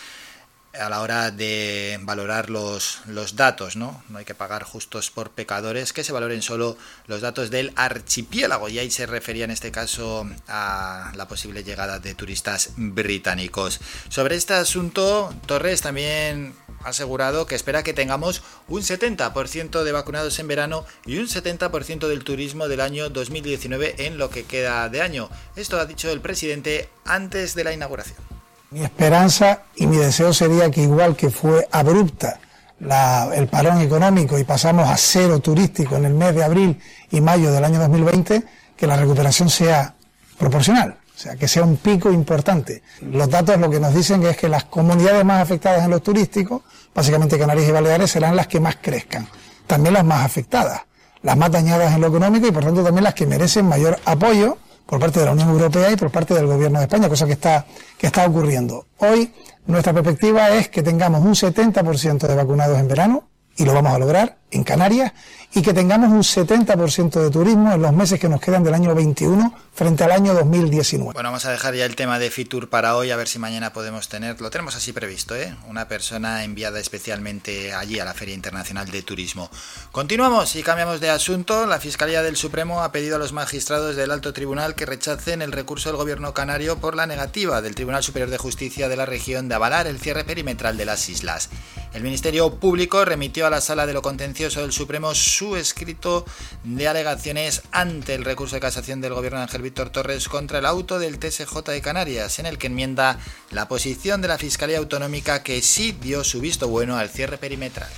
a 0.79 0.89
la 0.89 1.01
hora 1.01 1.31
de 1.31 1.99
valorar 2.01 2.49
los, 2.49 3.01
los 3.07 3.35
datos, 3.35 3.75
¿no? 3.75 4.03
No 4.09 4.19
hay 4.19 4.25
que 4.25 4.35
pagar 4.35 4.63
justos 4.63 5.11
por 5.11 5.31
pecadores, 5.31 5.91
que 5.93 6.03
se 6.03 6.13
valoren 6.13 6.41
solo 6.41 6.77
los 7.07 7.21
datos 7.21 7.49
del 7.49 7.73
archipiélago. 7.75 8.69
Y 8.69 8.79
ahí 8.79 8.89
se 8.89 9.05
refería 9.05 9.45
en 9.45 9.51
este 9.51 9.71
caso 9.71 10.27
a 10.47 11.11
la 11.15 11.27
posible 11.27 11.63
llegada 11.63 11.99
de 11.99 12.15
turistas 12.15 12.71
británicos. 12.77 13.79
Sobre 14.09 14.35
este 14.35 14.53
asunto, 14.53 15.33
Torres 15.45 15.81
también 15.81 16.53
ha 16.83 16.89
asegurado 16.89 17.45
que 17.45 17.55
espera 17.55 17.83
que 17.83 17.93
tengamos 17.93 18.41
un 18.67 18.81
70% 18.81 19.83
de 19.83 19.91
vacunados 19.91 20.39
en 20.39 20.47
verano 20.47 20.85
y 21.05 21.17
un 21.17 21.27
70% 21.27 22.07
del 22.07 22.23
turismo 22.23 22.67
del 22.67 22.81
año 22.81 23.09
2019 23.09 24.05
en 24.05 24.17
lo 24.17 24.29
que 24.29 24.45
queda 24.45 24.87
de 24.89 25.01
año. 25.01 25.29
Esto 25.55 25.79
ha 25.79 25.85
dicho 25.85 26.09
el 26.09 26.21
presidente 26.21 26.89
antes 27.05 27.55
de 27.55 27.63
la 27.65 27.73
inauguración. 27.73 28.30
Mi 28.71 28.83
esperanza 28.83 29.63
y 29.75 29.85
mi 29.85 29.97
deseo 29.97 30.33
sería 30.33 30.71
que 30.71 30.81
igual 30.81 31.17
que 31.17 31.29
fue 31.29 31.67
abrupta 31.73 32.39
la, 32.79 33.29
el 33.35 33.49
parón 33.49 33.81
económico 33.81 34.39
y 34.39 34.45
pasamos 34.45 34.87
a 34.87 34.95
cero 34.95 35.39
turístico 35.39 35.97
en 35.97 36.05
el 36.05 36.13
mes 36.13 36.33
de 36.33 36.41
abril 36.41 36.79
y 37.11 37.19
mayo 37.19 37.51
del 37.51 37.65
año 37.65 37.79
2020, 37.79 38.43
que 38.77 38.87
la 38.87 38.95
recuperación 38.95 39.49
sea 39.49 39.93
proporcional, 40.37 40.95
o 41.13 41.19
sea, 41.19 41.35
que 41.35 41.49
sea 41.49 41.63
un 41.63 41.75
pico 41.75 42.13
importante. 42.13 42.81
Los 43.01 43.29
datos 43.29 43.59
lo 43.59 43.69
que 43.69 43.81
nos 43.81 43.93
dicen 43.93 44.23
es 44.23 44.37
que 44.37 44.47
las 44.47 44.63
comunidades 44.63 45.25
más 45.25 45.41
afectadas 45.41 45.83
en 45.83 45.91
los 45.91 46.01
turísticos, 46.01 46.61
básicamente 46.95 47.37
Canarias 47.37 47.67
y 47.67 47.71
Baleares, 47.73 48.09
serán 48.09 48.37
las 48.37 48.47
que 48.47 48.61
más 48.61 48.77
crezcan, 48.81 49.27
también 49.67 49.95
las 49.95 50.05
más 50.05 50.25
afectadas, 50.25 50.83
las 51.23 51.35
más 51.35 51.51
dañadas 51.51 51.93
en 51.93 51.99
lo 51.99 52.07
económico 52.07 52.47
y 52.47 52.51
por 52.51 52.63
tanto 52.63 52.85
también 52.85 53.03
las 53.03 53.15
que 53.15 53.27
merecen 53.27 53.65
mayor 53.65 53.99
apoyo 54.05 54.57
por 54.91 54.99
parte 54.99 55.21
de 55.21 55.25
la 55.25 55.31
Unión 55.31 55.47
Europea 55.47 55.89
y 55.89 55.95
por 55.95 56.11
parte 56.11 56.33
del 56.33 56.47
Gobierno 56.47 56.79
de 56.79 56.83
España, 56.83 57.07
cosa 57.07 57.25
que 57.25 57.31
está, 57.31 57.65
que 57.97 58.07
está 58.07 58.25
ocurriendo. 58.25 58.87
Hoy 58.97 59.33
nuestra 59.65 59.93
perspectiva 59.93 60.49
es 60.49 60.67
que 60.67 60.83
tengamos 60.83 61.23
un 61.23 61.33
70% 61.33 62.27
de 62.27 62.35
vacunados 62.35 62.77
en 62.77 62.89
verano 62.89 63.23
y 63.55 63.63
lo 63.63 63.73
vamos 63.73 63.93
a 63.93 63.99
lograr 63.99 64.40
en 64.51 64.63
Canarias, 64.63 65.13
y 65.53 65.61
que 65.61 65.73
tengamos 65.73 66.09
un 66.09 66.23
70% 66.23 67.21
de 67.21 67.29
turismo 67.29 67.73
en 67.73 67.81
los 67.81 67.93
meses 67.93 68.19
que 68.19 68.29
nos 68.29 68.39
quedan 68.39 68.63
del 68.63 68.73
año 68.73 68.95
21 68.95 69.53
frente 69.73 70.03
al 70.03 70.11
año 70.11 70.33
2019. 70.33 71.13
Bueno, 71.13 71.29
vamos 71.29 71.45
a 71.45 71.51
dejar 71.51 71.73
ya 71.73 71.85
el 71.85 71.95
tema 71.95 72.19
de 72.19 72.29
Fitur 72.29 72.69
para 72.69 72.95
hoy, 72.95 73.11
a 73.11 73.15
ver 73.15 73.27
si 73.27 73.39
mañana 73.39 73.73
podemos 73.73 74.07
tener, 74.07 74.39
lo 74.39 74.49
tenemos 74.49 74.75
así 74.75 74.93
previsto, 74.93 75.35
¿eh? 75.35 75.55
una 75.67 75.87
persona 75.87 76.43
enviada 76.43 76.79
especialmente 76.79 77.73
allí 77.73 77.99
a 77.99 78.05
la 78.05 78.13
Feria 78.13 78.35
Internacional 78.35 78.89
de 78.89 79.01
Turismo. 79.01 79.49
Continuamos 79.91 80.55
y 80.55 80.63
cambiamos 80.63 80.99
de 80.99 81.09
asunto. 81.09 81.65
La 81.65 81.79
Fiscalía 81.79 82.21
del 82.21 82.37
Supremo 82.37 82.83
ha 82.83 82.91
pedido 82.91 83.15
a 83.15 83.19
los 83.19 83.33
magistrados 83.33 83.95
del 83.95 84.11
Alto 84.11 84.33
Tribunal 84.33 84.75
que 84.75 84.85
rechacen 84.85 85.41
el 85.41 85.51
recurso 85.51 85.89
del 85.89 85.97
Gobierno 85.97 86.33
canario 86.33 86.77
por 86.77 86.95
la 86.95 87.07
negativa 87.07 87.61
del 87.61 87.75
Tribunal 87.75 88.03
Superior 88.03 88.29
de 88.29 88.37
Justicia 88.37 88.87
de 88.87 88.95
la 88.95 89.05
región 89.05 89.49
de 89.49 89.55
avalar 89.55 89.87
el 89.87 89.99
cierre 89.99 90.23
perimetral 90.23 90.77
de 90.77 90.85
las 90.85 91.09
islas. 91.09 91.49
El 91.93 92.03
Ministerio 92.03 92.55
Público 92.55 93.03
remitió 93.03 93.47
a 93.47 93.49
la 93.49 93.59
Sala 93.59 93.85
de 93.85 93.93
lo 93.93 94.01
Contencioso 94.01 94.40
del 94.49 94.71
Supremo 94.71 95.13
su 95.13 95.55
escrito 95.55 96.25
de 96.63 96.87
alegaciones 96.87 97.61
ante 97.71 98.15
el 98.15 98.25
recurso 98.25 98.55
de 98.55 98.59
casación 98.59 98.99
del 98.99 99.13
gobierno 99.13 99.37
de 99.37 99.43
Ángel 99.43 99.61
Víctor 99.61 99.91
Torres 99.91 100.27
contra 100.27 100.57
el 100.57 100.65
auto 100.65 100.97
del 100.97 101.19
TSJ 101.19 101.57
de 101.67 101.81
Canarias, 101.81 102.39
en 102.39 102.47
el 102.47 102.57
que 102.57 102.67
enmienda 102.67 103.19
la 103.51 103.67
posición 103.67 104.21
de 104.21 104.29
la 104.29 104.39
Fiscalía 104.39 104.79
Autonómica 104.79 105.43
que 105.43 105.61
sí 105.61 105.95
dio 106.01 106.23
su 106.23 106.41
visto 106.41 106.67
bueno 106.67 106.97
al 106.97 107.09
cierre 107.09 107.37
perimetral. 107.37 107.89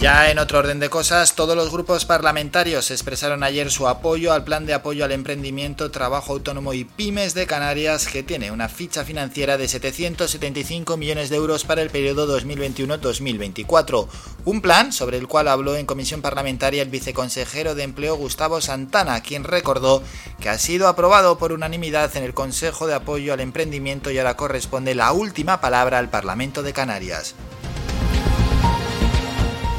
Ya 0.00 0.30
en 0.30 0.38
otro 0.38 0.60
orden 0.60 0.78
de 0.78 0.90
cosas, 0.90 1.34
todos 1.34 1.56
los 1.56 1.72
grupos 1.72 2.04
parlamentarios 2.04 2.92
expresaron 2.92 3.42
ayer 3.42 3.68
su 3.68 3.88
apoyo 3.88 4.32
al 4.32 4.44
plan 4.44 4.64
de 4.64 4.72
apoyo 4.72 5.04
al 5.04 5.10
emprendimiento, 5.10 5.90
trabajo 5.90 6.34
autónomo 6.34 6.72
y 6.72 6.84
pymes 6.84 7.34
de 7.34 7.48
Canarias, 7.48 8.06
que 8.06 8.22
tiene 8.22 8.52
una 8.52 8.68
ficha 8.68 9.04
financiera 9.04 9.58
de 9.58 9.66
775 9.66 10.96
millones 10.96 11.30
de 11.30 11.36
euros 11.36 11.64
para 11.64 11.82
el 11.82 11.90
periodo 11.90 12.28
2021-2024. 12.40 14.06
Un 14.44 14.60
plan 14.60 14.92
sobre 14.92 15.18
el 15.18 15.26
cual 15.26 15.48
habló 15.48 15.74
en 15.74 15.84
comisión 15.84 16.22
parlamentaria 16.22 16.82
el 16.82 16.90
viceconsejero 16.90 17.74
de 17.74 17.82
Empleo 17.82 18.14
Gustavo 18.14 18.60
Santana, 18.60 19.20
quien 19.20 19.42
recordó 19.42 20.04
que 20.38 20.48
ha 20.48 20.58
sido 20.58 20.86
aprobado 20.86 21.38
por 21.38 21.50
unanimidad 21.50 22.16
en 22.16 22.22
el 22.22 22.34
Consejo 22.34 22.86
de 22.86 22.94
Apoyo 22.94 23.32
al 23.32 23.40
Emprendimiento 23.40 24.12
y 24.12 24.18
ahora 24.18 24.36
corresponde 24.36 24.94
la 24.94 25.10
última 25.10 25.60
palabra 25.60 25.98
al 25.98 26.08
Parlamento 26.08 26.62
de 26.62 26.72
Canarias. 26.72 27.34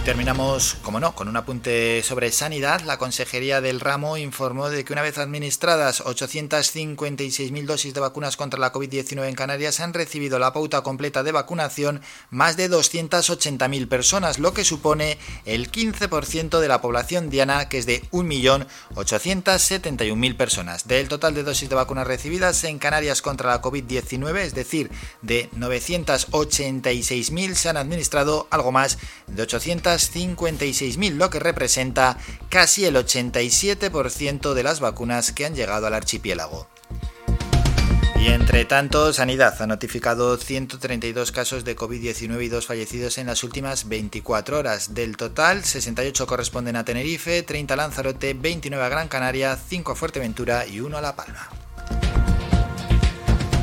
Terminamos, 0.05 0.77
como 0.81 1.01
no, 1.01 1.13
con 1.13 1.27
un 1.27 1.35
apunte 1.35 2.01
sobre 2.03 2.31
sanidad. 2.31 2.79
La 2.81 2.97
Consejería 2.97 3.59
del 3.61 3.81
Ramo 3.81 4.17
informó 4.17 4.69
de 4.69 4.83
que 4.83 4.93
una 4.93 5.03
vez 5.03 5.19
administradas 5.19 6.03
856.000 6.03 7.65
dosis 7.65 7.93
de 7.93 7.99
vacunas 7.99 8.35
contra 8.37 8.59
la 8.59 8.73
COVID-19 8.73 9.27
en 9.27 9.35
Canarias, 9.35 9.81
han 9.81 9.93
recibido 9.93 10.39
la 10.39 10.53
pauta 10.53 10.81
completa 10.81 11.21
de 11.21 11.33
vacunación 11.33 12.01
más 12.31 12.57
de 12.57 12.71
280.000 12.71 13.87
personas, 13.87 14.39
lo 14.39 14.51
que 14.53 14.63
supone 14.63 15.19
el 15.45 15.69
15% 15.69 16.59
de 16.59 16.67
la 16.67 16.81
población 16.81 17.29
diana, 17.29 17.69
que 17.69 17.77
es 17.77 17.85
de 17.85 18.01
1.871.000 18.11 20.37
personas. 20.37 20.87
Del 20.87 21.07
total 21.07 21.35
de 21.35 21.43
dosis 21.43 21.69
de 21.69 21.75
vacunas 21.75 22.07
recibidas 22.07 22.63
en 22.63 22.79
Canarias 22.79 23.21
contra 23.21 23.49
la 23.49 23.61
COVID-19, 23.61 24.37
es 24.37 24.55
decir, 24.55 24.89
de 25.21 25.51
986.000, 25.51 27.53
se 27.53 27.69
han 27.69 27.77
administrado 27.77 28.47
algo 28.49 28.71
más 28.71 28.97
de 29.27 29.43
800 29.43 29.98
56.000, 29.99 31.15
lo 31.15 31.29
que 31.29 31.39
representa 31.39 32.17
casi 32.49 32.85
el 32.85 32.95
87% 32.95 34.53
de 34.53 34.63
las 34.63 34.79
vacunas 34.79 35.31
que 35.31 35.45
han 35.45 35.55
llegado 35.55 35.87
al 35.87 35.93
archipiélago. 35.93 36.67
Y 38.19 38.27
entre 38.27 38.65
tanto, 38.65 39.13
Sanidad 39.13 39.61
ha 39.61 39.65
notificado 39.65 40.35
132 40.35 41.31
casos 41.31 41.63
de 41.63 41.77
COVID-19 41.77 42.43
y 42.43 42.49
dos 42.49 42.65
fallecidos 42.65 43.17
en 43.17 43.27
las 43.27 43.45
últimas 43.45 43.87
24 43.87 44.59
horas. 44.59 44.93
Del 44.93 45.15
total, 45.15 45.63
68 45.63 46.27
corresponden 46.27 46.75
a 46.75 46.83
Tenerife, 46.83 47.43
30 47.43 47.73
a 47.73 47.77
Lanzarote, 47.77 48.33
29 48.33 48.83
a 48.83 48.89
Gran 48.89 49.07
Canaria, 49.07 49.55
5 49.55 49.93
a 49.93 49.95
Fuerteventura 49.95 50.67
y 50.67 50.81
1 50.81 50.97
a 50.97 51.01
La 51.01 51.15
Palma. 51.15 51.47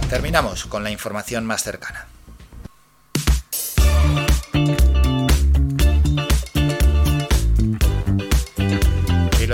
Terminamos 0.08 0.64
con 0.64 0.82
la 0.82 0.90
información 0.90 1.44
más 1.44 1.62
cercana. 1.62 2.06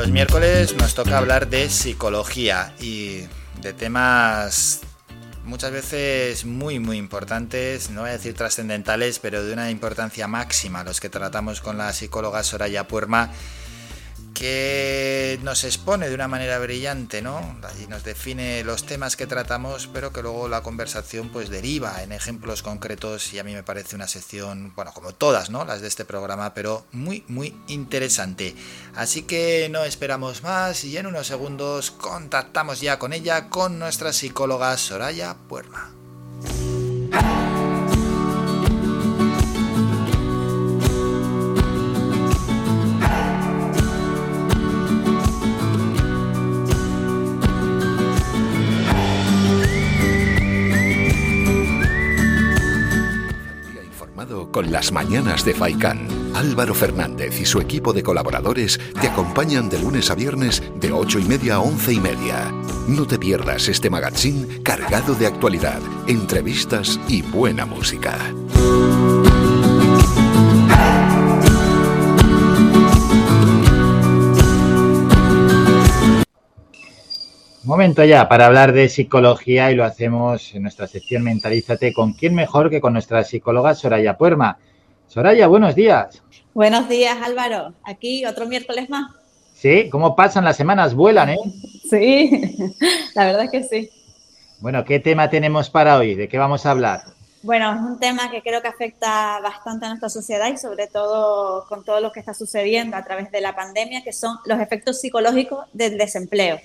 Los 0.02 0.10
miércoles 0.10 0.74
nos 0.78 0.96
toca 0.96 1.16
hablar 1.16 1.48
de 1.48 1.70
psicología 1.70 2.74
y 2.80 3.20
de 3.60 3.72
temas 3.72 4.80
muchas 5.44 5.70
veces 5.70 6.44
muy 6.44 6.80
muy 6.80 6.96
importantes, 6.96 7.88
no 7.90 8.00
voy 8.00 8.10
a 8.10 8.14
decir 8.14 8.34
trascendentales, 8.34 9.20
pero 9.20 9.44
de 9.44 9.52
una 9.52 9.70
importancia 9.70 10.26
máxima, 10.26 10.82
los 10.82 10.98
que 10.98 11.08
tratamos 11.08 11.60
con 11.60 11.78
la 11.78 11.92
psicóloga 11.92 12.42
Soraya 12.42 12.88
Puerma 12.88 13.30
que 14.34 15.38
nos 15.42 15.64
expone 15.64 16.08
de 16.08 16.14
una 16.14 16.28
manera 16.28 16.58
brillante, 16.58 17.22
¿no? 17.22 17.40
Y 17.82 17.86
nos 17.86 18.04
define 18.04 18.64
los 18.64 18.84
temas 18.84 19.16
que 19.16 19.26
tratamos, 19.26 19.88
pero 19.92 20.12
que 20.12 20.22
luego 20.22 20.48
la 20.48 20.62
conversación 20.62 21.30
pues 21.30 21.48
deriva 21.48 22.02
en 22.02 22.12
ejemplos 22.12 22.62
concretos 22.62 23.32
y 23.32 23.38
a 23.38 23.44
mí 23.44 23.54
me 23.54 23.62
parece 23.62 23.96
una 23.96 24.08
sección, 24.08 24.72
bueno, 24.74 24.92
como 24.92 25.12
todas, 25.12 25.50
¿no? 25.50 25.64
Las 25.64 25.80
de 25.80 25.88
este 25.88 26.04
programa, 26.04 26.54
pero 26.54 26.84
muy, 26.92 27.24
muy 27.28 27.54
interesante. 27.66 28.54
Así 28.94 29.22
que 29.22 29.68
no 29.70 29.84
esperamos 29.84 30.42
más 30.42 30.84
y 30.84 30.96
en 30.96 31.06
unos 31.06 31.26
segundos 31.26 31.90
contactamos 31.90 32.80
ya 32.80 32.98
con 32.98 33.12
ella, 33.12 33.48
con 33.48 33.78
nuestra 33.78 34.12
psicóloga 34.12 34.76
Soraya 34.76 35.36
Puerma. 35.48 35.92
Con 54.52 54.70
las 54.70 54.92
mañanas 54.92 55.44
de 55.44 55.54
Faikán. 55.54 56.06
Álvaro 56.34 56.74
Fernández 56.74 57.40
y 57.40 57.46
su 57.46 57.60
equipo 57.60 57.92
de 57.92 58.02
colaboradores 58.02 58.78
te 59.00 59.08
acompañan 59.08 59.68
de 59.68 59.80
lunes 59.80 60.10
a 60.10 60.14
viernes 60.14 60.62
de 60.76 60.92
8 60.92 61.18
y 61.18 61.24
media 61.24 61.54
a 61.56 61.60
11 61.60 61.92
y 61.94 62.00
media. 62.00 62.52
No 62.86 63.06
te 63.06 63.18
pierdas 63.18 63.68
este 63.68 63.90
magazine 63.90 64.62
cargado 64.62 65.14
de 65.14 65.26
actualidad, 65.26 65.80
entrevistas 66.06 67.00
y 67.08 67.22
buena 67.22 67.66
música. 67.66 68.16
Momento 77.64 78.02
ya 78.02 78.28
para 78.28 78.46
hablar 78.46 78.72
de 78.72 78.88
psicología 78.88 79.70
y 79.70 79.76
lo 79.76 79.84
hacemos 79.84 80.52
en 80.52 80.62
nuestra 80.62 80.88
sección 80.88 81.22
Mentalízate. 81.22 81.92
¿Con 81.92 82.12
quién 82.12 82.34
mejor 82.34 82.70
que 82.70 82.80
con 82.80 82.92
nuestra 82.92 83.22
psicóloga 83.22 83.76
Soraya 83.76 84.18
Puerma? 84.18 84.58
Soraya, 85.06 85.46
buenos 85.46 85.76
días. 85.76 86.24
Buenos 86.54 86.88
días, 86.88 87.16
Álvaro. 87.22 87.72
Aquí 87.84 88.26
otro 88.26 88.46
miércoles 88.46 88.90
más. 88.90 89.12
Sí, 89.54 89.88
¿cómo 89.90 90.16
pasan 90.16 90.44
las 90.44 90.56
semanas? 90.56 90.92
Vuelan, 90.92 91.30
¿eh? 91.30 91.38
Sí, 91.88 92.56
la 93.14 93.26
verdad 93.26 93.44
es 93.44 93.50
que 93.52 93.62
sí. 93.62 93.90
Bueno, 94.58 94.84
¿qué 94.84 94.98
tema 94.98 95.30
tenemos 95.30 95.70
para 95.70 95.98
hoy? 95.98 96.16
¿De 96.16 96.28
qué 96.28 96.38
vamos 96.38 96.66
a 96.66 96.72
hablar? 96.72 97.02
Bueno, 97.44 97.72
es 97.72 97.80
un 97.80 98.00
tema 98.00 98.28
que 98.28 98.42
creo 98.42 98.60
que 98.60 98.68
afecta 98.68 99.38
bastante 99.40 99.86
a 99.86 99.90
nuestra 99.90 100.08
sociedad 100.08 100.52
y 100.52 100.56
sobre 100.56 100.88
todo 100.88 101.64
con 101.68 101.84
todo 101.84 102.00
lo 102.00 102.10
que 102.10 102.18
está 102.18 102.34
sucediendo 102.34 102.96
a 102.96 103.04
través 103.04 103.30
de 103.30 103.40
la 103.40 103.54
pandemia, 103.54 104.02
que 104.02 104.12
son 104.12 104.38
los 104.46 104.58
efectos 104.58 105.00
psicológicos 105.00 105.66
del 105.72 105.96
desempleo. 105.96 106.58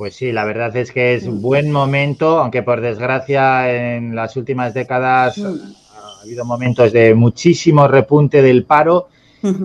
Pues 0.00 0.16
sí, 0.16 0.32
la 0.32 0.46
verdad 0.46 0.74
es 0.78 0.92
que 0.92 1.12
es 1.12 1.24
un 1.24 1.42
buen 1.42 1.70
momento, 1.70 2.38
aunque 2.38 2.62
por 2.62 2.80
desgracia 2.80 3.70
en 3.70 4.16
las 4.16 4.34
últimas 4.34 4.72
décadas 4.72 5.36
ha 5.38 6.22
habido 6.22 6.46
momentos 6.46 6.90
de 6.94 7.14
muchísimo 7.14 7.86
repunte 7.86 8.40
del 8.40 8.64
paro 8.64 9.08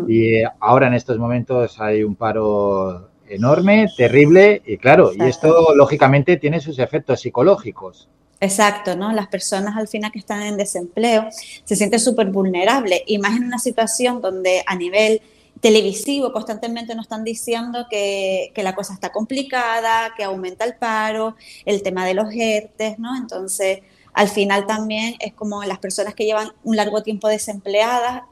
y 0.10 0.44
ahora 0.60 0.88
en 0.88 0.94
estos 0.94 1.18
momentos 1.18 1.80
hay 1.80 2.04
un 2.04 2.16
paro 2.16 3.12
enorme, 3.30 3.88
terrible 3.96 4.62
y 4.66 4.76
claro, 4.76 5.14
y 5.18 5.24
esto 5.24 5.74
lógicamente 5.74 6.36
tiene 6.36 6.60
sus 6.60 6.80
efectos 6.80 7.22
psicológicos. 7.22 8.10
Exacto, 8.42 8.98
¿no? 8.98 9.14
Las 9.14 9.28
personas 9.28 9.78
al 9.78 9.88
final 9.88 10.12
que 10.12 10.20
están 10.20 10.42
en 10.42 10.58
desempleo 10.58 11.30
se 11.64 11.78
sienten 11.78 12.02
súper 12.02 12.28
vulnerables 12.28 13.04
y 13.08 13.20
más 13.20 13.38
en 13.38 13.46
una 13.46 13.58
situación 13.58 14.20
donde 14.20 14.64
a 14.68 14.76
nivel 14.76 15.22
televisivo 15.62 16.32
constantemente 16.32 16.96
nos 16.96 17.06
están 17.06 17.24
diciendo 17.24 17.88
que, 17.90 18.52
la 18.56 18.76
cosa 18.76 18.94
está 18.94 19.12
complicada, 19.12 20.14
que 20.16 20.24
aumenta 20.24 20.66
el 20.66 20.76
paro, 20.76 21.36
el 21.66 21.82
tema 21.82 22.06
de 22.06 22.14
los 22.14 22.28
ERTES, 22.34 23.00
¿no? 23.00 23.16
Entonces, 23.16 23.80
al 24.14 24.30
final 24.30 24.66
también 24.66 25.16
es 25.20 25.34
como 25.34 25.64
las 25.64 25.80
personas 25.80 26.14
que 26.14 26.26
llevan 26.26 26.52
un 26.64 26.76
largo 26.76 27.04
tiempo 27.04 27.28
desempleadas, 27.28 28.24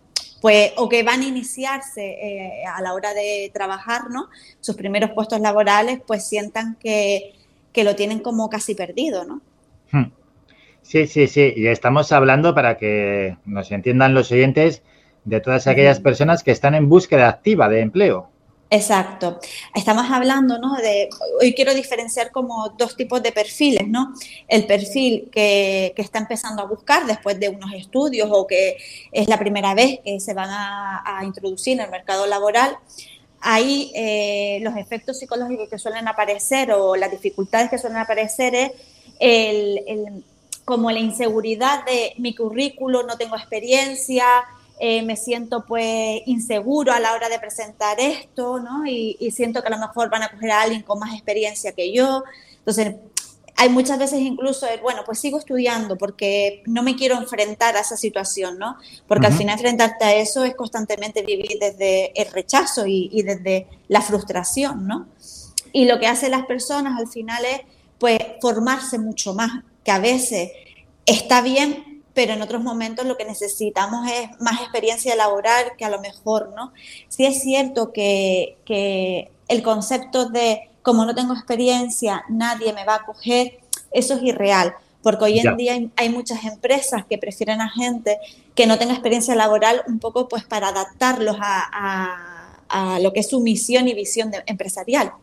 pues, 0.42 0.74
o 0.76 0.90
que 0.90 1.04
van 1.04 1.22
a 1.22 1.26
iniciarse 1.26 2.04
eh, 2.04 2.66
a 2.66 2.82
la 2.82 2.94
hora 2.94 3.14
de 3.14 3.50
trabajar, 3.54 4.10
¿no? 4.10 4.28
Sus 4.60 4.76
primeros 4.76 5.12
puestos 5.12 5.40
laborales, 5.40 6.02
pues 6.06 6.28
sientan 6.28 6.76
que, 6.76 7.34
lo 7.76 7.96
tienen 7.96 8.20
como 8.20 8.50
casi 8.50 8.76
perdido, 8.76 9.24
¿no? 9.24 9.42
Hmm. 9.92 10.12
Sí, 10.82 11.08
sí, 11.08 11.28
sí. 11.28 11.54
Y 11.56 11.68
estamos 11.68 12.12
hablando 12.12 12.54
para 12.54 12.78
que 12.78 13.38
nos 13.46 13.72
entiendan 13.72 14.14
los 14.14 14.32
oyentes 14.32 14.84
de 15.26 15.40
todas 15.40 15.68
aquellas 15.68 16.00
personas 16.00 16.44
que 16.44 16.52
están 16.52 16.76
en 16.76 16.90
búsqueda 16.90 17.30
activa 17.30 17.70
de 17.70 17.82
empleo. 17.82 18.30
Exacto. 18.70 19.40
Estamos 19.76 20.10
hablando, 20.10 20.58
¿no? 20.58 20.76
De, 20.78 21.08
hoy 21.40 21.54
quiero 21.54 21.76
diferenciar 21.76 22.32
como 22.32 22.70
dos 22.70 22.96
tipos 22.96 23.22
de 23.22 23.32
perfiles, 23.32 23.88
¿no? 23.88 24.14
El 24.48 24.66
perfil 24.66 25.30
que, 25.32 25.94
que, 25.96 26.02
está 26.02 26.18
empezando 26.18 26.64
a 26.64 26.66
buscar 26.66 27.06
después 27.06 27.40
de 27.40 27.50
unos 27.50 27.72
estudios 27.74 28.30
o 28.32 28.48
que 28.48 28.78
es 29.12 29.28
la 29.28 29.38
primera 29.38 29.76
vez 29.76 30.00
que 30.04 30.20
se 30.20 30.34
van 30.34 30.50
a, 30.50 31.04
a 31.06 31.24
introducir 31.24 31.74
en 31.74 31.86
el 31.86 31.92
mercado 31.92 32.26
laboral. 32.26 32.76
Ahí 33.42 33.92
eh, 33.94 34.60
los 34.64 34.76
efectos 34.76 35.20
psicológicos 35.20 35.70
que 35.70 35.78
suelen 35.78 36.08
aparecer 36.08 36.72
o 36.72 36.96
las 36.96 37.12
dificultades 37.12 37.70
que 37.70 37.78
suelen 37.78 38.00
aparecer 38.00 38.56
es 38.56 38.72
el, 39.20 39.84
el, 39.86 40.24
como 40.66 40.90
la 40.90 41.00
inseguridad 41.00 41.86
de 41.86 42.14
mi 42.18 42.34
currículo, 42.34 43.04
no 43.04 43.18
tengo 43.18 43.36
experiencia, 43.36 44.26
eh, 44.86 45.02
me 45.02 45.16
siento 45.16 45.64
pues 45.66 46.24
inseguro 46.26 46.92
a 46.92 47.00
la 47.00 47.14
hora 47.14 47.30
de 47.30 47.40
presentar 47.40 48.02
esto, 48.02 48.60
¿no? 48.60 48.86
Y, 48.86 49.16
y, 49.18 49.32
siento 49.32 49.62
que 49.62 49.70
a 49.70 49.72
lo 49.72 49.78
mejor 49.78 50.10
van 50.10 50.24
a 50.24 50.28
coger 50.28 50.52
a 50.52 50.62
alguien 50.62 50.82
con 50.82 51.00
más 51.00 51.14
experiencia 51.14 51.72
que 51.72 51.94
yo. 51.94 52.22
Entonces, 52.58 52.96
hay 53.56 53.70
muchas 53.70 53.98
veces 53.98 54.20
incluso 54.20 54.68
el, 54.68 54.82
bueno, 54.82 55.04
pues 55.06 55.20
sigo 55.20 55.40
estudiando 55.40 55.98
porque 55.98 56.64
no 56.66 56.84
me 56.84 56.98
quiero 56.98 57.16
enfrentar 57.16 57.78
a 57.78 57.80
esa 57.80 57.96
situación, 57.96 58.60
¿no? 58.60 58.76
Porque 59.08 59.26
uh 59.26 59.30
-huh. 59.30 59.32
al 59.32 59.38
final 59.38 59.54
enfrentarte 59.54 60.04
a 60.04 60.16
eso 60.16 60.44
es 60.44 60.54
constantemente 60.54 61.22
vivir 61.22 61.60
desde 61.62 62.12
el 62.22 62.30
rechazo 62.34 62.86
y, 62.86 63.10
y 63.14 63.24
desde 63.24 63.68
la 63.88 64.02
frustración, 64.02 64.86
¿no? 64.86 65.08
Y 65.72 65.86
lo 65.86 65.98
que 65.98 66.08
hacen 66.08 66.32
las 66.32 66.46
personas 66.46 67.00
al 67.00 67.08
final 67.08 67.46
es, 67.46 67.62
pues, 68.00 68.20
formarse 68.42 69.00
mucho 69.00 69.34
más, 69.34 69.64
que 69.86 69.92
a 69.92 70.00
veces 70.00 70.52
está 71.06 71.42
bien, 71.42 71.93
pero 72.14 72.34
en 72.34 72.42
otros 72.42 72.62
momentos 72.62 73.06
lo 73.06 73.18
que 73.18 73.26
necesitamos 73.26 74.10
es 74.10 74.30
más 74.40 74.62
experiencia 74.62 75.16
laboral 75.16 75.74
que 75.78 75.86
a 75.86 75.90
lo 75.90 76.00
mejor, 76.00 76.54
¿no? 76.56 76.72
Sí 77.10 77.26
es 77.26 77.42
cierto 77.42 77.92
que, 77.92 78.58
que 78.66 79.32
el 79.48 79.64
concepto 79.64 80.30
de 80.30 80.70
como 80.84 81.06
no 81.06 81.16
tengo 81.16 81.34
experiencia, 81.34 82.26
nadie 82.30 82.74
me 82.74 82.86
va 82.86 82.96
a 82.96 83.06
coger, 83.06 83.60
eso 83.92 84.16
es 84.16 84.24
irreal, 84.24 84.76
porque 85.02 85.26
hoy 85.26 85.40
en 85.40 85.46
ya. 85.46 85.56
día 85.56 85.74
hay, 85.74 85.92
hay, 85.96 86.10
muchas 86.10 86.44
empresas 86.44 87.06
que 87.06 87.18
prefieren 87.18 87.62
a 87.62 87.70
gente 87.70 88.20
que 88.54 88.68
no 88.68 88.78
tenga 88.78 88.94
experiencia 88.94 89.34
laboral 89.34 89.82
un 89.88 90.00
poco 90.00 90.28
pues 90.28 90.44
para 90.44 90.68
adaptarlos 90.68 91.38
a, 91.40 91.70
a, 91.72 92.96
a 92.96 93.00
lo 93.00 93.14
que 93.14 93.22
es 93.22 93.30
su 93.30 93.40
misión 93.40 93.88
y 93.88 93.94
visión 93.94 94.30
de, 94.30 94.44
empresarial. 94.46 95.14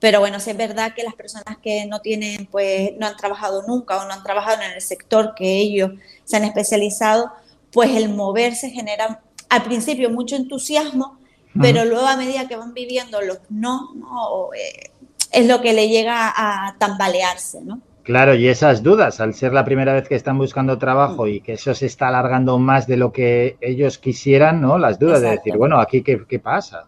Pero 0.00 0.20
bueno, 0.20 0.38
sí 0.38 0.50
es 0.50 0.56
verdad 0.56 0.94
que 0.94 1.02
las 1.02 1.14
personas 1.14 1.58
que 1.62 1.86
no 1.86 2.00
tienen, 2.00 2.46
pues, 2.46 2.92
no 2.98 3.06
han 3.06 3.16
trabajado 3.16 3.62
nunca 3.66 4.00
o 4.00 4.06
no 4.06 4.12
han 4.12 4.22
trabajado 4.22 4.62
en 4.62 4.72
el 4.72 4.80
sector 4.80 5.34
que 5.34 5.58
ellos 5.58 5.92
se 6.24 6.36
han 6.36 6.44
especializado, 6.44 7.32
pues 7.72 7.90
el 7.96 8.08
moverse 8.08 8.70
genera 8.70 9.20
al 9.48 9.62
principio 9.62 10.10
mucho 10.10 10.36
entusiasmo, 10.36 11.18
pero 11.60 11.84
luego 11.84 12.06
a 12.06 12.16
medida 12.16 12.46
que 12.46 12.56
van 12.56 12.74
viviendo 12.74 13.20
los 13.20 13.40
no, 13.48 13.92
no 13.94 14.50
eh, 14.54 14.90
es 15.32 15.46
lo 15.46 15.60
que 15.60 15.72
le 15.72 15.88
llega 15.88 16.32
a 16.36 16.76
tambalearse, 16.78 17.60
¿no? 17.62 17.80
Claro, 18.08 18.34
y 18.34 18.48
esas 18.48 18.82
dudas, 18.82 19.20
al 19.20 19.34
ser 19.34 19.52
la 19.52 19.66
primera 19.66 19.92
vez 19.92 20.08
que 20.08 20.14
están 20.14 20.38
buscando 20.38 20.78
trabajo 20.78 21.26
y 21.26 21.42
que 21.42 21.52
eso 21.54 21.74
se 21.74 21.84
está 21.84 22.08
alargando 22.08 22.58
más 22.58 22.86
de 22.86 22.96
lo 22.96 23.12
que 23.12 23.58
ellos 23.60 23.98
quisieran, 23.98 24.62
¿no? 24.62 24.78
Las 24.78 24.98
dudas 24.98 25.18
Exacto. 25.18 25.30
de 25.30 25.36
decir, 25.36 25.56
bueno, 25.58 25.78
aquí 25.78 26.02
qué, 26.02 26.24
qué 26.26 26.38
pasa. 26.38 26.86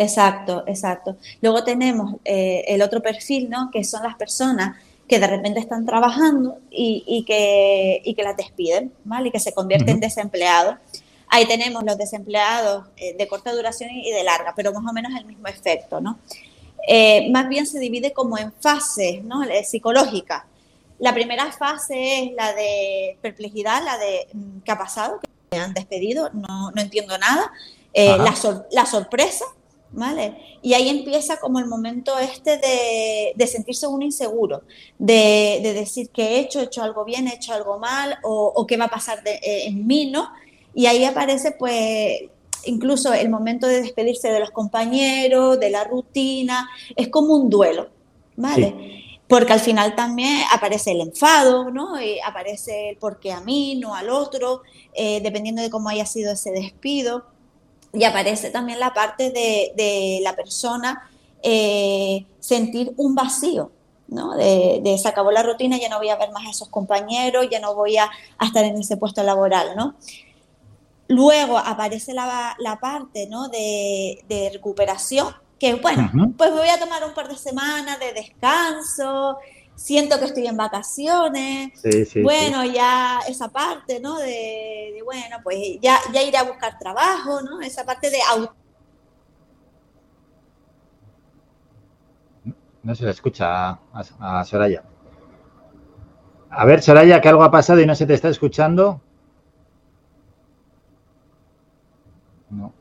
Exacto, 0.00 0.62
exacto. 0.68 1.16
Luego 1.42 1.64
tenemos 1.64 2.14
eh, 2.24 2.64
el 2.68 2.82
otro 2.82 3.02
perfil, 3.02 3.50
¿no? 3.50 3.68
Que 3.72 3.82
son 3.82 4.04
las 4.04 4.14
personas 4.14 4.76
que 5.08 5.18
de 5.18 5.26
repente 5.26 5.58
están 5.58 5.84
trabajando 5.84 6.58
y, 6.70 7.02
y, 7.04 7.24
que, 7.24 8.00
y 8.04 8.14
que 8.14 8.22
las 8.22 8.36
despiden, 8.36 8.92
¿vale? 9.02 9.28
Y 9.28 9.30
que 9.32 9.40
se 9.40 9.52
convierten 9.52 9.88
uh 9.88 9.90
-huh. 9.90 9.94
en 9.94 10.00
desempleados. 10.00 10.76
Ahí 11.26 11.46
tenemos 11.46 11.82
los 11.82 11.98
desempleados 11.98 12.86
eh, 12.96 13.16
de 13.18 13.26
corta 13.26 13.52
duración 13.52 13.90
y 13.90 14.12
de 14.12 14.22
larga, 14.22 14.52
pero 14.54 14.72
más 14.72 14.88
o 14.88 14.92
menos 14.94 15.12
el 15.18 15.24
mismo 15.24 15.48
efecto, 15.48 16.00
¿no? 16.00 16.20
Eh, 16.86 17.28
más 17.32 17.48
bien 17.48 17.66
se 17.66 17.80
divide 17.80 18.12
como 18.12 18.38
en 18.38 18.52
fases, 18.52 19.24
¿no? 19.24 19.42
Psicológicas. 19.64 20.44
La 21.00 21.12
primera 21.12 21.50
fase 21.50 22.22
es 22.22 22.32
la 22.34 22.52
de 22.52 23.18
perplejidad, 23.20 23.82
la 23.84 23.98
de 23.98 24.28
mm, 24.32 24.60
¿qué 24.60 24.70
ha 24.70 24.78
pasado? 24.78 25.18
Que 25.20 25.56
me 25.56 25.62
han 25.64 25.74
despedido, 25.74 26.30
no, 26.32 26.70
no 26.70 26.80
entiendo 26.80 27.18
nada. 27.18 27.50
Eh, 27.92 28.16
la, 28.16 28.36
sor 28.36 28.68
la 28.70 28.86
sorpresa, 28.86 29.44
¿vale? 29.92 30.58
Y 30.62 30.74
ahí 30.74 30.88
empieza 30.88 31.38
como 31.38 31.58
el 31.58 31.66
momento 31.66 32.18
este 32.18 32.58
de, 32.58 33.32
de 33.34 33.46
sentirse 33.46 33.86
uno 33.86 34.04
inseguro, 34.04 34.62
de, 34.98 35.60
de, 35.62 35.72
decir 35.72 36.10
que 36.10 36.22
he 36.22 36.40
hecho, 36.40 36.60
he 36.60 36.64
hecho 36.64 36.82
algo 36.82 37.04
bien, 37.04 37.28
he 37.28 37.34
hecho 37.34 37.52
algo 37.52 37.78
mal, 37.78 38.18
o, 38.22 38.52
o 38.54 38.66
qué 38.66 38.76
va 38.76 38.86
a 38.86 38.90
pasar 38.90 39.22
de, 39.22 39.34
eh, 39.34 39.66
en 39.66 39.86
mí, 39.86 40.10
¿no? 40.10 40.30
Y 40.74 40.86
ahí 40.86 41.04
aparece 41.04 41.52
pues 41.52 42.22
incluso 42.64 43.12
el 43.12 43.28
momento 43.28 43.66
de 43.66 43.82
despedirse 43.82 44.30
de 44.30 44.40
los 44.40 44.50
compañeros, 44.50 45.58
de 45.58 45.70
la 45.70 45.84
rutina, 45.84 46.68
es 46.96 47.08
como 47.08 47.34
un 47.34 47.48
duelo, 47.50 47.88
¿vale? 48.36 48.74
Sí. 48.78 49.04
Porque 49.28 49.52
al 49.52 49.60
final 49.60 49.94
también 49.94 50.42
aparece 50.52 50.92
el 50.92 51.02
enfado, 51.02 51.70
¿no? 51.70 52.00
Y 52.00 52.18
aparece 52.20 52.90
el 52.90 52.96
por 52.96 53.20
qué 53.20 53.32
a 53.32 53.40
mí, 53.40 53.76
no 53.76 53.94
al 53.94 54.08
otro, 54.08 54.62
eh, 54.94 55.20
dependiendo 55.22 55.60
de 55.60 55.68
cómo 55.68 55.90
haya 55.90 56.06
sido 56.06 56.32
ese 56.32 56.50
despido. 56.50 57.26
Y 57.92 58.04
aparece 58.04 58.50
también 58.50 58.80
la 58.80 58.92
parte 58.92 59.30
de, 59.30 59.72
de 59.76 60.20
la 60.22 60.36
persona 60.36 61.10
eh, 61.42 62.26
sentir 62.40 62.92
un 62.96 63.14
vacío, 63.14 63.70
¿no? 64.08 64.34
De, 64.34 64.80
de, 64.82 64.98
se 64.98 65.08
acabó 65.08 65.30
la 65.30 65.42
rutina, 65.42 65.78
ya 65.78 65.88
no 65.88 65.98
voy 65.98 66.08
a 66.08 66.16
ver 66.16 66.30
más 66.32 66.46
a 66.46 66.50
esos 66.50 66.68
compañeros, 66.68 67.46
ya 67.50 67.60
no 67.60 67.74
voy 67.74 67.96
a, 67.96 68.10
a 68.38 68.46
estar 68.46 68.64
en 68.64 68.76
ese 68.78 68.96
puesto 68.96 69.22
laboral, 69.22 69.76
¿no? 69.76 69.94
Luego 71.08 71.56
aparece 71.56 72.12
la, 72.12 72.54
la 72.58 72.78
parte 72.80 73.26
¿no? 73.28 73.48
de, 73.48 74.22
de, 74.28 74.50
recuperación, 74.52 75.34
que 75.58 75.74
bueno, 75.74 76.10
uh 76.12 76.16
-huh. 76.16 76.36
pues 76.36 76.50
me 76.52 76.58
voy 76.58 76.68
a 76.68 76.78
tomar 76.78 77.02
un 77.04 77.14
par 77.14 77.28
de 77.28 77.36
semanas 77.36 77.98
de 77.98 78.12
descanso, 78.12 79.38
siento 79.78 80.18
que 80.18 80.24
estoy 80.24 80.46
en 80.46 80.56
vacaciones, 80.56 81.70
sí, 81.80 82.04
sí, 82.04 82.22
bueno, 82.22 82.62
sí. 82.62 82.72
ya 82.72 83.20
esa 83.28 83.48
parte, 83.48 84.00
¿no? 84.00 84.18
De, 84.18 84.92
de, 84.94 85.02
bueno, 85.04 85.36
pues 85.42 85.78
ya, 85.80 85.98
ya 86.12 86.22
iré 86.22 86.36
a 86.36 86.42
buscar 86.42 86.78
trabajo, 86.78 87.40
¿no? 87.42 87.60
Esa 87.60 87.86
parte 87.86 88.10
de 88.10 88.18
auto. 88.28 88.54
No 92.82 92.94
se 92.94 93.04
le 93.04 93.10
escucha 93.10 93.70
a, 93.70 94.40
a 94.40 94.44
Soraya. 94.44 94.82
A 96.50 96.64
ver, 96.64 96.82
Soraya, 96.82 97.20
que 97.20 97.28
algo 97.28 97.44
ha 97.44 97.50
pasado 97.50 97.80
y 97.80 97.86
no 97.86 97.94
se 97.94 98.06
te 98.06 98.14
está 98.14 98.28
escuchando. 98.28 99.00
No. 102.50 102.72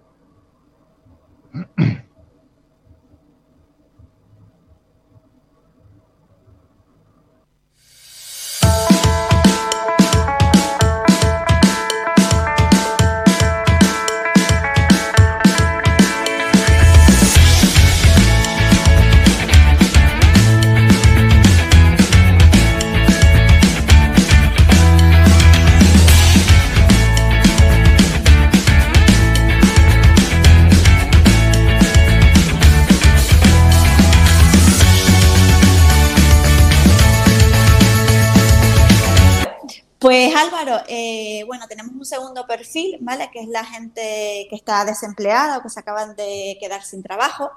Álvaro, 40.37 40.83
eh, 40.87 41.43
bueno, 41.45 41.67
tenemos 41.67 41.93
un 41.93 42.05
segundo 42.05 42.45
perfil, 42.45 42.97
¿vale? 43.01 43.29
Que 43.31 43.41
es 43.41 43.47
la 43.47 43.63
gente 43.65 44.47
que 44.49 44.55
está 44.55 44.85
desempleada 44.85 45.57
o 45.57 45.63
que 45.63 45.69
se 45.69 45.79
acaban 45.79 46.15
de 46.15 46.57
quedar 46.59 46.83
sin 46.83 47.01
trabajo, 47.01 47.49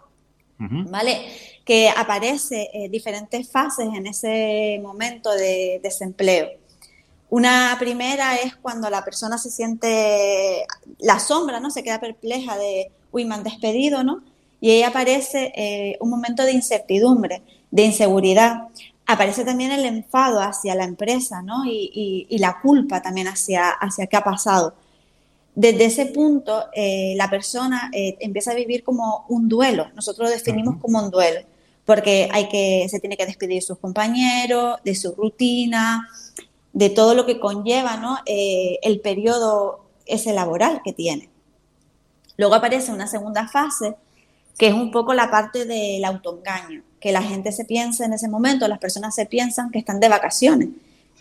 uh 0.59 0.65
-huh. 0.65 0.91
¿vale? 0.91 1.27
Que 1.65 1.91
aparece 1.91 2.71
en 2.73 2.83
eh, 2.85 2.89
diferentes 2.89 3.51
fases 3.51 3.87
en 3.95 4.07
ese 4.07 4.81
momento 4.83 5.31
de 5.31 5.81
desempleo. 5.83 6.49
Una 7.29 7.77
primera 7.79 8.37
es 8.37 8.57
cuando 8.57 8.91
la 8.91 9.05
persona 9.05 9.39
se 9.39 9.51
siente 9.51 10.67
la 10.99 11.21
sombra, 11.21 11.61
¿no? 11.61 11.71
Se 11.71 11.85
queda 11.85 12.01
perpleja 12.01 12.57
de, 12.59 12.91
uy, 13.13 13.25
me 13.25 13.35
han 13.35 13.45
despedido, 13.45 14.03
¿no? 14.03 14.23
Y 14.61 14.71
ahí 14.71 14.83
aparece 14.83 15.53
eh, 15.55 15.97
un 16.01 16.11
momento 16.11 16.45
de 16.45 16.53
incertidumbre, 16.53 17.43
de 17.71 17.85
inseguridad 17.85 18.69
aparece 19.13 19.45
también 19.45 19.73
el 19.73 19.85
enfado 19.85 20.41
hacia 20.41 20.75
la 20.75 20.85
empresa, 20.85 21.43
¿no? 21.43 21.65
Y, 21.65 21.91
y, 21.93 22.27
y 22.29 22.39
la 22.39 22.61
culpa 22.61 23.01
también 23.03 23.29
hacia, 23.29 23.71
hacia 23.71 24.07
qué 24.07 24.17
ha 24.17 24.25
pasado. 24.25 24.75
Desde 25.55 25.85
ese 25.87 26.07
punto, 26.07 26.67
eh, 26.75 27.15
la 27.17 27.29
persona 27.29 27.91
eh, 27.93 28.17
empieza 28.21 28.53
a 28.53 28.55
vivir 28.55 28.83
como 28.85 29.25
un 29.29 29.49
duelo. 29.49 29.89
Nosotros 29.95 30.29
lo 30.29 30.35
definimos 30.35 30.75
uh 30.75 30.79
-huh. 30.79 30.81
como 30.81 30.99
un 31.03 31.11
duelo. 31.11 31.41
porque 31.85 32.29
hay 32.31 32.49
que, 32.49 32.87
se 32.89 33.01
tiene 33.01 33.17
que 33.17 33.27
despedir 33.27 33.57
de 33.57 33.67
sus 33.67 33.79
compañeros, 33.79 34.79
de 34.85 34.95
su 34.95 35.13
rutina, 35.13 36.09
de 36.73 36.89
todo 36.89 37.15
lo 37.15 37.27
que 37.27 37.41
conlleva 37.41 37.97
¿no? 37.97 38.19
Eh, 38.27 38.79
el 38.83 39.01
periodo 39.01 39.81
ese 40.07 40.33
laboral 40.33 40.83
que 40.85 40.93
tiene. 40.93 41.29
Luego 42.37 42.55
aparece 42.55 42.93
una 42.93 43.09
segunda 43.09 43.49
fase, 43.49 43.97
que 44.61 44.67
es 44.67 44.75
un 44.75 44.91
poco 44.91 45.15
la 45.15 45.31
parte 45.31 45.65
del 45.65 46.05
autoengaño, 46.05 46.83
que 47.01 47.13
la 47.13 47.23
gente 47.23 47.51
se 47.51 47.65
piensa 47.65 48.05
en 48.05 48.13
ese 48.13 48.29
momento, 48.29 48.69
las 48.69 48.79
personas 48.79 49.15
se 49.15 49.25
piensan 49.25 49.71
que 49.71 49.79
están 49.79 50.01
de 50.01 50.11
vacaciones, 50.11 50.69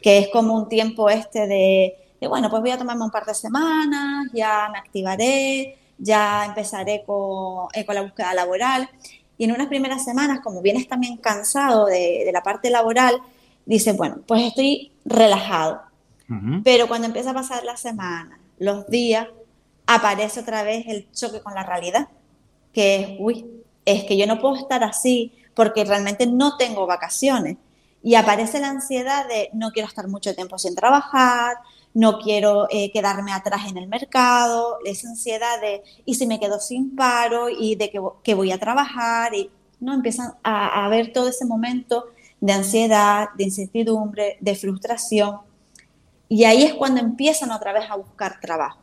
que 0.02 0.18
es 0.18 0.28
como 0.28 0.54
un 0.58 0.68
tiempo 0.68 1.10
este 1.10 1.48
de, 1.48 1.96
bueno, 2.28 2.50
pues 2.50 2.62
voy 2.62 2.72
a 2.72 2.78
tomarme 2.78 3.06
un 3.06 3.12
par 3.12 3.26
de 3.26 3.34
semanas, 3.34 4.28
ya 4.34 4.68
me 4.74 4.78
activaré, 4.78 5.78
ya 5.98 6.48
empezaré 6.48 7.06
con, 7.06 7.70
eh, 7.74 7.86
con 7.86 7.96
la 7.96 8.02
búsqueda 8.02 8.34
laboral. 8.34 8.90
Y 9.38 9.46
en 9.46 9.54
unas 9.54 9.68
primeras 9.68 10.04
semanas, 10.04 10.42
como 10.44 10.62
vienes 10.62 10.90
también 10.90 11.16
cansado 11.16 11.86
de, 11.86 12.24
de 12.26 12.32
la 12.34 12.44
parte 12.44 12.70
laboral, 12.70 13.22
dices, 13.66 13.96
bueno, 13.96 14.18
pues 14.28 14.48
estoy 14.48 14.92
relajado. 15.06 15.84
Pero 16.66 16.90
cuando 16.90 17.08
empieza 17.08 17.32
a 17.32 17.36
pasar 17.36 17.64
la 17.64 17.78
semana, 17.78 18.38
los 18.58 18.86
días, 18.88 19.30
aparece 19.88 20.42
otra 20.42 20.62
vez 20.64 20.88
el 20.88 21.10
choque 21.14 21.40
con 21.40 21.56
la 21.56 21.64
realidad, 21.64 22.10
que 22.74 22.96
es, 22.96 23.10
uy, 23.20 23.46
es 23.86 24.04
que 24.04 24.18
yo 24.18 24.28
no 24.28 24.40
puedo 24.40 24.56
estar 24.56 24.84
así 24.84 25.34
porque 25.54 25.84
realmente 25.84 26.28
no 26.28 26.58
tengo 26.58 26.86
vacaciones. 26.86 27.58
Y 28.02 28.16
aparece 28.16 28.60
la 28.60 28.70
ansiedad 28.70 29.28
de 29.28 29.50
no 29.54 29.72
quiero 29.72 29.88
estar 29.88 30.08
mucho 30.08 30.34
tiempo 30.34 30.58
sin 30.58 30.74
trabajar, 30.74 31.58
no 31.94 32.20
quiero 32.20 32.68
eh, 32.70 32.92
quedarme 32.92 33.34
atrás 33.34 33.64
en 33.68 33.78
el 33.78 33.88
mercado, 33.88 34.78
esa 34.86 35.10
ansiedad 35.10 35.60
de, 35.60 35.84
¿y 36.06 36.16
si 36.16 36.26
me 36.26 36.40
quedo 36.40 36.60
sin 36.60 36.96
paro? 36.96 37.50
¿Y 37.50 37.76
de 37.76 37.92
que, 38.24 38.34
voy 38.34 38.52
a 38.52 38.60
trabajar? 38.60 39.34
Y 39.34 39.50
no 39.80 39.94
empiezan 39.94 40.36
a, 40.44 40.86
a 40.86 40.90
ver 40.90 41.12
todo 41.12 41.28
ese 41.28 41.46
momento 41.46 42.06
de 42.40 42.54
ansiedad, 42.54 43.30
de 43.36 43.46
incertidumbre, 43.46 44.38
de 44.40 44.56
frustración. 44.56 45.40
Y 46.30 46.44
ahí 46.44 46.64
es 46.64 46.76
cuando 46.76 47.02
empiezan 47.02 47.52
otra 47.52 47.74
vez 47.74 47.90
a 47.90 47.96
buscar 47.96 48.40
trabajo. 48.40 48.80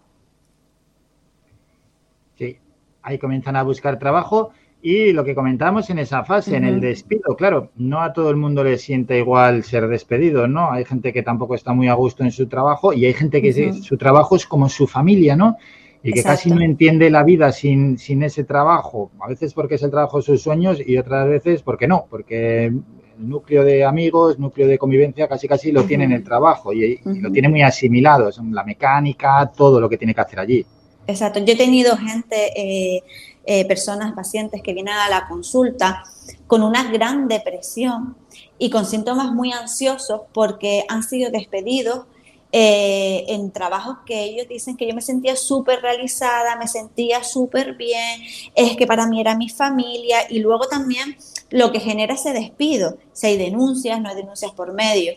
Sí, 2.36 2.58
ahí 3.06 3.18
comienzan 3.18 3.56
a 3.56 3.62
buscar 3.62 3.98
trabajo 3.98 4.50
y 4.82 5.12
lo 5.12 5.24
que 5.24 5.34
comentábamos 5.34 5.88
en 5.90 5.98
esa 5.98 6.24
fase, 6.24 6.56
en 6.56 6.64
el 6.64 6.80
despido, 6.80 7.34
claro, 7.36 7.70
no 7.76 8.02
a 8.02 8.12
todo 8.12 8.30
el 8.30 8.36
mundo 8.36 8.62
le 8.62 8.78
siente 8.78 9.18
igual 9.18 9.64
ser 9.64 9.88
despedido, 9.88 10.46
¿no? 10.46 10.70
Hay 10.70 10.84
gente 10.84 11.12
que 11.12 11.22
tampoco 11.22 11.54
está 11.54 11.72
muy 11.72 11.88
a 11.88 11.94
gusto 11.94 12.24
en 12.24 12.30
su 12.30 12.46
trabajo 12.46 12.92
y 12.92 13.04
hay 13.06 13.14
gente 13.14 13.40
que 13.40 13.72
su 13.72 13.96
trabajo 13.96 14.36
es 14.36 14.46
como 14.46 14.68
su 14.68 14.86
familia, 14.86 15.34
¿no? 15.34 15.56
Y 16.02 16.12
que 16.12 16.22
casi 16.22 16.50
no 16.50 16.60
entiende 16.60 17.10
la 17.10 17.24
vida 17.24 17.50
sin, 17.52 17.98
sin 17.98 18.22
ese 18.22 18.44
trabajo, 18.44 19.10
a 19.20 19.28
veces 19.28 19.54
porque 19.54 19.76
es 19.76 19.82
el 19.82 19.90
trabajo 19.90 20.18
de 20.18 20.24
sus 20.24 20.42
sueños 20.42 20.80
y 20.84 20.98
otras 20.98 21.28
veces 21.28 21.62
porque 21.62 21.88
no, 21.88 22.06
porque 22.08 22.66
el 22.66 22.82
núcleo 23.18 23.64
de 23.64 23.84
amigos, 23.84 24.38
núcleo 24.38 24.68
de 24.68 24.78
convivencia 24.78 25.26
casi 25.26 25.48
casi 25.48 25.72
lo 25.72 25.84
tiene 25.84 26.04
en 26.04 26.12
el 26.12 26.22
trabajo 26.22 26.72
y, 26.72 27.00
lo 27.04 27.32
tiene 27.32 27.48
muy 27.48 27.62
asimilado, 27.62 28.28
es 28.28 28.38
la 28.38 28.62
mecánica, 28.62 29.50
todo 29.56 29.80
lo 29.80 29.88
que 29.88 29.96
tiene 29.96 30.14
que 30.14 30.20
hacer 30.20 30.38
allí. 30.38 30.66
Exacto, 31.06 31.38
yo 31.38 31.52
he 31.52 31.56
tenido 31.56 31.96
gente, 31.96 32.52
eh, 32.56 33.04
eh, 33.44 33.64
personas, 33.66 34.12
pacientes 34.14 34.60
que 34.62 34.74
vienen 34.74 34.94
a 34.94 35.08
la 35.08 35.28
consulta 35.28 36.02
con 36.46 36.62
una 36.62 36.90
gran 36.90 37.28
depresión 37.28 38.16
y 38.58 38.70
con 38.70 38.86
síntomas 38.86 39.32
muy 39.32 39.52
ansiosos 39.52 40.22
porque 40.32 40.84
han 40.88 41.04
sido 41.04 41.30
despedidos 41.30 42.06
eh, 42.50 43.24
en 43.28 43.52
trabajos 43.52 43.98
que 44.06 44.24
ellos 44.24 44.48
dicen 44.48 44.76
que 44.76 44.88
yo 44.88 44.94
me 44.94 45.00
sentía 45.00 45.36
súper 45.36 45.80
realizada, 45.80 46.56
me 46.56 46.66
sentía 46.66 47.22
súper 47.22 47.74
bien, 47.74 48.22
es 48.54 48.76
que 48.76 48.86
para 48.86 49.06
mí 49.06 49.20
era 49.20 49.36
mi 49.36 49.48
familia 49.48 50.18
y 50.28 50.40
luego 50.40 50.66
también 50.66 51.16
lo 51.50 51.70
que 51.70 51.80
genera 51.80 52.14
ese 52.14 52.32
despido, 52.32 52.98
si 53.12 53.28
hay 53.28 53.36
denuncias, 53.36 54.00
no 54.00 54.08
hay 54.08 54.16
denuncias 54.16 54.52
por 54.52 54.72
medio. 54.72 55.14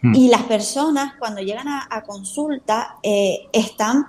Hmm. 0.00 0.14
Y 0.14 0.28
las 0.28 0.44
personas 0.44 1.14
cuando 1.18 1.42
llegan 1.42 1.68
a, 1.68 2.02
consulta 2.06 2.96
están 3.52 4.06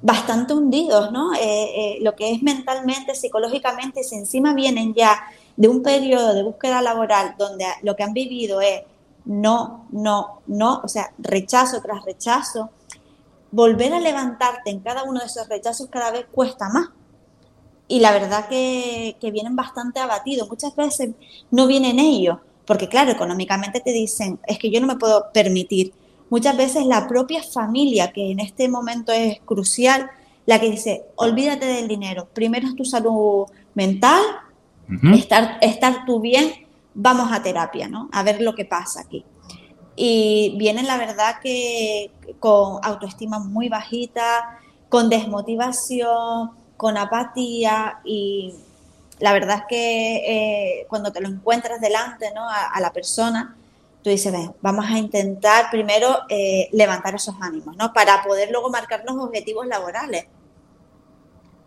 bastante 0.00 0.54
hundidos, 0.54 1.10
¿no? 1.10 1.34
Eh, 1.34 1.38
eh, 1.42 1.98
lo 2.02 2.14
que 2.14 2.32
es 2.32 2.42
mentalmente, 2.42 3.14
psicológicamente, 3.14 4.04
si 4.04 4.16
encima 4.16 4.54
vienen 4.54 4.94
ya 4.94 5.20
de 5.56 5.68
un 5.68 5.82
periodo 5.82 6.34
de 6.34 6.42
búsqueda 6.42 6.80
laboral 6.80 7.34
donde 7.36 7.64
lo 7.82 7.96
que 7.96 8.04
han 8.04 8.12
vivido 8.12 8.60
es 8.60 8.82
no, 9.24 9.86
no, 9.90 10.40
no, 10.46 10.80
o 10.84 10.88
sea, 10.88 11.12
rechazo 11.18 11.82
tras 11.82 12.04
rechazo, 12.04 12.70
volver 13.50 13.92
a 13.92 14.00
levantarte 14.00 14.70
en 14.70 14.80
cada 14.80 15.02
uno 15.02 15.20
de 15.20 15.26
esos 15.26 15.48
rechazos 15.48 15.88
cada 15.90 16.10
vez 16.10 16.26
cuesta 16.30 16.68
más. 16.68 16.88
Y 17.88 18.00
la 18.00 18.12
verdad 18.12 18.48
que, 18.48 19.16
que 19.20 19.30
vienen 19.30 19.56
bastante 19.56 19.98
abatidos. 19.98 20.48
Muchas 20.48 20.76
veces 20.76 21.10
no 21.50 21.66
vienen 21.66 21.98
ellos, 21.98 22.38
porque 22.66 22.88
claro, 22.88 23.10
económicamente 23.10 23.80
te 23.80 23.92
dicen, 23.92 24.38
es 24.46 24.58
que 24.58 24.70
yo 24.70 24.80
no 24.80 24.86
me 24.86 24.96
puedo 24.96 25.32
permitir 25.32 25.92
muchas 26.30 26.56
veces 26.56 26.86
la 26.86 27.06
propia 27.08 27.42
familia, 27.42 28.12
que 28.12 28.30
en 28.30 28.40
este 28.40 28.68
momento 28.68 29.12
es 29.12 29.40
crucial, 29.44 30.10
la 30.46 30.58
que 30.58 30.70
dice, 30.70 31.04
olvídate 31.16 31.66
del 31.66 31.88
dinero, 31.88 32.28
primero 32.32 32.66
es 32.68 32.74
tu 32.74 32.84
salud 32.84 33.46
mental, 33.74 34.22
estar, 35.12 35.58
estar 35.60 36.06
tú 36.06 36.20
bien, 36.20 36.50
vamos 36.94 37.30
a 37.32 37.42
terapia, 37.42 37.88
¿no? 37.88 38.08
A 38.12 38.22
ver 38.22 38.40
lo 38.40 38.54
que 38.54 38.64
pasa 38.64 39.02
aquí. 39.02 39.24
Y 39.94 40.54
vienen, 40.56 40.86
la 40.86 40.96
verdad, 40.96 41.36
que 41.42 42.10
con 42.40 42.78
autoestima 42.82 43.38
muy 43.38 43.68
bajita, 43.68 44.58
con 44.88 45.10
desmotivación, 45.10 46.52
con 46.76 46.96
apatía 46.96 48.00
y 48.04 48.54
la 49.18 49.32
verdad 49.32 49.58
es 49.58 49.64
que 49.68 50.16
eh, 50.16 50.86
cuando 50.88 51.12
te 51.12 51.20
lo 51.20 51.28
encuentras 51.28 51.80
delante, 51.80 52.32
¿no? 52.32 52.48
a 52.48 52.80
la 52.80 52.92
persona, 52.92 53.57
tú 54.02 54.10
dices, 54.10 54.32
vamos 54.60 54.86
a 54.86 54.98
intentar 54.98 55.70
primero 55.70 56.20
eh, 56.28 56.68
levantar 56.72 57.14
esos 57.14 57.34
ánimos, 57.40 57.76
¿no? 57.76 57.92
Para 57.92 58.22
poder 58.22 58.50
luego 58.50 58.70
marcar 58.70 59.02
los 59.06 59.16
objetivos 59.16 59.66
laborales. 59.66 60.26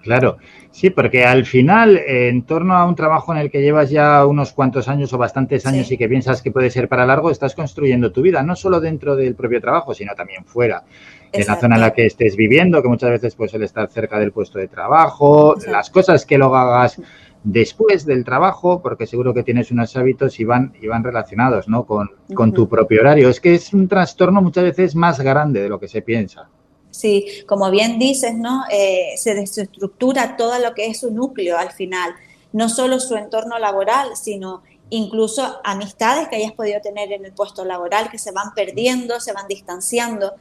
Claro, 0.02 0.38
sí, 0.72 0.90
porque 0.90 1.26
al 1.26 1.46
final, 1.46 1.98
en 2.08 2.44
torno 2.44 2.76
a 2.76 2.86
un 2.86 2.96
trabajo 2.96 3.32
en 3.34 3.40
el 3.40 3.52
que 3.52 3.62
llevas 3.62 3.92
ya 3.92 4.26
unos 4.26 4.52
cuantos 4.52 4.88
años 4.88 5.14
o 5.14 5.18
bastantes 5.18 5.66
años 5.66 5.92
y 5.92 5.98
que 5.98 6.10
piensas 6.10 6.42
que 6.42 6.52
puede 6.52 6.72
ser 6.72 6.88
para 6.88 7.06
largo, 7.06 7.30
estás 7.30 7.54
construyendo 7.54 8.12
tu 8.12 8.24
vida, 8.24 8.42
no 8.42 8.56
solo 8.56 8.80
dentro 8.80 9.16
del 9.16 9.36
propio 9.36 9.62
trabajo, 9.62 9.94
sino 9.94 10.16
también 10.16 10.44
fuera, 10.46 10.84
en 11.32 11.46
la 11.46 11.56
zona 11.56 11.76
en 11.76 11.82
la 11.82 11.94
que 11.94 12.08
estés 12.08 12.36
viviendo, 12.36 12.82
que 12.82 12.88
muchas 12.88 13.12
veces 13.12 13.36
puede 13.36 13.64
estar 13.64 13.90
cerca 13.92 14.20
del 14.20 14.32
puesto 14.32 14.58
de 14.58 14.68
trabajo, 14.68 15.56
las 15.68 15.90
cosas 15.92 16.26
que 16.26 16.38
lo 16.38 16.56
hagas 16.56 17.00
después 17.44 18.06
del 18.06 18.24
trabajo, 18.24 18.82
porque 18.82 19.08
seguro 19.08 19.34
que 19.34 19.44
tienes 19.44 19.72
unos 19.72 19.96
hábitos 19.98 20.40
y 20.40 20.44
van, 20.44 20.74
y 20.80 20.88
van 20.88 21.04
relacionados 21.04 21.68
¿no? 21.68 21.86
con, 21.86 22.10
tu 22.54 22.68
propio 22.68 23.02
horario. 23.02 23.30
Es 23.30 23.40
que 23.40 23.56
es 23.56 23.74
un 23.74 23.88
trastorno 23.88 24.42
muchas 24.42 24.64
veces 24.64 24.96
más 24.96 25.20
grande 25.20 25.62
de 25.62 25.70
lo 25.70 25.80
que 25.80 25.88
se 25.88 26.02
piensa. 26.02 26.50
Sí, 26.92 27.44
como 27.48 27.72
bien 27.72 28.00
dices, 28.00 28.36
¿no? 28.36 28.64
Eh, 28.70 29.14
se 29.16 29.34
desestructura 29.34 30.36
todo 30.36 30.60
lo 30.60 30.74
que 30.74 30.88
es 30.88 31.00
su 31.00 31.12
núcleo 31.12 31.58
al 31.58 31.72
final, 31.72 32.14
no 32.52 32.68
solo 32.68 33.00
su 33.00 33.16
entorno 33.16 33.58
laboral, 33.60 34.10
sino 34.16 34.62
incluso 34.90 35.62
amistades 35.64 36.28
que 36.28 36.36
hayas 36.36 36.52
podido 36.52 36.82
tener 36.82 37.14
en 37.14 37.24
el 37.24 37.32
puesto 37.32 37.64
laboral 37.64 38.12
que 38.12 38.20
se 38.20 38.32
van 38.32 38.54
perdiendo, 38.54 39.22
se 39.22 39.32
van 39.32 39.48
distanciando. 39.48 40.34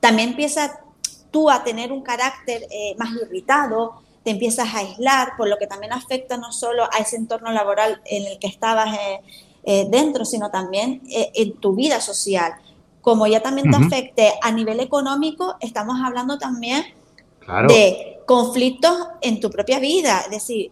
También 0.00 0.30
empieza 0.30 0.80
tú 1.30 1.48
a 1.48 1.62
tener 1.62 1.92
un 1.92 2.02
carácter 2.02 2.66
eh, 2.70 2.94
más 2.98 3.10
irritado, 3.22 4.02
te 4.24 4.30
empiezas 4.30 4.74
a 4.74 4.78
aislar, 4.78 5.36
por 5.36 5.48
lo 5.48 5.58
que 5.58 5.66
también 5.66 5.92
afecta 5.92 6.36
no 6.36 6.52
solo 6.52 6.84
a 6.84 6.98
ese 6.98 7.16
entorno 7.16 7.52
laboral 7.52 8.00
en 8.04 8.26
el 8.26 8.38
que 8.38 8.46
estabas 8.46 8.94
eh, 8.96 9.20
eh, 9.64 9.86
dentro, 9.90 10.24
sino 10.24 10.50
también 10.50 11.02
eh, 11.10 11.30
en 11.34 11.54
tu 11.54 11.74
vida 11.74 12.00
social. 12.00 12.54
Como 13.00 13.26
ya 13.26 13.40
también 13.40 13.70
te 13.70 13.76
afecte 13.76 14.32
a 14.40 14.52
nivel 14.52 14.78
económico, 14.78 15.56
estamos 15.60 15.96
hablando 16.04 16.38
también 16.38 16.84
de 17.66 18.20
conflictos 18.26 18.96
en 19.20 19.40
tu 19.40 19.50
propia 19.50 19.80
vida, 19.80 20.20
es 20.24 20.30
decir, 20.30 20.70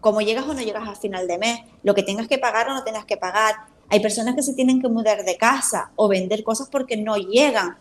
cómo 0.00 0.22
llegas 0.22 0.46
o 0.46 0.54
no 0.54 0.62
llegas 0.62 0.88
al 0.88 0.96
final 0.96 1.28
de 1.28 1.36
mes, 1.36 1.60
lo 1.82 1.94
que 1.94 2.02
tengas 2.02 2.28
que 2.28 2.38
pagar 2.38 2.70
o 2.70 2.72
no 2.72 2.82
tengas 2.82 3.04
que 3.04 3.18
pagar. 3.18 3.56
Hay 3.90 4.00
personas 4.00 4.36
que 4.36 4.42
se 4.42 4.54
tienen 4.54 4.80
que 4.80 4.88
mudar 4.88 5.22
de 5.22 5.36
casa 5.36 5.90
o 5.96 6.08
vender 6.08 6.42
cosas 6.44 6.70
porque 6.70 6.96
no 6.96 7.16
llegan. 7.16 7.76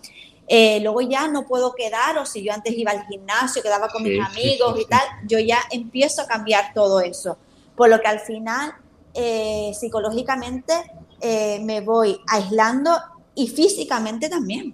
Eh, 0.48 0.80
luego 0.82 1.02
ya 1.02 1.28
no 1.28 1.46
puedo 1.46 1.74
quedar, 1.76 2.18
o 2.18 2.26
si 2.26 2.42
yo 2.42 2.54
antes 2.54 2.74
iba 2.78 2.92
al 2.92 3.06
gimnasio, 3.06 3.62
quedaba 3.62 3.90
con 3.90 4.04
mis 4.04 4.20
amigos 4.20 4.80
y 4.80 4.86
tal, 4.86 5.02
yo 5.28 5.40
ya 5.40 5.60
empiezo 5.72 6.22
a 6.22 6.28
cambiar 6.28 6.74
todo 6.74 7.02
eso. 7.02 7.38
Por 7.76 7.90
lo 7.90 8.00
que 8.00 8.08
al 8.08 8.22
final, 8.22 8.74
eh, 9.14 9.72
psicológicamente, 9.74 10.74
eh, 11.20 11.60
me 11.64 11.82
voy 11.82 12.18
aislando 12.28 12.92
y 13.36 13.48
físicamente 13.50 14.30
también. 14.30 14.74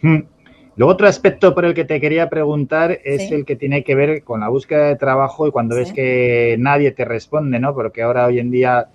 Hmm. 0.00 0.20
Luego 0.76 0.92
otro 0.92 1.06
aspecto 1.06 1.54
por 1.54 1.66
el 1.66 1.74
que 1.74 1.84
te 1.84 2.00
quería 2.00 2.30
preguntar 2.30 2.98
es 3.04 3.30
el 3.30 3.44
que 3.44 3.56
tiene 3.56 3.84
que 3.84 3.94
ver 3.94 4.24
con 4.24 4.40
la 4.40 4.48
búsqueda 4.48 4.86
de 4.86 4.96
trabajo 4.96 5.46
y 5.46 5.50
cuando 5.50 5.76
ves 5.76 5.92
que 5.92 6.56
nadie 6.58 6.92
te 6.92 7.04
responde, 7.04 7.60
¿no? 7.60 7.74
Porque 7.74 8.00
ahora 8.00 8.26
hoy 8.26 8.38
en 8.38 8.50
día, 8.50 8.88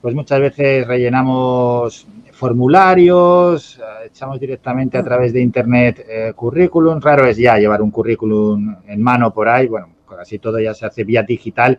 pues 0.00 0.14
muchas 0.14 0.38
veces 0.38 0.86
rellenamos 0.86 2.06
formularios, 2.36 3.78
eh, 3.78 4.06
echamos 4.06 4.38
directamente 4.38 4.98
a 4.98 5.02
través 5.02 5.32
de 5.32 5.40
Internet 5.40 6.04
eh, 6.06 6.32
currículum. 6.36 7.00
Raro 7.00 7.26
es 7.26 7.38
ya 7.38 7.56
llevar 7.56 7.80
un 7.80 7.90
currículum 7.90 8.76
en 8.86 9.02
mano 9.02 9.32
por 9.32 9.48
ahí. 9.48 9.66
Bueno, 9.68 9.88
casi 10.08 10.38
todo 10.38 10.60
ya 10.60 10.74
se 10.74 10.86
hace 10.86 11.04
vía 11.04 11.22
digital. 11.22 11.78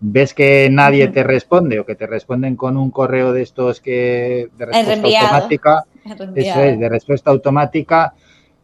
ves 0.00 0.34
que 0.34 0.68
nadie 0.70 1.08
te 1.08 1.22
responde 1.22 1.80
o 1.80 1.86
que 1.86 1.94
te 1.94 2.06
responden 2.06 2.56
con 2.56 2.76
un 2.76 2.90
correo 2.90 3.32
de 3.32 3.42
estos 3.42 3.80
que 3.80 4.50
de 4.58 4.66
respuesta 4.66 5.20
automática, 5.22 5.84
eso 6.34 6.60
es, 6.60 6.78
de 6.78 6.88
respuesta 6.88 7.30
automática 7.30 8.12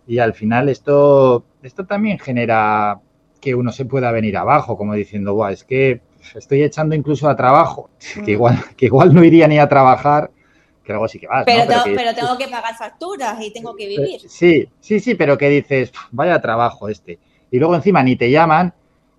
y 0.06 0.18
al 0.18 0.34
final 0.34 0.68
esto, 0.68 1.44
esto 1.62 1.86
también 1.86 2.18
genera 2.18 2.98
que 3.40 3.54
uno 3.54 3.72
se 3.72 3.86
pueda 3.86 4.12
venir 4.12 4.36
abajo, 4.36 4.76
como 4.76 4.92
diciendo, 4.92 5.48
es 5.48 5.64
que 5.64 6.02
estoy 6.34 6.62
echando 6.62 6.94
incluso 6.94 7.28
a 7.30 7.36
trabajo, 7.36 7.88
que, 8.14 8.20
mm. 8.22 8.28
igual, 8.28 8.58
que 8.76 8.86
igual 8.86 9.14
no 9.14 9.24
iría 9.24 9.48
ni 9.48 9.58
a 9.58 9.68
trabajar, 9.68 10.30
que 10.90 10.94
luego 10.94 11.08
sí 11.08 11.18
que 11.18 11.26
vas. 11.26 11.44
Pero, 11.44 11.66
tengo, 12.14 12.36
que, 12.36 12.48
pagar 12.48 12.76
facturas 12.76 13.40
y 13.40 13.52
tengo 13.52 13.74
que 13.74 13.86
vivir. 13.86 14.20
Sí, 14.28 14.68
sí, 14.80 15.00
sí, 15.00 15.14
pero 15.14 15.38
que 15.38 15.48
dices, 15.48 15.92
vaya 16.10 16.40
trabajo 16.40 16.88
este. 16.88 17.18
Y 17.50 17.58
luego 17.58 17.74
encima 17.74 18.02
ni 18.02 18.16
te 18.16 18.30
llaman, 18.30 18.72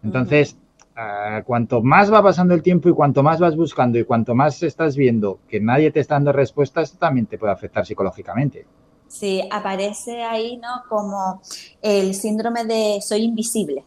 entonces 0.03 0.57
Ah, 0.95 1.41
cuanto 1.45 1.81
más 1.81 2.11
va 2.11 2.21
pasando 2.21 2.53
el 2.53 2.61
tiempo 2.61 2.89
y 2.89 2.93
cuanto 2.93 3.23
más 3.23 3.39
vas 3.39 3.55
buscando 3.55 3.97
y 3.97 4.03
cuanto 4.03 4.35
más 4.35 4.61
estás 4.61 4.95
viendo 4.95 5.39
que 5.47 5.59
nadie 5.59 5.89
te 5.89 6.01
está 6.01 6.15
dando 6.15 6.33
respuestas, 6.33 6.93
también 6.93 7.27
te 7.27 7.37
puede 7.37 7.53
afectar 7.53 7.85
psicológicamente. 7.85 8.67
Sí, 9.07 9.41
aparece 9.49 10.21
ahí, 10.23 10.57
¿no? 10.57 10.83
Como 10.89 11.41
el 11.81 12.13
síndrome 12.13 12.65
de 12.65 12.99
soy 13.01 13.23
invisible. 13.23 13.83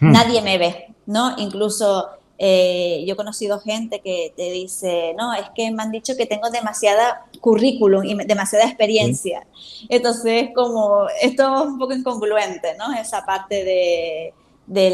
Hmm. 0.00 0.12
Nadie 0.12 0.40
me 0.40 0.58
ve, 0.58 0.94
¿no? 1.06 1.34
Incluso 1.38 2.08
eh, 2.38 3.04
yo 3.06 3.14
he 3.14 3.16
conocido 3.16 3.60
gente 3.60 4.00
que 4.00 4.32
te 4.36 4.50
dice, 4.50 5.14
no, 5.18 5.34
es 5.34 5.46
que 5.54 5.70
me 5.70 5.82
han 5.82 5.90
dicho 5.90 6.16
que 6.16 6.26
tengo 6.26 6.50
demasiada 6.50 7.26
currículum 7.40 8.04
y 8.04 8.14
demasiada 8.24 8.64
experiencia. 8.64 9.46
Entonces, 9.88 10.50
como 10.54 11.06
esto 11.20 11.62
es 11.62 11.66
un 11.66 11.78
poco 11.78 11.92
incongruente, 11.92 12.76
¿no? 12.78 12.92
Esa 12.92 13.26
parte 13.26 13.64
de 13.64 14.34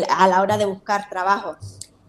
a 0.08 0.28
la 0.28 0.40
hora 0.40 0.56
de 0.56 0.66
buscar 0.66 1.08
trabajo. 1.08 1.56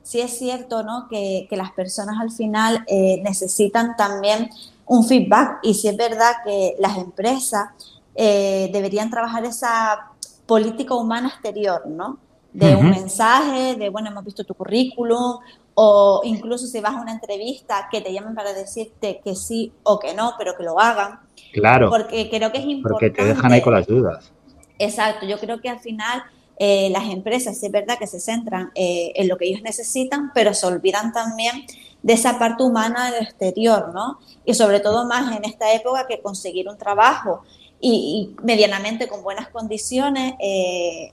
Sí 0.04 0.22
es 0.22 0.38
cierto 0.38 0.84
¿no? 0.84 1.08
que, 1.10 1.48
las 1.52 1.72
personas 1.72 2.18
al 2.22 2.32
final 2.32 2.84
eh, 2.88 3.22
necesitan 3.24 3.96
también 3.96 4.50
un 4.86 5.04
feedback 5.04 5.60
y 5.64 5.74
sí 5.74 5.88
es 5.88 5.98
verdad 5.98 6.32
que 6.44 6.76
las 6.78 6.98
empresas 6.98 7.70
eh, 8.14 8.70
deberían 8.72 9.10
trabajar 9.10 9.46
esa 9.46 10.12
política 10.46 10.94
humana 10.94 11.30
exterior, 11.30 11.88
¿no? 11.88 12.20
De 12.56 12.76
un 12.76 12.90
mensaje, 12.90 13.76
de, 13.76 13.90
bueno, 13.90 14.10
hemos 14.10 14.24
visto 14.24 14.44
tu 14.46 14.54
currículum, 14.54 15.40
o 15.74 16.22
incluso 16.24 16.68
si 16.68 16.80
vas 16.80 16.96
a 16.96 17.02
una 17.02 17.12
entrevista 17.12 17.90
que 17.92 18.00
te 18.00 18.14
llamen 18.14 18.34
para 18.34 18.54
decirte 18.54 19.20
que 19.24 19.36
sí 19.36 19.74
o 19.84 20.00
que 20.00 20.14
no, 20.14 20.34
pero 20.38 20.56
que 20.56 20.64
lo 20.64 20.80
hagan. 20.80 21.20
Claro. 21.52 21.90
Porque 21.90 22.30
creo 22.30 22.52
que 22.52 22.60
es 22.60 22.66
importante. 22.66 23.08
Porque 23.08 23.10
te 23.10 23.26
dejan 23.26 23.52
ahí 23.52 23.62
con 23.62 23.74
las 23.74 23.86
dudas. 23.86 24.32
Exacto, 24.80 25.26
yo 25.26 25.38
creo 25.38 25.60
que 25.60 25.70
al 25.70 25.80
final 25.80 26.24
eh, 26.58 26.90
las 26.92 27.10
empresas 27.10 27.62
es 27.62 27.72
verdad 27.72 27.98
que 28.00 28.08
se 28.08 28.20
centran 28.22 28.72
eh, 28.76 29.12
en 29.16 29.28
lo 29.28 29.38
que 29.38 29.48
ellos 29.48 29.62
necesitan, 29.62 30.32
pero 30.34 30.54
se 30.54 30.66
olvidan 30.66 31.12
también 31.12 31.66
de 32.02 32.14
esa 32.14 32.40
parte 32.40 32.64
humana 32.64 33.12
del 33.12 33.24
exterior, 33.24 33.94
¿no? 33.94 34.20
Y 34.46 34.54
sobre 34.54 34.80
todo 34.80 35.06
más 35.06 35.36
en 35.36 35.44
esta 35.44 35.74
época 35.74 36.08
que 36.08 36.22
conseguir 36.22 36.70
un 36.70 36.78
trabajo 36.78 37.44
y, 37.82 38.36
medianamente 38.44 39.08
con 39.08 39.24
buenas 39.24 39.50
condiciones 39.50 40.36
eh, 40.40 41.12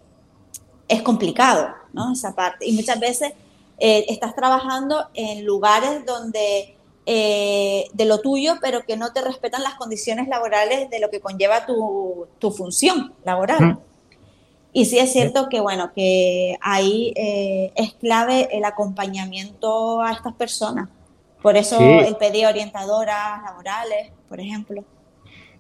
es 0.92 1.02
complicado, 1.02 1.68
¿no? 1.92 2.12
Esa 2.12 2.34
parte. 2.34 2.66
Y 2.66 2.72
muchas 2.72 3.00
veces 3.00 3.32
estás 3.78 4.36
trabajando 4.36 5.08
en 5.14 5.44
lugares 5.44 6.06
donde 6.06 6.76
de 7.04 8.04
lo 8.04 8.20
tuyo, 8.20 8.54
pero 8.60 8.82
que 8.82 8.96
no 8.96 9.12
te 9.12 9.22
respetan 9.22 9.64
las 9.64 9.74
condiciones 9.74 10.28
laborales 10.28 10.88
de 10.88 11.00
lo 11.00 11.10
que 11.10 11.20
conlleva 11.20 11.66
tu, 11.66 12.28
función 12.52 13.12
laboral. 13.24 13.80
Y 14.72 14.86
sí 14.86 14.98
es 14.98 15.12
cierto 15.12 15.48
que, 15.50 15.60
bueno, 15.60 15.92
que 15.94 16.56
ahí 16.62 17.12
eh, 17.14 17.72
es 17.76 17.92
clave 17.94 18.48
el 18.52 18.64
acompañamiento 18.64 20.00
a 20.00 20.12
estas 20.12 20.32
personas. 20.34 20.88
Por 21.42 21.56
eso 21.56 21.78
el 21.78 22.16
pedir 22.16 22.46
orientadoras 22.46 23.42
laborales, 23.42 24.12
por 24.28 24.40
ejemplo. 24.40 24.82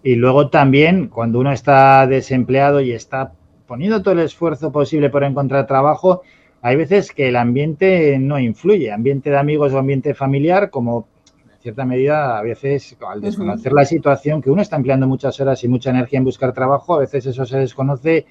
Y 0.02 0.14
luego 0.14 0.48
también, 0.48 1.08
cuando 1.08 1.40
uno 1.40 1.52
está 1.52 2.06
desempleado 2.06 2.80
y 2.80 2.92
está 2.92 3.32
poniendo 3.72 4.02
todo 4.02 4.12
el 4.12 4.20
esfuerzo 4.20 4.70
posible 4.70 5.08
por 5.08 5.24
encontrar 5.24 5.66
trabajo, 5.66 6.20
hay 6.60 6.76
veces 6.76 7.10
que 7.10 7.28
el 7.28 7.36
ambiente 7.36 8.18
no 8.18 8.38
influye, 8.38 8.92
ambiente 8.92 9.30
de 9.30 9.38
amigos 9.38 9.72
o 9.72 9.78
ambiente 9.78 10.12
familiar, 10.12 10.68
como 10.68 11.06
en 11.50 11.58
cierta 11.58 11.86
medida, 11.86 12.36
a 12.36 12.42
veces 12.42 12.94
al 13.08 13.22
desconocer 13.22 13.72
la 13.72 13.86
situación, 13.86 14.42
que 14.42 14.50
uno 14.50 14.60
está 14.60 14.76
empleando 14.76 15.08
muchas 15.08 15.40
horas 15.40 15.64
y 15.64 15.68
mucha 15.68 15.88
energía 15.88 16.18
en 16.18 16.24
buscar 16.26 16.52
trabajo, 16.52 16.96
a 16.96 16.98
veces 16.98 17.24
eso 17.24 17.46
se 17.46 17.60
desconoce 17.60 18.26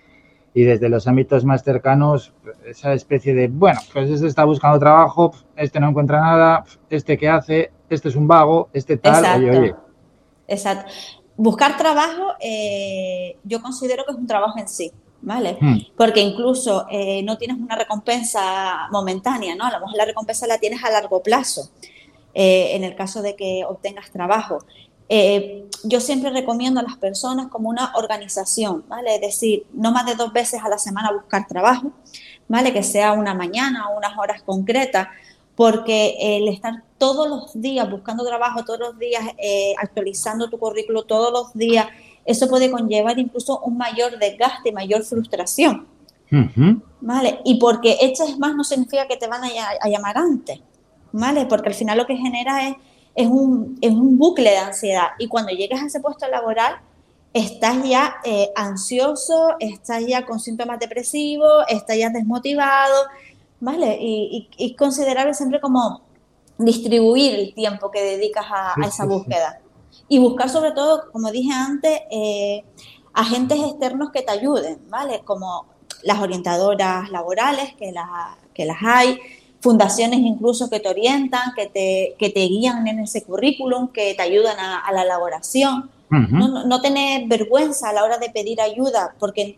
y 0.54 0.62
desde 0.62 0.90
los 0.90 1.08
ámbitos 1.08 1.44
más 1.44 1.64
cercanos, 1.64 2.36
esa 2.64 2.94
especie 2.94 3.34
de, 3.34 3.48
bueno, 3.48 3.80
pues 3.92 4.12
este 4.12 4.28
está 4.28 4.46
buscando 4.46 4.78
trabajo, 4.78 5.34
este 5.56 5.80
no 5.80 5.90
encuentra 5.90 6.22
nada, 6.22 6.66
este 6.88 7.18
que 7.18 7.30
hace, 7.30 7.72
este 7.90 8.10
es 8.10 8.16
un 8.16 8.28
vago, 8.28 8.70
este 8.74 8.96
tal, 8.98 9.16
Exacto. 9.16 9.40
Oye, 9.40 9.58
oye. 9.58 9.76
Exacto. 10.48 10.92
Buscar 11.36 11.78
trabajo, 11.78 12.34
eh, 12.40 13.38
yo 13.44 13.60
considero 13.64 14.04
que 14.06 14.12
es 14.12 14.18
un 14.20 14.28
trabajo 14.28 14.60
en 14.60 14.68
sí, 14.68 14.92
¿vale? 15.22 15.58
Hmm. 15.60 15.78
Porque 15.96 16.22
incluso 16.22 16.86
eh, 16.90 17.22
no 17.24 17.38
tienes 17.38 17.58
una 17.58 17.76
recompensa 17.76 18.88
momentánea, 18.92 19.56
¿no? 19.56 19.66
A 19.66 19.72
lo 19.72 19.80
mejor 19.80 19.98
la 19.98 20.06
recompensa 20.06 20.48
la 20.48 20.58
tienes 20.58 20.84
a 20.84 20.90
largo 20.90 21.22
plazo, 21.22 21.70
eh, 22.34 22.76
en 22.76 22.84
el 22.84 22.96
caso 22.96 23.22
de 23.22 23.36
que 23.36 23.64
obtengas 23.68 24.12
trabajo. 24.12 24.60
Eh, 25.10 25.66
yo 25.84 26.00
siempre 26.00 26.30
recomiendo 26.30 26.80
a 26.80 26.84
las 26.84 26.96
personas 26.96 27.48
como 27.48 27.70
una 27.70 27.92
organización, 27.96 28.86
¿vale? 28.88 29.16
Es 29.16 29.22
decir, 29.22 29.66
no 29.74 29.92
más 29.92 30.06
de 30.06 30.16
dos 30.16 30.32
veces 30.32 30.62
a 30.64 30.70
la 30.70 30.78
semana 30.78 31.12
buscar 31.12 31.48
trabajo, 31.48 31.92
¿vale? 32.48 32.72
Que 32.72 32.82
sea 32.82 33.12
una 33.14 33.34
mañana 33.34 33.90
o 33.90 33.98
unas 33.98 34.18
horas 34.18 34.42
concretas, 34.42 35.10
porque 35.56 36.16
el 36.20 36.48
estar 36.48 36.84
todos 36.98 37.28
los 37.28 37.62
días 37.62 37.90
buscando 37.92 38.26
trabajo, 38.26 38.64
todos 38.64 38.80
los 38.80 38.98
días 38.98 39.24
eh, 39.38 39.74
actualizando 39.78 40.50
tu 40.50 40.58
currículo, 40.58 41.04
todos 41.04 41.32
los 41.34 41.54
días, 41.54 41.88
eso 42.26 42.48
puede 42.48 42.70
conllevar 42.70 43.18
incluso 43.20 43.60
un 43.60 43.78
mayor 43.78 44.18
desgaste 44.20 44.72
mayor 44.72 45.04
frustración. 45.04 45.88
¿Vale? 47.02 47.40
Y 47.44 47.60
porque 47.60 47.98
eches 48.00 48.38
más 48.38 48.56
no 48.56 48.64
significa 48.64 49.06
que 49.06 49.18
te 49.18 49.28
van 49.28 49.44
a, 49.44 49.48
a 49.82 49.90
llamar 49.90 50.18
antes, 50.18 50.62
¿vale? 51.12 51.46
Porque 51.46 51.70
al 51.70 51.76
final 51.76 51.98
lo 51.98 52.06
que 52.06 52.16
genera 52.16 52.70
es 52.70 52.76
es 53.16 53.28
un, 53.28 53.78
es 53.82 53.92
un 53.92 54.18
bucle 54.18 54.50
de 54.50 54.58
ansiedad. 54.58 55.10
Y 55.20 55.28
cuando 55.28 55.52
llegas 55.52 55.82
a 55.82 55.88
ese 55.88 56.00
puesto 56.00 56.28
laboral, 56.28 56.76
estás 57.34 57.84
ya 57.84 58.16
eh, 58.24 58.52
ansioso, 58.56 59.56
estás 59.60 60.06
ya 60.06 60.26
con 60.26 60.40
síntomas 60.40 60.80
depresivos, 60.80 61.66
estás 61.68 61.98
ya 61.98 62.10
desmotivado, 62.10 63.06
¿vale? 63.60 63.98
Y, 64.00 64.50
y, 64.58 64.76
considerable 64.76 65.34
siempre 65.34 65.60
como 65.60 66.02
distribuir 66.58 67.36
el 67.36 67.54
tiempo 67.54 67.92
que 67.92 68.02
dedicas 68.02 68.46
a, 68.50 68.76
esa 68.86 69.06
búsqueda. 69.06 69.62
Y 70.12 70.20
buscar 70.20 70.50
sobre 70.50 70.74
todo, 70.74 71.10
como 71.10 71.32
dije 71.32 71.54
antes, 71.54 72.02
eh, 72.12 72.66
agentes 73.14 73.58
externos 73.60 74.12
que 74.12 74.22
te 74.22 74.32
ayuden, 74.34 74.78
¿vale? 74.90 75.22
Como 75.24 75.68
las 76.04 76.20
orientadoras 76.20 77.10
laborales, 77.12 77.74
que, 77.76 77.94
que 78.54 78.66
las 78.66 78.78
hay, 78.84 79.18
fundaciones 79.62 80.20
incluso 80.20 80.70
que 80.70 80.82
te 80.82 80.90
orientan, 80.90 81.54
que 81.56 81.68
te, 81.68 82.16
que 82.20 82.30
te 82.30 82.42
guían 82.42 82.86
en 82.90 83.00
ese 83.00 83.24
currículum, 83.24 83.88
que 83.88 84.14
te 84.14 84.22
ayudan 84.22 84.58
a, 84.60 84.92
la 84.92 85.04
elaboración. 85.04 85.90
no, 86.10 86.66
no, 86.66 86.82
tener 86.82 87.30
vergüenza 87.30 87.88
a 87.88 87.94
la 87.94 88.04
hora 88.04 88.18
de 88.18 88.30
pedir 88.32 88.60
ayuda, 88.60 89.16
porque 89.18 89.56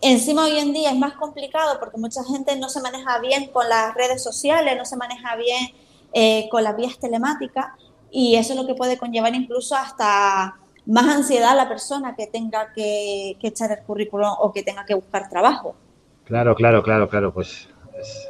encima 0.00 0.44
hoy 0.44 0.56
en 0.56 0.72
día 0.72 0.90
es 0.92 0.98
más 0.98 1.14
complicado 1.14 1.80
porque 1.80 1.98
mucha 1.98 2.22
gente 2.22 2.54
no 2.54 2.68
se 2.68 2.80
maneja 2.80 3.18
bien 3.18 3.48
con 3.48 3.68
las 3.68 3.92
redes 3.96 4.22
sociales, 4.22 4.76
no 4.78 4.84
se 4.84 4.96
maneja 4.96 5.34
bien 5.34 5.72
eh, 6.12 6.48
con 6.48 6.62
las 6.62 6.76
vías 6.76 6.96
telemáticas 7.00 7.66
y 8.10 8.36
eso 8.36 8.52
es 8.52 8.58
lo 8.58 8.66
que 8.66 8.74
puede 8.74 8.98
conllevar 8.98 9.34
incluso 9.34 9.74
hasta 9.76 10.56
más 10.86 11.08
ansiedad 11.08 11.50
a 11.50 11.54
la 11.54 11.68
persona 11.68 12.14
que 12.16 12.26
tenga 12.26 12.72
que, 12.72 13.36
que 13.40 13.48
echar 13.48 13.70
el 13.72 13.84
currículum 13.84 14.30
o 14.38 14.52
que 14.52 14.62
tenga 14.62 14.84
que 14.84 14.94
buscar 14.94 15.28
trabajo. 15.28 15.76
Claro, 16.24 16.54
claro, 16.54 16.82
claro, 16.82 17.08
claro, 17.08 17.32
pues 17.32 17.68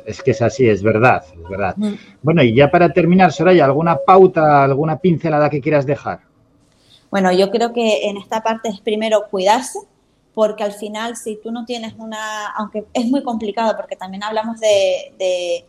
es, 0.06 0.22
que 0.22 0.32
es 0.32 0.42
así, 0.42 0.68
es 0.68 0.82
verdad, 0.82 1.24
es 1.32 1.48
verdad. 1.48 1.74
Mm. 1.76 1.94
Bueno, 2.22 2.42
y 2.42 2.54
ya 2.54 2.70
para 2.70 2.92
terminar, 2.92 3.32
Soraya, 3.32 3.64
¿alguna 3.64 3.96
pauta, 3.96 4.64
alguna 4.64 4.98
pincelada 4.98 5.50
que 5.50 5.60
quieras 5.60 5.86
dejar? 5.86 6.20
Bueno, 7.10 7.32
yo 7.32 7.50
creo 7.50 7.72
que 7.72 8.08
en 8.08 8.16
esta 8.16 8.42
parte 8.42 8.68
es 8.68 8.80
primero 8.80 9.24
cuidarse, 9.30 9.80
porque 10.34 10.62
al 10.62 10.72
final 10.72 11.16
si 11.16 11.36
tú 11.36 11.50
no 11.50 11.64
tienes 11.64 11.94
una, 11.98 12.48
aunque 12.56 12.84
es 12.92 13.06
muy 13.06 13.22
complicado, 13.22 13.76
porque 13.76 13.96
también 13.96 14.22
hablamos 14.22 14.60
de, 14.60 15.12
de, 15.18 15.64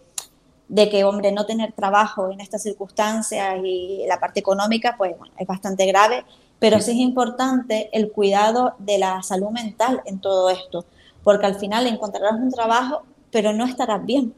que, 0.76 1.04
hombre, 1.04 1.32
no 1.32 1.46
tener 1.46 1.74
trabajo 1.74 2.32
en 2.32 2.42
estas 2.42 2.64
circunstancias 2.64 3.60
y 3.64 4.06
la 4.08 4.20
parte 4.20 4.40
económica, 4.40 4.96
pues 4.98 5.18
bueno, 5.18 5.34
es 5.38 5.48
bastante 5.48 5.86
grave, 5.86 6.24
pero 6.60 6.80
sí 6.80 6.92
es 6.92 6.98
importante 6.98 7.90
el 7.92 8.12
cuidado 8.12 8.76
de 8.78 9.00
la 9.00 9.24
salud 9.24 9.50
mental 9.50 10.02
en 10.06 10.20
todo 10.20 10.50
esto, 10.50 10.86
porque 11.24 11.48
al 11.48 11.56
final 11.56 11.88
encontrarás 11.88 12.34
un 12.34 12.52
trabajo 12.52 13.04
pero 13.32 13.54
no 13.54 13.66
estarás 13.66 14.06
bien. 14.06 14.34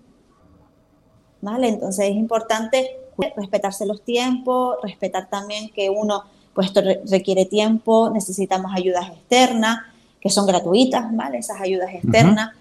¿Vale? 1.42 1.70
Entonces 1.70 2.10
es 2.10 2.16
importante 2.16 2.98
respetarse 3.36 3.86
los 3.86 4.04
tiempos, 4.04 4.78
respetar 4.84 5.30
también 5.30 5.70
que 5.70 5.90
uno, 5.90 6.24
pues 6.54 6.68
esto 6.68 6.82
requiere 7.10 7.46
tiempo, 7.46 8.10
necesitamos 8.12 8.72
ayudas 8.76 9.10
externas, 9.10 9.80
que 10.20 10.30
son 10.30 10.46
gratuitas, 10.46 11.06
¿vale? 11.16 11.40
Esas 11.40 11.60
ayudas 11.60 11.94
externas. 11.94 12.52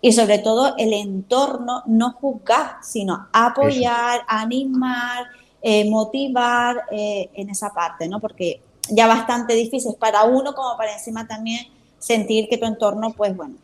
Y 0.00 0.12
sobre 0.12 0.38
todo 0.38 0.74
el 0.78 0.92
entorno, 0.92 1.82
no 1.86 2.12
juzgar, 2.12 2.76
sino 2.82 3.28
apoyar, 3.32 4.22
animar, 4.26 5.26
eh, 5.62 5.88
motivar 5.90 6.84
eh, 6.90 7.28
en 7.34 7.50
esa 7.50 7.70
parte, 7.72 8.08
¿no? 8.08 8.20
Porque 8.20 8.62
ya 8.88 9.06
bastante 9.06 9.54
difícil 9.54 9.94
para 9.98 10.24
uno 10.24 10.54
como 10.54 10.76
para 10.76 10.94
encima 10.94 11.26
también 11.26 11.66
sentir 11.98 12.48
que 12.48 12.56
tu 12.56 12.66
entorno, 12.66 13.12
pues 13.12 13.36
bueno, 13.36 13.56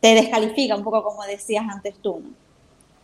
te 0.00 0.14
descalifica 0.14 0.76
un 0.76 0.84
poco 0.84 1.02
como 1.02 1.24
decías 1.24 1.64
antes 1.68 1.96
tú, 2.00 2.20
¿no? 2.22 2.30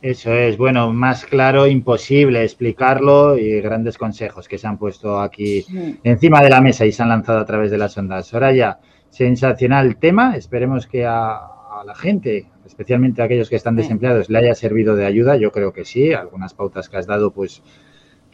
Eso 0.02 0.32
es, 0.32 0.58
bueno, 0.58 0.92
más 0.92 1.24
claro 1.24 1.66
imposible 1.66 2.44
explicarlo 2.44 3.38
y 3.38 3.60
grandes 3.62 3.96
consejos 3.96 4.46
que 4.46 4.58
se 4.58 4.66
han 4.66 4.76
puesto 4.76 5.18
aquí 5.18 5.64
encima 6.04 6.42
de 6.42 6.50
la 6.50 6.60
mesa 6.60 6.84
y 6.84 6.92
se 6.92 7.02
han 7.02 7.08
lanzado 7.08 7.40
a 7.40 7.46
través 7.46 7.70
de 7.70 7.78
las 7.78 7.96
ondas. 7.96 8.32
Ahora 8.34 8.52
ya, 8.52 8.78
sensacional 9.10 9.96
tema, 9.96 10.36
esperemos 10.36 10.86
que 10.86 11.06
a, 11.06 11.40
la 11.84 11.94
gente, 11.94 12.46
especialmente 12.66 13.22
a 13.22 13.26
aquellos 13.26 13.48
que 13.48 13.56
están 13.56 13.76
desempleados, 13.76 14.28
le 14.28 14.38
haya 14.38 14.54
servido 14.54 14.96
de 14.96 15.06
ayuda, 15.06 15.36
yo 15.36 15.52
creo 15.52 15.72
que 15.72 15.84
sí, 15.84 16.12
algunas 16.12 16.54
pautas 16.54 16.88
que 16.88 16.96
has 16.96 17.06
dado 17.06 17.30
pues 17.30 17.62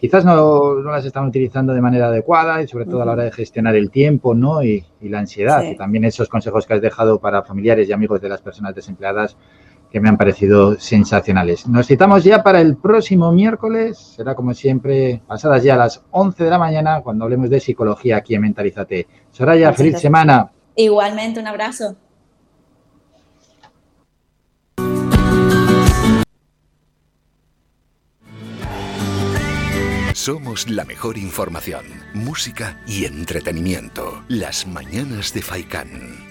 quizás 0.02 0.24
no, 0.24 0.82
las 0.82 1.04
están 1.04 1.26
utilizando 1.26 1.72
de 1.72 1.80
manera 1.80 2.08
adecuada 2.08 2.60
y 2.60 2.66
sobre 2.66 2.86
todo 2.86 3.02
a 3.02 3.04
la 3.04 3.12
hora 3.12 3.22
de 3.22 3.30
gestionar 3.30 3.76
el 3.76 3.88
tiempo 3.88 4.34
¿no? 4.34 4.60
y, 4.60 4.84
la 5.00 5.20
ansiedad. 5.20 5.62
Y 5.62 5.76
también 5.76 6.04
esos 6.04 6.28
consejos 6.28 6.66
que 6.66 6.74
has 6.74 6.82
dejado 6.82 7.20
para 7.20 7.44
familiares 7.44 7.88
y 7.88 7.92
amigos 7.92 8.20
de 8.20 8.28
las 8.28 8.42
personas 8.42 8.74
desempleadas 8.74 9.36
que 9.92 10.00
me 10.00 10.08
han 10.08 10.16
parecido 10.16 10.76
sensacionales. 10.80 11.68
Nos 11.68 11.86
citamos 11.86 12.24
ya 12.24 12.42
para 12.42 12.60
el 12.60 12.78
próximo 12.78 13.30
miércoles, 13.30 14.14
será 14.16 14.34
como 14.34 14.54
siempre, 14.54 15.22
pasadas 15.24 15.62
ya 15.62 15.76
las 15.76 16.02
11 16.10 16.42
de 16.42 16.50
la 16.50 16.58
mañana, 16.58 17.00
cuando 17.02 17.24
hablemos 17.24 17.48
de 17.48 17.60
psicología 17.60 18.16
aquí 18.16 18.34
en 18.34 18.40
Mentalízate. 18.40 19.06
Soraya, 19.30 19.72
feliz 19.72 20.00
semana. 20.00 20.50
Igualmente, 20.74 21.38
un 21.38 21.46
abrazo. 21.46 21.96
Somos 30.24 30.70
la 30.70 30.84
mejor 30.84 31.18
información, 31.18 31.84
música 32.14 32.80
y 32.86 33.06
entretenimiento. 33.06 34.22
Las 34.28 34.68
mañanas 34.68 35.34
de 35.34 35.42
Faikán. 35.42 36.28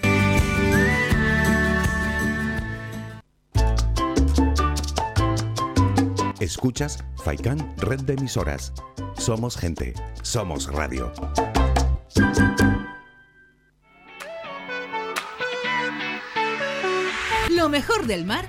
Escuchas 6.40 7.04
Faikan 7.22 7.74
Red 7.76 8.00
de 8.04 8.14
Emisoras. 8.14 8.72
Somos 9.18 9.58
gente, 9.58 9.92
somos 10.22 10.72
radio. 10.72 11.12
Lo 17.50 17.68
mejor 17.68 18.06
del 18.06 18.24
mar 18.24 18.48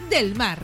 del 0.11 0.35
mar. 0.35 0.59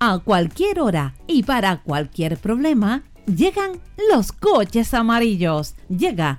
A 0.00 0.18
cualquier 0.20 0.80
hora 0.80 1.14
y 1.26 1.42
para 1.42 1.82
cualquier 1.82 2.38
problema, 2.38 3.02
llegan 3.26 3.80
los 4.10 4.32
coches 4.32 4.94
amarillos. 4.94 5.74
Llega 5.88 6.38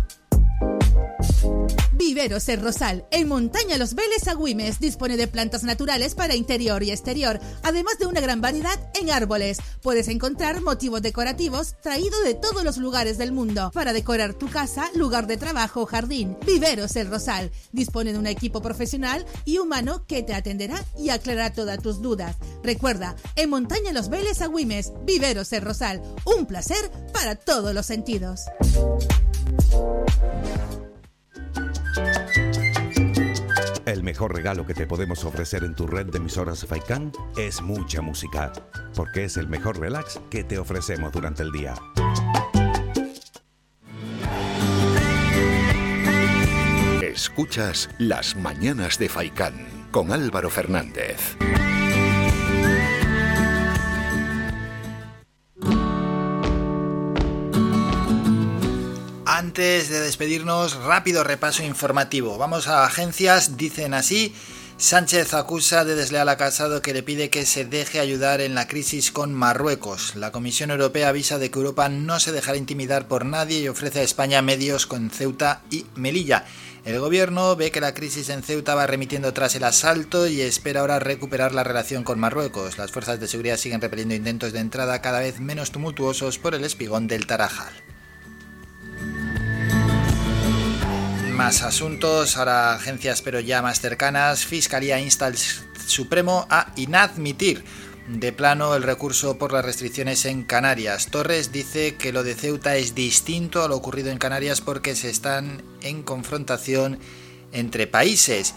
Viveros 2.01 2.49
El 2.49 2.61
Rosal, 2.61 3.05
en 3.11 3.27
Montaña 3.27 3.77
Los 3.77 3.93
Vélez 3.93 4.27
Agüimes, 4.27 4.79
dispone 4.79 5.17
de 5.17 5.27
plantas 5.27 5.63
naturales 5.63 6.15
para 6.15 6.35
interior 6.35 6.81
y 6.81 6.89
exterior, 6.89 7.39
además 7.61 7.99
de 7.99 8.07
una 8.07 8.19
gran 8.19 8.41
variedad 8.41 8.89
en 8.95 9.11
árboles. 9.11 9.59
Puedes 9.83 10.07
encontrar 10.07 10.61
motivos 10.61 11.03
decorativos 11.03 11.75
traídos 11.83 12.23
de 12.23 12.33
todos 12.33 12.63
los 12.63 12.77
lugares 12.77 13.19
del 13.19 13.31
mundo 13.31 13.69
para 13.71 13.93
decorar 13.93 14.33
tu 14.33 14.49
casa, 14.49 14.89
lugar 14.95 15.27
de 15.27 15.37
trabajo 15.37 15.81
o 15.81 15.85
jardín. 15.85 16.35
Viveros 16.43 16.95
El 16.95 17.07
Rosal 17.07 17.51
dispone 17.71 18.13
de 18.13 18.17
un 18.17 18.25
equipo 18.25 18.63
profesional 18.63 19.23
y 19.45 19.59
humano 19.59 20.03
que 20.07 20.23
te 20.23 20.33
atenderá 20.33 20.83
y 20.97 21.09
aclarará 21.09 21.53
todas 21.53 21.83
tus 21.83 22.01
dudas. 22.01 22.35
Recuerda, 22.63 23.15
en 23.35 23.51
Montaña 23.51 23.93
Los 23.93 24.09
Vélez 24.09 24.41
Agüimes, 24.41 24.91
Viveros 25.05 25.53
El 25.53 25.61
Rosal, 25.61 26.01
un 26.25 26.47
placer 26.47 26.91
para 27.13 27.35
todos 27.35 27.75
los 27.75 27.85
sentidos. 27.85 28.41
El 33.85 34.03
mejor 34.03 34.33
regalo 34.33 34.65
que 34.65 34.73
te 34.73 34.87
podemos 34.87 35.23
ofrecer 35.25 35.63
en 35.63 35.75
tu 35.75 35.87
red 35.87 36.05
de 36.07 36.17
emisoras 36.17 36.65
Faikan 36.65 37.11
es 37.37 37.61
mucha 37.61 38.01
música, 38.01 38.53
porque 38.95 39.25
es 39.25 39.37
el 39.37 39.47
mejor 39.47 39.79
relax 39.79 40.19
que 40.29 40.43
te 40.43 40.57
ofrecemos 40.57 41.11
durante 41.11 41.43
el 41.43 41.51
día. 41.51 41.75
Escuchas 47.01 47.89
Las 47.99 48.35
Mañanas 48.35 48.97
de 48.97 49.09
Faikán 49.09 49.89
con 49.91 50.11
Álvaro 50.11 50.49
Fernández. 50.49 51.37
Antes 59.51 59.89
de 59.89 59.99
despedirnos, 59.99 60.75
rápido 60.75 61.25
repaso 61.25 61.61
informativo. 61.61 62.37
Vamos 62.37 62.69
a 62.69 62.85
agencias, 62.85 63.57
dicen 63.57 63.93
así. 63.93 64.33
Sánchez 64.77 65.33
acusa 65.33 65.83
de 65.83 65.95
desleal 65.95 66.29
a 66.29 66.37
Casado 66.37 66.81
que 66.81 66.93
le 66.93 67.03
pide 67.03 67.29
que 67.29 67.45
se 67.45 67.65
deje 67.65 67.99
ayudar 67.99 68.39
en 68.39 68.55
la 68.55 68.69
crisis 68.69 69.11
con 69.11 69.33
Marruecos. 69.33 70.15
La 70.15 70.31
Comisión 70.31 70.71
Europea 70.71 71.09
avisa 71.09 71.37
de 71.37 71.51
que 71.51 71.59
Europa 71.59 71.89
no 71.89 72.21
se 72.21 72.31
dejará 72.31 72.57
intimidar 72.57 73.09
por 73.09 73.25
nadie 73.25 73.59
y 73.59 73.67
ofrece 73.67 73.99
a 73.99 74.03
España 74.03 74.41
medios 74.41 74.85
con 74.85 75.09
Ceuta 75.09 75.63
y 75.69 75.85
Melilla. 75.95 76.45
El 76.85 77.01
gobierno 77.01 77.57
ve 77.57 77.71
que 77.71 77.81
la 77.81 77.93
crisis 77.93 78.29
en 78.29 78.43
Ceuta 78.43 78.73
va 78.73 78.87
remitiendo 78.87 79.33
tras 79.33 79.55
el 79.55 79.65
asalto 79.65 80.27
y 80.27 80.39
espera 80.39 80.79
ahora 80.79 80.99
recuperar 80.99 81.53
la 81.53 81.65
relación 81.65 82.05
con 82.05 82.21
Marruecos. 82.21 82.77
Las 82.77 82.93
fuerzas 82.93 83.19
de 83.19 83.27
seguridad 83.27 83.57
siguen 83.57 83.81
repeliendo 83.81 84.15
intentos 84.15 84.53
de 84.53 84.59
entrada 84.59 85.01
cada 85.01 85.19
vez 85.19 85.41
menos 85.41 85.71
tumultuosos 85.71 86.37
por 86.37 86.55
el 86.55 86.63
espigón 86.63 87.07
del 87.07 87.27
Tarajal. 87.27 87.90
Más 91.41 91.63
asuntos, 91.63 92.37
ahora 92.37 92.75
agencias 92.75 93.23
pero 93.23 93.39
ya 93.39 93.63
más 93.63 93.81
cercanas. 93.81 94.45
Fiscalía 94.45 94.99
insta 94.99 95.25
al 95.25 95.35
Supremo 95.87 96.45
a 96.51 96.71
inadmitir 96.75 97.63
de 98.07 98.31
plano 98.31 98.75
el 98.75 98.83
recurso 98.83 99.39
por 99.39 99.51
las 99.51 99.65
restricciones 99.65 100.25
en 100.25 100.43
Canarias. 100.43 101.07
Torres 101.07 101.51
dice 101.51 101.95
que 101.95 102.13
lo 102.13 102.21
de 102.21 102.35
Ceuta 102.35 102.75
es 102.75 102.93
distinto 102.93 103.63
a 103.63 103.67
lo 103.67 103.75
ocurrido 103.75 104.11
en 104.11 104.19
Canarias 104.19 104.61
porque 104.61 104.95
se 104.95 105.09
están 105.09 105.63
en 105.81 106.03
confrontación 106.03 106.99
entre 107.51 107.87
países. 107.87 108.53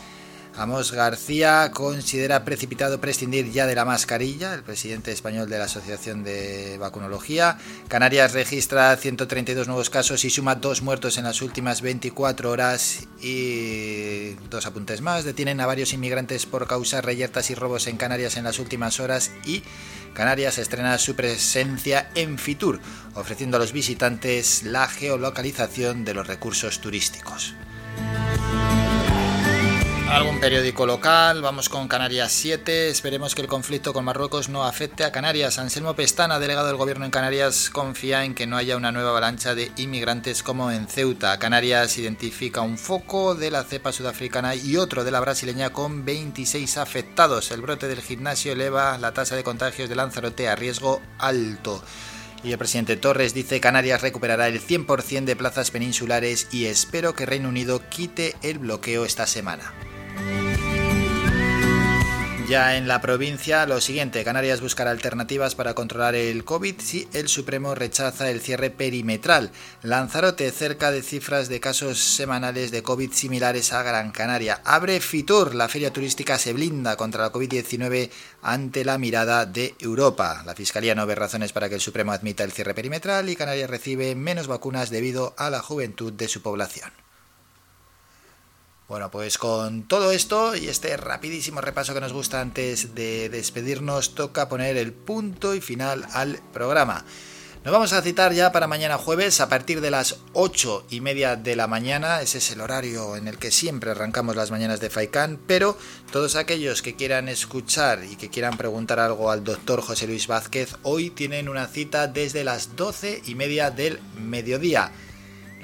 Amos 0.56 0.92
García 0.92 1.72
considera 1.72 2.44
precipitado 2.44 3.00
prescindir 3.00 3.50
ya 3.50 3.66
de 3.66 3.74
la 3.74 3.84
mascarilla, 3.84 4.54
el 4.54 4.62
presidente 4.62 5.10
español 5.10 5.48
de 5.50 5.58
la 5.58 5.64
Asociación 5.64 6.22
de 6.22 6.78
Vacunología. 6.78 7.58
Canarias 7.88 8.34
registra 8.34 8.96
132 8.96 9.66
nuevos 9.66 9.90
casos 9.90 10.24
y 10.24 10.30
suma 10.30 10.54
dos 10.54 10.80
muertos 10.80 11.18
en 11.18 11.24
las 11.24 11.42
últimas 11.42 11.82
24 11.82 12.52
horas. 12.52 13.08
Y 13.20 14.34
dos 14.48 14.66
apuntes 14.66 15.00
más, 15.00 15.24
detienen 15.24 15.60
a 15.60 15.66
varios 15.66 15.92
inmigrantes 15.92 16.46
por 16.46 16.68
causar 16.68 17.04
reyertas 17.04 17.50
y 17.50 17.56
robos 17.56 17.88
en 17.88 17.96
Canarias 17.96 18.36
en 18.36 18.44
las 18.44 18.60
últimas 18.60 19.00
horas. 19.00 19.32
Y 19.44 19.64
Canarias 20.14 20.58
estrena 20.58 20.98
su 20.98 21.16
presencia 21.16 22.10
en 22.14 22.38
Fitur, 22.38 22.78
ofreciendo 23.14 23.56
a 23.56 23.60
los 23.60 23.72
visitantes 23.72 24.62
la 24.62 24.86
geolocalización 24.86 26.04
de 26.04 26.14
los 26.14 26.28
recursos 26.28 26.80
turísticos 26.80 27.54
algún 30.10 30.38
periódico 30.38 30.86
local, 30.86 31.40
vamos 31.42 31.68
con 31.68 31.88
Canarias 31.88 32.30
7, 32.32 32.88
esperemos 32.88 33.34
que 33.34 33.42
el 33.42 33.48
conflicto 33.48 33.92
con 33.92 34.04
Marruecos 34.04 34.48
no 34.48 34.64
afecte 34.64 35.02
a 35.04 35.12
Canarias. 35.12 35.58
Anselmo 35.58 35.94
Pestana, 35.94 36.38
delegado 36.38 36.66
del 36.66 36.76
gobierno 36.76 37.04
en 37.04 37.10
Canarias, 37.10 37.70
confía 37.70 38.24
en 38.24 38.34
que 38.34 38.46
no 38.46 38.56
haya 38.56 38.76
una 38.76 38.92
nueva 38.92 39.10
avalancha 39.10 39.54
de 39.54 39.72
inmigrantes 39.76 40.42
como 40.42 40.70
en 40.70 40.86
Ceuta. 40.86 41.38
Canarias 41.38 41.96
identifica 41.98 42.60
un 42.60 42.78
foco 42.78 43.34
de 43.34 43.50
la 43.50 43.64
cepa 43.64 43.92
sudafricana 43.92 44.54
y 44.54 44.76
otro 44.76 45.04
de 45.04 45.10
la 45.10 45.20
brasileña 45.20 45.70
con 45.70 46.04
26 46.04 46.76
afectados. 46.76 47.50
El 47.50 47.62
brote 47.62 47.88
del 47.88 48.02
gimnasio 48.02 48.52
eleva 48.52 48.98
la 48.98 49.12
tasa 49.12 49.36
de 49.36 49.44
contagios 49.44 49.88
de 49.88 49.96
Lanzarote 49.96 50.48
a 50.48 50.56
riesgo 50.56 51.00
alto. 51.18 51.82
Y 52.44 52.52
el 52.52 52.58
presidente 52.58 52.96
Torres 52.96 53.32
dice 53.32 53.58
Canarias 53.58 54.02
recuperará 54.02 54.48
el 54.48 54.60
100% 54.60 55.24
de 55.24 55.34
plazas 55.34 55.70
peninsulares 55.70 56.48
y 56.52 56.66
espero 56.66 57.14
que 57.14 57.24
Reino 57.24 57.48
Unido 57.48 57.80
quite 57.88 58.36
el 58.42 58.58
bloqueo 58.58 59.06
esta 59.06 59.26
semana. 59.26 59.72
Ya 62.48 62.76
en 62.76 62.86
la 62.88 63.00
provincia, 63.00 63.64
lo 63.64 63.80
siguiente, 63.80 64.22
Canarias 64.22 64.60
buscará 64.60 64.90
alternativas 64.90 65.54
para 65.54 65.72
controlar 65.72 66.14
el 66.14 66.44
COVID 66.44 66.74
si 66.78 67.08
el 67.14 67.28
Supremo 67.28 67.74
rechaza 67.74 68.28
el 68.28 68.42
cierre 68.42 68.68
perimetral. 68.68 69.50
Lanzarote 69.82 70.50
cerca 70.50 70.90
de 70.90 71.00
cifras 71.00 71.48
de 71.48 71.58
casos 71.58 71.98
semanales 71.98 72.70
de 72.70 72.82
COVID 72.82 73.12
similares 73.12 73.72
a 73.72 73.82
Gran 73.82 74.10
Canaria. 74.10 74.60
Abre 74.64 75.00
Fitur, 75.00 75.54
la 75.54 75.68
feria 75.68 75.90
turística 75.90 76.36
se 76.36 76.52
blinda 76.52 76.96
contra 76.96 77.22
la 77.22 77.32
COVID-19 77.32 78.10
ante 78.42 78.84
la 78.84 78.98
mirada 78.98 79.46
de 79.46 79.74
Europa. 79.80 80.42
La 80.44 80.54
Fiscalía 80.54 80.94
no 80.94 81.06
ve 81.06 81.14
razones 81.14 81.54
para 81.54 81.70
que 81.70 81.76
el 81.76 81.80
Supremo 81.80 82.12
admita 82.12 82.44
el 82.44 82.52
cierre 82.52 82.74
perimetral 82.74 83.30
y 83.30 83.36
Canarias 83.36 83.70
recibe 83.70 84.14
menos 84.14 84.48
vacunas 84.48 84.90
debido 84.90 85.34
a 85.38 85.48
la 85.48 85.60
juventud 85.60 86.12
de 86.12 86.28
su 86.28 86.42
población. 86.42 87.03
Bueno, 88.86 89.10
pues 89.10 89.38
con 89.38 89.84
todo 89.84 90.12
esto 90.12 90.54
y 90.54 90.68
este 90.68 90.94
rapidísimo 90.98 91.62
repaso 91.62 91.94
que 91.94 92.00
nos 92.00 92.12
gusta 92.12 92.42
antes 92.42 92.94
de 92.94 93.30
despedirnos, 93.30 94.14
toca 94.14 94.50
poner 94.50 94.76
el 94.76 94.92
punto 94.92 95.54
y 95.54 95.62
final 95.62 96.06
al 96.12 96.40
programa. 96.52 97.02
Nos 97.64 97.72
vamos 97.72 97.94
a 97.94 98.02
citar 98.02 98.34
ya 98.34 98.52
para 98.52 98.66
mañana 98.66 98.98
jueves 98.98 99.40
a 99.40 99.48
partir 99.48 99.80
de 99.80 99.90
las 99.90 100.18
8 100.34 100.88
y 100.90 101.00
media 101.00 101.34
de 101.34 101.56
la 101.56 101.66
mañana. 101.66 102.20
Ese 102.20 102.36
es 102.36 102.50
el 102.50 102.60
horario 102.60 103.16
en 103.16 103.26
el 103.26 103.38
que 103.38 103.50
siempre 103.50 103.90
arrancamos 103.90 104.36
las 104.36 104.50
mañanas 104.50 104.80
de 104.80 104.90
FAICAN. 104.90 105.40
Pero 105.46 105.78
todos 106.12 106.36
aquellos 106.36 106.82
que 106.82 106.94
quieran 106.94 107.30
escuchar 107.30 108.04
y 108.04 108.16
que 108.16 108.28
quieran 108.28 108.58
preguntar 108.58 109.00
algo 109.00 109.30
al 109.30 109.44
doctor 109.44 109.80
José 109.80 110.06
Luis 110.06 110.26
Vázquez, 110.26 110.76
hoy 110.82 111.08
tienen 111.08 111.48
una 111.48 111.66
cita 111.66 112.06
desde 112.06 112.44
las 112.44 112.76
12 112.76 113.22
y 113.24 113.34
media 113.34 113.70
del 113.70 113.98
mediodía. 114.20 114.92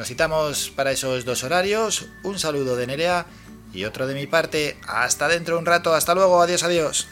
Nos 0.01 0.09
citamos 0.09 0.73
para 0.75 0.93
esos 0.93 1.27
dos 1.27 1.45
horarios. 1.45 2.07
Un 2.23 2.39
saludo 2.39 2.75
de 2.75 2.87
Nerea 2.87 3.27
y 3.71 3.85
otro 3.85 4.07
de 4.07 4.15
mi 4.15 4.27
parte. 4.27 4.79
Hasta 4.89 5.29
dentro 5.29 5.59
un 5.59 5.67
rato. 5.67 5.93
Hasta 5.93 6.15
luego. 6.15 6.41
Adiós, 6.41 6.63
adiós. 6.63 7.07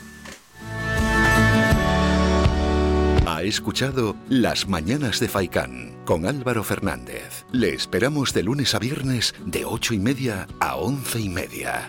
Ha 3.27 3.43
escuchado 3.43 4.17
Las 4.31 4.69
Mañanas 4.69 5.21
de 5.21 5.29
Faicán 5.29 6.03
con 6.07 6.25
Álvaro 6.25 6.65
Fernández. 6.65 7.45
Le 7.53 7.75
esperamos 7.75 8.33
de 8.33 8.43
lunes 8.43 8.75
a 8.75 8.79
viernes 8.79 9.35
de 9.45 9.67
ocho 9.67 9.93
y 9.93 9.99
media 9.99 10.49
a 10.59 10.77
once 10.77 11.21
y 11.21 11.29
media. 11.29 11.89